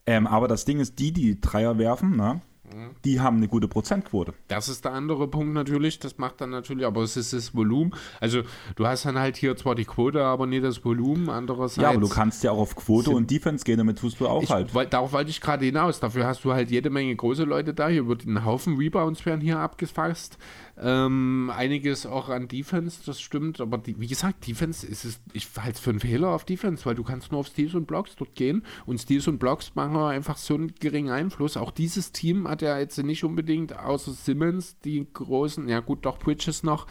ähm, 0.06 0.26
aber 0.26 0.48
das 0.48 0.64
Ding 0.64 0.80
ist, 0.80 0.98
die, 0.98 1.12
die 1.12 1.40
Dreier 1.40 1.78
werfen, 1.78 2.16
ne? 2.16 2.40
die 3.04 3.20
haben 3.20 3.36
eine 3.36 3.48
gute 3.48 3.68
Prozentquote. 3.68 4.34
Das 4.48 4.68
ist 4.68 4.84
der 4.84 4.92
andere 4.92 5.28
Punkt 5.28 5.54
natürlich. 5.54 5.98
Das 5.98 6.18
macht 6.18 6.40
dann 6.40 6.50
natürlich, 6.50 6.86
aber 6.86 7.02
es 7.02 7.16
ist 7.16 7.32
das 7.32 7.54
Volumen. 7.54 7.94
Also 8.20 8.42
du 8.76 8.86
hast 8.86 9.04
dann 9.04 9.18
halt 9.18 9.36
hier 9.36 9.56
zwar 9.56 9.74
die 9.74 9.84
Quote, 9.84 10.24
aber 10.24 10.46
nie 10.46 10.60
das 10.60 10.84
Volumen. 10.84 11.28
Andererseits. 11.28 11.82
Ja, 11.82 11.90
aber 11.90 12.00
du 12.00 12.08
kannst 12.08 12.42
ja 12.42 12.52
auch 12.52 12.58
auf 12.58 12.76
Quote 12.76 13.10
und 13.10 13.30
Defense 13.30 13.64
gehen, 13.64 13.78
damit 13.78 13.98
tust 13.98 14.20
du 14.20 14.26
auch 14.26 14.42
ich, 14.42 14.50
halt. 14.50 14.74
Weil, 14.74 14.86
darauf 14.86 15.12
wollte 15.12 15.30
ich 15.30 15.40
gerade 15.40 15.64
hinaus. 15.64 16.00
Dafür 16.00 16.26
hast 16.26 16.44
du 16.44 16.52
halt 16.52 16.70
jede 16.70 16.90
Menge 16.90 17.14
große 17.14 17.44
Leute 17.44 17.74
da. 17.74 17.88
Hier 17.88 18.08
wird 18.08 18.24
ein 18.24 18.44
Haufen 18.44 18.76
Rebounds 18.76 19.24
werden 19.26 19.40
hier 19.40 19.58
abgefasst. 19.58 20.38
Ähm, 20.76 21.52
einiges 21.54 22.04
auch 22.04 22.28
an 22.28 22.48
Defense, 22.48 23.00
das 23.06 23.20
stimmt. 23.20 23.60
Aber 23.60 23.78
die, 23.78 23.98
wie 24.00 24.08
gesagt, 24.08 24.46
Defense 24.46 24.86
ist 24.86 25.04
es, 25.04 25.20
ich 25.32 25.48
halte 25.56 25.72
es 25.72 25.80
für 25.80 25.90
einen 25.90 26.00
Fehler 26.00 26.28
auf 26.28 26.44
Defense, 26.44 26.84
weil 26.84 26.96
du 26.96 27.04
kannst 27.04 27.30
nur 27.30 27.40
auf 27.40 27.46
Steals 27.46 27.74
und 27.74 27.86
Blocks 27.86 28.16
dort 28.16 28.34
gehen 28.34 28.64
und 28.86 28.98
Steals 28.98 29.28
und 29.28 29.38
Blocks 29.38 29.74
machen 29.74 29.96
einfach 29.96 30.36
so 30.36 30.54
einen 30.54 30.74
geringen 30.80 31.10
Einfluss. 31.10 31.56
Auch 31.56 31.70
dieses 31.70 32.10
Team 32.12 32.48
hat 32.48 32.62
ja 32.62 32.78
jetzt 32.78 32.98
nicht 32.98 33.22
unbedingt, 33.24 33.78
außer 33.78 34.12
Simmons, 34.12 34.78
die 34.80 35.06
großen, 35.12 35.68
ja 35.68 35.80
gut, 35.80 36.04
doch 36.04 36.18
Bridges 36.18 36.64
noch 36.64 36.86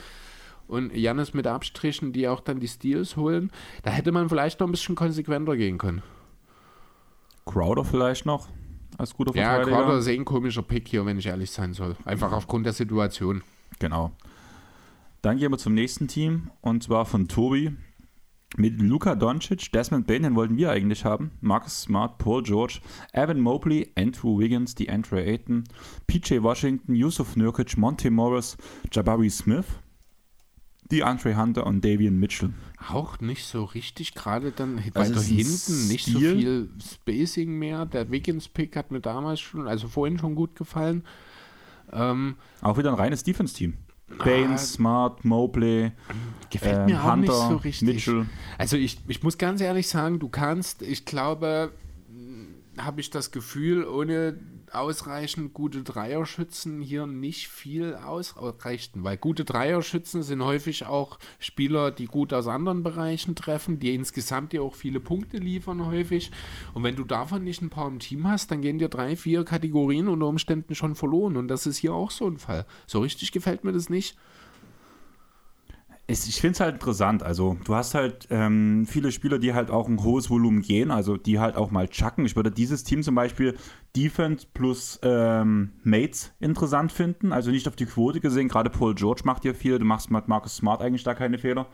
und 0.68 0.96
Janis 0.96 1.34
mit 1.34 1.46
Abstrichen, 1.46 2.14
die 2.14 2.28
auch 2.28 2.40
dann 2.40 2.60
die 2.60 2.68
Steals 2.68 3.18
holen. 3.18 3.52
Da 3.84 3.92
hätte 3.92 4.12
man 4.12 4.30
vielleicht 4.30 4.62
noch 4.62 4.68
ein 4.68 4.72
bisschen 4.72 4.96
konsequenter 4.96 5.58
gehen 5.58 5.78
können. 5.78 6.02
Crowder 7.46 7.84
vielleicht 7.84 8.26
noch 8.26 8.48
als 8.98 9.14
guter 9.14 9.34
Verteidiger. 9.34 9.72
Ja, 9.72 9.78
Crowder 9.78 9.98
ist 9.98 10.08
eh 10.08 10.16
ein 10.16 10.24
komischer 10.24 10.62
Pick 10.62 10.88
hier, 10.88 11.06
wenn 11.06 11.18
ich 11.18 11.26
ehrlich 11.26 11.52
sein 11.52 11.74
soll. 11.74 11.98
Einfach 12.06 12.32
aufgrund 12.32 12.66
der 12.66 12.74
Situation. 12.74 13.44
Genau. 13.80 14.12
Dann 15.22 15.38
gehen 15.38 15.52
wir 15.52 15.58
zum 15.58 15.74
nächsten 15.74 16.08
Team 16.08 16.52
und 16.62 16.84
zwar 16.84 17.06
von 17.06 17.28
Tobi 17.28 17.72
mit 18.58 18.80
Luka 18.82 19.16
Doncic, 19.16 19.72
Desmond 19.72 20.06
Bain, 20.06 20.24
den 20.24 20.36
wollten 20.36 20.58
wir 20.58 20.70
eigentlich 20.72 21.06
haben, 21.06 21.32
Marcus 21.42 21.84
Smart, 21.84 22.18
Paul 22.18 22.44
George, 22.44 22.82
Evan 23.12 23.40
Mobley, 23.40 23.92
Andrew 23.96 24.38
Wiggins, 24.38 24.76
DeAndre 24.76 25.24
Ayton, 25.24 25.64
PJ 26.08 26.42
Washington, 26.42 26.94
Yusuf 26.94 27.36
Nurkic, 27.36 27.78
Monte 27.78 28.12
Morris, 28.12 28.58
Jabari 28.92 29.30
Smith, 29.30 29.66
DeAndre 30.92 31.36
Hunter 31.36 31.66
und 31.66 31.84
Davian 31.84 32.20
Mitchell. 32.20 32.54
Auch 32.90 33.20
nicht 33.20 33.46
so 33.46 33.64
richtig, 33.64 34.14
gerade 34.14 34.52
dann 34.52 34.78
also 34.78 35.16
weiter 35.16 35.22
hinten 35.22 35.88
nicht 35.88 36.02
Stil. 36.02 36.14
so 36.14 36.20
viel 36.20 36.70
Spacing 36.80 37.58
mehr. 37.58 37.86
Der 37.86 38.12
Wiggins-Pick 38.12 38.76
hat 38.76 38.92
mir 38.92 39.00
damals 39.00 39.40
schon, 39.40 39.68
also 39.68 39.88
vorhin 39.88 40.20
schon 40.20 40.36
gut 40.36 40.56
gefallen. 40.56 41.04
Ähm, 41.94 42.36
auch 42.62 42.78
wieder 42.78 42.90
ein 42.90 42.96
reines 42.96 43.24
Defense-Team. 43.24 43.78
Baines, 44.18 44.74
ah, 44.74 44.76
Smart, 44.76 45.26
Mobley, 45.26 45.92
gefällt 46.50 46.78
äh, 46.78 46.86
mir 46.86 47.04
auch 47.04 47.12
Hunter, 47.12 47.32
nicht 47.32 47.50
so 47.50 47.56
richtig. 47.58 47.88
Mitchell. 47.88 48.26
Also 48.58 48.78
ich, 48.78 49.00
ich 49.08 49.24
muss 49.24 49.38
ganz 49.38 49.62
ehrlich 49.62 49.88
sagen, 49.88 50.20
du 50.20 50.30
kannst, 50.30 50.82
ich 50.82 51.06
glaube, 51.06 51.72
habe 52.78 53.02
ich 53.02 53.10
das 53.10 53.32
Gefühl, 53.32 53.86
ohne 53.86 54.38
ausreichend 54.76 55.54
gute 55.54 55.84
Dreierschützen 55.84 56.82
hier 56.82 57.06
nicht 57.08 57.48
viel 57.48 57.96
ausreichten, 57.96 59.04
weil 59.04 59.18
gute 59.18 59.46
Dreierschützen 59.46 60.24
sind 60.24 60.44
häufig 60.44 60.86
auch 60.86 61.20
Spieler, 61.40 61.92
die 61.92 62.06
gut 62.06 62.34
aus 62.34 62.48
anderen 62.48 62.84
Bereichen 62.84 63.36
treffen, 63.36 63.80
die 63.80 63.94
insgesamt 63.94 64.54
dir 64.54 64.64
auch 64.64 64.76
viele 64.76 65.00
Punkte 65.00 65.38
liefern 65.38 65.86
häufig. 65.86 66.32
Und 66.74 66.84
wenn 66.84 66.96
du 66.96 67.04
davon 67.04 67.44
nicht 67.44 67.62
ein 67.62 67.70
paar 67.70 67.88
im 67.88 68.00
Team 68.00 68.28
hast, 68.28 68.52
dann 68.52 68.62
gehen 68.62 68.80
dir 68.80 68.90
drei, 68.90 69.16
vier 69.16 69.46
Kategorien 69.46 70.08
unter 70.08 70.28
Umständen 70.28 70.76
schon 70.76 70.96
verloren. 70.96 71.38
Und 71.38 71.48
das 71.48 71.66
ist 71.66 71.78
hier 71.78 71.94
auch 71.94 72.12
so 72.12 72.28
ein 72.28 72.38
Fall. 72.38 72.66
So 72.86 73.02
richtig 73.02 73.32
gefällt 73.32 73.64
mir 73.64 73.74
das 73.74 73.90
nicht 73.90 74.18
ich 76.08 76.42
finde 76.42 76.54
es 76.54 76.60
halt 76.60 76.76
interessant. 76.76 77.24
Also, 77.24 77.58
du 77.64 77.76
hast 77.76 77.96
halt 77.96 78.28
ähm, 78.30 78.86
viele 78.86 79.12
Spieler, 79.12 79.40
die 79.40 79.54
halt 79.54 79.72
auch 79.72 79.88
ein 79.88 80.04
hohes 80.04 80.30
Volumen 80.30 80.62
gehen, 80.62 80.92
also 80.92 81.16
die 81.16 81.40
halt 81.40 81.56
auch 81.56 81.72
mal 81.72 81.88
chucken. 81.88 82.26
Ich 82.26 82.36
würde 82.36 82.52
dieses 82.52 82.84
Team 82.84 83.04
zum 83.04 83.16
Beispiel 83.16 83.56
Defense 83.96 84.46
plus 84.54 85.00
ähm, 85.02 85.72
Mates 85.84 86.34
interessant 86.40 86.92
finden. 86.92 87.32
Also 87.32 87.52
nicht 87.52 87.68
auf 87.68 87.78
die 87.78 87.86
Quote 87.86 88.20
gesehen. 88.20 88.50
Gerade 88.50 88.70
Paul 88.70 88.96
George 88.96 89.22
macht 89.24 89.44
hier 89.44 89.56
viel. 89.56 89.80
Du 89.80 89.86
machst 89.86 90.12
mit 90.12 90.28
Marcus 90.28 90.58
Smart 90.58 90.82
eigentlich 90.82 91.04
da 91.04 91.14
keine 91.14 91.38
Fehler. 91.38 91.68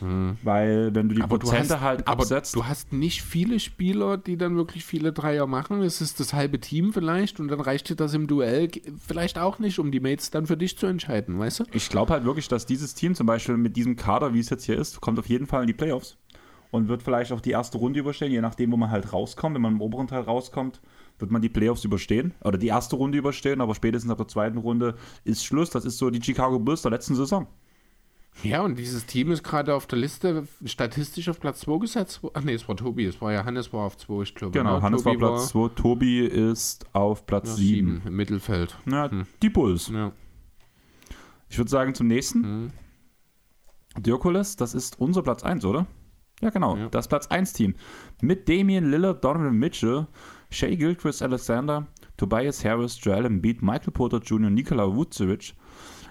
Mhm. 0.00 0.36
Weil 0.42 0.94
wenn 0.94 1.08
du 1.08 1.14
die 1.14 1.22
aber 1.22 1.38
Prozente 1.38 1.80
hast, 1.80 1.80
halt 1.80 2.08
absetzt. 2.08 2.54
Aber 2.54 2.64
du 2.64 2.68
hast 2.68 2.92
nicht 2.92 3.22
viele 3.22 3.60
Spieler, 3.60 4.16
die 4.16 4.36
dann 4.36 4.56
wirklich 4.56 4.84
viele 4.84 5.12
Dreier 5.12 5.46
machen. 5.46 5.82
Es 5.82 6.00
ist 6.00 6.20
das 6.20 6.32
halbe 6.32 6.60
Team 6.60 6.92
vielleicht 6.92 7.40
und 7.40 7.48
dann 7.48 7.60
reicht 7.60 7.88
dir 7.88 7.96
das 7.96 8.14
im 8.14 8.26
Duell 8.26 8.68
vielleicht 8.98 9.38
auch 9.38 9.58
nicht, 9.58 9.78
um 9.78 9.90
die 9.90 10.00
Mates 10.00 10.30
dann 10.30 10.46
für 10.46 10.56
dich 10.56 10.76
zu 10.76 10.86
entscheiden, 10.86 11.38
weißt 11.38 11.60
du? 11.60 11.64
Ich 11.72 11.88
glaube 11.88 12.12
halt 12.12 12.24
wirklich, 12.24 12.48
dass 12.48 12.66
dieses 12.66 12.94
Team 12.94 13.14
zum 13.14 13.26
Beispiel 13.26 13.56
mit 13.56 13.76
diesem 13.76 13.96
Kader, 13.96 14.34
wie 14.34 14.40
es 14.40 14.50
jetzt 14.50 14.64
hier 14.64 14.78
ist, 14.78 15.00
kommt 15.00 15.18
auf 15.18 15.28
jeden 15.28 15.46
Fall 15.46 15.62
in 15.62 15.66
die 15.66 15.74
Playoffs 15.74 16.16
und 16.70 16.88
wird 16.88 17.02
vielleicht 17.02 17.32
auch 17.32 17.40
die 17.40 17.50
erste 17.50 17.78
Runde 17.78 18.00
überstehen, 18.00 18.30
je 18.30 18.40
nachdem, 18.40 18.72
wo 18.72 18.76
man 18.76 18.90
halt 18.90 19.12
rauskommt. 19.12 19.54
Wenn 19.54 19.62
man 19.62 19.74
im 19.74 19.80
oberen 19.80 20.06
Teil 20.06 20.22
rauskommt, 20.22 20.80
wird 21.18 21.30
man 21.30 21.42
die 21.42 21.48
Playoffs 21.48 21.84
überstehen 21.84 22.34
oder 22.44 22.58
die 22.58 22.68
erste 22.68 22.96
Runde 22.96 23.18
überstehen, 23.18 23.60
aber 23.60 23.74
spätestens 23.74 24.10
ab 24.10 24.18
der 24.18 24.28
zweiten 24.28 24.58
Runde 24.58 24.94
ist 25.24 25.44
Schluss. 25.44 25.70
Das 25.70 25.84
ist 25.84 25.98
so 25.98 26.10
die 26.10 26.22
Chicago 26.22 26.58
Bulls 26.58 26.82
der 26.82 26.90
letzten 26.90 27.14
Saison. 27.14 27.46
Ja, 28.42 28.62
und 28.62 28.78
dieses 28.78 29.06
Team 29.06 29.30
ist 29.32 29.42
gerade 29.42 29.74
auf 29.74 29.86
der 29.86 29.98
Liste 29.98 30.46
statistisch 30.64 31.28
auf 31.28 31.40
Platz 31.40 31.60
2 31.60 31.78
gesetzt. 31.78 32.20
Ach 32.34 32.42
nee, 32.42 32.54
es 32.54 32.68
war 32.68 32.76
Tobi, 32.76 33.04
es 33.06 33.20
war 33.20 33.32
ja 33.32 33.44
Hannes 33.44 33.72
war 33.72 33.84
auf 33.86 33.96
2, 33.96 34.22
ich 34.22 34.34
glaube. 34.34 34.56
Genau, 34.56 34.80
Hannes 34.80 35.02
Tobi 35.02 35.20
war 35.20 35.34
Platz 35.34 35.48
2, 35.48 35.68
Tobi 35.74 36.20
ist 36.20 36.86
auf 36.92 37.26
Platz 37.26 37.56
7. 37.56 38.02
Im 38.06 38.16
Mittelfeld. 38.16 38.78
Ja, 38.90 39.10
hm. 39.10 39.26
die 39.42 39.50
Bulls. 39.50 39.88
Ja. 39.88 40.12
Ich 41.48 41.58
würde 41.58 41.70
sagen 41.70 41.94
zum 41.94 42.06
nächsten. 42.06 42.44
Hm. 42.44 42.70
Diokulis, 43.96 44.56
das 44.56 44.74
ist 44.74 45.00
unser 45.00 45.22
Platz 45.22 45.42
1, 45.42 45.64
oder? 45.64 45.86
Ja, 46.40 46.50
genau. 46.50 46.76
Ja. 46.76 46.88
Das 46.88 47.08
Platz 47.08 47.26
1 47.26 47.52
Team. 47.52 47.74
Mit 48.20 48.48
Damien 48.48 48.90
Lillard, 48.90 49.24
Donovan 49.24 49.58
Mitchell, 49.58 50.06
Shea 50.50 50.76
Gilchrist 50.76 51.22
Alexander, 51.22 51.88
Tobias 52.16 52.64
Harris, 52.64 52.98
Joel 53.02 53.24
Embiid, 53.24 53.62
Michael 53.62 53.92
Porter 53.92 54.18
Jr., 54.18 54.50
Nikola 54.50 54.94
Vucevic, 54.94 55.54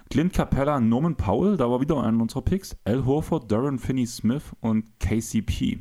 Clint 0.09 0.33
Capella, 0.33 0.79
Norman 0.79 1.15
Powell, 1.15 1.57
da 1.57 1.69
war 1.69 1.81
wieder 1.81 2.01
einer 2.03 2.21
unserer 2.21 2.41
Picks. 2.41 2.75
Al 2.85 3.05
Horford, 3.05 3.51
Darren 3.51 3.77
Finney-Smith 3.77 4.53
und 4.61 4.99
KCP. 4.99 5.79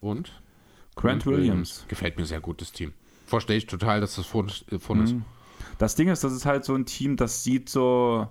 Und? 0.00 0.40
Grant 0.94 1.26
und 1.26 1.32
Williams. 1.32 1.84
Gefällt 1.88 2.16
mir 2.16 2.24
sehr 2.24 2.40
gut, 2.40 2.60
das 2.60 2.72
Team. 2.72 2.92
Verstehe 3.26 3.56
ich 3.56 3.66
total, 3.66 4.00
dass 4.00 4.16
das 4.16 4.26
vorne 4.26 4.52
vor 4.78 4.96
ist. 5.02 5.16
Das 5.78 5.96
Ding 5.96 6.08
ist, 6.08 6.22
das 6.22 6.32
ist 6.32 6.46
halt 6.46 6.64
so 6.64 6.74
ein 6.74 6.86
Team, 6.86 7.16
das 7.16 7.42
sieht 7.42 7.68
so 7.68 8.28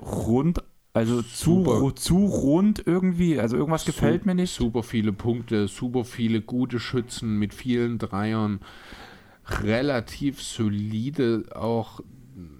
rund 0.00 0.62
Also 0.92 1.22
zu, 1.22 1.92
zu 1.92 2.26
rund 2.26 2.86
irgendwie. 2.86 3.40
Also 3.40 3.56
irgendwas 3.56 3.84
su 3.84 3.92
gefällt 3.92 4.26
mir 4.26 4.34
nicht. 4.34 4.52
Super 4.52 4.82
viele 4.82 5.12
Punkte, 5.12 5.68
super 5.68 6.04
viele 6.04 6.42
gute 6.42 6.80
Schützen 6.80 7.38
mit 7.38 7.54
vielen 7.54 7.98
Dreiern. 7.98 8.60
Relativ 9.46 10.42
solide 10.42 11.44
auch 11.54 12.00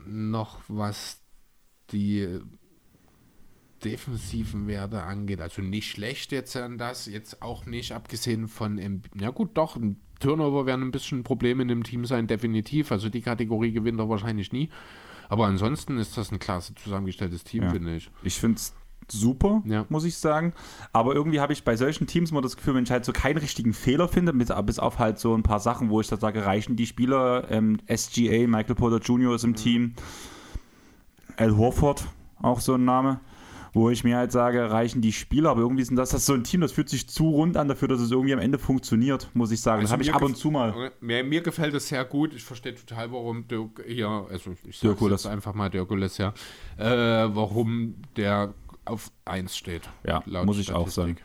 noch, 0.06 0.60
was 0.68 1.21
die 1.92 2.40
defensiven 3.84 4.66
Werte 4.66 5.02
angeht. 5.02 5.40
Also 5.40 5.62
nicht 5.62 5.90
schlecht 5.90 6.32
jetzt 6.32 6.56
an 6.56 6.78
das, 6.78 7.06
jetzt 7.06 7.42
auch 7.42 7.66
nicht 7.66 7.92
abgesehen 7.92 8.48
von, 8.48 9.02
ja 9.18 9.30
gut, 9.30 9.50
doch, 9.54 9.76
ein 9.76 10.00
Turnover 10.20 10.66
werden 10.66 10.82
ein 10.82 10.92
bisschen 10.92 11.20
ein 11.20 11.24
Problem 11.24 11.60
in 11.60 11.68
dem 11.68 11.82
Team 11.82 12.04
sein, 12.04 12.26
definitiv. 12.26 12.92
Also 12.92 13.08
die 13.08 13.22
Kategorie 13.22 13.72
gewinnt 13.72 13.98
er 13.98 14.08
wahrscheinlich 14.08 14.52
nie. 14.52 14.70
Aber 15.28 15.46
ansonsten 15.46 15.98
ist 15.98 16.16
das 16.16 16.30
ein 16.30 16.38
klasse 16.38 16.74
zusammengestelltes 16.74 17.42
Team, 17.44 17.64
ja. 17.64 17.70
finde 17.70 17.96
ich. 17.96 18.10
Ich 18.22 18.38
finde 18.38 18.56
es 18.56 18.74
super, 19.10 19.62
ja. 19.66 19.84
muss 19.88 20.04
ich 20.04 20.16
sagen. 20.16 20.52
Aber 20.92 21.14
irgendwie 21.14 21.40
habe 21.40 21.52
ich 21.52 21.64
bei 21.64 21.76
solchen 21.76 22.06
Teams 22.06 22.30
immer 22.30 22.40
das 22.40 22.56
Gefühl, 22.56 22.74
wenn 22.74 22.84
ich 22.84 22.90
halt 22.90 23.04
so 23.04 23.12
keinen 23.12 23.38
richtigen 23.38 23.72
Fehler 23.72 24.08
finde, 24.08 24.32
bis, 24.32 24.52
bis 24.64 24.78
auf 24.78 24.98
halt 24.98 25.18
so 25.18 25.34
ein 25.34 25.42
paar 25.42 25.60
Sachen, 25.60 25.90
wo 25.90 26.00
ich 26.00 26.08
da 26.08 26.16
sage, 26.16 26.46
reichen 26.46 26.76
die 26.76 26.86
Spieler, 26.86 27.50
ähm, 27.50 27.78
SGA, 27.92 28.46
Michael 28.46 28.74
Porter 28.74 28.98
Jr. 28.98 29.34
ist 29.34 29.44
im 29.44 29.50
mhm. 29.50 29.56
Team, 29.56 29.94
Al 31.42 31.56
Horford, 31.56 32.04
auch 32.40 32.60
so 32.60 32.74
ein 32.74 32.84
Name 32.84 33.20
wo 33.72 33.88
ich 33.88 34.04
mir 34.04 34.16
halt 34.16 34.32
sage, 34.32 34.70
reichen 34.70 35.00
die 35.00 35.12
Spieler, 35.12 35.50
aber 35.50 35.62
irgendwie 35.62 35.82
sind 35.84 35.96
das, 35.96 36.10
das 36.10 36.20
ist 36.20 36.26
so 36.26 36.34
ein 36.34 36.44
Team, 36.44 36.60
das 36.60 36.72
fühlt 36.72 36.88
sich 36.88 37.08
zu 37.08 37.30
rund 37.30 37.56
an 37.56 37.68
dafür, 37.68 37.88
dass 37.88 38.00
es 38.00 38.10
irgendwie 38.10 38.34
am 38.34 38.38
Ende 38.38 38.58
funktioniert, 38.58 39.30
muss 39.34 39.50
ich 39.50 39.60
sagen. 39.60 39.80
Also 39.80 39.84
das 39.84 39.92
habe 39.92 40.02
ich 40.02 40.14
ab 40.14 40.22
und 40.22 40.36
zu 40.36 40.50
mal. 40.50 40.92
Mir, 41.00 41.24
mir, 41.24 41.40
gefällt 41.40 41.74
es 41.74 41.88
sehr 41.88 42.04
gut. 42.04 42.34
Ich 42.34 42.44
verstehe 42.44 42.74
total, 42.74 43.12
warum 43.12 43.48
Dirk 43.48 43.82
hier, 43.86 44.26
also 44.30 44.52
ich 44.66 44.78
sage 44.78 45.08
jetzt 45.08 45.26
einfach 45.26 45.54
mal 45.54 45.70
Dirkules, 45.70 46.18
ja, 46.18 46.34
äh, 46.76 47.34
warum 47.34 47.94
der 48.16 48.52
auf 48.84 49.10
1 49.24 49.56
steht. 49.56 49.88
Ja, 50.06 50.22
muss 50.26 50.58
ich 50.58 50.64
Statistik. 50.64 50.74
auch 50.74 50.88
sagen. 50.88 51.16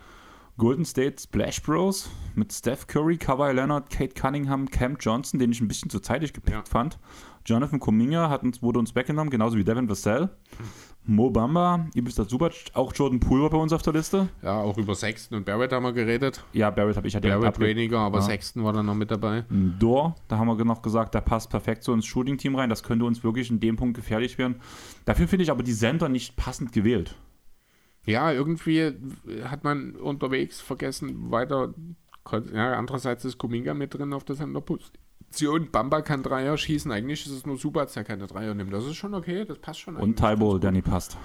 Golden 0.57 0.85
State 0.85 1.21
Splash 1.21 1.61
Bros 1.61 2.09
mit 2.33 2.51
Steph 2.51 2.87
Curry, 2.87 3.17
Kawhi 3.17 3.51
Leonard, 3.53 3.91
Kate 3.91 4.19
Cunningham, 4.19 4.67
Cam 4.71 4.97
Johnson, 4.99 5.39
den 5.39 5.51
ich 5.51 5.61
ein 5.61 5.67
bisschen 5.67 5.91
zu 5.91 5.99
zeitig 5.99 6.33
gepickt 6.33 6.57
ja. 6.57 6.63
fand. 6.71 6.97
Jonathan 7.47 7.79
Kuminga 7.79 8.29
hat 8.29 8.43
uns, 8.43 8.61
wurde 8.61 8.77
uns 8.77 8.93
weggenommen, 8.93 9.29
genauso 9.29 9.57
wie 9.57 9.63
Devin 9.63 9.87
Vassell. 9.87 10.29
Mo 11.05 11.29
Bamba, 11.29 11.87
Ibis 11.95 12.15
Subac, 12.15 12.53
auch 12.73 12.93
Jordan 12.93 13.21
Poole 13.21 13.43
war 13.43 13.49
bei 13.51 13.57
uns 13.57 13.71
auf 13.71 13.81
der 13.81 13.93
Liste. 13.93 14.27
Ja, 14.41 14.59
auch 14.59 14.77
über 14.77 14.93
Sexton 14.93 15.37
und 15.37 15.45
Barrett 15.45 15.71
haben 15.71 15.83
wir 15.83 15.93
geredet. 15.93 16.43
Ja, 16.51 16.69
Barrett 16.69 16.97
habe 16.97 17.07
ich 17.07 17.13
halt 17.13 17.23
Barrett 17.23 17.57
weniger, 17.61 17.99
aber 17.99 18.17
ja. 18.17 18.25
Sexton 18.25 18.65
war 18.65 18.73
dann 18.73 18.85
noch 18.85 18.95
mit 18.95 19.09
dabei. 19.09 19.45
Dor, 19.49 20.15
da 20.27 20.37
haben 20.37 20.47
wir 20.47 20.65
noch 20.65 20.81
gesagt, 20.81 21.13
der 21.13 21.21
passt 21.21 21.49
perfekt 21.49 21.85
so 21.85 21.93
ins 21.93 22.05
Shooting-Team 22.05 22.55
rein. 22.55 22.69
Das 22.69 22.83
könnte 22.83 23.05
uns 23.05 23.23
wirklich 23.23 23.49
in 23.49 23.61
dem 23.61 23.77
Punkt 23.77 23.95
gefährlich 23.95 24.37
werden. 24.37 24.57
Dafür 25.05 25.29
finde 25.29 25.43
ich 25.43 25.51
aber 25.51 25.63
die 25.63 25.73
Center 25.73 26.09
nicht 26.09 26.35
passend 26.35 26.73
gewählt. 26.73 27.15
Ja, 28.03 28.33
irgendwie 28.33 28.91
hat 29.45 29.63
man 29.63 29.95
unterwegs 29.95 30.59
vergessen, 30.59 31.31
weiter. 31.31 31.73
Ja, 32.53 32.73
andererseits 32.73 33.23
ist 33.23 33.37
Kuminga 33.37 33.73
mit 33.73 33.93
drin 33.93 34.11
auf 34.11 34.25
der 34.25 34.35
Center-Position. 34.35 35.06
Option, 35.29 35.69
Bamba 35.71 36.01
kann 36.01 36.23
Dreier 36.23 36.57
schießen. 36.57 36.91
Eigentlich 36.91 37.25
ist 37.25 37.31
es 37.31 37.45
nur 37.45 37.57
Subac, 37.57 37.93
der 37.93 38.03
keine 38.03 38.27
Dreier 38.27 38.53
nimmt. 38.53 38.73
Das 38.73 38.85
ist 38.85 38.95
schon 38.95 39.13
okay, 39.13 39.45
das 39.45 39.59
passt 39.59 39.81
schon. 39.81 39.95
Und 39.95 40.17
Taibo, 40.17 40.57
der 40.57 40.71
nie 40.71 40.81
passt. 40.81 41.17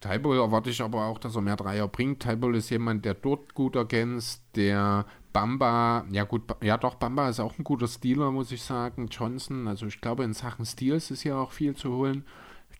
Taibo 0.00 0.34
erwarte 0.34 0.70
ich 0.70 0.82
aber 0.82 1.04
auch, 1.04 1.18
dass 1.18 1.36
er 1.36 1.42
mehr 1.42 1.56
Dreier 1.56 1.86
bringt. 1.86 2.22
Taibo 2.22 2.50
ist 2.50 2.70
jemand, 2.70 3.04
der 3.04 3.14
dort 3.14 3.54
gut 3.54 3.76
ergänzt, 3.76 4.42
der 4.56 5.06
Bamba, 5.32 6.04
ja 6.10 6.24
gut, 6.24 6.42
ja 6.62 6.76
doch, 6.76 6.96
Bamba 6.96 7.28
ist 7.28 7.40
auch 7.40 7.58
ein 7.58 7.64
guter 7.64 7.86
Stealer, 7.86 8.30
muss 8.30 8.50
ich 8.50 8.62
sagen. 8.62 9.08
Johnson, 9.08 9.68
also 9.68 9.86
ich 9.86 10.00
glaube, 10.00 10.24
in 10.24 10.32
Sachen 10.32 10.64
Steals 10.64 11.10
ist 11.10 11.22
hier 11.22 11.36
auch 11.36 11.52
viel 11.52 11.74
zu 11.76 11.92
holen. 11.92 12.24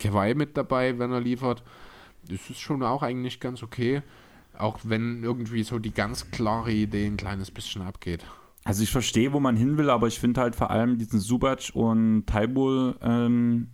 Kawhi 0.01 0.35
mit 0.35 0.57
dabei, 0.57 0.99
wenn 0.99 1.12
er 1.12 1.20
liefert. 1.20 1.62
Das 2.28 2.51
ist 2.51 2.61
schon 2.61 2.82
auch 2.82 3.03
eigentlich 3.03 3.39
ganz 3.39 3.62
okay. 3.62 4.03
Auch 4.57 4.78
wenn 4.82 5.23
irgendwie 5.23 5.62
so 5.62 5.78
die 5.78 5.93
ganz 5.93 6.31
klare 6.31 6.73
Idee 6.73 7.07
ein 7.07 7.16
kleines 7.16 7.51
bisschen 7.51 7.82
abgeht. 7.82 8.24
Also 8.65 8.82
ich 8.82 8.91
verstehe, 8.91 9.32
wo 9.32 9.41
man 9.41 9.57
hin 9.57 9.77
will, 9.77 9.91
aber 9.91 10.07
ich 10.07 10.19
finde 10.19 10.41
halt 10.41 10.57
vor 10.57 10.70
allem 10.70 10.97
diesen 10.97 11.20
Subac 11.20 11.70
und 11.74 12.27
Taibul 12.27 12.97
ähm, 13.03 13.69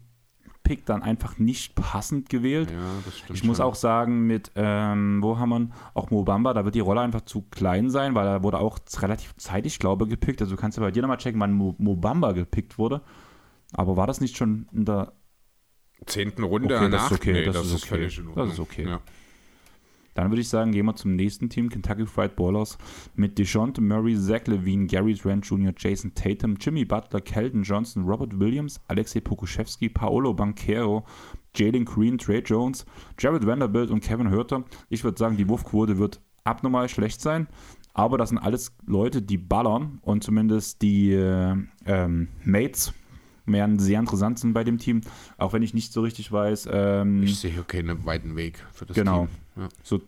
Pick 0.65 0.85
dann 0.85 1.03
einfach 1.03 1.39
nicht 1.39 1.75
passend 1.75 2.29
gewählt. 2.29 2.71
Ja, 2.71 2.79
das 3.05 3.19
stimmt. 3.19 3.39
Ich 3.39 3.45
muss 3.45 3.57
schon. 3.57 3.67
auch 3.67 3.75
sagen, 3.75 4.27
mit, 4.27 4.53
ähm, 4.57 5.23
wo 5.23 5.39
haben 5.39 5.49
wir 5.49 5.69
auch 5.95 6.11
Mobamba, 6.11 6.55
da 6.55 6.65
wird 6.65 6.75
die 6.75 6.81
Rolle 6.81 7.01
einfach 7.01 7.23
zu 7.23 7.43
klein 7.51 7.89
sein, 7.89 8.15
weil 8.15 8.27
er 8.27 8.43
wurde 8.43 8.59
auch 8.59 8.79
relativ 8.99 9.35
zeitig, 9.37 9.79
glaube 9.79 10.05
ich, 10.05 10.11
gepickt. 10.11 10.41
Also 10.43 10.55
du 10.55 10.61
kannst 10.61 10.77
ja 10.77 10.85
bei 10.85 10.91
dir 10.91 11.03
nochmal 11.03 11.17
checken, 11.17 11.41
wann 11.41 11.53
Mo 11.53 11.75
Mobamba 11.79 12.33
gepickt 12.33 12.79
wurde. 12.79 13.01
Aber 13.73 13.97
war 13.97 14.07
das 14.07 14.21
nicht 14.21 14.37
schon 14.37 14.69
in 14.73 14.85
der 14.85 15.13
zehnten 16.07 16.43
Runde 16.43 16.75
okay, 16.75 16.85
danach? 16.85 17.09
Das 17.09 17.13
ist 17.13 17.19
okay, 17.19 17.33
nee, 17.33 17.45
das, 17.45 17.57
das, 17.57 17.67
ist, 17.67 17.75
ist 17.75 17.93
okay. 17.93 18.09
Das 18.35 18.53
ist 18.53 18.61
okay. 18.61 18.87
Ja. 18.87 19.01
Dann 20.15 20.31
würde 20.31 20.41
ich 20.41 20.49
sagen, 20.49 20.73
gehen 20.73 20.87
wir 20.87 20.97
zum 20.97 21.17
nächsten 21.17 21.49
Team, 21.49 21.69
Kentucky 21.69 22.07
Fried 22.07 22.37
Ballers, 22.37 22.79
mit 23.15 23.39
DeJounte 23.39 23.81
Murray, 23.81 24.17
Zach 24.17 24.47
Levine, 24.47 24.87
Gary 24.87 25.15
Trent 25.15 25.47
Jr., 25.47 25.73
Jason 25.77 26.15
Tatum, 26.15 26.57
Jimmy 26.61 26.85
Butler, 26.85 27.21
Kelton 27.21 27.63
Johnson, 27.63 28.05
Robert 28.05 28.39
Williams, 28.39 28.81
Alexei 28.89 29.21
Pokuschewski, 29.21 29.89
Paolo 29.89 30.35
Banquero, 30.35 31.05
Jalen 31.55 31.85
Green, 31.85 32.19
Trey 32.19 32.41
Jones, 32.41 32.85
Jared 33.19 33.47
Vanderbilt 33.47 33.91
und 33.91 34.01
Kevin 34.03 34.31
Hurter. 34.31 34.65
Ich 34.89 35.05
würde 35.05 35.19
sagen, 35.19 35.37
die 35.37 35.49
Wurfquote 35.49 35.99
wird 35.99 36.21
abnormal 36.45 36.89
schlecht 36.89 37.21
sein. 37.21 37.49
Aber 37.93 38.19
das 38.19 38.29
sind 38.29 38.39
alles 38.39 38.73
Leute, 38.87 39.21
die 39.21 39.37
ballern 39.37 39.99
und 40.03 40.23
zumindest 40.23 40.81
die 40.81 41.13
äh, 41.13 41.57
ähm, 41.87 42.29
Mates 42.45 42.95
werden 43.47 43.79
sehr 43.79 43.99
interessant 43.99 44.39
sind 44.39 44.53
bei 44.53 44.63
dem 44.63 44.79
Team, 44.79 45.01
auch 45.39 45.53
wenn 45.53 45.63
ich 45.63 45.75
nicht 45.75 45.93
so 45.93 46.03
richtig 46.03 46.31
weiß. 46.31 46.69
Ähm, 46.71 47.23
ich 47.23 47.39
sehe 47.39 47.51
hier 47.51 47.65
keinen 47.65 48.05
weiten 48.05 48.37
Weg 48.37 48.65
für 48.73 48.87
das 48.87 48.95
genau. 48.95 49.27
Team. 49.27 49.29
Ja. 49.61 49.69
So 49.83 50.01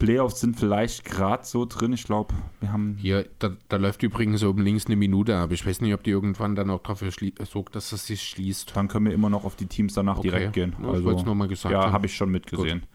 Playoffs 0.00 0.40
sind 0.40 0.58
vielleicht 0.58 1.04
gerade 1.04 1.44
so 1.44 1.66
drin. 1.66 1.92
Ich 1.92 2.04
glaube, 2.04 2.34
wir 2.60 2.72
haben. 2.72 2.96
Hier, 2.98 3.28
da, 3.38 3.50
da, 3.68 3.76
läuft 3.76 4.02
übrigens 4.02 4.42
oben 4.42 4.62
links 4.62 4.86
eine 4.86 4.96
Minute 4.96 5.36
ab. 5.36 5.52
Ich 5.52 5.64
weiß 5.64 5.82
nicht, 5.82 5.92
ob 5.92 6.02
die 6.02 6.10
irgendwann 6.10 6.56
dann 6.56 6.70
auch 6.70 6.82
dafür 6.82 7.10
sorgt, 7.44 7.76
dass 7.76 7.90
das 7.90 8.06
sich 8.06 8.22
schließt. 8.22 8.74
Dann 8.74 8.88
können 8.88 9.06
wir 9.06 9.12
immer 9.12 9.28
noch 9.28 9.44
auf 9.44 9.56
die 9.56 9.66
Teams 9.66 9.92
danach 9.92 10.18
okay. 10.18 10.30
direkt 10.30 10.52
gehen. 10.54 10.74
Ja, 10.82 10.88
also, 10.88 11.12
ich 11.12 11.24
nochmal 11.24 11.48
gesagt. 11.48 11.72
Ja, 11.72 11.92
habe 11.92 12.06
ich 12.06 12.16
schon 12.16 12.30
mitgesehen. 12.30 12.80
Gut. 12.80 12.88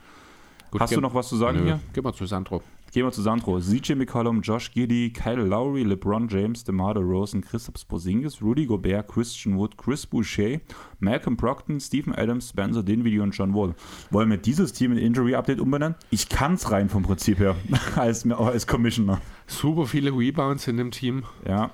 Gut, 0.72 0.82
Hast 0.82 0.96
du 0.96 1.00
noch 1.00 1.14
was 1.14 1.30
zu 1.30 1.38
sagen 1.38 1.60
Nö. 1.60 1.64
hier? 1.64 1.80
Geh 1.94 2.02
mal 2.02 2.14
zu 2.14 2.26
Sandro. 2.26 2.62
Gehen 2.96 3.06
wir 3.06 3.12
zu 3.12 3.24
Sandro. 3.24 3.60
CJ 3.60 3.96
McCollum, 3.96 4.40
Josh 4.40 4.72
Giddy, 4.72 5.12
Kyle 5.12 5.44
Lowry, 5.44 5.84
LeBron 5.84 6.30
James, 6.30 6.64
DeMar 6.64 6.94
DeRozan, 6.94 7.42
Christoph 7.42 7.86
Porzingis, 7.90 8.42
Rudy 8.42 8.66
Gobert, 8.66 9.10
Christian 9.10 9.58
Wood, 9.58 9.78
Chris 9.78 10.06
Boucher, 10.06 10.62
Malcolm 11.00 11.36
Brockton, 11.36 11.82
Stephen 11.82 12.16
Adams, 12.16 12.52
Spencer 12.52 12.84
Dinwiddie 12.84 13.20
und 13.20 13.32
John 13.32 13.54
Wall. 13.54 13.76
Wollen 14.12 14.30
wir 14.30 14.38
dieses 14.38 14.72
Team 14.72 14.94
in 14.94 14.98
Injury 14.98 15.36
Update 15.36 15.60
umbenennen? 15.60 15.96
Ich 16.10 16.30
kann 16.30 16.54
es 16.54 16.72
rein 16.72 16.88
vom 16.88 17.04
Prinzip 17.04 17.40
her, 17.40 17.58
als, 17.98 18.26
als 18.32 18.66
Commissioner. 18.66 19.20
Super 19.46 19.88
viele 19.88 20.12
Rebounds 20.12 20.66
in 20.70 20.78
dem 20.78 20.92
Team. 20.92 21.24
Ja. 21.46 21.72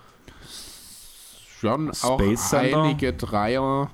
Schon 1.59 1.91
auch 2.01 2.19
einige 2.51 3.13
Dreier 3.13 3.91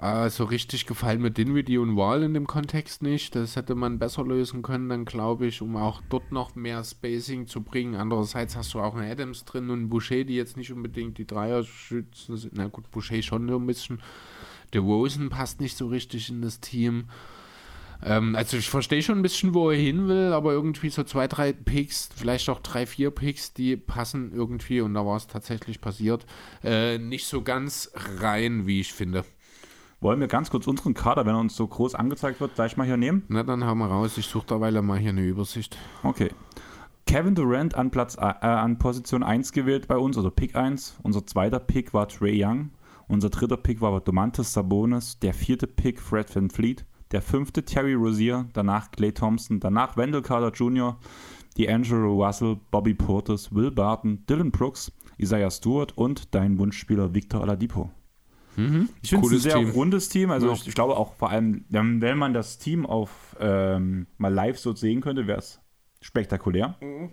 äh, 0.00 0.28
so 0.28 0.44
richtig 0.44 0.86
gefallen 0.86 1.22
mir 1.22 1.30
Dinwiddie 1.30 1.78
und 1.78 1.96
Wall 1.96 2.22
in 2.22 2.34
dem 2.34 2.46
Kontext 2.46 3.02
nicht. 3.02 3.34
Das 3.34 3.56
hätte 3.56 3.74
man 3.74 3.98
besser 3.98 4.24
lösen 4.24 4.62
können, 4.62 4.88
dann 4.88 5.04
glaube 5.04 5.46
ich, 5.46 5.62
um 5.62 5.76
auch 5.76 6.02
dort 6.08 6.32
noch 6.32 6.54
mehr 6.54 6.84
Spacing 6.84 7.46
zu 7.46 7.62
bringen. 7.62 7.94
Andererseits 7.94 8.56
hast 8.56 8.74
du 8.74 8.80
auch 8.80 8.94
einen 8.94 9.10
Adams 9.10 9.44
drin 9.44 9.70
und 9.70 9.88
Boucher, 9.88 10.24
die 10.24 10.36
jetzt 10.36 10.56
nicht 10.56 10.72
unbedingt 10.72 11.18
die 11.18 11.26
Dreier 11.26 11.64
schützen. 11.64 12.50
Na 12.52 12.68
gut, 12.68 12.90
Boucher 12.90 13.22
schon 13.22 13.46
nur 13.46 13.60
ein 13.60 13.66
bisschen. 13.66 14.02
Der 14.72 14.80
Rosen 14.80 15.30
passt 15.30 15.60
nicht 15.60 15.76
so 15.76 15.86
richtig 15.86 16.28
in 16.28 16.42
das 16.42 16.60
Team. 16.60 17.04
Ähm, 18.02 18.34
also 18.36 18.56
ich 18.56 18.68
verstehe 18.68 19.02
schon 19.02 19.18
ein 19.18 19.22
bisschen, 19.22 19.54
wo 19.54 19.70
er 19.70 19.78
hin 19.78 20.08
will, 20.08 20.32
aber 20.32 20.52
irgendwie 20.52 20.90
so 20.90 21.02
zwei, 21.04 21.28
drei 21.28 21.52
Picks, 21.52 22.10
vielleicht 22.14 22.48
auch 22.50 22.60
drei, 22.60 22.84
vier 22.84 23.10
Picks, 23.10 23.54
die 23.54 23.76
passen 23.76 24.32
irgendwie, 24.34 24.80
und 24.80 24.94
da 24.94 25.06
war 25.06 25.16
es 25.16 25.26
tatsächlich 25.26 25.80
passiert, 25.80 26.26
äh, 26.62 26.98
nicht 26.98 27.26
so 27.26 27.42
ganz 27.42 27.90
rein, 28.20 28.66
wie 28.66 28.80
ich 28.80 28.92
finde. 28.92 29.24
Wollen 30.00 30.20
wir 30.20 30.28
ganz 30.28 30.50
kurz 30.50 30.66
unseren 30.66 30.94
Kader, 30.94 31.24
wenn 31.24 31.34
er 31.34 31.40
uns 31.40 31.56
so 31.56 31.66
groß 31.66 31.94
angezeigt 31.94 32.40
wird, 32.40 32.54
gleich 32.54 32.76
mal 32.76 32.86
hier 32.86 32.96
nehmen? 32.96 33.22
Na, 33.28 33.42
dann 33.42 33.64
haben 33.64 33.78
wir 33.78 33.86
raus. 33.86 34.18
Ich 34.18 34.26
suche 34.26 34.46
derweil 34.46 34.80
mal 34.82 34.98
hier 34.98 35.10
eine 35.10 35.24
Übersicht. 35.24 35.78
Okay. 36.02 36.30
Kevin 37.06 37.34
Durant 37.34 37.76
an 37.76 37.90
Platz 37.90 38.16
äh, 38.16 38.20
an 38.20 38.78
Position 38.78 39.22
1 39.22 39.52
gewählt 39.52 39.88
bei 39.88 39.96
uns, 39.96 40.16
also 40.16 40.30
Pick 40.30 40.54
1. 40.54 40.98
Unser 41.02 41.24
zweiter 41.24 41.60
Pick 41.60 41.94
war 41.94 42.08
Trey 42.08 42.44
Young. 42.44 42.70
Unser 43.08 43.30
dritter 43.30 43.56
Pick 43.56 43.80
war 43.80 44.00
Domantas 44.00 44.52
Sabonis. 44.52 45.18
Der 45.20 45.32
vierte 45.32 45.66
Pick 45.66 46.00
Fred 46.00 46.34
Van 46.34 46.50
Fleet. 46.50 46.84
Der 47.12 47.22
fünfte 47.22 47.64
Terry 47.64 47.94
Rozier. 47.94 48.46
Danach 48.52 48.90
Clay 48.90 49.12
Thompson. 49.12 49.60
Danach 49.60 49.96
Wendell 49.96 50.22
Carter 50.22 50.50
Jr. 50.50 50.98
D'Angelo 51.56 52.12
Russell, 52.12 52.60
Bobby 52.70 52.92
Portis, 52.92 53.50
Will 53.50 53.70
Barton, 53.70 54.26
Dylan 54.26 54.50
Brooks, 54.50 54.92
Isaiah 55.18 55.50
Stewart 55.50 55.96
und 55.96 56.34
dein 56.34 56.58
Wunschspieler 56.58 57.14
Victor 57.14 57.40
Oladipo. 57.40 57.90
Mhm. 58.56 58.88
Ich 59.02 59.10
finde 59.10 59.26
es 59.26 59.32
ein 59.32 59.38
sehr 59.38 59.54
Team. 59.56 59.70
rundes 59.70 60.08
Team. 60.08 60.30
Also 60.30 60.48
ja. 60.48 60.52
ich, 60.54 60.66
ich, 60.66 60.74
glaube 60.74 60.96
auch 60.96 61.14
vor 61.14 61.30
allem, 61.30 61.64
wenn 61.68 62.18
man 62.18 62.32
das 62.32 62.58
Team 62.58 62.86
auf 62.86 63.36
ähm, 63.38 64.06
mal 64.18 64.32
live 64.32 64.58
so 64.58 64.74
sehen 64.74 65.00
könnte, 65.00 65.26
wäre 65.26 65.38
es 65.38 65.60
spektakulär. 66.00 66.76
Mhm. 66.80 67.10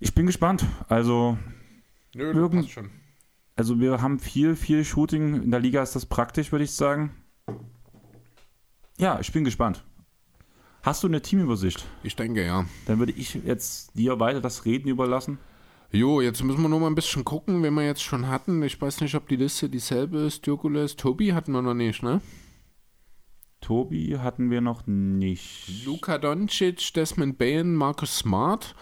Ich 0.00 0.14
bin 0.14 0.26
gespannt. 0.26 0.64
Also 0.88 1.36
Nö, 2.14 2.32
irgend, 2.32 2.70
schon. 2.70 2.90
Also 3.56 3.80
wir 3.80 4.00
haben 4.00 4.20
viel, 4.20 4.54
viel 4.54 4.84
Shooting. 4.84 5.42
In 5.42 5.50
der 5.50 5.60
Liga 5.60 5.82
ist 5.82 5.96
das 5.96 6.06
praktisch, 6.06 6.52
würde 6.52 6.64
ich 6.64 6.72
sagen. 6.72 7.10
Ja, 8.98 9.18
ich 9.20 9.32
bin 9.32 9.44
gespannt. 9.44 9.84
Hast 10.82 11.02
du 11.02 11.08
eine 11.08 11.20
Teamübersicht? 11.20 11.84
Ich 12.04 12.14
denke, 12.14 12.44
ja. 12.44 12.64
Dann 12.86 13.00
würde 13.00 13.12
ich 13.12 13.34
jetzt 13.34 13.96
dir 13.96 14.20
weiter 14.20 14.40
das 14.40 14.64
Reden 14.64 14.88
überlassen. 14.88 15.38
Jo, 15.90 16.20
jetzt 16.20 16.44
müssen 16.44 16.60
wir 16.60 16.68
noch 16.68 16.80
mal 16.80 16.88
ein 16.88 16.94
bisschen 16.94 17.24
gucken, 17.24 17.62
wen 17.62 17.72
wir 17.72 17.86
jetzt 17.86 18.02
schon 18.02 18.28
hatten. 18.28 18.62
Ich 18.62 18.78
weiß 18.78 19.00
nicht, 19.00 19.14
ob 19.14 19.26
die 19.26 19.36
Liste 19.36 19.70
dieselbe 19.70 20.18
ist. 20.18 20.46
Dürkules, 20.46 20.96
Tobi 20.96 21.32
hatten 21.32 21.52
wir 21.52 21.62
noch 21.62 21.72
nicht, 21.72 22.02
ne? 22.02 22.20
Tobi 23.62 24.18
hatten 24.18 24.50
wir 24.50 24.60
noch 24.60 24.86
nicht. 24.86 25.86
Luka 25.86 26.18
Doncic, 26.18 26.92
Desmond 26.92 27.38
Bain, 27.38 27.74
Marcus 27.74 28.18
Smart, 28.18 28.74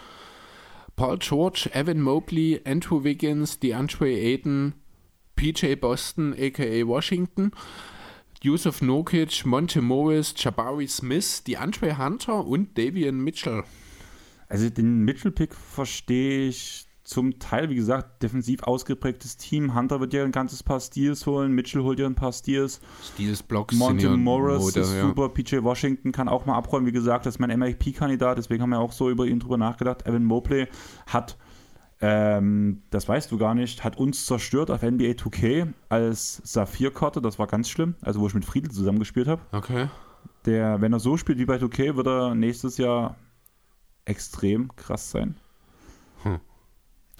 Paul 0.97 1.17
George, 1.19 1.69
Evan 1.73 2.01
Mobley, 2.01 2.59
Andrew 2.65 3.05
Wiggins, 3.05 3.57
DeAndre 3.59 4.09
Ayton, 4.09 4.73
PJ 5.37 5.75
Boston, 5.75 6.33
aka 6.37 6.85
Washington, 6.85 7.51
Yusuf 8.43 8.81
Nokic, 8.81 9.45
Monte 9.45 9.81
Morris, 9.81 10.33
Jabari 10.35 10.87
Smith, 10.87 11.43
DeAndre 11.45 11.97
Hunter 11.97 12.45
und 12.45 12.77
Davian 12.77 13.23
Mitchell. 13.23 13.63
Also 14.49 14.69
den 14.69 15.05
Mitchell-Pick 15.05 15.53
verstehe 15.55 16.49
ich 16.49 16.86
zum 17.07 17.39
Teil, 17.39 17.69
wie 17.69 17.75
gesagt, 17.75 18.21
defensiv 18.21 18.63
ausgeprägtes 18.63 19.37
Team. 19.37 19.73
Hunter 19.73 20.01
wird 20.01 20.13
ja 20.13 20.25
ein 20.25 20.33
ganzes 20.33 20.61
paar 20.61 20.81
Steals 20.81 21.25
holen, 21.25 21.53
Mitchell 21.53 21.81
holt 21.81 21.99
ja 21.99 22.05
ein 22.05 22.15
paar 22.15 22.33
Steals. 22.33 22.81
Steals, 23.01 23.41
Blocks, 23.41 23.75
Monte 23.75 24.09
Morris 24.09 24.59
Mode, 24.59 24.79
ist 24.81 24.93
ja. 24.93 25.03
super, 25.03 25.29
PJ 25.29 25.63
Washington 25.63 26.11
kann 26.11 26.27
auch 26.27 26.45
mal 26.45 26.57
abräumen. 26.57 26.85
Wie 26.85 26.91
gesagt, 26.91 27.25
das 27.25 27.35
ist 27.35 27.39
mein 27.39 27.57
MIP-Kandidat, 27.57 28.37
deswegen 28.37 28.61
haben 28.61 28.71
wir 28.71 28.79
auch 28.79 28.91
so 28.91 29.09
über 29.09 29.25
ihn 29.25 29.39
drüber 29.39 29.57
nachgedacht. 29.57 30.05
Evan 30.05 30.25
Mobley 30.25 30.67
hat, 31.05 31.37
ähm, 32.01 32.81
das 32.89 33.07
weißt 33.07 33.31
du 33.31 33.37
gar 33.37 33.55
nicht, 33.55 33.85
hat 33.85 33.97
uns 33.97 34.25
zerstört 34.25 34.69
auf 34.69 34.81
NBA 34.81 35.11
2K 35.11 35.71
als 35.87 36.41
Saphir-Karte. 36.43 37.21
Das 37.21 37.39
war 37.39 37.47
ganz 37.47 37.69
schlimm, 37.69 37.95
also 38.01 38.19
wo 38.19 38.27
ich 38.27 38.33
mit 38.33 38.43
Friedel 38.43 38.69
zusammengespielt 38.69 39.29
habe. 39.29 39.43
Okay. 39.53 39.87
Der, 40.45 40.81
wenn 40.81 40.91
er 40.91 40.99
so 40.99 41.15
spielt 41.15 41.39
wie 41.39 41.45
bei 41.45 41.55
2K, 41.55 41.95
wird 41.95 42.07
er 42.07 42.35
nächstes 42.35 42.77
Jahr 42.77 43.15
extrem 44.03 44.75
krass 44.75 45.09
sein. 45.09 45.37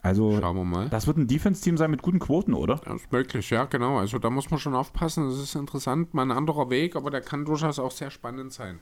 Also, 0.03 0.39
Schauen 0.39 0.55
wir 0.55 0.63
mal. 0.63 0.89
das 0.89 1.07
wird 1.07 1.17
ein 1.17 1.27
Defense-Team 1.27 1.75
sein 1.77 1.91
mit 1.91 2.01
guten 2.01 2.19
Quoten, 2.19 2.53
oder? 2.53 2.75
Das 2.85 3.01
ist 3.01 3.11
möglich, 3.11 3.49
ja, 3.49 3.65
genau. 3.65 3.97
Also 3.97 4.19
da 4.19 4.29
muss 4.29 4.49
man 4.49 4.59
schon 4.59 4.75
aufpassen. 4.75 5.29
Das 5.29 5.39
ist 5.39 5.55
interessant. 5.55 6.13
Mal 6.13 6.23
ein 6.23 6.31
anderer 6.31 6.69
Weg, 6.69 6.95
aber 6.95 7.09
der 7.09 7.21
kann 7.21 7.45
durchaus 7.45 7.79
auch 7.79 7.91
sehr 7.91 8.11
spannend 8.11 8.53
sein. 8.53 8.79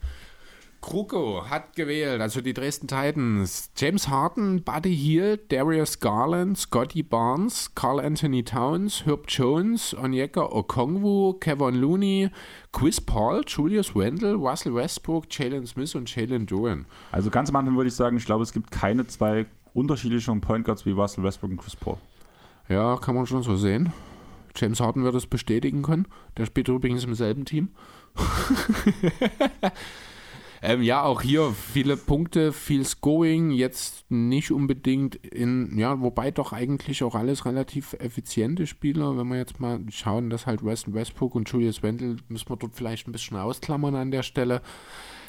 Kruko 0.82 1.50
hat 1.50 1.76
gewählt, 1.76 2.22
also 2.22 2.42
die 2.42 2.54
Dresden 2.54 2.88
Titans. 2.88 3.72
James 3.76 4.08
Harden, 4.08 4.62
Buddy 4.62 4.96
Hield, 4.96 5.52
Darius 5.52 6.00
Garland, 6.00 6.60
Scotty 6.60 7.02
Barnes, 7.02 7.72
Carl 7.74 8.00
Anthony 8.00 8.44
Towns, 8.44 9.04
Herb 9.04 9.26
Jones, 9.28 9.96
Onyeka 9.96 10.44
Okongwu, 10.44 11.34
Kevin 11.40 11.74
Looney, 11.76 12.30
Chris 12.72 13.02
Paul, 13.02 13.42
Julius 13.48 13.96
Wendell, 13.96 14.36
Russell 14.36 14.76
Westbrook, 14.76 15.26
Jalen 15.32 15.66
Smith 15.66 15.96
und 15.96 16.14
Jalen 16.14 16.46
Duran. 16.46 16.86
Also 17.12 17.32
ganz 17.32 17.50
am 17.50 17.56
Anfang 17.56 17.76
würde 17.78 17.88
ich 17.88 17.96
sagen, 17.96 18.18
ich 18.18 18.26
glaube, 18.26 18.44
es 18.44 18.54
gibt 18.54 18.70
keine 18.70 19.08
zwei 19.08 19.48
unterschiedlichen 19.76 20.42
Point 20.42 20.66
Guards 20.66 20.86
wie 20.86 20.92
Russell 20.92 21.24
Westbrook 21.24 21.52
und 21.52 21.58
Chris 21.58 21.76
Paul. 21.76 21.98
Ja, 22.70 22.98
kann 22.98 23.14
man 23.14 23.28
schon 23.28 23.44
so 23.44 23.56
sehen. 23.56 23.94
James 24.56 24.80
Harden 24.80 25.04
wird 25.04 25.16
das 25.16 25.28
bestätigen 25.28 25.84
können. 25.84 26.08
Der 26.38 26.46
spielt 26.46 26.70
übrigens 26.70 27.04
im 27.04 27.14
selben 27.14 27.46
Team. 27.46 27.70
ähm, 30.62 30.82
ja, 30.82 31.04
auch 31.04 31.22
hier 31.22 31.52
viele 31.52 31.98
Punkte, 31.98 32.54
viel 32.54 32.86
Scoring, 32.86 33.52
jetzt 33.52 34.10
nicht 34.10 34.52
unbedingt 34.52 35.16
in, 35.16 35.78
ja, 35.78 36.00
wobei 36.00 36.32
doch 36.32 36.54
eigentlich 36.54 37.04
auch 37.04 37.16
alles 37.16 37.46
relativ 37.46 37.94
effiziente 38.00 38.66
Spieler. 38.66 39.18
Wenn 39.18 39.28
wir 39.28 39.38
jetzt 39.38 39.60
mal 39.60 39.82
schauen, 39.90 40.30
dass 40.30 40.46
halt 40.46 40.64
Weston 40.64 40.94
Westbrook 40.94 41.36
und 41.36 41.50
Julius 41.50 41.84
Wendell, 41.84 42.18
müssen 42.30 42.50
wir 42.50 42.56
dort 42.56 42.76
vielleicht 42.76 43.08
ein 43.08 43.12
bisschen 43.12 43.38
ausklammern 43.38 43.96
an 43.96 44.12
der 44.12 44.24
Stelle. 44.24 44.62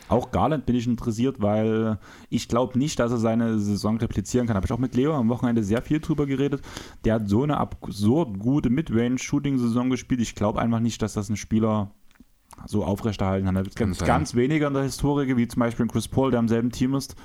Auch 0.09 0.31
Garland 0.31 0.67
bin 0.67 0.76
ich 0.76 0.86
interessiert, 0.86 1.41
weil 1.41 1.99
ich 2.31 2.49
glaube 2.49 2.78
nicht, 2.78 2.99
dass 2.99 3.10
er 3.10 3.18
seine 3.18 3.59
Saison 3.59 3.97
replizieren 3.99 4.47
kann. 4.47 4.57
Habe 4.57 4.67
ich 4.67 4.73
auch 4.73 4.78
mit 4.78 4.94
Leo 4.94 5.15
am 5.15 5.28
Wochenende 5.28 5.62
sehr 5.62 5.83
viel 5.83 6.01
drüber 6.01 6.26
geredet. 6.26 6.62
Der 7.05 7.15
hat 7.15 7.28
so 7.28 7.43
eine 7.43 7.59
absurd 7.59 8.39
gute 8.39 8.70
Midrange-Shooting-Saison 8.70 9.91
gespielt. 9.91 10.20
Ich 10.20 10.35
glaube 10.35 10.60
einfach 10.60 10.81
nicht, 10.81 11.02
dass 11.02 11.15
das 11.15 11.28
ein 11.28 11.36
Spieler 11.36 11.91
so 12.67 12.85
aufrechterhalten 12.85 13.47
kann. 13.47 13.55
Da 13.55 13.62
gibt 13.62 13.81
es 13.81 13.99
ganz 13.99 14.35
weniger 14.35 14.68
in 14.68 14.75
der 14.75 14.85
Historie, 14.85 15.36
wie 15.36 15.49
zum 15.49 15.60
Beispiel 15.60 15.86
Chris 15.86 16.09
Paul, 16.09 16.31
der 16.31 16.41
im 16.41 16.49
selben 16.49 16.70
Team 16.70 16.94
ist. 16.94 17.17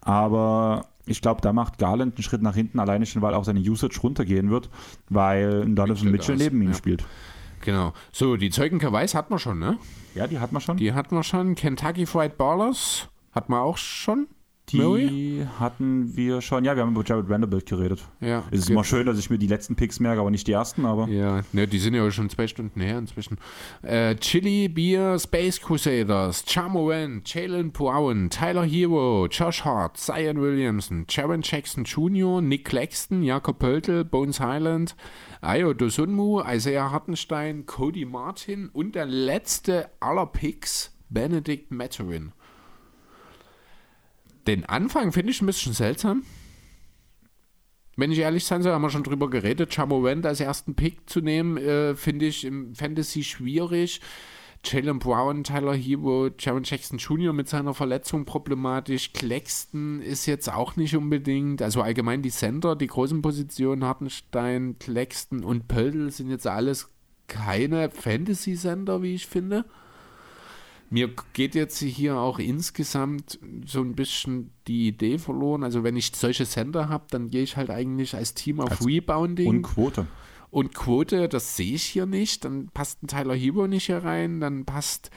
Aber 0.00 0.86
ich 1.06 1.20
glaube, 1.20 1.40
da 1.40 1.52
macht 1.52 1.78
Garland 1.78 2.16
einen 2.16 2.22
Schritt 2.22 2.42
nach 2.42 2.54
hinten, 2.54 2.78
alleine 2.78 3.06
schon, 3.06 3.22
weil 3.22 3.34
auch 3.34 3.44
seine 3.44 3.60
Usage 3.60 4.00
runtergehen 4.00 4.50
wird, 4.50 4.70
weil 5.08 5.66
Donovan 5.74 6.10
Mitchell 6.10 6.36
neben 6.36 6.62
ihm 6.62 6.68
ja. 6.68 6.74
spielt. 6.74 7.04
Genau. 7.60 7.92
So, 8.12 8.36
die 8.36 8.50
Zeugen 8.50 8.78
Kawais 8.78 9.14
hat 9.14 9.30
man 9.30 9.38
schon, 9.38 9.58
ne? 9.58 9.78
Ja, 10.14 10.26
die 10.26 10.38
hat 10.38 10.52
man 10.52 10.60
schon. 10.60 10.76
Die 10.76 10.92
hat 10.92 11.12
man 11.12 11.22
schon. 11.22 11.54
Kentucky 11.54 12.06
Fried 12.06 12.36
Ballers 12.36 13.08
hat 13.32 13.48
man 13.48 13.60
auch 13.60 13.76
schon. 13.76 14.28
Die 14.72 14.76
Murray? 14.78 15.46
hatten 15.58 16.16
wir 16.16 16.40
schon. 16.40 16.64
Ja, 16.64 16.76
wir 16.76 16.82
haben 16.82 16.92
über 16.92 17.04
Jared 17.04 17.28
Vanderbilt 17.28 17.66
geredet. 17.66 18.00
Ja. 18.20 18.44
Es 18.50 18.60
ist 18.60 18.70
immer 18.70 18.84
schön, 18.84 19.06
dass 19.06 19.18
ich 19.18 19.30
mir 19.30 19.38
die 19.38 19.46
letzten 19.46 19.76
Picks 19.76 20.00
merke, 20.00 20.20
aber 20.20 20.30
nicht 20.30 20.46
die 20.46 20.52
ersten. 20.52 20.84
Aber 20.84 21.08
ja, 21.08 21.42
ne, 21.52 21.66
die 21.66 21.78
sind 21.78 21.94
ja 21.94 22.10
schon 22.10 22.30
zwei 22.30 22.46
Stunden 22.46 22.80
her 22.80 22.98
inzwischen. 22.98 23.38
Äh, 23.82 24.16
Chili 24.16 24.68
Beer 24.68 25.18
Space 25.18 25.60
Crusaders, 25.60 26.44
Chamoen, 26.44 27.22
Jalen 27.24 27.72
Brown, 27.72 28.30
Tyler 28.30 28.64
Hero, 28.64 29.26
Josh 29.30 29.64
Hart, 29.64 29.96
Zion 29.96 30.40
Williamson, 30.40 31.06
Jaron 31.08 31.42
Jackson 31.42 31.84
Jr., 31.84 32.40
Nick 32.40 32.64
Claxton, 32.66 33.22
Jakob 33.22 33.58
Pöltl, 33.58 34.04
Bones 34.04 34.40
Highland, 34.40 34.94
Ayo 35.40 35.72
Dosunmu, 35.72 36.42
Isaiah 36.46 36.90
Hartenstein, 36.90 37.66
Cody 37.66 38.04
Martin 38.04 38.68
und 38.72 38.94
der 38.94 39.06
letzte 39.06 39.90
aller 40.00 40.26
Picks, 40.26 40.92
Benedict 41.08 41.70
Matterin. 41.70 42.32
Den 44.46 44.64
Anfang 44.64 45.12
finde 45.12 45.32
ich 45.32 45.40
ein 45.42 45.46
bisschen 45.46 45.72
seltsam. 45.72 46.22
Wenn 47.96 48.12
ich 48.12 48.20
ehrlich 48.20 48.44
sein 48.44 48.62
soll, 48.62 48.72
haben 48.72 48.82
wir 48.82 48.90
schon 48.90 49.02
drüber 49.02 49.28
geredet. 49.28 49.74
Chamorant 49.74 50.24
als 50.24 50.40
ersten 50.40 50.74
Pick 50.74 51.08
zu 51.10 51.20
nehmen, 51.20 51.58
äh, 51.58 51.94
finde 51.94 52.26
ich 52.26 52.44
im 52.44 52.74
Fantasy 52.74 53.22
schwierig. 53.22 54.00
Jalen 54.64 54.98
Brown, 54.98 55.42
Tyler 55.42 55.74
Hero, 55.74 56.28
Jaron 56.38 56.64
Jackson 56.64 56.98
Jr. 56.98 57.32
mit 57.32 57.48
seiner 57.48 57.74
Verletzung 57.74 58.26
problematisch. 58.26 59.12
Claxton 59.12 60.02
ist 60.02 60.26
jetzt 60.26 60.52
auch 60.52 60.76
nicht 60.76 60.94
unbedingt, 60.96 61.62
also 61.62 61.80
allgemein 61.80 62.22
die 62.22 62.30
Center, 62.30 62.76
die 62.76 62.86
großen 62.86 63.22
Positionen, 63.22 63.84
Hartenstein, 63.84 64.76
Claxton 64.78 65.44
und 65.44 65.66
Pöldl 65.66 66.10
sind 66.10 66.30
jetzt 66.30 66.46
alles 66.46 66.90
keine 67.26 67.90
Fantasy-Center, 67.90 69.02
wie 69.02 69.14
ich 69.14 69.26
finde. 69.26 69.64
Mir 70.90 71.08
geht 71.32 71.54
jetzt 71.54 71.78
hier 71.78 72.18
auch 72.18 72.40
insgesamt 72.40 73.38
so 73.64 73.80
ein 73.80 73.94
bisschen 73.94 74.50
die 74.66 74.88
Idee 74.88 75.18
verloren. 75.18 75.62
Also 75.62 75.84
wenn 75.84 75.96
ich 75.96 76.10
solche 76.14 76.44
Center 76.44 76.88
habe, 76.88 77.04
dann 77.10 77.30
gehe 77.30 77.44
ich 77.44 77.56
halt 77.56 77.70
eigentlich 77.70 78.14
als 78.14 78.34
Team 78.34 78.60
auf 78.60 78.72
als 78.72 78.86
Rebounding. 78.86 79.48
Und 79.48 79.62
Quote. 79.62 80.06
Und 80.50 80.74
Quote, 80.74 81.28
das 81.28 81.56
sehe 81.56 81.74
ich 81.74 81.84
hier 81.84 82.06
nicht. 82.06 82.44
Dann 82.44 82.68
passt 82.74 83.02
ein 83.04 83.06
Tyler 83.06 83.36
Hero 83.36 83.68
nicht 83.68 83.86
hier 83.86 83.98
rein. 83.98 84.40
Dann 84.40 84.64
passt 84.64 85.10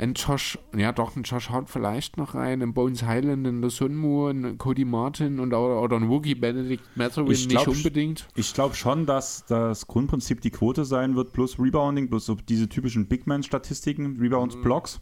ein 0.00 0.14
Josh, 0.14 0.58
ja 0.76 0.92
doch, 0.92 1.14
ein 1.16 1.22
Josh 1.22 1.50
Hart 1.50 1.68
vielleicht 1.68 2.16
noch 2.16 2.34
rein, 2.34 2.62
ein 2.62 2.72
Bones 2.72 3.02
Highland, 3.02 3.46
ein 3.46 3.60
Losunmu, 3.60 4.28
ein 4.28 4.58
Cody 4.58 4.84
Martin 4.84 5.38
und 5.38 5.52
oder, 5.52 5.80
oder 5.80 5.96
ein 5.96 6.08
Wookie 6.08 6.34
Benedict 6.34 6.84
Matherwin 6.96 7.28
nicht 7.28 7.68
unbedingt. 7.68 8.26
Ich 8.34 8.54
glaube 8.54 8.74
schon, 8.74 9.06
dass 9.06 9.44
das 9.46 9.86
Grundprinzip 9.86 10.40
die 10.40 10.50
Quote 10.50 10.84
sein 10.84 11.16
wird, 11.16 11.32
plus 11.32 11.58
Rebounding, 11.58 12.08
plus 12.08 12.26
so 12.26 12.34
diese 12.34 12.68
typischen 12.68 13.06
Big 13.06 13.26
Man-Statistiken, 13.26 14.18
Rebounds, 14.18 14.56
mhm. 14.56 14.62
Blocks. 14.62 15.00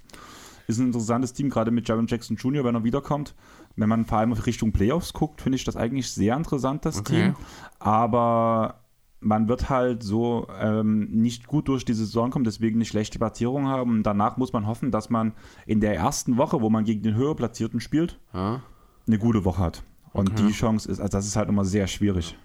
Ist 0.67 0.79
ein 0.79 0.87
interessantes 0.89 1.33
Team, 1.33 1.49
gerade 1.49 1.71
mit 1.71 1.89
Jaron 1.89 2.07
Jackson 2.07 2.37
Jr., 2.37 2.63
wenn 2.63 2.75
er 2.75 2.85
wiederkommt. 2.85 3.35
Wenn 3.77 3.89
man 3.89 4.05
vor 4.05 4.19
allem 4.19 4.33
Richtung 4.33 4.73
Playoffs 4.73 5.15
guckt, 5.15 5.41
finde 5.41 5.57
ich 5.57 5.65
das 5.65 5.77
eigentlich 5.77 6.11
sehr 6.11 6.37
interessant, 6.37 6.85
das 6.85 6.99
okay. 6.99 7.33
Team. 7.33 7.37
Aber 7.79 8.78
man 9.21 9.49
wird 9.49 9.69
halt 9.69 10.03
so 10.03 10.47
ähm, 10.61 11.09
nicht 11.11 11.47
gut 11.47 11.69
durch 11.69 11.85
die 11.85 11.95
Saison 11.95 12.31
kommen, 12.31 12.45
deswegen 12.45 12.77
eine 12.77 12.85
schlechte 12.85 13.19
Platzierung 13.19 13.67
haben. 13.67 13.91
Und 13.91 14.03
danach 14.05 14.37
muss 14.37 14.53
man 14.53 14.67
hoffen, 14.67 14.91
dass 14.91 15.11
man 15.11 15.33
in 15.67 15.81
der 15.81 15.95
ersten 15.97 16.37
Woche, 16.37 16.61
wo 16.61 16.71
man 16.71 16.85
gegen 16.85 17.03
den 17.03 17.15
höher 17.15 17.35
Platzierten 17.35 17.81
spielt, 17.81 18.21
ja. 18.33 18.63
eine 19.07 19.19
gute 19.19 19.45
Woche 19.45 19.63
hat. 19.63 19.83
Und 20.13 20.31
okay. 20.31 20.47
die 20.47 20.53
Chance 20.53 20.91
ist, 20.91 21.01
also 21.01 21.11
das 21.11 21.27
ist 21.27 21.37
halt 21.37 21.49
immer 21.49 21.65
sehr 21.65 21.87
schwierig. 21.87 22.37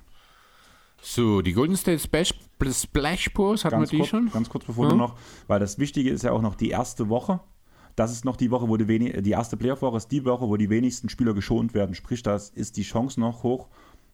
So, 1.02 1.42
die 1.42 1.54
Golden 1.54 1.76
State 1.76 2.00
Splash, 2.00 2.34
Splash 2.72 3.30
Pros 3.30 3.66
hatten 3.66 3.76
ganz 3.76 3.92
wir 3.92 3.98
die 3.98 4.02
kurz, 4.02 4.10
schon? 4.10 4.32
Ganz 4.32 4.50
kurz 4.50 4.66
bevor 4.66 4.86
ja. 4.86 4.92
du 4.92 4.96
noch, 4.96 5.16
weil 5.48 5.60
das 5.60 5.78
Wichtige 5.78 6.10
ist 6.10 6.24
ja 6.24 6.32
auch 6.32 6.42
noch 6.42 6.56
die 6.56 6.70
erste 6.70 7.10
Woche. 7.10 7.42
Das 7.96 8.12
ist 8.12 8.26
noch 8.26 8.38
die 8.38 8.50
Woche, 8.50 8.70
wo 8.70 8.78
die, 8.78 8.88
wenig, 8.88 9.22
die 9.22 9.32
erste 9.32 9.58
Playoff-Woche 9.58 9.98
ist 9.98 10.12
die 10.12 10.26
Woche, 10.26 10.48
wo 10.48 10.58
die 10.58 10.70
wenigsten 10.70 11.10
Spieler 11.10 11.34
geschont 11.34 11.74
werden. 11.74 11.94
Sprich, 11.94 12.24
das 12.24 12.50
ist 12.50 12.78
die 12.78 12.84
Chance 12.84 13.20
noch 13.20 13.44
hoch, 13.44 13.68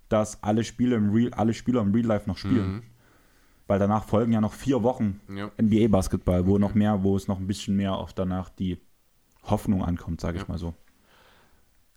dass 0.10 0.44
alle 0.44 0.64
Spiele 0.64 0.96
im 0.96 1.12
Real, 1.12 1.34
alle 1.34 1.54
Spieler 1.54 1.82
im 1.82 1.94
Real 1.94 2.06
Life 2.06 2.28
noch 2.28 2.38
spielen. 2.38 2.72
Mhm. 2.72 2.84
Weil 3.68 3.80
danach 3.80 4.04
folgen 4.04 4.34
ja 4.34 4.42
noch 4.42 4.54
vier 4.54 4.82
Wochen 4.82 5.22
ja. 5.34 5.52
NBA-Basketball, 5.62 6.48
wo 6.48 6.58
noch 6.58 6.74
mehr, 6.74 7.04
wo 7.04 7.16
es 7.16 7.28
noch 7.28 7.40
ein 7.40 7.46
bisschen 7.46 7.76
mehr 7.76 7.94
auf 7.94 8.14
danach 8.14 8.50
die 8.50 8.80
Hoffnung 9.44 9.84
ankommt, 9.84 10.20
sage 10.22 10.38
ja. 10.38 10.44
ich 10.44 10.48
mal 10.48 10.58
so. 10.58 10.74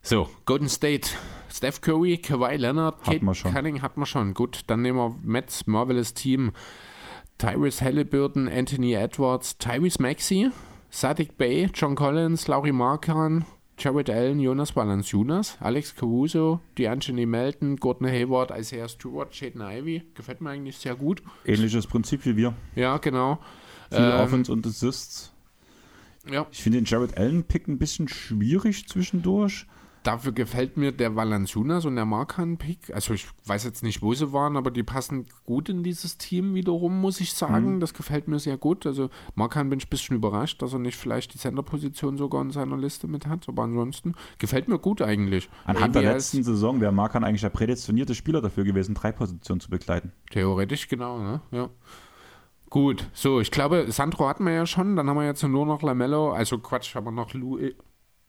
So, 0.02 0.28
Golden 0.46 0.68
State, 0.68 1.10
Steph 1.48 1.80
Curry, 1.80 2.18
Kawhi 2.18 2.56
Leonard, 2.56 3.02
Kate 3.04 3.24
Cunning 3.24 3.82
hat 3.82 3.96
man 3.96 4.04
schon. 4.04 4.34
Gut, 4.34 4.62
dann 4.66 4.82
nehmen 4.82 4.98
wir 4.98 5.16
Mets 5.22 5.66
Marvelous 5.68 6.12
Team, 6.12 6.52
Tyrese 7.38 7.84
Halliburton, 7.84 8.48
Anthony 8.48 8.94
Edwards, 8.94 9.58
Tyrese 9.58 10.02
Maxey, 10.02 10.50
Sadik 10.90 11.38
Bay, 11.38 11.70
John 11.72 11.94
Collins, 11.94 12.48
Laurie 12.48 12.72
Markan, 12.72 13.44
Jared 13.82 14.08
Allen, 14.10 14.38
Jonas 14.38 14.76
Valanciunas, 14.76 15.56
Alex 15.58 15.96
Caruso, 15.96 16.60
D'Angelo 16.78 17.26
Melton, 17.26 17.74
Gordon 17.74 18.06
Hayward, 18.06 18.52
Isaiah 18.56 18.88
Stewart, 18.88 19.34
Shaden 19.34 19.60
Ivy. 19.60 20.04
Gefällt 20.14 20.40
mir 20.40 20.50
eigentlich 20.50 20.78
sehr 20.78 20.94
gut. 20.94 21.20
Ähnliches 21.44 21.88
Prinzip 21.88 22.24
wie 22.24 22.36
wir. 22.36 22.54
Ja, 22.76 22.98
genau. 22.98 23.40
Viel 23.90 23.98
ähm, 23.98 24.20
Offense 24.20 24.52
und 24.52 24.64
Assists. 24.64 25.32
Ja. 26.30 26.46
Ich 26.52 26.62
finde 26.62 26.78
den 26.78 26.84
Jared 26.84 27.18
Allen-Pick 27.18 27.66
ein 27.66 27.78
bisschen 27.78 28.06
schwierig 28.06 28.86
zwischendurch. 28.86 29.66
Dafür 30.02 30.32
gefällt 30.32 30.76
mir 30.76 30.92
der 30.92 31.14
Valanciunas 31.14 31.84
und 31.84 31.96
der 31.96 32.04
Markan-Pick. 32.04 32.92
Also 32.92 33.14
ich 33.14 33.26
weiß 33.46 33.64
jetzt 33.64 33.82
nicht, 33.82 34.02
wo 34.02 34.14
sie 34.14 34.32
waren, 34.32 34.56
aber 34.56 34.70
die 34.70 34.82
passen 34.82 35.26
gut 35.44 35.68
in 35.68 35.82
dieses 35.82 36.18
Team 36.18 36.54
wiederum, 36.54 37.00
muss 37.00 37.20
ich 37.20 37.32
sagen. 37.34 37.76
Mhm. 37.76 37.80
Das 37.80 37.94
gefällt 37.94 38.26
mir 38.26 38.38
sehr 38.38 38.56
gut. 38.56 38.84
Also 38.84 39.10
Markan 39.34 39.70
bin 39.70 39.78
ich 39.78 39.86
ein 39.86 39.90
bisschen 39.90 40.16
überrascht, 40.16 40.60
dass 40.60 40.72
er 40.72 40.80
nicht 40.80 40.96
vielleicht 40.96 41.34
die 41.34 41.38
Center-Position 41.38 42.16
sogar 42.16 42.42
in 42.42 42.50
seiner 42.50 42.76
Liste 42.76 43.06
mit 43.06 43.26
hat. 43.26 43.48
Aber 43.48 43.62
ansonsten 43.62 44.14
gefällt 44.38 44.68
mir 44.68 44.78
gut 44.78 45.02
eigentlich. 45.02 45.48
Anhand 45.64 45.94
der 45.94 46.02
letzten 46.02 46.42
Saison 46.42 46.80
wäre 46.80 46.92
Markan 46.92 47.24
eigentlich 47.24 47.42
der 47.42 47.50
prädestinierte 47.50 48.14
Spieler 48.14 48.40
dafür 48.40 48.64
gewesen, 48.64 48.94
drei 48.94 49.12
Positionen 49.12 49.60
zu 49.60 49.70
begleiten. 49.70 50.12
Theoretisch 50.30 50.88
genau, 50.88 51.18
ne? 51.18 51.40
Ja. 51.50 51.70
Gut, 52.72 53.06
so, 53.12 53.38
ich 53.40 53.50
glaube, 53.50 53.84
Sandro 53.92 54.26
hatten 54.26 54.44
wir 54.44 54.54
ja 54.54 54.64
schon, 54.64 54.96
dann 54.96 55.06
haben 55.06 55.18
wir 55.18 55.26
jetzt 55.26 55.42
nur 55.42 55.66
noch 55.66 55.82
Lamello, 55.82 56.32
also 56.32 56.56
Quatsch, 56.56 56.94
haben 56.94 57.04
wir 57.04 57.12
noch 57.12 57.34
Lou, 57.34 57.58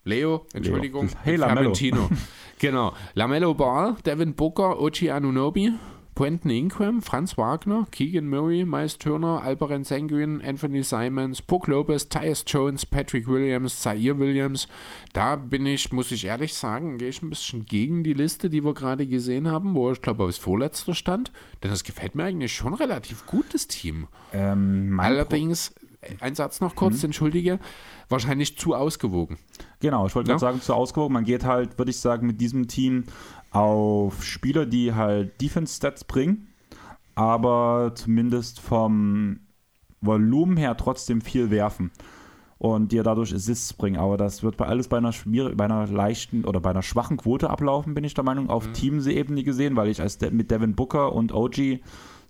Leo, 0.04 0.46
Entschuldigung. 0.54 1.08
Leo. 1.08 1.18
Hey, 1.24 1.36
Lamello. 1.36 1.74
genau. 2.60 2.94
Lamello 3.14 3.54
Ball, 3.54 3.96
Devin 4.06 4.34
Booker, 4.34 4.80
Ochi 4.80 5.10
Anunobi, 5.10 5.74
Quentin 6.16 6.52
Ingram, 6.52 7.02
Franz 7.02 7.38
Wagner, 7.38 7.88
Keegan 7.90 8.30
Murray, 8.30 8.66
Miles 8.66 9.00
Turner, 9.00 9.42
Alperen 9.42 9.84
Senguin, 9.84 10.42
Anthony 10.42 10.84
Simons, 10.84 11.42
Puck 11.42 11.68
Lopez, 11.68 12.08
Tyus 12.08 12.44
Jones, 12.46 12.86
Patrick 12.86 13.28
Williams, 13.28 13.82
Zaire 13.82 14.20
Williams. 14.20 14.68
Da 15.14 15.36
bin 15.36 15.66
ich, 15.66 15.92
muss 15.92 16.12
ich 16.12 16.26
ehrlich 16.26 16.54
sagen, 16.54 17.00
gehe 17.00 17.10
ich 17.10 17.24
ein 17.24 17.32
bisschen 17.32 17.66
gegen 17.66 18.04
die 18.04 18.14
Liste, 18.14 18.52
die 18.52 18.64
wir 18.64 18.76
gerade 18.76 19.08
gesehen 19.08 19.50
haben, 19.50 19.74
wo 19.74 19.92
ich 19.92 20.02
glaube, 20.02 20.26
als 20.26 20.38
Vorletzter 20.38 20.94
stand. 20.94 21.32
Denn 21.64 21.72
das 21.72 21.84
gefällt 21.84 22.14
mir 22.14 22.26
eigentlich 22.26 22.54
schon 22.54 22.76
relativ 22.76 23.26
gut, 23.26 23.46
das 23.54 23.68
Team. 23.68 24.08
Ähm, 24.34 25.00
Allerdings, 25.00 25.74
ein 26.20 26.36
Satz 26.36 26.62
noch 26.62 26.76
kurz, 26.76 26.98
mhm. 27.00 27.08
entschuldige, 27.08 27.60
wahrscheinlich 28.10 28.58
zu 28.58 28.76
ausgewogen. 28.76 29.38
Genau, 29.80 30.08
ich 30.08 30.16
wollte 30.16 30.30
ja? 30.30 30.38
gerade 30.38 30.54
sagen, 30.54 30.62
zu 30.62 30.74
ausgewogen. 30.74 31.14
Man 31.14 31.26
geht 31.26 31.46
halt, 31.46 31.78
würde 31.78 31.92
ich 31.92 32.00
sagen, 32.00 32.28
mit 32.28 32.42
diesem 32.42 32.68
Team 32.68 33.06
auf 33.52 34.24
Spieler, 34.24 34.66
die 34.66 34.94
halt 34.94 35.40
Defense-Stats 35.42 36.04
bringen, 36.06 36.48
aber 37.16 37.92
zumindest 37.96 38.60
vom 38.60 39.40
Volumen 40.02 40.58
her 40.58 40.76
trotzdem 40.78 41.22
viel 41.22 41.50
werfen 41.50 41.92
und 42.58 42.94
dir 42.94 43.04
dadurch 43.04 43.34
Assists 43.34 43.74
bringen. 43.74 43.98
Aber 43.98 44.18
das 44.18 44.42
wird 44.42 44.58
bei 44.58 44.66
alles 44.66 44.88
bei 44.88 44.98
einer, 44.98 45.12
bei 45.56 45.66
einer 45.66 45.86
leichten 45.88 46.46
oder 46.46 46.62
bei 46.62 46.70
einer 46.70 46.82
schwachen 46.82 47.18
Quote 47.18 47.50
ablaufen, 47.50 47.94
bin 47.94 48.04
ich 48.04 48.14
der 48.14 48.24
Meinung, 48.24 48.50
auf 48.50 48.68
mhm. 48.68 48.74
Teamsebene 48.74 49.44
gesehen, 49.44 49.76
weil 49.76 49.90
ich 49.90 50.02
als 50.02 50.18
De 50.18 50.32
mit 50.32 50.50
Devin 50.50 50.74
Booker 50.74 51.14
und 51.14 51.34
OG 51.34 51.80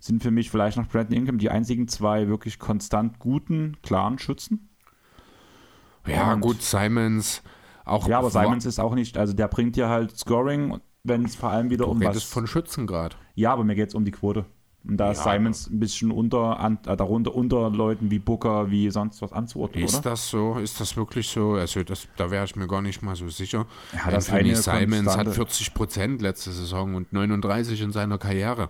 sind 0.04 0.22
für 0.22 0.30
mich 0.30 0.50
vielleicht 0.50 0.76
nach 0.76 0.86
Brandon 0.86 1.16
Ingram 1.16 1.38
die 1.38 1.48
einzigen 1.48 1.88
zwei 1.88 2.28
wirklich 2.28 2.58
konstant 2.58 3.18
guten, 3.18 3.78
klaren 3.82 4.18
Schützen. 4.18 4.68
Ja, 6.06 6.34
und 6.34 6.40
gut, 6.40 6.60
Simons 6.60 7.42
auch. 7.86 8.06
Ja, 8.06 8.18
aber 8.18 8.28
Simons 8.30 8.66
ist 8.66 8.78
auch 8.78 8.94
nicht, 8.94 9.16
also 9.16 9.32
der 9.32 9.48
bringt 9.48 9.76
dir 9.76 9.88
halt 9.88 10.16
Scoring, 10.18 10.78
wenn 11.04 11.24
es 11.24 11.34
vor 11.34 11.48
allem 11.48 11.70
wieder 11.70 11.86
du 11.86 11.90
um 11.90 12.02
was. 12.02 12.22
von 12.22 12.46
Schützengrad. 12.46 13.16
Ja, 13.34 13.52
aber 13.54 13.64
mir 13.64 13.74
geht 13.74 13.88
es 13.88 13.94
um 13.94 14.04
die 14.04 14.10
Quote. 14.10 14.44
Und 14.86 14.98
da 14.98 15.06
ja, 15.06 15.12
ist 15.12 15.22
Simons 15.22 15.70
ein 15.70 15.80
bisschen 15.80 16.10
unter, 16.10 16.60
an, 16.60 16.78
äh, 16.84 16.94
darunter 16.94 17.34
unter 17.34 17.70
Leuten 17.70 18.10
wie 18.10 18.18
Booker, 18.18 18.70
wie 18.70 18.90
sonst 18.90 19.22
was 19.22 19.32
anzuordnen, 19.32 19.82
Ist 19.82 19.94
oder? 19.94 20.10
das 20.10 20.28
so? 20.28 20.58
Ist 20.58 20.78
das 20.78 20.98
wirklich 20.98 21.28
so? 21.28 21.52
Also 21.52 21.82
das, 21.82 22.06
da 22.18 22.30
wäre 22.30 22.44
ich 22.44 22.54
mir 22.56 22.66
gar 22.66 22.82
nicht 22.82 23.00
mal 23.00 23.16
so 23.16 23.30
sicher. 23.30 23.64
Ja, 23.94 24.10
das 24.10 24.28
Anthony 24.28 24.54
Simons 24.54 25.06
Konstante. 25.06 25.30
hat 25.30 25.36
40 25.36 25.72
Prozent 25.72 26.20
letzte 26.20 26.52
Saison 26.52 26.94
und 26.94 27.14
39 27.14 27.80
in 27.80 27.92
seiner 27.92 28.18
Karriere. 28.18 28.68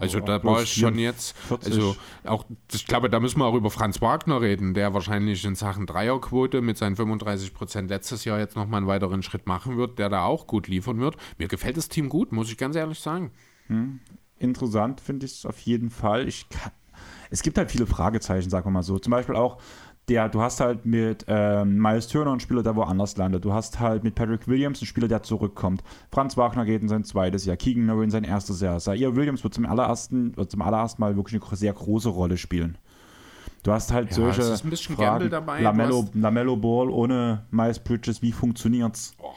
Also 0.00 0.20
da 0.20 0.42
war 0.44 0.62
ich 0.62 0.72
schon 0.72 0.98
jetzt, 0.98 1.36
40. 1.48 1.72
also 1.72 1.96
auch, 2.24 2.44
ich 2.72 2.86
glaube, 2.86 3.10
da 3.10 3.20
müssen 3.20 3.38
wir 3.38 3.46
auch 3.46 3.54
über 3.54 3.70
Franz 3.70 4.00
Wagner 4.00 4.40
reden, 4.40 4.74
der 4.74 4.94
wahrscheinlich 4.94 5.44
in 5.44 5.54
Sachen 5.54 5.86
Dreierquote 5.86 6.60
mit 6.60 6.78
seinen 6.78 6.96
35 6.96 7.54
Prozent 7.54 7.90
letztes 7.90 8.24
Jahr 8.24 8.38
jetzt 8.38 8.56
nochmal 8.56 8.78
einen 8.78 8.86
weiteren 8.86 9.22
Schritt 9.22 9.46
machen 9.46 9.76
wird, 9.76 9.98
der 9.98 10.08
da 10.08 10.24
auch 10.24 10.46
gut 10.46 10.68
liefern 10.68 11.00
wird. 11.00 11.16
Mir 11.38 11.48
gefällt 11.48 11.76
das 11.76 11.88
Team 11.88 12.08
gut, 12.08 12.32
muss 12.32 12.50
ich 12.50 12.58
ganz 12.58 12.76
ehrlich 12.76 13.00
sagen. 13.00 13.32
Hm. 13.66 14.00
Interessant 14.38 15.00
finde 15.00 15.26
ich 15.26 15.32
es 15.32 15.46
auf 15.46 15.58
jeden 15.60 15.90
Fall. 15.90 16.28
Ich 16.28 16.48
kann, 16.48 16.72
es 17.30 17.42
gibt 17.42 17.58
halt 17.58 17.70
viele 17.70 17.86
Fragezeichen, 17.86 18.50
sagen 18.50 18.66
wir 18.66 18.70
mal 18.70 18.82
so. 18.82 18.98
Zum 18.98 19.10
Beispiel 19.10 19.36
auch, 19.36 19.58
der, 20.08 20.28
du 20.28 20.40
hast 20.40 20.60
halt 20.60 20.86
mit 20.86 21.24
ähm, 21.28 21.76
Miles 21.76 22.08
Turner 22.08 22.30
einen 22.32 22.40
Spieler, 22.40 22.62
der 22.62 22.76
woanders 22.76 23.16
landet. 23.16 23.44
Du 23.44 23.52
hast 23.52 23.80
halt 23.80 24.04
mit 24.04 24.14
Patrick 24.14 24.48
Williams 24.48 24.80
einen 24.80 24.86
Spieler, 24.86 25.08
der 25.08 25.22
zurückkommt. 25.22 25.82
Franz 26.12 26.36
Wagner 26.36 26.64
geht 26.64 26.82
in 26.82 26.88
sein 26.88 27.04
zweites 27.04 27.44
Jahr. 27.44 27.56
Keegan 27.56 27.86
Murray 27.86 28.04
in 28.04 28.10
sein 28.10 28.24
erstes 28.24 28.60
Jahr. 28.60 28.78
Zaire 28.78 29.14
Williams 29.16 29.44
wird 29.44 29.54
zum 29.54 29.66
allerersten, 29.66 30.36
wird 30.36 30.50
zum 30.50 30.62
allerersten 30.62 31.00
Mal 31.00 31.16
wirklich 31.16 31.40
eine 31.42 31.56
sehr 31.56 31.72
große 31.72 32.08
Rolle 32.08 32.36
spielen. 32.36 32.78
Du 33.62 33.72
hast 33.72 33.92
halt 33.92 34.10
ja, 34.10 34.14
solche 34.14 34.42
ist 34.42 34.64
ein 34.64 34.70
bisschen 34.70 34.96
Fragen. 34.96 35.28
dabei. 35.30 35.60
Lamello, 35.60 36.08
Lamello 36.14 36.56
Ball 36.56 36.90
ohne 36.90 37.44
Miles 37.50 37.78
Bridges, 37.78 38.22
wie 38.22 38.32
funktioniert's? 38.32 39.14
Oh, 39.18 39.28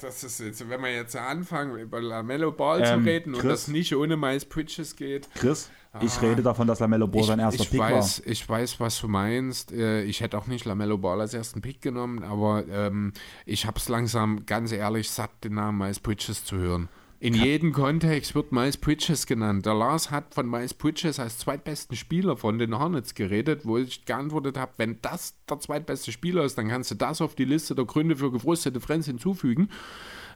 das 0.00 0.24
ist 0.24 0.40
jetzt, 0.40 0.68
wenn 0.68 0.82
wir 0.82 0.92
jetzt 0.92 1.16
anfangen, 1.16 1.78
über 1.78 2.00
Lamello 2.00 2.50
Ball 2.50 2.80
ähm, 2.80 2.86
zu 3.04 3.08
reden 3.08 3.32
Chris, 3.32 3.42
und 3.42 3.50
das 3.50 3.68
nicht 3.68 3.94
ohne 3.94 4.16
Miles 4.16 4.44
Bridges 4.44 4.96
geht. 4.96 5.28
Chris, 5.34 5.70
ich 6.02 6.20
rede 6.22 6.42
davon, 6.42 6.66
dass 6.66 6.80
Lamello 6.80 7.06
Ball 7.06 7.20
ich, 7.20 7.26
sein 7.26 7.38
erster 7.38 7.64
Pick 7.64 7.78
weiß, 7.78 8.22
war. 8.24 8.32
Ich 8.32 8.48
weiß, 8.48 8.80
was 8.80 9.00
du 9.00 9.08
meinst. 9.08 9.72
Äh, 9.72 10.02
ich 10.02 10.20
hätte 10.20 10.38
auch 10.38 10.46
nicht 10.46 10.64
Lamello 10.64 10.98
Ball 10.98 11.20
als 11.20 11.34
ersten 11.34 11.60
Pick 11.60 11.82
genommen, 11.82 12.22
aber 12.22 12.64
ähm, 12.68 13.12
ich 13.44 13.66
habe 13.66 13.78
es 13.78 13.88
langsam, 13.88 14.46
ganz 14.46 14.72
ehrlich, 14.72 15.10
satt, 15.10 15.30
den 15.44 15.54
Namen 15.54 15.78
Miles 15.78 16.00
Bridges 16.00 16.44
zu 16.44 16.56
hören. 16.56 16.88
In 17.18 17.34
ja. 17.34 17.44
jedem 17.44 17.72
Kontext 17.72 18.34
wird 18.34 18.52
Miles 18.52 18.76
Bridges 18.76 19.26
genannt. 19.26 19.64
Der 19.64 19.74
Lars 19.74 20.10
hat 20.10 20.34
von 20.34 20.48
Miles 20.48 20.74
Bridges 20.74 21.18
als 21.18 21.38
zweitbesten 21.38 21.96
Spieler 21.96 22.36
von 22.36 22.58
den 22.58 22.78
Hornets 22.78 23.14
geredet, 23.14 23.62
wo 23.64 23.78
ich 23.78 24.04
geantwortet 24.04 24.58
habe, 24.58 24.72
wenn 24.76 25.00
das 25.00 25.34
der 25.48 25.58
zweitbeste 25.58 26.12
Spieler 26.12 26.44
ist, 26.44 26.58
dann 26.58 26.68
kannst 26.68 26.90
du 26.90 26.94
das 26.94 27.22
auf 27.22 27.34
die 27.34 27.46
Liste 27.46 27.74
der 27.74 27.86
Gründe 27.86 28.16
für 28.16 28.30
gefrustete 28.30 28.80
Friends 28.80 29.06
hinzufügen. 29.06 29.70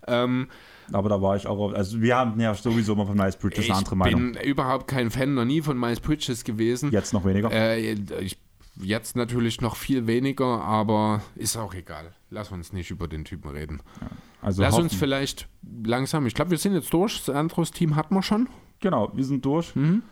Ähm, 0.06 0.48
aber 0.92 1.08
da 1.08 1.20
war 1.22 1.36
ich 1.36 1.46
auch, 1.46 1.72
also 1.72 2.00
wir 2.00 2.16
haben 2.16 2.40
ja 2.40 2.54
sowieso 2.54 2.94
mal 2.94 3.06
von 3.06 3.16
Miles 3.16 3.36
Bridges 3.36 3.66
eine 3.66 3.78
andere 3.78 3.96
Meinung. 3.96 4.30
Ich 4.30 4.38
bin 4.40 4.50
überhaupt 4.50 4.88
kein 4.88 5.10
Fan, 5.10 5.34
noch 5.34 5.44
nie 5.44 5.60
von 5.60 5.78
Miles 5.78 6.00
Bridges 6.00 6.44
gewesen. 6.44 6.90
Jetzt 6.90 7.12
noch 7.12 7.24
weniger? 7.24 7.50
Äh, 7.50 7.92
ich, 8.20 8.38
jetzt 8.76 9.16
natürlich 9.16 9.60
noch 9.60 9.76
viel 9.76 10.06
weniger, 10.06 10.62
aber 10.62 11.22
ist 11.36 11.56
auch 11.56 11.74
egal. 11.74 12.12
Lass 12.30 12.52
uns 12.52 12.72
nicht 12.72 12.90
über 12.90 13.08
den 13.08 13.24
Typen 13.24 13.50
reden. 13.50 13.82
Ja, 14.00 14.08
also 14.42 14.62
Lass 14.62 14.74
hoffen. 14.74 14.84
uns 14.84 14.94
vielleicht 14.94 15.48
langsam, 15.84 16.26
ich 16.26 16.34
glaube, 16.34 16.50
wir 16.50 16.58
sind 16.58 16.74
jetzt 16.74 16.92
durch. 16.92 17.24
Das 17.24 17.34
andere 17.34 17.62
Team 17.64 17.96
hatten 17.96 18.14
wir 18.14 18.22
schon. 18.22 18.48
Genau, 18.80 19.10
wir 19.14 19.24
sind 19.24 19.44
durch. 19.44 19.74
Mhm. 19.76 20.02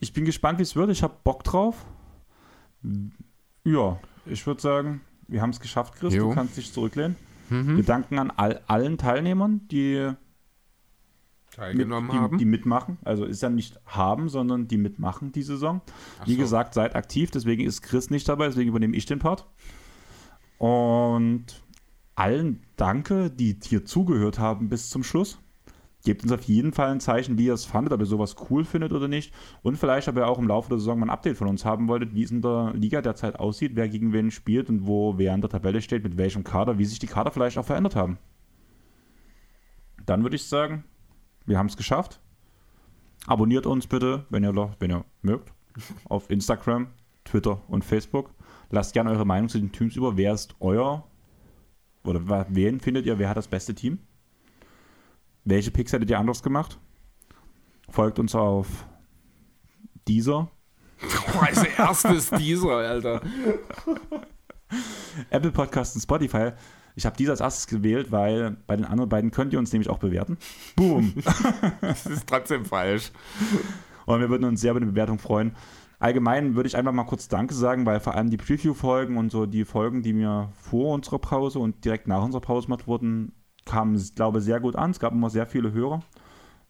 Ich 0.00 0.12
bin 0.12 0.24
gespannt, 0.24 0.58
wie 0.58 0.62
es 0.62 0.76
wird. 0.76 0.90
Ich 0.90 1.02
habe 1.02 1.14
Bock 1.24 1.44
drauf. 1.44 1.84
Ja, 3.64 3.98
ich 4.26 4.46
würde 4.46 4.60
sagen, 4.60 5.00
wir 5.28 5.40
haben 5.40 5.50
es 5.50 5.60
geschafft, 5.60 5.94
Chris. 5.96 6.14
Jo. 6.14 6.28
Du 6.28 6.34
kannst 6.34 6.56
dich 6.56 6.72
zurücklehnen. 6.72 7.16
Mhm. 7.50 7.76
Wir 7.76 7.84
danken 7.84 8.18
an 8.18 8.30
all, 8.30 8.60
allen 8.66 8.98
Teilnehmern, 8.98 9.62
die 9.70 10.10
teilgenommen 11.54 12.08
mit, 12.08 12.14
die, 12.14 12.20
haben. 12.20 12.38
Die 12.38 12.44
mitmachen. 12.44 12.98
Also 13.04 13.24
ist 13.24 13.42
ja 13.42 13.50
nicht 13.50 13.80
haben, 13.86 14.28
sondern 14.28 14.68
die 14.68 14.78
mitmachen 14.78 15.32
die 15.32 15.42
Saison. 15.42 15.80
Ach 16.20 16.26
Wie 16.26 16.34
so. 16.34 16.40
gesagt, 16.40 16.74
seid 16.74 16.94
aktiv, 16.94 17.30
deswegen 17.30 17.64
ist 17.64 17.82
Chris 17.82 18.10
nicht 18.10 18.28
dabei, 18.28 18.46
deswegen 18.46 18.70
übernehme 18.70 18.96
ich 18.96 19.06
den 19.06 19.18
Part. 19.18 19.46
Und 20.58 21.46
allen 22.14 22.62
danke, 22.76 23.30
die 23.30 23.58
hier 23.62 23.84
zugehört 23.84 24.38
haben 24.38 24.68
bis 24.68 24.90
zum 24.90 25.02
Schluss. 25.02 25.38
Gebt 26.04 26.22
uns 26.22 26.32
auf 26.32 26.42
jeden 26.42 26.72
Fall 26.72 26.90
ein 26.90 27.00
Zeichen, 27.00 27.38
wie 27.38 27.46
ihr 27.46 27.54
es 27.54 27.64
fandet, 27.64 27.94
ob 27.94 28.00
ihr 28.00 28.06
sowas 28.06 28.36
cool 28.50 28.64
findet 28.66 28.92
oder 28.92 29.08
nicht. 29.08 29.32
Und 29.62 29.78
vielleicht, 29.78 30.06
ob 30.06 30.16
ihr 30.16 30.28
auch 30.28 30.38
im 30.38 30.46
Laufe 30.46 30.68
der 30.68 30.78
Saison 30.78 30.98
mal 30.98 31.06
ein 31.06 31.10
Update 31.10 31.38
von 31.38 31.48
uns 31.48 31.64
haben 31.64 31.88
wolltet, 31.88 32.14
wie 32.14 32.22
es 32.22 32.30
in 32.30 32.42
der 32.42 32.72
Liga 32.74 33.00
derzeit 33.00 33.40
aussieht, 33.40 33.72
wer 33.74 33.88
gegen 33.88 34.12
wen 34.12 34.30
spielt 34.30 34.68
und 34.68 34.86
wo 34.86 35.16
wer 35.16 35.34
in 35.34 35.40
der 35.40 35.48
Tabelle 35.48 35.80
steht, 35.80 36.04
mit 36.04 36.18
welchem 36.18 36.44
Kader, 36.44 36.78
wie 36.78 36.84
sich 36.84 36.98
die 36.98 37.06
Kader 37.06 37.30
vielleicht 37.30 37.56
auch 37.56 37.64
verändert 37.64 37.96
haben. 37.96 38.18
Dann 40.04 40.22
würde 40.24 40.36
ich 40.36 40.44
sagen, 40.44 40.84
wir 41.46 41.58
haben 41.58 41.66
es 41.66 41.76
geschafft. 41.76 42.20
Abonniert 43.26 43.66
uns 43.66 43.86
bitte, 43.86 44.26
wenn 44.30 44.44
ihr, 44.44 44.54
wenn 44.78 44.90
ihr 44.90 45.04
mögt, 45.22 45.52
auf 46.04 46.30
Instagram, 46.30 46.88
Twitter 47.24 47.60
und 47.68 47.84
Facebook. 47.84 48.30
Lasst 48.70 48.92
gerne 48.92 49.10
eure 49.10 49.24
Meinung 49.24 49.48
zu 49.48 49.58
den 49.58 49.72
Teams 49.72 49.96
über. 49.96 50.16
Wer 50.16 50.34
ist 50.34 50.54
euer 50.60 51.06
oder 52.04 52.46
wen 52.50 52.80
findet 52.80 53.06
ihr, 53.06 53.18
wer 53.18 53.28
hat 53.30 53.36
das 53.36 53.48
beste 53.48 53.74
Team? 53.74 53.98
Welche 55.44 55.70
Picks 55.70 55.92
hättet 55.92 56.10
ihr 56.10 56.18
anders 56.18 56.42
gemacht? 56.42 56.78
Folgt 57.88 58.18
uns 58.18 58.34
auf 58.34 58.86
dieser. 60.08 60.50
Als 61.40 61.62
erstes 61.64 62.30
dieser, 62.30 62.76
Alter. 62.76 63.20
Apple 65.30 65.52
Podcasts 65.52 65.94
und 65.94 66.02
Spotify 66.02 66.52
ich 66.94 67.06
habe 67.06 67.16
diese 67.16 67.32
als 67.32 67.40
erstes 67.40 67.66
gewählt, 67.66 68.12
weil 68.12 68.56
bei 68.66 68.76
den 68.76 68.84
anderen 68.84 69.08
beiden 69.08 69.30
könnt 69.30 69.52
ihr 69.52 69.58
uns 69.58 69.72
nämlich 69.72 69.90
auch 69.90 69.98
bewerten. 69.98 70.38
Boom. 70.76 71.12
das 71.80 72.06
ist 72.06 72.26
trotzdem 72.28 72.64
falsch. 72.64 73.10
Und 74.06 74.20
wir 74.20 74.28
würden 74.28 74.44
uns 74.44 74.60
sehr 74.60 74.70
über 74.70 74.80
eine 74.80 74.90
Bewertung 74.90 75.18
freuen. 75.18 75.56
allgemein 75.98 76.54
würde 76.54 76.68
ich 76.68 76.76
einfach 76.76 76.92
mal 76.92 77.04
kurz 77.04 77.28
Danke 77.28 77.54
sagen, 77.54 77.86
weil 77.86 78.00
vor 78.00 78.14
allem 78.14 78.30
die 78.30 78.36
Preview-Folgen 78.36 79.16
und 79.16 79.30
so 79.30 79.46
die 79.46 79.64
Folgen, 79.64 80.02
die 80.02 80.12
mir 80.12 80.50
vor 80.54 80.94
unserer 80.94 81.18
Pause 81.18 81.58
und 81.58 81.84
direkt 81.84 82.06
nach 82.06 82.22
unserer 82.22 82.42
Pause 82.42 82.66
gemacht 82.66 82.86
wurden, 82.86 83.32
kamen, 83.64 84.00
glaube 84.14 84.38
ich, 84.38 84.44
sehr 84.44 84.60
gut 84.60 84.76
an. 84.76 84.90
Es 84.90 85.00
gab 85.00 85.12
immer 85.12 85.30
sehr 85.30 85.46
viele 85.46 85.72
Hörer. 85.72 86.02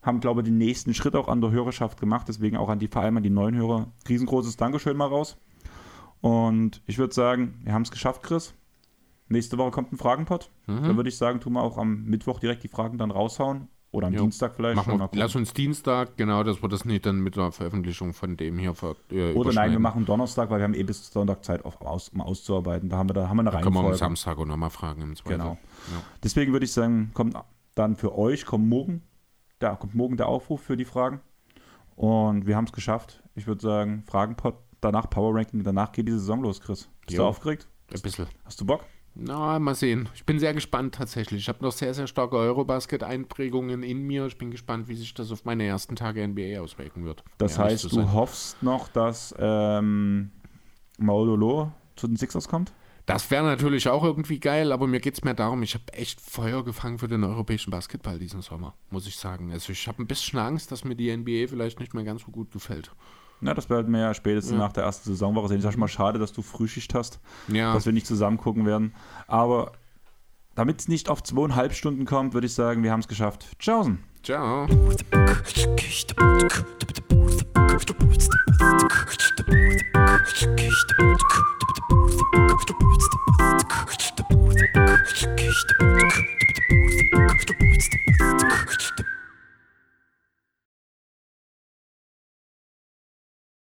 Haben, 0.02 0.20
glaube 0.20 0.40
ich, 0.40 0.46
den 0.46 0.58
nächsten 0.58 0.94
Schritt 0.94 1.16
auch 1.16 1.28
an 1.28 1.40
der 1.40 1.50
Hörerschaft 1.50 1.98
gemacht. 2.00 2.28
Deswegen 2.28 2.56
auch 2.56 2.68
an 2.68 2.78
die, 2.78 2.88
vor 2.88 3.02
allem 3.02 3.16
an 3.16 3.22
die 3.22 3.30
neuen 3.30 3.56
Hörer. 3.56 3.92
Riesengroßes 4.08 4.56
Dankeschön 4.56 4.96
mal 4.96 5.08
raus. 5.08 5.38
Und 6.20 6.82
ich 6.86 6.98
würde 6.98 7.14
sagen, 7.14 7.60
wir 7.64 7.74
haben 7.74 7.82
es 7.82 7.90
geschafft, 7.90 8.22
Chris. 8.22 8.54
Nächste 9.28 9.56
Woche 9.58 9.70
kommt 9.70 9.92
ein 9.92 9.98
Fragenpot. 9.98 10.50
Mhm. 10.66 10.82
Da 10.82 10.96
würde 10.96 11.08
ich 11.08 11.16
sagen, 11.16 11.40
tun 11.40 11.54
wir 11.54 11.62
auch 11.62 11.78
am 11.78 12.04
Mittwoch 12.04 12.40
direkt 12.40 12.62
die 12.62 12.68
Fragen 12.68 12.98
dann 12.98 13.10
raushauen. 13.10 13.68
Oder 13.94 14.08
am 14.08 14.12
jo. 14.12 14.22
Dienstag 14.22 14.56
vielleicht. 14.56 14.74
Machen 14.74 14.98
wir, 14.98 15.08
lass 15.12 15.36
uns 15.36 15.54
Dienstag, 15.54 16.16
genau, 16.16 16.42
dass 16.42 16.60
wir 16.60 16.68
das 16.68 16.84
nicht 16.84 17.06
dann 17.06 17.20
mit 17.20 17.36
der 17.36 17.52
Veröffentlichung 17.52 18.12
von 18.12 18.36
dem 18.36 18.58
hier 18.58 18.74
ver, 18.74 18.96
äh, 19.12 19.32
Oder 19.34 19.52
nein, 19.52 19.70
wir 19.70 19.78
machen 19.78 20.04
Donnerstag, 20.04 20.50
weil 20.50 20.58
wir 20.58 20.64
haben 20.64 20.74
eh 20.74 20.82
bis 20.82 21.12
Sonntag 21.12 21.44
Zeit, 21.44 21.64
auf, 21.64 21.80
aus, 21.80 22.08
um 22.08 22.20
auszuarbeiten. 22.20 22.88
Da 22.88 22.96
haben 22.96 23.08
wir, 23.08 23.14
da 23.14 23.28
haben 23.28 23.36
wir 23.36 23.42
eine 23.42 23.50
da 23.50 23.58
Reihenfolge. 23.58 23.78
Können 23.78 23.86
wir 23.86 23.92
am 23.92 23.96
Samstag 23.96 24.36
auch 24.36 24.46
nochmal 24.46 24.70
fragen 24.70 25.00
im 25.00 25.14
Zweifel. 25.14 25.38
Genau. 25.38 25.58
Ja. 25.92 26.02
Deswegen 26.24 26.52
würde 26.52 26.64
ich 26.64 26.72
sagen, 26.72 27.12
kommt 27.14 27.36
dann 27.76 27.94
für 27.94 28.18
euch, 28.18 28.44
kommt 28.44 28.68
morgen, 28.68 29.02
da 29.60 29.76
kommt 29.76 29.94
morgen 29.94 30.16
der 30.16 30.26
Aufruf 30.26 30.60
für 30.60 30.76
die 30.76 30.84
Fragen. 30.84 31.20
Und 31.94 32.48
wir 32.48 32.56
haben 32.56 32.64
es 32.64 32.72
geschafft. 32.72 33.22
Ich 33.36 33.46
würde 33.46 33.62
sagen, 33.62 34.02
Fragenpot, 34.08 34.56
danach 34.80 35.08
Power 35.08 35.36
Ranking, 35.36 35.62
danach 35.62 35.92
geht 35.92 36.08
die 36.08 36.12
Saison 36.12 36.42
los, 36.42 36.60
Chris. 36.60 36.88
Bist 37.06 37.16
jo. 37.16 37.22
du 37.22 37.28
aufgeregt? 37.28 37.68
Ein 37.94 38.00
bisschen. 38.00 38.26
Hast 38.44 38.60
du 38.60 38.66
Bock? 38.66 38.84
Na, 39.16 39.58
mal 39.58 39.74
sehen. 39.74 40.08
Ich 40.14 40.24
bin 40.24 40.38
sehr 40.40 40.54
gespannt 40.54 40.96
tatsächlich. 40.96 41.42
Ich 41.42 41.48
habe 41.48 41.62
noch 41.62 41.72
sehr, 41.72 41.94
sehr 41.94 42.08
starke 42.08 42.36
Eurobasket-Einprägungen 42.36 43.82
in 43.84 44.02
mir. 44.02 44.26
Ich 44.26 44.38
bin 44.38 44.50
gespannt, 44.50 44.88
wie 44.88 44.96
sich 44.96 45.14
das 45.14 45.30
auf 45.30 45.44
meine 45.44 45.64
ersten 45.64 45.94
Tage 45.94 46.26
NBA 46.26 46.60
auswirken 46.60 47.04
wird. 47.04 47.22
Das 47.38 47.58
heißt, 47.58 47.92
du 47.92 48.12
hoffst 48.12 48.60
noch, 48.62 48.88
dass 48.88 49.32
ähm, 49.38 50.32
Maudolo 50.98 51.72
zu 51.96 52.08
den 52.08 52.16
Sixers 52.16 52.48
kommt? 52.48 52.72
Das 53.06 53.30
wäre 53.30 53.44
natürlich 53.44 53.88
auch 53.88 54.02
irgendwie 54.02 54.40
geil, 54.40 54.72
aber 54.72 54.86
mir 54.86 54.98
geht 54.98 55.14
es 55.14 55.24
mehr 55.24 55.34
darum, 55.34 55.62
ich 55.62 55.74
habe 55.74 55.92
echt 55.92 56.22
Feuer 56.22 56.64
gefangen 56.64 56.98
für 56.98 57.08
den 57.08 57.22
europäischen 57.22 57.70
Basketball 57.70 58.18
diesen 58.18 58.40
Sommer, 58.40 58.74
muss 58.88 59.06
ich 59.06 59.16
sagen. 59.16 59.52
Also 59.52 59.72
ich 59.72 59.86
habe 59.86 60.02
ein 60.02 60.06
bisschen 60.06 60.38
Angst, 60.38 60.72
dass 60.72 60.84
mir 60.84 60.96
die 60.96 61.14
NBA 61.14 61.48
vielleicht 61.48 61.80
nicht 61.80 61.92
mehr 61.92 62.04
ganz 62.04 62.22
so 62.22 62.30
gut 62.30 62.50
gefällt. 62.50 62.90
Ja, 63.40 63.54
das 63.54 63.68
werden 63.68 63.92
wir 63.92 64.00
halt 64.00 64.08
ja 64.08 64.14
spätestens 64.14 64.52
ja. 64.52 64.58
nach 64.58 64.72
der 64.72 64.84
ersten 64.84 65.10
Saisonwoche 65.10 65.48
sehen. 65.48 65.58
Ich 65.58 65.62
sage 65.62 65.78
mal, 65.78 65.88
schade, 65.88 66.18
dass 66.18 66.32
du 66.32 66.42
Frühschicht 66.42 66.94
hast, 66.94 67.20
ja. 67.48 67.74
dass 67.74 67.86
wir 67.86 67.92
nicht 67.92 68.06
zusammen 68.06 68.38
gucken 68.38 68.66
werden. 68.66 68.94
Aber 69.26 69.72
damit 70.54 70.80
es 70.80 70.88
nicht 70.88 71.08
auf 71.08 71.22
zweieinhalb 71.22 71.74
Stunden 71.74 72.04
kommt, 72.04 72.34
würde 72.34 72.46
ich 72.46 72.54
sagen, 72.54 72.82
wir 72.82 72.92
haben 72.92 73.00
es 73.00 73.08
geschafft. 73.08 73.46
Tschaußen. 73.58 73.98
Ciao. 74.22 74.66
Ciao. 74.66 74.88